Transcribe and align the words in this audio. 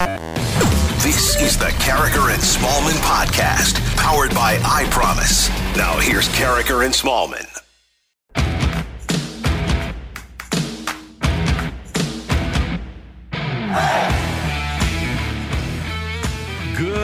This 0.00 1.40
is 1.40 1.58
the 1.58 1.72
Karraker 1.80 2.32
and 2.32 2.40
Smallmon 2.40 2.96
podcast, 3.02 3.80
powered 3.96 4.32
by 4.32 4.60
I 4.64 4.86
Promise. 4.92 5.48
Now 5.76 5.98
here's 5.98 6.28
Karraker 6.28 6.84
and 6.84 6.94
Smallmon. 6.94 7.57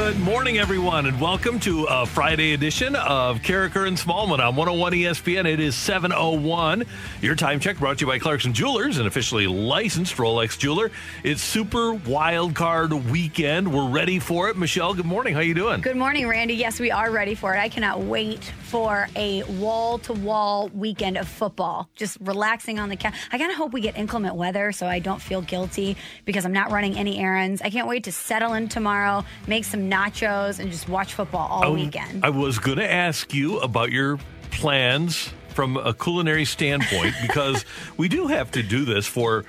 Good 0.04 0.20
morning, 0.20 0.58
everyone, 0.58 1.06
and 1.06 1.18
welcome 1.18 1.58
to 1.60 1.84
a 1.84 2.04
Friday 2.04 2.52
edition 2.52 2.94
of 2.94 3.38
Karraker 3.38 3.88
and 3.88 3.96
Smallmon 3.96 4.38
on 4.38 4.54
101 4.54 4.92
ESPN. 4.92 5.50
It 5.50 5.60
is 5.60 5.74
7.01. 5.74 6.86
Your 7.22 7.34
time 7.34 7.58
check 7.58 7.78
brought 7.78 7.96
to 7.96 8.04
you 8.04 8.12
by 8.12 8.18
Clarkson 8.18 8.52
Jewelers, 8.52 8.98
an 8.98 9.06
officially 9.06 9.46
licensed 9.46 10.16
Rolex 10.16 10.58
jeweler. 10.58 10.90
It's 11.22 11.42
Super 11.42 11.94
Wild 11.94 12.54
Card 12.54 12.92
Weekend. 12.92 13.72
We're 13.72 13.88
ready 13.88 14.18
for 14.18 14.50
it. 14.50 14.58
Michelle, 14.58 14.92
good 14.92 15.06
morning. 15.06 15.32
How 15.32 15.40
are 15.40 15.42
you 15.42 15.54
doing? 15.54 15.80
Good 15.80 15.96
morning, 15.96 16.28
Randy. 16.28 16.52
Yes, 16.52 16.78
we 16.78 16.90
are 16.90 17.10
ready 17.10 17.34
for 17.34 17.54
it. 17.54 17.58
I 17.58 17.70
cannot 17.70 18.00
wait 18.00 18.44
for 18.60 19.08
a 19.16 19.42
wall-to-wall 19.44 20.68
weekend 20.74 21.16
of 21.16 21.26
football. 21.26 21.88
Just 21.94 22.18
relaxing 22.20 22.78
on 22.78 22.90
the 22.90 22.96
couch. 22.96 23.14
I 23.32 23.38
kind 23.38 23.50
of 23.50 23.56
hope 23.56 23.72
we 23.72 23.80
get 23.80 23.96
inclement 23.96 24.34
weather 24.34 24.70
so 24.70 24.86
I 24.86 24.98
don't 24.98 25.22
feel 25.22 25.40
guilty 25.40 25.96
because 26.26 26.44
I'm 26.44 26.52
not 26.52 26.70
running 26.70 26.98
any 26.98 27.18
errands. 27.20 27.62
I 27.62 27.70
can't 27.70 27.88
wait 27.88 28.04
to 28.04 28.12
settle 28.12 28.52
in 28.52 28.68
tomorrow, 28.68 29.24
make 29.46 29.64
some 29.64 29.88
nachos, 29.94 30.58
and 30.58 30.70
just 30.70 30.88
watch 30.88 31.14
football 31.14 31.46
all 31.48 31.64
I- 31.64 31.68
weekend. 31.70 32.24
I 32.24 32.30
was 32.30 32.58
going 32.58 32.78
to 32.78 32.90
ask 32.90 33.32
you 33.32 33.58
about 33.60 33.92
your 33.92 34.18
plans 34.50 35.32
from 35.48 35.76
a 35.76 35.94
culinary 35.94 36.44
standpoint 36.44 37.14
because 37.22 37.64
we 37.96 38.08
do 38.08 38.26
have 38.26 38.50
to 38.52 38.62
do 38.62 38.84
this 38.84 39.06
for 39.06 39.44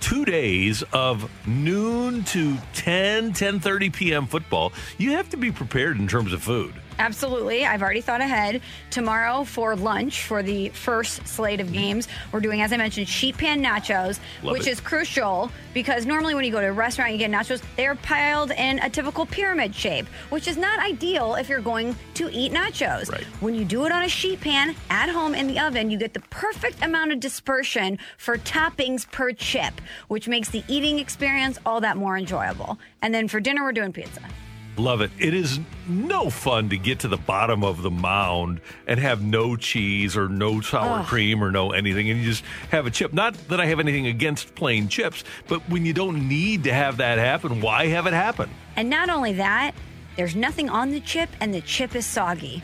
two 0.00 0.24
days 0.24 0.82
of 0.92 1.30
noon 1.46 2.24
to 2.24 2.56
10 2.72 3.32
10.30 3.34 3.92
p.m 3.92 4.26
football 4.26 4.72
you 4.96 5.12
have 5.12 5.28
to 5.28 5.36
be 5.36 5.52
prepared 5.52 5.98
in 5.98 6.08
terms 6.08 6.32
of 6.32 6.42
food 6.42 6.72
Absolutely. 7.00 7.64
I've 7.64 7.82
already 7.82 8.02
thought 8.02 8.20
ahead. 8.20 8.60
Tomorrow 8.90 9.44
for 9.44 9.74
lunch 9.74 10.22
for 10.24 10.42
the 10.42 10.68
first 10.70 11.26
slate 11.26 11.60
of 11.60 11.72
games, 11.72 12.08
we're 12.30 12.40
doing, 12.40 12.60
as 12.60 12.72
I 12.72 12.76
mentioned, 12.76 13.08
sheet 13.08 13.38
pan 13.38 13.62
nachos, 13.62 14.18
Love 14.42 14.52
which 14.52 14.66
it. 14.66 14.72
is 14.72 14.80
crucial 14.80 15.50
because 15.72 16.04
normally 16.04 16.34
when 16.34 16.44
you 16.44 16.52
go 16.52 16.60
to 16.60 16.66
a 16.66 16.72
restaurant, 16.72 17.12
you 17.12 17.18
get 17.18 17.30
nachos, 17.30 17.62
they're 17.76 17.94
piled 17.94 18.50
in 18.50 18.78
a 18.80 18.90
typical 18.90 19.24
pyramid 19.24 19.74
shape, 19.74 20.06
which 20.28 20.46
is 20.46 20.56
not 20.56 20.78
ideal 20.80 21.36
if 21.36 21.48
you're 21.48 21.60
going 21.60 21.96
to 22.14 22.28
eat 22.30 22.52
nachos. 22.52 23.10
Right. 23.10 23.24
When 23.40 23.54
you 23.54 23.64
do 23.64 23.86
it 23.86 23.92
on 23.92 24.02
a 24.02 24.08
sheet 24.08 24.40
pan 24.40 24.74
at 24.90 25.08
home 25.08 25.34
in 25.34 25.46
the 25.46 25.58
oven, 25.58 25.90
you 25.90 25.96
get 25.98 26.12
the 26.12 26.20
perfect 26.20 26.84
amount 26.84 27.12
of 27.12 27.20
dispersion 27.20 27.98
for 28.18 28.36
toppings 28.38 29.10
per 29.10 29.32
chip, 29.32 29.80
which 30.08 30.28
makes 30.28 30.50
the 30.50 30.62
eating 30.68 30.98
experience 30.98 31.58
all 31.64 31.80
that 31.80 31.96
more 31.96 32.18
enjoyable. 32.18 32.78
And 33.00 33.14
then 33.14 33.26
for 33.26 33.40
dinner, 33.40 33.62
we're 33.62 33.72
doing 33.72 33.92
pizza. 33.92 34.20
Love 34.76 35.00
it. 35.00 35.10
It 35.18 35.34
is 35.34 35.60
no 35.88 36.30
fun 36.30 36.68
to 36.70 36.78
get 36.78 37.00
to 37.00 37.08
the 37.08 37.16
bottom 37.16 37.64
of 37.64 37.82
the 37.82 37.90
mound 37.90 38.60
and 38.86 38.98
have 39.00 39.22
no 39.22 39.56
cheese 39.56 40.16
or 40.16 40.28
no 40.28 40.60
sour 40.60 41.04
cream 41.04 41.42
or 41.42 41.50
no 41.50 41.72
anything 41.72 42.10
and 42.10 42.20
you 42.20 42.26
just 42.26 42.44
have 42.70 42.86
a 42.86 42.90
chip. 42.90 43.12
Not 43.12 43.34
that 43.48 43.60
i 43.60 43.66
have 43.66 43.80
anything 43.80 44.06
against 44.06 44.54
plain 44.54 44.88
chips 44.88 45.24
but 45.48 45.60
when 45.68 45.84
you 45.84 45.92
don't 45.92 46.28
need 46.28 46.64
to 46.64 46.72
have 46.72 46.98
that 46.98 47.18
happen 47.18 47.60
why 47.60 47.86
have 47.86 48.06
it 48.06 48.12
happen? 48.12 48.50
And 48.76 48.88
not 48.88 49.10
only 49.10 49.32
that, 49.34 49.74
there's 50.16 50.36
nothing 50.36 50.68
on 50.68 50.90
the 50.90 51.00
chip 51.00 51.28
and 51.40 51.52
the 51.52 51.60
chip 51.60 51.94
is 51.94 52.06
soggy. 52.06 52.62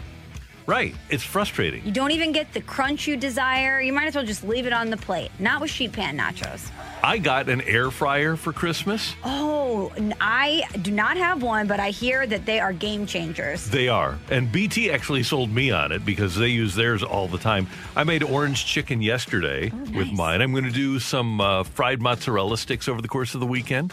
Right 0.67 0.95
it's 1.11 1.23
frustrating 1.23 1.85
You 1.85 1.93
don't 1.93 2.11
even 2.11 2.33
get 2.33 2.53
the 2.53 2.61
crunch 2.61 3.07
you 3.07 3.17
desire. 3.17 3.81
You 3.81 3.93
might 3.93 4.07
as 4.07 4.15
well 4.15 4.25
just 4.25 4.45
leave 4.45 4.67
it 4.67 4.73
on 4.73 4.91
the 4.91 4.97
plate. 4.97 5.31
Not 5.39 5.61
with 5.61 5.71
sheet 5.71 5.93
pan 5.93 6.19
nachos. 6.19 6.71
I 7.03 7.19
got 7.19 7.49
an 7.49 7.61
air 7.63 7.91
fryer 7.91 8.37
for 8.37 8.53
Christmas. 8.53 9.15
Oh, 9.23 9.93
I 10.21 10.65
do 10.83 10.91
not 10.91 11.17
have 11.17 11.43
one, 11.43 11.67
but 11.69 11.79
I 11.79 11.91
hear 11.91 12.27
that 12.27 12.47
they 12.47 12.59
are 12.59 12.73
game 12.73 13.07
changers. 13.07 13.69
They 13.69 13.89
are. 13.89 14.19
And 14.31 14.51
BT 14.51 14.91
actually 14.91 15.23
sold 15.23 15.51
me 15.51 15.71
on 15.71 15.93
it 15.93 16.05
because 16.05 16.35
they 16.35 16.49
use 16.49 16.75
theirs 16.75 17.03
all 17.03 17.29
the 17.29 17.39
time. 17.39 17.69
I 17.95 18.05
made 18.05 18.23
orange 18.23 18.67
chicken 18.67 19.03
yesterday 19.03 19.71
with 19.95 20.11
mine. 20.13 20.41
I'm 20.41 20.53
going 20.53 20.65
to 20.65 20.71
do 20.71 20.99
some 20.99 21.41
uh, 21.41 21.63
fried 21.65 22.01
mozzarella 22.01 22.57
sticks 22.57 22.89
over 22.89 23.01
the 23.01 23.09
course 23.09 23.35
of 23.35 23.41
the 23.41 23.47
weekend. 23.47 23.93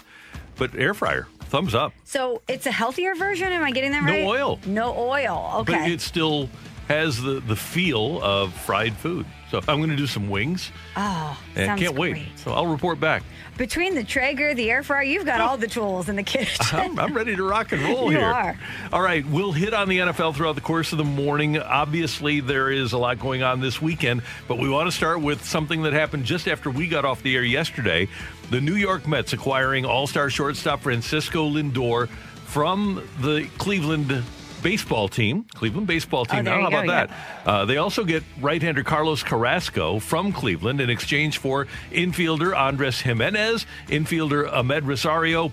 But 0.56 0.76
air 0.76 0.94
fryer, 0.94 1.28
thumbs 1.54 1.76
up. 1.76 1.94
So 2.04 2.42
it's 2.48 2.66
a 2.66 2.72
healthier 2.72 3.14
version. 3.14 3.54
Am 3.54 3.64
I 3.64 3.70
getting 3.70 3.92
that 3.92 4.02
right? 4.02 4.24
No 4.24 4.28
oil. 4.28 4.60
No 4.66 4.98
oil. 4.98 5.52
Okay. 5.60 5.74
But 5.74 5.88
it 5.92 6.02
still 6.02 6.50
has 6.88 7.22
the, 7.22 7.42
the 7.42 7.56
feel 7.56 8.20
of 8.24 8.52
fried 8.54 8.94
food. 8.94 9.28
So 9.54 9.60
I'm 9.68 9.78
going 9.78 9.92
to 9.92 9.96
do 9.96 10.08
some 10.08 10.30
wings. 10.32 10.72
oh, 10.98 11.40
And 11.56 11.68
sounds 11.68 11.80
can't 11.80 11.96
wait. 11.96 12.14
great. 12.14 12.40
So 12.40 12.54
I'll 12.54 12.66
report 12.66 13.00
back. 13.00 13.22
Between 13.56 13.94
the 13.94 14.04
Traeger, 14.04 14.56
the 14.56 14.72
air 14.72 14.82
fryer, 14.82 15.04
you've 15.04 15.28
got 15.28 15.42
all 15.42 15.58
the 15.58 15.68
tools 15.68 16.10
in 16.10 16.16
the 16.16 16.24
kitchen. 16.24 16.66
I'm, 16.72 16.98
I'm 16.98 17.14
ready 17.16 17.36
to 17.36 17.44
rock 17.44 17.72
and 17.72 17.84
roll 17.84 18.12
You 18.12 18.18
here. 18.18 18.26
are. 18.26 18.58
All 18.92 19.04
right, 19.04 19.24
we'll 19.28 19.52
hit 19.52 19.76
on 19.76 19.90
the 19.90 20.00
NFL 20.00 20.34
throughout 20.34 20.56
the 20.56 20.62
course 20.62 20.92
of 20.92 20.98
the 20.98 21.04
morning. 21.04 21.60
Obviously, 21.60 22.40
there 22.40 22.72
is 22.72 22.94
a 22.94 22.98
lot 22.98 23.20
going 23.20 23.44
on 23.44 23.62
this 23.62 23.80
weekend, 23.80 24.24
but 24.48 24.58
we 24.58 24.68
want 24.70 24.88
to 24.88 24.92
start 24.92 25.22
with 25.22 25.46
something 25.46 25.84
that 25.84 25.94
happened 25.94 26.26
just 26.26 26.48
after 26.48 26.72
we 26.72 26.88
got 26.88 27.06
off 27.06 27.22
the 27.22 27.36
air 27.36 27.44
yesterday. 27.44 28.08
The 28.50 28.60
New 28.60 28.74
York 28.76 29.08
Mets 29.08 29.34
acquiring 29.34 29.86
all 29.86 30.08
star 30.08 30.32
shortstop 30.32 30.82
Francisco 30.82 31.48
Lindor 31.48 32.10
from 32.48 33.08
the 33.22 33.48
Cleveland 33.60 34.24
baseball 34.64 35.08
team, 35.08 35.46
Cleveland 35.54 35.88
baseball 35.88 36.26
team. 36.26 36.48
Oh, 36.48 36.62
how 36.62 36.68
about 36.68 36.86
go, 36.86 36.92
that? 36.92 37.12
Uh, 37.46 37.66
they 37.66 37.78
also 37.78 38.04
get 38.04 38.24
right-hander 38.40 38.84
Carlos 38.84 39.22
Carrasco 39.22 40.00
from 40.00 40.32
Cleveland 40.32 40.82
in 40.82 40.90
exchange 40.90 41.38
for 41.38 41.68
infielder 41.92 42.58
Andres 42.58 43.02
Gimenez, 43.02 43.66
infielder 43.88 44.50
Amed 44.52 44.88
Rosario, 44.88 45.52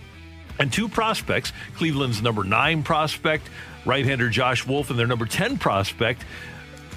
and 0.58 0.72
two 0.72 0.88
prospects 0.88 1.52
Cleveland's 1.74 2.22
number 2.22 2.44
nine 2.44 2.82
prospect, 2.82 3.48
right 3.84 4.04
hander 4.04 4.28
Josh 4.28 4.66
Wolf, 4.66 4.90
and 4.90 4.98
their 4.98 5.06
number 5.06 5.26
10 5.26 5.58
prospect, 5.58 6.24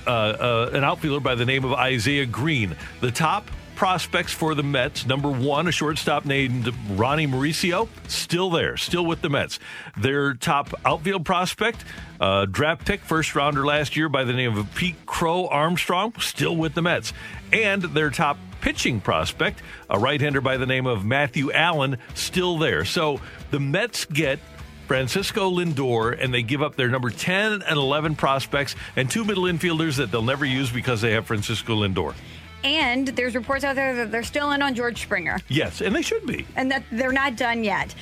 uh, 0.05 0.09
uh, 0.09 0.69
an 0.73 0.83
outfielder 0.83 1.21
by 1.21 1.35
the 1.35 1.45
name 1.45 1.63
of 1.63 1.73
Isaiah 1.73 2.25
Green. 2.25 2.75
The 3.01 3.11
top 3.11 3.49
prospects 3.83 4.31
for 4.31 4.55
the 4.55 4.63
Mets 4.63 5.05
number 5.05 5.29
one, 5.29 5.67
a 5.67 5.71
shortstop 5.73 6.23
named 6.23 6.73
Ronnie 6.91 7.27
Mauricio, 7.27 7.89
still 8.07 8.49
there, 8.49 8.77
still 8.77 9.05
with 9.05 9.21
the 9.21 9.29
Mets. 9.29 9.59
Their 9.97 10.35
top 10.35 10.73
outfield 10.85 11.25
prospect, 11.25 11.83
uh, 12.21 12.45
draft 12.45 12.85
pick, 12.85 13.01
first 13.01 13.35
rounder 13.35 13.65
last 13.65 13.97
year 13.97 14.07
by 14.07 14.23
the 14.23 14.31
name 14.31 14.57
of 14.57 14.73
Pete 14.73 15.05
Crow 15.05 15.49
Armstrong, 15.49 16.13
still 16.21 16.55
with 16.55 16.75
the 16.75 16.81
Mets. 16.81 17.11
And 17.51 17.83
their 17.83 18.09
top 18.09 18.37
pitching 18.61 19.01
prospect, 19.01 19.61
a 19.89 19.99
right 19.99 20.21
hander 20.21 20.39
by 20.39 20.55
the 20.55 20.65
name 20.65 20.85
of 20.85 21.03
Matthew 21.03 21.51
Allan, 21.51 21.97
still 22.13 22.57
there. 22.57 22.85
So 22.85 23.19
the 23.51 23.59
Mets 23.59 24.05
get 24.05 24.39
Francisco 24.87 25.51
Lindor, 25.51 26.17
and 26.17 26.33
they 26.33 26.41
give 26.41 26.61
up 26.61 26.77
their 26.77 26.87
number 26.87 27.09
10 27.09 27.61
and 27.61 27.77
11 27.77 28.15
prospects 28.15 28.77
and 28.95 29.11
two 29.11 29.25
middle 29.25 29.43
infielders 29.43 29.97
that 29.97 30.09
they'll 30.09 30.21
never 30.21 30.45
use 30.45 30.71
because 30.71 31.01
they 31.01 31.11
have 31.11 31.25
Francisco 31.25 31.85
Lindor. 31.85 32.13
And 32.63 33.07
there's 33.09 33.35
reports 33.35 33.63
out 33.63 33.75
there 33.75 33.95
that 33.95 34.11
they're 34.11 34.23
still 34.23 34.51
in 34.51 34.61
on 34.61 34.75
George 34.75 35.01
Springer. 35.01 35.39
Yes, 35.47 35.81
and 35.81 35.95
they 35.95 36.01
should 36.01 36.25
be. 36.25 36.45
and 36.55 36.71
that 36.71 36.83
they're 36.91 37.11
not 37.11 37.35
done 37.35 37.63
yet. 37.63 37.93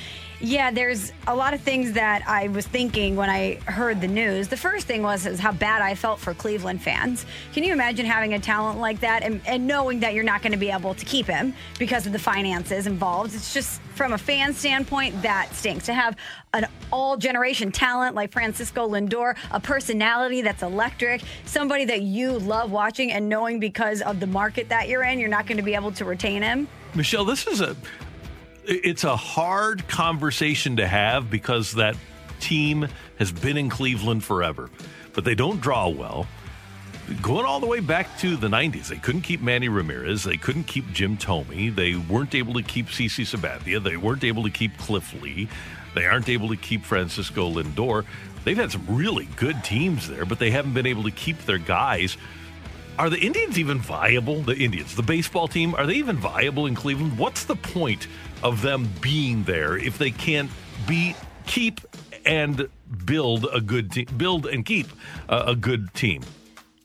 Yeah, 0.44 0.72
there's 0.72 1.12
a 1.28 1.36
lot 1.36 1.54
of 1.54 1.60
things 1.60 1.92
that 1.92 2.24
I 2.26 2.48
was 2.48 2.66
thinking 2.66 3.14
when 3.14 3.30
I 3.30 3.60
heard 3.66 4.00
the 4.00 4.08
news. 4.08 4.48
The 4.48 4.56
first 4.56 4.88
thing 4.88 5.04
was 5.04 5.24
is 5.24 5.38
how 5.38 5.52
bad 5.52 5.82
I 5.82 5.94
felt 5.94 6.18
for 6.18 6.34
Cleveland 6.34 6.82
fans. 6.82 7.26
Can 7.52 7.62
you 7.62 7.72
imagine 7.72 8.04
having 8.06 8.34
a 8.34 8.40
talent 8.40 8.80
like 8.80 8.98
that 9.00 9.22
and, 9.22 9.40
and 9.46 9.68
knowing 9.68 10.00
that 10.00 10.14
you're 10.14 10.24
not 10.24 10.42
going 10.42 10.50
to 10.50 10.58
be 10.58 10.72
able 10.72 10.94
to 10.94 11.04
keep 11.04 11.26
him 11.26 11.54
because 11.78 12.06
of 12.06 12.12
the 12.12 12.18
finances 12.18 12.88
involved? 12.88 13.36
It's 13.36 13.54
just 13.54 13.80
from 13.94 14.14
a 14.14 14.18
fan 14.18 14.52
standpoint 14.52 15.22
that 15.22 15.54
stinks 15.54 15.86
to 15.86 15.94
have 15.94 16.16
an 16.54 16.66
all 16.92 17.16
generation 17.16 17.70
talent 17.70 18.16
like 18.16 18.32
Francisco 18.32 18.88
Lindor, 18.88 19.36
a 19.52 19.60
personality 19.60 20.42
that's 20.42 20.64
electric, 20.64 21.22
somebody 21.44 21.84
that 21.84 22.02
you 22.02 22.32
love 22.32 22.72
watching, 22.72 23.12
and 23.12 23.28
knowing 23.28 23.60
because 23.60 24.02
of 24.02 24.18
the 24.18 24.26
market 24.26 24.68
that 24.70 24.88
you're 24.88 25.04
in, 25.04 25.20
you're 25.20 25.28
not 25.28 25.46
going 25.46 25.58
to 25.58 25.62
be 25.62 25.76
able 25.76 25.92
to 25.92 26.04
retain 26.04 26.42
him. 26.42 26.66
Michelle, 26.94 27.24
this 27.24 27.46
is 27.46 27.60
a 27.60 27.76
it's 28.64 29.04
a 29.04 29.16
hard 29.16 29.86
conversation 29.88 30.76
to 30.76 30.86
have 30.86 31.30
because 31.30 31.72
that 31.72 31.96
team 32.40 32.86
has 33.18 33.32
been 33.32 33.56
in 33.56 33.68
Cleveland 33.68 34.24
forever, 34.24 34.70
but 35.12 35.24
they 35.24 35.34
don't 35.34 35.60
draw 35.60 35.88
well. 35.88 36.26
Going 37.20 37.44
all 37.44 37.60
the 37.60 37.66
way 37.66 37.80
back 37.80 38.18
to 38.20 38.36
the 38.36 38.48
90s, 38.48 38.88
they 38.88 38.96
couldn't 38.96 39.22
keep 39.22 39.40
Manny 39.40 39.68
Ramirez. 39.68 40.22
They 40.22 40.36
couldn't 40.36 40.64
keep 40.64 40.92
Jim 40.92 41.16
Thome. 41.16 41.74
They 41.74 41.94
weren't 41.94 42.34
able 42.34 42.54
to 42.54 42.62
keep 42.62 42.86
CC 42.86 43.24
Sabathia. 43.24 43.82
They 43.82 43.96
weren't 43.96 44.24
able 44.24 44.44
to 44.44 44.50
keep 44.50 44.76
Cliff 44.78 45.20
Lee. 45.20 45.48
They 45.94 46.06
aren't 46.06 46.28
able 46.28 46.48
to 46.48 46.56
keep 46.56 46.84
Francisco 46.84 47.50
Lindor. 47.50 48.04
They've 48.44 48.56
had 48.56 48.72
some 48.72 48.86
really 48.88 49.26
good 49.36 49.62
teams 49.62 50.08
there, 50.08 50.24
but 50.24 50.38
they 50.38 50.50
haven't 50.50 50.74
been 50.74 50.86
able 50.86 51.02
to 51.04 51.10
keep 51.10 51.38
their 51.44 51.58
guys. 51.58 52.16
Are 52.98 53.08
the 53.08 53.18
Indians 53.18 53.58
even 53.58 53.78
viable? 53.78 54.42
The 54.42 54.56
Indians, 54.56 54.94
the 54.94 55.02
baseball 55.02 55.48
team, 55.48 55.74
are 55.74 55.86
they 55.86 55.94
even 55.94 56.16
viable 56.16 56.66
in 56.66 56.74
Cleveland? 56.74 57.16
What's 57.16 57.44
the 57.44 57.56
point 57.56 58.06
of 58.42 58.60
them 58.60 58.90
being 59.00 59.44
there 59.44 59.78
if 59.78 59.96
they 59.96 60.10
can't 60.10 60.50
be 60.86 61.16
keep 61.46 61.80
and 62.26 62.68
build 63.06 63.46
a 63.52 63.60
good 63.60 63.90
team, 63.92 64.06
build 64.16 64.46
and 64.46 64.64
keep 64.64 64.88
a, 65.30 65.38
a 65.48 65.56
good 65.56 65.92
team? 65.94 66.22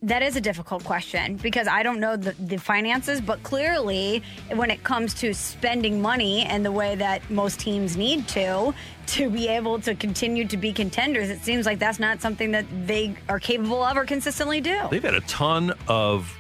That 0.03 0.21
is 0.21 0.35
a 0.35 0.41
difficult 0.41 0.83
question 0.83 1.38
because 1.38 1.67
I 1.67 1.81
don't 1.81 1.99
know 1.99 2.15
the, 2.15 2.33
the, 2.33 2.57
finances, 2.57 3.19
but 3.19 3.41
clearly, 3.41 4.21
when 4.53 4.69
it 4.69 4.83
comes 4.83 5.15
to 5.15 5.33
spending 5.33 5.99
money 5.99 6.44
and 6.44 6.63
the 6.63 6.71
way 6.71 6.94
that 6.95 7.27
most 7.31 7.59
teams 7.59 7.97
need 7.97 8.27
to, 8.29 8.75
to 9.07 9.29
be 9.31 9.47
able 9.47 9.79
to 9.81 9.95
continue 9.95 10.47
to 10.49 10.57
be 10.57 10.71
contenders, 10.71 11.31
it 11.31 11.39
seems 11.39 11.65
like 11.65 11.79
that's 11.79 11.97
not 11.97 12.21
something 12.21 12.51
that 12.51 12.65
they 12.85 13.15
are 13.27 13.39
capable 13.39 13.83
of 13.83 13.97
or 13.97 14.05
consistently 14.05 14.61
do. 14.61 14.88
They've 14.91 15.01
had 15.01 15.15
a 15.15 15.21
ton 15.21 15.73
of 15.88 16.31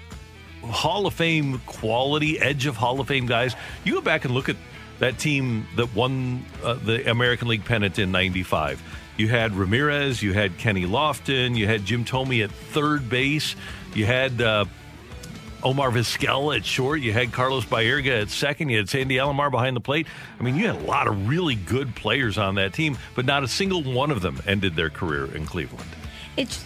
Hall 0.61 1.07
of 1.07 1.15
Fame 1.15 1.59
quality, 1.65 2.39
edge 2.39 2.67
of 2.67 2.75
Hall 2.75 2.99
of 2.99 3.07
Fame 3.07 3.25
guys. 3.25 3.55
You 3.83 3.93
go 3.93 4.01
back 4.01 4.23
and 4.25 4.35
look 4.35 4.49
at 4.49 4.57
that 4.99 5.17
team 5.17 5.65
that 5.77 5.95
won 5.95 6.45
uh, 6.63 6.75
the 6.75 7.09
American 7.09 7.47
League 7.47 7.65
pennant 7.65 7.97
in 7.97 8.11
95 8.11 8.83
you 9.17 9.27
had 9.27 9.53
Ramirez, 9.53 10.21
you 10.21 10.33
had 10.33 10.57
Kenny 10.57 10.85
Lofton, 10.85 11.57
you 11.57 11.67
had 11.67 11.85
Jim 11.85 12.05
Thome 12.05 12.43
at 12.43 12.51
third 12.51 13.09
base, 13.09 13.55
you 13.93 14.05
had 14.05 14.41
uh, 14.41 14.65
Omar 15.63 15.89
Vizquel 15.89 16.55
at 16.55 16.63
short, 16.63 17.01
you 17.01 17.11
had 17.11 17.33
Carlos 17.33 17.65
Baerga 17.65 18.21
at 18.21 18.29
second, 18.29 18.69
you 18.69 18.77
had 18.77 18.89
Sandy 18.89 19.15
Alomar 19.15 19.49
behind 19.49 19.75
the 19.75 19.81
plate. 19.81 20.07
I 20.39 20.43
mean, 20.43 20.55
you 20.55 20.67
had 20.67 20.75
a 20.75 20.85
lot 20.85 21.07
of 21.07 21.27
really 21.27 21.55
good 21.55 21.95
players 21.95 22.37
on 22.37 22.55
that 22.55 22.73
team, 22.73 22.97
but 23.15 23.25
not 23.25 23.43
a 23.43 23.47
single 23.47 23.83
one 23.83 24.11
of 24.11 24.21
them 24.21 24.39
ended 24.45 24.75
their 24.75 24.89
career 24.89 25.25
in 25.35 25.45
Cleveland. 25.45 25.89
It's. 26.37 26.63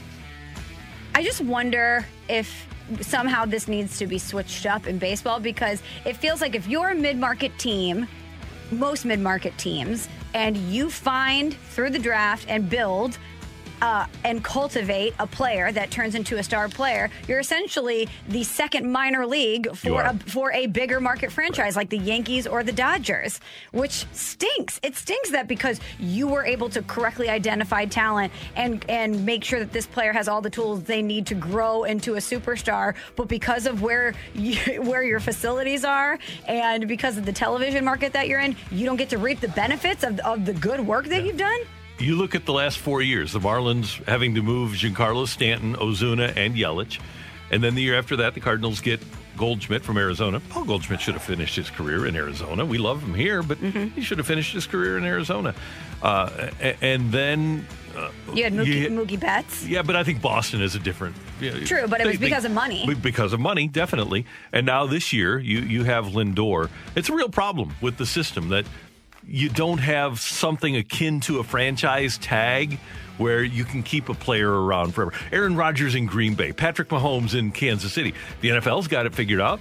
I 1.13 1.23
just 1.23 1.41
wonder 1.41 2.05
if 2.29 2.67
somehow 3.01 3.45
this 3.45 3.67
needs 3.67 3.97
to 3.97 4.07
be 4.07 4.17
switched 4.17 4.65
up 4.65 4.87
in 4.87 4.97
baseball 4.97 5.39
because 5.39 5.81
it 6.05 6.17
feels 6.17 6.41
like 6.41 6.55
if 6.55 6.67
you're 6.67 6.89
a 6.89 6.95
mid-market 6.95 7.57
team, 7.57 8.07
most 8.71 9.05
mid-market 9.05 9.57
teams 9.57 10.07
and 10.33 10.57
you 10.57 10.89
find 10.89 11.55
through 11.69 11.89
the 11.89 11.99
draft 11.99 12.45
and 12.47 12.69
build 12.69 13.17
uh, 13.81 14.05
and 14.23 14.43
cultivate 14.43 15.13
a 15.19 15.27
player 15.27 15.71
that 15.71 15.91
turns 15.91 16.15
into 16.15 16.37
a 16.37 16.43
star 16.43 16.69
player, 16.69 17.09
you're 17.27 17.39
essentially 17.39 18.07
the 18.29 18.43
second 18.43 18.91
minor 18.91 19.25
league 19.25 19.75
for 19.75 20.01
a, 20.01 20.17
for 20.19 20.51
a 20.53 20.67
bigger 20.67 20.99
market 20.99 21.31
franchise 21.31 21.75
like 21.75 21.89
the 21.89 21.97
Yankees 21.97 22.45
or 22.47 22.63
the 22.63 22.71
Dodgers, 22.71 23.39
which 23.71 24.05
stinks. 24.11 24.79
It 24.83 24.95
stinks 24.95 25.31
that 25.31 25.47
because 25.47 25.79
you 25.99 26.27
were 26.27 26.45
able 26.45 26.69
to 26.69 26.81
correctly 26.83 27.29
identify 27.29 27.85
talent 27.85 28.31
and 28.55 28.85
and 28.89 29.25
make 29.25 29.43
sure 29.43 29.59
that 29.59 29.71
this 29.71 29.85
player 29.85 30.13
has 30.13 30.27
all 30.27 30.41
the 30.41 30.49
tools 30.49 30.83
they 30.83 31.01
need 31.01 31.25
to 31.27 31.35
grow 31.35 31.83
into 31.83 32.15
a 32.15 32.19
superstar, 32.19 32.95
but 33.15 33.27
because 33.27 33.65
of 33.65 33.81
where 33.81 34.13
you, 34.33 34.81
where 34.81 35.03
your 35.03 35.19
facilities 35.19 35.83
are 35.83 36.19
and 36.47 36.87
because 36.87 37.17
of 37.17 37.25
the 37.25 37.33
television 37.33 37.83
market 37.83 38.13
that 38.13 38.27
you're 38.27 38.39
in, 38.39 38.55
you 38.71 38.85
don't 38.85 38.97
get 38.97 39.09
to 39.09 39.17
reap 39.17 39.39
the 39.39 39.47
benefits 39.49 40.03
of, 40.03 40.19
of 40.19 40.45
the 40.45 40.53
good 40.53 40.79
work 40.79 41.05
that 41.05 41.21
yeah. 41.21 41.27
you've 41.27 41.37
done 41.37 41.59
you 42.01 42.15
look 42.15 42.35
at 42.35 42.45
the 42.45 42.53
last 42.53 42.79
four 42.79 43.01
years, 43.01 43.31
the 43.33 43.39
Marlins 43.39 44.03
having 44.05 44.35
to 44.35 44.41
move 44.41 44.73
Giancarlo 44.73 45.27
Stanton, 45.27 45.75
Ozuna, 45.75 46.35
and 46.35 46.55
Yelich. 46.55 46.99
And 47.51 47.63
then 47.63 47.75
the 47.75 47.81
year 47.81 47.97
after 47.97 48.15
that, 48.17 48.33
the 48.33 48.39
Cardinals 48.39 48.79
get 48.79 49.01
Goldschmidt 49.37 49.83
from 49.83 49.97
Arizona. 49.97 50.39
Paul 50.49 50.65
Goldschmidt 50.65 51.01
should 51.01 51.13
have 51.15 51.23
finished 51.23 51.55
his 51.55 51.69
career 51.69 52.05
in 52.05 52.15
Arizona. 52.15 52.65
We 52.65 52.77
love 52.77 53.01
him 53.01 53.13
here, 53.13 53.43
but 53.43 53.57
mm-hmm. 53.57 53.87
he 53.89 54.01
should 54.01 54.17
have 54.17 54.27
finished 54.27 54.53
his 54.53 54.65
career 54.65 54.97
in 54.97 55.03
Arizona. 55.03 55.53
Uh, 56.01 56.49
and 56.81 57.11
then. 57.11 57.67
Uh, 57.95 58.09
you 58.33 58.45
had 58.45 58.53
Mookie, 58.53 58.67
you, 58.67 58.89
Mookie 58.89 59.19
Betts. 59.19 59.65
Yeah, 59.65 59.81
but 59.81 59.95
I 59.95 60.03
think 60.03 60.21
Boston 60.21 60.61
is 60.61 60.75
a 60.75 60.79
different. 60.79 61.15
True, 61.39 61.87
but 61.87 61.99
it 61.99 62.07
was 62.07 62.17
because 62.17 62.43
they, 62.43 62.49
of 62.49 62.55
money. 62.55 62.95
Because 62.95 63.33
of 63.33 63.39
money, 63.39 63.67
definitely. 63.67 64.25
And 64.53 64.65
now 64.65 64.85
this 64.85 65.11
year, 65.11 65.39
you 65.39 65.59
you 65.59 65.83
have 65.83 66.05
Lindor. 66.05 66.69
It's 66.95 67.09
a 67.09 67.13
real 67.13 67.29
problem 67.29 67.73
with 67.81 67.97
the 67.97 68.05
system 68.05 68.47
that 68.49 68.65
you 69.25 69.49
don't 69.49 69.79
have 69.79 70.19
something 70.19 70.75
akin 70.75 71.19
to 71.21 71.39
a 71.39 71.43
franchise 71.43 72.17
tag 72.17 72.79
where 73.17 73.43
you 73.43 73.63
can 73.63 73.83
keep 73.83 74.09
a 74.09 74.13
player 74.13 74.49
around 74.49 74.93
forever. 74.93 75.13
Aaron 75.31 75.55
Rodgers 75.55 75.95
in 75.95 76.05
Green 76.05 76.33
Bay, 76.33 76.51
Patrick 76.51 76.89
Mahomes 76.89 77.37
in 77.37 77.51
Kansas 77.51 77.93
City. 77.93 78.13
The 78.41 78.49
NFL's 78.49 78.87
got 78.87 79.05
it 79.05 79.13
figured 79.13 79.41
out. 79.41 79.59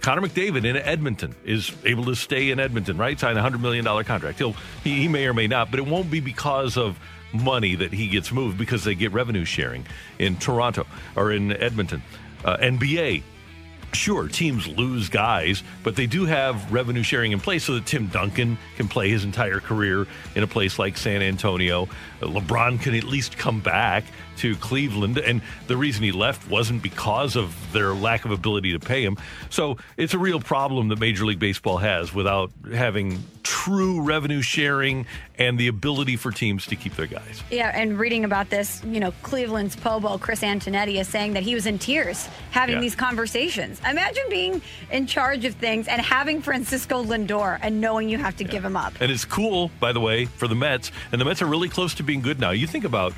Connor 0.00 0.22
McDavid 0.22 0.64
in 0.64 0.76
Edmonton 0.76 1.34
is 1.44 1.72
able 1.84 2.04
to 2.06 2.14
stay 2.14 2.50
in 2.50 2.60
Edmonton, 2.60 2.98
right? 2.98 3.18
Sign 3.18 3.36
a 3.36 3.42
$100 3.42 3.60
million 3.60 3.84
contract. 4.04 4.38
He'll, 4.38 4.54
he, 4.84 5.00
he 5.00 5.08
may 5.08 5.26
or 5.26 5.34
may 5.34 5.46
not, 5.46 5.70
but 5.70 5.80
it 5.80 5.86
won't 5.86 6.10
be 6.10 6.20
because 6.20 6.76
of 6.76 6.98
money 7.32 7.76
that 7.76 7.92
he 7.92 8.08
gets 8.08 8.32
moved 8.32 8.58
because 8.58 8.84
they 8.84 8.94
get 8.94 9.12
revenue 9.12 9.44
sharing 9.44 9.86
in 10.18 10.36
Toronto 10.36 10.86
or 11.16 11.32
in 11.32 11.52
Edmonton. 11.52 12.02
Uh, 12.44 12.56
NBA, 12.56 13.22
Sure, 13.92 14.28
teams 14.28 14.68
lose 14.68 15.08
guys, 15.08 15.62
but 15.82 15.96
they 15.96 16.06
do 16.06 16.24
have 16.24 16.72
revenue 16.72 17.02
sharing 17.02 17.32
in 17.32 17.40
place 17.40 17.64
so 17.64 17.74
that 17.74 17.86
Tim 17.86 18.06
Duncan 18.06 18.56
can 18.76 18.86
play 18.86 19.10
his 19.10 19.24
entire 19.24 19.58
career 19.58 20.06
in 20.36 20.42
a 20.42 20.46
place 20.46 20.78
like 20.78 20.96
San 20.96 21.22
Antonio. 21.22 21.88
Uh, 22.22 22.26
LeBron 22.26 22.80
can 22.80 22.94
at 22.94 23.04
least 23.04 23.36
come 23.36 23.60
back 23.60 24.04
to 24.40 24.56
Cleveland. 24.56 25.18
And 25.18 25.42
the 25.66 25.76
reason 25.76 26.02
he 26.02 26.12
left 26.12 26.48
wasn't 26.50 26.82
because 26.82 27.36
of 27.36 27.54
their 27.72 27.94
lack 27.94 28.24
of 28.24 28.30
ability 28.30 28.72
to 28.72 28.80
pay 28.80 29.04
him. 29.04 29.16
So 29.50 29.76
it's 29.96 30.14
a 30.14 30.18
real 30.18 30.40
problem 30.40 30.88
that 30.88 30.98
Major 30.98 31.24
League 31.24 31.38
Baseball 31.38 31.78
has 31.78 32.14
without 32.14 32.50
having 32.72 33.22
true 33.42 34.02
revenue 34.02 34.42
sharing 34.42 35.06
and 35.38 35.58
the 35.58 35.68
ability 35.68 36.16
for 36.16 36.30
teams 36.30 36.66
to 36.66 36.76
keep 36.76 36.94
their 36.96 37.06
guys. 37.06 37.42
Yeah, 37.50 37.70
and 37.74 37.98
reading 37.98 38.24
about 38.24 38.50
this, 38.50 38.82
you 38.84 39.00
know, 39.00 39.12
Cleveland's 39.22 39.76
Pobo, 39.76 40.18
Chris 40.18 40.42
Antonetti, 40.42 41.00
is 41.00 41.08
saying 41.08 41.32
that 41.34 41.42
he 41.42 41.54
was 41.54 41.66
in 41.66 41.78
tears 41.78 42.28
having 42.50 42.76
yeah. 42.76 42.80
these 42.80 42.94
conversations. 42.94 43.80
Imagine 43.88 44.24
being 44.28 44.62
in 44.90 45.06
charge 45.06 45.44
of 45.44 45.54
things 45.54 45.88
and 45.88 46.00
having 46.00 46.42
Francisco 46.42 47.02
Lindor 47.02 47.58
and 47.62 47.80
knowing 47.80 48.08
you 48.08 48.18
have 48.18 48.36
to 48.36 48.44
yeah. 48.44 48.50
give 48.50 48.64
him 48.64 48.76
up. 48.76 48.92
And 49.00 49.10
it's 49.10 49.24
cool, 49.24 49.70
by 49.80 49.92
the 49.92 50.00
way, 50.00 50.26
for 50.26 50.48
the 50.48 50.54
Mets. 50.54 50.92
And 51.12 51.20
the 51.20 51.24
Mets 51.24 51.42
are 51.42 51.46
really 51.46 51.68
close 51.68 51.94
to 51.94 52.02
being 52.02 52.20
good 52.20 52.40
now. 52.40 52.50
You 52.50 52.66
think 52.66 52.84
about 52.84 53.14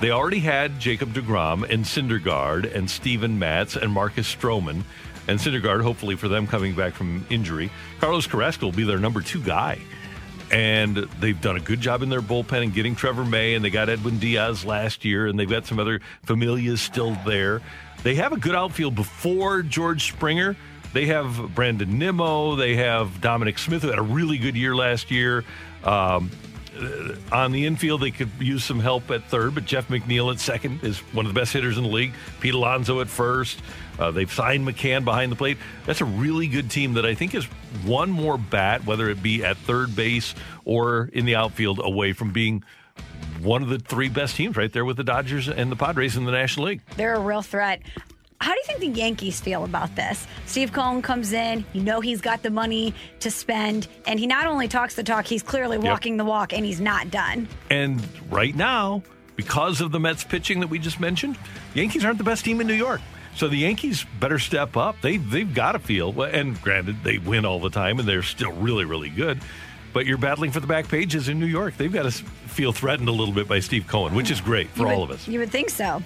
they 0.00 0.10
already 0.10 0.40
had 0.40 0.80
Jacob 0.80 1.12
DeGrom 1.12 1.68
and 1.68 1.84
Syndergaard 1.84 2.74
and 2.74 2.90
Steven 2.90 3.38
Matz 3.38 3.76
and 3.76 3.92
Marcus 3.92 4.32
Stroman. 4.32 4.82
And 5.26 5.38
Syndergaard, 5.38 5.82
hopefully 5.82 6.16
for 6.16 6.28
them 6.28 6.46
coming 6.46 6.74
back 6.74 6.92
from 6.92 7.26
injury. 7.30 7.70
Carlos 8.00 8.26
Carrasco 8.26 8.66
will 8.66 8.72
be 8.72 8.84
their 8.84 8.98
number 8.98 9.22
two 9.22 9.42
guy. 9.42 9.78
And 10.52 10.96
they've 11.20 11.40
done 11.40 11.56
a 11.56 11.60
good 11.60 11.80
job 11.80 12.02
in 12.02 12.10
their 12.10 12.20
bullpen 12.20 12.62
and 12.62 12.74
getting 12.74 12.94
Trevor 12.94 13.24
May, 13.24 13.54
and 13.54 13.64
they 13.64 13.70
got 13.70 13.88
Edwin 13.88 14.18
Diaz 14.18 14.64
last 14.64 15.04
year, 15.04 15.26
and 15.26 15.38
they've 15.38 15.48
got 15.48 15.64
some 15.64 15.78
other 15.78 16.00
familias 16.26 16.82
still 16.82 17.16
there. 17.26 17.62
They 18.02 18.16
have 18.16 18.32
a 18.32 18.36
good 18.36 18.54
outfield 18.54 18.94
before 18.94 19.62
George 19.62 20.12
Springer. 20.12 20.56
They 20.92 21.06
have 21.06 21.54
Brandon 21.54 21.98
Nimmo. 21.98 22.54
They 22.54 22.76
have 22.76 23.20
Dominic 23.20 23.58
Smith, 23.58 23.82
who 23.82 23.88
had 23.88 23.98
a 23.98 24.02
really 24.02 24.36
good 24.36 24.54
year 24.54 24.76
last 24.76 25.10
year. 25.10 25.44
Um, 25.82 26.30
on 27.32 27.52
the 27.52 27.66
infield, 27.66 28.00
they 28.00 28.10
could 28.10 28.30
use 28.38 28.64
some 28.64 28.80
help 28.80 29.10
at 29.10 29.24
third, 29.28 29.54
but 29.54 29.64
Jeff 29.64 29.88
McNeil 29.88 30.32
at 30.32 30.40
second 30.40 30.82
is 30.82 30.98
one 31.12 31.26
of 31.26 31.32
the 31.32 31.38
best 31.38 31.52
hitters 31.52 31.76
in 31.78 31.84
the 31.84 31.90
league. 31.90 32.12
Pete 32.40 32.54
Alonso 32.54 33.00
at 33.00 33.08
first. 33.08 33.60
Uh, 33.98 34.10
they've 34.10 34.32
signed 34.32 34.66
McCann 34.66 35.04
behind 35.04 35.30
the 35.30 35.36
plate. 35.36 35.56
That's 35.86 36.00
a 36.00 36.04
really 36.04 36.48
good 36.48 36.70
team 36.70 36.94
that 36.94 37.06
I 37.06 37.14
think 37.14 37.34
is 37.34 37.44
one 37.84 38.10
more 38.10 38.36
bat, 38.36 38.84
whether 38.84 39.08
it 39.08 39.22
be 39.22 39.44
at 39.44 39.56
third 39.58 39.94
base 39.94 40.34
or 40.64 41.10
in 41.12 41.26
the 41.26 41.36
outfield, 41.36 41.80
away 41.82 42.12
from 42.12 42.32
being 42.32 42.64
one 43.40 43.62
of 43.62 43.68
the 43.68 43.78
three 43.78 44.08
best 44.08 44.36
teams 44.36 44.56
right 44.56 44.72
there 44.72 44.84
with 44.84 44.96
the 44.96 45.04
Dodgers 45.04 45.48
and 45.48 45.70
the 45.70 45.76
Padres 45.76 46.16
in 46.16 46.24
the 46.24 46.32
National 46.32 46.66
League. 46.66 46.80
They're 46.96 47.14
a 47.14 47.20
real 47.20 47.42
threat. 47.42 47.82
How 48.44 48.52
do 48.52 48.58
you 48.58 48.64
think 48.66 48.80
the 48.80 49.00
Yankees 49.00 49.40
feel 49.40 49.64
about 49.64 49.96
this? 49.96 50.26
Steve 50.44 50.70
Cohen 50.70 51.00
comes 51.00 51.32
in, 51.32 51.64
you 51.72 51.80
know 51.80 52.02
he's 52.02 52.20
got 52.20 52.42
the 52.42 52.50
money 52.50 52.92
to 53.20 53.30
spend, 53.30 53.88
and 54.06 54.20
he 54.20 54.26
not 54.26 54.46
only 54.46 54.68
talks 54.68 54.96
the 54.96 55.02
talk, 55.02 55.24
he's 55.24 55.42
clearly 55.42 55.78
walking 55.78 56.12
yep. 56.12 56.18
the 56.18 56.24
walk, 56.26 56.52
and 56.52 56.62
he's 56.62 56.78
not 56.78 57.10
done. 57.10 57.48
And 57.70 58.06
right 58.30 58.54
now, 58.54 59.02
because 59.34 59.80
of 59.80 59.92
the 59.92 59.98
Mets 59.98 60.24
pitching 60.24 60.60
that 60.60 60.66
we 60.66 60.78
just 60.78 61.00
mentioned, 61.00 61.38
Yankees 61.72 62.04
aren't 62.04 62.18
the 62.18 62.24
best 62.24 62.44
team 62.44 62.60
in 62.60 62.66
New 62.66 62.74
York. 62.74 63.00
So 63.34 63.48
the 63.48 63.56
Yankees 63.56 64.04
better 64.20 64.38
step 64.38 64.76
up. 64.76 65.00
They 65.00 65.16
they've 65.16 65.54
got 65.54 65.72
to 65.72 65.78
feel, 65.78 66.20
and 66.20 66.60
granted, 66.60 67.02
they 67.02 67.16
win 67.16 67.46
all 67.46 67.60
the 67.60 67.70
time, 67.70 67.98
and 67.98 68.06
they're 68.06 68.22
still 68.22 68.52
really 68.52 68.84
really 68.84 69.08
good. 69.08 69.40
But 69.94 70.04
you're 70.04 70.18
battling 70.18 70.50
for 70.50 70.60
the 70.60 70.66
back 70.66 70.86
pages 70.88 71.30
in 71.30 71.40
New 71.40 71.46
York. 71.46 71.78
They've 71.78 71.90
got 71.90 72.02
to 72.02 72.10
feel 72.10 72.72
threatened 72.72 73.08
a 73.08 73.12
little 73.12 73.32
bit 73.32 73.48
by 73.48 73.60
Steve 73.60 73.86
Cohen, 73.86 74.14
which 74.14 74.30
is 74.30 74.42
great 74.42 74.68
for 74.68 74.84
would, 74.84 74.92
all 74.92 75.02
of 75.02 75.10
us. 75.10 75.26
You 75.26 75.38
would 75.38 75.50
think 75.50 75.70
so. 75.70 76.02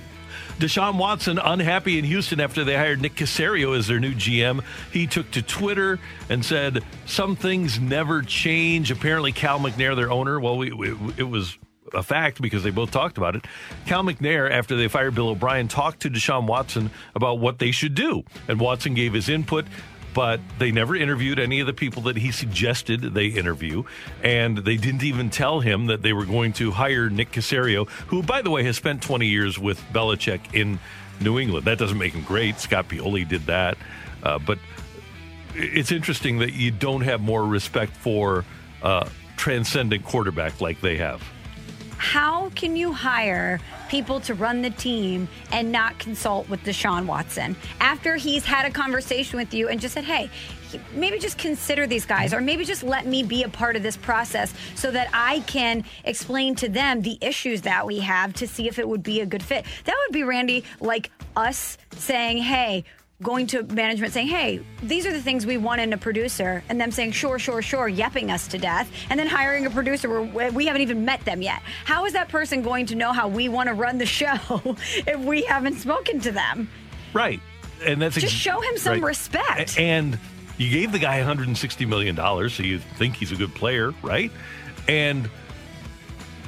Deshaun 0.58 0.98
Watson 0.98 1.38
unhappy 1.38 1.98
in 1.98 2.04
Houston 2.04 2.40
after 2.40 2.64
they 2.64 2.74
hired 2.74 3.00
Nick 3.00 3.14
Caserio 3.14 3.76
as 3.76 3.86
their 3.86 4.00
new 4.00 4.12
GM. 4.12 4.64
He 4.92 5.06
took 5.06 5.30
to 5.30 5.42
Twitter 5.42 6.00
and 6.28 6.44
said 6.44 6.82
some 7.06 7.36
things 7.36 7.78
never 7.78 8.22
change. 8.22 8.90
Apparently, 8.90 9.30
Cal 9.30 9.60
McNair, 9.60 9.94
their 9.94 10.10
owner, 10.10 10.40
well, 10.40 10.56
we, 10.56 10.72
we, 10.72 10.88
it 11.16 11.28
was 11.28 11.56
a 11.94 12.02
fact 12.02 12.42
because 12.42 12.64
they 12.64 12.70
both 12.70 12.90
talked 12.90 13.18
about 13.18 13.36
it. 13.36 13.44
Cal 13.86 14.02
McNair, 14.02 14.50
after 14.50 14.76
they 14.76 14.88
fired 14.88 15.14
Bill 15.14 15.28
O'Brien, 15.28 15.68
talked 15.68 16.00
to 16.00 16.10
Deshaun 16.10 16.46
Watson 16.46 16.90
about 17.14 17.38
what 17.38 17.60
they 17.60 17.70
should 17.70 17.94
do, 17.94 18.24
and 18.48 18.58
Watson 18.60 18.94
gave 18.94 19.12
his 19.12 19.28
input 19.28 19.64
but 20.18 20.40
they 20.58 20.72
never 20.72 20.96
interviewed 20.96 21.38
any 21.38 21.60
of 21.60 21.68
the 21.68 21.72
people 21.72 22.02
that 22.02 22.16
he 22.16 22.32
suggested 22.32 23.02
they 23.02 23.26
interview. 23.26 23.84
And 24.24 24.58
they 24.58 24.76
didn't 24.76 25.04
even 25.04 25.30
tell 25.30 25.60
him 25.60 25.86
that 25.86 26.02
they 26.02 26.12
were 26.12 26.24
going 26.26 26.54
to 26.54 26.72
hire 26.72 27.08
Nick 27.08 27.30
Caserio, 27.30 27.88
who, 28.08 28.24
by 28.24 28.42
the 28.42 28.50
way, 28.50 28.64
has 28.64 28.76
spent 28.76 29.00
20 29.00 29.28
years 29.28 29.60
with 29.60 29.78
Belichick 29.92 30.40
in 30.52 30.80
New 31.20 31.38
England. 31.38 31.66
That 31.66 31.78
doesn't 31.78 31.98
make 31.98 32.14
him 32.14 32.24
great. 32.24 32.58
Scott 32.58 32.88
Pioli 32.88 33.28
did 33.28 33.46
that. 33.46 33.78
Uh, 34.24 34.40
but 34.40 34.58
it's 35.54 35.92
interesting 35.92 36.40
that 36.40 36.52
you 36.52 36.72
don't 36.72 37.02
have 37.02 37.20
more 37.20 37.46
respect 37.46 37.96
for 37.96 38.44
uh, 38.82 39.08
transcendent 39.36 40.04
quarterback 40.04 40.60
like 40.60 40.80
they 40.80 40.96
have. 40.96 41.22
How 41.98 42.50
can 42.50 42.76
you 42.76 42.92
hire 42.92 43.60
people 43.88 44.20
to 44.20 44.34
run 44.34 44.62
the 44.62 44.70
team 44.70 45.28
and 45.52 45.70
not 45.72 45.98
consult 45.98 46.48
with 46.48 46.62
Deshaun 46.62 47.06
Watson 47.06 47.56
after 47.80 48.16
he's 48.16 48.44
had 48.44 48.66
a 48.66 48.70
conversation 48.70 49.38
with 49.38 49.52
you 49.52 49.68
and 49.68 49.80
just 49.80 49.94
said, 49.94 50.04
hey, 50.04 50.30
maybe 50.92 51.18
just 51.18 51.38
consider 51.38 51.86
these 51.86 52.04
guys 52.04 52.32
or 52.32 52.40
maybe 52.40 52.64
just 52.64 52.82
let 52.82 53.06
me 53.06 53.22
be 53.22 53.42
a 53.42 53.48
part 53.48 53.74
of 53.76 53.82
this 53.82 53.96
process 53.96 54.54
so 54.74 54.90
that 54.90 55.08
I 55.12 55.40
can 55.40 55.84
explain 56.04 56.54
to 56.56 56.68
them 56.68 57.02
the 57.02 57.18
issues 57.20 57.62
that 57.62 57.86
we 57.86 58.00
have 58.00 58.32
to 58.34 58.46
see 58.46 58.68
if 58.68 58.78
it 58.78 58.88
would 58.88 59.02
be 59.02 59.20
a 59.20 59.26
good 59.26 59.42
fit. 59.42 59.64
That 59.84 59.96
would 60.06 60.12
be 60.12 60.22
Randy 60.22 60.64
like 60.80 61.10
us 61.36 61.78
saying, 61.96 62.38
"Hey, 62.38 62.84
going 63.20 63.48
to 63.48 63.64
management 63.64 64.12
saying, 64.12 64.28
hey, 64.28 64.64
these 64.82 65.04
are 65.04 65.12
the 65.12 65.20
things 65.20 65.44
we 65.44 65.56
want 65.56 65.80
in 65.80 65.92
a 65.92 65.98
producer, 65.98 66.62
and 66.68 66.80
them 66.80 66.92
saying, 66.92 67.10
sure, 67.10 67.38
sure, 67.38 67.60
sure, 67.60 67.90
yepping 67.90 68.32
us 68.32 68.46
to 68.46 68.58
death, 68.58 68.90
and 69.10 69.18
then 69.18 69.26
hiring 69.26 69.66
a 69.66 69.70
producer 69.70 70.22
where 70.22 70.52
we 70.52 70.66
haven't 70.66 70.82
even 70.82 71.04
met 71.04 71.24
them 71.24 71.42
yet. 71.42 71.60
How 71.84 72.04
is 72.06 72.12
that 72.12 72.28
person 72.28 72.62
going 72.62 72.86
to 72.86 72.94
know 72.94 73.12
how 73.12 73.26
we 73.26 73.48
want 73.48 73.68
to 73.68 73.74
run 73.74 73.98
the 73.98 74.06
show 74.06 74.36
if 74.76 75.18
we 75.18 75.42
haven't 75.42 75.78
spoken 75.78 76.20
to 76.20 76.30
them? 76.30 76.70
Right. 77.12 77.40
And 77.84 78.00
that's 78.00 78.14
just 78.14 78.26
ex- 78.26 78.32
show 78.32 78.60
him 78.60 78.76
some 78.76 78.94
right. 78.94 79.02
respect. 79.02 79.78
And 79.78 80.16
you 80.56 80.70
gave 80.70 80.92
the 80.92 81.00
guy 81.00 81.20
$160 81.20 81.88
million, 81.88 82.16
so 82.16 82.62
you 82.62 82.78
think 82.78 83.16
he's 83.16 83.32
a 83.32 83.36
good 83.36 83.54
player, 83.54 83.92
right? 84.02 84.30
And 84.86 85.28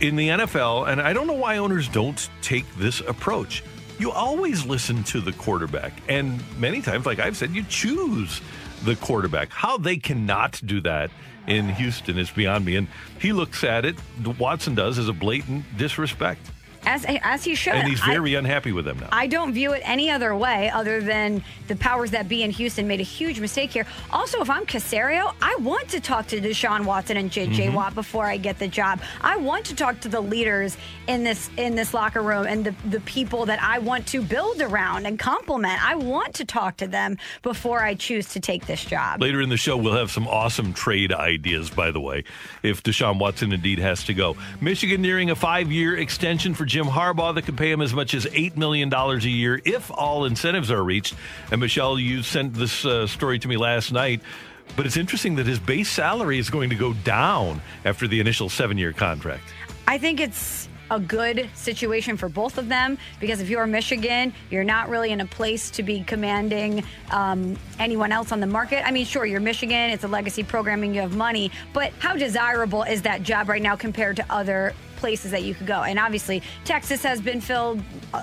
in 0.00 0.14
the 0.14 0.28
NFL, 0.28 0.88
and 0.88 1.00
I 1.00 1.12
don't 1.14 1.26
know 1.26 1.34
why 1.34 1.58
owners 1.58 1.88
don't 1.88 2.30
take 2.42 2.64
this 2.76 3.00
approach 3.00 3.64
you 4.00 4.10
always 4.10 4.64
listen 4.64 5.04
to 5.04 5.20
the 5.20 5.32
quarterback. 5.32 5.92
And 6.08 6.42
many 6.58 6.80
times, 6.80 7.06
like 7.06 7.18
I've 7.18 7.36
said, 7.36 7.50
you 7.50 7.64
choose 7.64 8.40
the 8.84 8.96
quarterback. 8.96 9.50
How 9.50 9.76
they 9.76 9.98
cannot 9.98 10.60
do 10.64 10.80
that 10.80 11.10
in 11.46 11.68
Houston 11.68 12.18
is 12.18 12.30
beyond 12.30 12.64
me. 12.64 12.76
And 12.76 12.88
he 13.18 13.32
looks 13.32 13.62
at 13.62 13.84
it, 13.84 13.96
Watson 14.38 14.74
does, 14.74 14.98
as 14.98 15.08
a 15.08 15.12
blatant 15.12 15.64
disrespect 15.76 16.40
as 16.84 17.04
as 17.22 17.44
he 17.44 17.54
should. 17.54 17.74
And 17.74 17.88
he's 17.88 18.00
very 18.00 18.36
I, 18.36 18.38
unhappy 18.38 18.72
with 18.72 18.84
them 18.84 18.98
now. 18.98 19.08
I 19.12 19.26
don't 19.26 19.52
view 19.52 19.72
it 19.72 19.82
any 19.84 20.10
other 20.10 20.34
way 20.34 20.70
other 20.70 21.00
than 21.00 21.42
the 21.68 21.76
powers 21.76 22.10
that 22.12 22.28
be 22.28 22.42
in 22.42 22.50
Houston 22.50 22.88
made 22.88 23.00
a 23.00 23.04
huge 23.04 23.40
mistake 23.40 23.70
here. 23.70 23.86
Also, 24.10 24.40
if 24.40 24.50
I'm 24.50 24.66
Caserio, 24.66 25.34
I 25.40 25.56
want 25.56 25.88
to 25.90 26.00
talk 26.00 26.26
to 26.28 26.40
Deshaun 26.40 26.84
Watson 26.84 27.16
and 27.16 27.30
JJ 27.30 27.54
mm-hmm. 27.54 27.74
Watt 27.74 27.94
before 27.94 28.26
I 28.26 28.36
get 28.36 28.58
the 28.58 28.68
job. 28.68 29.00
I 29.20 29.36
want 29.36 29.64
to 29.66 29.74
talk 29.74 30.00
to 30.00 30.08
the 30.08 30.20
leaders 30.20 30.76
in 31.06 31.24
this 31.24 31.50
in 31.56 31.74
this 31.74 31.94
locker 31.94 32.22
room 32.22 32.46
and 32.46 32.64
the 32.64 32.74
the 32.88 33.00
people 33.00 33.46
that 33.46 33.62
I 33.62 33.78
want 33.78 34.06
to 34.08 34.22
build 34.22 34.60
around 34.60 35.06
and 35.06 35.18
compliment. 35.18 35.84
I 35.84 35.96
want 35.96 36.34
to 36.34 36.44
talk 36.44 36.78
to 36.78 36.86
them 36.86 37.18
before 37.42 37.82
I 37.82 37.94
choose 37.94 38.28
to 38.30 38.40
take 38.40 38.66
this 38.66 38.84
job. 38.84 39.20
Later 39.20 39.40
in 39.40 39.48
the 39.48 39.56
show, 39.56 39.76
we'll 39.76 39.96
have 39.96 40.10
some 40.10 40.26
awesome 40.26 40.72
trade 40.72 41.12
ideas. 41.12 41.70
By 41.70 41.90
the 41.90 42.00
way, 42.00 42.24
if 42.62 42.82
Deshaun 42.82 43.18
Watson 43.18 43.52
indeed 43.52 43.78
has 43.78 44.04
to 44.04 44.14
go, 44.14 44.36
Michigan 44.60 45.02
nearing 45.02 45.30
a 45.30 45.36
five 45.36 45.70
year 45.70 45.96
extension 45.96 46.54
for 46.54 46.64
Jim 46.70 46.86
Harbaugh 46.86 47.34
that 47.34 47.42
could 47.42 47.56
pay 47.56 47.68
him 47.68 47.80
as 47.80 47.92
much 47.92 48.14
as 48.14 48.26
$8 48.26 48.56
million 48.56 48.94
a 48.94 49.16
year 49.18 49.60
if 49.64 49.90
all 49.90 50.24
incentives 50.24 50.70
are 50.70 50.84
reached. 50.84 51.16
And 51.50 51.60
Michelle, 51.60 51.98
you 51.98 52.22
sent 52.22 52.54
this 52.54 52.84
uh, 52.84 53.08
story 53.08 53.40
to 53.40 53.48
me 53.48 53.56
last 53.56 53.92
night. 53.92 54.20
But 54.76 54.86
it's 54.86 54.96
interesting 54.96 55.34
that 55.34 55.46
his 55.46 55.58
base 55.58 55.90
salary 55.90 56.38
is 56.38 56.48
going 56.48 56.70
to 56.70 56.76
go 56.76 56.92
down 56.92 57.60
after 57.84 58.06
the 58.06 58.20
initial 58.20 58.48
seven 58.48 58.78
year 58.78 58.92
contract. 58.92 59.42
I 59.88 59.98
think 59.98 60.20
it's 60.20 60.68
a 60.92 61.00
good 61.00 61.50
situation 61.54 62.16
for 62.16 62.28
both 62.28 62.56
of 62.56 62.68
them 62.68 62.98
because 63.18 63.40
if 63.40 63.48
you're 63.48 63.66
Michigan, 63.66 64.32
you're 64.48 64.62
not 64.62 64.88
really 64.88 65.10
in 65.10 65.20
a 65.20 65.26
place 65.26 65.70
to 65.72 65.82
be 65.82 66.04
commanding 66.04 66.84
um, 67.10 67.56
anyone 67.80 68.12
else 68.12 68.30
on 68.30 68.38
the 68.38 68.46
market. 68.46 68.86
I 68.86 68.92
mean, 68.92 69.04
sure, 69.04 69.26
you're 69.26 69.40
Michigan, 69.40 69.90
it's 69.90 70.04
a 70.04 70.08
legacy 70.08 70.44
programming, 70.44 70.94
you 70.94 71.00
have 71.00 71.16
money, 71.16 71.50
but 71.72 71.92
how 71.98 72.14
desirable 72.14 72.84
is 72.84 73.02
that 73.02 73.24
job 73.24 73.48
right 73.48 73.62
now 73.62 73.74
compared 73.74 74.16
to 74.16 74.26
other 74.30 74.72
places 75.00 75.30
that 75.32 75.42
you 75.42 75.54
could 75.54 75.66
go. 75.66 75.82
And 75.82 75.98
obviously, 75.98 76.42
Texas 76.64 77.02
has 77.02 77.20
been 77.20 77.40
filled. 77.40 77.82
Uh, 78.14 78.22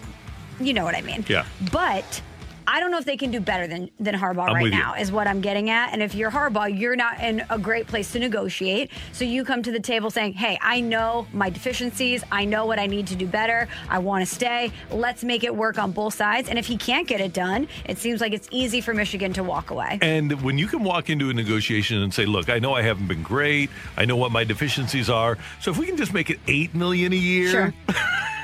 you 0.60 0.74
know 0.74 0.86
what 0.86 0.96
I 0.96 1.02
mean? 1.02 1.26
Yeah. 1.28 1.46
But 1.72 2.22
I 2.68 2.82
don't 2.82 2.92
know 2.92 2.98
if 2.98 3.06
they 3.06 3.16
can 3.16 3.32
do 3.32 3.40
better 3.40 3.66
than 3.66 3.90
than 3.98 4.14
Harbaugh 4.14 4.50
I'm 4.50 4.56
right 4.56 4.70
now. 4.70 4.94
You. 4.96 5.02
Is 5.02 5.12
what 5.12 5.26
I'm 5.26 5.40
getting 5.40 5.70
at. 5.70 5.94
And 5.94 6.04
if 6.04 6.14
you're 6.14 6.30
Harbaugh, 6.30 6.78
you're 6.78 6.98
not 6.98 7.22
in 7.22 7.44
a 7.50 7.58
great 7.58 7.88
place 7.88 8.12
to 8.12 8.20
negotiate. 8.20 8.92
So 9.14 9.24
you 9.24 9.46
come 9.46 9.64
to 9.64 9.72
the 9.72 9.80
table 9.80 10.12
saying, 10.12 10.34
"Hey, 10.34 10.60
I 10.62 10.82
know 10.82 11.28
my 11.32 11.50
deficiencies. 11.50 12.24
I 12.32 12.44
know 12.44 12.66
what 12.66 12.78
I 12.78 12.86
need 12.88 13.08
to 13.08 13.16
do 13.16 13.26
better. 13.26 13.70
I 13.90 14.00
want 14.00 14.28
to 14.28 14.34
stay. 14.34 14.72
Let's 14.92 15.24
make 15.24 15.46
it 15.46 15.56
work 15.56 15.80
on 15.80 15.92
both 15.94 16.14
sides." 16.14 16.50
And 16.50 16.60
if 16.60 16.68
he 16.68 16.76
can't 16.78 17.08
get 17.08 17.22
it 17.22 17.34
done, 17.34 17.68
it 17.86 17.98
seems 17.98 18.20
like 18.20 18.34
it's 18.34 18.50
easy 18.52 18.82
for 18.82 18.94
Michigan 18.94 19.32
to 19.34 19.44
walk 19.44 19.72
away. 19.72 19.98
And 20.02 20.42
when 20.42 20.58
you 20.58 20.68
can 20.68 20.84
walk 20.84 21.10
into 21.10 21.30
a 21.30 21.34
negotiation 21.34 22.02
and 22.02 22.14
say, 22.14 22.26
"Look, 22.26 22.50
I 22.50 22.60
know 22.60 22.74
I 22.74 22.82
haven't 22.82 23.08
been 23.08 23.24
great. 23.24 23.70
I 23.96 24.04
know 24.04 24.18
what 24.18 24.32
my 24.32 24.44
deficiencies 24.44 25.10
are. 25.10 25.38
So 25.62 25.72
if 25.72 25.78
we 25.78 25.86
can 25.86 25.96
just 25.96 26.14
make 26.14 26.30
it 26.30 26.40
eight 26.48 26.76
million 26.76 27.14
a 27.14 27.16
year." 27.16 27.50
Sure. 27.50 27.74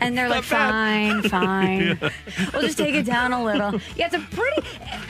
And 0.00 0.16
they're 0.16 0.28
like, 0.28 0.44
fine, 0.44 1.22
fine. 1.28 1.98
We'll 2.52 2.62
just 2.62 2.78
take 2.78 2.94
it 2.94 3.06
down 3.06 3.32
a 3.32 3.42
little. 3.42 3.80
Yeah, 3.96 4.06
it's 4.06 4.14
a 4.14 4.20
pretty. 4.34 4.66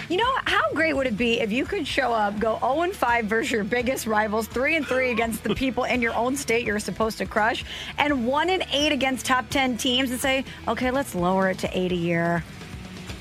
You 0.09 0.19
know, 0.19 0.33
how 0.45 0.73
great 0.73 0.95
would 0.95 1.07
it 1.07 1.17
be 1.17 1.41
if 1.41 1.53
you 1.53 1.65
could 1.65 1.87
show 1.87 2.13
up, 2.13 2.39
go 2.39 2.59
0 2.61 2.83
and 2.83 2.95
5 2.95 3.25
versus 3.27 3.53
your 3.53 3.65
biggest 3.65 4.07
rivals, 4.07 4.47
3 4.49 4.77
and 4.77 4.87
3 4.87 5.11
against 5.11 5.45
the 5.45 5.55
people 5.55 5.85
in 5.85 6.01
your 6.01 6.15
own 6.15 6.37
state 6.37 6.65
you're 6.65 6.79
supposed 6.79 7.19
to 7.19 7.27
crush, 7.27 7.65
and 7.99 8.27
1 8.27 8.51
and 8.51 8.65
8 8.73 8.93
against 8.93 9.27
top 9.27 9.49
10 9.51 9.77
teams 9.77 10.11
and 10.11 10.21
say, 10.21 10.45
okay, 10.67 10.91
let's 10.91 11.15
lower 11.15 11.51
it 11.51 11.59
to 11.59 11.79
8 11.79 11.93
a 11.93 11.97
year. 11.97 12.45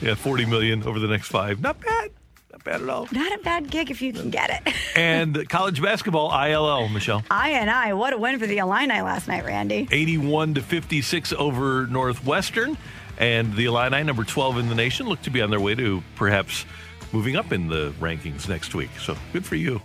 Yeah, 0.02 0.16
40 0.16 0.46
million 0.46 0.84
over 0.84 1.00
the 1.00 1.08
next 1.08 1.28
five. 1.28 1.60
Not 1.62 1.80
bad 1.82 2.12
bad 2.64 2.82
at 2.82 2.90
all. 2.90 3.08
Not 3.12 3.32
a 3.34 3.44
bad 3.44 3.70
gig 3.70 3.92
if 3.92 4.02
you 4.02 4.14
can 4.14 4.30
get 4.30 4.50
it. 4.50 4.74
and 4.96 5.48
college 5.50 5.82
basketball, 5.82 6.32
ILL, 6.32 6.90
Michelle. 6.90 7.24
I 7.30 7.52
and 7.52 7.70
I, 7.70 7.94
what 7.94 8.14
a 8.14 8.18
win 8.18 8.40
for 8.40 8.48
the 8.48 8.58
Illini 8.58 9.02
last 9.02 9.28
night, 9.28 9.46
Randy. 9.46 9.88
81 9.92 10.56
to 10.56 10.62
56 10.62 11.34
over 11.34 11.88
Northwestern. 11.88 12.78
And 13.20 13.54
the 13.56 13.66
Illini, 13.66 14.04
number 14.04 14.24
12 14.24 14.60
in 14.60 14.70
the 14.70 14.76
nation, 14.76 15.08
look 15.08 15.22
to 15.24 15.32
be 15.32 15.42
on 15.42 15.50
their 15.50 15.60
way 15.60 15.76
to 15.76 16.04
perhaps 16.16 16.66
moving 17.12 17.36
up 17.36 17.52
in 17.52 17.68
the 17.68 17.92
rankings 18.00 18.48
next 18.48 18.76
week. 18.76 18.92
So 19.00 19.16
good 19.34 19.46
for 19.46 19.56
you. 19.56 19.82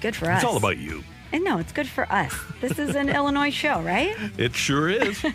Good 0.00 0.14
for 0.14 0.30
us. 0.30 0.42
It's 0.42 0.44
all 0.44 0.56
about 0.56 0.76
you. 0.78 1.02
And 1.32 1.42
no, 1.44 1.58
it's 1.58 1.72
good 1.72 1.88
for 1.88 2.10
us. 2.12 2.34
This 2.60 2.78
is 2.78 2.94
an 2.94 3.08
Illinois 3.14 3.50
show, 3.50 3.80
right? 3.82 4.14
It 4.38 4.54
sure 4.54 4.88
is. 4.88 5.24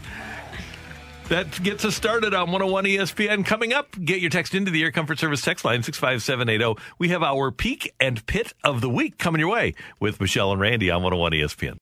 That 1.31 1.63
gets 1.63 1.85
us 1.85 1.95
started 1.95 2.33
on 2.33 2.51
101 2.51 2.83
ESPN. 2.83 3.45
Coming 3.45 3.71
up, 3.71 3.95
get 4.03 4.19
your 4.19 4.29
text 4.29 4.53
into 4.53 4.69
the 4.69 4.83
Air 4.83 4.91
Comfort 4.91 5.17
Service 5.17 5.41
text 5.41 5.63
line 5.63 5.81
65780. 5.81 6.77
We 6.99 7.07
have 7.07 7.23
our 7.23 7.51
peak 7.51 7.93
and 8.01 8.25
pit 8.25 8.51
of 8.65 8.81
the 8.81 8.89
week 8.89 9.17
coming 9.17 9.39
your 9.39 9.49
way 9.49 9.73
with 10.01 10.19
Michelle 10.19 10.51
and 10.51 10.59
Randy 10.59 10.91
on 10.91 11.03
101 11.03 11.31
ESPN. 11.31 11.77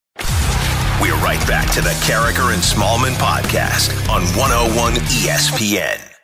We're 1.01 1.15
right 1.23 1.43
back 1.47 1.71
to 1.73 1.81
the 1.81 1.89
Karraker 2.05 2.53
and 2.53 2.61
Smallmon 2.61 3.15
podcast 3.15 3.89
on 4.07 4.21
101 4.37 4.93
ESPN. 4.93 6.18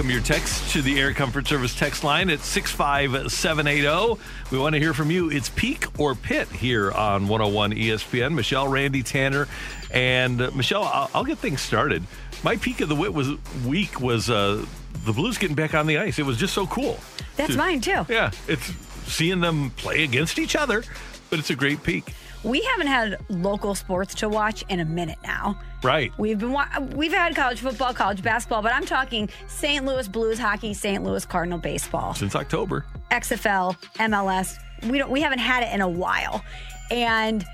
Welcome 0.00 0.12
your 0.12 0.22
text 0.22 0.72
to 0.72 0.80
the 0.80 0.98
Air 0.98 1.12
Comfort 1.12 1.46
Service 1.46 1.78
text 1.78 2.04
line 2.04 2.30
at 2.30 2.40
65780. 2.40 4.18
We 4.50 4.58
want 4.58 4.72
to 4.72 4.80
hear 4.80 4.94
from 4.94 5.10
you. 5.10 5.30
It's 5.30 5.50
peak 5.50 6.00
or 6.00 6.14
pit 6.14 6.48
here 6.48 6.90
on 6.90 7.28
101 7.28 7.72
ESPN. 7.72 8.32
Michelle, 8.32 8.66
Randy, 8.66 9.02
Tanner, 9.02 9.46
and 9.90 10.40
uh, 10.40 10.50
Michelle, 10.54 10.84
I'll, 10.84 11.10
I'll, 11.12 11.24
get 11.24 11.36
things 11.36 11.60
started. 11.60 12.02
My 12.42 12.56
peak 12.56 12.80
of 12.80 12.88
the 12.88 12.94
wit 12.94 13.12
was 13.12 13.28
week 13.66 14.00
was 14.00 14.30
uh, 14.30 14.64
the 15.04 15.12
Blues 15.12 15.36
getting 15.36 15.54
back 15.54 15.74
on 15.74 15.86
the 15.86 15.98
ice. 15.98 16.18
It 16.18 16.24
was 16.24 16.38
just 16.38 16.54
so 16.54 16.66
cool. 16.66 16.98
That's 17.36 17.52
to, 17.52 17.58
mine 17.58 17.82
too. 17.82 18.06
Yeah, 18.08 18.30
it's 18.48 18.72
seeing 19.04 19.40
them 19.40 19.68
play 19.72 20.02
against 20.02 20.38
each 20.38 20.56
other, 20.56 20.82
but 21.28 21.38
it's 21.38 21.50
a 21.50 21.56
great 21.56 21.82
peak. 21.82 22.14
We 22.42 22.60
haven't 22.62 22.86
had 22.86 23.18
local 23.28 23.74
sports 23.74 24.14
to 24.16 24.28
watch 24.28 24.64
in 24.68 24.80
a 24.80 24.84
minute 24.84 25.18
now. 25.22 25.58
Right. 25.82 26.12
We've 26.18 26.38
been 26.38 26.52
wa- 26.52 26.66
we've 26.94 27.12
had 27.12 27.34
college 27.34 27.60
football, 27.60 27.92
college 27.94 28.22
basketball, 28.22 28.62
but 28.62 28.72
I'm 28.72 28.84
talking 28.86 29.28
St. 29.46 29.84
Louis 29.84 30.08
Blues 30.08 30.38
hockey, 30.38 30.74
St. 30.74 31.02
Louis 31.02 31.24
Cardinal 31.26 31.58
baseball, 31.58 32.14
Since 32.14 32.34
October. 32.36 32.84
XFL, 33.10 33.76
MLS. 33.98 34.58
We 34.88 34.98
don't 34.98 35.10
we 35.10 35.20
haven't 35.20 35.38
had 35.40 35.62
it 35.62 35.72
in 35.74 35.80
a 35.80 35.88
while. 35.88 36.42
And 36.90 37.44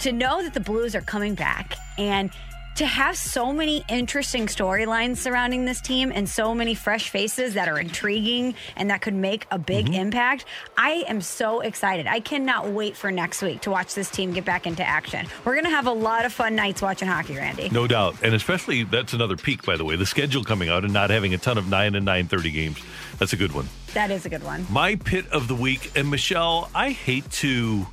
to 0.00 0.12
know 0.12 0.42
that 0.42 0.54
the 0.54 0.60
Blues 0.60 0.94
are 0.94 1.00
coming 1.00 1.34
back 1.34 1.74
and 1.98 2.30
to 2.76 2.84
have 2.84 3.16
so 3.16 3.52
many 3.54 3.82
interesting 3.88 4.46
storylines 4.46 5.16
surrounding 5.16 5.64
this 5.64 5.80
team 5.80 6.12
and 6.14 6.28
so 6.28 6.54
many 6.54 6.74
fresh 6.74 7.08
faces 7.08 7.54
that 7.54 7.68
are 7.68 7.78
intriguing 7.78 8.54
and 8.76 8.90
that 8.90 9.00
could 9.00 9.14
make 9.14 9.46
a 9.50 9.58
big 9.58 9.86
mm-hmm. 9.86 9.94
impact, 9.94 10.44
I 10.76 11.04
am 11.08 11.22
so 11.22 11.60
excited. 11.60 12.06
I 12.06 12.20
cannot 12.20 12.68
wait 12.68 12.94
for 12.94 13.10
next 13.10 13.40
week 13.40 13.62
to 13.62 13.70
watch 13.70 13.94
this 13.94 14.10
team 14.10 14.32
get 14.32 14.44
back 14.44 14.66
into 14.66 14.86
action. 14.86 15.26
We're 15.46 15.54
going 15.54 15.64
to 15.64 15.70
have 15.70 15.86
a 15.86 15.92
lot 15.92 16.26
of 16.26 16.34
fun 16.34 16.54
nights 16.54 16.82
watching 16.82 17.08
hockey, 17.08 17.36
Randy. 17.36 17.70
No 17.70 17.86
doubt. 17.86 18.16
And 18.22 18.34
especially 18.34 18.82
that's 18.84 19.14
another 19.14 19.36
peak, 19.36 19.64
by 19.64 19.78
the 19.78 19.84
way. 19.84 19.96
The 19.96 20.04
schedule 20.04 20.44
coming 20.44 20.68
out 20.68 20.84
and 20.84 20.92
not 20.92 21.08
having 21.08 21.32
a 21.32 21.38
ton 21.38 21.56
of 21.56 21.68
nine 21.68 21.94
and 21.94 22.04
nine 22.04 22.28
thirty 22.28 22.50
games. 22.50 22.78
That's 23.18 23.32
a 23.32 23.36
good 23.36 23.52
one. 23.52 23.68
That 23.94 24.10
is 24.10 24.26
a 24.26 24.28
good 24.28 24.44
one. 24.44 24.66
My 24.68 24.96
pit 24.96 25.26
of 25.32 25.48
the 25.48 25.54
week, 25.54 25.92
and 25.96 26.10
Michelle, 26.10 26.70
I 26.74 26.90
hate 26.90 27.30
to 27.32 27.86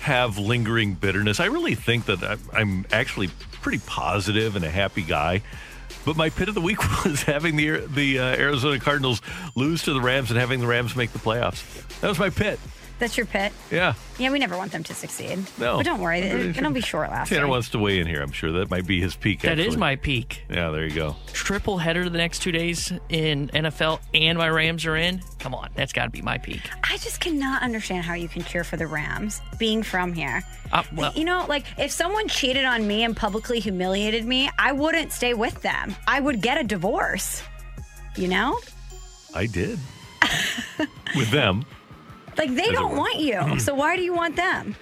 have 0.00 0.36
lingering 0.36 0.94
bitterness. 0.94 1.40
I 1.40 1.46
really 1.46 1.74
think 1.74 2.04
that 2.06 2.38
I'm 2.52 2.84
actually 2.92 3.30
pretty 3.60 3.82
positive 3.86 4.56
and 4.56 4.64
a 4.64 4.70
happy 4.70 5.02
guy. 5.02 5.42
But 6.04 6.16
my 6.16 6.30
pit 6.30 6.48
of 6.48 6.54
the 6.54 6.60
week 6.60 6.78
was 7.04 7.22
having 7.22 7.56
the 7.56 7.80
the 7.86 8.18
uh, 8.18 8.24
Arizona 8.36 8.78
Cardinals 8.78 9.20
lose 9.54 9.82
to 9.84 9.92
the 9.92 10.00
Rams 10.00 10.30
and 10.30 10.38
having 10.38 10.60
the 10.60 10.66
Rams 10.66 10.96
make 10.96 11.12
the 11.12 11.18
playoffs. 11.18 11.62
That 12.00 12.08
was 12.08 12.18
my 12.18 12.30
pit. 12.30 12.58
That's 12.98 13.16
your 13.16 13.26
pit. 13.26 13.52
Yeah. 13.70 13.94
Yeah, 14.18 14.32
we 14.32 14.38
never 14.40 14.56
want 14.56 14.72
them 14.72 14.82
to 14.84 14.94
succeed. 14.94 15.38
No. 15.58 15.76
But 15.76 15.84
don't 15.84 16.00
worry, 16.00 16.20
Really 16.22 16.48
it'll 16.50 16.72
be 16.72 16.80
short 16.80 17.10
lasting. 17.10 17.36
Tanner 17.36 17.48
wants 17.48 17.68
to 17.70 17.78
weigh 17.78 18.00
in 18.00 18.06
here. 18.08 18.20
I'm 18.20 18.32
sure 18.32 18.50
that 18.52 18.70
might 18.70 18.86
be 18.86 19.00
his 19.00 19.14
peak. 19.14 19.42
That 19.42 19.58
is 19.60 19.66
actually. 19.66 19.76
my 19.78 19.96
peak. 19.96 20.42
Yeah, 20.50 20.70
there 20.70 20.84
you 20.84 20.94
go. 20.94 21.14
Triple 21.32 21.78
header 21.78 22.08
the 22.10 22.18
next 22.18 22.40
two 22.40 22.50
days 22.50 22.92
in 23.08 23.48
NFL, 23.50 24.00
and 24.14 24.36
my 24.36 24.48
Rams 24.48 24.84
are 24.86 24.96
in. 24.96 25.22
Come 25.38 25.54
on, 25.54 25.68
that's 25.76 25.92
got 25.92 26.04
to 26.04 26.10
be 26.10 26.22
my 26.22 26.38
peak. 26.38 26.62
I 26.82 26.96
just 26.96 27.20
cannot 27.20 27.62
understand 27.62 28.04
how 28.04 28.14
you 28.14 28.28
can 28.28 28.42
cheer 28.42 28.64
for 28.64 28.76
the 28.76 28.88
Rams 28.88 29.40
being 29.58 29.84
from 29.84 30.12
here. 30.12 30.42
Uh, 30.72 30.82
well- 30.94 31.12
you 31.14 31.24
know, 31.24 31.46
like 31.48 31.64
if 31.78 31.92
someone 31.92 32.26
cheated 32.26 32.64
on 32.64 32.84
me 32.86 33.04
and 33.04 33.16
publicly 33.16 33.60
humiliated 33.60 34.24
me, 34.24 34.50
I 34.58 34.72
wouldn't 34.72 35.12
stay 35.12 35.34
with 35.34 35.62
them. 35.62 35.94
I 36.08 36.18
would 36.20 36.40
get 36.42 36.58
a 36.60 36.64
divorce. 36.64 37.42
You 38.16 38.26
know? 38.28 38.58
I 39.34 39.46
did 39.46 39.78
with 41.16 41.30
them. 41.30 41.64
Like 42.38 42.54
they 42.54 42.70
don't 42.70 42.96
want 42.96 43.16
you. 43.18 43.58
so 43.58 43.74
why 43.74 43.96
do 43.96 44.02
you 44.02 44.14
want 44.14 44.36
them? 44.36 44.76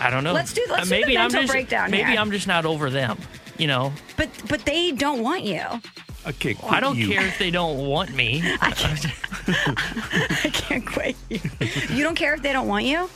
I 0.00 0.10
don't 0.10 0.24
know. 0.24 0.32
Let's 0.32 0.52
do- 0.52 0.66
let's 0.68 0.82
Uh, 0.82 0.84
do 0.84 0.88
the 0.90 1.00
maybe 1.00 1.16
I'm 1.16 1.22
mental 1.24 1.42
just, 1.42 1.52
breakdown 1.52 1.90
Maybe 1.92 2.10
here. 2.10 2.20
I'm 2.20 2.30
just 2.32 2.46
not 2.48 2.66
over 2.66 2.90
them. 2.90 3.18
You 3.58 3.68
know, 3.68 3.92
But 4.16 4.28
but 4.48 4.64
they 4.64 4.90
don't 4.92 5.22
want 5.22 5.44
you. 5.44 5.62
Okay, 6.26 6.56
I 6.68 6.80
don't 6.80 6.96
you. 6.96 7.08
care 7.08 7.24
if 7.26 7.38
they 7.38 7.50
don't 7.50 7.78
want 7.86 8.12
me. 8.14 8.42
I 8.60 8.70
can't 8.72 9.06
I 10.44 10.50
can't 10.52 10.86
quit 10.86 11.16
you. 11.28 11.40
You 11.90 12.02
don't 12.02 12.14
care 12.16 12.34
if 12.34 12.42
they 12.42 12.52
don't 12.52 12.66
want 12.68 12.84
you? 12.86 13.08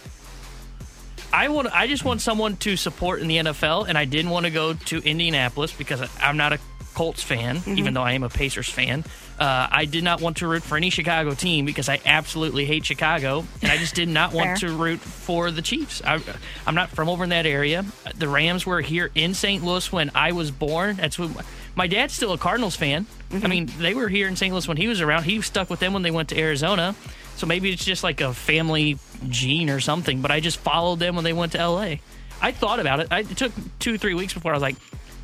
I 1.32 1.48
want. 1.48 1.68
I 1.74 1.86
just 1.86 2.04
want 2.04 2.20
someone 2.20 2.56
to 2.58 2.76
support 2.76 3.20
in 3.20 3.28
the 3.28 3.38
NFL, 3.38 3.88
and 3.88 3.98
I 3.98 4.04
didn't 4.04 4.30
want 4.30 4.46
to 4.46 4.50
go 4.52 4.74
to 4.74 4.98
Indianapolis 4.98 5.72
because 5.72 6.00
I- 6.02 6.08
I'm 6.20 6.36
not 6.36 6.52
a 6.52 6.58
Colts 6.94 7.22
fan, 7.22 7.56
Mm-hmm. 7.58 7.78
even 7.78 7.94
though 7.94 8.02
I 8.02 8.12
am 8.12 8.22
a 8.22 8.28
Pacers 8.28 8.68
fan. 8.68 9.04
Uh, 9.38 9.68
I 9.70 9.84
did 9.84 10.02
not 10.02 10.20
want 10.20 10.38
to 10.38 10.48
root 10.48 10.62
for 10.62 10.76
any 10.76 10.88
Chicago 10.88 11.34
team 11.34 11.66
because 11.66 11.88
I 11.88 12.00
absolutely 12.06 12.64
hate 12.64 12.86
Chicago, 12.86 13.44
and 13.60 13.70
I 13.70 13.76
just 13.76 13.94
did 13.94 14.08
not 14.08 14.32
want 14.32 14.60
to 14.60 14.72
root 14.72 15.00
for 15.00 15.50
the 15.50 15.60
Chiefs. 15.60 16.00
I, 16.04 16.20
I'm 16.66 16.74
not 16.74 16.88
from 16.88 17.08
over 17.08 17.22
in 17.24 17.30
that 17.30 17.44
area. 17.44 17.84
The 18.14 18.28
Rams 18.28 18.64
were 18.64 18.80
here 18.80 19.10
in 19.14 19.34
St. 19.34 19.62
Louis 19.62 19.92
when 19.92 20.10
I 20.14 20.32
was 20.32 20.50
born. 20.50 20.96
That's 20.96 21.18
when 21.18 21.34
my 21.74 21.86
dad's 21.86 22.14
still 22.14 22.32
a 22.32 22.38
Cardinals 22.38 22.76
fan. 22.76 23.06
Mm-hmm. 23.30 23.44
I 23.44 23.48
mean, 23.48 23.70
they 23.78 23.92
were 23.92 24.08
here 24.08 24.26
in 24.26 24.36
St. 24.36 24.52
Louis 24.52 24.66
when 24.66 24.78
he 24.78 24.88
was 24.88 25.02
around. 25.02 25.24
He 25.24 25.42
stuck 25.42 25.68
with 25.68 25.80
them 25.80 25.92
when 25.92 26.02
they 26.02 26.10
went 26.10 26.30
to 26.30 26.38
Arizona. 26.38 26.94
So 27.36 27.46
maybe 27.46 27.70
it's 27.70 27.84
just 27.84 28.02
like 28.02 28.22
a 28.22 28.32
family 28.32 28.98
gene 29.28 29.68
or 29.68 29.80
something. 29.80 30.22
But 30.22 30.30
I 30.30 30.40
just 30.40 30.56
followed 30.58 30.98
them 30.98 31.14
when 31.14 31.24
they 31.24 31.34
went 31.34 31.52
to 31.52 31.60
L.A. 31.60 32.00
I 32.40 32.52
thought 32.52 32.80
about 32.80 33.00
it. 33.00 33.08
I, 33.10 33.20
it 33.20 33.36
took 33.36 33.52
two, 33.78 33.98
three 33.98 34.14
weeks 34.14 34.32
before 34.32 34.52
I 34.52 34.54
was 34.54 34.62
like, 34.62 34.76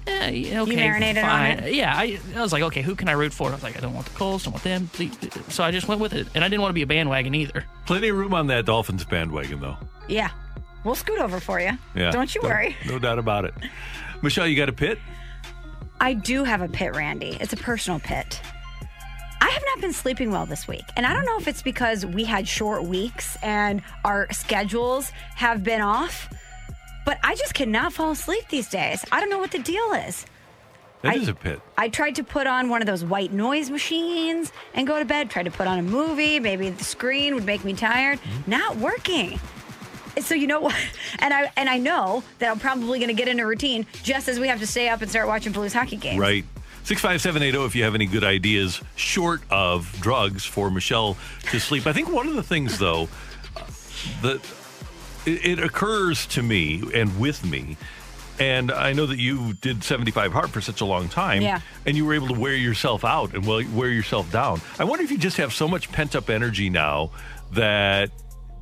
eh, 0.07 0.29
yeah, 0.31 0.63
okay, 0.63 0.77
marinated 0.77 1.23
on 1.23 1.29
fine. 1.29 1.59
it? 1.65 1.75
Yeah, 1.75 1.95
I, 1.97 2.19
I 2.35 2.41
was 2.41 2.53
like, 2.53 2.63
okay, 2.65 2.83
who 2.83 2.95
can 2.95 3.09
I 3.09 3.13
root 3.13 3.33
for? 3.33 3.49
I 3.49 3.53
was 3.55 3.63
like, 3.63 3.77
I 3.77 3.81
don't 3.81 3.95
want 3.95 4.07
the 4.07 4.15
Colts, 4.17 4.45
don't 4.45 4.53
want 4.53 4.65
them. 4.65 4.91
So 5.49 5.65
I 5.65 5.71
just 5.71 5.89
went 5.89 6.01
with 6.01 6.13
it, 6.13 6.27
and 6.35 6.45
I 6.45 6.49
didn't 6.49 6.63
want 6.63 6.71
to 6.71 6.75
be 6.75 6.83
a 6.83 6.87
bandwagon 6.87 7.35
either. 7.35 7.65
Plenty 7.87 8.09
of 8.09 8.17
room 8.17 8.35
on 8.35 8.47
that 8.49 8.65
Dolphins 8.67 9.05
bandwagon, 9.05 9.61
though. 9.61 9.77
Yeah. 10.09 10.31
We'll 10.85 10.95
scoot 10.97 11.21
over 11.21 11.39
for 11.41 11.61
you. 11.61 11.71
Yeah, 11.95 12.11
Don't 12.11 12.35
you 12.35 12.43
no- 12.43 12.49
worry. 12.49 12.77
No 12.87 12.99
doubt 12.99 13.19
about 13.19 13.45
it. 13.45 13.55
Michelle, 14.23 14.47
you 14.49 14.57
got 14.57 14.69
a 14.69 14.73
pit? 14.73 14.99
I 16.01 16.15
do 16.15 16.43
have 16.43 16.61
a 16.63 16.69
pit, 16.69 16.97
Randy. 16.97 17.37
It's 17.41 17.53
a 17.53 17.57
personal 17.57 18.01
pit. 18.01 18.41
I 19.41 19.49
have 19.49 19.63
not 19.67 19.81
been 19.81 19.93
sleeping 19.93 20.31
well 20.31 20.47
this 20.47 20.67
week. 20.69 20.85
And 20.97 21.05
I 21.07 21.13
don't 21.15 21.25
know 21.25 21.37
if 21.39 21.47
it's 21.49 21.63
because 21.63 22.05
we 22.07 22.25
had 22.25 22.47
short 22.49 22.85
weeks 22.85 23.37
and 23.43 23.83
our 24.05 24.33
schedules 24.33 25.11
have 25.37 25.63
been 25.65 25.81
off, 25.81 26.29
but 27.05 27.19
I 27.23 27.35
just 27.35 27.55
cannot 27.55 27.93
fall 27.93 28.13
asleep 28.13 28.45
these 28.49 28.69
days. 28.69 29.05
I 29.13 29.21
don't 29.21 29.31
know 29.31 29.39
what 29.39 29.51
the 29.51 29.59
deal 29.59 29.93
is. 29.93 30.27
That 31.03 31.13
I- 31.15 31.17
is 31.17 31.29
a 31.29 31.35
pit. 31.35 31.61
I 31.77 31.89
tried 31.89 32.15
to 32.17 32.25
put 32.25 32.47
on 32.47 32.69
one 32.69 32.81
of 32.81 32.87
those 32.87 33.05
white 33.05 33.33
noise 33.33 33.71
machines 33.71 34.53
and 34.75 34.87
go 34.87 34.99
to 34.99 35.05
bed, 35.05 35.31
tried 35.31 35.45
to 35.45 35.51
put 35.51 35.67
on 35.67 35.79
a 35.79 35.83
movie. 35.83 36.39
Maybe 36.39 36.71
the 36.71 36.85
screen 36.85 37.35
would 37.35 37.45
make 37.45 37.65
me 37.65 37.75
tired. 37.75 38.21
Mm-hmm. 38.21 38.51
Not 38.51 38.77
working. 38.77 39.41
So 40.21 40.35
you 40.35 40.47
know 40.47 40.61
what? 40.61 40.77
And 41.19 41.33
I 41.33 41.53
and 41.57 41.69
I 41.69 41.79
know 41.79 42.25
that 42.39 42.51
I'm 42.51 42.59
probably 42.59 42.99
going 42.99 43.09
to 43.09 43.15
get 43.15 43.29
in 43.29 43.39
a 43.39 43.47
routine 43.47 43.87
just 44.03 44.29
as 44.29 44.41
we 44.41 44.49
have 44.49 44.59
to 44.61 44.67
stay 44.67 44.89
up 44.89 45.03
and 45.03 45.11
start 45.11 45.29
watching 45.29 45.53
Blues 45.53 45.73
hockey 45.73 45.97
games. 45.97 46.19
Right. 46.19 46.45
65780 46.85 47.65
if 47.67 47.77
you 47.77 47.85
have 47.85 47.95
any 47.95 48.07
good 48.07 48.25
ideas 48.25 48.81
short 48.97 49.43
of 49.51 49.93
drugs 50.01 50.45
for 50.45 50.69
Michelle 50.71 51.17
to 51.51 51.61
sleep. 51.61 51.87
I 51.87 51.93
think 51.93 52.11
one 52.11 52.27
of 52.27 52.35
the 52.35 52.43
things, 52.43 52.79
though, 52.79 53.09
that 54.23 54.41
it, 55.27 55.47
it 55.47 55.59
occurs 55.59 56.27
to 56.29 56.43
me 56.43 56.83
and 56.95 57.19
with 57.21 57.45
me, 57.45 57.77
and 58.39 58.73
I 58.73 58.93
know 58.93 59.07
that 59.07 59.19
you 59.19 59.53
did 59.55 59.85
75 59.85 60.33
hard 60.33 60.51
for 60.51 60.61
such 60.61 60.81
a 60.81 60.85
long 60.85 61.09
time, 61.09 61.43
Yeah. 61.43 61.61
and 61.87 61.97
you 61.97 62.05
were 62.05 62.15
able 62.15 62.29
to 62.29 62.39
wear 62.39 62.55
yourself 62.55 63.05
out 63.05 63.35
and 63.35 63.47
wear 63.47 63.91
yourself 63.91 64.31
down. 64.33 64.61
I 64.79 64.85
wonder 64.85 65.05
if 65.05 65.11
you 65.11 65.19
just 65.19 65.37
have 65.37 65.53
so 65.53 65.69
much 65.69 65.93
pent 65.93 66.17
up 66.17 66.31
energy 66.31 66.71
now 66.71 67.11
that 67.53 68.11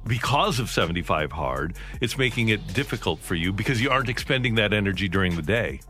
because 0.06 0.58
of 0.58 0.70
75 0.70 1.30
hard, 1.32 1.76
it's 2.00 2.16
making 2.18 2.48
it 2.48 2.66
difficult 2.74 3.20
for 3.20 3.34
you 3.34 3.52
because 3.52 3.80
you 3.80 3.90
aren't 3.90 4.08
expending 4.08 4.54
that 4.56 4.72
energy 4.72 5.08
during 5.08 5.36
the 5.36 5.42
day 5.42 5.80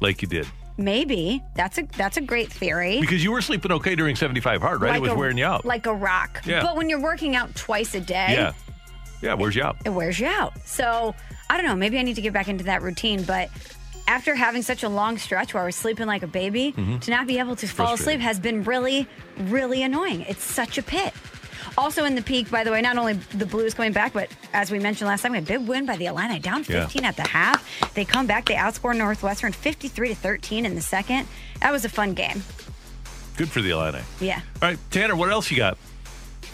like 0.00 0.20
you 0.20 0.28
did. 0.28 0.46
Maybe 0.78 1.42
that's 1.54 1.78
a 1.78 1.82
that's 1.96 2.16
a 2.16 2.20
great 2.22 2.50
theory. 2.50 2.98
Because 3.00 3.22
you 3.22 3.30
were 3.30 3.42
sleeping 3.42 3.72
okay 3.72 3.94
during 3.94 4.16
75 4.16 4.62
hard, 4.62 4.80
right? 4.80 4.96
it 4.96 5.02
was 5.02 5.12
a, 5.12 5.14
wearing 5.14 5.36
you 5.38 5.44
out. 5.44 5.64
like 5.66 5.86
a 5.86 5.94
rock. 5.94 6.40
Yeah. 6.46 6.62
But 6.62 6.76
when 6.76 6.88
you're 6.88 7.00
working 7.00 7.36
out 7.36 7.54
twice 7.54 7.94
a 7.94 8.00
day, 8.00 8.28
yeah. 8.30 8.52
Yeah, 9.22 9.34
wears 9.34 9.54
you 9.56 9.62
out. 9.62 9.76
it 9.84 9.90
wears 9.90 10.18
you 10.20 10.26
out. 10.26 10.52
So 10.66 11.14
I 11.48 11.56
don't 11.56 11.66
know. 11.66 11.76
Maybe 11.76 11.98
I 11.98 12.02
need 12.02 12.14
to 12.16 12.22
get 12.22 12.32
back 12.32 12.48
into 12.48 12.64
that 12.64 12.82
routine. 12.82 13.22
But 13.22 13.48
after 14.08 14.34
having 14.34 14.62
such 14.62 14.82
a 14.82 14.88
long 14.88 15.16
stretch 15.16 15.54
where 15.54 15.62
I 15.62 15.66
was 15.66 15.76
sleeping 15.76 16.06
like 16.06 16.22
a 16.22 16.26
baby, 16.26 16.72
to 16.72 17.10
not 17.10 17.26
be 17.26 17.38
able 17.38 17.56
to 17.56 17.66
fall 17.68 17.86
Mm-hmm. 17.86 17.94
Asleep 18.02 18.20
has 18.20 18.38
been 18.40 18.64
really, 18.64 19.06
really 19.38 19.82
annoying. 19.82 20.22
It's 20.22 20.42
such 20.44 20.76
a 20.76 20.82
pit. 20.82 21.14
Also 21.78 22.04
in 22.04 22.14
the 22.16 22.22
peak, 22.22 22.50
by 22.50 22.64
the 22.64 22.70
way, 22.72 22.82
not 22.82 22.98
only 22.98 23.14
the 23.14 23.46
Blues 23.46 23.72
coming 23.72 23.92
back, 23.92 24.12
but 24.12 24.28
as 24.52 24.70
we 24.70 24.78
mentioned 24.78 25.08
last 25.08 25.22
time, 25.22 25.34
a 25.34 25.40
big 25.40 25.66
win 25.66 25.86
by 25.86 25.96
the 25.96 26.06
Illini, 26.06 26.38
down 26.40 26.64
Yeah. 26.68 26.82
15 26.82 27.04
at 27.04 27.16
the 27.16 27.22
half. 27.22 27.94
They 27.94 28.04
come 28.04 28.26
back, 28.26 28.44
they 28.46 28.54
outscore 28.56 28.94
Northwestern 28.96 29.52
53 29.52 30.08
to 30.08 30.14
13 30.14 30.66
in 30.66 30.74
the 30.74 30.82
second. 30.82 31.26
That 31.60 31.70
was 31.72 31.84
a 31.84 31.88
fun 31.88 32.12
game. 32.14 32.42
Good 33.36 33.48
for 33.48 33.62
the 33.62 33.70
Illini. 33.70 34.00
Yeah. 34.20 34.40
All 34.60 34.68
right, 34.68 34.78
Tanner, 34.90 35.16
what 35.16 35.30
else 35.30 35.50
you 35.50 35.56
got? 35.56 35.78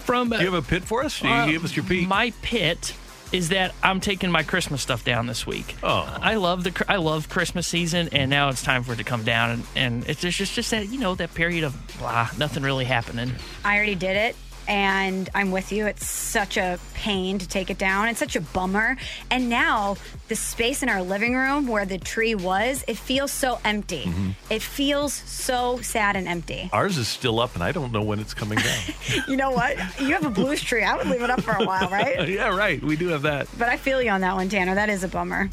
From 0.08 0.30
Do 0.30 0.38
you 0.38 0.46
have 0.46 0.54
a 0.54 0.62
pit 0.62 0.84
for 0.84 1.04
us? 1.04 1.20
Do 1.20 1.28
You 1.28 1.34
Uh, 1.34 1.46
give 1.48 1.64
us 1.66 1.76
your 1.76 1.84
peak. 1.84 2.08
My 2.08 2.32
pit 2.40 2.94
is 3.30 3.50
that 3.50 3.74
I'm 3.82 4.00
taking 4.00 4.30
my 4.30 4.42
Christmas 4.42 4.80
stuff 4.80 5.04
down 5.04 5.26
this 5.26 5.46
week. 5.46 5.76
Oh. 5.82 6.08
I 6.22 6.36
love 6.36 6.64
the 6.64 6.72
I 6.88 6.96
love 6.96 7.28
Christmas 7.28 7.66
season, 7.66 8.08
and 8.12 8.30
now 8.30 8.48
it's 8.48 8.62
time 8.62 8.84
for 8.84 8.94
it 8.94 8.96
to 8.96 9.04
come 9.04 9.22
down, 9.22 9.50
and, 9.50 9.64
and 9.76 10.08
it's 10.08 10.22
just, 10.22 10.38
just 10.38 10.54
just 10.54 10.70
that 10.70 10.88
you 10.88 10.98
know 10.98 11.14
that 11.16 11.34
period 11.34 11.62
of 11.62 11.76
blah, 11.98 12.30
nothing 12.38 12.62
really 12.62 12.86
happening. 12.86 13.32
I 13.66 13.76
already 13.76 13.96
did 13.96 14.16
it. 14.16 14.34
And 14.68 15.30
I'm 15.34 15.50
with 15.50 15.72
you. 15.72 15.86
It's 15.86 16.06
such 16.06 16.58
a 16.58 16.78
pain 16.94 17.38
to 17.38 17.48
take 17.48 17.70
it 17.70 17.78
down. 17.78 18.08
It's 18.08 18.18
such 18.18 18.36
a 18.36 18.40
bummer. 18.40 18.96
And 19.30 19.48
now 19.48 19.96
the 20.28 20.36
space 20.36 20.82
in 20.82 20.90
our 20.90 21.02
living 21.02 21.34
room 21.34 21.66
where 21.66 21.86
the 21.86 21.96
tree 21.96 22.34
was, 22.34 22.84
it 22.86 22.98
feels 22.98 23.32
so 23.32 23.58
empty. 23.64 24.04
Mm-hmm. 24.04 24.30
It 24.50 24.60
feels 24.62 25.14
so 25.14 25.80
sad 25.80 26.16
and 26.16 26.28
empty. 26.28 26.68
Ours 26.72 26.98
is 26.98 27.08
still 27.08 27.40
up, 27.40 27.54
and 27.54 27.64
I 27.64 27.72
don't 27.72 27.92
know 27.92 28.02
when 28.02 28.20
it's 28.20 28.34
coming 28.34 28.58
down. 28.58 28.78
You 29.26 29.36
know 29.36 29.50
what? 29.50 29.76
You 30.00 30.12
have 30.12 30.24
a 30.24 30.30
blues 30.30 30.62
tree. 30.62 30.84
I 30.84 30.96
would 30.96 31.06
leave 31.06 31.22
it 31.22 31.30
up 31.30 31.40
for 31.42 31.52
a 31.52 31.64
while, 31.64 31.88
right? 31.88 32.28
yeah, 32.28 32.54
right. 32.54 32.82
We 32.82 32.96
do 32.96 33.08
have 33.08 33.22
that. 33.22 33.48
But 33.58 33.68
I 33.68 33.76
feel 33.76 34.02
you 34.02 34.10
on 34.10 34.20
that 34.20 34.34
one, 34.34 34.48
Tanner. 34.48 34.74
That 34.74 34.88
is 34.90 35.02
a 35.02 35.08
bummer. 35.08 35.50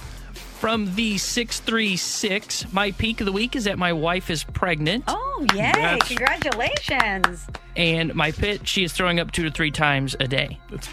From 0.66 0.96
the 0.96 1.20
six 1.20 1.60
three 1.60 1.96
six, 1.96 2.66
my 2.74 2.90
peak 2.94 3.22
of 3.22 3.28
the 3.28 3.32
week 3.32 3.56
is 3.56 3.66
that 3.66 3.78
my 3.78 3.94
wife 3.94 4.32
is 4.32 4.44
pregnant, 4.44 5.04
Oh, 5.08 5.46
yay. 5.54 5.72
Congrats. 5.72 6.08
Congratulations. 6.08 7.46
and 7.76 8.16
my 8.16 8.32
pit 8.32 8.68
she 8.68 8.84
is 8.84 8.92
throwing 8.92 9.20
up 9.20 9.30
two 9.32 9.44
to 9.44 9.52
three 9.52 9.70
times 9.70 10.16
a 10.20 10.28
day. 10.28 10.60
It's, 10.72 10.90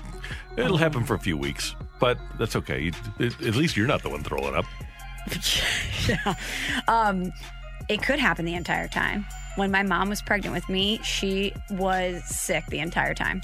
it'll 0.59 0.77
happen 0.77 1.07
for 1.07 1.15
a 1.15 1.19
few 1.19 1.39
weeks. 1.39 1.75
but 2.01 2.19
that's 2.39 2.55
okay. 2.55 2.83
You, 2.83 2.93
at 3.19 3.43
at 3.43 3.55
least 3.55 3.75
you're 3.75 3.87
not 3.87 4.03
the 4.03 4.11
one 4.11 4.23
throwing 4.23 4.55
up. 4.55 4.67
yeah. 6.07 6.35
Um 6.87 7.33
it 7.89 8.03
could 8.03 8.19
happen 8.19 8.45
the 8.45 8.55
entire 8.57 8.89
time. 8.89 9.25
When 9.57 9.71
my 9.71 9.85
mom 9.85 10.11
was 10.11 10.21
pregnant 10.21 10.55
with 10.55 10.69
me, 10.69 11.01
she 11.03 11.55
was 11.71 12.23
sick 12.25 12.67
the 12.67 12.81
entire 12.81 13.15
time. 13.15 13.41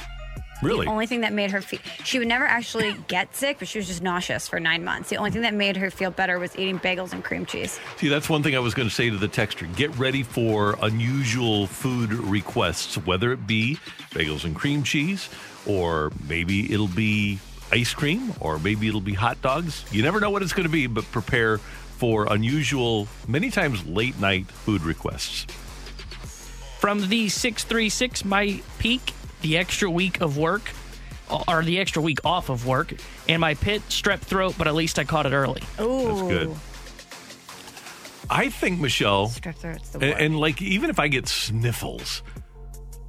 Really? 0.62 0.86
The 0.86 0.90
only 0.90 1.06
thing 1.06 1.20
that 1.20 1.32
made 1.32 1.50
her 1.52 1.60
feel 1.60 1.78
she 2.04 2.18
would 2.18 2.28
never 2.28 2.44
actually 2.44 2.94
get 3.06 3.34
sick, 3.36 3.58
but 3.58 3.68
she 3.68 3.78
was 3.78 3.86
just 3.86 4.02
nauseous 4.02 4.48
for 4.48 4.58
nine 4.58 4.84
months. 4.84 5.08
The 5.08 5.16
only 5.16 5.30
thing 5.30 5.42
that 5.42 5.54
made 5.54 5.76
her 5.76 5.90
feel 5.90 6.10
better 6.10 6.38
was 6.38 6.56
eating 6.56 6.78
bagels 6.78 7.12
and 7.12 7.22
cream 7.22 7.46
cheese. 7.46 7.78
See, 7.96 8.08
that's 8.08 8.28
one 8.28 8.42
thing 8.42 8.56
I 8.56 8.58
was 8.58 8.74
going 8.74 8.88
to 8.88 8.94
say 8.94 9.08
to 9.10 9.16
the 9.16 9.28
texter. 9.28 9.72
Get 9.76 9.96
ready 9.96 10.22
for 10.22 10.76
unusual 10.82 11.66
food 11.66 12.12
requests, 12.12 12.96
whether 13.06 13.32
it 13.32 13.46
be 13.46 13.78
bagels 14.10 14.44
and 14.44 14.54
cream 14.56 14.82
cheese, 14.82 15.28
or 15.66 16.10
maybe 16.28 16.72
it'll 16.72 16.88
be 16.88 17.38
ice 17.70 17.94
cream, 17.94 18.32
or 18.40 18.58
maybe 18.58 18.88
it'll 18.88 19.00
be 19.00 19.14
hot 19.14 19.40
dogs. 19.42 19.84
You 19.92 20.02
never 20.02 20.20
know 20.20 20.30
what 20.30 20.42
it's 20.42 20.52
going 20.52 20.66
to 20.66 20.72
be, 20.72 20.86
but 20.86 21.04
prepare 21.12 21.58
for 21.58 22.32
unusual, 22.32 23.06
many 23.26 23.50
times 23.50 23.84
late 23.86 24.18
night 24.20 24.46
food 24.46 24.82
requests. 24.82 25.46
From 26.78 27.08
the 27.08 27.28
636, 27.28 28.24
my 28.24 28.60
peak, 28.78 29.12
the 29.42 29.56
extra 29.56 29.90
week 29.90 30.20
of 30.20 30.36
work, 30.38 30.70
or 31.46 31.62
the 31.62 31.78
extra 31.78 32.00
week 32.02 32.18
off 32.24 32.48
of 32.48 32.66
work, 32.66 32.92
and 33.28 33.40
my 33.40 33.54
pit, 33.54 33.82
strep 33.88 34.20
throat, 34.20 34.54
but 34.58 34.66
at 34.66 34.74
least 34.74 34.98
I 34.98 35.04
caught 35.04 35.26
it 35.26 35.32
early. 35.32 35.62
Oh, 35.78 36.08
That's 36.08 36.28
good. 36.28 36.56
I 38.30 38.50
think, 38.50 38.80
Michelle, 38.80 39.28
Strep 39.28 39.56
throat's 39.56 39.90
the 39.90 39.98
and, 40.00 40.10
worst. 40.10 40.20
and 40.22 40.38
like 40.40 40.60
even 40.62 40.90
if 40.90 40.98
I 40.98 41.08
get 41.08 41.28
sniffles, 41.28 42.22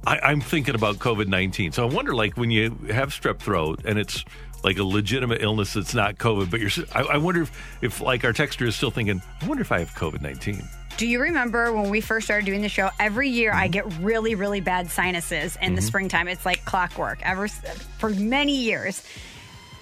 I, 0.06 0.18
I'm 0.20 0.40
thinking 0.40 0.74
about 0.74 0.96
COVID 0.96 1.26
19. 1.26 1.72
So 1.72 1.86
I 1.86 1.92
wonder, 1.92 2.14
like, 2.14 2.36
when 2.36 2.50
you 2.50 2.70
have 2.90 3.10
strep 3.10 3.38
throat 3.38 3.82
and 3.84 3.98
it's 3.98 4.24
like 4.62 4.78
a 4.78 4.84
legitimate 4.84 5.42
illness 5.42 5.74
that's 5.74 5.94
not 5.94 6.16
COVID, 6.16 6.50
but 6.50 6.60
you're, 6.60 6.70
I 6.92 7.16
wonder 7.18 7.42
if, 7.42 7.78
if, 7.82 8.00
like, 8.00 8.24
our 8.24 8.32
texter 8.32 8.66
is 8.66 8.76
still 8.76 8.90
thinking, 8.90 9.22
I 9.40 9.46
wonder 9.46 9.62
if 9.62 9.72
I 9.72 9.78
have 9.78 9.94
COVID 9.94 10.20
19. 10.20 10.62
Do 10.96 11.06
you 11.06 11.20
remember 11.20 11.72
when 11.72 11.88
we 11.88 12.02
first 12.02 12.26
started 12.26 12.44
doing 12.44 12.60
the 12.60 12.68
show? 12.68 12.90
Every 12.98 13.30
year 13.30 13.52
I 13.52 13.68
mhm. 13.68 13.72
get 13.72 13.98
really, 14.00 14.34
really 14.34 14.60
bad 14.60 14.90
sinuses 14.90 15.56
in 15.62 15.74
the 15.74 15.80
mhm. 15.80 15.84
springtime. 15.84 16.28
It's 16.28 16.44
like 16.44 16.62
clockwork. 16.66 17.20
Ever 17.22 17.48
for 17.48 18.10
many 18.10 18.54
years, 18.56 19.02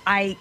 I 0.07 0.37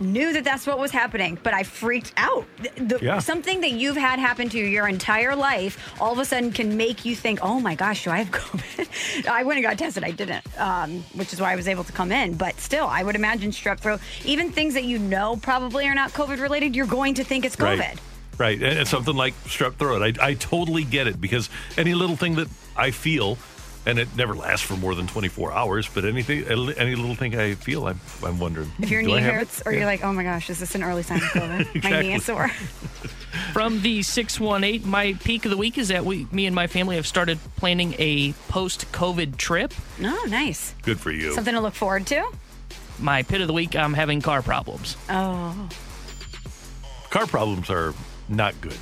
knew 0.00 0.32
that 0.32 0.44
that's 0.44 0.66
what 0.66 0.78
was 0.78 0.90
happening, 0.90 1.38
but 1.42 1.52
I 1.54 1.62
freaked 1.62 2.12
out. 2.16 2.46
The, 2.62 2.84
the- 2.96 2.98
Yeah. 3.04 3.18
Something 3.18 3.60
that 3.60 3.72
you've 3.72 3.96
had 3.96 4.18
happen 4.18 4.48
to 4.50 4.58
you 4.58 4.64
your 4.64 4.88
entire 4.88 5.36
life, 5.36 5.78
all 6.00 6.12
of 6.12 6.18
a 6.18 6.24
sudden 6.24 6.52
can 6.52 6.76
make 6.76 7.04
you 7.04 7.14
think, 7.14 7.38
"Oh 7.42 7.60
my 7.60 7.74
gosh, 7.74 8.04
do 8.04 8.10
I 8.10 8.18
have 8.22 8.30
COVID?" 8.32 9.26
I 9.28 9.42
went 9.44 9.58
and 9.58 9.64
got 9.66 9.78
tested. 9.78 10.04
I 10.04 10.10
didn't, 10.10 10.44
um, 10.58 11.02
which 11.14 11.32
is 11.32 11.40
why 11.40 11.52
I 11.52 11.56
was 11.56 11.68
able 11.68 11.84
to 11.84 11.92
come 11.92 12.12
in. 12.12 12.34
But 12.34 12.58
still, 12.60 12.86
I 12.86 13.02
would 13.02 13.14
imagine 13.16 13.50
strep 13.50 13.80
throat, 13.80 14.00
even 14.24 14.50
things 14.50 14.74
that 14.74 14.84
you 14.84 14.98
know 14.98 15.36
probably 15.42 15.86
are 15.86 15.94
not 15.94 16.10
COVID 16.12 16.40
related, 16.40 16.74
you're 16.74 16.86
going 16.86 17.14
to 17.14 17.24
think 17.24 17.44
it's 17.44 17.56
COVID. 17.56 17.78
Right. 17.78 17.98
Right. 18.38 18.62
And 18.62 18.78
it's 18.78 18.88
something 18.90 19.14
like 19.14 19.34
strep 19.44 19.74
throat. 19.74 20.02
I, 20.18 20.28
I 20.28 20.34
totally 20.34 20.82
get 20.84 21.06
it 21.06 21.20
because 21.20 21.50
any 21.76 21.92
little 21.94 22.16
thing 22.16 22.36
that 22.36 22.48
I 22.74 22.90
feel, 22.90 23.36
and 23.86 23.98
it 23.98 24.14
never 24.16 24.34
lasts 24.34 24.64
for 24.66 24.76
more 24.76 24.94
than 24.94 25.06
24 25.06 25.52
hours, 25.52 25.88
but 25.88 26.04
anything, 26.04 26.44
any 26.44 26.94
little 26.94 27.14
thing 27.14 27.34
I 27.38 27.54
feel, 27.54 27.86
I'm, 27.86 28.00
I'm 28.24 28.38
wondering. 28.38 28.70
If 28.78 28.90
your 28.90 29.02
do 29.02 29.08
knee 29.08 29.14
I 29.16 29.20
hurts, 29.20 29.62
or 29.64 29.72
Yeah. 29.72 29.78
you're 29.78 29.86
like, 29.86 30.04
oh 30.04 30.12
my 30.12 30.22
gosh, 30.22 30.50
is 30.50 30.58
this 30.60 30.74
an 30.74 30.82
early 30.82 31.02
sign 31.02 31.18
of 31.18 31.24
COVID? 31.24 31.82
My 31.90 32.00
knee 32.02 32.14
is 32.14 32.24
sore. 32.24 32.48
From 33.52 33.80
the 33.82 34.02
618, 34.02 34.88
my 34.88 35.14
peak 35.14 35.44
of 35.44 35.50
the 35.50 35.56
week 35.56 35.78
is 35.78 35.88
that 35.88 36.04
we, 36.04 36.26
me 36.32 36.46
and 36.46 36.54
my 36.54 36.66
family 36.66 36.96
have 36.96 37.06
started 37.06 37.38
planning 37.56 37.94
a 37.98 38.32
post 38.48 38.90
COVID 38.92 39.36
trip. 39.36 39.72
Oh, 40.02 40.26
nice. 40.28 40.74
Good 40.82 40.98
for 41.00 41.10
you. 41.12 41.32
Something 41.34 41.54
to 41.54 41.60
look 41.60 41.74
forward 41.74 42.06
to. 42.08 42.28
My 42.98 43.22
pit 43.22 43.40
of 43.40 43.46
the 43.46 43.52
week, 43.52 43.74
I'm 43.76 43.94
having 43.94 44.20
car 44.20 44.42
problems. 44.42 44.96
Oh. 45.08 45.68
Car 47.10 47.26
problems 47.26 47.70
are 47.70 47.94
not 48.28 48.60
good. 48.60 48.76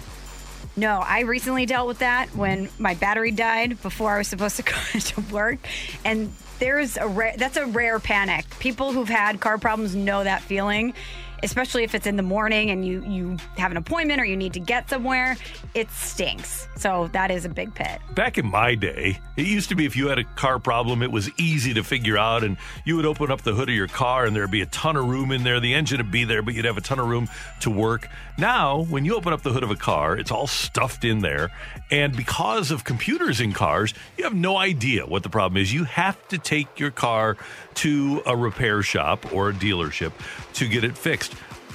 No, 0.78 1.00
I 1.00 1.20
recently 1.22 1.66
dealt 1.66 1.88
with 1.88 1.98
that 1.98 2.28
when 2.36 2.68
my 2.78 2.94
battery 2.94 3.32
died 3.32 3.82
before 3.82 4.12
I 4.12 4.18
was 4.18 4.28
supposed 4.28 4.56
to 4.56 4.62
go 4.94 4.98
to 4.98 5.20
work. 5.32 5.58
And 6.04 6.32
there's 6.60 6.96
a 6.96 7.34
that's 7.36 7.56
a 7.56 7.66
rare 7.66 7.98
panic. 7.98 8.44
People 8.60 8.92
who've 8.92 9.08
had 9.08 9.40
car 9.40 9.58
problems 9.58 9.96
know 9.96 10.22
that 10.22 10.40
feeling, 10.40 10.94
especially 11.42 11.82
if 11.82 11.96
it's 11.96 12.06
in 12.06 12.16
the 12.16 12.22
morning 12.22 12.70
and 12.70 12.86
you, 12.86 13.04
you 13.04 13.36
have 13.56 13.70
an 13.70 13.76
appointment 13.76 14.20
or 14.20 14.24
you 14.24 14.36
need 14.36 14.52
to 14.52 14.60
get 14.60 14.88
somewhere. 14.88 15.36
It 15.74 15.90
stinks. 15.90 16.68
So 16.76 17.08
that 17.12 17.30
is 17.30 17.44
a 17.44 17.48
big 17.48 17.74
pit. 17.74 18.00
Back 18.14 18.38
in 18.38 18.46
my 18.46 18.74
day, 18.74 19.20
it 19.36 19.46
used 19.46 19.68
to 19.70 19.74
be 19.74 19.84
if 19.84 19.96
you 19.96 20.08
had 20.08 20.18
a 20.18 20.24
car 20.24 20.58
problem, 20.58 21.02
it 21.02 21.10
was 21.10 21.30
easy 21.38 21.74
to 21.74 21.82
figure 21.82 22.16
out, 22.18 22.44
and 22.44 22.56
you 22.84 22.96
would 22.96 23.06
open 23.06 23.30
up 23.30 23.42
the 23.42 23.54
hood 23.54 23.68
of 23.68 23.74
your 23.74 23.88
car, 23.88 24.26
and 24.26 24.34
there'd 24.34 24.50
be 24.50 24.62
a 24.62 24.66
ton 24.66 24.96
of 24.96 25.06
room 25.06 25.32
in 25.32 25.42
there. 25.42 25.60
The 25.60 25.74
engine 25.74 25.98
would 25.98 26.12
be 26.12 26.24
there, 26.24 26.42
but 26.42 26.54
you'd 26.54 26.64
have 26.64 26.78
a 26.78 26.82
ton 26.82 26.98
of 26.98 27.08
room 27.08 27.28
to 27.60 27.70
work. 27.70 28.08
Now, 28.38 28.82
when 28.84 29.04
you 29.04 29.16
open 29.16 29.32
up 29.32 29.42
the 29.42 29.52
hood 29.52 29.64
of 29.64 29.70
a 29.72 29.76
car, 29.76 30.16
it's 30.16 30.30
all 30.30 30.46
stuffed 30.46 31.04
in 31.04 31.18
there, 31.18 31.50
and 31.90 32.16
because 32.16 32.70
of 32.70 32.84
computers 32.84 33.40
in 33.40 33.52
cars, 33.52 33.92
you 34.16 34.22
have 34.22 34.34
no 34.34 34.56
idea 34.56 35.04
what 35.06 35.24
the 35.24 35.28
problem 35.28 35.60
is. 35.60 35.74
You 35.74 35.82
have 35.82 36.16
to 36.28 36.38
take 36.38 36.78
your 36.78 36.92
car 36.92 37.36
to 37.76 38.22
a 38.26 38.36
repair 38.36 38.82
shop 38.84 39.32
or 39.34 39.48
a 39.48 39.52
dealership 39.52 40.12
to 40.54 40.68
get 40.68 40.84
it 40.84 40.96
fixed. 40.96 41.34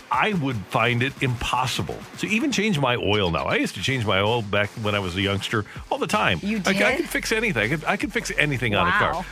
I 0.10 0.34
would 0.34 0.56
find 0.56 1.04
it 1.04 1.12
impossible 1.21 1.97
to 2.19 2.28
even 2.28 2.52
change 2.54 2.80
my 2.80 2.95
oil 2.95 3.30
now. 3.30 3.43
I 3.45 3.56
used 3.56 3.76
to 3.76 3.82
change 3.82 4.06
my 4.06 4.21
oil 4.21 4.41
back 4.41 4.69
when 4.84 4.95
I 4.95 4.99
was 4.99 5.17
a 5.17 5.21
youngster 5.21 5.65
all 5.91 5.97
the 5.97 6.08
time. 6.08 6.39
You 6.41 6.62
I, 6.65 6.69
I 6.69 6.95
could 6.95 7.10
fix 7.10 7.34
anything. 7.34 7.63
I 7.63 7.67
could, 7.76 7.86
I 7.86 7.97
could 7.97 8.13
fix 8.13 8.32
anything 8.38 8.73
on 8.73 8.88
a 8.88 8.91
Wow. 8.91 9.12
car. 9.12 9.26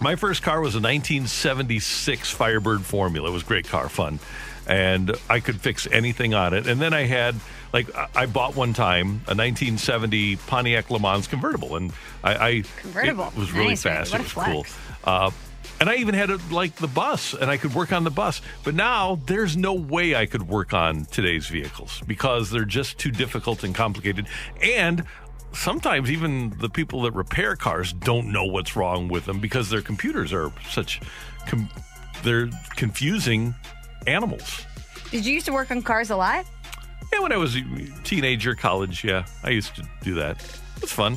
My 0.00 0.16
first 0.16 0.42
car 0.42 0.60
was 0.60 0.74
a 0.74 0.80
1976 0.80 2.30
Firebird 2.30 2.82
Formula. 2.82 3.28
It 3.28 3.32
was 3.32 3.42
a 3.42 3.46
great 3.46 3.68
car, 3.68 3.88
fun. 3.88 4.18
And 4.66 5.14
I 5.28 5.40
could 5.40 5.60
fix 5.60 5.86
anything 5.90 6.32
on 6.34 6.54
it. 6.54 6.66
And 6.66 6.80
then 6.80 6.94
I 6.94 7.02
had, 7.04 7.34
like, 7.72 7.88
I- 8.16 8.26
bought 8.26 8.56
one 8.56 8.72
time 8.72 9.20
a 9.26 9.34
1970 9.34 10.36
Pontiac 10.36 10.90
Le 10.90 10.98
Mans 10.98 11.26
convertible. 11.26 11.76
And 11.76 11.92
I. 12.22 12.34
I 12.48 12.62
Convertible. 12.80 13.26
It 13.28 13.36
was 13.36 13.52
really 13.52 13.68
Nice, 13.68 13.82
fast. 13.82 14.14
It 14.14 14.20
a 14.20 14.22
was 14.22 14.32
cool. 14.32 14.66
Uh, 15.04 15.30
and 15.80 15.90
I 15.90 15.96
even 15.96 16.14
had 16.14 16.30
it 16.30 16.40
like 16.50 16.76
the 16.76 16.86
bus, 16.86 17.34
and 17.34 17.50
I 17.50 17.56
could 17.56 17.74
work 17.74 17.92
on 17.92 18.04
the 18.04 18.10
bus. 18.10 18.40
But 18.62 18.74
now 18.74 19.20
there's 19.26 19.56
no 19.56 19.74
way 19.74 20.14
I 20.14 20.24
could 20.26 20.48
work 20.48 20.72
on 20.72 21.04
today's 21.06 21.46
vehicles 21.48 22.00
because 22.06 22.50
they're 22.50 22.64
just 22.64 22.96
too 22.96 23.10
difficult 23.10 23.64
and 23.64 23.74
complicated. 23.74 24.26
And 24.62 25.04
sometimes 25.52 26.10
even 26.10 26.54
the 26.58 26.68
people 26.70 27.02
that 27.02 27.12
repair 27.12 27.56
cars 27.56 27.92
don't 27.92 28.32
know 28.32 28.44
what's 28.44 28.76
wrong 28.76 29.08
with 29.08 29.24
them 29.26 29.40
because 29.40 29.68
their 29.68 29.82
computers 29.82 30.32
are 30.32 30.52
such, 30.70 31.00
com- 31.46 31.68
they're 32.22 32.48
confusing 32.76 33.54
animals. 34.06 34.64
Did 35.10 35.24
you 35.26 35.34
used 35.34 35.46
to 35.46 35.52
work 35.52 35.70
on 35.70 35.82
cars 35.82 36.10
a 36.10 36.16
lot? 36.16 36.46
Yeah, 37.12 37.20
when 37.20 37.32
I 37.32 37.36
was 37.36 37.56
a 37.56 37.62
teenager, 38.02 38.54
college, 38.54 39.04
yeah, 39.04 39.24
I 39.42 39.50
used 39.50 39.76
to 39.76 39.84
do 40.02 40.14
that. 40.14 40.42
It 40.76 40.82
was 40.82 40.92
fun. 40.92 41.16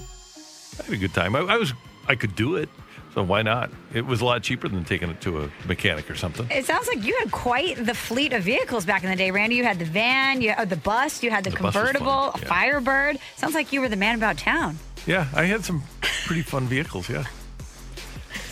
I 0.79 0.83
had 0.83 0.93
a 0.93 0.97
good 0.97 1.13
time. 1.13 1.35
I, 1.35 1.39
I 1.39 1.57
was, 1.57 1.73
I 2.07 2.15
could 2.15 2.35
do 2.35 2.55
it, 2.57 2.69
so 3.15 3.23
why 3.23 3.41
not? 3.41 3.71
It 3.93 4.05
was 4.05 4.21
a 4.21 4.25
lot 4.25 4.43
cheaper 4.43 4.67
than 4.67 4.85
taking 4.85 5.09
it 5.09 5.19
to 5.21 5.43
a 5.45 5.49
mechanic 5.65 6.09
or 6.11 6.15
something. 6.15 6.45
It 6.51 6.65
sounds 6.65 6.87
like 6.87 7.03
you 7.03 7.17
had 7.17 7.31
quite 7.31 7.83
the 7.83 7.95
fleet 7.95 8.33
of 8.33 8.43
vehicles 8.43 8.85
back 8.85 9.03
in 9.03 9.09
the 9.09 9.15
day, 9.15 9.31
Randy. 9.31 9.55
You 9.55 9.63
had 9.63 9.79
the 9.79 9.85
van, 9.85 10.41
you 10.41 10.51
had 10.51 10.69
the 10.69 10.75
bus, 10.75 11.23
you 11.23 11.31
had 11.31 11.43
the, 11.43 11.49
The 11.49 11.55
convertible, 11.57 12.31
fun, 12.31 12.31
a 12.35 12.39
yeah. 12.43 12.47
Firebird. 12.47 13.19
Sounds 13.37 13.55
like 13.55 13.73
you 13.73 13.81
were 13.81 13.89
the 13.89 13.95
man 13.95 14.15
about 14.15 14.37
town. 14.37 14.77
Yeah, 15.07 15.27
I 15.33 15.45
had 15.45 15.63
some 15.65 15.81
pretty 16.01 16.43
fun 16.43 16.67
vehicles. 16.67 17.09
Yeah. 17.09 17.23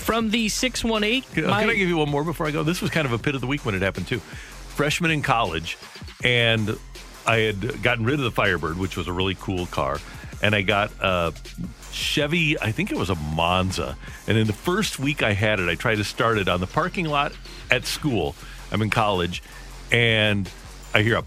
From 0.06 0.30
the 0.30 0.50
618, 0.50 1.24
Can, 1.34 1.50
my, 1.50 1.62
can 1.62 1.72
I 1.72 1.74
give 1.74 1.89
you 1.89 1.98
one 1.98 2.10
more 2.10 2.24
before 2.24 2.46
I 2.46 2.52
go? 2.52 2.62
This 2.62 2.80
was 2.80 2.91
kind 2.91 3.08
of 3.08 3.12
a 3.12 3.18
pit 3.18 3.34
of 3.34 3.41
the 3.41 3.48
week 3.48 3.65
when 3.65 3.74
it 3.74 3.82
happened 3.82 4.08
too. 4.08 4.20
Freshman 4.20 5.10
in 5.10 5.24
college, 5.24 5.80
and 6.24 6.78
I 7.26 7.38
had 7.38 7.82
gotten 7.82 8.06
rid 8.06 8.20
of 8.20 8.24
the 8.24 8.30
Firebird, 8.30 8.78
which 8.78 8.98
was 8.98 9.08
a 9.08 9.12
really 9.12 9.34
cool 9.34 9.65
car, 9.65 10.00
and 10.44 10.54
I 10.54 10.62
got 10.62 10.91
a 11.02 11.34
Chevy. 11.91 12.60
I 12.60 12.72
think 12.72 12.91
it 12.91 13.00
was 13.00 13.10
a 13.10 13.15
Monza. 13.15 13.98
And 14.28 14.38
in 14.38 14.46
the 14.46 14.54
first 14.54 15.00
week 15.00 15.24
I 15.24 15.34
had 15.34 15.60
it, 15.60 15.70
I 15.70 15.74
tried 15.74 15.96
to 15.96 16.04
start 16.04 16.38
it 16.38 16.48
on 16.48 16.60
the 16.60 16.68
parking 16.68 17.06
lot 17.06 17.34
at 17.72 17.86
school. 17.86 18.36
I'm 18.72 18.84
in 18.84 18.91
college, 18.91 19.41
and 19.91 20.48
I 20.94 21.02
hear 21.02 21.18
a. 21.18 21.24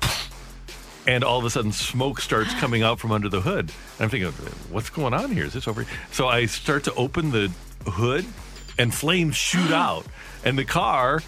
And 1.08 1.24
all 1.24 1.38
of 1.38 1.44
a 1.46 1.50
sudden, 1.50 1.72
smoke 1.72 2.20
starts 2.20 2.54
coming 2.54 2.84
out 2.84 3.00
from 3.00 3.10
under 3.10 3.28
the 3.28 3.40
hood. 3.40 3.70
And 3.70 4.00
I'm 4.00 4.08
thinking, 4.10 4.30
what's 4.70 4.90
going 4.90 5.14
on 5.14 5.32
here? 5.32 5.46
Is 5.46 5.54
this 5.54 5.66
over? 5.66 5.84
So 6.12 6.28
I 6.28 6.46
start 6.46 6.84
to 6.84 6.94
open 6.94 7.30
the 7.32 7.50
hood, 7.86 8.26
and 8.78 8.94
flames 8.94 9.36
shoot 9.36 9.70
out, 9.72 10.06
and 10.44 10.58
the 10.58 10.64
car 10.64 11.22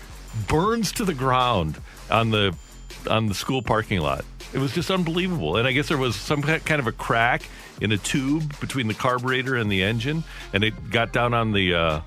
burns 0.49 0.93
to 0.93 1.05
the 1.05 1.15
ground 1.15 1.79
on 2.11 2.31
the 2.31 2.55
on 3.09 3.27
the 3.27 3.35
school 3.35 3.63
parking 3.63 4.01
lot. 4.01 4.25
It 4.53 4.59
was 4.59 4.73
just 4.75 4.91
unbelievable. 4.91 5.57
And 5.57 5.67
I 5.69 5.73
guess 5.73 5.89
there 5.89 5.97
was 5.99 6.17
some 6.17 6.43
kind 6.43 6.81
of 6.81 6.87
a 6.87 6.93
crack 6.93 7.43
in 7.81 7.93
a 7.93 7.97
tube 7.99 8.59
between 8.61 8.89
the 8.89 8.95
carburetor 8.95 9.57
and 9.57 9.71
the 9.71 9.83
engine, 9.83 10.25
and 10.53 10.65
it 10.65 10.91
got 10.91 11.13
down 11.13 11.35
on 11.35 11.53
the 11.53 11.75
uh, 11.75 12.01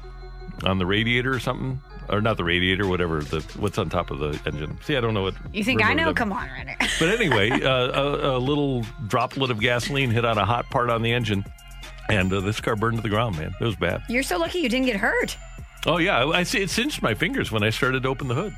on 0.64 0.78
the 0.78 0.86
radiator 0.86 1.34
or 1.34 1.40
something. 1.40 1.80
Or 2.10 2.20
not 2.20 2.36
the 2.36 2.44
radiator, 2.44 2.86
whatever 2.86 3.22
the 3.24 3.40
what's 3.58 3.78
on 3.78 3.90
top 3.90 4.12
of 4.12 4.20
the 4.20 4.38
engine. 4.46 4.78
See, 4.84 4.98
I 4.98 5.00
don't 5.00 5.14
know 5.14 5.22
what. 5.24 5.36
You 5.54 5.64
think 5.64 5.82
I 5.84 5.94
know? 5.94 6.08
the- 6.10 6.14
Come 6.14 6.34
on, 6.34 6.50
Randy. 6.50 6.74
but 7.00 7.08
anyway, 7.08 7.50
uh, 7.64 7.70
a, 7.70 8.38
a 8.38 8.40
little 8.40 8.86
droplet 9.08 9.50
of 9.52 9.60
gasoline 9.62 10.12
hit 10.12 10.26
on 10.26 10.38
a 10.38 10.44
hot 10.46 10.70
part 10.70 10.90
on 10.90 11.02
the 11.02 11.14
engine, 11.14 11.46
and 12.10 12.32
uh, 12.32 12.40
this 12.42 12.60
car 12.62 12.76
burned 12.76 12.98
to 12.98 13.04
the 13.04 13.10
ground. 13.10 13.38
Man, 13.38 13.54
it 13.60 13.64
was 13.64 13.76
bad. 13.76 14.04
You're 14.10 14.24
so 14.24 14.38
lucky 14.38 14.60
you 14.60 14.70
didn't 14.70 14.88
get 14.88 14.98
hurt. 14.98 15.38
Oh 15.86 15.98
yeah, 15.98 16.24
I, 16.24 16.40
I 16.40 16.44
see. 16.44 16.62
It 16.62 16.70
cinched 16.70 17.02
my 17.02 17.14
fingers 17.14 17.52
when 17.52 17.64
I 17.64 17.70
started 17.70 18.04
to 18.04 18.10
open 18.10 18.28
the 18.28 18.36
hood, 18.36 18.56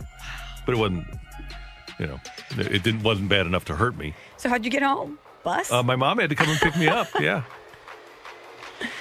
but 0.66 0.74
it 0.74 0.78
wasn't 0.78 1.08
you 2.00 2.08
know, 2.08 2.20
it 2.58 2.84
didn't 2.84 3.04
wasn't 3.04 3.30
bad 3.30 3.46
enough 3.46 3.66
to 3.66 3.76
hurt 3.76 3.98
me. 3.98 4.14
So 4.38 4.50
how'd 4.50 4.66
you 4.66 4.72
get 4.72 4.84
home? 4.84 5.18
Bus? 5.44 5.72
Uh, 5.72 5.84
my 5.84 5.96
mom 5.96 6.20
had 6.20 6.30
to 6.30 6.36
come 6.36 6.50
and 6.50 6.60
pick 6.60 6.78
me 6.78 6.88
up. 6.88 7.08
Yeah. 7.22 7.44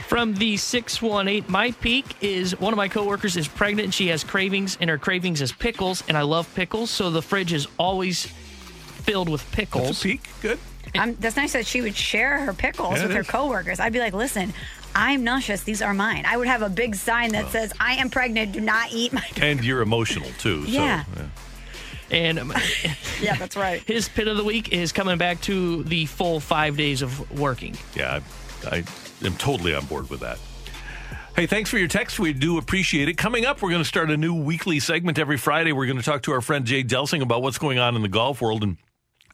From 0.06 0.34
the 0.34 0.56
618, 0.56 1.50
my 1.50 1.72
peak 1.72 2.16
is 2.20 2.58
one 2.60 2.72
of 2.72 2.76
my 2.76 2.86
coworkers 2.86 3.36
is 3.36 3.48
pregnant 3.48 3.86
and 3.86 3.94
she 3.94 4.06
has 4.08 4.22
cravings, 4.22 4.78
and 4.80 4.88
her 4.88 4.98
cravings 4.98 5.40
is 5.40 5.50
pickles, 5.50 6.04
and 6.06 6.16
I 6.16 6.22
love 6.22 6.52
pickles, 6.54 6.90
so 6.90 7.10
the 7.10 7.20
fridge 7.20 7.52
is 7.52 7.66
always 7.76 8.26
filled 8.26 9.28
with 9.28 9.50
pickles. 9.50 9.86
That's 9.86 10.00
a 10.00 10.02
peak. 10.02 10.28
Good. 10.40 10.58
Um, 10.98 11.16
that's 11.20 11.36
nice 11.36 11.52
that 11.54 11.66
she 11.66 11.80
would 11.80 11.96
share 11.96 12.38
her 12.44 12.52
pickles 12.52 12.96
Yeah, 12.98 13.04
with 13.06 13.14
her 13.14 13.20
is. 13.22 13.26
coworkers. 13.28 13.80
I'd 13.80 13.92
be 13.92 13.98
like, 13.98 14.12
listen, 14.14 14.52
I'm 14.94 15.24
nauseous. 15.24 15.62
These 15.64 15.82
are 15.82 15.92
mine. 15.94 16.24
I 16.26 16.36
would 16.36 16.46
have 16.46 16.62
a 16.62 16.68
big 16.68 16.94
sign 16.94 17.32
that 17.32 17.48
says, 17.50 17.72
I 17.80 17.94
am 17.94 18.10
pregnant. 18.10 18.52
Do 18.52 18.60
not 18.60 18.92
eat 18.92 19.12
my. 19.12 19.24
And 19.42 19.64
you're 19.64 19.82
emotional 19.82 20.30
too. 20.38 20.64
Yeah. 20.66 21.04
So, 21.04 21.10
yeah. 21.20 21.26
And 22.10 22.38
um, 22.38 22.52
Yeah, 23.20 23.34
that's 23.36 23.56
right. 23.56 23.82
his 23.82 24.08
pit 24.08 24.28
of 24.28 24.36
the 24.36 24.44
week 24.44 24.72
is 24.72 24.92
coming 24.92 25.18
back 25.18 25.40
to 25.42 25.82
the 25.84 26.06
full 26.06 26.38
five 26.38 26.76
days 26.76 27.02
of 27.02 27.38
working. 27.40 27.76
Yeah, 27.96 28.20
I, 28.70 28.76
I 28.76 28.84
am 29.26 29.34
totally 29.36 29.74
on 29.74 29.84
board 29.86 30.10
with 30.10 30.20
that. 30.20 30.38
Hey, 31.34 31.46
thanks 31.46 31.68
for 31.68 31.78
your 31.78 31.88
text. 31.88 32.20
We 32.20 32.32
do 32.32 32.58
appreciate 32.58 33.08
it. 33.08 33.16
Coming 33.16 33.44
up, 33.44 33.60
we're 33.60 33.70
going 33.70 33.82
to 33.82 33.88
start 33.88 34.08
a 34.10 34.16
new 34.16 34.34
weekly 34.34 34.78
segment 34.78 35.18
every 35.18 35.36
Friday. 35.38 35.72
We're 35.72 35.86
going 35.86 35.98
to 35.98 36.04
talk 36.04 36.22
to 36.24 36.32
our 36.32 36.40
friend 36.40 36.64
Jay 36.64 36.84
Delsing 36.84 37.22
about 37.22 37.42
what's 37.42 37.58
going 37.58 37.80
on 37.80 37.96
in 37.96 38.02
the 38.02 38.08
golf 38.08 38.40
world. 38.40 38.62
And 38.62 38.76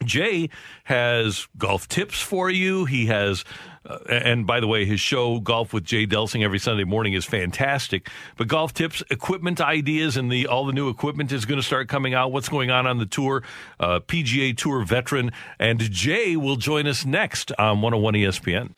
Jay 0.04 0.48
has 0.84 1.46
golf 1.58 1.86
tips 1.88 2.20
for 2.20 2.50
you. 2.50 2.84
He 2.84 3.06
has, 3.06 3.44
uh, 3.88 3.98
and 4.08 4.46
by 4.46 4.60
the 4.60 4.66
way, 4.66 4.84
his 4.84 5.00
show, 5.00 5.40
Golf 5.40 5.72
with 5.72 5.84
Jay 5.84 6.06
Delsing, 6.06 6.42
every 6.42 6.58
Sunday 6.58 6.84
morning 6.84 7.12
is 7.12 7.24
fantastic. 7.24 8.08
But 8.36 8.48
golf 8.48 8.72
tips, 8.72 9.02
equipment 9.10 9.60
ideas, 9.60 10.16
and 10.16 10.30
the 10.30 10.46
all 10.46 10.66
the 10.66 10.72
new 10.72 10.88
equipment 10.88 11.32
is 11.32 11.44
going 11.44 11.60
to 11.60 11.66
start 11.66 11.88
coming 11.88 12.14
out. 12.14 12.32
What's 12.32 12.48
going 12.48 12.70
on 12.70 12.86
on 12.86 12.98
the 12.98 13.06
tour? 13.06 13.42
Uh, 13.78 14.00
PGA 14.00 14.56
Tour 14.56 14.84
veteran. 14.84 15.32
And 15.58 15.78
Jay 15.78 16.36
will 16.36 16.56
join 16.56 16.86
us 16.86 17.04
next 17.04 17.52
on 17.58 17.82
101 17.82 18.14
ESPN. 18.14 18.72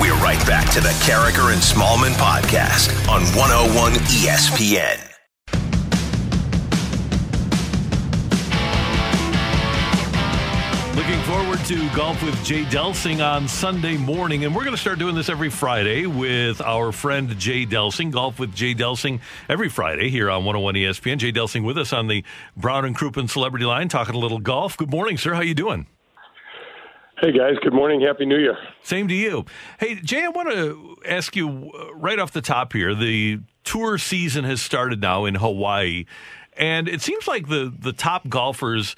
We're 0.00 0.14
right 0.22 0.44
back 0.46 0.70
to 0.74 0.80
the 0.80 0.90
Karraker 1.04 1.52
and 1.52 1.60
Smallmon 1.60 2.12
podcast 2.12 2.90
on 3.08 3.22
101 3.36 3.92
ESPN. 3.94 5.17
Looking 10.98 11.20
forward 11.20 11.60
to 11.66 11.88
golf 11.94 12.20
with 12.24 12.44
Jay 12.44 12.64
Delsing 12.64 13.24
on 13.24 13.46
Sunday 13.46 13.96
morning. 13.96 14.44
And 14.44 14.52
we're 14.52 14.64
going 14.64 14.74
to 14.74 14.80
start 14.80 14.98
doing 14.98 15.14
this 15.14 15.28
every 15.28 15.48
Friday 15.48 16.06
with 16.06 16.60
our 16.60 16.90
friend 16.90 17.38
Jay 17.38 17.64
Delsing. 17.64 18.10
Golf 18.10 18.40
with 18.40 18.52
Jay 18.52 18.74
Delsing 18.74 19.20
every 19.48 19.68
Friday 19.68 20.10
here 20.10 20.28
on 20.28 20.44
101 20.44 20.74
ESPN. 20.74 21.18
Jay 21.18 21.30
Delsing 21.30 21.62
with 21.62 21.78
us 21.78 21.92
on 21.92 22.08
the 22.08 22.24
Brown 22.56 22.84
and 22.84 22.96
Crouppen 22.96 23.30
Celebrity 23.30 23.64
Line, 23.64 23.88
talking 23.88 24.16
a 24.16 24.18
little 24.18 24.40
golf. 24.40 24.76
Good 24.76 24.90
morning, 24.90 25.16
sir. 25.16 25.34
How 25.34 25.40
you 25.40 25.54
doing? 25.54 25.86
Hey 27.20 27.30
guys, 27.30 27.54
good 27.62 27.72
morning. 27.72 28.00
Happy 28.00 28.26
New 28.26 28.38
Year. 28.38 28.58
Same 28.82 29.06
to 29.06 29.14
you. 29.14 29.44
Hey, 29.78 29.94
Jay, 30.00 30.24
I 30.24 30.28
want 30.28 30.50
to 30.50 30.96
ask 31.06 31.36
you 31.36 31.70
uh, 31.78 31.94
right 31.94 32.18
off 32.18 32.32
the 32.32 32.42
top 32.42 32.72
here. 32.72 32.96
The 32.96 33.38
tour 33.62 33.98
season 33.98 34.42
has 34.44 34.60
started 34.60 35.00
now 35.00 35.26
in 35.26 35.36
Hawaii, 35.36 36.06
and 36.56 36.88
it 36.88 37.02
seems 37.02 37.28
like 37.28 37.46
the 37.46 37.72
the 37.76 37.92
top 37.92 38.28
golfers, 38.28 38.96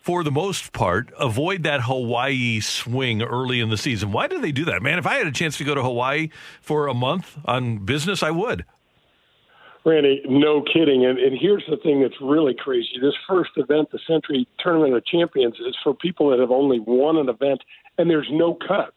for 0.00 0.24
the 0.24 0.30
most 0.30 0.72
part, 0.72 1.12
avoid 1.18 1.62
that 1.64 1.82
Hawaii 1.82 2.60
swing 2.60 3.22
early 3.22 3.60
in 3.60 3.68
the 3.68 3.76
season. 3.76 4.12
Why 4.12 4.26
do 4.26 4.40
they 4.40 4.52
do 4.52 4.64
that, 4.64 4.82
man? 4.82 4.98
If 4.98 5.06
I 5.06 5.14
had 5.14 5.26
a 5.26 5.32
chance 5.32 5.58
to 5.58 5.64
go 5.64 5.74
to 5.74 5.82
Hawaii 5.82 6.30
for 6.60 6.86
a 6.86 6.94
month 6.94 7.36
on 7.44 7.84
business, 7.84 8.22
I 8.22 8.30
would. 8.30 8.64
Randy, 9.84 10.22
no 10.28 10.62
kidding. 10.62 11.06
And, 11.06 11.18
and 11.18 11.38
here's 11.38 11.64
the 11.68 11.76
thing 11.78 12.02
that's 12.02 12.20
really 12.20 12.54
crazy. 12.54 12.98
This 13.00 13.14
first 13.28 13.50
event, 13.56 13.90
the 13.90 13.98
Sentry 14.06 14.46
Tournament 14.58 14.94
of 14.94 15.04
Champions, 15.06 15.54
is 15.54 15.76
for 15.82 15.94
people 15.94 16.30
that 16.30 16.38
have 16.38 16.50
only 16.50 16.80
won 16.80 17.16
an 17.16 17.28
event 17.28 17.62
and 17.96 18.10
there's 18.10 18.28
no 18.30 18.54
cut. 18.54 18.94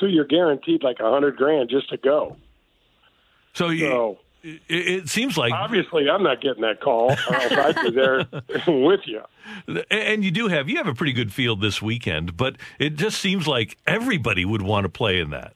So 0.00 0.06
you're 0.06 0.24
guaranteed 0.24 0.82
like 0.82 0.98
a 1.00 1.10
hundred 1.10 1.36
grand 1.36 1.70
just 1.70 1.88
to 1.90 1.96
go. 1.96 2.36
So, 3.52 3.68
you, 3.68 3.86
So 3.86 4.18
it, 4.44 4.60
it 4.68 5.08
seems 5.08 5.38
like, 5.38 5.52
obviously 5.52 6.08
I'm 6.08 6.22
not 6.22 6.40
getting 6.40 6.62
that 6.62 6.80
call 6.80 7.10
I'd 7.30 7.74
be 7.82 7.90
there 7.90 8.26
with 8.68 9.00
you. 9.06 9.22
and 9.90 10.24
you 10.24 10.30
do 10.30 10.48
have 10.48 10.68
you 10.68 10.76
have 10.76 10.86
a 10.86 10.94
pretty 10.94 11.12
good 11.12 11.32
field 11.32 11.60
this 11.60 11.80
weekend, 11.80 12.36
but 12.36 12.56
it 12.78 12.96
just 12.96 13.20
seems 13.20 13.48
like 13.48 13.78
everybody 13.86 14.44
would 14.44 14.62
want 14.62 14.84
to 14.84 14.88
play 14.88 15.18
in 15.18 15.30
that. 15.30 15.52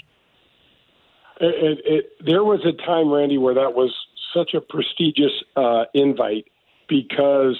It, 1.40 1.79
it, 1.85 2.12
there 2.24 2.42
was 2.42 2.61
a 2.64 2.72
time, 2.85 3.12
Randy, 3.12 3.38
where 3.38 3.55
that 3.55 3.74
was 3.74 3.94
such 4.35 4.55
a 4.55 4.61
prestigious 4.61 5.33
uh, 5.57 5.85
invite 5.94 6.46
because 6.88 7.57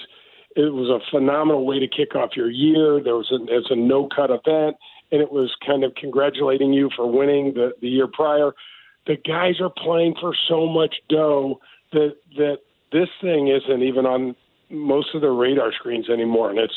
it 0.55 0.73
was 0.73 0.89
a 0.89 0.99
phenomenal 1.11 1.65
way 1.65 1.79
to 1.79 1.87
kick 1.87 2.15
off 2.15 2.31
your 2.35 2.49
year. 2.49 3.01
There 3.01 3.15
was 3.15 3.31
a, 3.31 3.37
it's 3.47 3.71
a 3.71 3.75
no 3.75 4.09
cut 4.13 4.31
event, 4.31 4.75
and 5.11 5.21
it 5.21 5.31
was 5.31 5.55
kind 5.65 5.83
of 5.83 5.95
congratulating 5.95 6.73
you 6.73 6.89
for 6.95 7.09
winning 7.09 7.53
the, 7.53 7.71
the 7.81 7.87
year 7.87 8.07
prior. 8.07 8.51
The 9.09 9.17
guys 9.17 9.59
are 9.59 9.71
playing 9.71 10.13
for 10.21 10.35
so 10.47 10.67
much 10.67 10.95
dough 11.09 11.59
that 11.93 12.15
that 12.37 12.59
this 12.91 13.09
thing 13.21 13.47
isn't 13.47 13.81
even 13.81 14.05
on 14.05 14.35
most 14.69 15.15
of 15.15 15.21
the 15.21 15.31
radar 15.31 15.73
screens 15.73 16.11
anymore, 16.11 16.51
and 16.51 16.59
it's 16.59 16.75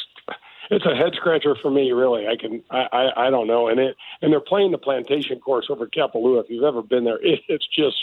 it's 0.70 0.86
a 0.86 0.96
head 0.96 1.12
scratcher 1.14 1.54
for 1.60 1.70
me. 1.70 1.92
Really, 1.92 2.26
I 2.26 2.36
can 2.40 2.62
I, 2.70 2.86
I 2.90 3.26
I 3.26 3.30
don't 3.30 3.46
know, 3.46 3.68
and 3.68 3.78
it 3.78 3.96
and 4.22 4.32
they're 4.32 4.40
playing 4.40 4.70
the 4.72 4.78
plantation 4.78 5.40
course 5.40 5.66
over 5.68 5.86
Kapalua. 5.86 6.42
If 6.42 6.48
you've 6.48 6.64
ever 6.64 6.80
been 6.80 7.04
there, 7.04 7.18
it, 7.22 7.40
it's 7.48 7.66
just 7.66 7.98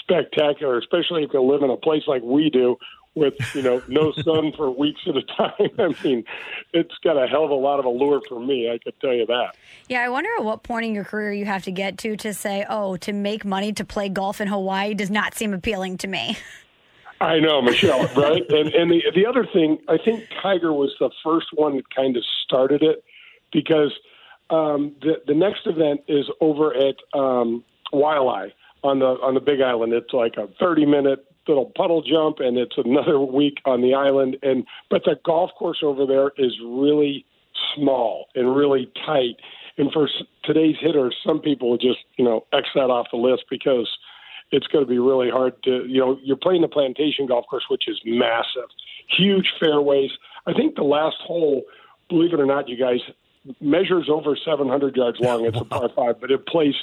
spectacular, 0.00 0.78
especially 0.78 1.24
if 1.24 1.30
you 1.34 1.42
live 1.42 1.62
in 1.62 1.68
a 1.68 1.76
place 1.76 2.04
like 2.06 2.22
we 2.22 2.48
do 2.48 2.78
with 3.18 3.34
you 3.54 3.62
know 3.62 3.82
no 3.88 4.12
sun 4.22 4.52
for 4.56 4.70
weeks 4.70 5.00
at 5.06 5.16
a 5.16 5.22
time. 5.22 5.68
I 5.78 6.02
mean, 6.04 6.24
it's 6.72 6.94
got 7.02 7.22
a 7.22 7.26
hell 7.26 7.44
of 7.44 7.50
a 7.50 7.54
lot 7.54 7.78
of 7.78 7.84
allure 7.84 8.20
for 8.28 8.40
me. 8.40 8.70
I 8.70 8.78
could 8.78 8.98
tell 9.00 9.14
you 9.14 9.26
that. 9.26 9.56
Yeah, 9.88 10.02
I 10.02 10.08
wonder 10.08 10.30
at 10.38 10.44
what 10.44 10.62
point 10.62 10.86
in 10.86 10.94
your 10.94 11.04
career 11.04 11.32
you 11.32 11.44
have 11.46 11.64
to 11.64 11.72
get 11.72 11.98
to 11.98 12.16
to 12.16 12.34
say, 12.34 12.64
oh, 12.68 12.96
to 12.98 13.12
make 13.12 13.44
money 13.44 13.72
to 13.74 13.84
play 13.84 14.08
golf 14.08 14.40
in 14.40 14.48
Hawaii 14.48 14.94
does 14.94 15.10
not 15.10 15.34
seem 15.34 15.52
appealing 15.52 15.98
to 15.98 16.08
me. 16.08 16.36
I 17.20 17.40
know, 17.40 17.60
Michelle, 17.60 18.06
right? 18.16 18.42
And 18.48 18.72
and 18.74 18.90
the 18.90 19.02
the 19.14 19.26
other 19.26 19.46
thing, 19.52 19.78
I 19.88 19.98
think 19.98 20.24
Tiger 20.42 20.72
was 20.72 20.94
the 21.00 21.10
first 21.24 21.48
one 21.54 21.76
that 21.76 21.94
kind 21.94 22.16
of 22.16 22.24
started 22.44 22.82
it 22.82 23.04
because 23.52 23.92
um, 24.50 24.94
the 25.00 25.20
the 25.26 25.34
next 25.34 25.66
event 25.66 26.02
is 26.08 26.26
over 26.40 26.74
at 26.74 26.96
um, 27.18 27.64
Waialae 27.92 28.52
on 28.82 29.00
the 29.00 29.06
on 29.06 29.34
the 29.34 29.40
Big 29.40 29.60
Island. 29.60 29.92
It's 29.92 30.12
like 30.12 30.36
a 30.36 30.48
thirty 30.60 30.86
minute 30.86 31.24
little 31.48 31.72
puddle 31.76 32.02
jump, 32.02 32.38
and 32.40 32.58
it's 32.58 32.76
another 32.76 33.18
week 33.40 33.58
on 33.64 33.82
the 33.82 33.94
island. 33.94 34.36
And 34.42 34.66
but 34.90 35.04
the 35.04 35.16
golf 35.24 35.50
course 35.58 35.78
over 35.82 36.06
there 36.06 36.32
is 36.36 36.52
really 36.64 37.24
small 37.74 38.26
and 38.34 38.54
really 38.54 38.90
tight. 39.06 39.36
And 39.76 39.92
for 39.92 40.08
today's 40.44 40.76
hitters, 40.80 41.16
some 41.24 41.40
people 41.40 41.70
will 41.70 41.78
just 41.78 42.00
you 42.16 42.24
know 42.24 42.46
X 42.52 42.68
that 42.74 42.90
off 42.90 43.08
the 43.10 43.18
list 43.18 43.44
because 43.50 43.88
it's 44.50 44.66
going 44.68 44.84
to 44.84 44.88
be 44.88 44.98
really 44.98 45.30
hard 45.30 45.62
to, 45.64 45.84
you 45.86 46.00
know, 46.00 46.18
you're 46.22 46.36
playing 46.36 46.62
the 46.62 46.68
plantation 46.68 47.26
golf 47.26 47.46
course, 47.48 47.64
which 47.68 47.86
is 47.86 48.00
massive, 48.04 48.68
huge 49.08 49.52
fairways. 49.60 50.10
I 50.46 50.54
think 50.54 50.76
the 50.76 50.84
last 50.84 51.16
hole, 51.20 51.64
believe 52.08 52.32
it 52.32 52.40
or 52.40 52.46
not, 52.46 52.68
you 52.68 52.76
guys, 52.76 53.00
measures 53.60 54.08
over 54.10 54.36
700 54.36 54.96
yards 54.96 55.18
long. 55.20 55.44
It's 55.44 55.60
a 55.60 55.64
par 55.64 55.90
five, 55.94 56.20
but 56.20 56.30
it 56.30 56.46
plays 56.46 56.74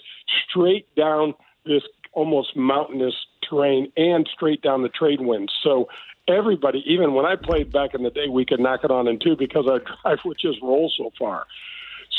straight 0.47 0.93
down 0.95 1.33
this 1.65 1.83
almost 2.15 2.55
mountainous 2.55 3.13
terrain 3.47 3.91
and 3.95 4.27
straight 4.33 4.61
down 4.61 4.81
the 4.81 4.89
trade 4.89 5.21
winds. 5.21 5.53
So 5.63 5.87
everybody, 6.27 6.83
even 6.87 7.13
when 7.13 7.25
I 7.25 7.35
played 7.35 7.71
back 7.71 7.93
in 7.93 8.03
the 8.03 8.09
day, 8.09 8.27
we 8.29 8.45
could 8.45 8.59
knock 8.59 8.81
it 8.83 8.91
on 8.91 9.07
in 9.07 9.19
two 9.19 9.35
because 9.37 9.67
our 9.69 9.79
drive 10.03 10.19
would 10.25 10.37
just 10.39 10.61
roll 10.61 10.91
so 10.97 11.11
far. 11.19 11.45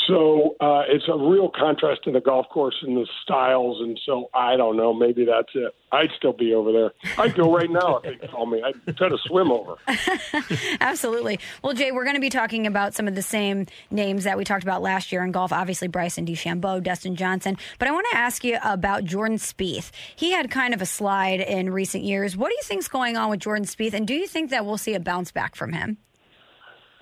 So 0.07 0.55
uh, 0.61 0.83
it's 0.87 1.03
a 1.09 1.17
real 1.17 1.49
contrast 1.49 2.03
to 2.05 2.11
the 2.11 2.21
golf 2.21 2.47
course 2.49 2.75
and 2.81 2.95
the 2.95 3.05
styles, 3.23 3.81
and 3.81 3.99
so 4.05 4.29
I 4.33 4.55
don't 4.55 4.77
know. 4.77 4.93
Maybe 4.93 5.25
that's 5.25 5.49
it. 5.53 5.75
I'd 5.91 6.11
still 6.17 6.31
be 6.31 6.53
over 6.53 6.71
there. 6.71 6.93
I'd 7.17 7.35
go 7.35 7.53
right 7.53 7.69
now 7.69 7.97
if 7.97 8.19
they 8.19 8.27
call 8.27 8.45
me. 8.45 8.63
I'd 8.63 8.95
try 8.97 9.09
to 9.09 9.17
swim 9.25 9.51
over. 9.51 9.75
Absolutely. 10.81 11.39
Well, 11.61 11.73
Jay, 11.73 11.91
we're 11.91 12.05
going 12.05 12.15
to 12.15 12.21
be 12.21 12.29
talking 12.29 12.67
about 12.67 12.93
some 12.93 13.07
of 13.07 13.15
the 13.15 13.21
same 13.21 13.67
names 13.91 14.23
that 14.23 14.37
we 14.37 14.45
talked 14.45 14.63
about 14.63 14.81
last 14.81 15.11
year 15.11 15.23
in 15.23 15.31
golf. 15.31 15.51
Obviously, 15.51 15.89
Bryson 15.89 16.25
DeChambeau, 16.25 16.81
Dustin 16.81 17.15
Johnson. 17.15 17.57
But 17.77 17.89
I 17.89 17.91
want 17.91 18.07
to 18.11 18.17
ask 18.17 18.45
you 18.45 18.57
about 18.63 19.03
Jordan 19.03 19.37
Spieth. 19.37 19.91
He 20.15 20.31
had 20.31 20.49
kind 20.49 20.73
of 20.73 20.81
a 20.81 20.85
slide 20.85 21.41
in 21.41 21.69
recent 21.69 22.05
years. 22.05 22.37
What 22.37 22.49
do 22.49 22.55
you 22.55 22.63
think's 22.63 22.87
going 22.87 23.17
on 23.17 23.29
with 23.29 23.41
Jordan 23.41 23.65
Spieth, 23.65 23.93
and 23.93 24.07
do 24.07 24.13
you 24.13 24.27
think 24.27 24.51
that 24.51 24.65
we'll 24.65 24.77
see 24.77 24.93
a 24.93 24.99
bounce 25.01 25.31
back 25.31 25.55
from 25.55 25.73
him? 25.73 25.97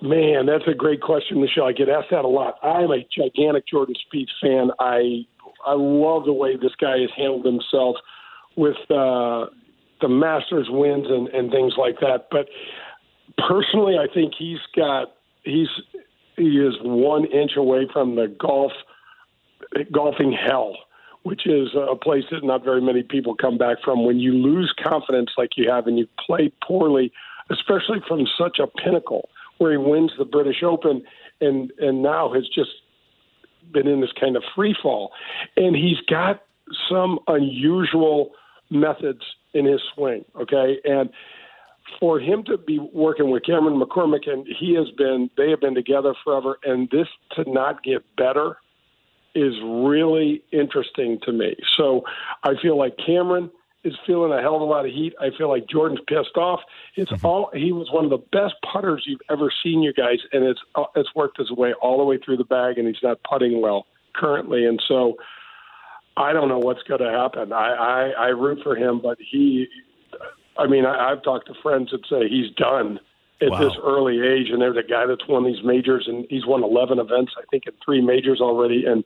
Man, 0.02 0.46
that's 0.46 0.64
a 0.66 0.74
great 0.74 1.00
question, 1.00 1.40
Michelle. 1.40 1.64
I 1.64 1.72
get 1.72 1.88
asked 1.88 2.08
that 2.10 2.24
a 2.24 2.28
lot. 2.28 2.58
I'm 2.62 2.90
a 2.90 3.06
gigantic 3.16 3.66
Jordan 3.66 3.94
Spieth 4.06 4.28
fan. 4.42 4.70
I 4.78 5.26
I 5.66 5.74
love 5.74 6.26
the 6.26 6.32
way 6.32 6.56
this 6.56 6.74
guy 6.78 6.98
has 6.98 7.10
handled 7.16 7.44
himself 7.46 7.96
with 8.56 8.76
uh, 8.90 9.46
the 10.00 10.08
Masters 10.08 10.68
wins 10.70 11.06
and, 11.08 11.28
and 11.28 11.50
things 11.50 11.74
like 11.78 11.98
that. 12.00 12.28
But 12.30 12.48
personally, 13.48 13.96
I 13.98 14.06
think 14.12 14.34
he's 14.38 14.58
got 14.74 15.14
he's 15.44 15.68
he 16.36 16.58
is 16.58 16.74
one 16.82 17.24
inch 17.26 17.52
away 17.56 17.88
from 17.92 18.16
the 18.16 18.28
golf 18.38 18.72
golfing 19.92 20.32
hell, 20.32 20.76
which 21.22 21.46
is 21.46 21.68
a 21.74 21.96
place 21.96 22.24
that 22.30 22.44
not 22.44 22.64
very 22.64 22.82
many 22.82 23.02
people 23.02 23.34
come 23.34 23.56
back 23.56 23.78
from. 23.82 24.04
When 24.04 24.20
you 24.20 24.32
lose 24.32 24.74
confidence 24.86 25.30
like 25.38 25.56
you 25.56 25.70
have 25.70 25.86
and 25.86 25.98
you 25.98 26.06
play 26.24 26.52
poorly, 26.62 27.12
especially 27.50 28.00
from 28.06 28.26
such 28.38 28.58
a 28.58 28.66
pinnacle, 28.66 29.28
where 29.58 29.72
he 29.72 29.78
wins 29.78 30.12
the 30.18 30.24
British 30.24 30.62
Open, 30.62 31.02
and 31.40 31.72
and 31.78 32.02
now 32.02 32.32
has 32.32 32.48
just 32.48 32.70
been 33.72 33.86
in 33.86 34.00
this 34.00 34.12
kind 34.18 34.36
of 34.36 34.42
free 34.54 34.74
fall, 34.82 35.12
and 35.56 35.74
he's 35.74 36.00
got 36.08 36.42
some 36.88 37.18
unusual 37.28 38.32
methods 38.70 39.22
in 39.54 39.64
his 39.64 39.80
swing. 39.94 40.24
Okay, 40.40 40.78
and 40.84 41.10
for 42.00 42.18
him 42.18 42.42
to 42.44 42.58
be 42.58 42.78
working 42.78 43.30
with 43.30 43.44
Cameron 43.44 43.80
McCormick, 43.80 44.28
and 44.28 44.46
he 44.46 44.74
has 44.74 44.90
been, 44.96 45.30
they 45.36 45.50
have 45.50 45.60
been 45.60 45.74
together 45.74 46.14
forever, 46.24 46.58
and 46.64 46.90
this 46.90 47.06
to 47.32 47.50
not 47.50 47.82
get 47.82 48.04
better 48.16 48.56
is 49.34 49.54
really 49.62 50.42
interesting 50.50 51.18
to 51.22 51.32
me. 51.32 51.54
So 51.76 52.02
I 52.42 52.54
feel 52.60 52.78
like 52.78 52.96
Cameron 53.04 53.50
is 53.86 53.94
feeling 54.06 54.32
a 54.32 54.40
hell 54.42 54.56
of 54.56 54.62
a 54.62 54.64
lot 54.64 54.84
of 54.84 54.92
heat. 54.92 55.14
I 55.20 55.30
feel 55.36 55.48
like 55.48 55.68
Jordan's 55.68 56.00
pissed 56.06 56.36
off. 56.36 56.60
It's 56.96 57.10
mm-hmm. 57.10 57.26
all 57.26 57.50
he 57.54 57.72
was 57.72 57.90
one 57.90 58.04
of 58.04 58.10
the 58.10 58.24
best 58.32 58.54
putters 58.70 59.04
you've 59.06 59.20
ever 59.30 59.52
seen, 59.62 59.82
you 59.82 59.92
guys, 59.92 60.18
and 60.32 60.44
it's 60.44 60.60
uh, 60.74 60.84
it's 60.94 61.14
worked 61.14 61.38
his 61.38 61.50
way 61.50 61.72
all 61.80 61.98
the 61.98 62.04
way 62.04 62.18
through 62.18 62.36
the 62.36 62.44
bag, 62.44 62.78
and 62.78 62.86
he's 62.86 63.02
not 63.02 63.18
putting 63.28 63.60
well 63.60 63.86
currently, 64.14 64.64
and 64.66 64.82
so. 64.86 65.16
I 66.18 66.32
don't 66.32 66.48
know 66.48 66.58
what's 66.58 66.82
going 66.84 67.02
to 67.02 67.10
happen. 67.10 67.52
I, 67.52 67.74
I 67.74 68.08
I 68.18 68.26
root 68.28 68.60
for 68.62 68.74
him, 68.74 69.02
but 69.02 69.18
he 69.20 69.68
I 70.58 70.66
mean, 70.66 70.84
I, 70.84 71.12
I've 71.12 71.22
talked 71.22 71.46
to 71.48 71.54
friends 71.62 71.90
that 71.90 72.06
say 72.08 72.28
he's 72.28 72.50
done 72.56 72.98
at 73.40 73.50
wow. 73.50 73.58
this 73.58 73.76
early 73.84 74.20
age, 74.26 74.48
and 74.50 74.60
there's 74.60 74.76
a 74.76 74.88
guy 74.88 75.06
that's 75.06 75.26
won 75.28 75.44
these 75.44 75.62
majors, 75.64 76.06
and 76.08 76.26
he's 76.30 76.46
won 76.46 76.62
11 76.62 76.98
events, 76.98 77.32
I 77.36 77.42
think, 77.50 77.64
in 77.66 77.74
three 77.84 78.00
majors 78.00 78.40
already, 78.40 78.84
and 78.86 79.04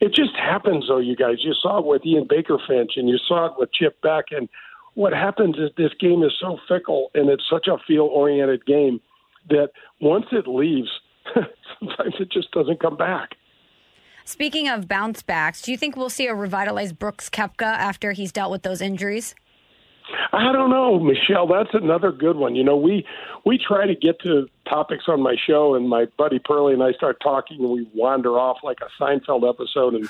it 0.00 0.14
just 0.14 0.34
happens, 0.36 0.86
though, 0.88 0.98
you 0.98 1.16
guys. 1.16 1.36
You 1.40 1.54
saw 1.54 1.78
it 1.78 1.84
with 1.84 2.04
Ian 2.06 2.26
Baker 2.28 2.58
Finch, 2.66 2.92
and 2.96 3.08
you 3.08 3.18
saw 3.26 3.46
it 3.46 3.52
with 3.58 3.72
Chip 3.72 4.00
Beck, 4.02 4.26
and 4.30 4.48
what 4.94 5.12
happens 5.12 5.56
is 5.56 5.70
this 5.76 5.92
game 6.00 6.22
is 6.22 6.32
so 6.40 6.58
fickle, 6.68 7.10
and 7.14 7.28
it's 7.30 7.44
such 7.48 7.66
a 7.68 7.76
feel-oriented 7.86 8.66
game 8.66 9.00
that 9.48 9.70
once 10.00 10.26
it 10.32 10.46
leaves, 10.46 10.90
sometimes 11.34 12.14
it 12.18 12.30
just 12.30 12.50
doesn't 12.52 12.80
come 12.80 12.96
back. 12.96 13.30
Speaking 14.24 14.68
of 14.68 14.88
bounce 14.88 15.22
backs, 15.22 15.62
do 15.62 15.70
you 15.70 15.78
think 15.78 15.96
we'll 15.96 16.10
see 16.10 16.26
a 16.26 16.34
revitalized 16.34 16.98
Brooks 16.98 17.30
Koepka 17.30 17.62
after 17.62 18.12
he's 18.12 18.30
dealt 18.30 18.50
with 18.50 18.62
those 18.62 18.82
injuries? 18.82 19.34
I 20.32 20.52
don't 20.52 20.70
know, 20.70 20.98
Michelle. 20.98 21.46
That's 21.46 21.74
another 21.74 22.12
good 22.12 22.36
one. 22.36 22.54
You 22.54 22.64
know, 22.64 22.76
we 22.76 23.06
we 23.44 23.58
try 23.58 23.86
to 23.86 23.94
get 23.94 24.20
to 24.20 24.48
topics 24.68 25.04
on 25.08 25.22
my 25.22 25.36
show, 25.46 25.74
and 25.74 25.88
my 25.88 26.06
buddy 26.16 26.38
Pearlie 26.38 26.72
and 26.72 26.82
I 26.82 26.92
start 26.92 27.18
talking, 27.22 27.60
and 27.60 27.70
we 27.70 27.88
wander 27.94 28.38
off 28.38 28.58
like 28.62 28.78
a 28.80 29.02
Seinfeld 29.02 29.48
episode, 29.48 29.94
and 29.94 30.08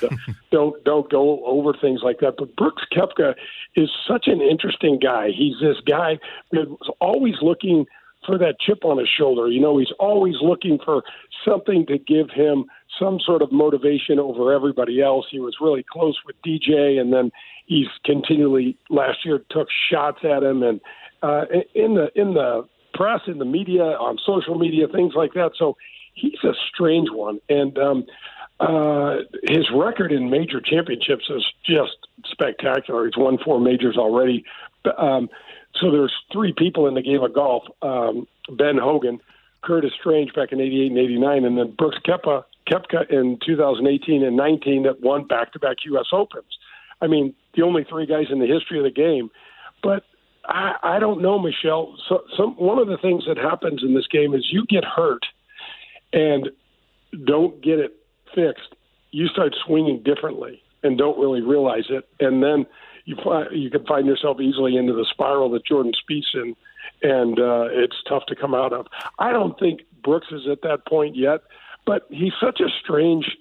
don't 0.51 0.83
don't 0.85 1.09
go 1.09 1.43
over 1.45 1.73
things 1.73 2.01
like 2.03 2.19
that. 2.19 2.35
But 2.37 2.55
Brooks 2.55 2.83
Koepka 2.93 3.35
is 3.75 3.89
such 4.07 4.27
an 4.27 4.41
interesting 4.41 4.99
guy. 4.99 5.29
He's 5.35 5.55
this 5.61 5.77
guy 5.85 6.19
that's 6.51 6.69
always 7.01 7.35
looking 7.41 7.85
for 8.25 8.37
that 8.37 8.59
chip 8.59 8.83
on 8.83 8.97
his 8.97 9.07
shoulder. 9.09 9.47
You 9.47 9.61
know, 9.61 9.77
he's 9.77 9.93
always 9.99 10.35
looking 10.41 10.79
for 10.83 11.03
something 11.45 11.85
to 11.87 11.97
give 11.97 12.29
him 12.29 12.65
some 12.99 13.19
sort 13.19 13.41
of 13.41 13.51
motivation 13.51 14.19
over 14.19 14.53
everybody 14.53 15.01
else. 15.01 15.25
He 15.31 15.39
was 15.39 15.55
really 15.61 15.85
close 15.89 16.19
with 16.25 16.35
DJ, 16.45 16.99
and 16.99 17.13
then 17.13 17.31
he's 17.69 17.87
continually 18.03 18.75
last 18.89 19.19
year 19.23 19.39
took 19.49 19.69
shots 19.89 20.19
at 20.23 20.43
him, 20.43 20.63
and 20.63 20.81
uh, 21.23 21.45
in 21.73 21.93
the 21.93 22.09
in 22.15 22.33
the 22.33 22.67
press, 22.93 23.21
in 23.27 23.37
the 23.37 23.45
media, 23.45 23.83
on 23.83 24.17
social 24.25 24.57
media, 24.57 24.87
things 24.87 25.13
like 25.15 25.33
that. 25.33 25.51
So 25.57 25.77
he's 26.15 26.43
a 26.43 26.53
strange 26.73 27.09
one, 27.11 27.39
and 27.47 27.77
um, 27.77 28.05
uh, 28.59 29.17
his 29.43 29.69
record 29.73 30.11
in 30.11 30.29
major 30.29 30.59
championships 30.59 31.29
is 31.29 31.45
just 31.63 32.07
spectacular. 32.25 33.05
He's 33.05 33.15
won 33.15 33.37
four 33.37 33.61
majors 33.61 33.95
already. 33.97 34.43
Um, 34.97 35.29
so 35.79 35.91
there's 35.91 36.13
three 36.33 36.53
people 36.57 36.87
in 36.87 36.95
the 36.95 37.03
game 37.03 37.21
of 37.21 37.33
golf: 37.33 37.63
um, 37.83 38.27
Ben 38.49 38.77
Hogan, 38.77 39.19
Curtis 39.61 39.91
Strange 39.97 40.33
back 40.33 40.51
in 40.51 40.59
'88 40.59 40.91
and 40.91 40.97
'89, 40.97 41.45
and 41.45 41.57
then 41.57 41.75
Brooks 41.77 41.99
Koepka, 42.05 42.43
Koepka 42.67 43.07
in 43.11 43.37
2018 43.45 44.23
and 44.23 44.35
19 44.35 44.83
that 44.83 45.01
won 45.01 45.25
back-to-back 45.27 45.77
U.S. 45.85 46.07
Opens. 46.11 46.57
I 47.01 47.07
mean, 47.07 47.33
the 47.55 47.63
only 47.63 47.83
three 47.83 48.05
guys 48.05 48.25
in 48.31 48.39
the 48.39 48.47
history 48.47 48.77
of 48.77 48.83
the 48.83 48.91
game. 48.91 49.29
But 49.81 50.03
I, 50.45 50.75
I 50.81 50.99
don't 50.99 51.21
know, 51.21 51.39
Michelle. 51.39 51.95
So, 52.07 52.23
some 52.35 52.55
one 52.55 52.79
of 52.79 52.87
the 52.87 52.97
things 52.97 53.23
that 53.27 53.37
happens 53.37 53.81
in 53.83 53.93
this 53.93 54.07
game 54.07 54.33
is 54.33 54.47
you 54.51 54.65
get 54.67 54.83
hurt 54.83 55.25
and 56.13 56.49
don't 57.25 57.61
get 57.61 57.79
it 57.79 57.95
fixed. 58.35 58.75
You 59.11 59.27
start 59.27 59.55
swinging 59.65 60.03
differently 60.03 60.61
and 60.83 60.97
don't 60.97 61.19
really 61.19 61.41
realize 61.41 61.85
it, 61.89 62.07
and 62.19 62.43
then 62.43 62.65
you 63.05 63.15
find 63.23 63.47
you 63.51 63.69
can 63.69 63.85
find 63.85 64.05
yourself 64.05 64.39
easily 64.39 64.77
into 64.77 64.93
the 64.93 65.05
spiral 65.09 65.49
that 65.51 65.65
Jordan 65.65 65.93
Spieth's 65.93 66.33
in, 66.33 66.55
and 67.01 67.39
uh, 67.39 67.67
it's 67.71 67.95
tough 68.07 68.25
to 68.27 68.35
come 68.35 68.53
out 68.53 68.73
of. 68.73 68.87
I 69.17 69.31
don't 69.31 69.57
think 69.59 69.81
Brooks 70.03 70.27
is 70.31 70.43
at 70.49 70.61
that 70.61 70.85
point 70.87 71.15
yet, 71.15 71.41
but 71.85 72.05
he's 72.09 72.33
such 72.39 72.59
a 72.59 72.69
strange 72.81 73.37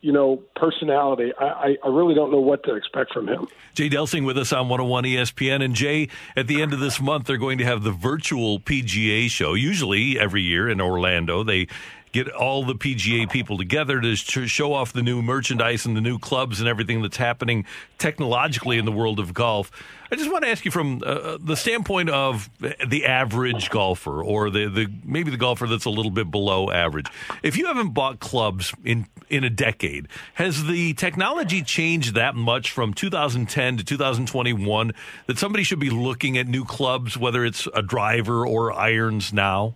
you 0.00 0.12
know, 0.12 0.42
personality. 0.54 1.32
I, 1.38 1.76
I 1.82 1.88
really 1.88 2.14
don't 2.14 2.30
know 2.30 2.40
what 2.40 2.62
to 2.64 2.74
expect 2.74 3.12
from 3.12 3.28
him. 3.28 3.48
Jay 3.74 3.88
Delsing 3.88 4.24
with 4.24 4.38
us 4.38 4.52
on 4.52 4.68
101 4.68 5.04
ESPN. 5.04 5.64
And 5.64 5.74
Jay, 5.74 6.08
at 6.36 6.46
the 6.46 6.62
end 6.62 6.72
of 6.72 6.80
this 6.80 7.00
month, 7.00 7.26
they're 7.26 7.36
going 7.36 7.58
to 7.58 7.64
have 7.64 7.82
the 7.82 7.90
virtual 7.90 8.60
PGA 8.60 9.28
show. 9.28 9.54
Usually 9.54 10.18
every 10.18 10.42
year 10.42 10.68
in 10.68 10.80
Orlando, 10.80 11.42
they 11.42 11.66
get 12.12 12.28
all 12.28 12.64
the 12.64 12.74
PGA 12.74 13.30
people 13.30 13.58
together 13.58 14.00
to 14.00 14.16
show 14.16 14.72
off 14.72 14.92
the 14.92 15.02
new 15.02 15.22
merchandise 15.22 15.86
and 15.86 15.96
the 15.96 16.00
new 16.00 16.18
clubs 16.18 16.60
and 16.60 16.68
everything 16.68 17.02
that's 17.02 17.16
happening 17.16 17.64
technologically 17.98 18.78
in 18.78 18.84
the 18.84 18.92
world 18.92 19.18
of 19.18 19.34
golf. 19.34 19.70
I 20.10 20.16
just 20.16 20.30
want 20.32 20.44
to 20.44 20.50
ask 20.50 20.64
you 20.64 20.70
from 20.70 21.02
uh, 21.04 21.36
the 21.38 21.54
standpoint 21.54 22.08
of 22.08 22.48
the 22.58 23.04
average 23.04 23.68
golfer 23.68 24.22
or 24.22 24.48
the, 24.48 24.66
the 24.68 24.90
maybe 25.04 25.30
the 25.30 25.36
golfer 25.36 25.66
that's 25.66 25.84
a 25.84 25.90
little 25.90 26.10
bit 26.10 26.30
below 26.30 26.70
average. 26.70 27.06
If 27.42 27.58
you 27.58 27.66
haven't 27.66 27.90
bought 27.90 28.18
clubs 28.18 28.72
in 28.84 29.06
in 29.28 29.44
a 29.44 29.50
decade, 29.50 30.08
has 30.34 30.64
the 30.64 30.94
technology 30.94 31.62
changed 31.62 32.14
that 32.14 32.34
much 32.34 32.70
from 32.70 32.94
2010 32.94 33.76
to 33.76 33.84
2021 33.84 34.92
that 35.26 35.38
somebody 35.38 35.62
should 35.62 35.78
be 35.78 35.90
looking 35.90 36.38
at 36.38 36.46
new 36.46 36.64
clubs, 36.64 37.18
whether 37.18 37.44
it's 37.44 37.68
a 37.74 37.82
driver 37.82 38.46
or 38.46 38.72
irons 38.72 39.32
now? 39.32 39.74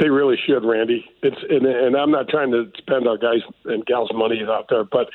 They 0.00 0.08
really 0.08 0.36
should, 0.46 0.64
Randy. 0.64 1.04
It's 1.22 1.36
and, 1.48 1.66
and 1.66 1.96
I'm 1.96 2.10
not 2.10 2.28
trying 2.28 2.50
to 2.52 2.70
spend 2.78 3.06
our 3.06 3.18
guys 3.18 3.40
and 3.66 3.84
gals' 3.84 4.10
money 4.14 4.42
out 4.48 4.66
there, 4.70 4.84
but 4.84 5.10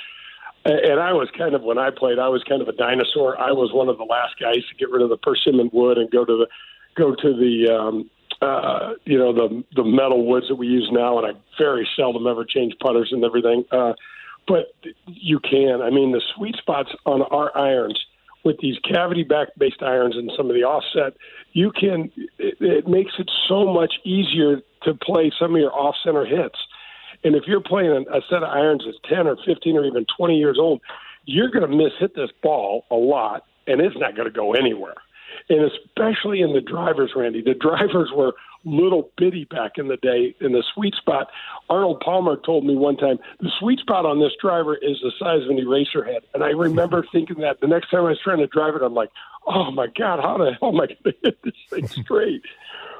and 0.65 0.99
I 0.99 1.13
was 1.13 1.29
kind 1.37 1.53
of 1.53 1.61
when 1.61 1.77
I 1.77 1.91
played, 1.91 2.17
I 2.17 2.27
was 2.27 2.43
kind 2.43 2.61
of 2.61 2.67
a 2.67 2.71
dinosaur. 2.71 3.39
I 3.39 3.51
was 3.51 3.71
one 3.71 3.87
of 3.87 3.97
the 3.97 4.03
last 4.03 4.39
guys 4.39 4.65
to 4.69 4.75
get 4.77 4.89
rid 4.89 5.03
of 5.03 5.09
the 5.09 5.17
persimmon 5.17 5.69
wood 5.71 5.97
and 5.97 6.09
go 6.09 6.25
to 6.25 6.37
the 6.37 6.47
go 6.95 7.13
to 7.13 7.33
the 7.33 7.71
um, 7.71 8.09
uh, 8.41 8.93
you 9.05 9.17
know 9.17 9.31
the 9.31 9.63
the 9.75 9.83
metal 9.83 10.25
woods 10.25 10.47
that 10.49 10.55
we 10.55 10.67
use 10.67 10.89
now, 10.91 11.19
and 11.19 11.27
I 11.27 11.39
very 11.57 11.87
seldom 11.95 12.25
ever 12.27 12.45
change 12.45 12.73
putters 12.81 13.09
and 13.11 13.23
everything. 13.23 13.63
Uh, 13.71 13.93
but 14.47 14.73
you 15.05 15.39
can. 15.39 15.81
I 15.81 15.89
mean, 15.89 16.11
the 16.11 16.21
sweet 16.35 16.55
spots 16.57 16.89
on 17.05 17.21
our 17.23 17.55
irons 17.57 17.99
with 18.43 18.57
these 18.59 18.77
cavity 18.79 19.23
back 19.23 19.49
based 19.57 19.81
irons 19.81 20.15
and 20.15 20.31
some 20.35 20.49
of 20.49 20.55
the 20.55 20.63
offset, 20.63 21.13
you 21.53 21.71
can. 21.71 22.11
It, 22.39 22.57
it 22.59 22.87
makes 22.87 23.13
it 23.19 23.29
so 23.47 23.71
much 23.71 23.93
easier 24.03 24.61
to 24.85 24.93
play 24.93 25.31
some 25.37 25.55
of 25.55 25.61
your 25.61 25.73
off 25.73 25.95
center 26.03 26.25
hits. 26.25 26.57
And 27.23 27.35
if 27.35 27.43
you're 27.47 27.61
playing 27.61 28.05
a 28.11 28.21
set 28.29 28.43
of 28.43 28.49
irons 28.49 28.83
that's 28.85 28.97
10 29.09 29.27
or 29.27 29.37
15 29.45 29.77
or 29.77 29.85
even 29.85 30.05
20 30.17 30.37
years 30.37 30.57
old, 30.59 30.81
you're 31.25 31.49
going 31.49 31.69
to 31.69 31.75
miss 31.75 31.93
hit 31.99 32.15
this 32.15 32.29
ball 32.43 32.85
a 32.91 32.95
lot, 32.95 33.45
and 33.67 33.81
it's 33.81 33.97
not 33.97 34.15
going 34.15 34.27
to 34.27 34.33
go 34.33 34.53
anywhere. 34.53 34.95
And 35.49 35.69
especially 35.71 36.41
in 36.41 36.53
the 36.53 36.61
drivers, 36.61 37.11
Randy, 37.15 37.41
the 37.41 37.53
drivers 37.59 38.11
were 38.15 38.33
little 38.65 39.11
bitty 39.15 39.45
back 39.45 39.73
in 39.77 39.87
the 39.87 39.97
day 39.97 40.35
in 40.41 40.51
the 40.51 40.63
sweet 40.73 40.95
spot. 40.95 41.27
Arnold 41.69 42.01
Palmer 42.03 42.35
told 42.35 42.65
me 42.65 42.75
one 42.75 42.97
time 42.97 43.19
the 43.39 43.51
sweet 43.59 43.79
spot 43.79 44.05
on 44.05 44.19
this 44.19 44.31
driver 44.41 44.75
is 44.75 44.97
the 45.03 45.11
size 45.19 45.43
of 45.43 45.49
an 45.49 45.59
eraser 45.59 46.03
head. 46.03 46.23
And 46.33 46.43
I 46.43 46.49
remember 46.49 47.05
thinking 47.11 47.39
that 47.41 47.61
the 47.61 47.67
next 47.67 47.91
time 47.91 48.01
I 48.01 48.09
was 48.09 48.19
trying 48.23 48.39
to 48.39 48.47
drive 48.47 48.75
it, 48.75 48.81
I'm 48.81 48.95
like, 48.95 49.09
oh 49.47 49.71
my 49.71 49.87
God, 49.87 50.19
how 50.19 50.37
the 50.37 50.53
hell 50.59 50.69
am 50.69 50.81
I 50.81 50.87
going 50.87 50.97
to 51.05 51.13
hit 51.23 51.43
this 51.43 51.53
thing 51.69 51.87
straight? 51.87 52.41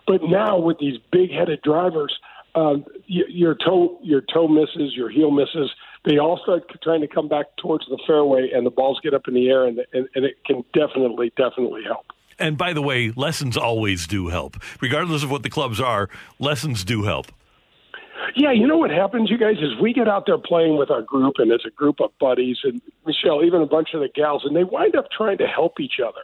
But 0.07 0.21
now 0.23 0.59
with 0.59 0.77
these 0.79 0.97
big 1.11 1.31
headed 1.31 1.61
drivers, 1.61 2.17
um, 2.55 2.85
your 3.07 3.55
toe 3.55 3.99
your 4.01 4.21
toe 4.21 4.47
misses, 4.47 4.93
your 4.95 5.09
heel 5.09 5.31
misses. 5.31 5.71
They 6.05 6.19
all 6.19 6.39
start 6.41 6.63
trying 6.83 7.01
to 7.01 7.07
come 7.07 7.27
back 7.27 7.47
towards 7.57 7.85
the 7.87 7.99
fairway, 8.05 8.51
and 8.53 8.65
the 8.65 8.69
balls 8.69 8.99
get 9.03 9.13
up 9.13 9.27
in 9.27 9.33
the 9.33 9.49
air, 9.49 9.65
and, 9.65 9.79
and, 9.91 10.07
and 10.13 10.23
it 10.23 10.35
can 10.45 10.63
definitely, 10.73 11.33
definitely 11.35 11.81
help. 11.83 12.05
And 12.37 12.57
by 12.57 12.73
the 12.73 12.81
way, 12.81 13.11
lessons 13.15 13.57
always 13.57 14.07
do 14.07 14.27
help, 14.27 14.57
regardless 14.81 15.23
of 15.23 15.31
what 15.31 15.43
the 15.43 15.49
clubs 15.49 15.81
are. 15.81 16.09
Lessons 16.37 16.83
do 16.83 17.03
help. 17.03 17.31
Yeah, 18.35 18.51
you 18.51 18.67
know 18.67 18.77
what 18.77 18.91
happens, 18.91 19.29
you 19.29 19.37
guys, 19.37 19.55
is 19.57 19.79
we 19.81 19.93
get 19.93 20.07
out 20.07 20.25
there 20.25 20.37
playing 20.37 20.77
with 20.77 20.91
our 20.91 21.01
group, 21.01 21.35
and 21.37 21.51
it's 21.51 21.65
a 21.65 21.69
group 21.69 21.99
of 22.01 22.11
buddies, 22.19 22.57
and 22.63 22.81
Michelle, 23.05 23.43
even 23.43 23.61
a 23.61 23.65
bunch 23.65 23.89
of 23.93 24.01
the 24.01 24.09
gals, 24.13 24.43
and 24.45 24.55
they 24.55 24.63
wind 24.63 24.95
up 24.95 25.07
trying 25.15 25.37
to 25.39 25.47
help 25.47 25.79
each 25.79 25.99
other. 26.05 26.21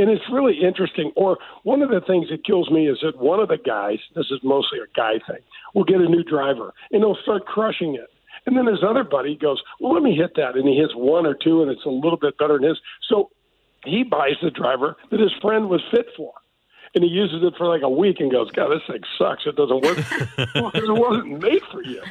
And 0.00 0.08
it's 0.08 0.24
really 0.32 0.58
interesting. 0.66 1.12
Or 1.14 1.36
one 1.62 1.82
of 1.82 1.90
the 1.90 2.00
things 2.00 2.30
that 2.30 2.42
kills 2.42 2.70
me 2.70 2.88
is 2.88 2.96
that 3.02 3.18
one 3.18 3.38
of 3.38 3.48
the 3.48 3.58
guys, 3.58 3.98
this 4.16 4.30
is 4.30 4.40
mostly 4.42 4.78
a 4.78 4.88
guy 4.96 5.20
thing, 5.28 5.42
will 5.74 5.84
get 5.84 6.00
a 6.00 6.08
new 6.08 6.24
driver 6.24 6.72
and 6.90 7.02
he'll 7.02 7.18
start 7.22 7.44
crushing 7.44 7.96
it. 7.96 8.08
And 8.46 8.56
then 8.56 8.64
his 8.66 8.82
other 8.82 9.04
buddy 9.04 9.36
goes, 9.36 9.60
Well, 9.78 9.92
let 9.92 10.02
me 10.02 10.16
hit 10.16 10.36
that. 10.36 10.56
And 10.56 10.66
he 10.66 10.74
hits 10.74 10.94
one 10.96 11.26
or 11.26 11.34
two 11.34 11.60
and 11.60 11.70
it's 11.70 11.84
a 11.84 11.90
little 11.90 12.16
bit 12.16 12.38
better 12.38 12.54
than 12.58 12.70
his. 12.70 12.78
So 13.10 13.28
he 13.84 14.02
buys 14.02 14.36
the 14.40 14.50
driver 14.50 14.96
that 15.10 15.20
his 15.20 15.32
friend 15.42 15.68
was 15.68 15.82
fit 15.90 16.06
for. 16.16 16.32
And 16.94 17.04
he 17.04 17.10
uses 17.10 17.42
it 17.42 17.54
for 17.56 17.66
like 17.66 17.82
a 17.82 17.88
week 17.88 18.18
and 18.18 18.30
goes, 18.30 18.50
God, 18.50 18.70
this 18.70 18.82
thing 18.86 19.02
sucks. 19.16 19.44
It 19.46 19.56
doesn't 19.56 19.82
work 19.82 19.98
well, 20.54 20.70
it 20.74 20.98
wasn't 20.98 21.42
made 21.42 21.62
for 21.70 21.82
you. 21.82 22.02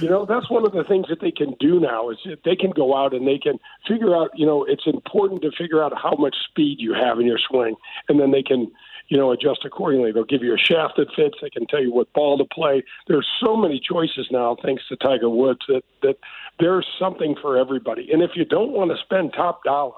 You 0.00 0.08
know, 0.08 0.26
that's 0.26 0.50
one 0.50 0.66
of 0.66 0.72
the 0.72 0.84
things 0.84 1.06
that 1.08 1.20
they 1.20 1.30
can 1.30 1.54
do 1.60 1.78
now 1.78 2.10
is 2.10 2.18
that 2.24 2.42
they 2.44 2.56
can 2.56 2.70
go 2.70 2.96
out 2.96 3.14
and 3.14 3.26
they 3.26 3.38
can 3.38 3.58
figure 3.86 4.16
out. 4.16 4.30
You 4.34 4.46
know, 4.46 4.64
it's 4.64 4.86
important 4.86 5.42
to 5.42 5.52
figure 5.52 5.82
out 5.82 5.92
how 5.96 6.16
much 6.16 6.34
speed 6.48 6.80
you 6.80 6.92
have 6.94 7.20
in 7.20 7.26
your 7.26 7.38
swing, 7.38 7.76
and 8.08 8.20
then 8.20 8.30
they 8.30 8.42
can. 8.42 8.70
You 9.08 9.16
know, 9.16 9.30
adjust 9.30 9.64
accordingly. 9.64 10.10
They'll 10.10 10.24
give 10.24 10.42
you 10.42 10.52
a 10.52 10.58
shaft 10.58 10.96
that 10.96 11.06
fits. 11.14 11.36
They 11.40 11.48
can 11.48 11.64
tell 11.68 11.80
you 11.80 11.92
what 11.92 12.12
ball 12.12 12.36
to 12.38 12.44
play. 12.44 12.82
There's 13.06 13.28
so 13.38 13.56
many 13.56 13.78
choices 13.78 14.26
now, 14.32 14.56
thanks 14.60 14.82
to 14.88 14.96
Tiger 14.96 15.30
Woods, 15.30 15.60
that 15.68 15.84
that 16.02 16.16
there's 16.58 16.84
something 16.98 17.36
for 17.40 17.56
everybody. 17.56 18.10
And 18.12 18.20
if 18.20 18.32
you 18.34 18.44
don't 18.44 18.72
want 18.72 18.90
to 18.90 18.96
spend 19.04 19.32
top 19.32 19.62
dollar, 19.62 19.94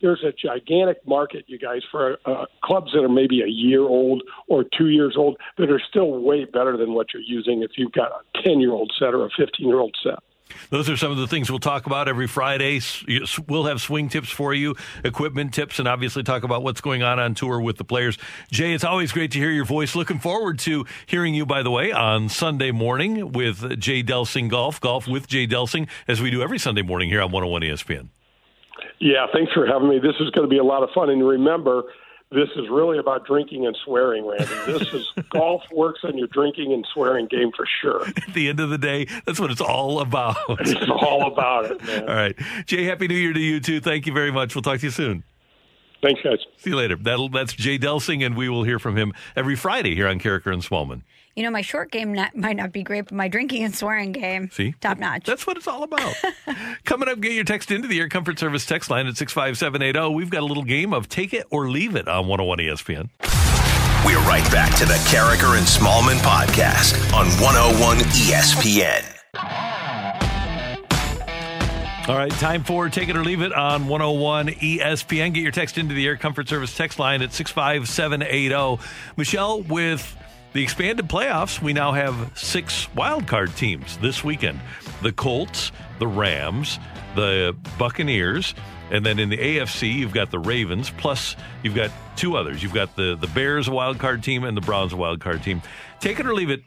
there's 0.00 0.22
a 0.24 0.32
gigantic 0.32 1.06
market, 1.06 1.44
you 1.46 1.58
guys, 1.58 1.82
for 1.90 2.18
uh, 2.24 2.46
clubs 2.62 2.92
that 2.92 3.02
are 3.02 3.08
maybe 3.08 3.42
a 3.42 3.48
year 3.48 3.82
old 3.82 4.22
or 4.48 4.64
two 4.76 4.88
years 4.88 5.14
old 5.16 5.36
that 5.56 5.70
are 5.70 5.80
still 5.88 6.20
way 6.22 6.44
better 6.44 6.76
than 6.76 6.94
what 6.94 7.08
you're 7.12 7.22
using 7.22 7.62
if 7.62 7.72
you've 7.76 7.92
got 7.92 8.10
a 8.12 8.42
10 8.42 8.60
year 8.60 8.72
old 8.72 8.92
set 8.98 9.14
or 9.14 9.26
a 9.26 9.30
15 9.36 9.66
year 9.66 9.78
old 9.78 9.96
set. 10.02 10.18
Those 10.70 10.88
are 10.88 10.96
some 10.96 11.10
of 11.10 11.18
the 11.18 11.26
things 11.26 11.50
we'll 11.50 11.58
talk 11.58 11.86
about 11.86 12.08
every 12.08 12.26
Friday. 12.26 12.80
We'll 13.46 13.64
have 13.64 13.80
swing 13.80 14.08
tips 14.08 14.30
for 14.30 14.54
you, 14.54 14.76
equipment 15.04 15.52
tips, 15.52 15.78
and 15.78 15.86
obviously 15.86 16.22
talk 16.22 16.42
about 16.42 16.62
what's 16.62 16.80
going 16.80 17.02
on 17.02 17.18
on 17.18 17.34
tour 17.34 17.60
with 17.60 17.76
the 17.76 17.84
players. 17.84 18.18
Jay, 18.50 18.72
it's 18.72 18.84
always 18.84 19.12
great 19.12 19.30
to 19.32 19.38
hear 19.38 19.50
your 19.50 19.64
voice. 19.64 19.94
Looking 19.94 20.18
forward 20.18 20.58
to 20.60 20.86
hearing 21.06 21.34
you, 21.34 21.46
by 21.46 21.62
the 21.62 21.70
way, 21.70 21.92
on 21.92 22.28
Sunday 22.28 22.70
morning 22.70 23.32
with 23.32 23.78
Jay 23.78 24.02
Delsing 24.02 24.48
Golf, 24.48 24.80
Golf 24.80 25.06
with 25.06 25.26
Jay 25.26 25.46
Delsing, 25.46 25.88
as 26.06 26.20
we 26.20 26.30
do 26.30 26.42
every 26.42 26.58
Sunday 26.58 26.82
morning 26.82 27.08
here 27.08 27.20
on 27.20 27.30
101 27.30 27.62
ESPN. 27.62 28.08
Yeah, 29.00 29.26
thanks 29.32 29.52
for 29.52 29.66
having 29.66 29.88
me. 29.88 29.98
This 29.98 30.14
is 30.20 30.30
going 30.30 30.48
to 30.48 30.48
be 30.48 30.58
a 30.58 30.64
lot 30.64 30.82
of 30.82 30.90
fun. 30.94 31.10
And 31.10 31.26
remember, 31.26 31.84
this 32.30 32.48
is 32.56 32.68
really 32.70 32.98
about 32.98 33.26
drinking 33.26 33.66
and 33.66 33.76
swearing, 33.84 34.26
Randy. 34.26 34.44
This 34.66 34.92
is 34.92 35.08
golf 35.30 35.62
works 35.72 36.00
on 36.04 36.18
your 36.18 36.26
drinking 36.28 36.72
and 36.72 36.86
swearing 36.92 37.26
game 37.26 37.50
for 37.56 37.66
sure. 37.80 38.06
At 38.06 38.34
the 38.34 38.48
end 38.48 38.60
of 38.60 38.68
the 38.70 38.78
day, 38.78 39.06
that's 39.24 39.40
what 39.40 39.50
it's 39.50 39.60
all 39.60 40.00
about. 40.00 40.36
It's 40.60 40.90
all 40.90 41.32
about 41.32 41.70
it, 41.70 41.82
man. 41.84 42.08
all 42.08 42.14
right. 42.14 42.36
Jay, 42.66 42.84
Happy 42.84 43.08
New 43.08 43.14
Year 43.14 43.32
to 43.32 43.40
you, 43.40 43.60
too. 43.60 43.80
Thank 43.80 44.06
you 44.06 44.12
very 44.12 44.30
much. 44.30 44.54
We'll 44.54 44.62
talk 44.62 44.80
to 44.80 44.86
you 44.86 44.90
soon. 44.90 45.24
Thanks, 46.02 46.20
guys. 46.22 46.38
See 46.58 46.70
you 46.70 46.76
later. 46.76 46.96
That'll, 46.96 47.28
that's 47.28 47.54
Jay 47.54 47.78
Delsing, 47.78 48.24
and 48.24 48.36
we 48.36 48.48
will 48.48 48.62
hear 48.64 48.78
from 48.78 48.96
him 48.96 49.12
every 49.34 49.56
Friday 49.56 49.94
here 49.94 50.06
on 50.06 50.20
Karraker 50.20 50.52
and 50.52 50.62
Smallmon. 50.62 51.02
You 51.38 51.44
know, 51.44 51.52
my 51.52 51.60
short 51.60 51.92
game 51.92 52.12
not, 52.12 52.36
might 52.36 52.56
not 52.56 52.72
be 52.72 52.82
great, 52.82 53.04
but 53.04 53.12
my 53.12 53.28
drinking 53.28 53.62
and 53.62 53.72
swearing 53.72 54.10
game, 54.10 54.50
See? 54.50 54.74
top 54.80 54.98
notch. 54.98 55.24
That's 55.24 55.46
what 55.46 55.56
it's 55.56 55.68
all 55.68 55.84
about. 55.84 56.12
Coming 56.84 57.08
up, 57.08 57.20
get 57.20 57.30
your 57.30 57.44
text 57.44 57.70
into 57.70 57.86
the 57.86 58.00
Air 58.00 58.08
Comfort 58.08 58.40
Service 58.40 58.66
text 58.66 58.90
line 58.90 59.06
at 59.06 59.16
65780. 59.16 60.16
We've 60.16 60.30
got 60.30 60.42
a 60.42 60.46
little 60.46 60.64
game 60.64 60.92
of 60.92 61.08
take 61.08 61.32
it 61.32 61.46
or 61.50 61.70
leave 61.70 61.94
it 61.94 62.08
on 62.08 62.26
101 62.26 62.58
ESPN. 62.58 63.10
We're 64.04 64.18
right 64.26 64.50
back 64.50 64.76
to 64.78 64.84
the 64.84 64.94
Karraker 65.06 65.56
and 65.56 65.64
Smallmon 65.64 66.18
podcast 66.24 66.96
on 67.14 67.28
101 67.40 67.98
ESPN. 67.98 69.04
All 72.08 72.16
right, 72.16 72.32
time 72.32 72.64
for 72.64 72.88
Take 72.88 73.10
It 73.10 73.16
or 73.16 73.22
Leave 73.22 73.42
It 73.42 73.52
on 73.52 73.86
101 73.86 74.48
ESPN. 74.48 75.34
Get 75.34 75.42
your 75.44 75.52
text 75.52 75.78
into 75.78 75.94
the 75.94 76.04
Air 76.04 76.16
Comfort 76.16 76.48
Service 76.48 76.76
text 76.76 76.98
line 76.98 77.22
at 77.22 77.32
65780. 77.32 78.82
Michelle, 79.16 79.62
with 79.62 80.16
the 80.52 80.62
expanded 80.62 81.08
playoffs, 81.08 81.60
we 81.60 81.72
now 81.72 81.92
have 81.92 82.32
six 82.34 82.92
wild 82.94 83.26
card 83.26 83.54
teams 83.56 83.96
this 83.98 84.24
weekend 84.24 84.60
the 85.02 85.12
Colts, 85.12 85.70
the 85.98 86.06
Rams, 86.06 86.78
the 87.14 87.56
Buccaneers. 87.78 88.54
And 88.90 89.04
then 89.04 89.18
in 89.18 89.28
the 89.28 89.36
AFC, 89.36 89.92
you've 89.92 90.14
got 90.14 90.30
the 90.30 90.38
Ravens, 90.38 90.90
plus 90.90 91.36
you've 91.62 91.74
got 91.74 91.90
two 92.16 92.36
others. 92.36 92.62
You've 92.62 92.72
got 92.72 92.96
the, 92.96 93.16
the 93.20 93.26
Bears, 93.26 93.68
a 93.68 93.70
wild 93.70 93.98
card 93.98 94.22
team, 94.22 94.44
and 94.44 94.56
the 94.56 94.62
Browns, 94.62 94.94
a 94.94 94.96
wild 94.96 95.20
card 95.20 95.42
team. 95.42 95.60
Take 96.00 96.18
it 96.18 96.26
or 96.26 96.34
leave 96.34 96.48
it. 96.48 96.62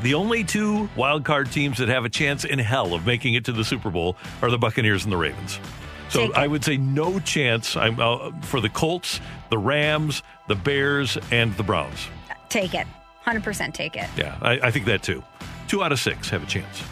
The 0.00 0.14
only 0.14 0.44
two 0.44 0.88
wild 0.96 1.24
card 1.24 1.52
teams 1.52 1.78
that 1.78 1.88
have 1.88 2.06
a 2.06 2.08
chance 2.08 2.44
in 2.44 2.58
hell 2.58 2.94
of 2.94 3.06
making 3.06 3.34
it 3.34 3.44
to 3.44 3.52
the 3.52 3.64
Super 3.64 3.90
Bowl 3.90 4.16
are 4.40 4.50
the 4.50 4.58
Buccaneers 4.58 5.04
and 5.04 5.12
the 5.12 5.16
Ravens. 5.18 5.60
So 6.08 6.32
I 6.34 6.46
would 6.46 6.64
say 6.64 6.76
no 6.76 7.20
chance 7.20 7.76
I'm, 7.76 7.98
uh, 7.98 8.32
for 8.42 8.60
the 8.60 8.68
Colts, 8.68 9.20
the 9.50 9.56
Rams, 9.56 10.22
the 10.48 10.54
Bears, 10.54 11.16
and 11.30 11.56
the 11.56 11.62
Browns. 11.62 12.08
take 12.48 12.74
it. 12.74 12.86
100% 13.26 13.72
take 13.72 13.96
it. 13.96 14.08
Yeah, 14.16 14.36
I, 14.42 14.52
I 14.64 14.70
think 14.70 14.86
that 14.86 15.02
too. 15.02 15.22
Two 15.68 15.82
out 15.82 15.92
of 15.92 15.98
six 16.00 16.28
have 16.30 16.42
a 16.42 16.46
chance. 16.46 16.82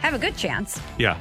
Have 0.00 0.14
a 0.14 0.18
good 0.18 0.36
chance. 0.36 0.80
Yeah, 0.98 1.18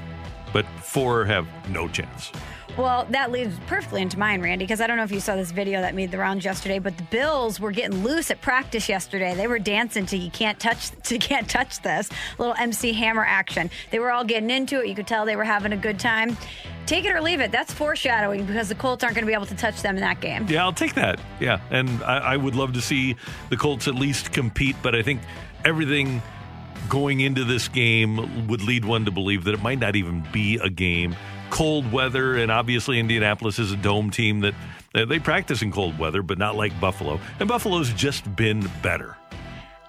but 0.53 0.65
four 0.81 1.25
have 1.25 1.47
no 1.69 1.87
chance. 1.87 2.31
Well, 2.77 3.07
that 3.09 3.31
leads 3.31 3.57
perfectly 3.65 4.03
into 4.03 4.19
mine, 4.19 4.39
Randy, 4.39 4.65
because 4.65 4.81
I 4.81 4.87
don't 4.87 4.97
know 4.97 5.03
if 5.03 5.11
you 5.11 5.19
saw 5.19 5.35
this 5.35 5.49
video 5.49 5.81
that 5.81 5.95
made 5.95 6.11
the 6.11 6.19
rounds 6.19 6.45
yesterday, 6.45 6.77
but 6.77 6.95
the 6.95 7.03
Bills 7.05 7.59
were 7.59 7.71
getting 7.71 8.03
loose 8.03 8.29
at 8.29 8.39
practice 8.41 8.87
yesterday. 8.87 9.33
They 9.33 9.47
were 9.47 9.57
dancing 9.57 10.05
to 10.05 10.17
"You 10.17 10.29
Can't 10.29 10.59
Touch, 10.59 10.91
to 11.05 11.17
Can't 11.17 11.49
Touch 11.49 11.81
This" 11.81 12.09
little 12.37 12.53
MC 12.53 12.93
Hammer 12.93 13.25
action. 13.25 13.71
They 13.89 13.97
were 13.97 14.11
all 14.11 14.23
getting 14.23 14.51
into 14.51 14.79
it. 14.81 14.87
You 14.87 14.93
could 14.93 15.07
tell 15.07 15.25
they 15.25 15.35
were 15.35 15.43
having 15.43 15.73
a 15.73 15.77
good 15.77 15.99
time. 15.99 16.37
Take 16.85 17.05
it 17.05 17.11
or 17.11 17.19
leave 17.19 17.41
it. 17.41 17.51
That's 17.51 17.73
foreshadowing 17.73 18.45
because 18.45 18.69
the 18.69 18.75
Colts 18.75 19.03
aren't 19.03 19.15
going 19.15 19.25
to 19.25 19.27
be 19.27 19.33
able 19.33 19.47
to 19.47 19.55
touch 19.55 19.81
them 19.81 19.95
in 19.95 20.01
that 20.01 20.21
game. 20.21 20.45
Yeah, 20.47 20.63
I'll 20.63 20.71
take 20.71 20.93
that. 20.93 21.19
Yeah, 21.39 21.59
and 21.71 21.89
I, 22.03 22.17
I 22.17 22.37
would 22.37 22.55
love 22.55 22.73
to 22.73 22.81
see 22.81 23.15
the 23.49 23.57
Colts 23.57 23.87
at 23.87 23.95
least 23.95 24.31
compete, 24.31 24.75
but 24.83 24.93
I 24.93 25.01
think 25.01 25.21
everything 25.65 26.21
going 26.89 27.21
into 27.21 27.43
this 27.43 27.67
game 27.67 28.47
would 28.47 28.61
lead 28.61 28.85
one 28.85 29.05
to 29.05 29.11
believe 29.11 29.45
that 29.45 29.55
it 29.55 29.63
might 29.63 29.79
not 29.79 29.95
even 29.95 30.25
be 30.31 30.57
a 30.57 30.69
game. 30.69 31.15
Cold 31.49 31.91
weather, 31.91 32.35
and 32.35 32.51
obviously 32.51 32.99
Indianapolis 32.99 33.59
is 33.59 33.71
a 33.71 33.77
dome 33.77 34.11
team 34.11 34.41
that 34.41 34.53
that 34.93 35.09
they 35.09 35.19
practice 35.19 35.61
in 35.61 35.71
cold 35.71 35.97
weather, 35.99 36.21
but 36.21 36.37
not 36.37 36.55
like 36.55 36.77
Buffalo. 36.79 37.19
And 37.39 37.47
Buffalo's 37.47 37.93
just 37.93 38.35
been 38.35 38.69
better. 38.81 39.15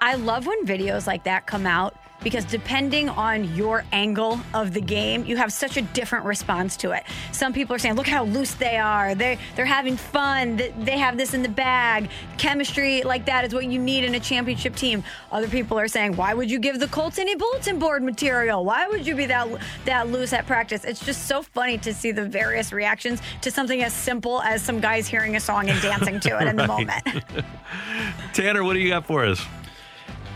I 0.00 0.14
love 0.14 0.46
when 0.46 0.64
videos 0.66 1.06
like 1.06 1.24
that 1.24 1.46
come 1.46 1.66
out 1.66 1.96
because 2.22 2.44
depending 2.44 3.08
on 3.08 3.54
your 3.54 3.84
angle 3.92 4.40
of 4.54 4.74
the 4.74 4.80
game, 4.80 5.24
you 5.24 5.36
have 5.36 5.52
such 5.52 5.76
a 5.76 5.82
different 5.82 6.24
response 6.24 6.76
to 6.78 6.92
it. 6.92 7.04
Some 7.32 7.52
people 7.52 7.74
are 7.74 7.78
saying, 7.78 7.94
"Look 7.94 8.06
how 8.06 8.24
loose 8.24 8.54
they 8.54 8.76
are. 8.76 9.14
They 9.14 9.38
they're 9.56 9.64
having 9.64 9.96
fun. 9.96 10.56
They 10.56 10.72
they 10.78 10.98
have 10.98 11.16
this 11.16 11.34
in 11.34 11.42
the 11.42 11.48
bag. 11.48 12.10
Chemistry 12.36 13.02
like 13.02 13.26
that 13.26 13.44
is 13.44 13.54
what 13.54 13.66
you 13.66 13.78
need 13.78 14.04
in 14.04 14.14
a 14.14 14.20
championship 14.20 14.74
team." 14.76 15.04
Other 15.30 15.48
people 15.48 15.78
are 15.78 15.88
saying, 15.88 16.16
"Why 16.16 16.34
would 16.34 16.50
you 16.50 16.58
give 16.58 16.80
the 16.80 16.88
Colts 16.88 17.18
any 17.18 17.34
bulletin 17.34 17.78
board 17.78 18.02
material? 18.02 18.64
Why 18.64 18.88
would 18.88 19.06
you 19.06 19.14
be 19.14 19.26
that 19.26 19.48
that 19.84 20.08
loose 20.08 20.32
at 20.32 20.46
practice?" 20.46 20.84
It's 20.84 21.04
just 21.04 21.26
so 21.26 21.42
funny 21.42 21.78
to 21.78 21.94
see 21.94 22.12
the 22.12 22.24
various 22.24 22.72
reactions 22.72 23.20
to 23.42 23.50
something 23.50 23.82
as 23.82 23.92
simple 23.92 24.42
as 24.42 24.62
some 24.62 24.80
guys 24.80 25.06
hearing 25.06 25.36
a 25.36 25.40
song 25.40 25.68
and 25.70 25.80
dancing 25.80 26.20
to 26.20 26.40
it 26.40 26.48
in 26.48 26.56
the 26.56 26.66
moment. 26.74 27.02
Tanner, 28.32 28.64
what 28.64 28.74
do 28.74 28.80
you 28.80 28.88
got 28.88 29.06
for 29.06 29.24
us? 29.24 29.44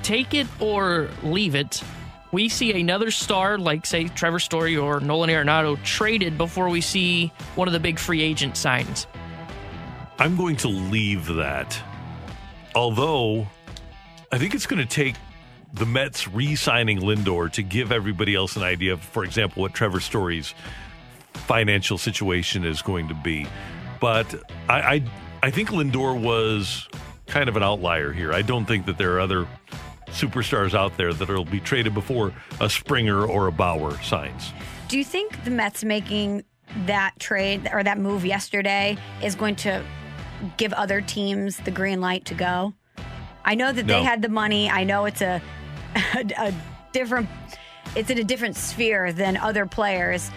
Take 0.03 0.35
it 0.35 0.47
or 0.61 1.09
leave 1.23 1.55
it. 1.55 1.83
We 2.33 2.49
see 2.49 2.79
another 2.81 3.11
star 3.11 3.59
like, 3.59 3.85
say, 3.85 4.09
Trevor 4.09 4.39
Story 4.39 4.77
or 4.77 5.01
Nolan 5.01 5.29
Arenado 5.31 5.83
traded 5.85 6.39
before 6.39 6.69
we 6.69 6.81
see 6.81 7.33
one 7.55 7.69
of 7.69 7.73
the 7.73 7.81
big 7.81 7.99
free 7.99 8.23
agent 8.23 8.57
signs. 8.57 9.07
I'm 10.19 10.37
going 10.37 10.57
to 10.57 10.69
leave 10.69 11.27
that. 11.27 11.79
Although, 12.75 13.47
I 14.31 14.39
think 14.39 14.55
it's 14.55 14.67
going 14.67 14.81
to 14.81 14.89
take 14.89 15.17
the 15.75 15.85
Mets 15.85 16.29
re 16.29 16.55
signing 16.55 17.01
Lindor 17.01 17.51
to 17.53 17.63
give 17.63 17.93
everybody 17.93 18.35
else 18.35 18.57
an 18.57 18.63
idea 18.63 18.95
of, 18.95 19.03
for 19.03 19.25
example, 19.25 19.63
what 19.63 19.75
Trevor 19.75 20.01
Story's 20.01 20.55
financial 21.35 21.99
situation 21.99 22.65
is 22.65 22.83
going 22.83 23.09
to 23.09 23.15
be. 23.15 23.47
But 24.01 24.35
I, 24.69 24.81
I, 24.81 25.05
I 25.43 25.51
think 25.51 25.71
Lindor 25.71 26.21
was 26.21 26.89
kind 27.27 27.49
of 27.49 27.57
an 27.57 27.63
outlier 27.63 28.13
here. 28.13 28.33
I 28.33 28.43
don't 28.43 28.67
think 28.67 28.87
that 28.87 28.99
there 28.99 29.15
are 29.17 29.21
other 29.21 29.47
superstars 30.13 30.75
out 30.75 30.97
there 30.97 31.13
that 31.13 31.29
will 31.29 31.45
be 31.45 31.61
traded 31.61 31.95
before 31.95 32.33
a 32.61 32.69
Springer 32.69 33.25
or 33.27 33.47
a 33.49 33.53
Bauer 33.53 34.01
signs. 34.03 34.53
Do 34.89 34.99
you 34.99 35.05
think 35.05 35.45
the 35.45 35.51
Mets 35.51 35.85
making 35.85 36.45
that 36.87 37.13
trade 37.19 37.69
or 37.73 37.83
that 37.83 37.99
move 37.99 38.25
yesterday 38.25 38.97
is 39.23 39.35
going 39.35 39.57
to 39.57 39.83
give 40.57 40.73
other 40.73 41.01
teams 41.01 41.57
the 41.59 41.71
green 41.71 42.01
light 42.01 42.25
to 42.27 42.35
go? 42.35 42.75
I 43.45 43.55
know 43.55 43.73
that 43.73 43.87
No. 43.87 43.99
they 43.99 44.03
had 44.05 44.23
the 44.23 44.29
money. 44.29 44.71
I 44.71 44.85
know 44.85 45.05
it's 45.07 45.23
a, 45.23 45.41
a, 46.15 46.25
a 46.39 46.55
different 46.93 47.29
it's 47.95 48.09
in 48.09 48.17
a 48.19 48.25
different 48.25 48.57
sphere 48.57 49.13
than 49.13 49.37
other 49.37 49.67
players. 49.67 50.31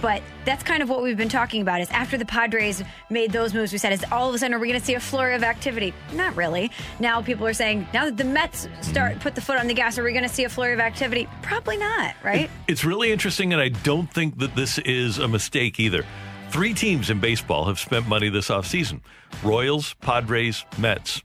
But 0.00 0.22
that's 0.44 0.62
kind 0.62 0.82
of 0.82 0.88
what 0.88 1.02
we've 1.02 1.16
been 1.16 1.28
talking 1.28 1.62
about. 1.62 1.80
Is 1.80 1.90
after 1.90 2.16
the 2.16 2.24
Padres 2.24 2.82
made 3.10 3.32
those 3.32 3.52
moves, 3.52 3.72
we 3.72 3.78
said, 3.78 3.92
is 3.92 4.04
all 4.12 4.28
of 4.28 4.34
a 4.34 4.38
sudden 4.38 4.54
are 4.54 4.58
we 4.58 4.68
going 4.68 4.78
to 4.78 4.84
see 4.84 4.94
a 4.94 5.00
flurry 5.00 5.34
of 5.34 5.42
activity? 5.42 5.92
Not 6.12 6.36
really. 6.36 6.70
Now 7.00 7.20
people 7.22 7.46
are 7.46 7.52
saying, 7.52 7.86
now 7.92 8.04
that 8.04 8.16
the 8.16 8.24
Mets 8.24 8.68
start 8.80 9.18
put 9.20 9.34
the 9.34 9.40
foot 9.40 9.58
on 9.58 9.66
the 9.66 9.74
gas, 9.74 9.98
are 9.98 10.04
we 10.04 10.12
going 10.12 10.22
to 10.22 10.28
see 10.28 10.44
a 10.44 10.48
flurry 10.48 10.74
of 10.74 10.80
activity? 10.80 11.28
Probably 11.42 11.76
not, 11.76 12.14
right? 12.22 12.50
It's 12.68 12.84
really 12.84 13.12
interesting, 13.12 13.52
and 13.52 13.60
I 13.60 13.68
don't 13.68 14.12
think 14.12 14.38
that 14.38 14.54
this 14.54 14.78
is 14.78 15.18
a 15.18 15.28
mistake 15.28 15.80
either. 15.80 16.04
Three 16.50 16.72
teams 16.72 17.10
in 17.10 17.20
baseball 17.20 17.66
have 17.66 17.78
spent 17.78 18.06
money 18.08 18.28
this 18.28 18.48
offseason 18.48 19.00
Royals, 19.42 19.94
Padres, 19.94 20.64
Mets. 20.78 21.22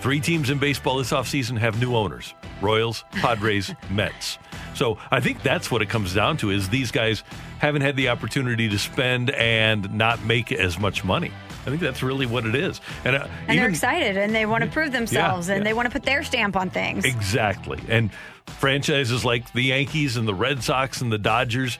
Three 0.00 0.20
teams 0.20 0.48
in 0.48 0.58
baseball 0.58 0.96
this 0.96 1.10
offseason 1.10 1.58
have 1.58 1.78
new 1.78 1.94
owners 1.94 2.34
Royals, 2.62 3.04
Padres, 3.12 3.74
Mets. 3.90 4.38
So 4.74 4.98
I 5.10 5.20
think 5.20 5.42
that's 5.42 5.70
what 5.70 5.82
it 5.82 5.90
comes 5.90 6.14
down 6.14 6.38
to 6.38 6.50
is 6.50 6.70
these 6.70 6.90
guys 6.90 7.22
haven't 7.58 7.82
had 7.82 7.96
the 7.96 8.08
opportunity 8.08 8.68
to 8.70 8.78
spend 8.78 9.30
and 9.30 9.92
not 9.92 10.24
make 10.24 10.52
as 10.52 10.78
much 10.78 11.04
money. 11.04 11.30
I 11.66 11.68
think 11.68 11.82
that's 11.82 12.02
really 12.02 12.24
what 12.24 12.46
it 12.46 12.54
is. 12.54 12.80
And, 13.04 13.16
uh, 13.16 13.28
And 13.46 13.58
they're 13.58 13.68
excited 13.68 14.16
and 14.16 14.34
they 14.34 14.46
want 14.46 14.64
to 14.64 14.70
prove 14.70 14.92
themselves 14.92 15.50
and 15.50 15.58
yeah. 15.58 15.64
they 15.64 15.72
want 15.74 15.86
to 15.86 15.92
put 15.92 16.04
their 16.04 16.22
stamp 16.22 16.56
on 16.56 16.70
things. 16.70 17.04
Exactly. 17.04 17.78
And 17.88 18.10
franchises 18.46 19.24
like 19.24 19.52
the 19.52 19.64
Yankees 19.64 20.16
and 20.16 20.26
the 20.26 20.34
Red 20.34 20.62
Sox 20.62 21.02
and 21.02 21.12
the 21.12 21.18
Dodgers, 21.18 21.78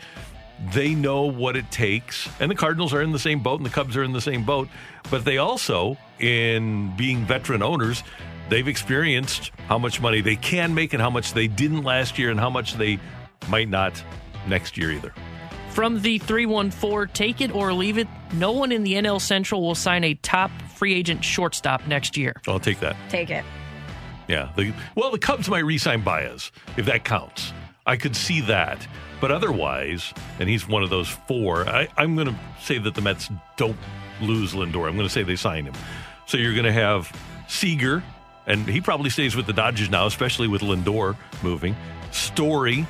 they 0.74 0.94
know 0.94 1.22
what 1.22 1.56
it 1.56 1.70
takes. 1.70 2.28
And 2.38 2.50
the 2.50 2.54
Cardinals 2.54 2.92
are 2.92 3.00
in 3.00 3.12
the 3.12 3.18
same 3.18 3.42
boat 3.42 3.60
and 3.60 3.64
the 3.64 3.70
Cubs 3.70 3.96
are 3.96 4.04
in 4.04 4.12
the 4.12 4.20
same 4.20 4.44
boat. 4.44 4.68
But 5.10 5.24
they 5.24 5.38
also, 5.38 5.96
in 6.20 6.94
being 6.96 7.24
veteran 7.24 7.62
owners, 7.62 8.02
they've 8.48 8.68
experienced 8.68 9.52
how 9.66 9.78
much 9.78 10.00
money 10.00 10.20
they 10.20 10.36
can 10.36 10.74
make 10.74 10.92
and 10.92 11.02
how 11.02 11.10
much 11.10 11.32
they 11.32 11.46
didn't 11.46 11.82
last 11.82 12.18
year 12.18 12.30
and 12.30 12.38
how 12.38 12.50
much 12.50 12.74
they 12.74 12.98
might 13.48 13.68
not 13.68 14.02
next 14.46 14.76
year 14.76 14.90
either. 14.90 15.12
From 15.70 16.02
the 16.02 16.18
314, 16.18 17.14
take 17.14 17.40
it 17.40 17.54
or 17.54 17.72
leave 17.72 17.96
it. 17.96 18.08
No 18.34 18.50
one 18.52 18.72
in 18.72 18.82
the 18.82 18.94
NL 18.94 19.20
Central 19.20 19.62
will 19.62 19.76
sign 19.76 20.02
a 20.02 20.14
top 20.14 20.50
free 20.74 20.94
agent 20.94 21.24
shortstop 21.24 21.86
next 21.86 22.16
year. 22.16 22.34
I'll 22.48 22.58
take 22.58 22.80
that. 22.80 22.96
Take 23.08 23.30
it. 23.30 23.44
Yeah. 24.26 24.50
The, 24.56 24.72
well, 24.94 25.10
the 25.10 25.18
Cubs 25.18 25.48
might 25.48 25.64
re-sign 25.64 26.02
Baez 26.02 26.50
if 26.76 26.86
that 26.86 27.04
counts. 27.04 27.52
I 27.86 27.96
could 27.96 28.14
see 28.14 28.40
that, 28.42 28.86
but 29.20 29.30
otherwise, 29.30 30.12
and 30.38 30.48
he's 30.48 30.68
one 30.68 30.82
of 30.82 30.90
those 30.90 31.08
four. 31.08 31.68
I, 31.68 31.88
I'm 31.96 32.14
going 32.14 32.28
to 32.28 32.38
say 32.60 32.78
that 32.78 32.94
the 32.94 33.00
Mets 33.00 33.30
don't 33.56 33.76
lose 34.20 34.52
Lindor. 34.52 34.88
I'm 34.88 34.96
going 34.96 35.08
to 35.08 35.08
say 35.08 35.22
they 35.22 35.36
sign 35.36 35.64
him. 35.64 35.74
So 36.30 36.36
you're 36.36 36.52
going 36.52 36.64
to 36.64 36.72
have 36.72 37.12
Seager, 37.48 38.04
and 38.46 38.64
he 38.64 38.80
probably 38.80 39.10
stays 39.10 39.34
with 39.34 39.46
the 39.46 39.52
Dodgers 39.52 39.90
now, 39.90 40.06
especially 40.06 40.46
with 40.46 40.62
Lindor 40.62 41.16
moving. 41.42 41.74
Story, 42.12 42.86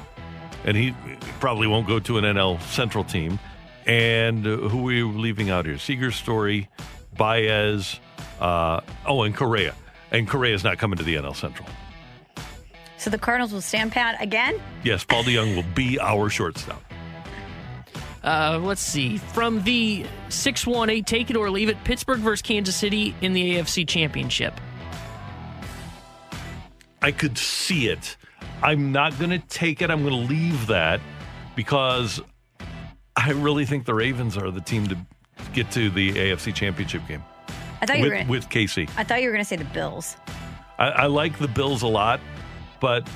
and 0.66 0.76
he 0.76 0.94
probably 1.38 1.66
won't 1.66 1.86
go 1.86 1.98
to 2.00 2.18
an 2.18 2.24
NL 2.24 2.60
Central 2.60 3.02
team. 3.02 3.38
And 3.86 4.46
uh, 4.46 4.56
who 4.56 4.80
are 4.80 4.82
we 4.82 5.02
leaving 5.04 5.48
out 5.48 5.64
here? 5.64 5.78
Seager, 5.78 6.10
Story, 6.10 6.68
Baez, 7.16 7.98
uh, 8.40 8.82
oh, 9.06 9.22
and 9.22 9.34
Correa. 9.34 9.74
And 10.10 10.28
Correa's 10.28 10.62
not 10.62 10.76
coming 10.76 10.98
to 10.98 11.02
the 11.02 11.14
NL 11.14 11.34
Central. 11.34 11.66
So 12.98 13.08
the 13.08 13.16
Cardinals 13.16 13.54
will 13.54 13.62
stand 13.62 13.92
pat 13.92 14.20
again? 14.20 14.60
Yes, 14.84 15.02
Paul 15.02 15.24
DeJong 15.24 15.56
will 15.56 15.74
be 15.74 15.98
our 15.98 16.28
shortstop. 16.28 16.89
Uh, 18.22 18.60
let's 18.62 18.82
see. 18.82 19.18
From 19.18 19.62
the 19.62 20.04
618, 20.28 21.04
take 21.04 21.30
it 21.30 21.36
or 21.36 21.50
leave 21.50 21.68
it. 21.68 21.82
Pittsburgh 21.84 22.20
versus 22.20 22.42
Kansas 22.42 22.76
City 22.76 23.14
in 23.20 23.32
the 23.32 23.56
AFC 23.56 23.88
Championship. 23.88 24.60
I 27.02 27.12
could 27.12 27.38
see 27.38 27.88
it. 27.88 28.16
I'm 28.62 28.92
not 28.92 29.18
going 29.18 29.30
to 29.30 29.38
take 29.38 29.80
it. 29.80 29.90
I'm 29.90 30.02
going 30.02 30.26
to 30.26 30.32
leave 30.32 30.66
that 30.66 31.00
because 31.56 32.20
I 33.16 33.30
really 33.32 33.64
think 33.64 33.86
the 33.86 33.94
Ravens 33.94 34.36
are 34.36 34.50
the 34.50 34.60
team 34.60 34.86
to 34.88 34.98
get 35.54 35.70
to 35.72 35.88
the 35.90 36.12
AFC 36.12 36.54
Championship 36.54 37.06
game 37.08 37.22
I 37.80 37.86
thought 37.86 37.98
you 37.98 38.04
with, 38.04 38.12
were 38.12 38.18
gonna, 38.18 38.30
with 38.30 38.48
KC. 38.48 38.90
I 38.96 39.04
thought 39.04 39.22
you 39.22 39.28
were 39.28 39.32
going 39.32 39.44
to 39.44 39.48
say 39.48 39.56
the 39.56 39.64
Bills. 39.64 40.16
I, 40.78 40.88
I 40.88 41.06
like 41.06 41.38
the 41.38 41.48
Bills 41.48 41.82
a 41.82 41.86
lot, 41.86 42.20
but 42.80 43.08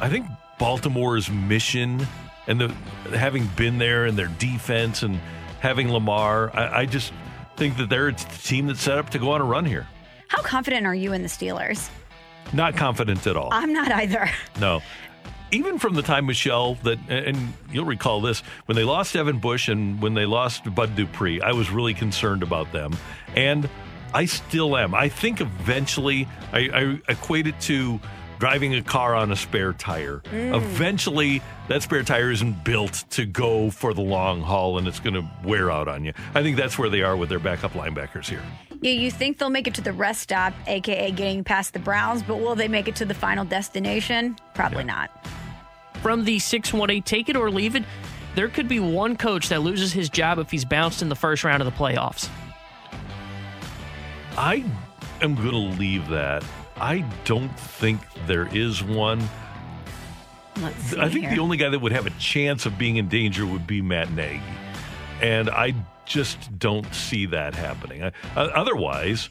I 0.00 0.08
think 0.08 0.26
Baltimore's 0.58 1.30
mission 1.30 2.06
and 2.46 2.60
the 2.60 2.68
having 3.16 3.46
been 3.56 3.78
there 3.78 4.06
and 4.06 4.18
their 4.18 4.28
defense 4.38 5.02
and 5.02 5.20
having 5.60 5.90
Lamar, 5.90 6.50
I, 6.54 6.80
I 6.80 6.86
just 6.86 7.12
think 7.56 7.76
that 7.78 7.88
they're 7.88 8.08
a 8.08 8.12
team 8.12 8.66
that's 8.66 8.80
set 8.80 8.98
up 8.98 9.10
to 9.10 9.18
go 9.18 9.30
on 9.32 9.40
a 9.40 9.44
run 9.44 9.64
here. 9.64 9.86
How 10.28 10.42
confident 10.42 10.86
are 10.86 10.94
you 10.94 11.12
in 11.12 11.22
the 11.22 11.28
Steelers? 11.28 11.88
Not 12.52 12.76
confident 12.76 13.26
at 13.26 13.36
all. 13.36 13.48
I'm 13.52 13.72
not 13.72 13.90
either. 13.92 14.30
No. 14.60 14.82
Even 15.50 15.78
from 15.78 15.94
the 15.94 16.02
time, 16.02 16.26
Michelle, 16.26 16.74
that, 16.82 16.98
and 17.08 17.52
you'll 17.70 17.84
recall 17.84 18.20
this, 18.20 18.40
when 18.66 18.74
they 18.74 18.82
lost 18.82 19.12
Devin 19.12 19.38
Bush 19.38 19.68
and 19.68 20.02
when 20.02 20.14
they 20.14 20.26
lost 20.26 20.74
Bud 20.74 20.96
Dupree, 20.96 21.40
I 21.40 21.52
was 21.52 21.70
really 21.70 21.94
concerned 21.94 22.42
about 22.42 22.72
them. 22.72 22.96
And 23.36 23.68
I 24.12 24.24
still 24.24 24.76
am. 24.76 24.94
I 24.94 25.08
think 25.08 25.40
eventually, 25.40 26.26
I, 26.52 26.58
I 26.58 27.12
equate 27.12 27.46
it 27.46 27.60
to 27.62 28.00
driving 28.44 28.74
a 28.74 28.82
car 28.82 29.14
on 29.14 29.32
a 29.32 29.36
spare 29.36 29.72
tire. 29.72 30.20
Mm. 30.30 30.54
Eventually, 30.54 31.40
that 31.68 31.82
spare 31.82 32.02
tire 32.02 32.30
isn't 32.30 32.62
built 32.62 33.06
to 33.08 33.24
go 33.24 33.70
for 33.70 33.94
the 33.94 34.02
long 34.02 34.42
haul 34.42 34.76
and 34.76 34.86
it's 34.86 35.00
going 35.00 35.14
to 35.14 35.26
wear 35.42 35.70
out 35.70 35.88
on 35.88 36.04
you. 36.04 36.12
I 36.34 36.42
think 36.42 36.58
that's 36.58 36.78
where 36.78 36.90
they 36.90 37.00
are 37.00 37.16
with 37.16 37.30
their 37.30 37.38
backup 37.38 37.72
linebackers 37.72 38.28
here. 38.28 38.42
Yeah, 38.82 38.92
you 38.92 39.10
think 39.10 39.38
they'll 39.38 39.48
make 39.48 39.66
it 39.66 39.72
to 39.76 39.80
the 39.80 39.94
rest 39.94 40.20
stop, 40.20 40.52
aka 40.66 41.10
getting 41.10 41.42
past 41.42 41.72
the 41.72 41.78
Browns, 41.78 42.22
but 42.22 42.36
will 42.38 42.54
they 42.54 42.68
make 42.68 42.86
it 42.86 42.96
to 42.96 43.06
the 43.06 43.14
final 43.14 43.46
destination? 43.46 44.36
Probably 44.52 44.84
not. 44.84 45.10
From 46.02 46.26
the 46.26 46.38
618, 46.38 47.02
take 47.02 47.30
it 47.30 47.36
or 47.36 47.50
leave 47.50 47.74
it. 47.74 47.84
There 48.34 48.48
could 48.48 48.68
be 48.68 48.78
one 48.78 49.16
coach 49.16 49.48
that 49.48 49.62
loses 49.62 49.94
his 49.94 50.10
job 50.10 50.38
if 50.38 50.50
he's 50.50 50.66
bounced 50.66 51.00
in 51.00 51.08
the 51.08 51.16
first 51.16 51.44
round 51.44 51.62
of 51.62 51.66
the 51.66 51.72
playoffs. 51.72 52.28
I 54.36 54.62
am 55.22 55.34
going 55.34 55.50
to 55.50 55.78
leave 55.80 56.10
that. 56.10 56.44
I 56.76 57.04
don't 57.24 57.56
think 57.58 58.00
there 58.26 58.48
is 58.54 58.82
one. 58.82 59.20
I 60.56 60.70
think 61.08 61.26
here. 61.26 61.34
the 61.34 61.40
only 61.40 61.56
guy 61.56 61.68
that 61.68 61.80
would 61.80 61.92
have 61.92 62.06
a 62.06 62.10
chance 62.10 62.66
of 62.66 62.78
being 62.78 62.96
in 62.96 63.08
danger 63.08 63.44
would 63.44 63.66
be 63.66 63.82
Matt 63.82 64.12
Nagy. 64.12 64.40
And 65.20 65.50
I 65.50 65.74
just 66.04 66.58
don't 66.58 66.92
see 66.94 67.26
that 67.26 67.54
happening. 67.54 68.04
I, 68.04 68.12
uh, 68.36 68.50
otherwise, 68.54 69.30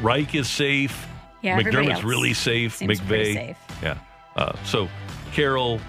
Reich 0.00 0.34
is 0.34 0.48
safe. 0.48 1.06
Yeah, 1.42 1.60
McDermott's 1.60 2.04
really 2.04 2.34
safe. 2.34 2.80
McVay. 2.80 3.34
safe. 3.34 3.58
Yeah. 3.82 3.98
Uh, 4.36 4.52
so 4.64 4.88
Carroll, 5.32 5.80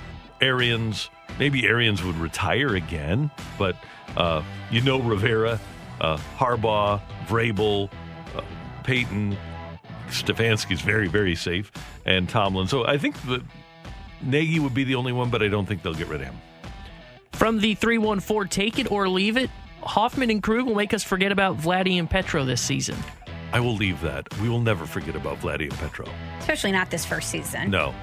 Arians, 0.42 1.10
maybe 1.40 1.66
Arians 1.68 2.04
would 2.04 2.18
retire 2.18 2.76
again, 2.76 3.32
but 3.58 3.76
uh, 4.18 4.44
you 4.72 4.82
know 4.82 5.00
Rivera, 5.00 5.60
uh, 6.02 6.18
Harbaugh, 6.38 7.02
Vrabel, 7.28 7.90
uh, 8.36 8.42
Payton, 8.84 9.38
Stefanski's 10.14 10.82
very, 10.82 11.08
very 11.08 11.36
safe, 11.36 11.72
and 12.06 12.30
Tomlin. 12.30 12.68
So 12.68 12.86
I 12.86 12.98
think 12.98 13.22
that 13.24 13.42
Nagy 14.22 14.60
would 14.60 14.74
be 14.74 14.84
the 14.84 14.96
only 14.96 15.12
one, 15.12 15.30
but 15.30 15.42
I 15.44 15.48
don't 15.48 15.66
think 15.66 15.82
they'll 15.82 15.94
get 15.94 16.08
rid 16.08 16.22
of 16.22 16.28
him. 16.28 16.36
From 17.34 17.60
the 17.60 17.76
314, 17.76 18.50
take 18.50 18.80
it 18.80 18.92
or 18.92 19.10
leave 19.10 19.38
it. 19.38 19.50
Hoffman 19.82 20.30
and 20.30 20.42
Krug 20.42 20.66
will 20.66 20.76
make 20.76 20.94
us 20.94 21.04
forget 21.04 21.32
about 21.32 21.58
Vladdy 21.58 22.00
and 22.00 22.10
Petro 22.10 22.46
this 22.46 22.62
season. 22.62 22.96
I 23.52 23.60
will 23.60 23.76
leave 23.76 24.02
that. 24.02 24.28
We 24.40 24.50
will 24.50 24.62
never 24.62 24.86
forget 24.86 25.16
about 25.16 25.40
Vladdy 25.40 25.70
and 25.70 25.74
Petro. 25.74 26.08
Especially 26.40 26.72
not 26.72 26.90
this 26.90 27.06
first 27.06 27.30
season. 27.30 27.70
No. 27.70 27.94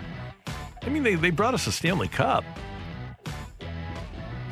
I 0.83 0.89
mean, 0.89 1.03
they, 1.03 1.15
they 1.15 1.31
brought 1.31 1.55
us 1.55 1.67
a 1.67 1.73
Stanley 1.73 2.09
Cup. 2.09 2.45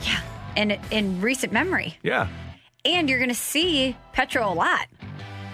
Yeah. 0.02 0.20
And 0.56 0.78
in 0.90 1.20
recent 1.20 1.52
memory. 1.52 1.98
Yeah. 2.02 2.28
And 2.84 3.08
you're 3.08 3.18
going 3.18 3.28
to 3.28 3.34
see 3.34 3.96
Petro 4.12 4.50
a 4.50 4.54
lot. 4.54 4.86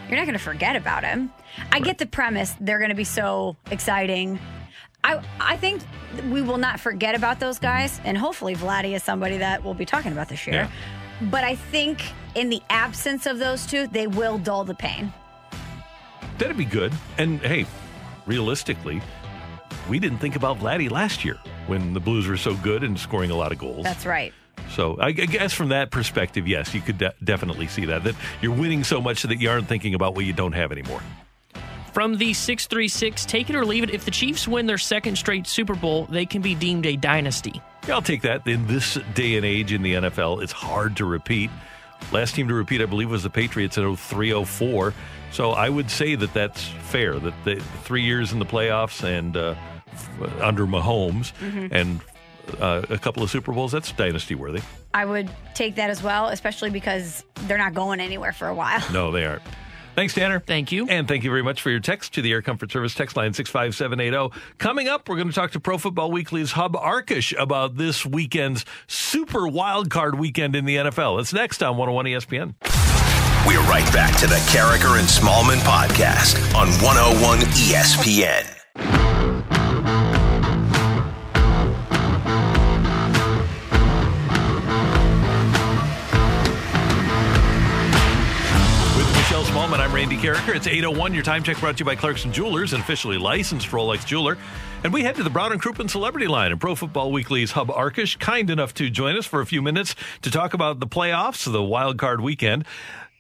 You're 0.09 0.17
not 0.17 0.27
going 0.27 0.39
to 0.39 0.45
forget 0.45 0.77
about 0.77 1.05
him. 1.05 1.31
I 1.73 1.81
get 1.81 1.99
the 1.99 2.07
premise. 2.07 2.55
They're 2.61 2.79
going 2.79 2.91
to 2.91 2.97
be 2.97 3.05
so 3.05 3.57
exciting. 3.71 4.39
I, 5.03 5.23
I 5.39 5.57
think 5.57 5.83
we 6.31 6.41
will 6.41 6.57
not 6.59 6.81
forget 6.81 7.15
about 7.15 7.41
those 7.41 7.59
guys. 7.59 8.01
And 8.05 8.17
hopefully, 8.17 8.55
Vladdy 8.55 8.95
is 8.95 9.03
somebody 9.03 9.39
that 9.39 9.63
we'll 9.63 9.75
be 9.75 9.85
talking 9.85 10.13
about 10.13 10.29
this 10.29 10.47
year. 10.47 10.57
Yeah. 10.57 10.71
But 11.31 11.45
I 11.45 11.55
think 11.55 12.03
in 12.35 12.49
the 12.49 12.63
absence 12.71 13.27
of 13.27 13.39
those 13.39 13.67
two, 13.67 13.87
they 13.87 14.07
will 14.07 14.39
dull 14.39 14.65
the 14.65 14.75
pain. 14.75 15.13
That'd 16.39 16.57
be 16.57 16.65
good. 16.65 16.93
And 17.19 17.41
hey, 17.41 17.67
realistically, 18.27 19.01
we 19.89 19.99
didn't 19.99 20.19
think 20.19 20.37
about 20.37 20.59
Vladdy 20.59 20.91
last 20.91 21.25
year 21.25 21.39
when 21.67 21.93
the 21.93 22.01
Blues 22.01 22.27
were 22.27 22.37
so 22.37 22.55
good 22.55 22.83
and 22.83 22.99
scoring 22.99 23.31
a 23.31 23.37
lot 23.37 23.53
of 23.53 23.59
goals. 23.59 23.85
That's 23.85 24.07
right. 24.07 24.33
So 24.71 24.97
I 24.99 25.13
guess 25.13 25.53
from 25.53 25.69
that 25.69 25.91
perspective, 25.91 26.49
yes, 26.49 26.75
you 26.75 26.81
could 26.81 26.99
de- 26.99 27.15
definitely 27.23 27.67
see 27.67 27.85
that 27.87 28.05
that 28.05 28.15
you're 28.41 28.55
winning 28.55 28.83
so 28.83 29.01
much 29.01 29.23
that 29.23 29.41
you 29.41 29.51
aren't 29.51 29.69
thinking 29.69 29.95
about 29.95 30.15
what 30.15 30.25
you 30.25 30.33
don't 30.33 30.53
have 30.53 30.73
anymore. 30.73 31.03
From 31.95 32.17
the 32.17 32.35
636, 32.35 33.25
take 33.25 33.49
it 33.51 33.55
or 33.55 33.65
leave 33.65 33.85
it. 33.85 33.91
If 33.91 34.05
the 34.05 34.11
Chiefs 34.11 34.49
win 34.49 34.67
their 34.67 34.79
second 34.79 35.17
straight 35.17 35.47
Super 35.47 35.77
Bowl, 35.77 36.07
they 36.07 36.27
can 36.27 36.43
be 36.43 36.57
deemed 36.57 36.87
a 36.87 36.97
dynasty. 36.97 37.63
Yeah, 37.87 37.95
I'll 37.95 38.03
take 38.03 38.23
that. 38.23 38.45
In 38.49 38.67
this 38.67 38.99
day 39.15 39.37
and 39.37 39.47
age 39.47 39.73
in 39.73 39.83
the 39.83 39.95
NFL, 39.95 40.43
it's 40.43 40.51
hard 40.51 40.97
to 40.97 41.05
repeat. 41.05 41.51
Last 42.11 42.35
team 42.35 42.49
to 42.49 42.55
repeat, 42.55 42.83
I 42.83 42.87
believe, 42.87 43.11
was 43.11 43.23
the 43.23 43.31
Patriots 43.31 43.79
in 43.79 43.95
03 43.97 44.45
04. 44.45 44.93
So 45.31 45.53
I 45.53 45.69
would 45.69 45.89
say 45.89 46.17
that 46.17 46.35
that's 46.35 46.65
fair. 46.65 47.17
That 47.19 47.33
the 47.45 47.61
three 47.85 48.03
years 48.03 48.33
in 48.33 48.41
the 48.41 48.45
playoffs 48.45 49.05
and 49.05 49.37
uh, 49.37 49.55
f- 49.93 50.41
under 50.41 50.67
Mahomes 50.67 51.33
and 51.71 52.01
uh, 52.61 52.83
a 52.91 52.99
couple 52.99 53.23
of 53.23 53.31
Super 53.31 53.53
Bowls, 53.53 53.71
that's 53.71 53.93
dynasty 53.93 54.35
worthy. 54.35 54.63
I 54.93 55.05
would 55.05 55.31
take 55.55 55.77
that 55.77 55.91
as 55.91 56.03
well, 56.03 56.27
especially 56.29 56.71
because 56.71 57.25
they're 57.47 57.57
not 57.59 57.73
going 57.75 58.01
anywhere 58.01 58.33
for 58.33 58.49
a 58.49 58.55
while. 58.55 58.83
No, 58.93 59.13
they 59.13 59.25
aren't. 59.25 59.43
Thanks, 59.95 60.15
Tanner. 60.15 60.41
Thank 60.41 60.73
you. 60.73 60.87
And 60.89 61.07
thank 61.07 61.25
you 61.25 61.31
very 61.31 61.43
much 61.43 61.63
for 61.63 61.71
your 61.71 61.81
text 61.81 62.15
to 62.15 62.23
the 62.23 62.33
Air 62.33 62.43
Comfort 62.43 62.73
Service 62.73 62.95
text 62.95 63.17
line 63.17 63.33
65780. 63.33 64.41
Coming 64.59 64.89
up, 64.89 65.09
we're 65.09 65.17
going 65.17 65.29
to 65.29 65.35
talk 65.35 65.53
to 65.53 65.61
Pro 65.61 65.79
Football 65.79 66.11
Weekly's 66.11 66.53
Hub 66.53 66.75
Arkush 66.75 67.39
about 67.41 67.77
this 67.77 68.05
weekend's 68.05 68.65
super 68.87 69.47
wild 69.47 69.91
card 69.91 70.19
weekend 70.19 70.57
in 70.57 70.65
the 70.65 70.77
NFL. 70.77 71.21
It's 71.21 71.33
next 71.33 71.63
on 71.63 71.77
101 71.77 72.07
ESPN. 72.07 72.55
We're 73.47 73.61
right 73.69 73.91
back 73.93 74.17
to 74.21 74.27
the 74.27 74.37
Karraker 74.51 74.99
and 74.99 75.07
Smallmon 75.07 75.59
podcast 75.61 76.55
on 76.55 76.69
101 76.83 77.41
ESPN. 77.41 79.04
Randy 90.05 90.19
Karraker. 90.19 90.55
It's 90.55 90.67
8.01. 90.67 91.15
Your 91.15 91.23
time 91.23 91.43
check 91.43 91.59
brought 91.59 91.79
to 91.79 91.81
you 91.81 91.87
by 91.87 91.97
Clarkson 91.97 92.31
Jewelers, 92.31 92.75
an 92.75 92.81
officially 92.83 93.17
licensed 93.17 93.69
Rolex 93.69 94.05
jeweler. 94.05 94.37
And 94.83 94.93
we 94.93 95.03
head 95.03 95.15
to 95.15 95.23
the 95.23 95.31
Brown 95.31 95.51
and 95.51 95.63
Crouppen 95.63 95.89
Celebrity 95.89 96.27
Line 96.27 96.53
and 96.53 96.61
Pro 96.61 96.75
Football 96.75 97.11
Weekly's 97.11 97.53
Hub 97.53 97.69
Arkush, 97.69 98.19
kind 98.19 98.51
enough 98.51 98.75
to 98.75 98.91
join 98.91 99.17
us 99.17 99.25
for 99.25 99.41
a 99.41 99.47
few 99.47 99.63
minutes 99.63 99.95
to 100.21 100.31
talk 100.31 100.53
about 100.53 100.79
the 100.79 100.87
playoffs, 100.87 101.51
the 101.51 101.63
wild 101.63 101.97
card 101.97 102.21
weekend. 102.21 102.67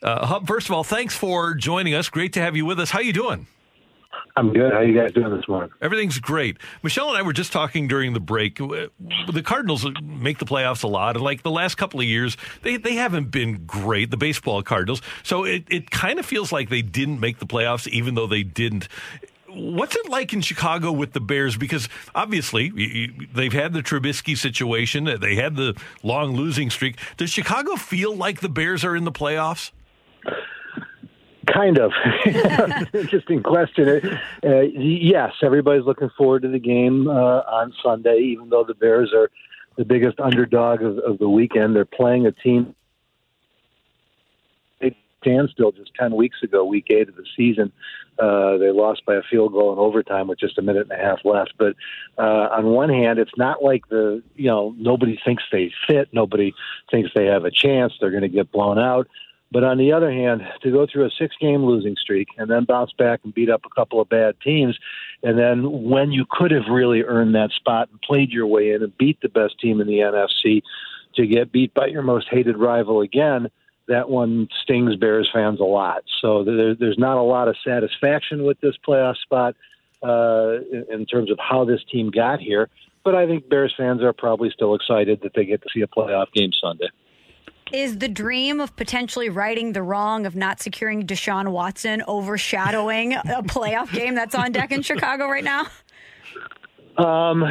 Uh, 0.03 0.26
Hub, 0.26 0.47
first 0.47 0.68
of 0.68 0.74
all, 0.74 0.85
thanks 0.85 1.16
for 1.16 1.55
joining 1.55 1.95
us. 1.95 2.11
Great 2.11 2.35
to 2.35 2.43
have 2.43 2.55
you 2.55 2.66
with 2.66 2.78
us. 2.78 2.91
How 2.91 3.01
you 3.01 3.14
doing? 3.14 3.47
I'm 4.36 4.52
good. 4.52 4.72
How 4.72 4.80
you 4.80 4.98
guys 4.98 5.12
doing 5.12 5.34
this 5.34 5.46
morning? 5.46 5.70
Everything's 5.80 6.18
great. 6.18 6.58
Michelle 6.82 7.08
and 7.08 7.16
I 7.16 7.22
were 7.22 7.32
just 7.32 7.52
talking 7.52 7.86
during 7.86 8.14
the 8.14 8.20
break. 8.20 8.60
Uh, 8.60 8.88
the 9.32 9.42
Cardinals 9.44 9.86
make 10.02 10.38
the 10.38 10.44
playoffs 10.44 10.82
a 10.82 10.88
lot, 10.88 11.14
and 11.16 11.24
like 11.24 11.42
the 11.42 11.50
last 11.50 11.76
couple 11.76 12.00
of 12.00 12.06
years, 12.06 12.36
they, 12.62 12.76
they 12.76 12.94
haven't 12.94 13.30
been 13.30 13.64
great, 13.64 14.10
the 14.10 14.16
baseball 14.16 14.62
Cardinals. 14.62 15.02
So 15.22 15.44
it, 15.44 15.64
it 15.70 15.90
kind 15.90 16.18
of 16.18 16.26
feels 16.26 16.50
like 16.50 16.68
they 16.68 16.82
didn't 16.82 17.20
make 17.20 17.38
the 17.38 17.46
playoffs, 17.46 17.86
even 17.88 18.14
though 18.14 18.26
they 18.26 18.42
didn't. 18.42 18.88
What's 19.48 19.94
it 19.94 20.08
like 20.08 20.32
in 20.32 20.40
Chicago 20.40 20.90
with 20.90 21.12
the 21.12 21.20
Bears? 21.20 21.56
Because 21.56 21.88
obviously 22.12 22.70
they've 23.32 23.52
had 23.52 23.72
the 23.72 23.82
Trubisky 23.82 24.36
situation, 24.36 25.06
uh, 25.06 25.16
they 25.16 25.36
had 25.36 25.54
the 25.54 25.80
long 26.02 26.34
losing 26.34 26.70
streak. 26.70 26.98
Does 27.16 27.30
Chicago 27.30 27.76
feel 27.76 28.16
like 28.16 28.40
the 28.40 28.48
Bears 28.48 28.84
are 28.84 28.96
in 28.96 29.04
the 29.04 29.12
playoffs? 29.12 29.70
Kind 31.53 31.78
of. 31.78 31.92
Interesting 32.95 33.42
question. 33.42 34.18
Uh, 34.45 34.61
yes, 34.61 35.32
everybody's 35.42 35.84
looking 35.84 36.11
forward 36.16 36.42
to 36.42 36.49
the 36.49 36.59
game 36.59 37.09
uh, 37.09 37.40
on 37.40 37.72
Sunday, 37.82 38.18
even 38.18 38.49
though 38.51 38.64
the 38.64 38.74
Bears 38.74 39.12
are 39.14 39.30
the 39.76 39.84
biggest 39.84 40.20
underdog 40.20 40.82
of, 40.82 40.99
of 40.99 41.18
the 41.18 41.28
weekend. 41.28 41.74
They're 41.74 41.84
playing 41.84 42.26
a 42.26 42.32
team 42.32 42.74
standstill 45.24 45.72
just 45.72 45.90
10 45.99 46.14
weeks 46.14 46.42
ago, 46.42 46.64
week 46.64 46.86
eight 46.90 47.09
of 47.09 47.16
the 47.16 47.24
season. 47.36 47.72
Uh, 48.18 48.57
they 48.59 48.70
lost 48.70 49.05
by 49.07 49.14
a 49.14 49.22
field 49.28 49.53
goal 49.53 49.72
in 49.72 49.78
overtime 49.78 50.28
with 50.28 50.38
just 50.38 50.59
a 50.59 50.62
minute 50.62 50.88
and 50.88 51.01
a 51.01 51.03
half 51.03 51.18
left. 51.24 51.55
But 51.59 51.74
uh, 52.18 52.49
on 52.53 52.66
one 52.66 52.90
hand, 52.90 53.18
it's 53.18 53.36
not 53.36 53.62
like 53.62 53.88
the, 53.88 54.22
you 54.36 54.47
know, 54.47 54.74
nobody 54.76 55.18
thinks 55.24 55.42
they 55.51 55.72
fit. 55.86 56.09
Nobody 56.12 56.55
thinks 56.90 57.11
they 57.14 57.26
have 57.26 57.45
a 57.45 57.51
chance. 57.51 57.92
They're 57.99 58.11
going 58.11 58.22
to 58.22 58.28
get 58.28 58.53
blown 58.53 58.78
out. 58.78 59.09
But 59.55 59.62
on 59.62 59.78
the 59.78 59.92
other 59.92 60.11
hand, 60.11 60.42
to 60.62 60.72
go 60.72 60.84
through 60.84 61.07
a 61.07 61.11
six 61.16 61.36
game 61.40 61.64
losing 61.64 61.94
streak 61.94 62.26
and 62.36 62.50
then 62.50 62.64
bounce 62.64 62.92
back 62.92 63.20
and 63.22 63.32
beat 63.32 63.48
up 63.48 63.62
a 63.64 63.72
couple 63.72 64.00
of 64.00 64.09
bad 64.09 64.34
teams, 64.40 64.76
and 65.22 65.38
then 65.38 65.84
when 65.84 66.11
you 66.11 66.26
could 66.28 66.50
have 66.50 66.66
really 66.68 67.05
earned 67.05 67.36
that 67.36 67.52
spot 67.52 67.88
and 67.88 68.00
played 68.02 68.32
your 68.32 68.48
way 68.48 68.72
in 68.72 68.82
and 68.82 68.98
beat 68.98 69.20
the 69.22 69.28
best 69.28 69.61
team 69.61 69.80
in 69.80 69.86
the 69.86 69.98
NFC, 69.98 70.62
to 71.14 71.26
get 71.28 71.52
beat 71.52 71.72
by 71.72 71.86
your 71.86 72.02
most 72.02 72.26
hated 72.28 72.57
rival 72.57 73.00
again, 73.00 73.48
that 73.86 74.11
one 74.11 74.48
stings 74.64 74.96
Bears 74.96 75.30
fans 75.32 75.61
a 75.61 75.64
lot. 75.64 76.02
So 76.20 76.42
there, 76.42 76.74
there's 76.74 76.98
not 76.98 77.16
a 77.16 77.22
lot 77.22 77.46
of 77.46 77.55
satisfaction 77.64 78.42
with 78.42 78.61
this 78.61 78.74
playoff 78.84 79.18
spot 79.18 79.55
uh, 80.02 80.55
in, 80.72 80.84
in 80.90 81.07
terms 81.07 81.30
of 81.30 81.38
how 81.38 81.64
this 81.64 81.84
team 81.92 82.11
got 82.11 82.40
here. 82.40 82.68
But 83.05 83.14
I 83.14 83.28
think 83.28 83.48
Bears 83.48 83.72
fans 83.76 84.02
are 84.02 84.12
probably 84.12 84.50
still 84.50 84.74
excited 84.74 85.20
that 85.22 85.34
they 85.34 85.44
get 85.44 85.62
to 85.62 85.68
see 85.72 85.82
a 85.82 85.86
playoff 85.86 86.32
game 86.32 86.50
Sunday. 86.61 86.88
Is 87.72 87.98
the 87.98 88.08
dream 88.08 88.60
of 88.60 88.76
potentially 88.76 89.28
righting 89.28 89.72
the 89.72 89.82
wrong 89.82 90.26
of 90.26 90.36
not 90.36 90.60
securing 90.60 91.06
Deshaun 91.06 91.48
Watson 91.48 92.02
overshadowing 92.06 93.14
a 93.14 93.42
playoff 93.42 93.92
game 93.92 94.14
that's 94.14 94.34
on 94.34 94.52
deck 94.52 94.70
in 94.70 94.82
Chicago 94.82 95.26
right 95.28 95.44
now? 95.44 95.66
Um, 96.96 97.44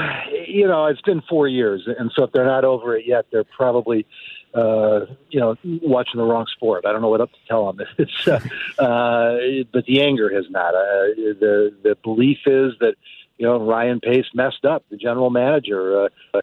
you 0.48 0.68
know, 0.68 0.86
it's 0.86 1.02
been 1.02 1.22
four 1.28 1.48
years, 1.48 1.88
and 1.88 2.12
so 2.16 2.24
if 2.24 2.32
they're 2.32 2.46
not 2.46 2.64
over 2.64 2.96
it 2.96 3.06
yet, 3.06 3.26
they're 3.32 3.44
probably, 3.44 4.06
uh, 4.54 5.02
you 5.30 5.40
know, 5.40 5.58
watching 5.64 6.18
the 6.18 6.24
wrong 6.24 6.46
sport. 6.56 6.86
I 6.86 6.94
don't 6.94 7.02
know 7.02 7.10
what 7.10 7.20
up 7.20 7.32
to 7.32 7.40
tell 7.48 7.72
them. 7.72 7.86
It's, 7.98 8.28
uh, 8.28 8.40
uh, 8.82 9.66
but 9.74 9.86
the 9.86 10.02
anger 10.02 10.34
has 10.34 10.46
not. 10.50 10.74
Uh, 10.76 11.12
the 11.18 11.76
the 11.84 11.98
belief 12.04 12.40
is 12.46 12.74
that 12.80 12.96
you 13.38 13.46
know 13.46 13.60
Ryan 13.60 14.00
Pace 14.00 14.28
messed 14.34 14.64
up, 14.64 14.86
the 14.90 14.96
general 14.96 15.30
manager. 15.30 16.06
Uh, 16.34 16.40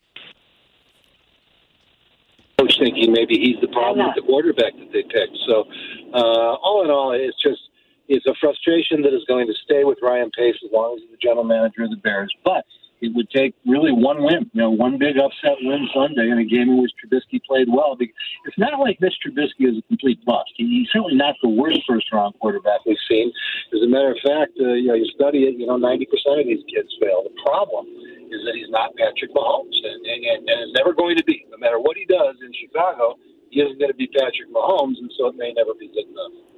coach 2.61 2.78
thinking 2.78 3.12
maybe 3.12 3.38
he's 3.38 3.61
the 3.61 3.68
problem 3.68 4.06
with 4.06 4.16
the 4.16 4.22
quarterback 4.22 4.72
that 4.76 4.92
they 4.92 5.02
picked. 5.02 5.36
So, 5.46 5.64
uh, 6.12 6.54
all 6.61 6.84
in 6.84 6.90
all, 6.90 7.12
it's 7.12 7.40
just 7.40 7.70
it's 8.08 8.26
a 8.26 8.34
frustration 8.40 9.02
that 9.02 9.14
is 9.14 9.24
going 9.28 9.46
to 9.46 9.54
stay 9.64 9.84
with 9.84 9.98
Ryan 10.02 10.30
Pace 10.36 10.56
as 10.64 10.70
long 10.72 10.96
as 10.96 11.02
he's 11.02 11.11
the 11.11 11.16
general 11.16 11.44
manager 11.44 11.84
of 11.84 11.90
the 11.90 11.96
Bears. 11.96 12.34
But 12.44 12.64
it 13.01 13.14
would 13.14 13.30
take 13.30 13.55
really 13.66 13.92
one 13.92 14.22
win, 14.22 14.51
you 14.53 14.61
know, 14.61 14.70
one 14.70 14.98
big 14.98 15.16
upset 15.16 15.57
win 15.62 15.88
Sunday 15.94 16.30
in 16.30 16.38
a 16.38 16.44
game 16.44 16.68
in 16.68 16.82
which 16.82 16.92
Trubisky 17.01 17.40
played 17.44 17.68
well. 17.68 17.96
It's 17.98 18.59
not 18.59 18.78
like 18.78 19.01
Mitch 19.01 19.16
Trubisky 19.24 19.68
is 19.68 19.78
a 19.78 19.82
complete 19.88 20.24
bust. 20.24 20.53
He's 20.57 20.88
certainly 20.92 21.16
not 21.16 21.34
the 21.42 21.48
worst 21.48 21.80
first-round 21.88 22.34
quarterback 22.40 22.84
we've 22.84 23.01
seen. 23.09 23.32
As 23.74 23.82
a 23.82 23.88
matter 23.88 24.12
of 24.12 24.18
fact, 24.24 24.53
uh, 24.61 24.76
you 24.76 24.88
know, 24.88 24.94
you 24.94 25.07
study 25.14 25.44
it, 25.44 25.57
you 25.57 25.66
know, 25.66 25.78
90% 25.78 26.05
of 26.40 26.46
these 26.46 26.64
kids 26.68 26.92
fail. 27.01 27.24
The 27.24 27.34
problem 27.44 27.86
is 28.30 28.44
that 28.44 28.55
he's 28.55 28.70
not 28.70 28.94
Patrick 28.96 29.32
Mahomes, 29.34 29.74
and, 29.82 30.01
and, 30.07 30.48
and 30.48 30.59
is 30.68 30.72
never 30.76 30.92
going 30.92 31.16
to 31.16 31.24
be. 31.24 31.46
No 31.51 31.59
matter 31.59 31.80
what 31.80 31.96
he 31.96 32.05
does 32.05 32.36
in 32.44 32.53
Chicago, 32.53 33.18
he 33.51 33.61
isn't 33.61 33.78
going 33.78 33.90
to 33.90 33.96
be 33.96 34.07
Patrick 34.09 34.53
Mahomes, 34.53 34.98
and 35.01 35.11
so 35.18 35.26
it 35.26 35.36
may 35.36 35.53
never 35.53 35.74
be 35.74 35.88
good 35.88 36.07
enough. 36.07 36.49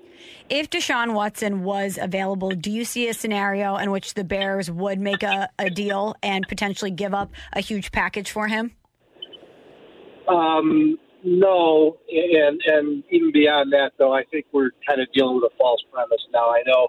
If 0.48 0.70
Deshaun 0.70 1.14
Watson 1.14 1.62
was 1.62 1.98
available, 2.00 2.50
do 2.50 2.70
you 2.70 2.84
see 2.84 3.08
a 3.08 3.14
scenario 3.14 3.76
in 3.76 3.90
which 3.90 4.14
the 4.14 4.24
Bears 4.24 4.70
would 4.70 5.00
make 5.00 5.22
a, 5.22 5.48
a 5.58 5.70
deal 5.70 6.14
and 6.22 6.46
potentially 6.48 6.90
give 6.90 7.14
up 7.14 7.30
a 7.52 7.60
huge 7.60 7.92
package 7.92 8.30
for 8.30 8.48
him? 8.48 8.72
Um, 10.28 10.98
no, 11.24 11.98
and 12.10 12.60
and 12.66 13.04
even 13.10 13.32
beyond 13.32 13.72
that, 13.72 13.92
though, 13.98 14.12
I 14.12 14.24
think 14.24 14.46
we're 14.52 14.70
kind 14.86 15.00
of 15.00 15.08
dealing 15.12 15.36
with 15.36 15.44
a 15.44 15.56
false 15.58 15.82
premise 15.92 16.26
now. 16.32 16.50
I 16.50 16.62
know 16.66 16.88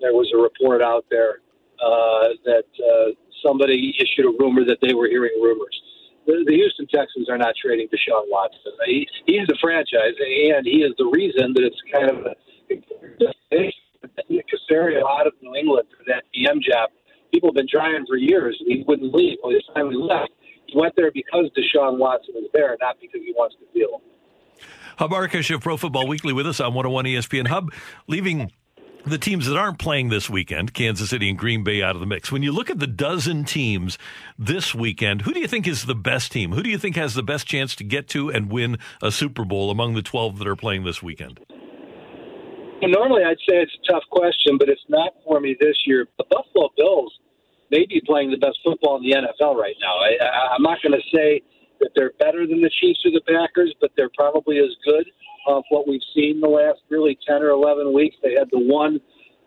there 0.00 0.12
was 0.12 0.30
a 0.36 0.40
report 0.40 0.82
out 0.82 1.04
there 1.10 1.40
uh, 1.84 2.28
that 2.44 2.64
uh, 2.78 3.10
somebody 3.44 3.94
issued 3.98 4.26
a 4.26 4.36
rumor 4.38 4.64
that 4.64 4.78
they 4.80 4.94
were 4.94 5.08
hearing 5.08 5.32
rumors. 5.42 5.80
The, 6.26 6.44
Houston 6.46 6.86
Texans 6.86 7.28
are 7.28 7.38
not 7.38 7.54
trading 7.60 7.88
Deshaun 7.88 8.24
Watson. 8.28 8.72
He, 8.86 9.08
he's 9.26 9.46
the 9.48 9.58
franchise, 9.60 10.14
and 10.18 10.64
he 10.64 10.82
is 10.82 10.92
the 10.98 11.06
reason 11.06 11.52
that 11.54 11.64
it's 11.64 11.80
kind 11.92 12.10
of 12.10 12.26
a 12.26 12.36
Caserio 14.52 15.02
out 15.08 15.26
of 15.26 15.32
New 15.42 15.54
England 15.54 15.88
for 15.96 16.04
that 16.06 16.24
GM 16.34 16.62
job. 16.62 16.90
People 17.32 17.50
have 17.50 17.54
been 17.54 17.68
trying 17.68 18.04
for 18.06 18.16
years, 18.16 18.56
and 18.60 18.70
he 18.70 18.84
wouldn't 18.86 19.14
leave. 19.14 19.38
Well, 19.42 19.52
this 19.52 19.62
time 19.74 19.90
he 19.90 19.96
left. 19.96 20.30
He 20.66 20.78
went 20.78 20.94
there 20.96 21.10
because 21.12 21.50
Deshaun 21.56 21.98
Watson 21.98 22.34
was 22.34 22.48
there, 22.52 22.76
not 22.80 22.96
because 23.00 23.20
he 23.24 23.32
wants 23.36 23.56
to 23.56 23.78
deal. 23.78 24.00
Hub 24.98 25.10
Arkush 25.10 25.54
of 25.54 25.60
Pro 25.60 25.76
Football 25.76 26.06
Weekly 26.06 26.32
with 26.32 26.46
us 26.46 26.60
on 26.60 26.74
101 26.74 27.06
ESPN. 27.06 27.48
Hub, 27.48 27.72
leaving 28.06 28.52
the 29.04 29.18
teams 29.18 29.46
that 29.46 29.56
aren't 29.56 29.78
playing 29.78 30.08
this 30.08 30.30
weekend, 30.30 30.74
Kansas 30.74 31.10
City 31.10 31.28
and 31.28 31.38
Green 31.38 31.64
Bay 31.64 31.82
out 31.82 31.94
of 31.94 32.00
the 32.00 32.06
mix. 32.06 32.30
When 32.30 32.42
you 32.42 32.52
look 32.52 32.70
at 32.70 32.78
the 32.78 32.86
dozen 32.86 33.44
teams 33.44 33.98
this 34.38 34.74
weekend, 34.74 35.22
who 35.22 35.32
do 35.32 35.40
you 35.40 35.48
think 35.48 35.66
is 35.66 35.86
the 35.86 35.94
best 35.94 36.32
team? 36.32 36.52
Who 36.52 36.62
do 36.62 36.70
you 36.70 36.78
think 36.78 36.96
has 36.96 37.14
the 37.14 37.22
best 37.22 37.46
chance 37.46 37.74
to 37.76 37.84
get 37.84 38.08
to 38.08 38.30
and 38.30 38.50
win 38.50 38.78
a 39.02 39.10
Super 39.10 39.44
Bowl 39.44 39.70
among 39.70 39.94
the 39.94 40.02
12 40.02 40.38
that 40.38 40.46
are 40.46 40.56
playing 40.56 40.84
this 40.84 41.02
weekend? 41.02 41.40
normally 42.82 43.22
I'd 43.22 43.38
say 43.48 43.62
it's 43.62 43.72
a 43.88 43.92
tough 43.92 44.02
question, 44.10 44.58
but 44.58 44.68
it's 44.68 44.84
not 44.88 45.12
for 45.24 45.40
me 45.40 45.56
this 45.60 45.76
year. 45.86 46.06
The 46.18 46.24
Buffalo 46.28 46.70
Bills 46.76 47.16
may 47.70 47.86
be 47.86 48.02
playing 48.04 48.30
the 48.30 48.36
best 48.38 48.58
football 48.64 48.96
in 48.96 49.02
the 49.02 49.12
NFL 49.12 49.54
right 49.54 49.76
now. 49.80 49.94
I, 49.98 50.24
I, 50.24 50.54
I'm 50.54 50.62
not 50.62 50.78
going 50.82 50.92
to 50.92 51.16
say 51.16 51.42
that 51.82 51.90
they're 51.94 52.12
better 52.18 52.46
than 52.46 52.62
the 52.62 52.70
Chiefs 52.80 53.00
or 53.04 53.10
the 53.10 53.20
Packers, 53.26 53.74
but 53.80 53.90
they're 53.96 54.10
probably 54.16 54.58
as 54.58 54.70
good 54.84 55.04
of 55.46 55.64
what 55.70 55.86
we've 55.86 56.02
seen 56.14 56.40
the 56.40 56.48
last 56.48 56.80
really 56.88 57.18
10 57.26 57.42
or 57.42 57.50
11 57.50 57.92
weeks. 57.92 58.16
They 58.22 58.34
had 58.38 58.48
the 58.50 58.58
one 58.58 59.00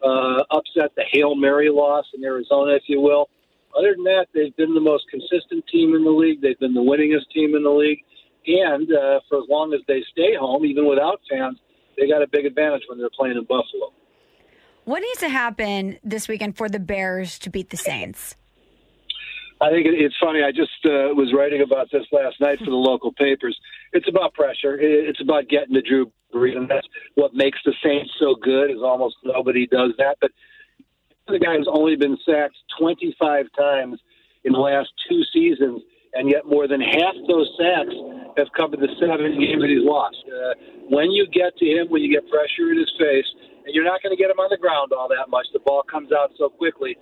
uh, 0.03 0.43
upset, 0.51 0.91
the 0.95 1.05
Hail 1.11 1.35
Mary 1.35 1.69
loss 1.69 2.05
in 2.13 2.23
Arizona, 2.23 2.75
if 2.75 2.83
you 2.87 2.99
will. 2.99 3.29
Other 3.77 3.93
than 3.95 4.03
that, 4.05 4.27
they've 4.33 4.55
been 4.55 4.73
the 4.73 4.81
most 4.81 5.05
consistent 5.09 5.65
team 5.71 5.95
in 5.95 6.03
the 6.03 6.11
league. 6.11 6.41
They've 6.41 6.59
been 6.59 6.73
the 6.73 6.81
winningest 6.81 7.31
team 7.33 7.55
in 7.55 7.63
the 7.63 7.69
league. 7.69 7.99
And 8.47 8.87
uh, 8.91 9.19
for 9.27 9.39
as 9.39 9.45
long 9.49 9.73
as 9.73 9.81
they 9.87 10.03
stay 10.11 10.35
home, 10.35 10.65
even 10.65 10.87
without 10.87 11.19
fans, 11.29 11.57
they 11.97 12.07
got 12.07 12.21
a 12.21 12.27
big 12.27 12.45
advantage 12.45 12.83
when 12.87 12.99
they're 12.99 13.09
playing 13.17 13.37
in 13.37 13.43
Buffalo. 13.43 13.91
What 14.83 14.99
needs 14.99 15.19
to 15.19 15.29
happen 15.29 15.97
this 16.03 16.27
weekend 16.27 16.57
for 16.57 16.69
the 16.69 16.79
Bears 16.79 17.39
to 17.39 17.49
beat 17.49 17.71
the 17.71 17.77
Saints? 17.77 18.35
I 19.61 19.69
think 19.69 19.87
it's 19.87 20.15
funny. 20.19 20.43
I 20.43 20.51
just 20.51 20.83
uh, 20.83 21.15
was 21.15 21.31
writing 21.35 21.61
about 21.61 21.87
this 21.91 22.03
last 22.11 22.41
night 22.41 22.59
for 22.59 22.65
the 22.65 22.75
local 22.75 23.13
papers. 23.13 23.57
It's 23.93 24.07
about 24.09 24.33
pressure. 24.33 24.77
It's 24.79 25.21
about 25.21 25.47
getting 25.47 25.73
to 25.75 25.81
Drew 25.81 26.11
Brees, 26.33 26.57
and 26.57 26.69
that's 26.69 26.87
what 27.15 27.33
makes 27.33 27.59
the 27.63 27.73
Saints 27.81 28.11
so 28.19 28.35
good. 28.35 28.69
Is 28.69 28.83
almost 28.83 29.15
nobody 29.23 29.65
does 29.67 29.91
that. 29.97 30.17
But 30.19 30.31
the 31.27 31.39
guy 31.39 31.53
has 31.55 31.67
only 31.71 31.95
been 31.95 32.17
sacked 32.25 32.57
25 32.77 33.47
times 33.57 33.99
in 34.43 34.51
the 34.51 34.59
last 34.59 34.89
two 35.07 35.23
seasons, 35.31 35.81
and 36.13 36.29
yet 36.29 36.45
more 36.45 36.67
than 36.67 36.81
half 36.81 37.15
those 37.27 37.49
sacks 37.57 37.95
have 38.37 38.47
come 38.57 38.73
in 38.73 38.81
the 38.81 38.91
seven 38.99 39.39
games 39.39 39.61
that 39.61 39.69
he's 39.69 39.87
lost. 39.87 40.19
Uh, 40.27 40.53
when 40.89 41.11
you 41.11 41.25
get 41.31 41.55
to 41.57 41.65
him, 41.65 41.87
when 41.89 42.01
you 42.01 42.11
get 42.11 42.29
pressure 42.29 42.71
in 42.71 42.77
his 42.77 42.91
face, 42.99 43.25
and 43.65 43.73
you're 43.73 43.87
not 43.87 44.03
going 44.03 44.15
to 44.15 44.21
get 44.21 44.29
him 44.29 44.37
on 44.37 44.49
the 44.51 44.57
ground 44.57 44.91
all 44.91 45.07
that 45.07 45.29
much, 45.29 45.47
the 45.53 45.59
ball 45.59 45.81
comes 45.89 46.11
out 46.11 46.31
so 46.37 46.49
quickly. 46.49 46.97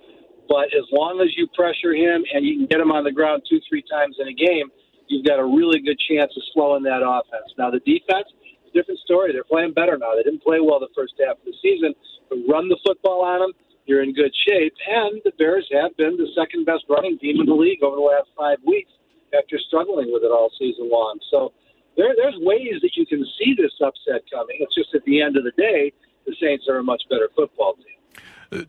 But 0.48 0.74
as 0.74 0.84
long 0.92 1.20
as 1.20 1.36
you 1.36 1.46
pressure 1.54 1.94
him 1.94 2.24
and 2.32 2.44
you 2.44 2.58
can 2.58 2.66
get 2.66 2.80
him 2.80 2.92
on 2.92 3.04
the 3.04 3.12
ground 3.12 3.42
two, 3.48 3.60
three 3.68 3.82
times 3.90 4.16
in 4.18 4.28
a 4.28 4.34
game, 4.34 4.70
you've 5.08 5.24
got 5.24 5.38
a 5.38 5.44
really 5.44 5.80
good 5.80 5.98
chance 5.98 6.32
of 6.36 6.42
slowing 6.52 6.82
that 6.84 7.02
offense. 7.04 7.52
Now, 7.56 7.70
the 7.70 7.80
defense, 7.80 8.28
different 8.74 9.00
story. 9.00 9.32
They're 9.32 9.44
playing 9.44 9.72
better 9.72 9.96
now. 9.96 10.14
They 10.16 10.24
didn't 10.24 10.42
play 10.42 10.60
well 10.60 10.80
the 10.80 10.92
first 10.94 11.14
half 11.24 11.38
of 11.38 11.44
the 11.44 11.54
season, 11.62 11.94
but 12.28 12.38
run 12.50 12.68
the 12.68 12.76
football 12.84 13.22
on 13.22 13.40
them. 13.40 13.52
You're 13.86 14.02
in 14.02 14.12
good 14.12 14.34
shape. 14.34 14.74
And 14.88 15.20
the 15.24 15.32
Bears 15.38 15.68
have 15.72 15.96
been 15.96 16.16
the 16.16 16.28
second 16.34 16.66
best 16.66 16.84
running 16.88 17.18
team 17.18 17.40
in 17.40 17.46
the 17.46 17.54
league 17.54 17.82
over 17.82 17.96
the 17.96 18.02
last 18.02 18.28
five 18.36 18.58
weeks 18.66 18.90
after 19.36 19.58
struggling 19.58 20.12
with 20.12 20.22
it 20.24 20.32
all 20.32 20.50
season 20.58 20.90
long. 20.90 21.18
So 21.30 21.52
there, 21.96 22.14
there's 22.16 22.36
ways 22.38 22.80
that 22.82 22.96
you 22.96 23.06
can 23.06 23.24
see 23.38 23.54
this 23.56 23.72
upset 23.80 24.22
coming. 24.30 24.56
It's 24.60 24.74
just 24.74 24.94
at 24.94 25.04
the 25.04 25.20
end 25.20 25.36
of 25.36 25.44
the 25.44 25.52
day, 25.56 25.92
the 26.26 26.34
Saints 26.40 26.66
are 26.68 26.78
a 26.78 26.82
much 26.82 27.02
better 27.08 27.28
football 27.36 27.74
team. 27.74 28.20
Uh, 28.52 28.64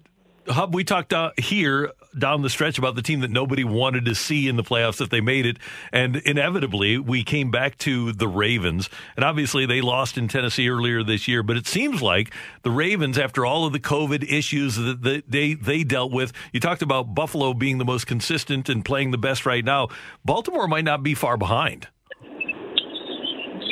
Hub, 0.47 0.73
we 0.75 0.83
talked 0.83 1.13
uh, 1.13 1.31
here 1.37 1.91
down 2.17 2.41
the 2.41 2.49
stretch 2.49 2.77
about 2.77 2.95
the 2.95 3.01
team 3.01 3.21
that 3.21 3.31
nobody 3.31 3.63
wanted 3.63 4.05
to 4.05 4.15
see 4.15 4.47
in 4.47 4.55
the 4.55 4.63
playoffs 4.63 5.01
if 5.01 5.09
they 5.09 5.21
made 5.21 5.45
it. 5.45 5.57
And 5.91 6.17
inevitably, 6.17 6.97
we 6.97 7.23
came 7.23 7.51
back 7.51 7.77
to 7.79 8.11
the 8.11 8.27
Ravens. 8.27 8.89
And 9.15 9.25
obviously, 9.25 9.65
they 9.65 9.81
lost 9.81 10.17
in 10.17 10.27
Tennessee 10.27 10.69
earlier 10.69 11.03
this 11.03 11.27
year. 11.27 11.43
But 11.43 11.57
it 11.57 11.67
seems 11.67 12.01
like 12.01 12.33
the 12.61 12.71
Ravens, 12.71 13.17
after 13.17 13.45
all 13.45 13.65
of 13.65 13.73
the 13.73 13.79
COVID 13.79 14.31
issues 14.31 14.75
that 14.75 15.23
they, 15.27 15.55
they 15.55 15.83
dealt 15.83 16.11
with, 16.11 16.31
you 16.53 16.59
talked 16.59 16.81
about 16.81 17.15
Buffalo 17.15 17.53
being 17.53 17.77
the 17.77 17.85
most 17.85 18.07
consistent 18.07 18.69
and 18.69 18.85
playing 18.85 19.11
the 19.11 19.17
best 19.17 19.45
right 19.45 19.65
now. 19.65 19.89
Baltimore 20.23 20.67
might 20.67 20.85
not 20.85 21.03
be 21.03 21.13
far 21.13 21.37
behind. 21.37 21.87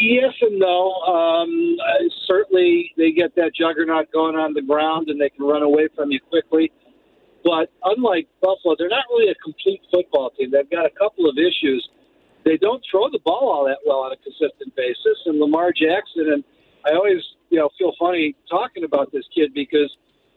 Yes 0.04 0.34
and 0.41 0.60
no. 0.60 0.91
Um, 1.08 1.78
uh, 1.80 2.04
certainly, 2.28 2.91
they 2.97 3.14
get 3.14 3.34
that 3.38 3.56
juggernaut 3.56 4.12
going 4.12 4.36
on 4.36 4.54
the 4.54 4.62
ground, 4.62 5.08
and 5.08 5.16
they 5.16 5.30
can 5.30 5.45
run 5.45 5.64
away 5.64 5.88
from 5.95 6.12
you 6.12 6.20
quickly. 6.20 6.74
But 7.41 7.72
unlike 7.86 8.28
Buffalo, 8.41 8.76
they're 8.78 8.91
not 8.91 9.06
really 9.10 9.32
a 9.32 9.36
complete 9.36 9.80
football 9.89 10.32
team. 10.32 10.51
They've 10.51 10.70
got 10.70 10.86
a 10.86 10.91
couple 10.99 11.30
of 11.30 11.38
issues. 11.38 11.88
They 12.43 12.58
don't 12.58 12.84
throw 12.91 13.08
the 13.10 13.20
ball 13.24 13.47
all 13.47 13.64
that 13.64 13.80
well 13.88 14.04
on 14.04 14.12
a 14.12 14.18
consistent 14.18 14.76
basis. 14.76 15.24
And 15.26 15.39
Lamar 15.39 15.72
Jackson, 15.72 16.36
and 16.36 16.43
I 16.84 16.95
always, 16.99 17.24
you 17.49 17.60
know, 17.60 17.70
feel 17.80 17.93
funny 17.97 18.36
talking 18.49 18.84
about 18.84 19.10
this 19.14 19.24
kid 19.34 19.54
because 19.54 19.88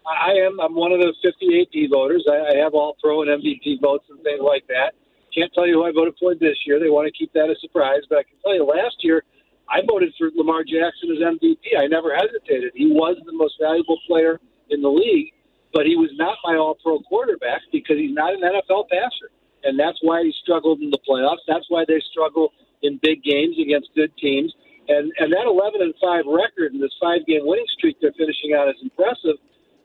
I 0.06 0.30
am 0.46 0.60
I'm 0.60 0.76
one 0.76 0.92
of 0.92 1.00
the 1.00 1.10
50 1.26 1.66
AP 1.66 1.90
voters. 1.90 2.22
I, 2.30 2.54
I 2.54 2.62
have 2.62 2.74
all 2.74 2.94
pro 3.02 3.22
and 3.22 3.42
MVP 3.42 3.82
votes 3.82 4.06
and 4.10 4.22
things 4.22 4.42
like 4.46 4.62
that. 4.68 4.94
Can't 5.34 5.52
tell 5.54 5.66
you 5.66 5.82
who 5.82 5.84
I 5.86 5.90
voted 5.90 6.14
for 6.20 6.36
this 6.36 6.54
year. 6.66 6.78
They 6.78 6.88
want 6.88 7.10
to 7.10 7.12
keep 7.12 7.32
that 7.34 7.50
a 7.50 7.56
surprise, 7.58 8.06
but 8.08 8.18
I 8.18 8.22
can 8.22 8.38
tell 8.46 8.54
you 8.54 8.62
last 8.62 9.02
year 9.02 9.24
I 9.68 9.82
voted 9.86 10.14
for 10.18 10.30
Lamar 10.34 10.62
Jackson 10.62 11.10
as 11.10 11.18
MVP. 11.18 11.74
I 11.78 11.86
never 11.86 12.14
hesitated. 12.14 12.72
He 12.74 12.86
was 12.86 13.16
the 13.26 13.32
most 13.32 13.54
valuable 13.60 13.98
player 14.06 14.40
in 14.70 14.82
the 14.82 14.88
league, 14.88 15.32
but 15.72 15.86
he 15.86 15.96
was 15.96 16.10
not 16.14 16.38
my 16.44 16.56
all 16.56 16.76
pro 16.82 17.00
quarterback 17.00 17.62
because 17.72 17.98
he's 17.98 18.14
not 18.14 18.34
an 18.34 18.42
NFL 18.42 18.88
passer. 18.88 19.30
And 19.64 19.78
that's 19.78 19.98
why 20.02 20.22
he 20.22 20.32
struggled 20.42 20.80
in 20.80 20.90
the 20.90 21.02
playoffs. 21.02 21.42
That's 21.48 21.66
why 21.68 21.84
they 21.86 22.00
struggle 22.10 22.52
in 22.82 23.00
big 23.02 23.22
games 23.24 23.56
against 23.58 23.90
good 23.94 24.14
teams. 24.16 24.54
And 24.88 25.10
and 25.18 25.32
that 25.32 25.46
11 25.50 25.82
and 25.82 25.94
5 25.98 26.30
record 26.30 26.72
and 26.72 26.82
this 26.82 26.94
five 27.02 27.26
game 27.26 27.42
winning 27.42 27.66
streak 27.74 27.98
they're 28.00 28.14
finishing 28.14 28.54
out 28.54 28.68
is 28.68 28.78
impressive. 28.82 29.42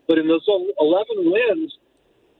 But 0.08 0.20
in 0.20 0.28
those 0.28 0.46
11 0.46 1.26
wins, 1.26 1.74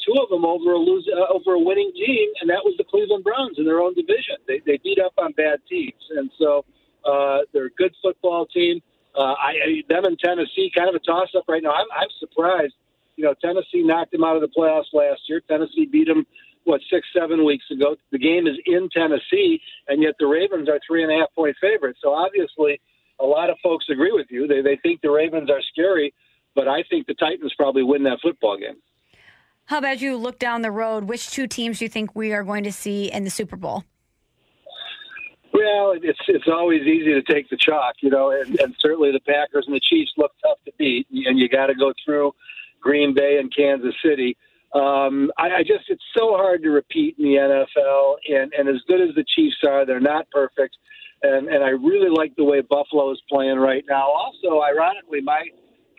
two 0.06 0.14
of 0.22 0.30
them 0.30 0.46
over 0.46 0.74
a 0.74 0.78
lose, 0.78 1.08
uh, 1.10 1.34
over 1.34 1.54
a 1.54 1.60
winning 1.60 1.92
team, 1.96 2.30
and 2.42 2.50
that 2.50 2.62
was 2.66 2.76
the 2.78 2.84
Cleveland 2.84 3.24
Browns 3.24 3.58
in 3.58 3.66
their 3.66 3.80
own 3.80 3.94
division. 3.94 4.38
They, 4.48 4.62
they 4.66 4.78
beat 4.84 5.00
up 5.00 5.14
on 5.18 5.32
bad 5.34 5.60
teams. 5.70 6.02
And 6.18 6.30
so 6.38 6.66
uh, 7.06 7.40
they're 7.54 7.66
a 7.66 7.72
good 7.72 7.94
football 8.02 8.46
team. 8.46 8.82
Uh, 9.16 9.34
I, 9.34 9.52
I 9.52 9.84
them 9.90 10.06
and 10.06 10.18
Tennessee 10.20 10.72
kind 10.76 10.90
of 10.90 10.96
a 10.96 11.00
toss 11.00 11.30
up 11.36 11.44
right 11.48 11.62
now. 11.62 11.72
I'm, 11.72 11.88
I'm 11.96 12.08
surprised. 12.20 12.74
You 13.18 13.26
know, 13.26 13.34
Tennessee 13.42 13.84
knocked 13.84 14.12
them 14.12 14.24
out 14.24 14.36
of 14.36 14.42
the 14.42 14.48
playoffs 14.48 14.94
last 14.94 15.22
year. 15.28 15.42
Tennessee 15.48 15.86
beat 15.86 16.08
them 16.08 16.26
what 16.64 16.82
six, 16.92 17.08
seven 17.14 17.44
weeks 17.44 17.66
ago. 17.72 17.96
The 18.12 18.20
game 18.20 18.48
is 18.48 18.56
in 18.66 18.90
Tennessee, 18.90 19.62
and 19.88 20.02
yet 20.02 20.16
the 20.20 20.28
Ravens 20.28 20.70
are 20.70 20.80
three 20.88 21.04
and 21.04 21.12
a 21.12 21.16
half 21.20 21.34
point 21.36 21.56
favorites. 21.60 22.00
So 22.02 22.14
obviously, 22.14 22.80
a 23.20 23.26
lot 23.26 23.50
of 23.50 23.58
folks 23.62 23.86
agree 23.90 24.12
with 24.12 24.28
you. 24.30 24.48
They 24.48 24.62
they 24.62 24.78
think 24.82 25.02
the 25.02 25.12
Ravens 25.12 25.50
are 25.50 25.62
scary, 25.72 26.14
but 26.56 26.68
I 26.68 26.84
think 26.90 27.08
the 27.08 27.16
Titans 27.16 27.54
probably 27.58 27.84
win 27.84 28.04
that 28.04 28.20
football 28.22 28.58
game. 28.58 28.78
How 29.66 29.78
about 29.78 30.02
you 30.02 30.18
look 30.18 30.40
down 30.40 30.62
the 30.64 30.72
road? 30.72 31.06
Which 31.06 31.30
two 31.30 31.48
teams 31.48 31.80
do 31.80 31.86
you 31.86 31.90
think 31.90 32.16
we 32.16 32.34
are 32.34 32.44
going 32.44 32.64
to 32.64 32.72
see 32.72 33.12
in 33.12 33.24
the 33.24 33.30
Super 33.30 33.56
Bowl? 33.56 33.84
Well, 35.54 35.94
it's 36.02 36.20
it's 36.28 36.48
always 36.48 36.82
easy 36.84 37.14
to 37.14 37.22
take 37.22 37.50
the 37.50 37.58
chalk, 37.58 37.96
you 38.02 38.10
know, 38.10 38.32
and, 38.32 38.60
and 38.60 38.76
certainly 38.80 39.12
the 39.12 39.20
Packers 39.20 39.66
and 39.68 39.76
the 39.76 39.82
Chiefs 39.82 40.12
look 40.18 40.32
tough 40.42 40.58
to 40.66 40.72
beat, 40.78 41.08
and 41.12 41.38
you 41.38 41.50
got 41.50 41.68
to 41.68 41.76
go 41.76 41.94
through 42.06 42.34
Green 42.80 43.14
Bay 43.14 43.38
and 43.40 43.54
Kansas 43.54 43.94
City. 44.04 44.38
Um, 44.74 45.32
I, 45.38 45.50
I 45.58 45.64
just 45.64 45.90
it's 45.90 46.04
so 46.16 46.38
hard 46.38 46.64
to 46.64 46.70
repeat 46.70 47.16
in 47.20 47.26
the 47.26 47.36
NFL, 47.36 48.16
and 48.30 48.54
and 48.54 48.70
as 48.70 48.82
good 48.88 49.02
as 49.02 49.14
the 49.16 49.26
Chiefs 49.36 49.58
are, 49.68 49.86
they're 49.86 50.00
not 50.00 50.30
perfect, 50.32 50.78
and 51.22 51.50
and 51.50 51.64
I 51.64 51.70
really 51.70 52.10
like 52.10 52.34
the 52.38 52.46
way 52.46 52.62
Buffalo 52.62 53.12
is 53.12 53.22
playing 53.30 53.58
right 53.58 53.84
now. 53.90 54.08
Also, 54.08 54.62
ironically, 54.62 55.20
my 55.20 55.44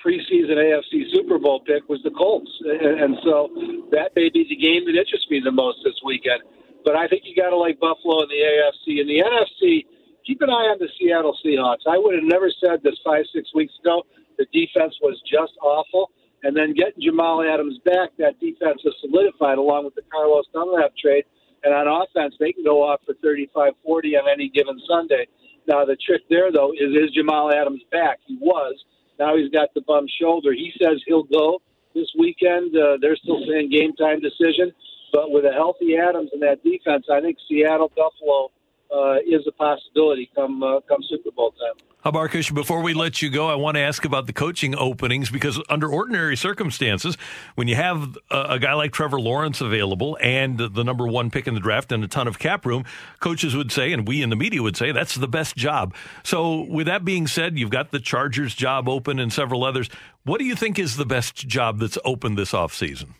preseason 0.05 0.57
AFC 0.57 1.13
Super 1.13 1.39
Bowl 1.39 1.61
pick 1.61 1.87
was 1.91 2.01
the 2.05 2.11
Colts, 2.11 2.51
and, 2.65 3.01
and 3.01 3.17
so 3.23 3.51
that 3.91 4.13
may 4.17 4.31
be 4.31 4.47
the 4.49 4.57
game 4.57 4.87
that 4.87 4.99
interests 4.99 5.29
me 5.31 5.41
the 5.45 5.53
most 5.53 5.79
this 5.85 6.01
weekend 6.03 6.41
but 6.85 6.97
I 6.97 7.09
think 7.09 7.23
you 7.25 7.35
got 7.35 7.51
to 7.51 7.57
like 7.57 7.81
Buffalo 7.81 8.23
in 8.23 8.29
the 8.29 8.43
AFC. 8.43 9.01
In 9.01 9.07
the 9.07 9.23
NFC, 9.23 9.87
keep 10.27 10.41
an 10.43 10.51
eye 10.51 10.71
on 10.71 10.79
the 10.79 10.89
Seattle 10.99 11.37
Seahawks. 11.45 11.87
I 11.89 11.99
would 11.99 12.15
have 12.15 12.25
never 12.25 12.51
said 12.61 12.83
this 12.83 12.97
five, 13.05 13.25
six 13.35 13.49
weeks 13.55 13.73
ago. 13.83 14.03
The 14.39 14.47
defense 14.53 14.95
was 15.03 15.21
just 15.31 15.53
awful. 15.63 16.11
And 16.43 16.57
then 16.57 16.75
getting 16.75 17.03
Jamal 17.03 17.43
Adams 17.43 17.79
back, 17.85 18.11
that 18.19 18.41
defense 18.41 18.83
is 18.85 18.95
solidified 19.01 19.59
along 19.59 19.85
with 19.85 19.95
the 19.95 20.03
Carlos 20.11 20.45
Dunlap 20.53 20.97
trade. 20.97 21.25
And 21.63 21.73
on 21.73 21.87
offense, 21.87 22.35
they 22.41 22.53
can 22.53 22.65
go 22.65 22.83
off 22.83 23.01
for 23.07 23.15
35 23.23 23.75
40 23.85 24.17
on 24.17 24.25
any 24.29 24.49
given 24.49 24.81
Sunday. 24.89 25.29
Now, 25.69 25.85
the 25.85 25.97
trick 26.05 26.23
there, 26.29 26.51
though, 26.51 26.73
is 26.73 26.91
is 26.91 27.15
Jamal 27.15 27.53
Adams 27.55 27.83
back? 27.93 28.19
He 28.27 28.37
was. 28.41 28.75
Now 29.19 29.37
he's 29.37 29.51
got 29.51 29.69
the 29.75 29.83
bum 29.83 30.07
shoulder. 30.21 30.53
He 30.53 30.73
says 30.83 31.01
he'll 31.07 31.23
go 31.23 31.61
this 31.95 32.11
weekend. 32.19 32.75
Uh, 32.77 32.97
they're 33.01 33.17
still 33.17 33.39
saying 33.47 33.71
game 33.71 33.95
time 33.95 34.21
decision. 34.21 34.73
But 35.13 35.31
with 35.31 35.45
a 35.45 35.53
healthy 35.53 35.97
Adams 35.97 36.31
in 36.33 36.41
that 36.41 36.65
defense, 36.65 37.07
I 37.13 37.21
think 37.21 37.37
Seattle 37.49 37.93
Buffalo 37.95 38.51
uh, 38.93 39.17
is 39.27 39.47
a 39.47 39.53
possibility 39.53 40.31
come 40.35 40.63
uh, 40.63 40.81
come 40.89 41.01
Super 41.09 41.31
Bowl 41.31 41.53
time. 41.53 41.87
Hub 42.03 42.15
Arkush, 42.15 42.53
before 42.53 42.83
we 42.83 42.95
let 42.95 43.23
you 43.23 43.31
go, 43.31 43.47
I 43.47 43.55
want 43.55 43.77
to 43.77 43.81
ask 43.81 44.05
about 44.05 44.27
the 44.27 44.33
coaching 44.33 44.75
openings 44.75 45.31
because 45.31 45.63
under 45.69 45.89
ordinary 45.89 46.37
circumstances, 46.37 47.17
when 47.55 47.69
you 47.69 47.77
have 47.77 48.19
a, 48.29 48.41
a, 48.51 48.59
guy 48.59 48.73
like 48.73 48.91
Trevor 48.91 49.21
Lawrence 49.21 49.61
available 49.61 50.19
and 50.21 50.59
the 50.59 50.83
number 50.83 51.07
one 51.07 51.31
pick 51.31 51.47
in 51.47 51.55
the 51.55 51.61
draft 51.61 51.93
and 51.93 52.03
a 52.03 52.09
ton 52.09 52.27
of 52.27 52.41
cap 52.41 52.67
room, 52.67 52.85
coaches 53.21 53.55
would 53.55 53.71
say, 53.71 53.93
and 53.93 54.09
we 54.09 54.21
in 54.21 54.31
the 54.31 54.37
media 54.37 54.61
would 54.65 54.77
say, 54.77 54.91
that's 54.91 55.15
the 55.15 55.29
best 55.29 55.55
job. 55.55 55.95
So, 56.25 56.63
with 56.63 56.89
that 56.89 57.05
being 57.05 57.29
said, 57.29 57.57
you've 57.57 57.71
got 57.71 57.93
the 57.93 58.01
Chargers 58.01 58.57
job 58.57 58.89
open 58.89 59.21
and 59.21 59.33
several 59.33 59.63
others. 59.63 59.89
What 60.25 60.39
do 60.39 60.45
you 60.45 60.57
think 60.57 60.81
is 60.81 60.97
the 60.97 61.07
best 61.07 61.37
job 61.47 61.79
that's 61.79 61.99
open 62.05 62.35
this 62.35 62.51
offseason? 62.51 63.11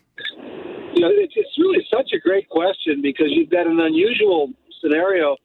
Know, 1.03 1.11
it's, 1.11 1.33
it's 1.35 1.59
really 1.59 1.85
such 1.91 2.13
a 2.15 2.19
great 2.19 2.47
question 2.47 3.01
because 3.01 3.27
you've 3.27 3.49
got 3.49 3.67
an 3.67 3.77
unusual 3.81 4.47
scenario 4.79 5.35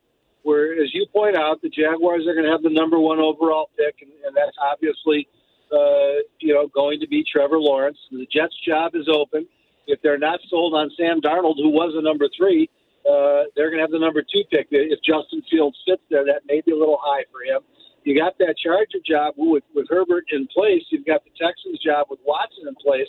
where, 0.44 0.80
as 0.80 0.94
you 0.94 1.04
point 1.12 1.36
out, 1.36 1.60
the 1.62 1.68
Jaguars 1.68 2.28
are 2.28 2.34
going 2.34 2.46
to 2.46 2.52
have 2.52 2.62
the 2.62 2.70
number 2.70 2.98
one 3.00 3.18
overall 3.18 3.68
pick, 3.76 3.96
and, 4.00 4.12
and 4.24 4.36
that's 4.36 4.54
obviously, 4.62 5.26
uh, 5.74 6.22
you 6.38 6.54
know, 6.54 6.68
going 6.68 7.00
to 7.00 7.08
be 7.08 7.24
Trevor 7.26 7.58
Lawrence. 7.58 7.98
The 8.12 8.28
Jets' 8.30 8.54
job 8.64 8.94
is 8.94 9.08
open. 9.12 9.48
If 9.88 10.00
they're 10.00 10.16
not 10.18 10.38
sold 10.48 10.74
on 10.74 10.92
Sam 10.96 11.20
Darnold, 11.20 11.56
who 11.56 11.70
was 11.70 11.92
a 11.98 12.02
number 12.02 12.28
three, 12.38 12.70
uh, 13.02 13.50
they're 13.56 13.74
going 13.74 13.82
to 13.82 13.82
have 13.82 13.90
the 13.90 13.98
number 13.98 14.22
two 14.22 14.44
pick. 14.52 14.68
If 14.70 15.00
Justin 15.02 15.42
Fields 15.50 15.76
sits 15.88 16.02
there, 16.08 16.24
that 16.24 16.42
may 16.46 16.62
be 16.64 16.70
a 16.70 16.78
little 16.78 17.00
high 17.02 17.24
for 17.32 17.42
him. 17.42 17.62
You 18.04 18.14
got 18.14 18.38
that 18.38 18.54
Charger 18.62 19.02
job 19.04 19.34
with, 19.36 19.64
with 19.74 19.88
Herbert 19.90 20.26
in 20.30 20.46
place. 20.54 20.86
You've 20.90 21.04
got 21.04 21.24
the 21.24 21.30
Texans 21.34 21.82
job 21.82 22.06
with 22.08 22.20
Watson 22.24 22.68
in 22.68 22.76
place. 22.76 23.08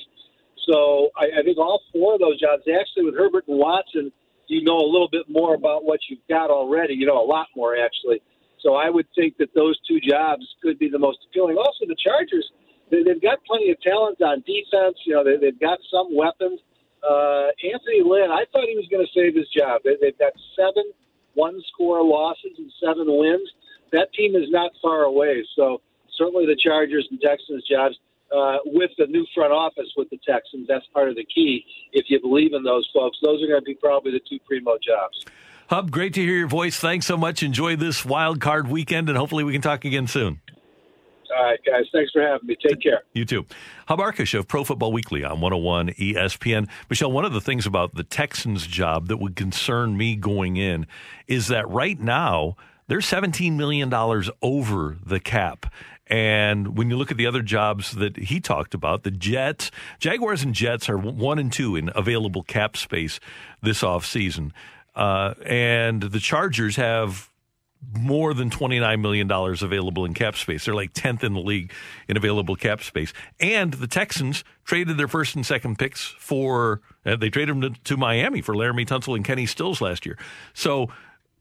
So 0.68 1.10
I, 1.18 1.39
I 1.39 1.43
think 1.43 1.57
all 1.57 1.82
four 1.91 2.16
of 2.16 2.20
those 2.20 2.39
jobs, 2.39 2.64
actually, 2.68 3.05
with 3.05 3.16
Herbert 3.16 3.47
and 3.47 3.57
Watson, 3.57 4.12
you 4.47 4.64
know 4.64 4.78
a 4.78 4.89
little 4.89 5.10
bit 5.12 5.30
more 5.30 5.53
about 5.53 5.86
what 5.86 5.99
you've 6.10 6.26
got 6.28 6.49
already. 6.49 6.95
You 6.95 7.05
know 7.05 7.24
a 7.24 7.26
lot 7.26 7.47
more 7.55 7.78
actually. 7.78 8.22
So 8.62 8.76
I 8.76 8.89
would 8.89 9.07
think 9.16 9.38
that 9.38 9.53
those 9.55 9.80
two 9.88 9.99
jobs 10.01 10.43
could 10.62 10.78
be 10.80 10.89
the 10.89 10.99
most 10.99 11.20
appealing. 11.30 11.57
Also, 11.57 11.86
the 11.88 11.95
Chargers, 11.95 12.51
they, 12.91 13.03
they've 13.03 13.22
got 13.22 13.39
plenty 13.45 13.72
of 13.72 13.80
talent 13.82 14.22
on 14.22 14.43
defense. 14.45 14.97
You 15.05 15.16
know, 15.16 15.24
they, 15.24 15.38
they've 15.38 15.60
got 15.60 15.80
some 15.89 16.16
weapons. 16.16 16.60
Uh, 16.99 17.55
Anthony 17.64 18.03
Lynn, 18.03 18.32
I 18.32 18.43
thought 18.51 18.68
he 18.68 18.76
was 18.76 18.88
going 18.91 19.05
to 19.05 19.12
save 19.16 19.36
his 19.36 19.47
job. 19.47 19.82
They, 19.86 19.95
they've 20.01 20.18
got 20.18 20.34
seven 20.57 20.91
one-score 21.36 22.03
losses 22.03 22.51
and 22.57 22.72
seven 22.84 23.05
wins. 23.07 23.47
That 23.93 24.12
team 24.14 24.36
is 24.36 24.49
not 24.49 24.72
far 24.82 25.03
away. 25.03 25.45
So 25.55 25.82
certainly 26.18 26.45
the 26.45 26.57
Chargers 26.57 27.07
and 27.10 27.22
Texans 27.22 27.64
jobs 27.64 27.95
uh, 28.36 28.57
with 28.65 28.91
the 28.97 29.07
new 29.07 29.25
front 29.34 29.51
office 29.51 29.88
with 29.97 30.09
the 30.09 30.19
Texans. 30.27 30.67
That's 30.67 30.86
part 30.93 31.09
of 31.09 31.15
the 31.15 31.25
key. 31.25 31.65
If 31.93 32.05
you 32.09 32.19
believe 32.21 32.53
in 32.53 32.63
those 32.63 32.89
folks, 32.93 33.17
those 33.23 33.43
are 33.43 33.47
going 33.47 33.61
to 33.61 33.65
be 33.65 33.75
probably 33.75 34.11
the 34.11 34.21
two 34.30 34.39
primo 34.47 34.77
jobs. 34.86 35.25
Hub, 35.69 35.91
great 35.91 36.15
to 36.15 36.21
hear 36.21 36.36
your 36.36 36.47
voice. 36.47 36.80
Thanks 36.80 37.05
so 37.05 37.15
much. 37.15 37.43
Enjoy 37.43 37.75
this 37.75 38.03
wild 38.03 38.41
card 38.41 38.67
weekend, 38.67 39.07
and 39.07 39.17
hopefully 39.17 39.43
we 39.43 39.53
can 39.53 39.61
talk 39.61 39.86
again 39.86 40.07
soon. 40.07 40.41
All 41.38 41.43
right, 41.43 41.59
guys. 41.63 41.84
Thanks 41.93 42.11
for 42.11 42.21
having 42.23 42.47
me. 42.47 42.55
Take 42.67 42.82
care. 42.82 43.03
You 43.13 43.23
too. 43.23 43.45
Hub 43.88 43.99
Arkush 43.99 44.38
of 44.38 44.47
Pro 44.47 44.63
Football 44.63 44.91
Weekly 44.91 45.23
on 45.23 45.41
101 45.41 45.89
ESPN. 45.89 46.67
Michelle, 46.89 47.11
one 47.11 47.23
of 47.23 47.34
the 47.34 47.41
things 47.41 47.67
about 47.67 47.93
the 47.93 48.03
Texans 48.03 48.65
job 48.65 49.07
that 49.09 49.17
would 49.17 49.36
concern 49.36 49.95
me 49.95 50.15
going 50.15 50.57
in 50.57 50.88
is 51.27 51.47
that 51.49 51.69
right 51.69 51.99
now 51.99 52.55
they're 52.88 52.97
$17 52.97 53.55
million 53.55 53.93
over 54.41 54.97
the 55.05 55.19
cap. 55.19 55.71
And 56.10 56.76
when 56.76 56.89
you 56.89 56.97
look 56.97 57.12
at 57.12 57.18
the 57.18 57.28
other 57.28 57.43
jobs 57.43 57.91
that 57.91 58.18
he 58.18 58.39
talked 58.39 58.74
about, 58.74 59.03
the 59.03 59.12
Jets, 59.12 59.70
Jaguars 59.99 60.43
and 60.43 60.55
Jets 60.55 60.89
are 60.89 60.97
one 60.97 61.38
and 61.38 61.53
two 61.53 61.76
in 61.76 61.91
available 61.95 62.43
cap 62.43 62.76
space 62.76 63.20
this 63.62 63.82
offseason. 63.82 64.51
Uh, 64.95 65.36
and 65.45 66.01
the 66.01 66.20
Chargers 66.20 66.76
have 66.78 67.30
more 67.97 68.34
than 68.34 68.49
$29 68.49 68.99
million 68.99 69.32
available 69.32 70.03
in 70.03 70.14
cap 70.14 70.36
space. 70.36 70.66
They're 70.66 70.76
like 70.76 70.93
10th 70.93 71.24
in 71.24 71.34
the 71.34 71.39
league 71.39 71.72
in 72.10 72.18
available 72.18 72.55
cap 72.55 72.82
space. 72.82 73.14
And 73.39 73.74
the 73.74 73.88
Texans 73.88 74.43
traded 74.66 74.97
their 74.97 75.07
first 75.07 75.36
and 75.36 75.45
second 75.45 75.80
picks 75.80 76.05
for, 76.20 76.82
uh, 77.05 77.16
they 77.16 77.30
traded 77.30 77.55
them 77.55 77.74
to, 77.74 77.82
to 77.84 77.97
Miami 77.97 78.41
for 78.41 78.53
Laremy 78.53 78.86
Tunsil 78.86 79.16
and 79.16 79.24
Kenny 79.24 79.45
Stills 79.45 79.80
last 79.80 80.05
year. 80.05 80.18
So 80.53 80.89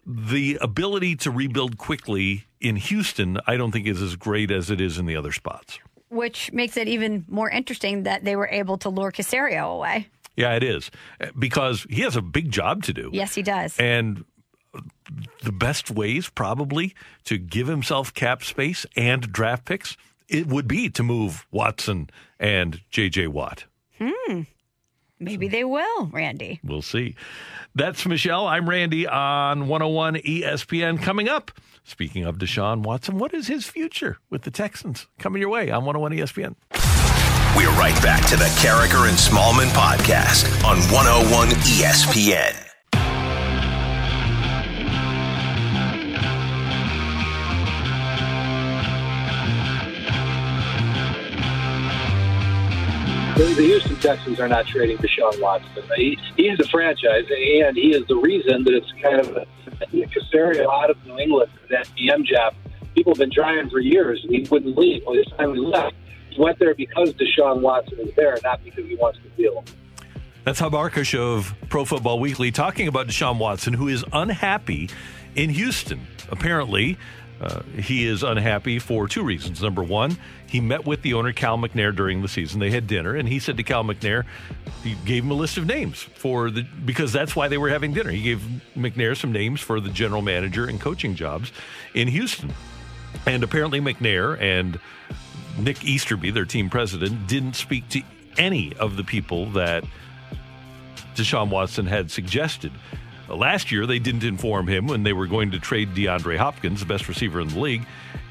the 0.09 0.59
ability 0.63 1.17
to 1.17 1.31
rebuild 1.31 1.77
quickly 1.77 2.47
in 2.61 2.77
Houston, 2.77 3.39
I 3.47 3.57
don't 3.57 3.73
think 3.73 3.87
is 3.87 4.01
as 4.01 4.17
great 4.17 4.51
as 4.51 4.71
it 4.71 4.81
is 4.81 4.99
in 4.99 5.05
the 5.05 5.17
other 5.17 5.33
spots. 5.33 5.79
Which 6.09 6.51
makes 6.53 6.79
it 6.79 6.89
even 6.89 7.27
more 7.29 7.51
interesting 7.51 8.05
that 8.05 8.25
they 8.25 8.35
were 8.35 8.49
able 8.49 8.79
to 8.79 8.89
lure 8.89 9.13
Caserio 9.13 9.75
away. 9.75 10.09
Yeah, 10.37 10.55
it 10.55 10.63
is 10.63 10.91
because 11.39 11.87
he 11.91 12.03
has 12.03 12.17
a 12.17 12.23
big 12.23 12.51
job 12.51 12.85
to 12.85 12.95
do. 12.95 13.11
Yes, 13.13 13.35
he 13.35 13.43
does. 13.43 13.77
And 13.79 14.25
the 15.43 15.53
best 15.53 15.91
ways 15.91 16.31
probably 16.31 16.95
to 17.25 17.37
give 17.37 17.67
himself 17.67 18.15
cap 18.15 18.43
space 18.43 18.87
and 18.97 19.31
draft 19.33 19.67
picks 19.67 19.97
it 20.29 20.47
would 20.47 20.69
be 20.69 20.91
to 20.91 21.03
move 21.03 21.47
Watson 21.51 22.11
and 22.39 22.81
JJ 22.93 23.29
Watt. 23.29 23.65
Hmm. 23.99 24.43
Maybe 25.21 25.49
they 25.49 25.65
will, 25.65 26.07
Randy. 26.07 26.61
We'll 26.63 26.83
see. 26.83 27.15
That's 27.75 28.07
Michelle. 28.07 28.47
I'm 28.47 28.69
Randy 28.69 29.07
on 29.07 29.69
101 29.69 30.17
ESPN. 30.17 31.03
Coming 31.03 31.29
up, 31.29 31.51
speaking 31.85 32.25
of 32.25 32.39
Deshaun 32.39 32.83
Watson, 32.83 33.19
what 33.19 33.35
is 33.35 33.47
his 33.49 33.67
future 33.67 34.19
with 34.31 34.43
the 34.43 34.51
Texans? 34.51 35.07
Coming 35.19 35.41
your 35.41 35.51
way 35.51 35.71
on 35.71 35.85
101 35.85 36.13
ESPN. 36.13 36.55
We're 37.57 37.71
right 37.71 38.01
back 38.03 38.27
to 38.29 38.37
the 38.37 38.45
Karraker 38.61 39.09
and 39.09 39.19
Smallmon 39.19 39.69
podcast 39.71 40.47
on 40.65 40.79
101 40.93 41.49
ESPN. 41.49 42.68
The, 53.39 53.55
the 53.55 53.63
Houston 53.63 53.95
Texans 53.97 54.41
are 54.41 54.49
not 54.49 54.67
trading 54.67 54.99
Deshaun 54.99 55.41
Watson. 55.41 55.85
He, 55.95 56.19
he 56.37 56.49
is 56.49 56.59
a 56.59 56.69
franchise, 56.69 57.25
and 57.31 57.77
he 57.77 57.95
is 57.95 58.05
the 58.09 58.17
reason 58.17 58.65
that 58.65 58.75
it's 58.75 58.93
kind 59.01 59.21
of 59.21 59.37
a, 59.37 59.47
Caserio 59.93 60.67
out 60.67 60.91
of 60.91 61.07
New 61.07 61.17
England 61.19 61.49
for 61.53 61.69
that 61.69 61.89
GM 61.97 62.25
job. 62.25 62.53
People 62.97 63.13
have 63.13 63.19
been 63.19 63.31
trying 63.31 63.71
for 63.71 63.79
years, 63.79 64.21
and 64.25 64.35
he 64.35 64.45
wouldn't 64.51 64.77
leave. 64.77 65.05
Well, 65.07 65.15
his 65.15 65.27
time 65.39 65.55
he 65.55 65.61
left, 65.61 65.95
he 66.31 66.41
went 66.41 66.59
there 66.59 66.75
because 66.75 67.13
Deshaun 67.13 67.61
Watson 67.61 68.01
is 68.01 68.13
there, 68.17 68.37
not 68.43 68.65
because 68.65 68.85
he 68.85 68.97
wants 68.97 69.21
to 69.21 69.29
deal. 69.41 69.65
That's 70.43 70.59
Hub 70.59 70.73
Arkush 70.73 71.17
of 71.17 71.55
Pro 71.69 71.85
Football 71.85 72.19
Weekly 72.19 72.51
talking 72.51 72.89
about 72.89 73.07
Deshaun 73.07 73.39
Watson, 73.39 73.73
who 73.73 73.87
is 73.87 74.05
unhappy 74.13 74.91
in 75.37 75.51
Houston. 75.51 76.09
Apparently, 76.31 76.99
uh, 77.41 77.63
he 77.77 78.07
is 78.07 78.23
unhappy 78.23 78.79
for 78.79 79.07
two 79.07 79.23
reasons. 79.23 79.63
Number 79.63 79.83
one, 79.83 80.19
he 80.47 80.61
met 80.61 80.87
with 80.87 81.03
the 81.03 81.15
owner, 81.15 81.33
Cal 81.33 81.57
McNair, 81.57 81.95
during 81.95 82.23
the 82.23 82.29
season. 82.29 82.59
They 82.59 82.71
had 82.71 82.87
dinner, 82.87 83.15
and 83.15 83.29
he 83.29 83.39
said 83.39 83.57
to 83.59 83.63
Cal 83.63 83.85
McNair, 83.85 84.25
he 84.83 84.97
gave 85.05 85.25
him 85.25 85.31
a 85.31 85.35
list 85.35 85.57
of 85.57 85.67
names 85.67 86.03
for 86.03 86.51
the 86.51 86.63
because 86.63 87.13
that's 87.13 87.37
why 87.37 87.49
they 87.49 87.59
were 87.59 87.69
having 87.69 87.93
dinner. 87.93 88.11
He 88.11 88.23
gave 88.23 88.43
McNair 88.77 89.17
some 89.17 89.33
names 89.33 89.61
for 89.61 89.81
the 89.81 89.91
general 89.91 90.23
manager 90.23 90.67
and 90.67 90.81
coaching 90.81 91.15
jobs 91.15 91.53
in 91.95 92.09
Houston. 92.09 92.53
And 93.27 93.43
apparently, 93.43 93.81
McNair 93.81 94.41
and 94.41 94.81
Nick 95.59 95.85
Easterby, 95.85 96.31
their 96.31 96.45
team 96.45 96.71
president, 96.71 97.27
didn't 97.27 97.55
speak 97.55 97.89
to 97.91 98.03
any 98.37 98.75
of 98.77 98.97
the 98.97 99.05
people 99.05 99.47
that 99.51 99.85
Deshaun 101.15 101.51
Watson 101.51 101.87
had 101.87 102.11
suggested. 102.11 102.73
Last 103.29 103.71
year, 103.71 103.87
they 103.87 103.99
didn't 103.99 104.25
inform 104.25 104.69
him 104.69 104.87
when 104.87 105.03
they 105.03 105.13
were 105.13 105.27
going 105.27 105.51
to 105.51 105.59
trade 105.59 105.95
DeAndre 105.95 106.39
Hopkins, 106.39 106.81
the 106.81 106.87
best 106.87 107.09
receiver 107.09 107.41
in 107.41 107.49
the 107.49 107.59
league. 107.59 107.87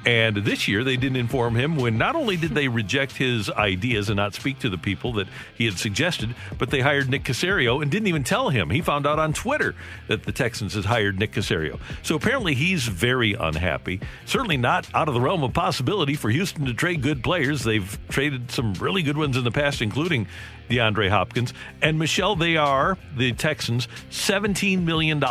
And 0.05 0.37
this 0.37 0.69
year, 0.69 0.85
they 0.85 0.95
didn't 0.95 1.17
inform 1.17 1.55
him 1.55 1.75
when 1.75 1.97
not 1.97 2.15
only 2.15 2.37
did 2.37 2.51
they 2.51 2.69
reject 2.69 3.17
his 3.17 3.49
ideas 3.49 4.07
and 4.07 4.15
not 4.15 4.33
speak 4.33 4.59
to 4.59 4.69
the 4.69 4.77
people 4.77 5.13
that 5.13 5.27
he 5.55 5.65
had 5.65 5.77
suggested, 5.77 6.33
but 6.57 6.69
they 6.69 6.79
hired 6.79 7.09
Nick 7.09 7.23
Caserio 7.23 7.81
and 7.81 7.91
didn't 7.91 8.07
even 8.07 8.23
tell 8.23 8.47
him. 8.47 8.69
He 8.69 8.79
found 8.79 9.05
out 9.05 9.19
on 9.19 9.33
Twitter 9.33 9.75
that 10.07 10.23
the 10.23 10.31
Texans 10.31 10.75
had 10.75 10.85
hired 10.85 11.19
Nick 11.19 11.33
Caserio. 11.33 11.77
So 12.03 12.15
apparently, 12.15 12.53
he's 12.53 12.87
very 12.87 13.33
unhappy. 13.33 13.99
Certainly 14.25 14.57
not 14.57 14.87
out 14.93 15.09
of 15.09 15.13
the 15.13 15.19
realm 15.19 15.43
of 15.43 15.53
possibility 15.53 16.13
for 16.13 16.29
Houston 16.29 16.65
to 16.67 16.73
trade 16.73 17.01
good 17.01 17.21
players. 17.21 17.63
They've 17.63 17.97
traded 18.07 18.49
some 18.51 18.75
really 18.75 19.03
good 19.03 19.17
ones 19.17 19.35
in 19.35 19.43
the 19.43 19.51
past, 19.51 19.81
including 19.81 20.27
DeAndre 20.69 21.09
Hopkins. 21.09 21.53
And 21.81 21.97
Michelle, 21.99 22.35
they 22.35 22.57
are, 22.57 22.97
the 23.15 23.33
Texans, 23.33 23.87
$17 24.11 24.83
million 24.83 25.23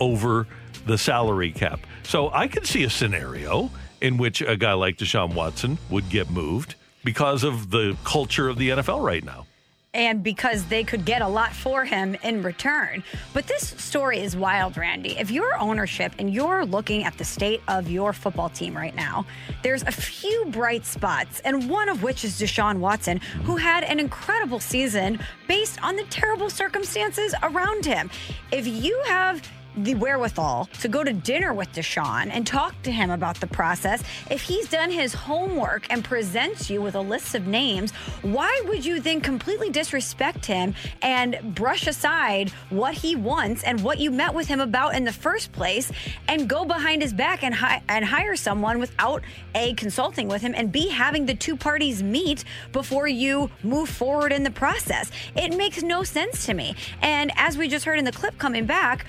over 0.00 0.46
the 0.86 0.98
salary 0.98 1.52
cap. 1.52 1.80
So 2.02 2.30
I 2.32 2.48
could 2.48 2.66
see 2.66 2.84
a 2.84 2.90
scenario 2.90 3.70
in 4.00 4.18
which 4.18 4.42
a 4.42 4.56
guy 4.56 4.74
like 4.74 4.98
Deshaun 4.98 5.34
Watson 5.34 5.78
would 5.90 6.08
get 6.10 6.30
moved 6.30 6.74
because 7.04 7.44
of 7.44 7.70
the 7.70 7.96
culture 8.04 8.48
of 8.48 8.58
the 8.58 8.70
NFL 8.70 9.02
right 9.02 9.24
now. 9.24 9.46
And 9.94 10.22
because 10.22 10.64
they 10.64 10.82
could 10.82 11.04
get 11.04 11.22
a 11.22 11.28
lot 11.28 11.52
for 11.52 11.84
him 11.84 12.16
in 12.24 12.42
return. 12.42 13.04
But 13.32 13.46
this 13.46 13.68
story 13.78 14.18
is 14.20 14.36
wild, 14.36 14.76
Randy. 14.76 15.16
If 15.16 15.30
you're 15.30 15.56
ownership 15.60 16.12
and 16.18 16.34
you're 16.34 16.66
looking 16.66 17.04
at 17.04 17.16
the 17.16 17.24
state 17.24 17.62
of 17.68 17.88
your 17.88 18.12
football 18.12 18.48
team 18.48 18.76
right 18.76 18.94
now, 18.94 19.24
there's 19.62 19.84
a 19.84 19.92
few 19.92 20.46
bright 20.46 20.84
spots, 20.84 21.40
and 21.44 21.70
one 21.70 21.88
of 21.88 22.02
which 22.02 22.24
is 22.24 22.40
Deshaun 22.40 22.78
Watson, 22.78 23.18
who 23.44 23.56
had 23.56 23.84
an 23.84 24.00
incredible 24.00 24.58
season 24.58 25.20
based 25.46 25.82
on 25.82 25.94
the 25.94 26.04
terrible 26.04 26.50
circumstances 26.50 27.34
around 27.42 27.84
him. 27.84 28.10
If 28.50 28.66
you 28.66 29.00
have 29.06 29.48
the 29.76 29.94
wherewithal 29.94 30.68
to 30.80 30.88
go 30.88 31.02
to 31.02 31.12
dinner 31.12 31.52
with 31.52 31.72
Deshaun 31.72 32.30
and 32.30 32.46
talk 32.46 32.80
to 32.82 32.92
him 32.92 33.10
about 33.10 33.40
the 33.40 33.46
process, 33.46 34.02
if 34.30 34.42
he's 34.42 34.68
done 34.68 34.90
his 34.90 35.14
homework 35.14 35.86
and 35.90 36.04
presents 36.04 36.70
you 36.70 36.80
with 36.80 36.94
a 36.94 37.00
list 37.00 37.34
of 37.34 37.46
names, 37.46 37.92
why 38.22 38.62
would 38.66 38.84
you 38.84 39.00
then 39.00 39.20
completely 39.20 39.70
disrespect 39.70 40.46
him 40.46 40.74
and 41.02 41.54
brush 41.54 41.86
aside 41.86 42.50
what 42.70 42.94
he 42.94 43.16
wants 43.16 43.62
and 43.62 43.82
what 43.82 43.98
you 43.98 44.10
met 44.10 44.34
with 44.34 44.46
him 44.46 44.60
about 44.60 44.94
in 44.94 45.04
the 45.04 45.12
first 45.12 45.52
place 45.52 45.90
and 46.28 46.48
go 46.48 46.64
behind 46.64 47.02
his 47.02 47.12
back 47.12 47.42
and, 47.42 47.54
hi- 47.54 47.82
and 47.88 48.04
hire 48.04 48.36
someone 48.36 48.78
without 48.78 49.22
A, 49.54 49.74
consulting 49.74 50.28
with 50.28 50.42
him 50.42 50.54
and 50.56 50.70
B, 50.70 50.88
having 50.88 51.26
the 51.26 51.34
two 51.34 51.56
parties 51.56 52.02
meet 52.02 52.44
before 52.72 53.08
you 53.08 53.50
move 53.62 53.88
forward 53.88 54.32
in 54.32 54.42
the 54.42 54.50
process? 54.50 55.10
It 55.36 55.56
makes 55.56 55.82
no 55.82 56.02
sense 56.02 56.46
to 56.46 56.54
me. 56.54 56.74
And 57.02 57.32
as 57.36 57.56
we 57.56 57.68
just 57.68 57.84
heard 57.84 57.98
in 57.98 58.04
the 58.04 58.12
clip 58.12 58.38
coming 58.38 58.66
back, 58.66 59.06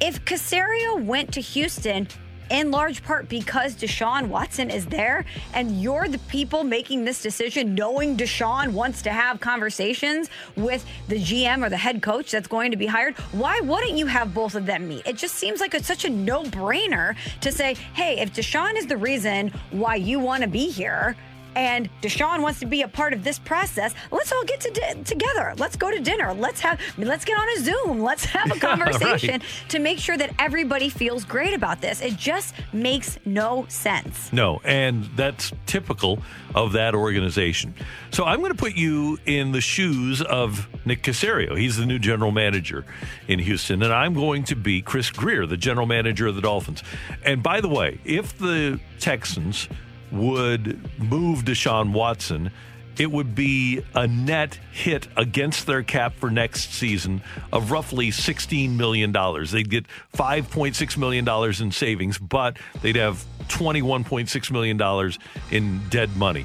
if 0.00 0.24
Caserio 0.24 1.02
went 1.02 1.32
to 1.34 1.40
Houston, 1.40 2.08
in 2.50 2.70
large 2.70 3.02
part 3.02 3.28
because 3.28 3.76
Deshaun 3.76 4.26
Watson 4.26 4.70
is 4.70 4.84
there 4.86 5.24
and 5.54 5.80
you're 5.80 6.08
the 6.08 6.18
people 6.18 6.64
making 6.64 7.04
this 7.04 7.22
decision 7.22 7.74
knowing 7.74 8.16
Deshaun 8.16 8.72
wants 8.72 9.02
to 9.02 9.10
have 9.10 9.40
conversations 9.40 10.28
with 10.56 10.84
the 11.08 11.16
GM 11.16 11.64
or 11.64 11.70
the 11.70 11.76
head 11.76 12.02
coach 12.02 12.30
that's 12.30 12.48
going 12.48 12.72
to 12.72 12.76
be 12.76 12.86
hired, 12.86 13.16
why 13.32 13.60
wouldn't 13.60 13.96
you 13.96 14.06
have 14.06 14.34
both 14.34 14.54
of 14.54 14.66
them 14.66 14.88
meet? 14.88 15.06
It 15.06 15.16
just 15.16 15.36
seems 15.36 15.60
like 15.60 15.74
it's 15.74 15.86
such 15.86 16.04
a 16.04 16.10
no 16.10 16.42
brainer 16.42 17.14
to 17.40 17.52
say, 17.52 17.74
hey, 17.94 18.18
if 18.18 18.32
Deshaun 18.32 18.76
is 18.76 18.86
the 18.86 18.96
reason 18.96 19.52
why 19.70 19.94
you 19.94 20.18
want 20.18 20.42
to 20.42 20.48
be 20.48 20.68
here, 20.68 21.16
and 21.54 21.88
Deshaun 22.02 22.42
wants 22.42 22.60
to 22.60 22.66
be 22.66 22.82
a 22.82 22.88
part 22.88 23.12
of 23.12 23.24
this 23.24 23.38
process, 23.38 23.94
let's 24.10 24.32
all 24.32 24.44
get 24.44 24.60
to 24.60 24.70
di- 24.70 25.02
together. 25.04 25.54
Let's 25.56 25.76
go 25.76 25.90
to 25.90 26.00
dinner. 26.00 26.32
Let's 26.32 26.60
have 26.60 26.80
let's 26.98 27.24
get 27.24 27.38
on 27.38 27.48
a 27.56 27.60
Zoom. 27.60 28.02
Let's 28.02 28.24
have 28.26 28.50
a 28.50 28.58
conversation 28.60 29.40
right. 29.40 29.68
to 29.68 29.78
make 29.78 29.98
sure 29.98 30.16
that 30.16 30.30
everybody 30.38 30.88
feels 30.88 31.24
great 31.24 31.54
about 31.54 31.80
this. 31.80 32.00
It 32.00 32.16
just 32.16 32.54
makes 32.72 33.18
no 33.24 33.66
sense. 33.68 34.32
No, 34.32 34.60
and 34.64 35.04
that's 35.16 35.52
typical 35.66 36.22
of 36.54 36.72
that 36.72 36.94
organization. 36.94 37.74
So 38.10 38.24
I'm 38.24 38.40
going 38.40 38.52
to 38.52 38.58
put 38.58 38.74
you 38.74 39.18
in 39.26 39.52
the 39.52 39.60
shoes 39.60 40.22
of 40.22 40.68
Nick 40.84 41.02
Caserio. 41.02 41.56
He's 41.56 41.76
the 41.76 41.86
new 41.86 41.98
general 41.98 42.32
manager 42.32 42.84
in 43.28 43.38
Houston, 43.38 43.82
and 43.82 43.92
I'm 43.92 44.14
going 44.14 44.44
to 44.44 44.56
be 44.56 44.82
Chris 44.82 45.10
Grier, 45.10 45.46
the 45.46 45.56
general 45.56 45.86
manager 45.86 46.26
of 46.26 46.34
the 46.34 46.40
Dolphins. 46.40 46.82
And 47.24 47.42
by 47.42 47.60
the 47.60 47.68
way, 47.68 48.00
if 48.04 48.36
the 48.38 48.80
Texans 48.98 49.68
would 50.12 50.80
move 50.98 51.44
Deshaun 51.44 51.92
Watson, 51.92 52.50
it 52.98 53.10
would 53.10 53.34
be 53.34 53.82
a 53.94 54.06
net 54.06 54.58
hit 54.72 55.08
against 55.16 55.66
their 55.66 55.82
cap 55.82 56.14
for 56.14 56.30
next 56.30 56.72
season 56.74 57.22
of 57.52 57.70
roughly 57.70 58.10
$16 58.10 58.76
million. 58.76 59.12
They'd 59.12 59.70
get 59.70 59.86
$5.6 60.14 60.96
million 60.98 61.62
in 61.62 61.72
savings, 61.72 62.18
but 62.18 62.58
they'd 62.82 62.96
have 62.96 63.24
$21.6 63.48 64.50
million 64.50 65.12
in 65.50 65.88
dead 65.88 66.14
money. 66.16 66.44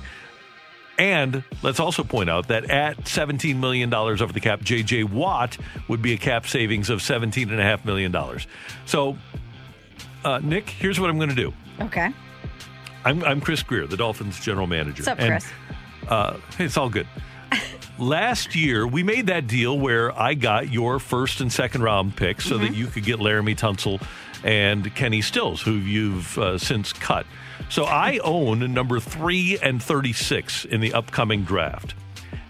And 0.97 1.43
let's 1.61 1.82
also 1.82 2.05
point 2.05 2.30
out 2.30 2.47
that 2.47 2.70
at 2.70 2.99
$17 2.99 3.57
million 3.57 3.93
over 3.93 4.32
the 4.32 4.39
cap, 4.39 4.61
JJ 4.61 5.09
Watt 5.11 5.57
would 5.89 6.01
be 6.01 6.13
a 6.13 6.18
cap 6.18 6.47
savings 6.47 6.89
of 6.89 6.99
$17.5 6.99 7.84
million. 7.84 8.16
So 8.86 9.18
Uh, 10.24 10.39
Nick, 10.41 10.70
here's 10.70 10.99
what 10.99 11.09
I'm 11.09 11.18
going 11.18 11.30
to 11.30 11.36
do. 11.36 11.53
Okay. 11.82 12.11
I'm, 13.05 13.23
I'm 13.23 13.39
Chris 13.39 13.61
Grier, 13.63 13.85
the 13.87 13.97
Dolphins 13.97 14.39
general 14.39 14.67
manager. 14.67 15.03
What's 15.03 15.07
up, 15.07 15.19
And, 15.19 15.29
Chris? 15.29 15.51
Uh, 16.09 16.37
it's 16.59 16.75
all 16.77 16.89
good. 16.89 17.07
Last 17.99 18.55
year, 18.55 18.85
we 18.85 19.03
made 19.03 19.27
that 19.27 19.47
deal 19.47 19.79
where 19.79 20.17
I 20.19 20.33
got 20.33 20.69
your 20.71 20.99
first 20.99 21.39
and 21.39 21.51
second 21.53 21.83
round 21.83 22.17
picks 22.17 22.45
so 22.45 22.57
that 22.57 22.73
you 22.75 22.87
could 22.87 23.03
get 23.03 23.19
Laremy 23.19 23.55
Tunsil 23.57 24.01
and 24.43 24.93
Kenny 24.95 25.21
Stills, 25.21 25.61
who 25.61 25.73
you've 25.73 26.37
uh, 26.37 26.57
since 26.57 26.91
cut. 26.91 27.25
So 27.69 27.85
I 27.85 28.17
own 28.23 28.73
number 28.73 28.99
three 28.99 29.57
and 29.61 29.81
36 29.81 30.65
in 30.65 30.81
the 30.81 30.93
upcoming 30.93 31.43
draft. 31.43 31.93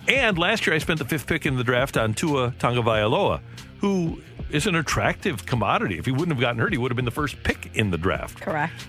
And 0.07 0.37
last 0.37 0.65
year, 0.65 0.75
I 0.75 0.79
spent 0.79 0.99
the 0.99 1.05
fifth 1.05 1.27
pick 1.27 1.45
in 1.45 1.57
the 1.57 1.63
draft 1.63 1.97
on 1.97 2.13
Tua 2.13 2.51
Tagovailoa, 2.59 3.39
who 3.79 4.21
is 4.51 4.67
an 4.67 4.75
attractive 4.75 5.45
commodity. 5.45 5.97
If 5.97 6.05
he 6.05 6.11
wouldn't 6.11 6.29
have 6.29 6.39
gotten 6.39 6.59
hurt, 6.59 6.71
he 6.71 6.77
would 6.77 6.91
have 6.91 6.95
been 6.95 7.05
the 7.05 7.11
first 7.11 7.41
pick 7.43 7.71
in 7.75 7.91
the 7.91 7.97
draft. 7.97 8.39
Correct. 8.41 8.85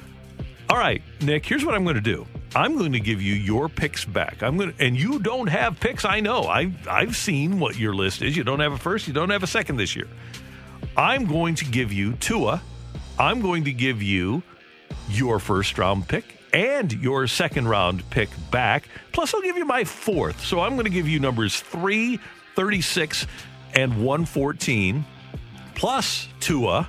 All 0.69 0.79
right, 0.79 1.01
Nick, 1.21 1.47
here's 1.47 1.65
what 1.65 1.75
I'm 1.75 1.85
going 1.85 1.95
to 1.95 2.01
do. 2.01 2.27
I'm 2.55 2.77
going 2.77 2.93
to 2.93 3.01
give 3.01 3.23
you 3.23 3.35
your 3.35 3.69
picks 3.69 4.05
back. 4.05 4.43
I'm 4.43 4.57
going 4.57 4.73
to, 4.73 4.85
and 4.85 4.99
you 4.99 5.21
don't 5.21 5.47
have 5.47 5.79
picks. 5.79 6.05
I 6.05 6.21
know. 6.21 6.43
I 6.43 6.73
I've 6.89 7.17
seen 7.17 7.61
what 7.61 7.77
your 7.77 7.95
list 7.95 8.23
is. 8.23 8.37
You 8.37 8.43
don't 8.45 8.61
have 8.61 8.73
a 8.73 8.79
first, 8.79 9.07
you 9.07 9.13
don't 9.13 9.31
have 9.31 9.43
a 9.43 9.47
second 9.47 9.77
this 9.77 9.95
year. 9.95 10.09
I'm 10.97 11.27
going 11.27 11.55
to 11.57 11.65
give 11.65 11.93
you 11.93 12.15
Tua. 12.15 12.63
I'm 13.19 13.41
going 13.43 13.65
to 13.65 13.73
give 13.73 14.03
you 14.03 14.43
your 15.09 15.39
first 15.39 15.79
round 15.79 16.09
pick 16.09 16.37
and 16.53 16.93
your 16.93 17.27
second 17.27 17.69
round 17.69 18.09
pick 18.11 18.31
back. 18.51 18.89
Plus, 19.13 19.35
I'll 19.35 19.43
give 19.43 19.57
you 19.57 19.67
my 19.67 19.85
fourth. 19.85 20.45
So 20.45 20.61
I'm 20.61 20.73
going 20.73 20.85
to 20.85 20.91
give 20.91 21.09
you 21.09 21.21
numbers 21.21 21.61
3, 21.61 22.19
36, 22.55 23.27
and 23.75 23.93
114, 24.05 25.05
plus 25.75 26.29
Tua 26.41 26.89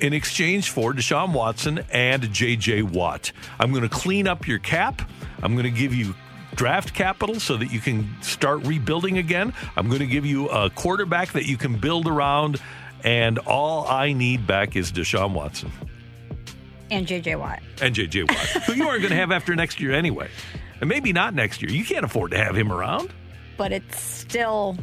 in 0.00 0.12
exchange 0.12 0.70
for 0.70 0.92
Deshaun 0.92 1.32
Watson 1.32 1.80
and 1.92 2.32
J.J. 2.32 2.82
Watt. 2.82 3.32
I'm 3.58 3.70
going 3.70 3.82
to 3.82 3.88
clean 3.88 4.26
up 4.28 4.46
your 4.46 4.58
cap. 4.58 5.02
I'm 5.42 5.52
going 5.52 5.64
to 5.64 5.70
give 5.70 5.94
you 5.94 6.14
draft 6.54 6.94
capital 6.94 7.38
so 7.40 7.56
that 7.56 7.70
you 7.72 7.80
can 7.80 8.08
start 8.20 8.64
rebuilding 8.66 9.18
again. 9.18 9.52
I'm 9.76 9.88
going 9.88 10.00
to 10.00 10.06
give 10.06 10.26
you 10.26 10.48
a 10.48 10.70
quarterback 10.70 11.32
that 11.32 11.46
you 11.46 11.56
can 11.56 11.76
build 11.78 12.06
around. 12.08 12.60
And 13.04 13.38
all 13.38 13.86
I 13.86 14.12
need 14.12 14.46
back 14.46 14.74
is 14.74 14.90
Deshaun 14.90 15.32
Watson 15.32 15.70
And 16.90 17.06
JJ 17.06 17.38
Watt. 17.38 17.60
and 17.80 17.94
J.J. 17.94 18.24
Watt, 18.24 18.36
who 18.66 18.72
you 18.74 18.88
aren't 18.88 19.02
going 19.02 19.10
to 19.10 19.16
have 19.16 19.30
after 19.30 19.54
next 19.54 19.78
year 19.80 19.92
anyway. 19.92 20.28
And 20.80 20.88
maybe 20.88 21.12
not 21.12 21.34
next 21.34 21.62
year. 21.62 21.70
You 21.70 21.84
can't 21.84 22.04
afford 22.04 22.32
to 22.32 22.38
have 22.38 22.56
him 22.56 22.72
around. 22.72 23.12
But 23.56 23.72
it's 23.72 24.00
still, 24.00 24.76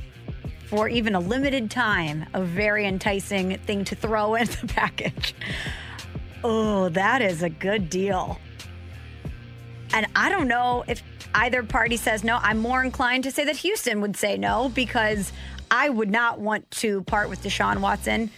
for 0.68 0.90
even 0.90 1.16
a 1.16 1.20
limited 1.20 1.70
time, 1.70 2.26
a 2.34 2.42
very 2.42 2.86
enticing 2.86 3.58
thing 3.60 3.86
to 3.86 3.96
throw 3.96 4.36
in 4.36 4.48
the 4.48 4.68
package. 4.68 5.36
Oh, 6.44 6.90
that 6.90 7.22
is 7.22 7.44
a 7.44 7.50
good 7.50 7.90
deal. 7.90 8.40
And 9.94 10.08
I 10.16 10.30
don't 10.30 10.48
know 10.48 10.84
if 10.88 11.02
either 11.34 11.64
party 11.64 11.98
says 11.98 12.24
no. 12.24 12.38
I'm 12.42 12.60
more 12.60 12.84
inclined 12.84 13.24
to 13.26 13.32
say 13.32 13.46
that 13.46 13.58
Houston 13.58 14.02
would 14.02 14.16
say 14.16 14.38
no 14.38 14.70
because 14.70 15.32
I 15.72 15.90
would 15.90 16.10
not 16.10 16.40
want 16.40 16.70
to 16.72 17.02
part 17.04 17.30
with 17.30 17.42
Deshaun 17.42 17.80
Watson. 17.80 18.32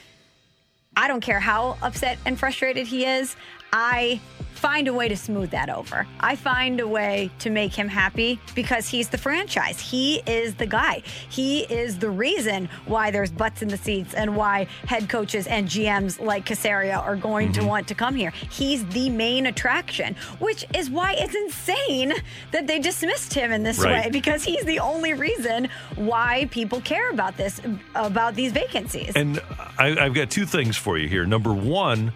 I 0.95 1.07
don't 1.07 1.21
care 1.21 1.39
how 1.39 1.77
upset 1.81 2.17
and 2.25 2.39
frustrated 2.39 2.87
he 2.87 3.05
is. 3.05 3.35
I 3.71 4.19
find 4.57 4.87
a 4.87 4.93
way 4.93 5.07
to 5.07 5.15
smooth 5.15 5.51
that 5.51 5.69
over. 5.69 6.07
I 6.19 6.35
find 6.35 6.79
a 6.79 6.87
way 6.87 7.29
to 7.39 7.49
make 7.49 7.73
him 7.73 7.87
happy 7.87 8.39
because 8.55 8.89
he's 8.89 9.09
the 9.09 9.17
franchise. 9.17 9.79
He 9.79 10.21
is 10.25 10.55
the 10.55 10.65
guy. 10.65 11.03
He 11.29 11.61
is 11.61 11.99
the 11.99 12.09
reason 12.09 12.67
why 12.85 13.11
there's 13.11 13.31
butts 13.31 13.61
in 13.61 13.67
the 13.67 13.77
seats 13.77 14.13
and 14.15 14.35
why 14.35 14.67
head 14.87 15.09
coaches 15.09 15.47
and 15.47 15.67
GMs 15.67 16.19
like 16.19 16.45
Caserio 16.45 16.97
are 16.97 17.15
going 17.15 17.51
to 17.53 17.59
mm-hmm. 17.59 17.69
want 17.69 17.87
to 17.89 17.95
come 17.95 18.15
here. 18.15 18.31
He's 18.49 18.85
the 18.87 19.09
main 19.09 19.45
attraction, 19.45 20.15
which 20.39 20.65
is 20.75 20.89
why 20.89 21.13
it's 21.13 21.35
insane 21.35 22.13
that 22.51 22.65
they 22.67 22.79
dismissed 22.79 23.33
him 23.33 23.51
in 23.51 23.63
this 23.63 23.77
Right. 23.77 24.05
way 24.05 24.11
because 24.11 24.43
he's 24.43 24.63
the 24.63 24.79
only 24.79 25.13
reason 25.13 25.69
why 25.95 26.47
people 26.49 26.81
care 26.81 27.11
about 27.11 27.37
this 27.37 27.61
about 27.93 28.33
these 28.33 28.51
vacancies. 28.51 29.15
And 29.15 29.39
I, 29.77 29.95
I've 30.05 30.15
got 30.15 30.31
two 30.31 30.47
things 30.47 30.75
for 30.75 30.97
you 30.97 31.07
here. 31.07 31.25
Number 31.25 31.53
one, 31.53 32.11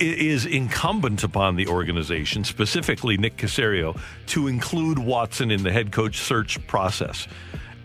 it 0.00 0.18
is 0.18 0.46
incumbent 0.46 1.24
upon 1.24 1.56
the 1.56 1.66
organization, 1.68 2.44
specifically 2.44 3.16
Nick 3.16 3.36
Caserio, 3.36 3.98
to 4.26 4.46
include 4.46 4.98
Watson 4.98 5.50
in 5.50 5.62
the 5.62 5.72
head 5.72 5.92
coach 5.92 6.18
search 6.18 6.64
process. 6.66 7.26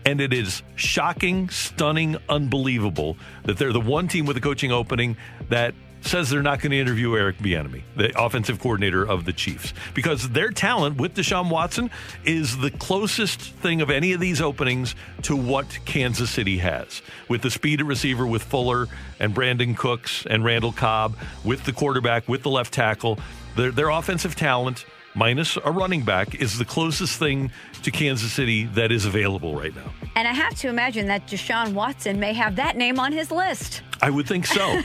And 0.06 0.20
it 0.20 0.32
is 0.32 0.62
shocking, 0.76 1.48
stunning, 1.48 2.16
unbelievable 2.28 3.16
that 3.44 3.56
they're 3.56 3.72
the 3.72 3.80
one 3.80 4.06
team 4.06 4.26
with 4.26 4.36
a 4.36 4.40
coaching 4.40 4.70
opening 4.70 5.16
that 5.48 5.74
says 6.06 6.30
they're 6.30 6.42
not 6.42 6.60
going 6.60 6.72
to 6.72 6.78
interview 6.78 7.16
Eric 7.16 7.38
Bieniemy, 7.38 7.82
the 7.96 8.22
offensive 8.22 8.60
coordinator 8.60 9.02
of 9.02 9.24
the 9.24 9.32
Chiefs, 9.32 9.72
because 9.94 10.30
their 10.30 10.50
talent 10.50 10.96
with 10.96 11.14
Deshaun 11.14 11.50
Watson 11.50 11.90
is 12.24 12.58
the 12.58 12.70
closest 12.70 13.40
thing 13.40 13.80
of 13.80 13.90
any 13.90 14.12
of 14.12 14.20
these 14.20 14.40
openings 14.40 14.94
to 15.22 15.36
what 15.36 15.78
Kansas 15.84 16.30
City 16.30 16.58
has, 16.58 17.02
with 17.28 17.42
the 17.42 17.50
speed 17.50 17.80
at 17.80 17.86
receiver 17.86 18.26
with 18.26 18.42
Fuller 18.42 18.86
and 19.18 19.34
Brandin 19.34 19.76
Cooks 19.76 20.26
and 20.26 20.44
Randall 20.44 20.72
Cobb, 20.72 21.16
with 21.44 21.64
the 21.64 21.72
quarterback, 21.72 22.28
with 22.28 22.42
the 22.42 22.50
left 22.50 22.72
tackle. 22.72 23.18
Their, 23.56 23.70
their 23.70 23.88
offensive 23.88 24.34
talent, 24.34 24.84
minus 25.14 25.56
a 25.56 25.70
running 25.70 26.02
back, 26.02 26.34
is 26.34 26.58
the 26.58 26.64
closest 26.64 27.18
thing 27.18 27.50
to 27.82 27.90
Kansas 27.90 28.32
City 28.32 28.64
that 28.66 28.92
is 28.92 29.04
available 29.04 29.54
right 29.54 29.74
now. 29.74 29.92
And 30.16 30.28
I 30.28 30.32
have 30.32 30.54
to 30.56 30.68
imagine 30.68 31.06
that 31.06 31.26
Deshaun 31.26 31.72
Watson 31.72 32.20
may 32.20 32.32
have 32.32 32.56
that 32.56 32.76
name 32.76 32.98
on 33.00 33.12
his 33.12 33.30
list 33.30 33.82
I 34.04 34.10
would 34.10 34.26
think 34.26 34.44
so. 34.44 34.58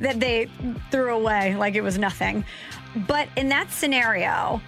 that 0.00 0.18
they 0.18 0.48
threw 0.90 1.14
away 1.14 1.54
like 1.54 1.76
it 1.76 1.80
was 1.80 1.96
nothing. 1.96 2.44
But 3.06 3.28
in 3.36 3.48
that 3.50 3.70
scenario, 3.70 4.60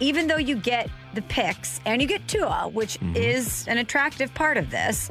even 0.00 0.26
though 0.26 0.36
you 0.36 0.56
get 0.56 0.90
the 1.14 1.22
picks 1.22 1.80
and 1.86 2.02
you 2.02 2.08
get 2.08 2.26
Tua, 2.26 2.68
which 2.72 2.98
mm-hmm. 2.98 3.14
is 3.14 3.68
an 3.68 3.78
attractive 3.78 4.34
part 4.34 4.56
of 4.56 4.70
this, 4.72 5.10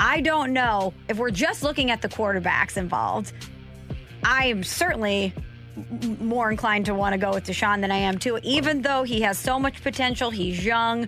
I 0.00 0.20
don't 0.20 0.52
know 0.52 0.92
if 1.08 1.16
we're 1.16 1.30
just 1.30 1.62
looking 1.62 1.92
at 1.92 2.02
the 2.02 2.08
quarterbacks 2.08 2.76
involved. 2.76 3.32
I 4.24 4.46
am 4.46 4.64
certainly 4.64 5.32
more 6.20 6.50
inclined 6.50 6.86
to 6.86 6.94
want 6.94 7.12
to 7.12 7.18
go 7.18 7.32
with 7.32 7.44
Deshaun 7.44 7.80
than 7.80 7.90
I 7.90 7.96
am 7.96 8.18
Tua. 8.18 8.40
even 8.42 8.82
though 8.82 9.02
he 9.02 9.20
has 9.22 9.38
so 9.38 9.58
much 9.58 9.82
potential. 9.82 10.30
He's 10.30 10.64
young. 10.64 11.06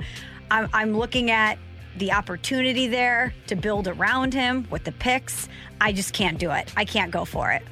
I'm, 0.51 0.69
I'm 0.73 0.97
looking 0.97 1.31
at 1.31 1.59
the 1.97 2.13
opportunity 2.13 2.89
there 2.89 3.35
to 3.47 3.57
build 3.57 3.89
around 3.89 4.35
him 4.35 4.67
with 4.71 4.85
the 4.85 4.93
picks. 4.93 5.49
I 5.81 5.93
just 5.93 6.13
can't 6.13 6.39
do 6.39 6.51
it. 6.51 6.73
I 6.77 6.85
can't 6.85 7.11
go 7.11 7.25
for 7.25 7.53
it. 7.53 7.63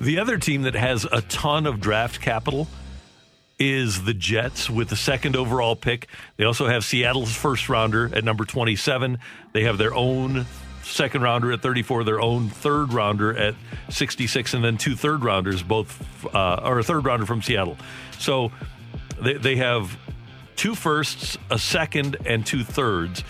The 0.00 0.18
other 0.18 0.38
team 0.38 0.62
that 0.62 0.74
has 0.74 1.04
a 1.04 1.22
ton 1.22 1.66
of 1.66 1.80
draft 1.80 2.20
capital 2.20 2.68
is 3.58 4.04
the 4.04 4.14
Jets 4.14 4.68
with 4.68 4.88
the 4.88 4.96
second 4.96 5.36
overall 5.36 5.76
pick. 5.76 6.08
They 6.36 6.44
also 6.44 6.66
have 6.66 6.84
Seattle's 6.84 7.34
first 7.34 7.68
rounder 7.68 8.10
at 8.14 8.24
number 8.24 8.44
27. 8.44 9.18
They 9.52 9.62
have 9.64 9.78
their 9.78 9.94
own 9.94 10.46
second 10.84 11.22
rounder 11.22 11.52
at 11.52 11.62
34, 11.62 12.04
their 12.04 12.20
own 12.20 12.48
third 12.48 12.92
rounder 12.92 13.36
at 13.36 13.54
66, 13.90 14.54
and 14.54 14.64
then 14.64 14.76
two 14.76 14.94
third 14.96 15.24
rounders, 15.24 15.62
both, 15.62 16.00
uh, 16.34 16.60
or 16.64 16.78
a 16.78 16.82
third 16.84 17.04
rounder 17.04 17.26
from 17.26 17.42
Seattle. 17.42 17.76
So 18.18 18.52
they, 19.20 19.34
they 19.34 19.56
have 19.56 19.96
two 20.56 20.74
firsts, 20.74 21.36
a 21.50 21.58
second, 21.58 22.16
and 22.26 22.44
two 22.46 22.62
thirds, 22.64 23.24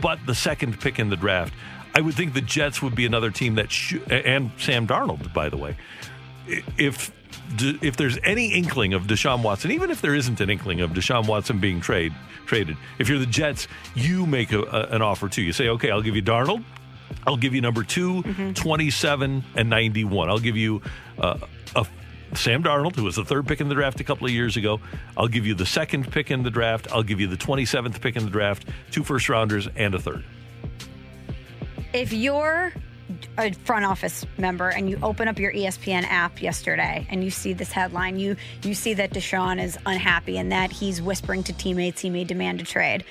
but 0.00 0.18
the 0.26 0.34
second 0.34 0.80
pick 0.80 0.98
in 0.98 1.10
the 1.10 1.16
draft. 1.16 1.52
I 1.94 2.00
would 2.00 2.14
think 2.14 2.34
the 2.34 2.40
Jets 2.40 2.80
would 2.82 2.94
be 2.94 3.04
another 3.06 3.30
team 3.30 3.56
that, 3.56 3.70
sh- 3.72 3.96
and 4.08 4.50
Sam 4.58 4.86
Darnold, 4.86 5.32
by 5.34 5.48
the 5.48 5.56
way, 5.56 5.76
if 6.78 7.12
if 7.82 7.96
there's 7.96 8.16
any 8.22 8.52
inkling 8.54 8.92
of 8.94 9.04
Deshaun 9.04 9.42
Watson, 9.42 9.70
even 9.72 9.90
if 9.90 10.00
there 10.00 10.14
isn't 10.14 10.40
an 10.40 10.50
inkling 10.50 10.80
of 10.80 10.90
Deshaun 10.90 11.26
Watson 11.26 11.58
being 11.58 11.80
trade 11.80 12.12
traded, 12.46 12.76
if 12.98 13.08
you're 13.08 13.18
the 13.18 13.26
Jets, 13.26 13.66
you 13.94 14.24
make 14.26 14.52
a, 14.52 14.60
a- 14.62 14.86
an 14.94 15.02
offer 15.02 15.28
too. 15.28 15.42
You 15.42 15.52
say, 15.52 15.68
okay, 15.68 15.90
I'll 15.90 16.02
give 16.02 16.14
you 16.16 16.22
Darnold. 16.22 16.62
I'll 17.26 17.36
give 17.36 17.54
you 17.54 17.60
number 17.60 17.82
2 17.84 18.52
27, 18.54 19.44
and 19.54 19.70
91. 19.70 20.28
I'll 20.28 20.38
give 20.38 20.56
you 20.56 20.82
uh, 21.18 21.38
a 21.76 21.86
Sam 22.34 22.62
Darnold, 22.62 22.94
who 22.96 23.04
was 23.04 23.16
the 23.16 23.24
third 23.24 23.46
pick 23.46 23.60
in 23.60 23.68
the 23.68 23.74
draft 23.74 24.00
a 24.00 24.04
couple 24.04 24.26
of 24.26 24.32
years 24.32 24.56
ago. 24.56 24.80
I'll 25.16 25.28
give 25.28 25.46
you 25.46 25.54
the 25.54 25.66
second 25.66 26.10
pick 26.12 26.30
in 26.30 26.42
the 26.42 26.50
draft. 26.50 26.86
I'll 26.92 27.02
give 27.02 27.20
you 27.20 27.26
the 27.26 27.36
27th 27.36 28.00
pick 28.00 28.16
in 28.16 28.24
the 28.24 28.30
draft, 28.30 28.66
two 28.90 29.02
first 29.02 29.28
rounders, 29.28 29.68
and 29.76 29.94
a 29.94 29.98
third. 29.98 30.24
if 31.92 32.12
you're 32.12 32.72
a 33.38 33.52
front 33.52 33.84
office 33.84 34.24
member 34.38 34.68
and 34.68 34.88
you 34.88 34.96
open 35.02 35.26
up 35.26 35.38
your 35.38 35.52
ESPN 35.52 36.04
app 36.04 36.40
yesterday 36.40 37.04
and 37.10 37.24
you 37.24 37.30
see 37.30 37.52
this 37.52 37.72
headline, 37.72 38.18
you 38.18 38.36
you 38.62 38.74
see 38.74 38.94
that 38.94 39.10
Deshaun 39.10 39.60
is 39.62 39.76
unhappy 39.86 40.38
and 40.38 40.52
that 40.52 40.70
he's 40.70 41.02
whispering 41.02 41.42
to 41.44 41.52
teammates 41.52 42.00
he 42.00 42.10
may 42.10 42.22
demand 42.22 42.60
a 42.60 42.64
trade. 42.64 43.04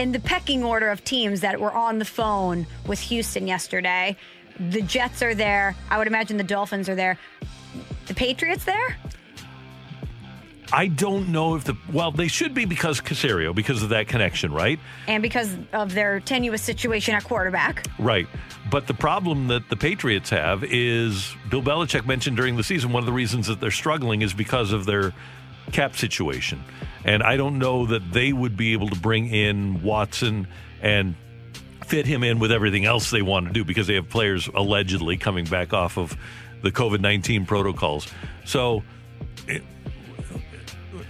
In 0.00 0.12
the 0.12 0.20
pecking 0.20 0.64
order 0.64 0.88
of 0.88 1.04
teams 1.04 1.42
that 1.42 1.60
were 1.60 1.74
on 1.74 1.98
the 1.98 2.06
phone 2.06 2.66
with 2.86 2.98
Houston 3.00 3.46
yesterday, 3.46 4.16
the 4.58 4.80
Jets 4.80 5.22
are 5.22 5.34
there. 5.34 5.76
I 5.90 5.98
would 5.98 6.06
imagine 6.06 6.38
the 6.38 6.42
Dolphins 6.42 6.88
are 6.88 6.94
there. 6.94 7.18
The 8.06 8.14
Patriots 8.14 8.64
there? 8.64 8.96
I 10.72 10.86
don't 10.86 11.28
know 11.28 11.54
if 11.54 11.64
the 11.64 11.76
well 11.92 12.12
they 12.12 12.28
should 12.28 12.54
be 12.54 12.64
because 12.64 13.02
Caserio 13.02 13.54
because 13.54 13.82
of 13.82 13.90
that 13.90 14.08
connection, 14.08 14.54
right? 14.54 14.80
And 15.06 15.22
because 15.22 15.54
of 15.74 15.92
their 15.92 16.20
tenuous 16.20 16.62
situation 16.62 17.14
at 17.14 17.24
quarterback. 17.24 17.84
Right. 17.98 18.26
But 18.70 18.86
the 18.86 18.94
problem 18.94 19.48
that 19.48 19.68
the 19.68 19.76
Patriots 19.76 20.30
have 20.30 20.64
is 20.64 21.30
Bill 21.50 21.60
Belichick 21.60 22.06
mentioned 22.06 22.38
during 22.38 22.56
the 22.56 22.64
season 22.64 22.90
one 22.90 23.02
of 23.02 23.06
the 23.06 23.12
reasons 23.12 23.48
that 23.48 23.60
they're 23.60 23.70
struggling 23.70 24.22
is 24.22 24.32
because 24.32 24.72
of 24.72 24.86
their 24.86 25.12
cap 25.72 25.94
situation. 25.94 26.64
And 27.04 27.22
I 27.22 27.36
don't 27.36 27.58
know 27.58 27.86
that 27.86 28.12
they 28.12 28.32
would 28.32 28.56
be 28.56 28.72
able 28.72 28.88
to 28.88 28.98
bring 28.98 29.26
in 29.28 29.82
Watson 29.82 30.46
and 30.82 31.14
fit 31.86 32.06
him 32.06 32.22
in 32.22 32.38
with 32.38 32.52
everything 32.52 32.84
else 32.84 33.10
they 33.10 33.22
want 33.22 33.46
to 33.46 33.52
do 33.52 33.64
because 33.64 33.86
they 33.86 33.94
have 33.94 34.08
players 34.08 34.48
allegedly 34.54 35.16
coming 35.16 35.44
back 35.44 35.72
off 35.72 35.98
of 35.98 36.16
the 36.62 36.70
COVID 36.70 37.00
19 37.00 37.46
protocols. 37.46 38.06
So, 38.44 38.82
it, 39.48 39.62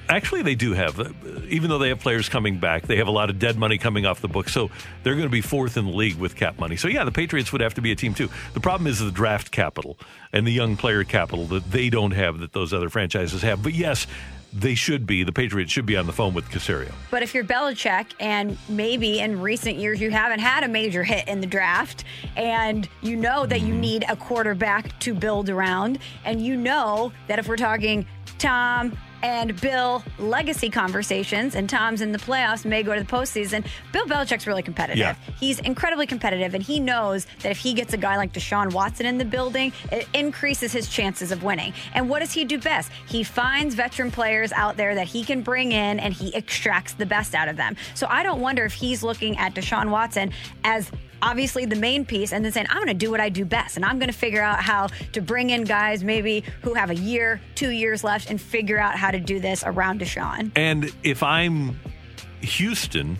actually, 0.09 0.43
they 0.43 0.55
do 0.55 0.72
have, 0.72 0.99
uh, 0.99 1.11
even 1.49 1.68
though 1.70 1.78
they 1.78 1.88
have 1.88 2.01
players 2.01 2.28
coming 2.28 2.59
back, 2.59 2.86
they 2.86 2.97
have 2.97 3.09
a 3.09 3.12
lot 3.12 3.30
of 3.30 3.38
dead 3.38 3.59
money 3.59 3.78
coming 3.78 4.07
off 4.07 4.20
the 4.20 4.28
books. 4.28 4.53
So, 4.53 4.70
they're 5.03 5.14
going 5.14 5.26
to 5.26 5.30
be 5.30 5.41
fourth 5.41 5.76
in 5.76 5.86
the 5.86 5.93
league 5.93 6.16
with 6.16 6.36
cap 6.36 6.59
money. 6.59 6.76
So, 6.76 6.88
yeah, 6.88 7.05
the 7.05 7.12
Patriots 7.12 7.53
would 7.53 7.61
have 7.61 7.74
to 7.74 7.82
be 7.82 7.93
a 7.93 7.97
team 7.97 8.14
too. 8.14 8.30
The 8.55 8.61
problem 8.61 8.86
is 8.86 9.01
the 9.01 9.11
draft 9.11 9.51
capital 9.51 9.99
and 10.32 10.47
the 10.47 10.53
young 10.53 10.76
player 10.76 11.05
capital 11.05 11.47
that 11.47 11.70
they 11.70 11.91
don't 11.91 12.12
have 12.12 12.38
that 12.38 12.53
those 12.53 12.72
other 12.72 12.88
franchises 12.88 13.43
have. 13.43 13.62
But 13.62 13.74
yes, 13.74 14.07
they 14.53 14.74
should 14.74 15.07
be, 15.07 15.22
the 15.22 15.32
Patriots 15.32 15.70
should 15.72 15.86
be 15.86 15.96
on 15.96 16.07
the 16.07 16.12
phone 16.12 16.34
with 16.34 16.48
Caserio. 16.51 16.92
But 17.11 17.22
if 17.22 17.34
you're 17.34 17.44
Belichick 17.44 18.12
and 18.18 18.59
maybe 18.68 19.20
in 19.20 19.40
recent 19.40 19.76
years 19.76 20.01
you 20.01 20.11
haven't 20.11 20.40
had 20.40 20.64
a 20.64 20.68
major 20.68 21.05
hit 21.05 21.28
in 21.28 21.40
the 21.40 21.46
draft 21.46 22.05
and 22.36 22.88
you 23.03 23.16
know 23.16 23.46
that 23.46 23.61
you 23.61 23.72
mm-hmm. 23.72 23.80
need 23.80 24.05
a 24.09 24.16
quarterback 24.16 24.98
to 25.01 25.14
build 25.14 25.48
around 25.48 25.98
and 26.24 26.44
you 26.44 26.57
know 26.57 27.12
that 27.28 27.38
if 27.38 27.48
we're 27.48 27.57
talking 27.57 28.07
Tom 28.38 28.96
and 29.22 29.60
Bill 29.60 30.02
legacy 30.18 30.70
conversations, 30.70 31.54
and 31.54 31.68
Tom's 31.68 32.00
in 32.00 32.12
the 32.12 32.18
playoffs, 32.18 32.64
may 32.64 32.82
go 32.82 32.94
to 32.94 33.00
the 33.00 33.06
postseason. 33.06 33.66
Bill 33.92 34.06
Belichick's 34.06 34.46
really 34.46 34.62
competitive. 34.62 34.98
Yeah. 34.98 35.14
He's 35.38 35.58
incredibly 35.60 36.06
competitive, 36.06 36.54
and 36.54 36.62
he 36.62 36.80
knows 36.80 37.26
that 37.42 37.50
if 37.50 37.58
he 37.58 37.74
gets 37.74 37.92
a 37.92 37.96
guy 37.96 38.16
like 38.16 38.32
Deshaun 38.32 38.72
Watson 38.72 39.06
in 39.06 39.18
the 39.18 39.24
building, 39.24 39.72
it 39.90 40.08
increases 40.14 40.72
his 40.72 40.88
chances 40.88 41.32
of 41.32 41.42
winning. 41.42 41.72
And 41.94 42.08
what 42.08 42.20
does 42.20 42.32
he 42.32 42.44
do 42.44 42.58
best? 42.58 42.90
He 43.06 43.22
finds 43.22 43.74
veteran 43.74 44.10
players 44.10 44.52
out 44.52 44.76
there 44.76 44.94
that 44.94 45.06
he 45.06 45.24
can 45.24 45.42
bring 45.42 45.72
in, 45.72 46.00
and 46.00 46.14
he 46.14 46.34
extracts 46.34 46.94
the 46.94 47.06
best 47.06 47.34
out 47.34 47.48
of 47.48 47.56
them. 47.56 47.76
So 47.94 48.06
I 48.08 48.22
don't 48.22 48.40
wonder 48.40 48.64
if 48.64 48.72
he's 48.72 49.02
looking 49.02 49.36
at 49.38 49.54
Deshaun 49.54 49.90
Watson 49.90 50.32
as 50.64 50.90
obviously 51.22 51.64
the 51.64 51.76
main 51.76 52.04
piece 52.04 52.32
and 52.32 52.44
then 52.44 52.52
saying 52.52 52.66
i'm 52.70 52.76
going 52.78 52.88
to 52.88 52.94
do 52.94 53.10
what 53.10 53.20
i 53.20 53.28
do 53.28 53.44
best 53.44 53.76
and 53.76 53.84
i'm 53.84 53.98
going 53.98 54.10
to 54.10 54.16
figure 54.16 54.42
out 54.42 54.60
how 54.62 54.86
to 55.12 55.20
bring 55.20 55.50
in 55.50 55.64
guys 55.64 56.02
maybe 56.04 56.44
who 56.62 56.74
have 56.74 56.90
a 56.90 56.94
year 56.94 57.40
two 57.54 57.70
years 57.70 58.02
left 58.04 58.30
and 58.30 58.40
figure 58.40 58.78
out 58.78 58.96
how 58.96 59.10
to 59.10 59.20
do 59.20 59.38
this 59.40 59.62
around 59.66 60.00
deshaun 60.00 60.50
And 60.56 60.92
if 61.02 61.22
I'm 61.22 61.78
Houston, 62.40 63.18